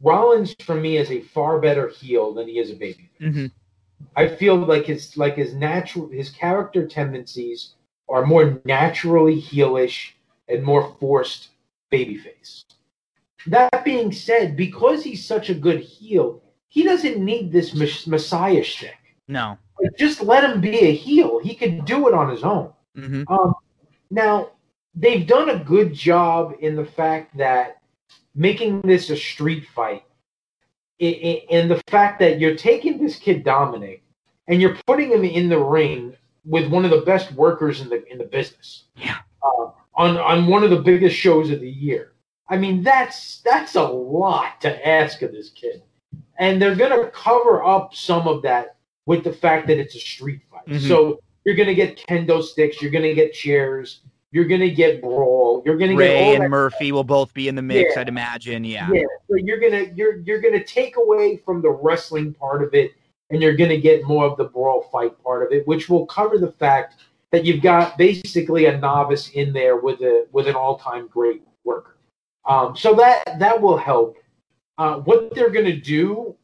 Rollins, 0.00 0.54
for 0.60 0.76
me, 0.76 0.98
is 0.98 1.10
a 1.10 1.20
far 1.20 1.58
better 1.58 1.88
heel 1.88 2.32
than 2.32 2.46
he 2.46 2.60
is 2.60 2.70
a 2.70 2.74
baby. 2.74 3.10
Mm-hmm. 3.20 3.46
I 4.14 4.28
feel 4.28 4.54
like 4.56 4.86
his 4.86 5.16
like 5.16 5.36
his 5.36 5.52
natural 5.52 6.08
his 6.08 6.30
character 6.30 6.86
tendencies 6.86 7.74
are 8.10 8.26
more 8.26 8.60
naturally 8.64 9.40
heelish 9.40 10.10
and 10.48 10.62
more 10.64 10.94
forced 10.98 11.48
babyface. 11.92 12.64
That 13.46 13.84
being 13.84 14.12
said, 14.12 14.56
because 14.56 15.02
he's 15.02 15.24
such 15.24 15.48
a 15.48 15.54
good 15.54 15.80
heel, 15.80 16.42
he 16.68 16.82
doesn't 16.82 17.24
need 17.24 17.50
this 17.50 17.74
messiah 18.06 18.62
shtick. 18.62 18.96
No, 19.28 19.58
just 19.98 20.22
let 20.22 20.44
him 20.44 20.60
be 20.60 20.78
a 20.78 20.94
heel. 20.94 21.38
He 21.38 21.54
can 21.54 21.84
do 21.84 22.08
it 22.08 22.14
on 22.14 22.28
his 22.28 22.42
own. 22.42 22.72
Mm-hmm. 22.96 23.32
Um, 23.32 23.54
now 24.10 24.50
they've 24.94 25.26
done 25.26 25.50
a 25.50 25.64
good 25.64 25.94
job 25.94 26.54
in 26.60 26.76
the 26.76 26.84
fact 26.84 27.36
that 27.38 27.80
making 28.34 28.82
this 28.82 29.10
a 29.10 29.16
street 29.16 29.66
fight, 29.74 30.04
and 31.00 31.70
the 31.70 31.82
fact 31.86 32.18
that 32.18 32.38
you're 32.38 32.56
taking 32.56 33.02
this 33.02 33.16
kid 33.16 33.42
Dominic 33.42 34.02
and 34.48 34.60
you're 34.60 34.76
putting 34.86 35.10
him 35.10 35.24
in 35.24 35.48
the 35.48 35.58
ring 35.58 36.14
with 36.44 36.68
one 36.68 36.84
of 36.84 36.90
the 36.90 37.02
best 37.02 37.32
workers 37.32 37.80
in 37.80 37.88
the 37.88 38.04
in 38.10 38.18
the 38.18 38.24
business. 38.24 38.84
Yeah. 38.96 39.18
Uh, 39.42 39.70
on 39.94 40.16
on 40.16 40.46
one 40.46 40.64
of 40.64 40.70
the 40.70 40.80
biggest 40.80 41.16
shows 41.16 41.50
of 41.50 41.60
the 41.60 41.70
year. 41.70 42.12
I 42.48 42.56
mean, 42.56 42.82
that's 42.82 43.40
that's 43.42 43.76
a 43.76 43.82
lot 43.82 44.60
to 44.62 44.88
ask 44.88 45.22
of 45.22 45.32
this 45.32 45.50
kid, 45.50 45.82
and 46.38 46.60
they're 46.60 46.74
going 46.74 46.90
to 46.90 47.10
cover 47.10 47.62
up 47.64 47.94
some 47.94 48.26
of 48.26 48.42
that 48.42 48.76
with 49.06 49.24
the 49.24 49.32
fact 49.32 49.66
that 49.68 49.78
it's 49.78 49.94
a 49.94 50.00
street 50.00 50.40
fight. 50.50 50.66
Mm-hmm. 50.66 50.88
So 50.88 51.20
you're 51.44 51.54
going 51.54 51.68
to 51.68 51.74
get 51.74 51.96
kendo 51.96 52.42
sticks, 52.42 52.82
you're 52.82 52.90
going 52.90 53.04
to 53.04 53.14
get 53.14 53.32
chairs, 53.32 54.00
you're 54.32 54.44
going 54.44 54.60
to 54.60 54.70
get 54.70 55.00
brawl, 55.00 55.62
you're 55.64 55.78
going 55.78 55.90
to 55.90 55.96
get 55.96 56.10
Rey 56.10 56.36
and 56.36 56.50
Murphy 56.50 56.92
will 56.92 57.04
both 57.04 57.32
be 57.32 57.48
in 57.48 57.54
the 57.54 57.62
mix, 57.62 57.94
yeah. 57.94 58.00
I'd 58.00 58.08
imagine. 58.08 58.64
Yeah. 58.64 58.88
Yeah. 58.92 59.02
So 59.28 59.36
you're 59.36 59.60
gonna 59.60 59.86
you're 59.94 60.18
you're 60.18 60.40
gonna 60.40 60.64
take 60.64 60.96
away 60.96 61.36
from 61.44 61.62
the 61.62 61.70
wrestling 61.70 62.34
part 62.34 62.62
of 62.62 62.74
it, 62.74 62.92
and 63.30 63.40
you're 63.42 63.56
gonna 63.56 63.78
get 63.78 64.04
more 64.04 64.24
of 64.26 64.36
the 64.36 64.44
brawl 64.44 64.88
fight 64.92 65.20
part 65.22 65.44
of 65.44 65.52
it, 65.52 65.66
which 65.66 65.88
will 65.88 66.06
cover 66.06 66.38
the 66.38 66.52
fact 66.52 66.96
that 67.30 67.44
you've 67.44 67.62
got 67.62 67.96
basically 67.96 68.66
a 68.66 68.78
novice 68.78 69.30
in 69.30 69.52
there 69.52 69.76
with 69.76 70.00
a 70.00 70.26
with 70.32 70.48
an 70.48 70.54
all 70.54 70.78
time 70.78 71.06
great 71.08 71.42
worker. 71.64 71.96
Um, 72.44 72.76
so 72.76 72.94
that 72.94 73.38
that 73.38 73.60
will 73.60 73.76
help. 73.76 74.16
Uh, 74.78 74.96
what 75.00 75.34
they're 75.34 75.50
going 75.50 75.66
to 75.66 75.78
do, 75.78 76.34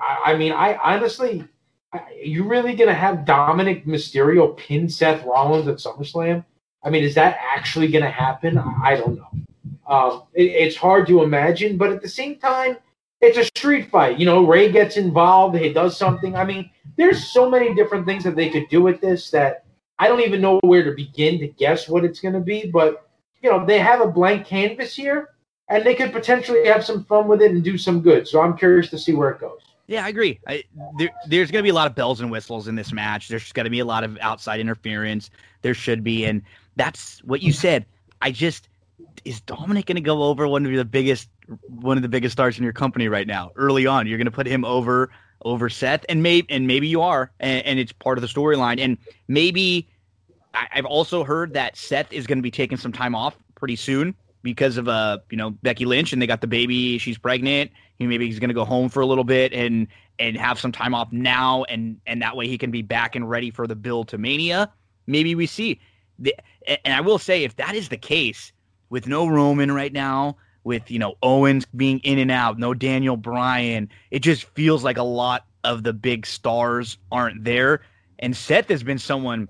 I, 0.00 0.32
I, 0.32 0.36
mean, 0.36 0.52
I 0.52 0.76
honestly, 0.76 1.44
I, 1.92 2.02
you 2.22 2.44
really 2.44 2.76
going 2.76 2.86
to 2.86 2.94
have 2.94 3.24
Dominic 3.24 3.84
Mysterio 3.84 4.56
pin 4.56 4.88
Seth 4.88 5.24
Rollins 5.24 5.66
at 5.66 5.78
SummerSlam? 5.78 6.44
I 6.84 6.90
mean, 6.90 7.02
is 7.02 7.16
that 7.16 7.36
actually 7.40 7.88
going 7.88 8.04
to 8.04 8.10
happen? 8.10 8.58
I, 8.58 8.74
I, 8.84 8.96
don't 8.96 9.16
know. 9.16 9.28
Um, 9.88 10.22
it, 10.34 10.44
it's 10.44 10.76
hard 10.76 11.08
to 11.08 11.24
imagine, 11.24 11.76
but 11.76 11.90
at 11.90 12.00
the 12.00 12.08
same 12.08 12.36
time, 12.36 12.76
it's 13.20 13.38
a 13.38 13.44
street 13.44 13.90
fight. 13.90 14.18
You 14.18 14.26
know, 14.26 14.44
Rey 14.44 14.70
gets 14.72 14.96
involved, 14.96 15.56
he 15.56 15.72
does 15.72 15.96
something. 15.96 16.36
I 16.36 16.44
mean, 16.44 16.70
there's 16.96 17.32
so 17.32 17.48
many 17.48 17.74
different 17.74 18.06
things 18.06 18.24
that 18.24 18.36
they 18.36 18.48
could 18.48 18.68
do 18.68 18.82
with 18.82 19.00
this 19.00 19.30
that 19.30 19.64
I 19.98 20.08
don't 20.08 20.20
even 20.20 20.40
know 20.40 20.58
where 20.62 20.82
to 20.82 20.92
begin 20.92 21.38
to 21.40 21.48
guess 21.48 21.88
what 21.88 22.04
it's 22.04 22.20
going 22.20 22.34
to 22.34 22.40
be. 22.40 22.66
But 22.66 23.06
you 23.42 23.50
know, 23.50 23.64
they 23.64 23.78
have 23.78 24.00
a 24.00 24.06
blank 24.06 24.46
canvas 24.46 24.94
here, 24.94 25.30
and 25.68 25.84
they 25.84 25.94
could 25.94 26.12
potentially 26.12 26.66
have 26.66 26.84
some 26.84 27.04
fun 27.04 27.28
with 27.28 27.42
it 27.42 27.50
and 27.50 27.62
do 27.62 27.78
some 27.78 28.00
good. 28.00 28.26
So 28.26 28.40
I'm 28.40 28.56
curious 28.56 28.90
to 28.90 28.98
see 28.98 29.12
where 29.12 29.30
it 29.30 29.40
goes. 29.40 29.60
Yeah, 29.86 30.04
I 30.04 30.08
agree. 30.08 30.38
I, 30.46 30.62
there, 30.98 31.10
there's 31.26 31.50
going 31.50 31.62
to 31.62 31.64
be 31.64 31.70
a 31.70 31.74
lot 31.74 31.88
of 31.88 31.96
bells 31.96 32.20
and 32.20 32.30
whistles 32.30 32.68
in 32.68 32.76
this 32.76 32.92
match. 32.92 33.28
There's 33.28 33.50
going 33.52 33.64
to 33.64 33.70
be 33.70 33.80
a 33.80 33.84
lot 33.84 34.04
of 34.04 34.16
outside 34.20 34.60
interference. 34.60 35.30
There 35.62 35.74
should 35.74 36.04
be, 36.04 36.26
and 36.26 36.42
that's 36.76 37.18
what 37.24 37.42
you 37.42 37.52
said. 37.52 37.86
I 38.22 38.30
just 38.30 38.68
is 39.24 39.40
Dominic 39.40 39.86
going 39.86 39.96
to 39.96 40.00
go 40.00 40.22
over 40.22 40.46
one 40.46 40.64
of 40.64 40.72
the 40.72 40.84
biggest 40.84 41.28
one 41.68 41.96
of 41.96 42.02
the 42.02 42.08
biggest 42.08 42.32
stars 42.32 42.58
in 42.58 42.64
your 42.64 42.72
company 42.72 43.08
right 43.08 43.26
now? 43.26 43.50
Early 43.56 43.86
on, 43.86 44.06
you're 44.06 44.18
going 44.18 44.26
to 44.26 44.30
put 44.30 44.46
him 44.46 44.64
over 44.64 45.10
over 45.42 45.68
Seth, 45.68 46.04
and 46.08 46.22
maybe 46.22 46.46
and 46.50 46.66
maybe 46.66 46.86
you 46.86 47.02
are, 47.02 47.30
and, 47.40 47.64
and 47.64 47.78
it's 47.78 47.92
part 47.92 48.18
of 48.18 48.22
the 48.22 48.28
storyline, 48.28 48.80
and 48.80 48.98
maybe 49.28 49.88
I, 50.54 50.66
have 50.70 50.84
also 50.84 51.24
heard 51.24 51.54
that 51.54 51.76
Seth 51.76 52.12
is 52.12 52.26
going 52.26 52.38
to 52.38 52.42
be 52.42 52.50
taking 52.50 52.76
some 52.76 52.92
time 52.92 53.14
off 53.14 53.36
pretty 53.54 53.76
soon 53.76 54.14
because 54.42 54.76
of 54.76 54.88
uh 54.88 55.18
you 55.30 55.36
know 55.36 55.50
Becky 55.50 55.84
Lynch, 55.84 56.12
and 56.12 56.20
they 56.20 56.26
got 56.26 56.40
the 56.40 56.46
baby, 56.46 56.98
she's 56.98 57.18
pregnant. 57.18 57.70
He 57.98 58.06
maybe 58.06 58.26
he's 58.26 58.38
going 58.38 58.48
to 58.48 58.54
go 58.54 58.64
home 58.64 58.88
for 58.88 59.00
a 59.00 59.06
little 59.06 59.24
bit 59.24 59.52
and 59.52 59.86
and 60.18 60.36
have 60.36 60.58
some 60.58 60.72
time 60.72 60.94
off 60.94 61.12
now, 61.12 61.64
and 61.64 61.98
and 62.06 62.20
that 62.22 62.36
way 62.36 62.46
he 62.48 62.58
can 62.58 62.70
be 62.70 62.82
back 62.82 63.16
and 63.16 63.28
ready 63.28 63.50
for 63.50 63.66
the 63.66 63.76
build 63.76 64.08
to 64.08 64.18
Mania. 64.18 64.72
Maybe 65.06 65.34
we 65.34 65.46
see, 65.46 65.80
the, 66.18 66.34
and 66.84 66.94
I 66.94 67.00
will 67.00 67.18
say 67.18 67.44
if 67.44 67.56
that 67.56 67.74
is 67.74 67.88
the 67.88 67.96
case 67.96 68.52
with 68.90 69.06
no 69.06 69.26
Roman 69.26 69.72
right 69.72 69.92
now 69.92 70.36
with 70.64 70.90
you 70.90 70.98
know 70.98 71.14
Owens 71.22 71.66
being 71.76 71.98
in 72.00 72.18
and 72.18 72.30
out, 72.30 72.58
no 72.58 72.74
Daniel 72.74 73.16
Bryan. 73.16 73.88
It 74.10 74.20
just 74.20 74.44
feels 74.54 74.84
like 74.84 74.98
a 74.98 75.02
lot 75.02 75.46
of 75.64 75.82
the 75.82 75.92
big 75.92 76.26
stars 76.26 76.98
aren't 77.10 77.44
there. 77.44 77.82
And 78.18 78.36
Seth 78.36 78.68
has 78.68 78.82
been 78.82 78.98
someone, 78.98 79.48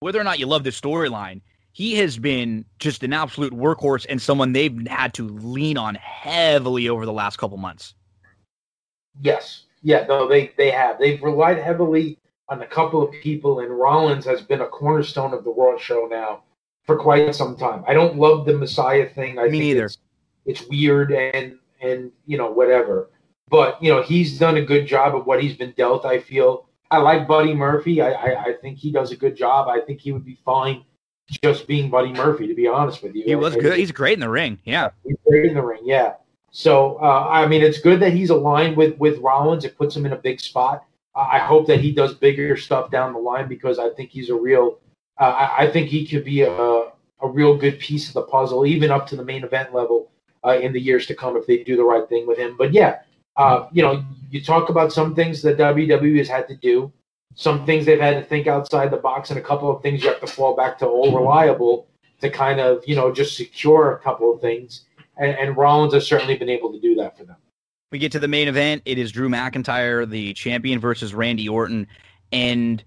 whether 0.00 0.20
or 0.20 0.24
not 0.24 0.38
you 0.38 0.46
love 0.46 0.64
the 0.64 0.70
storyline, 0.70 1.40
he 1.72 1.94
has 1.96 2.18
been 2.18 2.64
just 2.78 3.02
an 3.02 3.12
absolute 3.12 3.52
workhorse 3.52 4.06
and 4.08 4.20
someone 4.20 4.52
they've 4.52 4.86
had 4.86 5.14
to 5.14 5.28
lean 5.28 5.78
on 5.78 5.94
heavily 5.94 6.88
over 6.88 7.06
the 7.06 7.12
last 7.12 7.38
couple 7.38 7.56
months. 7.56 7.94
Yes. 9.20 9.64
Yeah, 9.82 10.04
no, 10.06 10.28
they, 10.28 10.52
they 10.56 10.70
have. 10.70 10.98
They've 10.98 11.22
relied 11.22 11.58
heavily 11.58 12.18
on 12.48 12.62
a 12.62 12.66
couple 12.66 13.02
of 13.02 13.12
people, 13.22 13.60
and 13.60 13.70
Rollins 13.70 14.24
has 14.26 14.42
been 14.42 14.60
a 14.60 14.66
cornerstone 14.66 15.32
of 15.32 15.44
the 15.44 15.50
Raw 15.50 15.78
show 15.78 16.06
now 16.10 16.42
for 16.84 16.96
quite 16.96 17.34
some 17.34 17.56
time. 17.56 17.82
I 17.88 17.94
don't 17.94 18.16
love 18.16 18.44
the 18.44 18.56
Messiah 18.56 19.08
thing. 19.08 19.38
I 19.38 19.48
Me 19.48 19.58
neither 19.58 19.88
it's 20.46 20.66
weird 20.68 21.12
and 21.12 21.58
and 21.80 22.10
you 22.26 22.38
know 22.38 22.50
whatever. 22.50 23.10
But 23.48 23.82
you 23.82 23.92
know 23.92 24.02
he's 24.02 24.38
done 24.38 24.56
a 24.56 24.62
good 24.62 24.86
job 24.86 25.14
of 25.14 25.26
what 25.26 25.42
he's 25.42 25.56
been 25.56 25.72
dealt. 25.72 26.04
I 26.04 26.20
feel 26.20 26.68
I 26.90 26.98
like 26.98 27.26
Buddy 27.26 27.54
Murphy. 27.54 28.00
I, 28.00 28.12
I, 28.12 28.44
I 28.44 28.52
think 28.54 28.78
he 28.78 28.92
does 28.92 29.12
a 29.12 29.16
good 29.16 29.36
job. 29.36 29.68
I 29.68 29.80
think 29.80 30.00
he 30.00 30.12
would 30.12 30.24
be 30.24 30.38
fine 30.44 30.84
just 31.42 31.66
being 31.66 31.90
Buddy 31.90 32.12
Murphy. 32.12 32.46
To 32.46 32.54
be 32.54 32.66
honest 32.66 33.02
with 33.02 33.14
you, 33.14 33.24
he 33.24 33.34
was 33.34 33.56
I, 33.56 33.60
good. 33.60 33.78
He's 33.78 33.92
great 33.92 34.14
in 34.14 34.20
the 34.20 34.28
ring. 34.28 34.58
Yeah, 34.64 34.90
he's 35.04 35.16
great 35.26 35.46
in 35.46 35.54
the 35.54 35.62
ring. 35.62 35.82
Yeah. 35.84 36.14
So 36.50 36.96
uh, 36.96 37.28
I 37.30 37.46
mean, 37.46 37.62
it's 37.62 37.80
good 37.80 38.00
that 38.00 38.12
he's 38.12 38.30
aligned 38.30 38.76
with 38.76 38.96
with 38.98 39.18
Rollins. 39.18 39.64
It 39.64 39.76
puts 39.76 39.96
him 39.96 40.06
in 40.06 40.12
a 40.12 40.16
big 40.16 40.40
spot. 40.40 40.84
I 41.14 41.40
hope 41.40 41.66
that 41.66 41.80
he 41.80 41.92
does 41.92 42.14
bigger 42.14 42.56
stuff 42.56 42.90
down 42.90 43.12
the 43.12 43.18
line 43.18 43.46
because 43.46 43.78
I 43.78 43.90
think 43.90 44.10
he's 44.10 44.30
a 44.30 44.34
real. 44.34 44.78
Uh, 45.20 45.24
I, 45.24 45.64
I 45.64 45.70
think 45.70 45.88
he 45.88 46.06
could 46.06 46.24
be 46.24 46.42
a 46.42 46.52
a 46.54 47.28
real 47.28 47.56
good 47.56 47.78
piece 47.78 48.08
of 48.08 48.14
the 48.14 48.22
puzzle, 48.22 48.66
even 48.66 48.90
up 48.90 49.06
to 49.08 49.16
the 49.16 49.24
main 49.24 49.44
event 49.44 49.72
level 49.74 50.11
uh, 50.46 50.58
in 50.58 50.72
the 50.72 50.80
years 50.80 51.06
to 51.06 51.14
come 51.14 51.36
if 51.36 51.46
they 51.46 51.62
do 51.62 51.76
the 51.76 51.84
right 51.84 52.08
thing 52.08 52.26
with 52.26 52.38
him. 52.38 52.56
But 52.56 52.72
yeah, 52.72 53.00
uh, 53.36 53.68
you 53.72 53.82
know, 53.82 54.04
you 54.30 54.42
talk 54.42 54.68
about 54.68 54.92
some 54.92 55.14
things 55.14 55.42
that 55.42 55.58
WWE 55.58 56.18
has 56.18 56.28
had 56.28 56.48
to 56.48 56.56
do, 56.56 56.92
some 57.34 57.64
things 57.64 57.86
they've 57.86 58.00
had 58.00 58.14
to 58.14 58.24
think 58.24 58.46
outside 58.46 58.90
the 58.90 58.96
box, 58.96 59.30
and 59.30 59.38
a 59.38 59.42
couple 59.42 59.74
of 59.74 59.82
things 59.82 60.02
you 60.02 60.08
have 60.08 60.20
to 60.20 60.26
fall 60.26 60.54
back 60.56 60.78
to 60.78 60.86
old 60.86 61.14
reliable 61.14 61.86
to 62.20 62.30
kind 62.30 62.60
of 62.60 62.82
you 62.86 62.94
know 62.94 63.12
just 63.12 63.36
secure 63.36 63.92
a 63.94 63.98
couple 63.98 64.32
of 64.34 64.40
things. 64.40 64.86
And, 65.18 65.36
and 65.36 65.56
Rollins 65.56 65.92
has 65.94 66.06
certainly 66.06 66.36
been 66.36 66.48
able 66.48 66.72
to 66.72 66.80
do 66.80 66.94
that 66.96 67.18
for 67.18 67.24
them. 67.24 67.36
We 67.90 67.98
get 67.98 68.12
to 68.12 68.18
the 68.18 68.28
main 68.28 68.48
event. 68.48 68.82
It 68.86 68.96
is 68.96 69.12
Drew 69.12 69.28
McIntyre, 69.28 70.08
the 70.08 70.32
champion, 70.32 70.80
versus 70.80 71.12
Randy 71.12 71.48
Orton, 71.48 71.86
and 72.32 72.82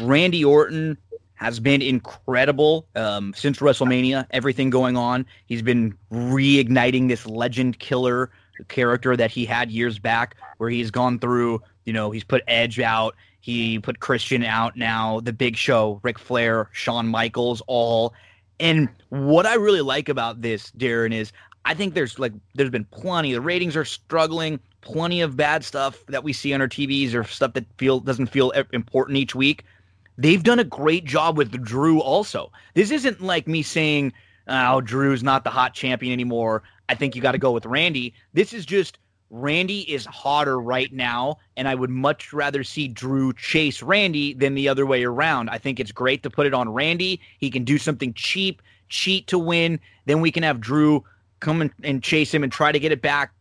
Randy 0.00 0.44
Orton 0.44 0.98
has 1.40 1.58
been 1.58 1.80
incredible 1.80 2.86
um, 2.94 3.32
since 3.34 3.60
WrestleMania. 3.60 4.26
Everything 4.30 4.68
going 4.68 4.98
on, 4.98 5.24
he's 5.46 5.62
been 5.62 5.96
reigniting 6.12 7.08
this 7.08 7.26
legend 7.26 7.78
killer 7.78 8.30
character 8.68 9.16
that 9.16 9.30
he 9.30 9.46
had 9.46 9.70
years 9.70 9.98
back, 9.98 10.36
where 10.58 10.68
he's 10.68 10.90
gone 10.90 11.18
through. 11.18 11.62
You 11.86 11.94
know, 11.94 12.10
he's 12.10 12.24
put 12.24 12.42
Edge 12.46 12.78
out, 12.78 13.16
he 13.40 13.78
put 13.78 14.00
Christian 14.00 14.44
out. 14.44 14.76
Now 14.76 15.20
the 15.20 15.32
Big 15.32 15.56
Show, 15.56 15.98
Ric 16.02 16.18
Flair, 16.18 16.68
Shawn 16.72 17.08
Michaels, 17.08 17.62
all. 17.66 18.12
And 18.60 18.90
what 19.08 19.46
I 19.46 19.54
really 19.54 19.80
like 19.80 20.10
about 20.10 20.42
this, 20.42 20.70
Darren, 20.72 21.14
is 21.14 21.32
I 21.64 21.72
think 21.72 21.94
there's 21.94 22.18
like 22.18 22.34
there's 22.54 22.68
been 22.68 22.84
plenty. 22.84 23.32
The 23.32 23.40
ratings 23.40 23.76
are 23.76 23.86
struggling. 23.86 24.60
Plenty 24.82 25.22
of 25.22 25.36
bad 25.38 25.64
stuff 25.64 26.04
that 26.08 26.22
we 26.22 26.34
see 26.34 26.52
on 26.52 26.60
our 26.60 26.68
TVs 26.68 27.14
or 27.14 27.24
stuff 27.24 27.54
that 27.54 27.64
feel 27.78 27.98
doesn't 28.00 28.26
feel 28.26 28.50
important 28.72 29.16
each 29.16 29.34
week. 29.34 29.64
They've 30.20 30.42
done 30.42 30.58
a 30.58 30.64
great 30.64 31.06
job 31.06 31.38
with 31.38 31.50
Drew 31.64 31.98
also. 32.00 32.52
This 32.74 32.90
isn't 32.90 33.22
like 33.22 33.48
me 33.48 33.62
saying, 33.62 34.12
oh, 34.48 34.82
Drew's 34.82 35.22
not 35.22 35.44
the 35.44 35.50
hot 35.50 35.72
champion 35.72 36.12
anymore. 36.12 36.62
I 36.90 36.94
think 36.94 37.16
you 37.16 37.22
got 37.22 37.32
to 37.32 37.38
go 37.38 37.52
with 37.52 37.64
Randy. 37.64 38.12
This 38.34 38.52
is 38.52 38.66
just 38.66 38.98
Randy 39.30 39.90
is 39.90 40.04
hotter 40.04 40.60
right 40.60 40.92
now, 40.92 41.38
and 41.56 41.66
I 41.66 41.74
would 41.74 41.88
much 41.88 42.34
rather 42.34 42.62
see 42.64 42.86
Drew 42.86 43.32
chase 43.32 43.82
Randy 43.82 44.34
than 44.34 44.54
the 44.54 44.68
other 44.68 44.84
way 44.84 45.04
around. 45.04 45.48
I 45.48 45.56
think 45.56 45.80
it's 45.80 45.92
great 45.92 46.22
to 46.24 46.30
put 46.30 46.46
it 46.46 46.52
on 46.52 46.68
Randy. 46.68 47.20
He 47.38 47.48
can 47.48 47.64
do 47.64 47.78
something 47.78 48.12
cheap, 48.12 48.60
cheat 48.90 49.26
to 49.28 49.38
win. 49.38 49.80
Then 50.04 50.20
we 50.20 50.30
can 50.30 50.42
have 50.42 50.60
Drew 50.60 51.02
come 51.38 51.70
and, 51.82 52.02
chase 52.02 52.34
him 52.34 52.42
and 52.42 52.52
try 52.52 52.72
to 52.72 52.78
get 52.78 52.92
it 52.92 53.00
back. 53.00 53.32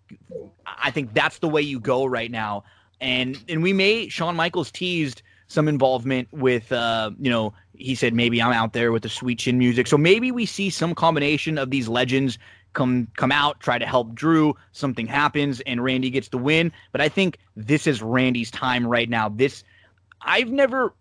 I 0.66 0.92
think 0.92 1.14
that's 1.14 1.40
the 1.40 1.50
way 1.50 1.62
you 1.62 1.82
go 1.82 2.06
right 2.06 2.32
now. 2.32 2.64
And 3.02 3.38
and 3.50 3.62
we 3.62 3.74
may 3.74 4.08
Shawn 4.08 4.38
Michaels 4.38 4.72
teased 4.72 5.24
some 5.50 5.68
involvement 5.68 6.28
with 6.32 6.72
uh, 6.72 7.12
you 7.20 7.30
know, 7.30 7.54
he 7.74 7.96
said 7.96 8.14
maybe 8.14 8.42
I'm 8.42 8.54
out 8.54 8.74
there 8.74 8.92
with 8.92 9.04
the 9.04 9.10
sweet 9.10 9.40
chin 9.40 9.58
music. 9.58 9.88
So 9.88 9.98
maybe 9.98 10.32
we 10.32 10.46
see 10.46 10.70
some 10.70 10.96
combination 10.96 11.58
of 11.58 11.72
these 11.72 11.90
legends 11.90 12.38
come 12.74 13.08
come 13.18 13.32
out, 13.32 13.60
try 13.60 13.78
to 13.78 13.86
help 13.86 14.14
Drew, 14.14 14.56
something 14.72 15.08
happens 15.08 15.60
and 15.62 15.84
Randy 15.84 16.10
gets 16.10 16.30
the 16.30 16.38
win. 16.38 16.72
But 16.92 17.02
I 17.02 17.10
think 17.10 17.40
this 17.56 17.88
is 17.88 18.02
Randy's 18.02 18.52
time 18.52 18.88
right 18.88 19.10
now. 19.10 19.28
This 19.28 19.64
I've 20.22 20.50
never 20.50 20.94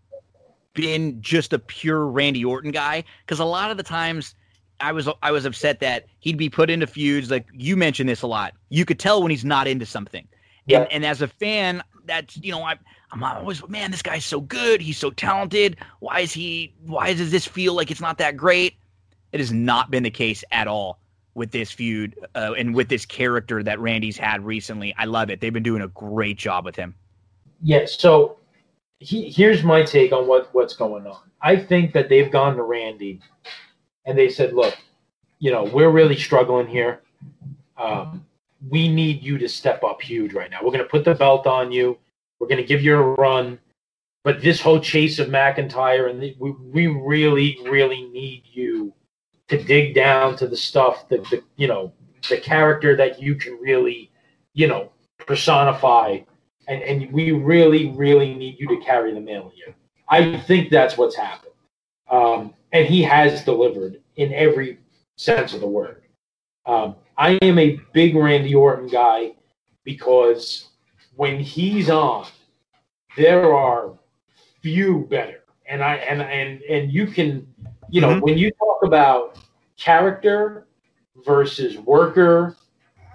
been 0.75 1.21
just 1.21 1.53
a 1.53 1.59
pure 1.59 2.07
Randy 2.07 2.45
Orton 2.45 2.71
guy 2.71 3.05
because 3.27 3.41
a 3.41 3.45
lot 3.45 3.71
of 3.71 3.77
the 3.77 3.83
times 3.83 4.35
I 4.81 4.93
was 4.93 5.09
I 5.23 5.31
was 5.31 5.45
upset 5.45 5.81
that 5.81 6.07
he'd 6.21 6.39
be 6.39 6.49
put 6.49 6.71
into 6.71 6.87
feuds 6.87 7.31
like 7.31 7.47
you 7.53 7.77
mentioned 7.77 8.09
this 8.09 8.23
a 8.23 8.27
lot. 8.27 8.55
You 8.71 8.87
could 8.87 8.99
tell 8.99 9.21
when 9.21 9.31
he's 9.31 9.45
not 9.45 9.67
into 9.69 9.85
something. 9.85 10.27
Yeah. 10.67 10.81
And, 10.81 10.93
and 10.93 11.07
as 11.07 11.21
a 11.21 11.29
fan, 11.29 11.83
that's 12.07 12.39
you 12.39 12.51
know 12.51 12.63
I 12.63 12.77
I'm 13.11 13.25
always 13.25 13.67
man, 13.69 13.91
this 13.91 14.03
guy's 14.03 14.25
so 14.25 14.41
good. 14.41 14.81
He's 14.81 14.99
so 14.99 15.11
talented. 15.11 15.77
Why 16.01 16.21
is 16.21 16.33
he? 16.33 16.75
Why 16.85 17.15
does 17.15 17.31
this 17.31 17.47
feel 17.47 17.75
like 17.75 17.91
it's 17.91 18.01
not 18.01 18.19
that 18.19 18.37
great? 18.37 18.75
It 19.33 19.41
has 19.41 19.53
not 19.53 19.91
been 19.91 20.03
the 20.03 20.11
case 20.11 20.45
at 20.51 20.69
all 20.69 20.99
with 21.35 21.51
this 21.51 21.71
feud 21.71 22.19
uh, 22.35 22.55
and 22.57 22.75
with 22.75 22.89
this 22.89 23.07
character 23.07 23.63
that 23.63 23.79
Randy's 23.79 24.17
had 24.17 24.45
recently. 24.45 24.95
I 24.99 25.05
love 25.05 25.31
it. 25.31 25.41
They've 25.41 25.53
been 25.53 25.63
doing 25.63 25.83
a 25.83 25.89
great 25.89 26.37
job 26.37 26.65
with 26.65 26.77
him. 26.77 26.95
Yeah. 27.63 27.87
So 27.87 28.39
he, 28.99 29.31
here's 29.31 29.63
my 29.63 29.83
take 29.83 30.13
on 30.13 30.27
what 30.27 30.53
what's 30.53 30.75
going 30.75 31.07
on. 31.07 31.21
I 31.41 31.57
think 31.57 31.93
that 31.95 32.09
they've 32.09 32.31
gone 32.31 32.57
to 32.57 32.63
Randy 32.63 33.21
and 34.05 34.19
they 34.19 34.29
said, 34.29 34.53
"Look, 34.53 34.77
you 35.39 35.51
know, 35.51 35.65
we're 35.65 35.91
really 35.91 36.17
struggling 36.17 36.67
here. 36.67 37.03
Um, 37.77 38.27
we 38.69 38.89
need 38.89 39.23
you 39.23 39.39
to 39.39 39.49
step 39.49 39.85
up 39.85 40.03
huge 40.03 40.35
right 40.35 40.51
now. 40.51 40.59
We're 40.63 40.73
going 40.73 40.85
to 40.85 40.91
put 40.91 41.05
the 41.05 41.15
belt 41.15 41.47
on 41.47 41.71
you. 41.71 41.97
We're 42.39 42.49
going 42.49 42.63
to 42.63 42.67
give 42.67 42.83
you 42.83 42.97
a 42.97 43.15
run. 43.15 43.59
But 44.25 44.43
this 44.43 44.61
whole 44.61 44.81
chase 44.81 45.19
of 45.19 45.29
McIntyre 45.29 46.11
and 46.11 46.23
the, 46.23 46.37
we, 46.39 46.51
we 46.51 46.87
really, 46.87 47.59
really 47.65 48.03
need 48.09 48.45
you 48.53 48.93
to 49.49 49.63
dig 49.63 49.95
down 49.95 50.37
to 50.37 50.47
the 50.47 50.57
stuff 50.57 51.09
that 51.09 51.25
the 51.31 51.43
you 51.57 51.69
know 51.69 51.93
the 52.29 52.37
character 52.37 52.95
that 52.97 53.23
you 53.23 53.35
can 53.35 53.59
really 53.63 54.11
you 54.53 54.67
know 54.67 54.93
personify 55.27 56.19
and, 56.69 56.83
and 56.83 57.13
we 57.13 57.33
really, 57.33 57.91
really 57.91 58.35
need 58.35 58.61
you 58.61 58.69
to 58.69 58.85
carry 58.85 59.13
the 59.13 59.21
mail 59.21 59.51
here. 59.55 59.75
I 60.09 60.39
think 60.39 60.71
that's 60.71 60.97
what's 60.97 61.17
happened. 61.17 61.55
Um, 62.11 62.55
and 62.73 62.87
he 62.87 63.03
has 63.03 63.45
delivered 63.45 64.01
in 64.17 64.33
every 64.35 64.79
sense 65.17 65.55
of 65.55 65.61
the 65.61 65.67
word. 65.67 66.03
Um, 66.67 66.97
I 67.17 67.39
am 67.43 67.59
a 67.59 67.81
big 67.93 68.15
Randy 68.15 68.55
Orton 68.55 68.87
guy 68.87 69.33
because 69.85 70.69
when 71.19 71.41
he's 71.41 71.91
on, 71.91 72.27
there 73.17 73.53
are 73.53 73.93
few 74.63 75.07
better. 75.11 75.43
And 75.69 75.83
I 75.83 75.97
and 75.97 76.23
and 76.23 76.63
and 76.63 76.93
you 76.93 77.09
can, 77.09 77.47
you 77.91 78.01
know, 78.01 78.11
mm-hmm. 78.11 78.21
when 78.21 78.39
you 78.39 78.53
talk 78.53 78.85
about 78.85 79.37
character 79.77 80.69
versus 81.27 81.77
worker, 81.77 82.57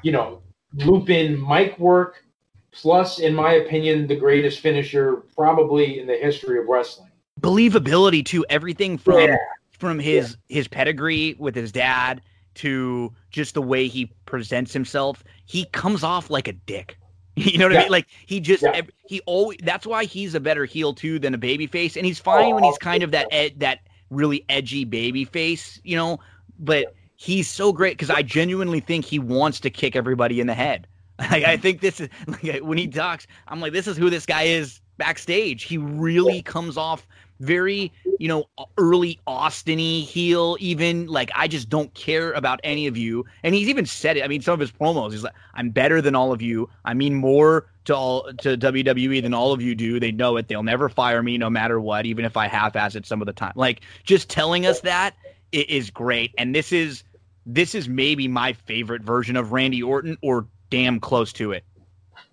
you 0.03 0.11
know, 0.11 0.41
loop 0.75 1.09
in 1.09 1.41
mic 1.47 1.79
work 1.79 2.25
plus, 2.73 3.19
in 3.19 3.33
my 3.33 3.53
opinion, 3.53 4.05
the 4.07 4.17
greatest 4.17 4.59
finisher 4.59 5.23
probably 5.35 5.99
in 5.99 6.05
the 6.05 6.17
history 6.17 6.59
of 6.59 6.67
wrestling. 6.67 7.09
Believability 7.39 8.25
to 8.25 8.45
everything 8.49 8.97
from 8.97 9.21
yeah. 9.21 9.37
from 9.71 9.97
his 9.97 10.35
yeah. 10.49 10.57
his 10.57 10.67
pedigree 10.67 11.37
with 11.39 11.55
his 11.55 11.71
dad 11.71 12.21
to 12.55 13.13
just 13.31 13.53
the 13.53 13.61
way 13.61 13.87
he 13.87 14.11
presents 14.25 14.73
himself. 14.73 15.23
He 15.45 15.63
comes 15.71 16.03
off 16.03 16.29
like 16.29 16.49
a 16.49 16.53
dick. 16.53 16.97
You 17.35 17.57
know 17.57 17.65
what 17.65 17.73
yeah. 17.73 17.79
I 17.79 17.83
mean? 17.83 17.91
Like 17.91 18.07
he 18.27 18.39
just 18.39 18.63
he 19.07 19.19
always. 19.21 19.57
That's 19.63 19.87
why 19.87 20.05
he's 20.05 20.35
a 20.35 20.39
better 20.39 20.65
heel 20.65 20.93
too 20.93 21.17
than 21.17 21.33
a 21.33 21.37
baby 21.37 21.65
face, 21.65 21.97
and 21.97 22.05
he's 22.05 22.19
oh, 22.19 22.23
fine 22.23 22.51
oh, 22.51 22.55
when 22.55 22.63
he's 22.63 22.75
oh, 22.75 22.77
kind 22.77 23.01
of 23.01 23.09
that 23.09 23.27
ed, 23.31 23.59
that 23.59 23.79
really 24.11 24.45
edgy 24.49 24.85
baby 24.85 25.25
face. 25.25 25.81
You 25.83 25.95
know, 25.95 26.19
but 26.59 26.93
he's 27.15 27.47
so 27.47 27.73
great 27.73 27.97
because 27.97 28.11
I 28.11 28.21
genuinely 28.21 28.81
think 28.81 29.05
he 29.05 29.17
wants 29.17 29.59
to 29.61 29.71
kick 29.71 29.95
everybody 29.95 30.39
in 30.39 30.47
the 30.47 30.53
head. 30.53 30.87
Like, 31.31 31.43
I 31.43 31.57
think 31.57 31.79
this 31.79 32.01
is 32.01 32.09
like 32.43 32.61
when 32.63 32.77
he 32.77 32.87
talks, 32.87 33.27
I'm 33.47 33.61
like, 33.61 33.71
this 33.71 33.87
is 33.87 33.95
who 33.95 34.09
this 34.09 34.25
guy 34.25 34.43
is 34.43 34.81
backstage. 34.97 35.63
He 35.63 35.77
really 35.77 36.41
comes 36.41 36.75
off 36.75 37.07
very, 37.43 37.91
you 38.19 38.27
know, 38.27 38.45
early 38.77 39.19
Austiny 39.27 40.01
heel. 40.01 40.57
Even 40.59 41.07
like, 41.07 41.31
I 41.35 41.47
just 41.47 41.69
don't 41.69 41.93
care 41.93 42.31
about 42.33 42.59
any 42.63 42.87
of 42.87 42.97
you. 42.97 43.25
And 43.43 43.53
he's 43.53 43.69
even 43.69 43.85
said 43.85 44.17
it. 44.17 44.23
I 44.23 44.27
mean, 44.27 44.41
some 44.41 44.53
of 44.53 44.59
his 44.59 44.71
promos, 44.71 45.11
he's 45.11 45.23
like, 45.23 45.33
I'm 45.53 45.69
better 45.69 46.01
than 46.01 46.15
all 46.15 46.31
of 46.31 46.41
you. 46.41 46.69
I 46.85 46.93
mean 46.93 47.15
more 47.15 47.67
to 47.85 47.95
all 47.95 48.23
to 48.39 48.57
WWE 48.57 49.21
than 49.21 49.33
all 49.33 49.51
of 49.51 49.61
you 49.61 49.75
do. 49.75 49.99
They 49.99 50.11
know 50.11 50.37
it. 50.37 50.47
They'll 50.47 50.63
never 50.63 50.89
fire 50.89 51.21
me 51.21 51.37
no 51.37 51.49
matter 51.49 51.79
what, 51.79 52.05
even 52.05 52.25
if 52.25 52.37
I 52.37 52.47
half-ass 52.47 52.95
it 52.95 53.05
some 53.05 53.21
of 53.21 53.25
the 53.25 53.33
time. 53.33 53.53
Like, 53.55 53.81
just 54.03 54.29
telling 54.29 54.65
us 54.65 54.79
that 54.81 55.15
is 55.51 55.89
great. 55.89 56.33
And 56.37 56.55
this 56.55 56.71
is 56.71 57.03
this 57.45 57.75
is 57.75 57.89
maybe 57.89 58.27
my 58.27 58.53
favorite 58.53 59.03
version 59.03 59.35
of 59.35 59.51
Randy 59.51 59.83
Orton 59.83 60.17
or 60.21 60.47
damn 60.69 60.99
close 60.99 61.33
to 61.33 61.51
it. 61.51 61.63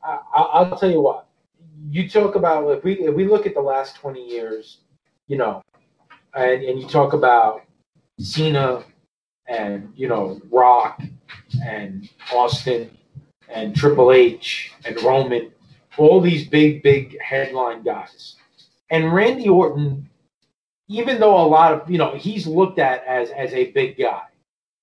I, 0.02 0.62
will 0.62 0.76
tell 0.76 0.90
you 0.90 1.00
what. 1.00 1.26
You 1.90 2.08
talk 2.08 2.34
about 2.34 2.68
if 2.70 2.84
we 2.84 2.94
if 3.00 3.14
we 3.14 3.26
look 3.26 3.46
at 3.46 3.54
the 3.54 3.60
last 3.60 3.96
twenty 3.96 4.26
years, 4.26 4.78
you 5.30 5.36
know, 5.36 5.62
and, 6.34 6.64
and 6.64 6.80
you 6.82 6.88
talk 6.88 7.12
about 7.12 7.62
Cena 8.18 8.82
and 9.46 9.92
you 9.94 10.08
know 10.08 10.40
Rock 10.50 11.00
and 11.64 12.10
Austin 12.34 12.90
and 13.48 13.74
Triple 13.74 14.10
H 14.10 14.72
and 14.84 15.00
Roman, 15.02 15.52
all 15.96 16.20
these 16.20 16.48
big 16.48 16.82
big 16.82 17.16
headline 17.20 17.84
guys, 17.84 18.36
and 18.90 19.14
Randy 19.14 19.48
Orton. 19.48 20.08
Even 20.88 21.20
though 21.20 21.40
a 21.40 21.46
lot 21.46 21.72
of 21.72 21.88
you 21.88 21.98
know 21.98 22.16
he's 22.16 22.48
looked 22.48 22.80
at 22.80 23.04
as 23.04 23.30
as 23.30 23.52
a 23.52 23.70
big 23.70 23.96
guy, 23.96 24.24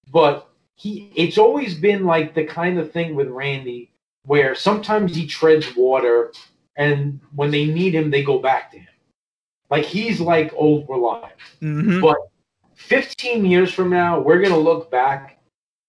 but 0.09 0.50
he 0.76 1.11
it's 1.14 1.38
always 1.38 1.76
been 1.76 2.06
like 2.06 2.34
the 2.34 2.45
kind 2.45 2.80
of 2.80 2.93
thing 2.93 3.16
with 3.16 3.27
Randy 3.27 3.92
where 4.24 4.56
sometimes 4.56 5.14
he 5.14 5.27
treads 5.27 5.76
water 5.76 6.32
and 6.77 7.19
when 7.35 7.51
they 7.51 7.66
need 7.66 7.93
him 7.93 8.09
they 8.09 8.24
go 8.24 8.40
back 8.40 8.72
to 8.72 8.77
him. 8.77 8.88
Like 9.70 9.86
he's 9.86 10.20
like 10.20 10.54
old 10.56 10.88
Reliant. 10.90 11.34
Mm-hmm. 11.62 12.02
But 12.02 12.18
15 12.76 13.46
years 13.46 13.74
from 13.74 13.90
now, 13.90 14.20
we're 14.20 14.42
gonna 14.42 14.58
look 14.58 14.90
back 14.92 15.40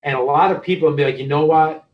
and 0.02 0.16
a 0.16 0.20
lot 0.20 0.50
of 0.50 0.62
people 0.62 0.88
will 0.88 0.96
be 0.96 1.04
like, 1.04 1.18
you 1.18 1.26
know 1.26 1.44
what? 1.44 1.84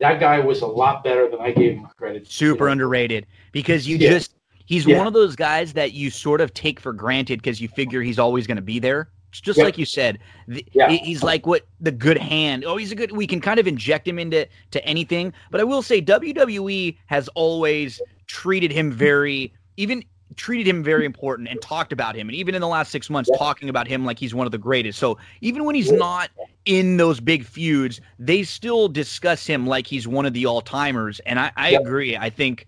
That 0.00 0.20
guy 0.20 0.40
was 0.40 0.62
a 0.62 0.66
lot 0.66 1.04
better 1.04 1.30
than 1.30 1.40
I 1.40 1.52
gave 1.52 1.76
him 1.76 1.88
credit. 1.96 2.26
Super 2.26 2.68
underrated 2.68 3.26
because 3.52 3.86
you 3.86 3.96
yeah. 3.96 4.10
just 4.10 4.34
he's 4.66 4.86
yeah. 4.86 4.98
one 4.98 5.06
of 5.06 5.12
those 5.12 5.36
guys 5.36 5.72
that 5.74 5.92
you 5.92 6.10
sort 6.10 6.40
of 6.40 6.52
take 6.52 6.80
for 6.80 6.92
granted 6.92 7.40
because 7.40 7.60
you 7.60 7.68
figure 7.68 8.02
he's 8.02 8.18
always 8.18 8.46
going 8.46 8.56
to 8.56 8.62
be 8.62 8.78
there 8.78 9.08
just 9.42 9.58
like 9.58 9.78
you 9.78 9.84
said. 9.84 10.18
The, 10.48 10.64
yeah. 10.72 10.90
He's 10.90 11.22
like 11.22 11.46
what 11.46 11.66
the 11.80 11.92
good 11.92 12.18
hand. 12.18 12.64
Oh, 12.64 12.76
he's 12.76 12.92
a 12.92 12.94
good. 12.94 13.12
We 13.12 13.26
can 13.26 13.40
kind 13.40 13.58
of 13.58 13.66
inject 13.66 14.06
him 14.06 14.18
into 14.18 14.46
to 14.70 14.84
anything. 14.84 15.32
But 15.50 15.60
I 15.60 15.64
will 15.64 15.82
say 15.82 16.00
WWE 16.00 16.96
has 17.06 17.28
always 17.28 18.00
treated 18.26 18.72
him 18.72 18.90
very 18.92 19.52
even 19.76 20.04
treated 20.36 20.68
him 20.68 20.82
very 20.82 21.04
important 21.04 21.48
and 21.48 21.60
talked 21.60 21.92
about 21.92 22.14
him 22.14 22.28
and 22.28 22.36
even 22.36 22.54
in 22.54 22.60
the 22.60 22.68
last 22.68 22.90
six 22.90 23.08
months 23.08 23.30
talking 23.38 23.68
about 23.68 23.86
him 23.86 24.04
like 24.04 24.18
he's 24.18 24.34
one 24.34 24.46
of 24.46 24.52
the 24.52 24.58
greatest. 24.58 24.98
So 24.98 25.18
even 25.40 25.64
when 25.64 25.74
he's 25.74 25.92
not 25.92 26.30
in 26.64 26.96
those 26.96 27.20
big 27.20 27.44
feuds 27.44 28.00
they 28.18 28.42
still 28.42 28.88
discuss 28.88 29.46
him 29.46 29.66
like 29.66 29.86
he's 29.86 30.08
one 30.08 30.26
of 30.26 30.32
the 30.32 30.46
all-timers 30.46 31.20
and 31.20 31.38
i, 31.38 31.52
I 31.56 31.70
agree. 31.70 32.16
I 32.16 32.30
think 32.30 32.66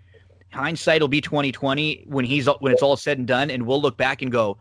hindsight 0.53 1.01
will 1.01 1.09
be 1.09 1.21
2020 1.21 2.05
when 2.07 2.25
he's 2.25 2.47
when 2.61 2.73
it's 2.73 2.83
all 2.83 2.97
said 2.97 3.19
and 3.19 3.27
done 3.27 3.51
and 3.51 3.67
we'll 3.67 3.81
look 3.81 3.97
back 3.97 4.23
and 4.23 4.31
go 4.31 4.57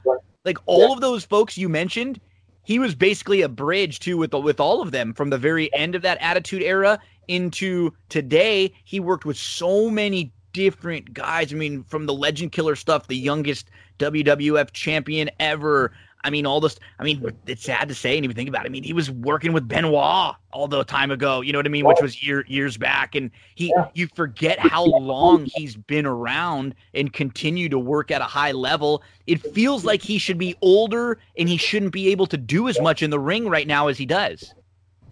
like 0.46 0.60
all 0.68 0.94
of 0.94 1.02
those 1.02 1.26
folks 1.26 1.58
you 1.58 1.68
mentioned, 1.68 2.22
he 2.64 2.80
was 2.80 2.96
basically 2.96 3.42
a 3.42 3.50
bridge 3.50 4.00
to 4.02 4.16
with 4.16 4.34
with 4.34 4.60
all 4.60 4.82
of 4.82 4.92
them 4.92 5.14
from 5.14 5.32
the 5.32 5.38
very 5.38 5.74
end 5.74 5.96
of 5.96 6.04
that 6.04 6.20
Attitude 6.22 6.62
Era 6.62 7.00
into 7.28 7.92
today. 8.10 8.72
He 8.86 9.00
worked 9.00 9.26
with 9.26 9.38
so 9.38 9.90
many 9.90 10.32
different 10.56 11.14
guys. 11.14 11.52
I 11.52 11.58
mean, 11.58 11.84
from 11.84 12.06
the 12.06 12.14
Legend 12.14 12.54
Killer 12.54 12.78
stuff, 12.78 13.08
the 13.08 13.18
youngest 13.18 13.70
WWF 14.00 14.72
champion 14.72 15.30
ever, 15.38 15.92
I 16.24 16.30
mean, 16.30 16.46
all 16.46 16.62
this. 16.62 16.80
I 16.98 17.04
mean, 17.04 17.30
it's 17.46 17.64
sad 17.64 17.90
to 17.90 17.94
say, 17.94 18.16
and 18.16 18.24
even 18.24 18.38
think 18.38 18.48
about 18.48 18.64
it. 18.64 18.70
I 18.70 18.72
mean, 18.72 18.84
he 18.84 18.94
was 18.94 19.12
working 19.12 19.52
with 19.52 19.68
Benoit 19.68 20.34
all 20.54 20.68
the 20.70 20.86
time 20.86 21.12
ago. 21.12 21.42
You 21.42 21.52
know 21.52 21.60
what 21.60 21.66
I 21.66 21.70
mean? 21.70 21.86
Which 21.86 22.02
was 22.02 22.24
year, 22.24 22.46
years 22.48 22.78
back, 22.78 23.16
and 23.16 23.32
he. 23.56 23.74
Yeah. 23.76 23.90
You 23.94 24.08
forget 24.16 24.58
how 24.60 24.86
long 24.86 25.46
he's 25.54 25.76
been 25.76 26.06
around 26.06 26.74
and 26.94 27.12
continue 27.12 27.68
to 27.68 27.78
work 27.78 28.10
at 28.10 28.22
a 28.22 28.26
high 28.26 28.54
level. 28.54 29.04
It 29.28 29.42
feels 29.54 29.84
like 29.84 30.02
he 30.02 30.18
should 30.18 30.38
be 30.38 30.56
older, 30.62 31.18
and 31.38 31.50
he 31.50 31.58
shouldn't 31.58 31.92
be 31.92 32.08
able 32.08 32.28
to 32.28 32.38
do 32.38 32.70
as 32.70 32.80
much 32.80 33.04
in 33.04 33.10
the 33.10 33.20
ring 33.20 33.50
right 33.50 33.68
now 33.68 33.90
as 33.90 33.98
he 33.98 34.06
does. 34.06 34.54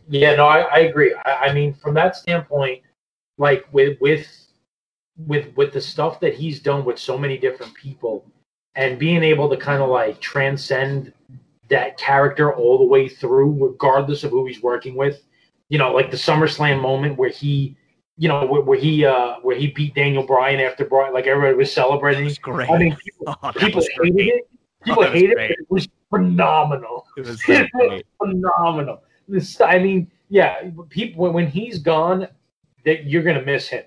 Yeah, 0.08 0.36
no, 0.36 0.46
I, 0.46 0.62
I 0.62 0.78
agree. 0.80 1.14
I, 1.26 1.50
I 1.50 1.54
mean, 1.54 1.74
from 1.74 1.96
that 1.96 2.16
standpoint, 2.16 2.82
like 3.38 3.66
with 3.74 4.00
with 4.00 4.26
with 5.18 5.56
with 5.56 5.74
the 5.74 5.82
stuff 5.82 6.20
that 6.22 6.34
he's 6.34 6.60
done 6.60 6.84
with 6.86 6.98
so 7.00 7.18
many 7.18 7.38
different 7.38 7.74
people 7.76 8.26
and 8.76 8.98
being 8.98 9.22
able 9.24 9.50
to 9.50 9.58
kind 9.58 9.82
of 9.84 9.90
like 9.90 10.20
transcend 10.20 11.14
that 11.70 11.98
character 11.98 12.54
all 12.54 12.78
the 12.78 12.84
way 12.84 13.08
through, 13.08 13.52
regardless 13.64 14.24
of 14.24 14.32
who 14.32 14.46
he's 14.46 14.62
working 14.64 14.96
with. 14.96 15.22
you 15.70 15.78
know, 15.78 15.92
like 15.94 16.12
the 16.12 16.18
SummerSlam 16.18 16.82
moment 16.82 17.18
where 17.18 17.30
he, 17.30 17.76
you 18.18 18.28
know, 18.28 18.46
where, 18.46 18.62
where 18.62 18.78
he 18.80 19.06
uh 19.06 19.36
where 19.42 19.56
he 19.56 19.68
beat 19.68 19.96
Daniel 19.96 20.24
Bryan 20.26 20.60
after 20.60 20.86
Bryan, 20.86 21.14
like 21.14 21.26
everybody 21.28 21.56
was 21.56 21.72
celebrating. 21.72 22.26
That's 22.26 22.38
great. 22.38 22.70
I 22.70 22.78
mean, 22.78 22.96
people, 23.04 23.38
Oh, 23.44 23.52
people 23.52 23.78
was 23.78 23.90
hated 24.02 24.14
great. 24.16 24.28
it. 24.30 24.50
People 24.84 25.04
Oh, 25.04 25.06
was 25.10 25.14
hated 25.20 25.38
it. 25.40 25.52
It 25.52 25.66
was 25.70 25.88
phenomenal. 26.10 27.08
It 27.18 27.26
was 27.26 27.44
so 27.46 27.66
great. 27.74 28.06
phenomenal. 28.18 29.04
This, 29.28 29.60
I 29.62 29.80
mean, 29.80 30.12
yeah, 30.30 30.70
people 30.90 31.24
when, 31.24 31.34
when 31.34 31.48
he's 31.48 31.80
gone, 31.80 32.28
that 32.86 33.06
you're 33.06 33.24
gonna 33.24 33.42
miss 33.46 33.68
him. 33.70 33.84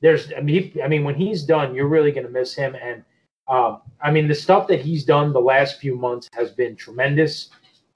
There's, 0.00 0.32
I 0.36 0.40
mean, 0.40 0.72
he, 0.72 0.82
I 0.82 0.88
mean, 0.88 1.04
when 1.04 1.14
he's 1.14 1.42
done, 1.42 1.74
you're 1.74 1.88
really 1.88 2.12
gonna 2.12 2.28
miss 2.30 2.54
him. 2.54 2.74
And 2.74 3.04
um, 3.48 3.82
I 4.00 4.10
mean, 4.10 4.28
the 4.28 4.34
stuff 4.34 4.66
that 4.68 4.80
he's 4.80 5.04
done 5.04 5.32
the 5.32 5.40
last 5.40 5.80
few 5.80 5.96
months 5.96 6.28
has 6.32 6.50
been 6.50 6.76
tremendous. 6.76 7.50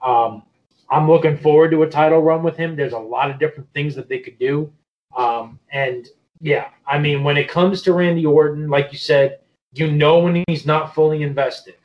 Um, 0.04 0.42
I'm 0.90 1.08
looking 1.08 1.38
forward 1.38 1.70
to 1.70 1.82
a 1.82 1.90
title 1.90 2.22
run 2.22 2.42
with 2.42 2.56
him. 2.56 2.76
There's 2.76 2.92
a 2.92 2.98
lot 2.98 3.30
of 3.30 3.38
different 3.38 3.72
things 3.72 3.94
that 3.94 4.08
they 4.08 4.18
could 4.18 4.38
do. 4.38 4.72
Um, 5.16 5.58
and 5.70 6.08
yeah, 6.40 6.68
I 6.86 6.98
mean, 6.98 7.24
when 7.24 7.36
it 7.36 7.48
comes 7.48 7.82
to 7.82 7.92
Randy 7.92 8.26
Orton, 8.26 8.68
like 8.68 8.92
you 8.92 8.98
said, 8.98 9.38
you 9.72 9.90
know 9.90 10.18
when 10.18 10.44
he's 10.46 10.66
not 10.66 10.94
fully 10.94 11.22
invested. 11.22 11.76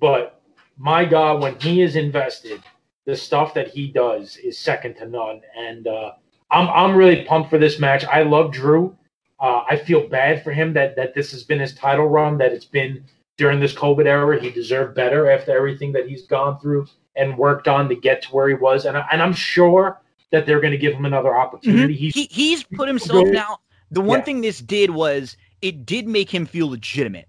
But 0.00 0.40
my 0.78 1.04
God, 1.04 1.42
when 1.42 1.58
he 1.58 1.82
is 1.82 1.96
invested, 1.96 2.62
the 3.06 3.16
stuff 3.16 3.54
that 3.54 3.68
he 3.68 3.88
does 3.88 4.36
is 4.36 4.58
second 4.58 4.94
to 4.96 5.06
none. 5.06 5.40
And 5.56 5.86
uh, 5.86 6.12
I'm 6.50 6.68
I'm 6.68 6.96
really 6.96 7.24
pumped 7.24 7.50
for 7.50 7.58
this 7.58 7.78
match. 7.78 8.04
I 8.04 8.22
love 8.22 8.52
Drew. 8.52 8.96
Uh, 9.38 9.62
I 9.68 9.76
feel 9.76 10.08
bad 10.08 10.42
for 10.42 10.52
him 10.52 10.72
that 10.74 10.96
that 10.96 11.14
this 11.14 11.30
has 11.32 11.42
been 11.42 11.60
his 11.60 11.74
title 11.74 12.06
run. 12.06 12.38
That 12.38 12.52
it's 12.52 12.64
been 12.64 13.04
during 13.36 13.60
this 13.60 13.74
COVID 13.74 14.06
era. 14.06 14.40
He 14.40 14.50
deserved 14.50 14.94
better 14.94 15.30
after 15.30 15.54
everything 15.56 15.92
that 15.92 16.08
he's 16.08 16.26
gone 16.26 16.58
through 16.58 16.86
and 17.16 17.36
worked 17.36 17.68
on 17.68 17.88
to 17.88 17.94
get 17.96 18.22
to 18.22 18.28
where 18.30 18.48
he 18.48 18.54
was. 18.54 18.84
And 18.86 18.96
I, 18.96 19.06
and 19.12 19.22
I'm 19.22 19.32
sure 19.34 20.00
that 20.32 20.46
they're 20.46 20.60
going 20.60 20.72
to 20.72 20.78
give 20.78 20.94
him 20.94 21.04
another 21.04 21.36
opportunity. 21.36 21.94
He's 21.94 22.14
He 22.14 22.28
he's 22.30 22.62
put 22.64 22.88
himself 22.88 23.28
now. 23.28 23.58
The 23.90 24.00
one 24.00 24.18
Yeah. 24.20 24.24
thing 24.24 24.40
this 24.40 24.60
did 24.60 24.90
was 24.90 25.36
it 25.62 25.86
did 25.86 26.06
make 26.08 26.30
him 26.30 26.46
feel 26.46 26.68
legitimate. 26.68 27.28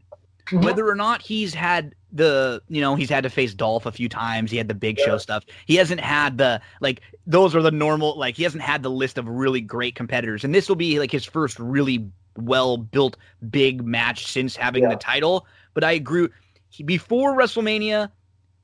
Whether 0.51 0.88
or 0.88 0.95
not 0.95 1.22
he's 1.22 1.53
had 1.53 1.93
the 2.11 2.61
you 2.69 2.80
know 2.82 2.95
he's 2.95 3.09
had 3.09 3.24
to 3.24 3.30
face 3.30 3.53
Dolph 3.53 3.85
a 3.85 3.92
few 3.92 4.08
times, 4.09 4.51
he 4.51 4.58
had 4.58 4.67
the 4.67 4.74
Big 4.74 4.98
Yeah. 4.98 5.06
Show 5.06 5.17
stuff. 5.17 5.43
He 5.66 5.76
hasn't 5.76 6.00
had 6.01 6.38
the 6.38 6.61
like 6.82 7.01
those 7.26 7.56
are 7.56 7.61
the 7.61 7.72
normal 7.72 8.17
like 8.17 8.35
he 8.38 8.43
hasn't 8.43 8.64
had 8.64 8.84
the 8.84 8.90
list 8.92 9.17
of 9.17 9.27
really 9.27 9.61
great 9.61 9.95
competitors, 9.95 10.43
and 10.43 10.53
this 10.56 10.69
will 10.69 10.76
be 10.76 11.00
like 11.00 11.11
his 11.11 11.26
first 11.26 11.59
really 11.59 12.06
well 12.38 12.77
built 12.77 13.17
big 13.50 13.84
match 13.84 14.27
since 14.27 14.56
having 14.56 14.84
Yeah. 14.84 14.90
the 14.90 14.95
title. 14.95 15.45
But 15.74 15.84
I 15.84 15.93
agree. 15.93 16.30
He, 16.69 16.84
before 16.84 17.35
WrestleMania, 17.35 18.09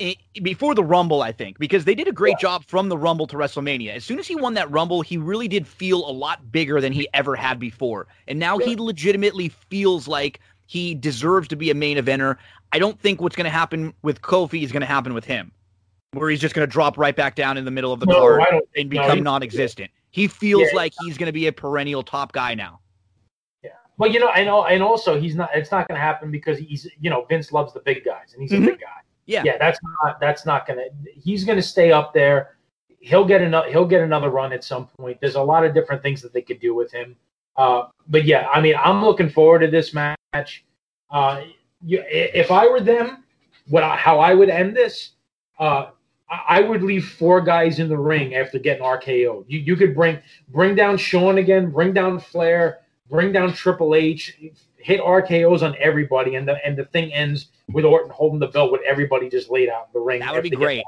i 0.02 0.16
before 0.42 0.74
the 0.76 0.84
Rumble, 0.84 1.22
I 1.22 1.32
think, 1.32 1.60
because 1.60 1.86
they 1.86 1.96
did 1.96 2.08
a 2.08 2.12
great 2.12 2.38
job 2.40 2.66
from 2.66 2.90
the 2.90 2.98
Rumble 2.98 3.28
to 3.28 3.38
WrestleMania. 3.38 3.96
As 3.96 4.04
soon 4.04 4.20
as 4.20 4.28
he 4.28 4.36
won 4.36 4.56
that 4.56 4.70
Rumble, 4.72 5.02
he 5.02 5.18
really 5.18 5.48
did 5.48 5.68
feel 5.68 6.08
a 6.08 6.12
lot 6.12 6.52
bigger 6.52 6.82
than 6.82 6.92
he 6.94 7.08
ever 7.14 7.36
had 7.36 7.60
before. 7.60 8.08
And 8.28 8.40
now 8.40 8.58
he 8.58 8.76
legitimately 8.76 9.50
feels 9.50 10.08
like 10.08 10.40
he 10.66 10.96
deserves 10.96 11.48
to 11.50 11.56
be 11.56 11.70
a 11.70 11.74
main 11.74 11.98
eventer. 11.98 12.38
I 12.72 12.80
don't 12.80 13.00
think 13.00 13.22
what's 13.22 13.36
going 13.36 13.46
to 13.46 13.50
happen 13.52 13.94
with 14.02 14.22
Kofi 14.22 14.64
is 14.64 14.72
going 14.72 14.82
to 14.82 14.88
happen 14.88 15.14
with 15.14 15.26
him, 15.26 15.52
where 16.14 16.30
he's 16.30 16.40
just 16.40 16.56
going 16.56 16.68
to 16.68 16.72
drop 16.72 16.98
right 16.98 17.16
back 17.16 17.36
down 17.36 17.58
in 17.58 17.66
the 17.66 17.72
middle 17.72 17.94
of 17.94 18.00
the 18.00 18.06
No, 18.08 18.20
card 18.38 18.62
and 18.76 18.90
become 18.90 19.18
he- 19.18 19.22
non-existent. 19.22 19.92
He 20.12 20.28
feels 20.28 20.70
Yeah. 20.72 20.76
like 20.78 20.94
he's 21.04 21.18
going 21.18 21.28
to 21.28 21.32
be 21.34 21.48
a 21.48 21.52
perennial 21.54 22.04
top 22.04 22.32
guy 22.34 22.54
now. 22.56 22.80
Yeah. 23.64 23.72
Well, 23.98 24.12
you 24.12 24.20
know, 24.20 24.30
and 24.30 24.48
and 24.50 24.84
also 24.84 25.20
he's 25.20 25.36
not. 25.36 25.50
It's 25.56 25.72
not 25.72 25.88
going 25.88 25.96
to 25.96 26.02
happen 26.02 26.30
because 26.32 26.58
he's 26.60 26.88
you 27.02 27.10
know 27.10 27.26
Vince 27.26 27.52
loves 27.52 27.74
the 27.74 27.80
big 27.80 28.04
guys 28.06 28.34
and 28.34 28.42
he's 28.42 28.52
Mhm. 28.52 28.64
a 28.64 28.72
big 28.72 28.80
guy. 28.80 28.88
Yeah. 29.26 29.42
Yeah, 29.46 29.58
that's 29.58 29.80
not 30.02 30.20
that's 30.20 30.46
not 30.46 30.68
going 30.68 30.80
to. 30.80 31.12
He's 31.20 31.46
going 31.46 31.58
to 31.58 31.64
stay 31.64 31.92
up 31.92 32.14
there. 32.14 32.58
He'll 33.00 33.26
get 33.26 33.42
another. 33.42 33.70
He'll 33.72 33.86
get 33.88 34.02
another 34.02 34.30
run 34.30 34.54
at 34.54 34.64
some 34.64 34.86
point. 34.88 35.20
There's 35.20 35.36
a 35.36 35.42
lot 35.42 35.66
of 35.66 35.74
different 35.74 36.02
things 36.04 36.22
that 36.22 36.32
they 36.34 36.42
could 36.42 36.60
do 36.60 36.76
with 36.76 36.92
him. 36.92 37.16
Uh, 37.58 37.88
but 38.08 38.26
yeah, 38.26 38.48
I 38.54 38.62
mean, 38.62 38.76
I'm 38.84 39.04
looking 39.04 39.30
forward 39.30 39.60
to 39.60 39.68
this 39.68 39.94
match. 39.94 40.18
Uh, 41.10 41.44
you, 41.86 42.04
if 42.08 42.52
I 42.52 42.68
were 42.68 42.80
them, 42.80 43.24
what 43.70 43.84
I, 43.84 43.96
how 43.96 44.20
I 44.20 44.34
would 44.34 44.50
end 44.50 44.76
this, 44.76 45.12
uh, 45.60 45.88
I 46.30 46.40
I 46.48 46.60
would 46.62 46.82
leave 46.82 47.08
four 47.08 47.42
guys 47.42 47.80
in 47.80 47.90
the 47.90 47.98
ring 47.98 48.36
after 48.36 48.58
getting 48.60 48.84
RKO. 48.84 49.46
You 49.48 49.60
you 49.60 49.76
could 49.76 49.94
bring 49.94 50.20
bring 50.50 50.76
down 50.76 50.98
Sean 50.98 51.38
again, 51.38 51.70
bring 51.70 51.94
down 51.94 52.20
Flair, 52.20 52.80
bring 53.10 53.32
down 53.32 53.54
Triple 53.54 53.94
H, 53.96 54.38
hit 54.78 55.00
RKO's 55.02 55.62
on 55.64 55.76
everybody, 55.80 56.36
and 56.36 56.48
the 56.48 56.66
and 56.66 56.76
the 56.78 56.86
thing 56.86 57.14
ends 57.14 57.48
with 57.72 57.86
Orton 57.86 58.12
holding 58.12 58.40
the 58.40 58.48
belt 58.48 58.72
with 58.72 58.82
everybody 58.86 59.30
just 59.30 59.50
laid 59.50 59.70
out 59.70 59.88
in 59.88 60.00
the 60.00 60.00
ring. 60.00 60.20
That 60.22 60.34
would 60.34 60.44
be 60.44 60.50
great. 60.50 60.84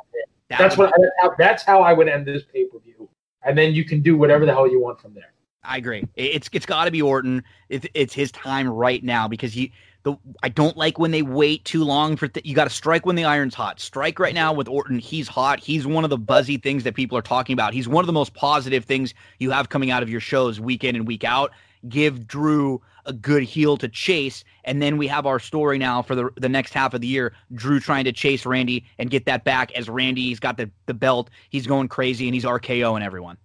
That 0.50 0.60
That's 0.60 0.78
would- 0.78 0.92
what 0.92 0.94
that's 1.00 1.14
how, 1.22 1.36
that's 1.38 1.64
how 1.64 1.82
I 1.82 1.94
would 1.94 2.08
end 2.08 2.26
this 2.26 2.44
pay 2.44 2.66
per 2.66 2.80
view, 2.80 3.10
and 3.44 3.58
then 3.58 3.74
you 3.74 3.84
can 3.84 4.02
do 4.02 4.18
whatever 4.18 4.46
the 4.46 4.54
hell 4.54 4.70
you 4.70 4.80
want 4.80 5.00
from 5.00 5.14
there. 5.14 5.32
I 5.68 5.78
agree. 5.78 6.04
It- 6.16 6.36
It's 6.36 6.50
it's 6.52 6.66
got 6.66 6.86
to 6.86 6.92
be 6.92 7.02
Orton. 7.02 7.44
It's 7.70 7.86
it's 7.94 8.14
his 8.14 8.32
time 8.32 8.68
right 8.68 9.04
now 9.04 9.28
because 9.28 9.54
he 9.54 9.72
the 10.04 10.16
I 10.44 10.50
don't 10.50 10.78
like 10.78 11.00
when 11.00 11.12
they 11.12 11.22
wait 11.24 11.66
too 11.66 11.84
long 11.84 12.16
for 12.16 12.28
th- 12.28 12.46
you 12.46 12.54
got 12.56 12.66
to 12.66 12.70
strike 12.70 13.06
when 13.06 13.16
the 13.16 13.26
iron's 13.26 13.56
hot. 13.56 13.80
Strike 13.80 14.20
right 14.20 14.34
now 14.36 14.54
with 14.54 14.68
Orton. 14.68 15.00
He's 15.00 15.28
hot. 15.28 15.60
He's 15.60 15.88
one 15.88 16.04
of 16.04 16.10
the 16.10 16.18
buzzy 16.18 16.58
things 16.58 16.84
that 16.84 16.94
people 16.96 17.18
are 17.18 17.22
talking 17.24 17.54
about. 17.54 17.74
He's 17.74 17.88
one 17.88 18.04
of 18.04 18.08
the 18.08 18.14
most 18.14 18.34
positive 18.36 18.86
things 18.86 19.14
you 19.40 19.52
have 19.52 19.70
coming 19.70 19.92
out 19.92 20.04
of 20.04 20.10
your 20.10 20.20
shows 20.22 20.60
week 20.60 20.84
in 20.84 20.96
and 20.96 21.08
week 21.08 21.24
out. 21.24 21.52
Give 21.90 22.28
Drew 22.28 22.82
a 23.08 23.14
good 23.14 23.44
heel 23.44 23.78
to 23.78 23.88
chase, 23.88 24.44
and 24.64 24.82
then 24.82 24.98
we 24.98 25.06
have 25.08 25.28
our 25.28 25.38
story 25.40 25.78
now 25.78 26.02
for 26.02 26.16
the 26.16 26.30
the 26.38 26.50
next 26.50 26.74
half 26.74 26.94
of 26.96 27.02
the 27.02 27.08
year. 27.08 27.34
Drew 27.54 27.80
trying 27.80 28.06
to 28.06 28.12
chase 28.12 28.46
Randy 28.46 28.86
and 28.98 29.10
get 29.12 29.26
that 29.26 29.44
back 29.44 29.72
as 29.74 29.88
Randy. 29.90 30.24
He's 30.24 30.40
got 30.40 30.58
the 30.58 30.70
the 30.88 30.94
belt. 30.96 31.30
He's 31.50 31.68
going 31.68 31.88
crazy 31.88 32.28
and 32.28 32.34
he's 32.34 32.46
RKO 32.46 32.96
and 32.96 33.04
everyone. 33.04 33.38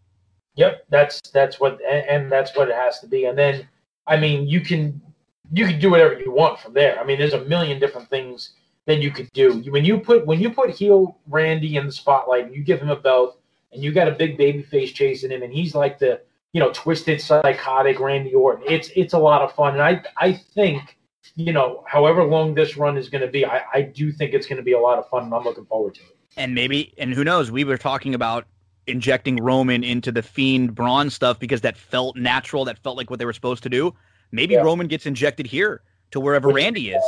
Yep, 0.60 0.84
that's 0.90 1.22
that's 1.32 1.58
what 1.58 1.80
and, 1.90 2.06
and 2.06 2.32
that's 2.32 2.54
what 2.54 2.68
it 2.68 2.74
has 2.74 3.00
to 3.00 3.06
be. 3.06 3.24
And 3.24 3.38
then 3.38 3.66
I 4.06 4.18
mean, 4.18 4.46
you 4.46 4.60
can 4.60 5.00
you 5.54 5.66
can 5.66 5.80
do 5.80 5.88
whatever 5.90 6.20
you 6.20 6.30
want 6.30 6.60
from 6.60 6.74
there. 6.74 7.00
I 7.00 7.04
mean, 7.04 7.18
there's 7.18 7.32
a 7.32 7.44
million 7.46 7.80
different 7.80 8.10
things 8.10 8.52
that 8.84 9.00
you 9.00 9.10
could 9.10 9.32
do. 9.32 9.62
When 9.70 9.86
you 9.86 9.98
put 10.00 10.26
when 10.26 10.38
you 10.38 10.50
put 10.50 10.68
heel 10.68 11.16
Randy 11.26 11.76
in 11.78 11.86
the 11.86 11.92
spotlight 11.92 12.44
and 12.44 12.54
you 12.54 12.62
give 12.62 12.78
him 12.78 12.90
a 12.90 12.96
belt 12.96 13.40
and 13.72 13.82
you 13.82 13.90
got 13.90 14.06
a 14.06 14.12
big 14.12 14.36
baby 14.36 14.62
face 14.62 14.92
chasing 14.92 15.30
him 15.30 15.42
and 15.42 15.50
he's 15.50 15.74
like 15.74 15.98
the 15.98 16.20
you 16.52 16.60
know 16.60 16.70
twisted 16.74 17.22
psychotic 17.22 17.98
Randy 17.98 18.34
Orton. 18.34 18.64
It's 18.68 18.90
it's 18.94 19.14
a 19.14 19.18
lot 19.18 19.40
of 19.40 19.54
fun. 19.54 19.72
And 19.72 19.82
I 19.82 20.02
I 20.18 20.34
think 20.34 20.98
you 21.36 21.54
know 21.54 21.84
however 21.86 22.22
long 22.22 22.54
this 22.54 22.76
run 22.76 22.98
is 22.98 23.08
going 23.08 23.22
to 23.22 23.28
be, 23.28 23.46
I 23.46 23.62
I 23.72 23.80
do 23.80 24.12
think 24.12 24.34
it's 24.34 24.46
going 24.46 24.58
to 24.58 24.62
be 24.62 24.72
a 24.72 24.78
lot 24.78 24.98
of 24.98 25.08
fun 25.08 25.22
and 25.24 25.32
I'm 25.34 25.42
looking 25.42 25.64
forward 25.64 25.94
to 25.94 26.02
it. 26.02 26.16
and 26.36 26.54
maybe 26.54 26.92
and 26.98 27.14
who 27.14 27.24
knows 27.24 27.50
we 27.50 27.64
were 27.64 27.78
talking 27.78 28.14
about 28.14 28.44
injecting 28.86 29.36
roman 29.36 29.84
into 29.84 30.10
the 30.10 30.22
fiend 30.22 30.74
braun 30.74 31.10
stuff 31.10 31.38
because 31.38 31.60
that 31.60 31.76
felt 31.76 32.16
natural 32.16 32.64
that 32.64 32.78
felt 32.78 32.96
like 32.96 33.10
what 33.10 33.18
they 33.18 33.24
were 33.24 33.32
supposed 33.32 33.62
to 33.62 33.68
do. 33.68 33.94
Maybe 34.32 34.54
Yeah. 34.54 34.62
roman 34.62 34.86
gets 34.86 35.06
injected 35.06 35.46
here 35.46 35.82
to 36.12 36.20
wherever 36.20 36.48
Which- 36.48 36.56
randy 36.56 36.90
is. 36.90 37.02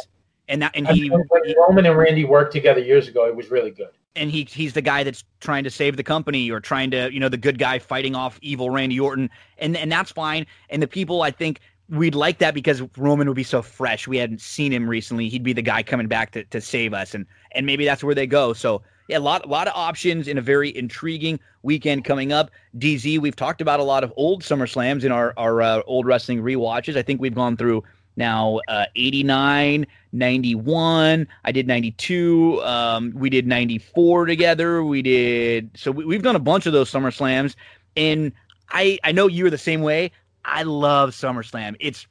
And 0.48 0.60
that 0.60 0.72
and 0.74 0.86
he, 0.88 1.02
he 1.02 1.54
Roman 1.56 1.86
and 1.86 1.96
Randy 1.96 2.24
worked 2.24 2.52
together 2.52 2.80
years 2.80 3.06
ago. 3.08 3.26
It 3.26 3.34
was 3.36 3.50
really 3.50 3.70
good. 3.70 3.88
and 4.16 4.30
he 4.30 4.44
he's 4.44 4.72
the 4.74 4.82
guy 4.82 5.02
that's 5.04 5.24
trying 5.40 5.64
to 5.64 5.70
save 5.70 5.96
the 5.96 6.02
company 6.02 6.50
or 6.50 6.60
trying 6.60 6.90
to 6.90 7.10
you 7.12 7.20
know 7.20 7.28
the 7.28 7.36
good 7.36 7.58
guy 7.58 7.78
fighting 7.78 8.14
off 8.14 8.38
evil 8.42 8.68
randy 8.68 8.98
orton. 9.00 9.30
And 9.58 9.76
and 9.76 9.90
that's 9.90 10.10
fine. 10.10 10.46
And 10.68 10.82
the 10.82 10.88
people 10.88 11.22
i 11.22 11.30
think 11.30 11.60
we'd 11.88 12.14
like 12.14 12.38
that 12.38 12.54
because 12.54 12.82
roman 12.98 13.28
would 13.28 13.36
be 13.36 13.44
so 13.44 13.62
fresh. 13.62 14.06
We 14.08 14.18
hadn't 14.18 14.40
seen 14.40 14.72
him 14.72 14.88
recently. 14.88 15.28
He'd 15.28 15.42
be 15.44 15.52
the 15.52 15.62
guy 15.62 15.82
coming 15.82 16.08
back 16.08 16.32
to, 16.32 16.44
to 16.44 16.60
save 16.60 16.92
us. 16.92 17.14
And 17.14 17.24
and 17.52 17.64
maybe 17.64 17.84
that's 17.84 18.02
where 18.04 18.14
they 18.14 18.26
go. 18.26 18.52
So 18.52 18.82
yeah 19.08 19.18
a 19.18 19.20
lot 19.20 19.44
a 19.44 19.48
lot 19.48 19.66
of 19.68 19.74
options 19.74 20.28
in 20.28 20.38
a 20.38 20.40
very 20.40 20.74
intriguing 20.76 21.38
weekend 21.62 22.04
coming 22.04 22.32
up. 22.32 22.50
Dz 22.78 23.18
we've 23.18 23.36
talked 23.36 23.60
about 23.60 23.80
a 23.80 23.84
lot 23.84 24.04
of 24.04 24.12
old 24.16 24.42
summer 24.44 24.66
slams 24.66 25.04
in 25.04 25.12
our 25.12 25.34
our 25.36 25.62
uh, 25.62 25.82
old 25.86 26.06
wrestling 26.06 26.42
rewatches. 26.42 26.96
I 26.96 27.02
think 27.02 27.20
we've 27.20 27.34
gone 27.34 27.56
through 27.56 27.84
now 28.16 28.60
uh, 28.68 28.84
89 28.94 29.86
91 30.12 31.26
i 31.46 31.50
did 31.52 31.66
92 31.66 32.60
um, 32.62 33.10
we 33.14 33.30
did 33.30 33.46
94 33.46 34.26
together 34.26 34.84
we 34.84 35.00
did 35.00 35.70
so 35.74 35.90
we, 35.90 36.04
we've 36.04 36.22
done 36.22 36.36
a 36.36 36.38
bunch 36.38 36.66
of 36.66 36.74
those 36.74 36.90
summer 36.90 37.10
slams 37.10 37.56
and 37.96 38.32
i 38.68 38.98
i 39.04 39.12
know 39.12 39.28
you're 39.28 39.50
the 39.50 39.58
same 39.58 39.80
way. 39.82 40.10
I 40.44 40.64
love 40.64 41.10
SummerSlam. 41.10 41.76
it's 41.78 42.06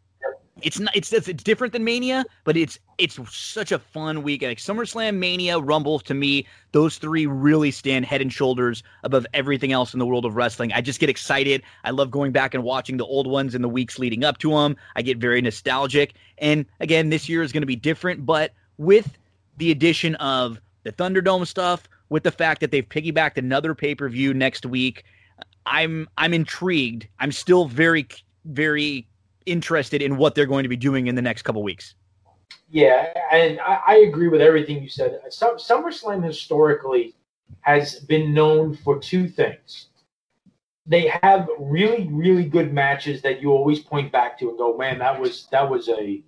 it's 0.64 0.80
not 0.80 0.96
it's, 0.96 1.12
it's 1.12 1.44
different 1.44 1.74
than 1.74 1.84
mania 1.84 2.24
but 2.44 2.56
it's 2.58 2.80
it's 2.98 3.20
such 3.34 3.72
a 3.72 3.80
fun 3.80 4.24
week 4.24 4.42
like 4.42 4.58
SummerSlam 4.58 5.16
mania 5.16 5.60
rumble 5.60 6.00
to 6.00 6.14
me 6.14 6.46
those 6.72 6.98
three 6.98 7.26
really 7.26 7.72
stand 7.72 8.06
head 8.06 8.22
and 8.22 8.32
shoulders 8.32 8.84
above 9.04 9.26
everything 9.34 9.72
else 9.72 9.94
in 9.94 10.00
the 10.00 10.06
world 10.06 10.26
of 10.26 10.36
wrestling. 10.36 10.72
I 10.72 10.82
just 10.82 11.00
get 11.00 11.10
excited. 11.10 11.64
I 11.84 11.92
love 11.92 12.12
going 12.12 12.32
back 12.32 12.54
and 12.54 12.64
watching 12.64 12.98
the 12.98 13.06
old 13.06 13.28
ones 13.28 13.56
in 13.56 13.62
the 13.62 13.70
weeks 13.70 14.00
leading 14.00 14.24
up 14.24 14.38
to 14.40 14.52
them 14.52 14.76
i 14.96 15.02
get 15.02 15.18
very 15.18 15.42
nostalgic. 15.42 16.14
And 16.38 16.66
again 16.80 17.10
this 17.10 17.28
year 17.28 17.44
is 17.44 17.52
going 17.52 17.64
to 17.64 17.68
be 17.68 17.76
different 17.76 18.26
but 18.26 18.54
with 18.78 19.18
the 19.58 19.72
addition 19.72 20.16
of 20.16 20.60
the 20.84 20.92
thunderdome 20.92 21.46
stuff 21.46 21.88
with 22.10 22.24
the 22.24 22.32
fact 22.32 22.62
that 22.62 22.72
they've 22.72 22.88
piggybacked 22.88 23.38
another 23.38 23.76
pay-per-view 23.76 24.34
next 24.34 24.66
week 24.66 25.04
i'm 25.66 26.08
i'm 26.18 26.34
intrigued. 26.34 27.08
I'm 27.20 27.32
still 27.32 27.66
very 27.66 28.08
very 28.46 29.08
interested 29.46 30.02
in 30.02 30.18
what 30.18 30.36
they're 30.36 30.46
going 30.46 30.64
to 30.64 30.70
be 30.70 30.78
doing 30.78 31.08
in 31.08 31.16
the 31.16 31.22
next 31.22 31.44
couple 31.44 31.64
weeks 31.64 31.96
Yeah, 32.70 33.14
and 33.32 33.60
I, 33.60 33.82
I 33.88 33.96
agree 33.98 34.30
with 34.30 34.42
everything 34.42 34.82
you 34.82 34.90
said. 34.90 35.20
Sum, 35.30 35.58
SummerSlam 35.58 36.24
historically 36.24 37.16
has 37.62 38.00
been 38.00 38.34
known 38.34 38.76
for 38.76 38.98
two 39.00 39.28
things: 39.28 39.88
they 40.86 41.08
have 41.22 41.50
really, 41.60 42.08
really 42.12 42.46
good 42.46 42.74
matches 42.74 43.22
that 43.22 43.42
you 43.42 43.52
always 43.52 43.80
point 43.80 44.12
back 44.12 44.40
to 44.40 44.50
and 44.50 44.58
go, 44.58 44.76
man, 44.78 45.00
that 45.00 45.20
was 45.20 45.48
that 45.52 45.70
was 45.70 45.90
a, 45.90 46.22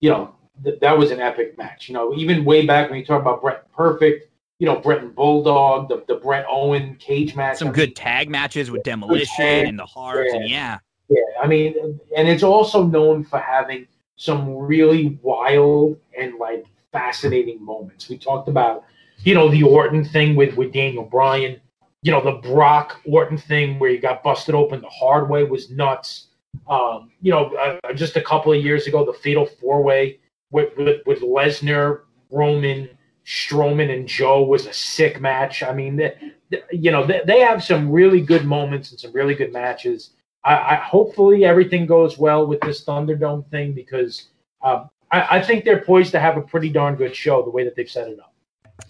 you 0.00 0.10
know, 0.10 0.34
th- 0.64 0.80
that 0.80 0.96
was 0.96 1.10
an 1.10 1.20
epic 1.20 1.58
match. 1.58 1.88
You 1.88 1.94
know, 1.94 2.14
even 2.14 2.44
way 2.44 2.66
back 2.66 2.90
when 2.90 2.98
you 2.98 3.04
talk 3.04 3.20
about 3.20 3.42
Bret 3.42 3.70
Perfect, 3.72 4.30
you 4.58 4.66
know, 4.66 4.76
Bret 4.76 5.02
and 5.02 5.14
Bulldog, 5.14 5.88
the 5.88 6.04
the 6.08 6.16
Bret 6.16 6.46
Owen 6.48 6.96
cage 6.96 7.36
match. 7.36 7.58
Some 7.58 7.68
I 7.68 7.72
good 7.72 7.90
mean, 7.90 7.94
tag 7.94 8.30
matches 8.30 8.70
with 8.70 8.82
Demolition 8.82 9.44
and 9.44 9.78
the 9.78 9.86
Hearts, 9.86 10.32
and 10.32 10.48
yeah, 10.48 10.78
Yeah, 11.08 11.20
I 11.42 11.46
mean, 11.46 11.98
and 12.16 12.28
it's 12.28 12.42
also 12.42 12.84
known 12.84 13.24
for 13.24 13.38
having 13.38 13.86
some 14.16 14.56
really 14.56 15.18
wild 15.22 15.98
and 16.18 16.34
like 16.38 16.66
fascinating 16.92 17.64
moments. 17.64 18.08
We 18.08 18.18
talked 18.18 18.48
about, 18.48 18.84
you 19.24 19.34
know, 19.34 19.48
the 19.48 19.62
Orton 19.62 20.04
thing 20.04 20.36
with 20.36 20.54
with 20.56 20.72
Daniel 20.72 21.04
Bryan. 21.04 21.60
You 22.02 22.12
know, 22.12 22.22
the 22.22 22.46
Brock 22.48 23.00
Orton 23.06 23.38
thing 23.38 23.78
where 23.78 23.90
he 23.90 23.98
got 23.98 24.22
busted 24.22 24.54
open 24.54 24.80
the 24.80 24.88
hard 24.88 25.28
way 25.28 25.44
was 25.44 25.70
nuts. 25.70 26.26
Um, 26.68 27.10
you 27.22 27.30
know, 27.32 27.54
uh, 27.56 27.92
just 27.94 28.16
a 28.16 28.20
couple 28.22 28.52
of 28.52 28.62
years 28.62 28.86
ago, 28.86 29.04
the 29.04 29.12
Fatal 29.18 29.46
Four 29.46 29.82
Way 29.82 30.18
with 30.50 30.76
with, 30.76 31.00
with 31.06 31.20
Lesnar, 31.22 32.02
Roman, 32.30 32.88
Strowman, 33.24 33.92
and 33.94 34.06
Joe 34.06 34.42
was 34.42 34.66
a 34.66 34.72
sick 34.72 35.20
match. 35.20 35.62
I 35.62 35.72
mean, 35.72 35.96
they, 35.96 36.12
they- 36.50 36.62
you 36.72 36.90
know, 36.90 37.06
they, 37.06 37.22
they 37.26 37.40
have 37.40 37.64
some 37.64 37.90
really 37.90 38.20
good 38.20 38.44
moments 38.44 38.90
and 38.90 39.00
some 39.00 39.12
really 39.12 39.34
good 39.34 39.52
matches. 39.52 40.10
I, 40.44 40.54
I 40.54 40.74
hopefully 40.76 41.44
everything 41.44 41.86
goes 41.86 42.18
well 42.18 42.46
with 42.46 42.60
this 42.60 42.84
Thunderdome 42.84 43.48
thing 43.50 43.72
because 43.72 44.28
um, 44.62 44.90
I, 45.10 45.38
I 45.38 45.42
think 45.42 45.64
they're 45.64 45.82
poised 45.82 46.12
to 46.12 46.20
have 46.20 46.36
a 46.36 46.42
pretty 46.42 46.68
darn 46.68 46.96
good 46.96 47.14
show 47.14 47.42
the 47.42 47.50
way 47.50 47.64
that 47.64 47.76
they've 47.76 47.90
set 47.90 48.08
it 48.08 48.18
up. 48.20 48.32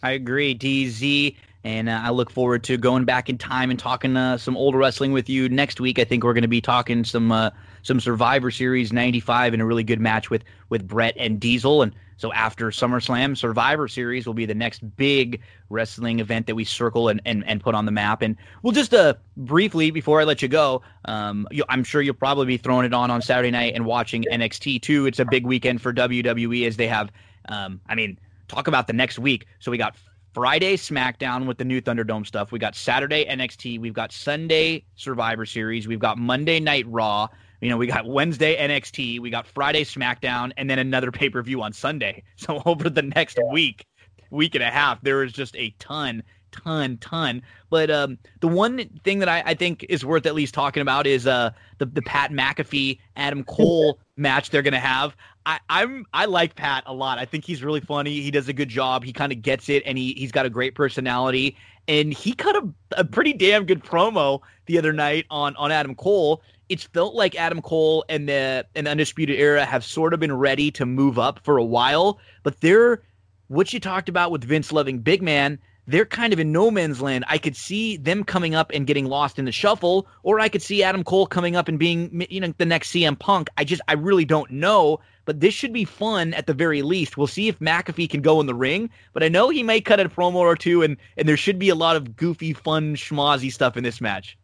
I 0.03 0.13
agree, 0.13 0.55
DZ. 0.55 1.37
And 1.65 1.89
uh, 1.89 2.01
I 2.03 2.11
look 2.11 2.31
forward 2.31 2.63
to 2.65 2.77
going 2.77 3.05
back 3.05 3.29
in 3.29 3.37
time 3.37 3.71
and 3.71 3.79
talking 3.79 4.17
uh, 4.17 4.39
some 4.39 4.57
old 4.57 4.75
wrestling 4.75 5.13
with 5.13 5.29
you 5.29 5.49
next 5.49 5.81
week. 5.81 5.99
I 5.99 6.05
think 6.05 6.25
we're 6.25 6.33
going 6.33 6.43
to 6.43 6.49
be 6.49 6.61
talking 6.61 7.05
some 7.05 7.33
uh, 7.33 7.51
some 7.83 8.01
Survivor 8.01 8.51
Series 8.51 8.93
'95 8.93 9.53
and 9.53 9.63
a 9.63 9.65
really 9.65 9.85
good 9.85 10.01
match 10.01 10.31
with 10.31 10.45
with 10.69 10.87
Bret 10.87 11.15
and 11.17 11.41
Diesel. 11.41 11.83
And 11.83 11.95
so 12.19 12.33
after 12.33 12.71
SummerSlam, 12.71 13.37
Survivor 13.37 13.87
Series 13.87 14.27
will 14.27 14.35
be 14.35 14.45
the 14.45 14.55
next 14.55 14.81
big 14.97 15.41
wrestling 15.71 16.19
event 16.19 16.47
that 16.49 16.57
we 16.57 16.65
circle 16.65 17.09
and, 17.09 17.23
and, 17.25 17.47
and 17.47 17.63
put 17.63 17.77
on 17.77 17.87
the 17.87 17.93
map. 17.93 18.23
And 18.23 18.37
we'll 18.63 18.73
just 18.73 18.93
uh, 18.93 19.15
briefly 19.37 19.93
before 19.93 20.21
I 20.21 20.25
let 20.25 20.43
you 20.43 20.49
go, 20.49 20.83
um, 21.05 21.47
you, 21.53 21.65
I'm 21.69 21.85
sure 21.85 22.03
you'll 22.03 22.15
probably 22.15 22.47
be 22.47 22.57
throwing 22.57 22.85
it 22.85 22.93
on 22.93 23.13
on 23.13 23.23
Saturday 23.23 23.53
night 23.53 23.75
and 23.77 23.87
watching 23.87 24.25
NXT 24.25 24.83
too. 24.83 25.07
It's 25.07 25.21
a 25.21 25.25
big 25.25 25.47
weekend 25.47 25.81
for 25.81 25.95
WWE 25.95 26.67
as 26.67 26.77
they 26.77 26.89
have. 26.89 27.13
Um, 27.49 27.81
I 27.89 27.95
mean, 27.95 28.19
talk 28.49 28.67
about 28.67 28.89
the 28.89 28.93
next 28.93 29.21
week. 29.21 29.47
So 29.61 29.71
we 29.71 29.79
got 29.79 29.95
Friday 30.35 30.77
SmackDown 30.77 31.47
with 31.47 31.59
the 31.59 31.65
new 31.65 31.81
Thunderdome 31.81 32.27
stuff. 32.27 32.51
We 32.51 32.59
got 32.59 32.75
Saturday 32.75 33.27
NXT. 33.27 33.81
We've 33.81 33.95
got 33.95 34.11
Sunday 34.11 34.85
Survivor 34.97 35.47
Series. 35.47 35.87
We've 35.87 36.01
got 36.01 36.19
Monday 36.19 36.59
Night 36.59 36.85
Raw. 36.89 37.29
You 37.61 37.71
know, 37.71 37.77
we 37.77 37.87
got 37.87 38.07
Wednesday 38.07 38.57
NXT. 38.57 39.21
We 39.21 39.31
got 39.31 39.47
Friday 39.47 39.85
SmackDown, 39.85 40.53
and 40.57 40.71
then 40.71 40.79
another 40.79 41.11
pay 41.11 41.29
per 41.29 41.43
view 41.43 41.63
on 41.63 41.73
Sunday. 41.73 42.23
So 42.37 42.63
over 42.67 42.89
the 42.89 43.03
next 43.03 43.39
week, 43.51 43.85
week 44.31 44.55
and 44.55 44.63
a 44.63 44.71
half, 44.71 45.01
there 45.03 45.25
is 45.25 45.33
just 45.33 45.57
a 45.57 45.75
ton, 45.81 46.23
ton, 46.53 46.97
ton. 46.99 47.43
But 47.69 47.91
um, 47.91 48.17
the 48.41 48.49
one 48.49 48.89
thing 49.03 49.19
that 49.19 49.29
I, 49.29 49.43
I 49.45 49.55
think 49.55 49.85
is 49.89 50.05
worth 50.05 50.25
at 50.25 50.35
least 50.35 50.55
talking 50.55 50.81
about 50.81 51.07
is 51.07 51.27
uh 51.27 51.51
the 51.79 51.87
the 51.87 52.03
Pat 52.03 52.31
McAfee 52.31 53.01
Adam 53.17 53.43
Cole 53.49 53.99
match 54.17 54.51
they're 54.51 54.63
gonna 54.63 54.79
have. 54.79 55.17
I, 55.47 55.59
I'm 55.69 56.07
I 56.13 56.27
like 56.27 56.55
Pat 56.55 56.85
a 56.87 56.95
lot. 56.95 57.19
I 57.19 57.25
think 57.25 57.45
he's 57.45 57.63
really 57.63 57.81
funny. 57.81 58.21
He 58.21 58.31
does 58.31 58.49
a 58.49 58.53
good 58.53 58.69
job. 58.69 59.03
He 59.05 59.13
kind 59.13 59.33
of 59.33 59.43
gets 59.43 59.69
it, 59.69 59.83
and 59.85 59.99
he 59.99 60.13
he's 60.15 60.33
got 60.33 60.47
a 60.47 60.51
great 60.51 60.75
personality. 60.75 61.57
And 61.89 62.13
he 62.13 62.35
cut 62.35 62.55
a, 62.55 62.69
a 62.99 63.05
pretty 63.05 63.33
damn 63.33 63.65
good 63.65 63.83
promo 63.83 64.41
the 64.67 64.79
other 64.79 64.93
night 64.93 65.27
on 65.31 65.57
on 65.57 65.73
Adam 65.73 65.95
Cole. 65.95 66.43
It's 66.69 66.85
felt 66.85 67.15
like 67.15 67.35
Adam 67.35 67.63
Cole 67.63 68.05
and 68.09 68.29
the 68.29 68.67
and 68.75 68.87
the 68.87 68.91
Undisputed 68.91 69.39
Era 69.39 69.65
have 69.65 69.85
sort 69.85 70.15
of 70.15 70.21
been 70.21 70.37
ready 70.37 70.71
to 70.73 70.87
move 70.87 71.19
up 71.19 71.41
for 71.45 71.57
a 71.59 71.65
while, 71.65 72.19
but 72.43 72.61
they're 72.61 73.03
what 73.49 73.73
you 73.73 73.81
talked 73.81 74.09
about 74.09 74.31
with 74.31 74.45
Vince 74.45 74.73
loving 74.73 74.99
big 74.99 75.23
man. 75.23 75.59
They're 75.87 76.05
kind 76.05 76.35
of 76.35 76.39
in 76.39 76.53
no 76.53 76.71
man's 76.71 77.01
land. 77.01 77.25
I 77.29 77.39
could 77.39 77.57
see 77.57 77.97
them 77.97 78.23
coming 78.23 78.55
up 78.55 78.71
and 78.75 78.87
getting 78.87 79.07
lost 79.07 79.39
in 79.39 79.47
the 79.47 79.53
shuffle, 79.53 80.07
or 80.23 80.39
I 80.39 80.51
could 80.51 80.61
see 80.61 80.83
Adam 80.83 81.03
Cole 81.03 81.27
coming 81.27 81.57
up 81.57 81.67
and 81.67 81.79
being, 81.79 82.27
you 82.29 82.41
know, 82.41 82.53
the 82.59 82.67
next 82.67 82.91
CM 82.93 83.19
Punk. 83.19 83.49
I 83.57 83.65
just, 83.65 83.81
I 83.89 83.95
really 83.95 84.27
don't 84.27 84.51
know 84.51 85.01
but 85.29 85.41
this 85.41 85.53
should 85.53 85.75
be 85.75 85.85
fun 85.85 86.33
at 86.33 86.47
the 86.47 86.55
very 86.55 86.81
least. 86.81 87.19
We'll 87.19 87.27
see 87.27 87.49
if 87.49 87.59
McAfee 87.59 88.09
can 88.09 88.23
go 88.23 88.41
in 88.41 88.47
the 88.47 88.55
ring, 88.55 88.89
but 89.13 89.23
I 89.23 89.29
know 89.29 89.51
he 89.51 89.63
may 89.63 89.79
cut 89.79 90.01
a 90.01 90.09
promo 90.09 90.37
or 90.37 90.57
two, 90.57 90.81
and 90.81 90.97
and 91.19 91.29
there 91.29 91.37
should 91.37 91.59
be 91.59 91.69
a 91.69 91.75
lot 91.75 91.97
of 91.97 92.17
goofy, 92.17 92.55
fun, 92.55 92.97
schmozzy 92.97 93.53
stuff 93.53 93.77
in 93.77 93.85
this 93.85 94.01
match. 94.01 94.39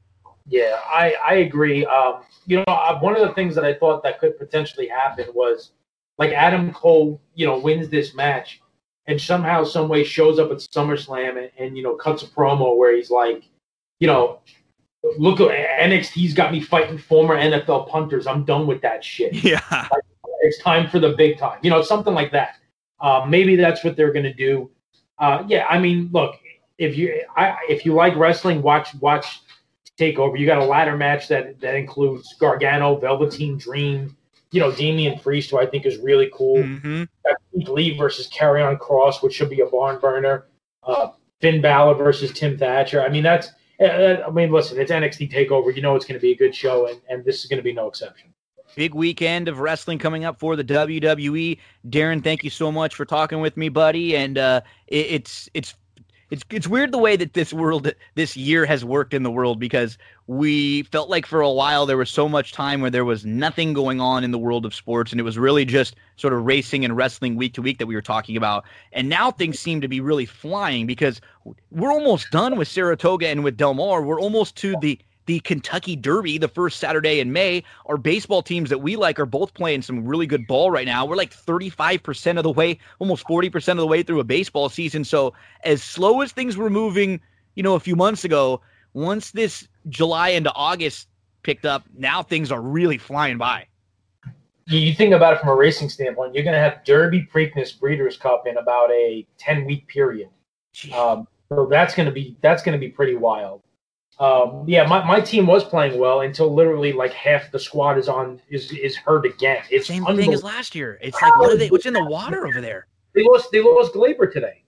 Yeah, 0.46 0.78
I, 0.86 1.14
I 1.26 1.34
agree. 1.34 1.86
Um, 1.86 2.22
you 2.46 2.58
know, 2.58 2.64
uh, 2.66 2.98
one 2.98 3.16
of 3.16 3.26
the 3.26 3.34
things 3.34 3.54
that 3.54 3.64
I 3.64 3.74
thought 3.74 4.02
that 4.02 4.18
could 4.18 4.38
potentially 4.38 4.88
happen 4.88 5.26
was 5.34 5.72
like 6.18 6.32
Adam 6.32 6.72
Cole, 6.72 7.20
you 7.34 7.46
know, 7.46 7.58
wins 7.58 7.88
this 7.88 8.14
match 8.14 8.60
and 9.06 9.20
somehow, 9.20 9.64
some 9.64 9.88
way 9.88 10.04
shows 10.04 10.38
up 10.38 10.50
at 10.50 10.58
SummerSlam 10.58 11.38
and, 11.38 11.50
and 11.58 11.76
you 11.76 11.82
know 11.82 11.94
cuts 11.94 12.22
a 12.22 12.26
promo 12.26 12.76
where 12.76 12.96
he's 12.96 13.10
like, 13.10 13.44
you 14.00 14.06
know, 14.06 14.40
look, 15.18 15.38
NXT's 15.38 16.34
got 16.34 16.52
me 16.52 16.60
fighting 16.60 16.98
former 16.98 17.36
NFL 17.36 17.88
punters. 17.88 18.26
I'm 18.26 18.44
done 18.44 18.66
with 18.66 18.80
that 18.82 19.04
shit. 19.04 19.34
Yeah, 19.44 19.88
it's 20.40 20.62
time 20.62 20.88
for 20.88 20.98
the 20.98 21.10
big 21.10 21.38
time. 21.38 21.58
You 21.62 21.70
know, 21.70 21.82
something 21.82 22.14
like 22.14 22.32
that. 22.32 22.56
Uh, 23.00 23.24
maybe 23.28 23.56
that's 23.56 23.84
what 23.84 23.96
they're 23.96 24.12
going 24.12 24.24
to 24.24 24.34
do. 24.34 24.70
Uh, 25.18 25.44
yeah, 25.46 25.66
I 25.68 25.78
mean, 25.78 26.08
look, 26.12 26.36
if 26.78 26.96
you 26.96 27.22
I, 27.36 27.56
if 27.68 27.84
you 27.84 27.94
like 27.94 28.16
wrestling, 28.16 28.62
watch 28.62 28.94
watch 28.96 29.42
Takeover. 29.98 30.38
You 30.38 30.46
got 30.46 30.58
a 30.58 30.64
ladder 30.64 30.96
match 30.96 31.28
that 31.28 31.60
that 31.60 31.74
includes 31.74 32.34
Gargano, 32.40 32.96
Velveteen 32.96 33.56
Dream, 33.56 34.16
you 34.50 34.60
know, 34.60 34.72
Damian 34.72 35.18
Priest, 35.20 35.50
who 35.50 35.58
I 35.58 35.66
think 35.66 35.86
is 35.86 35.98
really 35.98 36.30
cool. 36.32 36.58
mm-hmm. 36.58 37.04
Lee 37.52 37.96
versus 37.96 38.28
Karrion 38.28 38.78
Kross, 38.78 39.22
which 39.22 39.34
should 39.34 39.50
be 39.50 39.60
a 39.60 39.66
barn 39.66 40.00
burner. 40.00 40.46
Uh, 40.82 41.10
Finn 41.40 41.60
Balor 41.60 41.94
versus 41.94 42.32
Tim 42.32 42.58
Thatcher. 42.58 43.02
I 43.02 43.08
mean, 43.08 43.22
that's. 43.22 43.48
uh, 43.80 44.22
I 44.26 44.30
mean, 44.30 44.50
listen, 44.50 44.78
it's 44.80 44.90
NXT 44.90 45.32
Takeover. 45.32 45.74
You 45.74 45.82
know, 45.82 45.94
it's 45.94 46.04
going 46.04 46.18
to 46.18 46.22
be 46.22 46.32
a 46.32 46.36
good 46.36 46.54
show, 46.54 46.88
and, 46.88 47.00
and 47.08 47.24
this 47.24 47.40
is 47.42 47.46
going 47.46 47.58
to 47.58 47.62
be 47.62 47.72
no 47.72 47.88
exception. 47.88 48.32
big 48.76 48.94
weekend 48.94 49.48
of 49.48 49.60
wrestling 49.60 49.98
coming 49.98 50.24
up 50.24 50.38
for 50.38 50.56
the 50.56 50.64
WWE. 50.64 51.58
Darren, 51.88 52.22
thank 52.22 52.44
you 52.44 52.50
so 52.50 52.72
much 52.72 52.94
for 52.94 53.04
talking 53.04 53.40
with 53.40 53.56
me, 53.56 53.68
buddy. 53.68 54.16
And 54.16 54.38
uh, 54.38 54.60
it, 54.86 55.06
it's 55.10 55.48
it's 55.54 55.74
it's 56.30 56.42
it's 56.50 56.66
weird 56.66 56.92
the 56.92 56.98
way 56.98 57.16
that 57.16 57.34
this 57.34 57.52
world 57.52 57.92
this 58.14 58.36
year 58.36 58.64
has 58.66 58.84
worked 58.84 59.14
in 59.14 59.22
the 59.22 59.30
world 59.30 59.58
because 59.58 59.98
we 60.26 60.82
felt 60.84 61.10
like 61.10 61.26
for 61.26 61.40
a 61.40 61.50
while 61.50 61.86
there 61.86 61.96
was 61.96 62.10
so 62.10 62.28
much 62.28 62.52
time 62.52 62.80
where 62.80 62.90
there 62.90 63.04
was 63.04 63.24
nothing 63.24 63.72
going 63.72 64.00
on 64.00 64.24
in 64.24 64.30
the 64.30 64.38
world 64.38 64.64
of 64.64 64.74
sports 64.74 65.12
and 65.12 65.20
it 65.20 65.24
was 65.24 65.38
really 65.38 65.64
just 65.64 65.96
sort 66.16 66.32
of 66.32 66.44
racing 66.44 66.84
and 66.84 66.96
wrestling 66.96 67.36
week 67.36 67.54
to 67.54 67.62
week 67.62 67.78
that 67.78 67.86
we 67.86 67.94
were 67.94 68.02
talking 68.02 68.36
about. 68.36 68.64
And 68.92 69.08
now 69.08 69.30
things 69.30 69.58
seem 69.58 69.80
to 69.80 69.88
be 69.88 70.00
really 70.00 70.26
flying 70.26 70.86
because 70.86 71.20
we're 71.70 71.92
almost 71.92 72.30
done 72.30 72.56
with 72.56 72.68
Saratoga 72.68 73.28
and 73.28 73.44
with 73.44 73.56
Del 73.56 73.74
Mar. 73.74 74.02
We're 74.02 74.20
almost 74.20 74.56
to 74.56 74.74
the 74.80 74.98
the 75.26 75.40
Kentucky 75.40 75.96
Derby 75.96 76.38
the 76.38 76.48
first 76.48 76.78
Saturday 76.78 77.20
in 77.20 77.32
May. 77.32 77.62
Our 77.86 77.96
baseball 77.96 78.42
teams 78.42 78.70
that 78.70 78.78
we 78.78 78.96
like 78.96 79.18
are 79.18 79.26
both 79.26 79.54
playing 79.54 79.82
some 79.82 80.04
really 80.04 80.26
good 80.26 80.46
ball 80.46 80.70
right 80.70 80.86
now. 80.86 81.04
We're 81.04 81.16
like 81.16 81.34
35% 81.34 82.36
of 82.36 82.42
the 82.42 82.50
way, 82.50 82.78
almost 82.98 83.26
40% 83.26 83.68
of 83.72 83.76
the 83.78 83.86
way 83.86 84.02
through 84.02 84.20
a 84.20 84.24
baseball 84.24 84.68
season. 84.68 85.04
So, 85.04 85.34
as 85.64 85.82
slow 85.82 86.20
as 86.20 86.32
things 86.32 86.56
were 86.56 86.70
moving, 86.70 87.20
you 87.54 87.62
know, 87.62 87.74
a 87.74 87.80
few 87.80 87.96
months 87.96 88.24
ago, 88.24 88.60
once 88.92 89.30
this 89.32 89.68
July 89.88 90.30
into 90.30 90.52
August 90.54 91.08
picked 91.42 91.66
up, 91.66 91.84
now 91.96 92.22
things 92.22 92.50
are 92.50 92.62
really 92.62 92.98
flying 92.98 93.38
by. 93.38 93.66
You 94.66 94.94
think 94.94 95.12
about 95.12 95.34
it 95.34 95.40
from 95.40 95.50
a 95.50 95.54
racing 95.54 95.90
standpoint, 95.90 96.34
you're 96.34 96.44
going 96.44 96.54
to 96.54 96.60
have 96.60 96.84
Derby, 96.84 97.28
Preakness, 97.32 97.78
Breeders' 97.78 98.16
Cup 98.16 98.46
in 98.46 98.56
about 98.56 98.90
a 98.90 99.26
10 99.36 99.66
week 99.66 99.86
period. 99.88 100.30
Um, 100.94 101.28
so 101.50 101.66
that's 101.66 101.94
going 101.94 102.06
to 102.06 102.12
be 102.12 102.36
that's 102.40 102.62
going 102.62 102.72
to 102.72 102.78
be 102.78 102.88
pretty 102.88 103.14
wild. 103.14 103.62
Um, 104.20 104.64
yeah, 104.66 104.86
my, 104.86 105.04
my 105.04 105.20
team 105.20 105.46
was 105.46 105.64
playing 105.64 105.98
well 105.98 106.20
until 106.20 106.52
literally 106.54 106.92
like 106.92 107.12
half 107.12 107.50
the 107.50 107.58
squad 107.58 107.98
is 107.98 108.08
on 108.08 108.40
is 108.48 108.70
is 108.72 108.96
hurt 108.96 109.26
again. 109.26 109.62
It's 109.70 109.88
the 109.88 109.94
Same 109.94 110.04
thing 110.16 110.32
as 110.32 110.44
last 110.44 110.74
year. 110.74 110.98
It's 111.02 111.20
like 111.20 111.36
what 111.38 111.52
are 111.52 111.56
they? 111.56 111.68
What's 111.68 111.86
in 111.86 111.94
the 111.94 112.04
water 112.08 112.46
over 112.46 112.60
there? 112.60 112.86
They 113.14 113.24
lost 113.24 113.50
they 113.50 113.60
lost 113.60 113.92
Gleyber 113.92 114.32
today. 114.32 114.62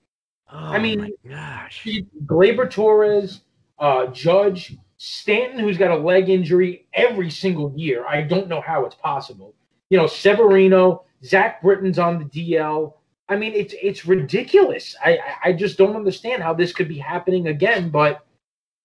Oh, 0.53 0.57
I 0.59 0.79
mean- 0.79 1.01
my 1.01 1.11
gosh. 1.29 1.87
Gleyber 2.27 2.69
Torres, 2.71 3.43
uh, 3.79 4.07
Judge, 4.09 4.77
Stanton, 4.97 5.59
who's 5.61 5.79
got 5.79 5.91
a 5.93 5.97
leg 5.97 6.29
injury 6.29 6.87
every 6.95 7.31
single 7.31 7.73
year. 7.77 8.05
I 8.09 8.23
don't 8.23 8.49
know 8.49 8.61
how 8.61 8.85
it's 8.85 8.95
possible. 8.97 9.55
You 9.91 9.99
know, 9.99 10.07
Severino, 10.09 11.05
Zach 11.25 11.63
Britton's 11.63 11.99
on 12.01 12.19
the 12.19 12.25
DL. 12.25 12.95
I 13.29 13.37
mean, 13.37 13.53
it's 13.55 13.75
it's 13.81 14.07
ridiculous. 14.07 14.97
I- 15.05 15.21
I 15.45 15.53
just 15.53 15.79
don't 15.79 15.95
understand 15.95 16.43
how 16.43 16.53
this 16.53 16.73
could 16.73 16.89
be 16.89 16.99
happening 16.99 17.47
again. 17.47 17.91
But 17.91 18.26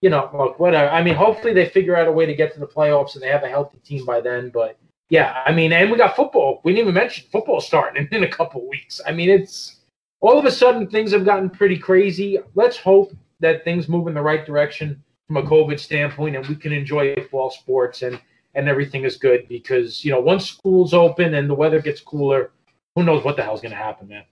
you 0.02 0.10
know, 0.10 0.30
look, 0.34 0.60
whatever. 0.60 0.90
I 0.90 1.04
mean, 1.04 1.16
hopefully 1.16 1.54
they 1.54 1.70
figure 1.70 1.96
out 1.96 2.08
a 2.08 2.12
way 2.12 2.26
to 2.26 2.36
get 2.36 2.54
to 2.54 2.60
the 2.60 2.68
playoffs 2.68 3.14
and 3.14 3.24
they 3.24 3.30
have 3.30 3.44
a 3.44 3.50
healthy 3.50 3.78
team 3.86 4.04
by 4.04 4.20
then. 4.20 4.50
But 4.50 4.78
yeah, 5.10 5.44
I 5.46 5.52
mean, 5.52 5.72
and 5.72 5.92
we 5.92 5.98
got 5.98 6.16
football. 6.16 6.62
We 6.64 6.72
didn't 6.72 6.84
even 6.84 6.96
mention 6.96 7.26
football 7.32 7.62
starting 7.62 8.08
in, 8.12 8.24
a 8.24 8.28
couple 8.28 8.68
weeks. 8.68 9.00
I 9.06 9.12
mean, 9.12 9.30
it's 9.30 9.78
all 10.20 10.38
of 10.40 10.46
a 10.46 10.52
sudden 10.52 10.88
things 10.88 11.12
have 11.12 11.26
gotten 11.26 11.50
pretty 11.50 11.78
crazy. 11.78 12.40
Let's 12.56 12.78
hope 12.78 13.16
that 13.40 13.64
things 13.64 13.88
move 13.88 14.08
in 14.08 14.14
the 14.14 14.22
right 14.22 14.46
direction 14.46 15.04
from 15.28 15.38
a 15.38 15.44
COVID 15.44 15.80
standpoint, 15.80 16.36
and 16.36 16.46
we 16.48 16.56
can 16.56 16.72
enjoy 16.72 17.16
fall 17.30 17.52
sports 17.52 18.02
and 18.02 18.20
and 18.54 18.68
everything 18.68 19.06
is 19.06 19.16
good 19.16 19.48
because 19.48 20.04
you 20.04 20.12
know 20.12 20.20
once 20.20 20.46
school's 20.46 20.94
open 20.94 21.36
and 21.36 21.50
the 21.50 21.54
weather 21.54 21.80
gets 21.80 22.02
cooler, 22.02 22.52
who 22.96 23.04
knows 23.04 23.24
what 23.24 23.36
the 23.36 23.44
hell's 23.44 23.62
going 23.62 23.72
to 23.72 23.78
happen, 23.78 24.08
man. 24.08 24.24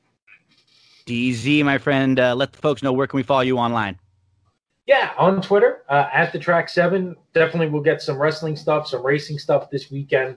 DZ, 1.06 1.64
my 1.64 1.78
friend, 1.78 2.20
uh, 2.20 2.36
let 2.36 2.52
the 2.52 2.60
folks 2.60 2.84
know 2.84 2.92
where 2.92 3.08
can 3.08 3.18
we 3.18 3.24
follow 3.24 3.42
you 3.42 3.58
online. 3.58 3.98
Yeah, 4.90 5.12
on 5.20 5.40
Twitter 5.40 5.84
uh, 5.88 6.10
at 6.12 6.34
the 6.34 6.40
track 6.40 6.68
seven. 6.68 7.16
Definitely, 7.36 7.70
we'll 7.70 7.84
get 7.84 8.02
some 8.02 8.18
wrestling 8.18 8.56
stuff, 8.56 8.88
some 8.88 9.06
racing 9.06 9.38
stuff 9.38 9.70
this 9.70 9.92
weekend. 9.92 10.36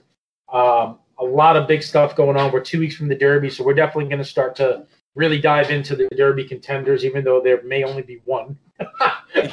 Um, 0.53 0.99
a 1.19 1.25
lot 1.25 1.57
of 1.57 1.67
big 1.67 1.83
stuff 1.83 2.15
going 2.15 2.37
on. 2.37 2.53
We're 2.53 2.61
two 2.61 2.79
weeks 2.79 2.95
from 2.95 3.09
the 3.09 3.15
Derby, 3.15 3.49
so 3.49 3.65
we're 3.65 3.73
definitely 3.73 4.11
going 4.11 4.19
to 4.19 4.29
start 4.29 4.55
to 4.57 4.85
really 5.15 5.41
dive 5.41 5.71
into 5.71 5.97
the 5.97 6.07
Derby 6.15 6.45
contenders, 6.45 7.03
even 7.03 7.25
though 7.25 7.41
there 7.41 7.63
may 7.63 7.83
only 7.83 8.03
be 8.03 8.21
one. 8.27 8.59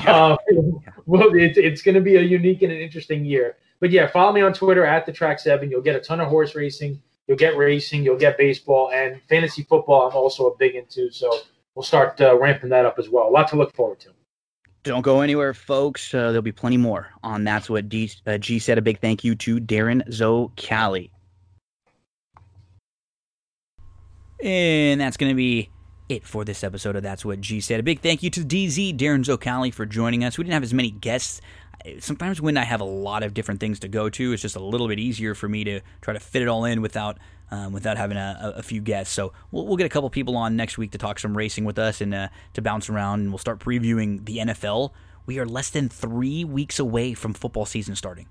uh, 0.05 0.35
well, 1.05 1.33
it's, 1.33 1.57
it's 1.57 1.81
going 1.81 1.95
to 1.95 2.01
be 2.01 2.17
a 2.17 2.21
unique 2.21 2.61
and 2.63 2.73
an 2.73 2.79
interesting 2.79 3.23
year. 3.23 3.55
But 3.79 3.91
yeah, 3.91 4.07
follow 4.07 4.33
me 4.33 4.41
on 4.41 4.51
Twitter 4.51 4.83
at 4.83 5.05
the 5.05 5.13
track 5.13 5.39
seven. 5.39 5.71
You'll 5.71 5.81
get 5.81 5.95
a 5.95 6.01
ton 6.01 6.19
of 6.19 6.27
horse 6.27 6.55
racing. 6.55 7.01
You'll 7.25 7.37
get 7.37 7.55
racing. 7.55 8.03
You'll 8.03 8.17
get 8.17 8.37
baseball 8.37 8.91
and 8.91 9.21
fantasy 9.29 9.63
football. 9.63 10.09
I'm 10.09 10.17
also 10.17 10.47
a 10.47 10.57
big 10.57 10.75
into, 10.75 11.09
so 11.09 11.31
we'll 11.73 11.83
start 11.83 12.19
uh, 12.19 12.37
ramping 12.37 12.71
that 12.71 12.85
up 12.85 12.99
as 12.99 13.07
well. 13.07 13.29
A 13.29 13.31
lot 13.31 13.47
to 13.51 13.55
look 13.55 13.73
forward 13.73 14.01
to. 14.01 14.09
Don't 14.83 15.01
go 15.01 15.21
anywhere, 15.21 15.53
folks. 15.53 16.13
Uh, 16.13 16.27
there'll 16.27 16.41
be 16.41 16.51
plenty 16.51 16.77
more 16.77 17.09
on 17.23 17.43
That's 17.43 17.69
What 17.69 17.89
G, 17.89 18.09
uh, 18.25 18.37
G 18.37 18.59
said. 18.59 18.77
A 18.77 18.81
big 18.81 18.99
thank 18.99 19.23
you 19.23 19.35
to 19.35 19.59
Darren 19.59 20.07
Zocali. 20.07 21.09
And 24.41 25.01
that's 25.01 25.17
going 25.17 25.31
to 25.31 25.35
be 25.35 25.69
it 26.07 26.25
for 26.25 26.45
this 26.45 26.63
episode 26.63 26.95
of 26.95 27.03
That's 27.03 27.25
What 27.25 27.41
G 27.41 27.59
Said. 27.59 27.79
A 27.79 27.83
big 27.83 27.99
thank 27.99 28.23
you 28.23 28.29
to 28.31 28.41
DZ, 28.41 28.97
Darren 28.97 29.23
Zocali, 29.23 29.73
for 29.73 29.85
joining 29.85 30.23
us. 30.23 30.37
We 30.37 30.45
didn't 30.45 30.53
have 30.53 30.63
as 30.63 30.73
many 30.73 30.91
guests. 30.91 31.41
Sometimes 31.99 32.41
when 32.41 32.57
I 32.57 32.63
have 32.63 32.81
a 32.81 32.85
lot 32.85 33.23
of 33.23 33.33
different 33.33 33.59
things 33.59 33.79
to 33.79 33.87
go 33.87 34.09
to, 34.09 34.33
it's 34.33 34.41
just 34.41 34.55
a 34.55 34.63
little 34.63 34.87
bit 34.87 34.99
easier 34.99 35.33
for 35.33 35.47
me 35.47 35.63
to 35.63 35.81
try 36.01 36.13
to 36.13 36.19
fit 36.19 36.41
it 36.41 36.47
all 36.47 36.65
in 36.65 36.81
without 36.81 37.17
um, 37.51 37.73
without 37.73 37.97
having 37.97 38.17
a, 38.17 38.53
a, 38.57 38.63
few 38.63 38.79
guests. 38.79 39.13
So 39.13 39.33
we'll, 39.51 39.65
we'll, 39.65 39.77
get 39.77 39.85
a 39.85 39.89
couple 39.89 40.07
people 40.11 40.37
on 40.37 40.55
next 40.55 40.77
week 40.77 40.91
to 40.91 40.99
talk 40.99 41.17
some 41.17 41.35
racing 41.35 41.65
with 41.65 41.79
us 41.79 41.99
and 41.99 42.13
uh, 42.13 42.27
to 42.53 42.61
bounce 42.61 42.89
around, 42.89 43.21
and 43.21 43.31
we'll 43.31 43.39
start 43.39 43.59
previewing 43.59 44.25
the 44.25 44.37
NFL. 44.37 44.91
We 45.25 45.39
are 45.39 45.47
less 45.47 45.71
than 45.71 45.89
three 45.89 46.43
weeks 46.43 46.77
away 46.77 47.15
from 47.15 47.33
football 47.33 47.65
season 47.65 47.95
starting. 47.95 48.27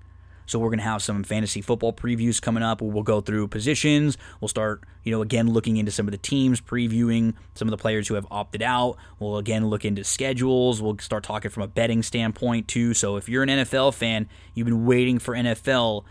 So 0.49 0.57
we're 0.57 0.69
going 0.69 0.79
to 0.79 0.85
have 0.85 1.03
some 1.03 1.23
fantasy 1.23 1.61
football 1.61 1.93
previews 1.93 2.41
coming 2.41 2.63
up. 2.63 2.81
We'll 2.81 3.03
go 3.03 3.21
through 3.21 3.49
positions. 3.49 4.17
We'll 4.41 4.47
start, 4.47 4.83
you 5.03 5.11
know, 5.11 5.21
again 5.21 5.53
looking 5.53 5.77
into 5.77 5.91
some 5.91 6.07
of 6.07 6.11
the 6.11 6.17
teams, 6.17 6.59
previewing 6.59 7.35
some 7.53 7.67
of 7.67 7.71
the 7.71 7.77
players 7.77 8.07
who 8.07 8.15
have 8.15 8.25
opted 8.31 8.63
out. 8.63 8.97
We'll 9.19 9.37
again 9.37 9.67
look 9.67 9.85
into 9.85 10.03
schedules. 10.03 10.81
We'll 10.81 10.97
start 10.97 11.23
talking 11.23 11.51
from 11.51 11.61
a 11.61 11.67
betting 11.67 12.01
standpoint 12.01 12.67
too. 12.67 12.95
So 12.95 13.15
if 13.15 13.29
you're 13.29 13.43
an 13.43 13.49
NFL 13.49 13.93
fan, 13.93 14.27
you've 14.55 14.65
been 14.65 14.87
waiting 14.87 15.19
for 15.19 15.35
NFL 15.35 16.03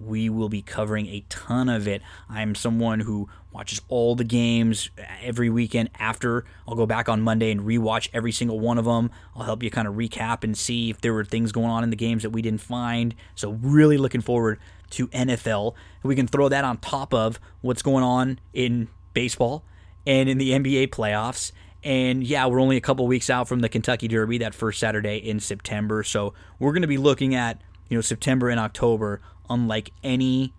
we 0.00 0.30
will 0.30 0.48
be 0.48 0.62
covering 0.62 1.06
a 1.08 1.22
ton 1.28 1.68
of 1.68 1.86
it. 1.86 2.00
I'm 2.28 2.54
someone 2.54 3.00
who 3.00 3.28
watches 3.52 3.80
all 3.88 4.14
the 4.14 4.24
games 4.24 4.90
every 5.22 5.50
weekend 5.50 5.90
after. 5.98 6.44
I'll 6.68 6.76
go 6.76 6.86
back 6.86 7.08
on 7.08 7.20
Monday 7.20 7.50
and 7.50 7.60
rewatch 7.62 8.08
every 8.12 8.32
single 8.32 8.60
one 8.60 8.78
of 8.78 8.84
them. 8.84 9.10
I'll 9.34 9.44
help 9.44 9.62
you 9.62 9.70
kind 9.70 9.88
of 9.88 9.94
recap 9.94 10.44
and 10.44 10.56
see 10.56 10.90
if 10.90 11.00
there 11.00 11.12
were 11.12 11.24
things 11.24 11.52
going 11.52 11.70
on 11.70 11.82
in 11.82 11.90
the 11.90 11.96
games 11.96 12.22
that 12.22 12.30
we 12.30 12.42
didn't 12.42 12.60
find. 12.60 13.14
So, 13.34 13.52
really 13.52 13.98
looking 13.98 14.20
forward 14.20 14.58
to 14.90 15.08
NFL. 15.08 15.74
We 16.02 16.14
can 16.14 16.26
throw 16.26 16.48
that 16.48 16.64
on 16.64 16.78
top 16.78 17.12
of 17.12 17.40
what's 17.60 17.82
going 17.82 18.04
on 18.04 18.38
in 18.52 18.88
baseball 19.14 19.64
and 20.06 20.28
in 20.28 20.38
the 20.38 20.50
NBA 20.50 20.88
playoffs. 20.88 21.52
And 21.82 22.22
yeah, 22.22 22.46
we're 22.46 22.60
only 22.60 22.76
a 22.76 22.80
couple 22.80 23.06
weeks 23.06 23.30
out 23.30 23.48
from 23.48 23.60
the 23.60 23.68
Kentucky 23.68 24.06
Derby, 24.06 24.38
that 24.38 24.54
first 24.54 24.78
Saturday 24.78 25.16
in 25.16 25.40
September. 25.40 26.02
So, 26.02 26.34
we're 26.58 26.72
going 26.72 26.82
to 26.82 26.88
be 26.88 26.98
looking 26.98 27.34
at 27.34 27.60
you 27.88 27.96
know 27.96 28.02
September 28.02 28.48
and 28.48 28.60
October 28.60 29.20
unlike 29.48 29.92
any 30.04 30.54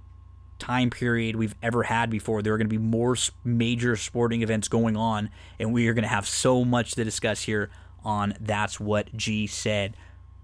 time 0.61 0.91
period 0.91 1.35
we've 1.35 1.55
ever 1.63 1.83
had 1.83 2.09
before. 2.09 2.41
There 2.41 2.53
are 2.53 2.57
going 2.57 2.69
to 2.69 2.69
be 2.69 2.77
more 2.77 3.17
major 3.43 3.95
sporting 3.95 4.43
events 4.43 4.67
going 4.67 4.95
on, 4.95 5.31
and 5.59 5.73
we 5.73 5.87
are 5.87 5.93
going 5.93 6.03
to 6.03 6.07
have 6.07 6.27
so 6.27 6.63
much 6.63 6.91
to 6.91 7.03
discuss 7.03 7.41
here 7.41 7.71
on 8.05 8.35
That's 8.39 8.79
What 8.79 9.15
G 9.17 9.47
Said. 9.47 9.97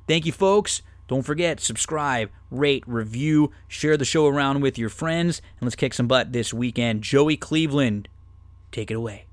Thank 0.08 0.26
you, 0.26 0.32
folks. 0.32 0.82
Don't 1.08 1.22
forget, 1.22 1.60
subscribe, 1.60 2.32
rate, 2.52 2.84
review, 2.88 3.52
share 3.68 3.96
the 3.96 4.04
show 4.04 4.26
around 4.26 4.62
with 4.62 4.78
your 4.78 4.90
friends, 4.90 5.42
and 5.60 5.68
let's 5.68 5.76
kick 5.76 5.94
some 5.94 6.08
butt 6.08 6.34
this 6.34 6.54
weekend. 6.54 7.04
Joey 7.04 7.38
Cleveland, 7.38 8.10
take 8.72 8.92
it 8.92 8.96
away. 8.96 9.27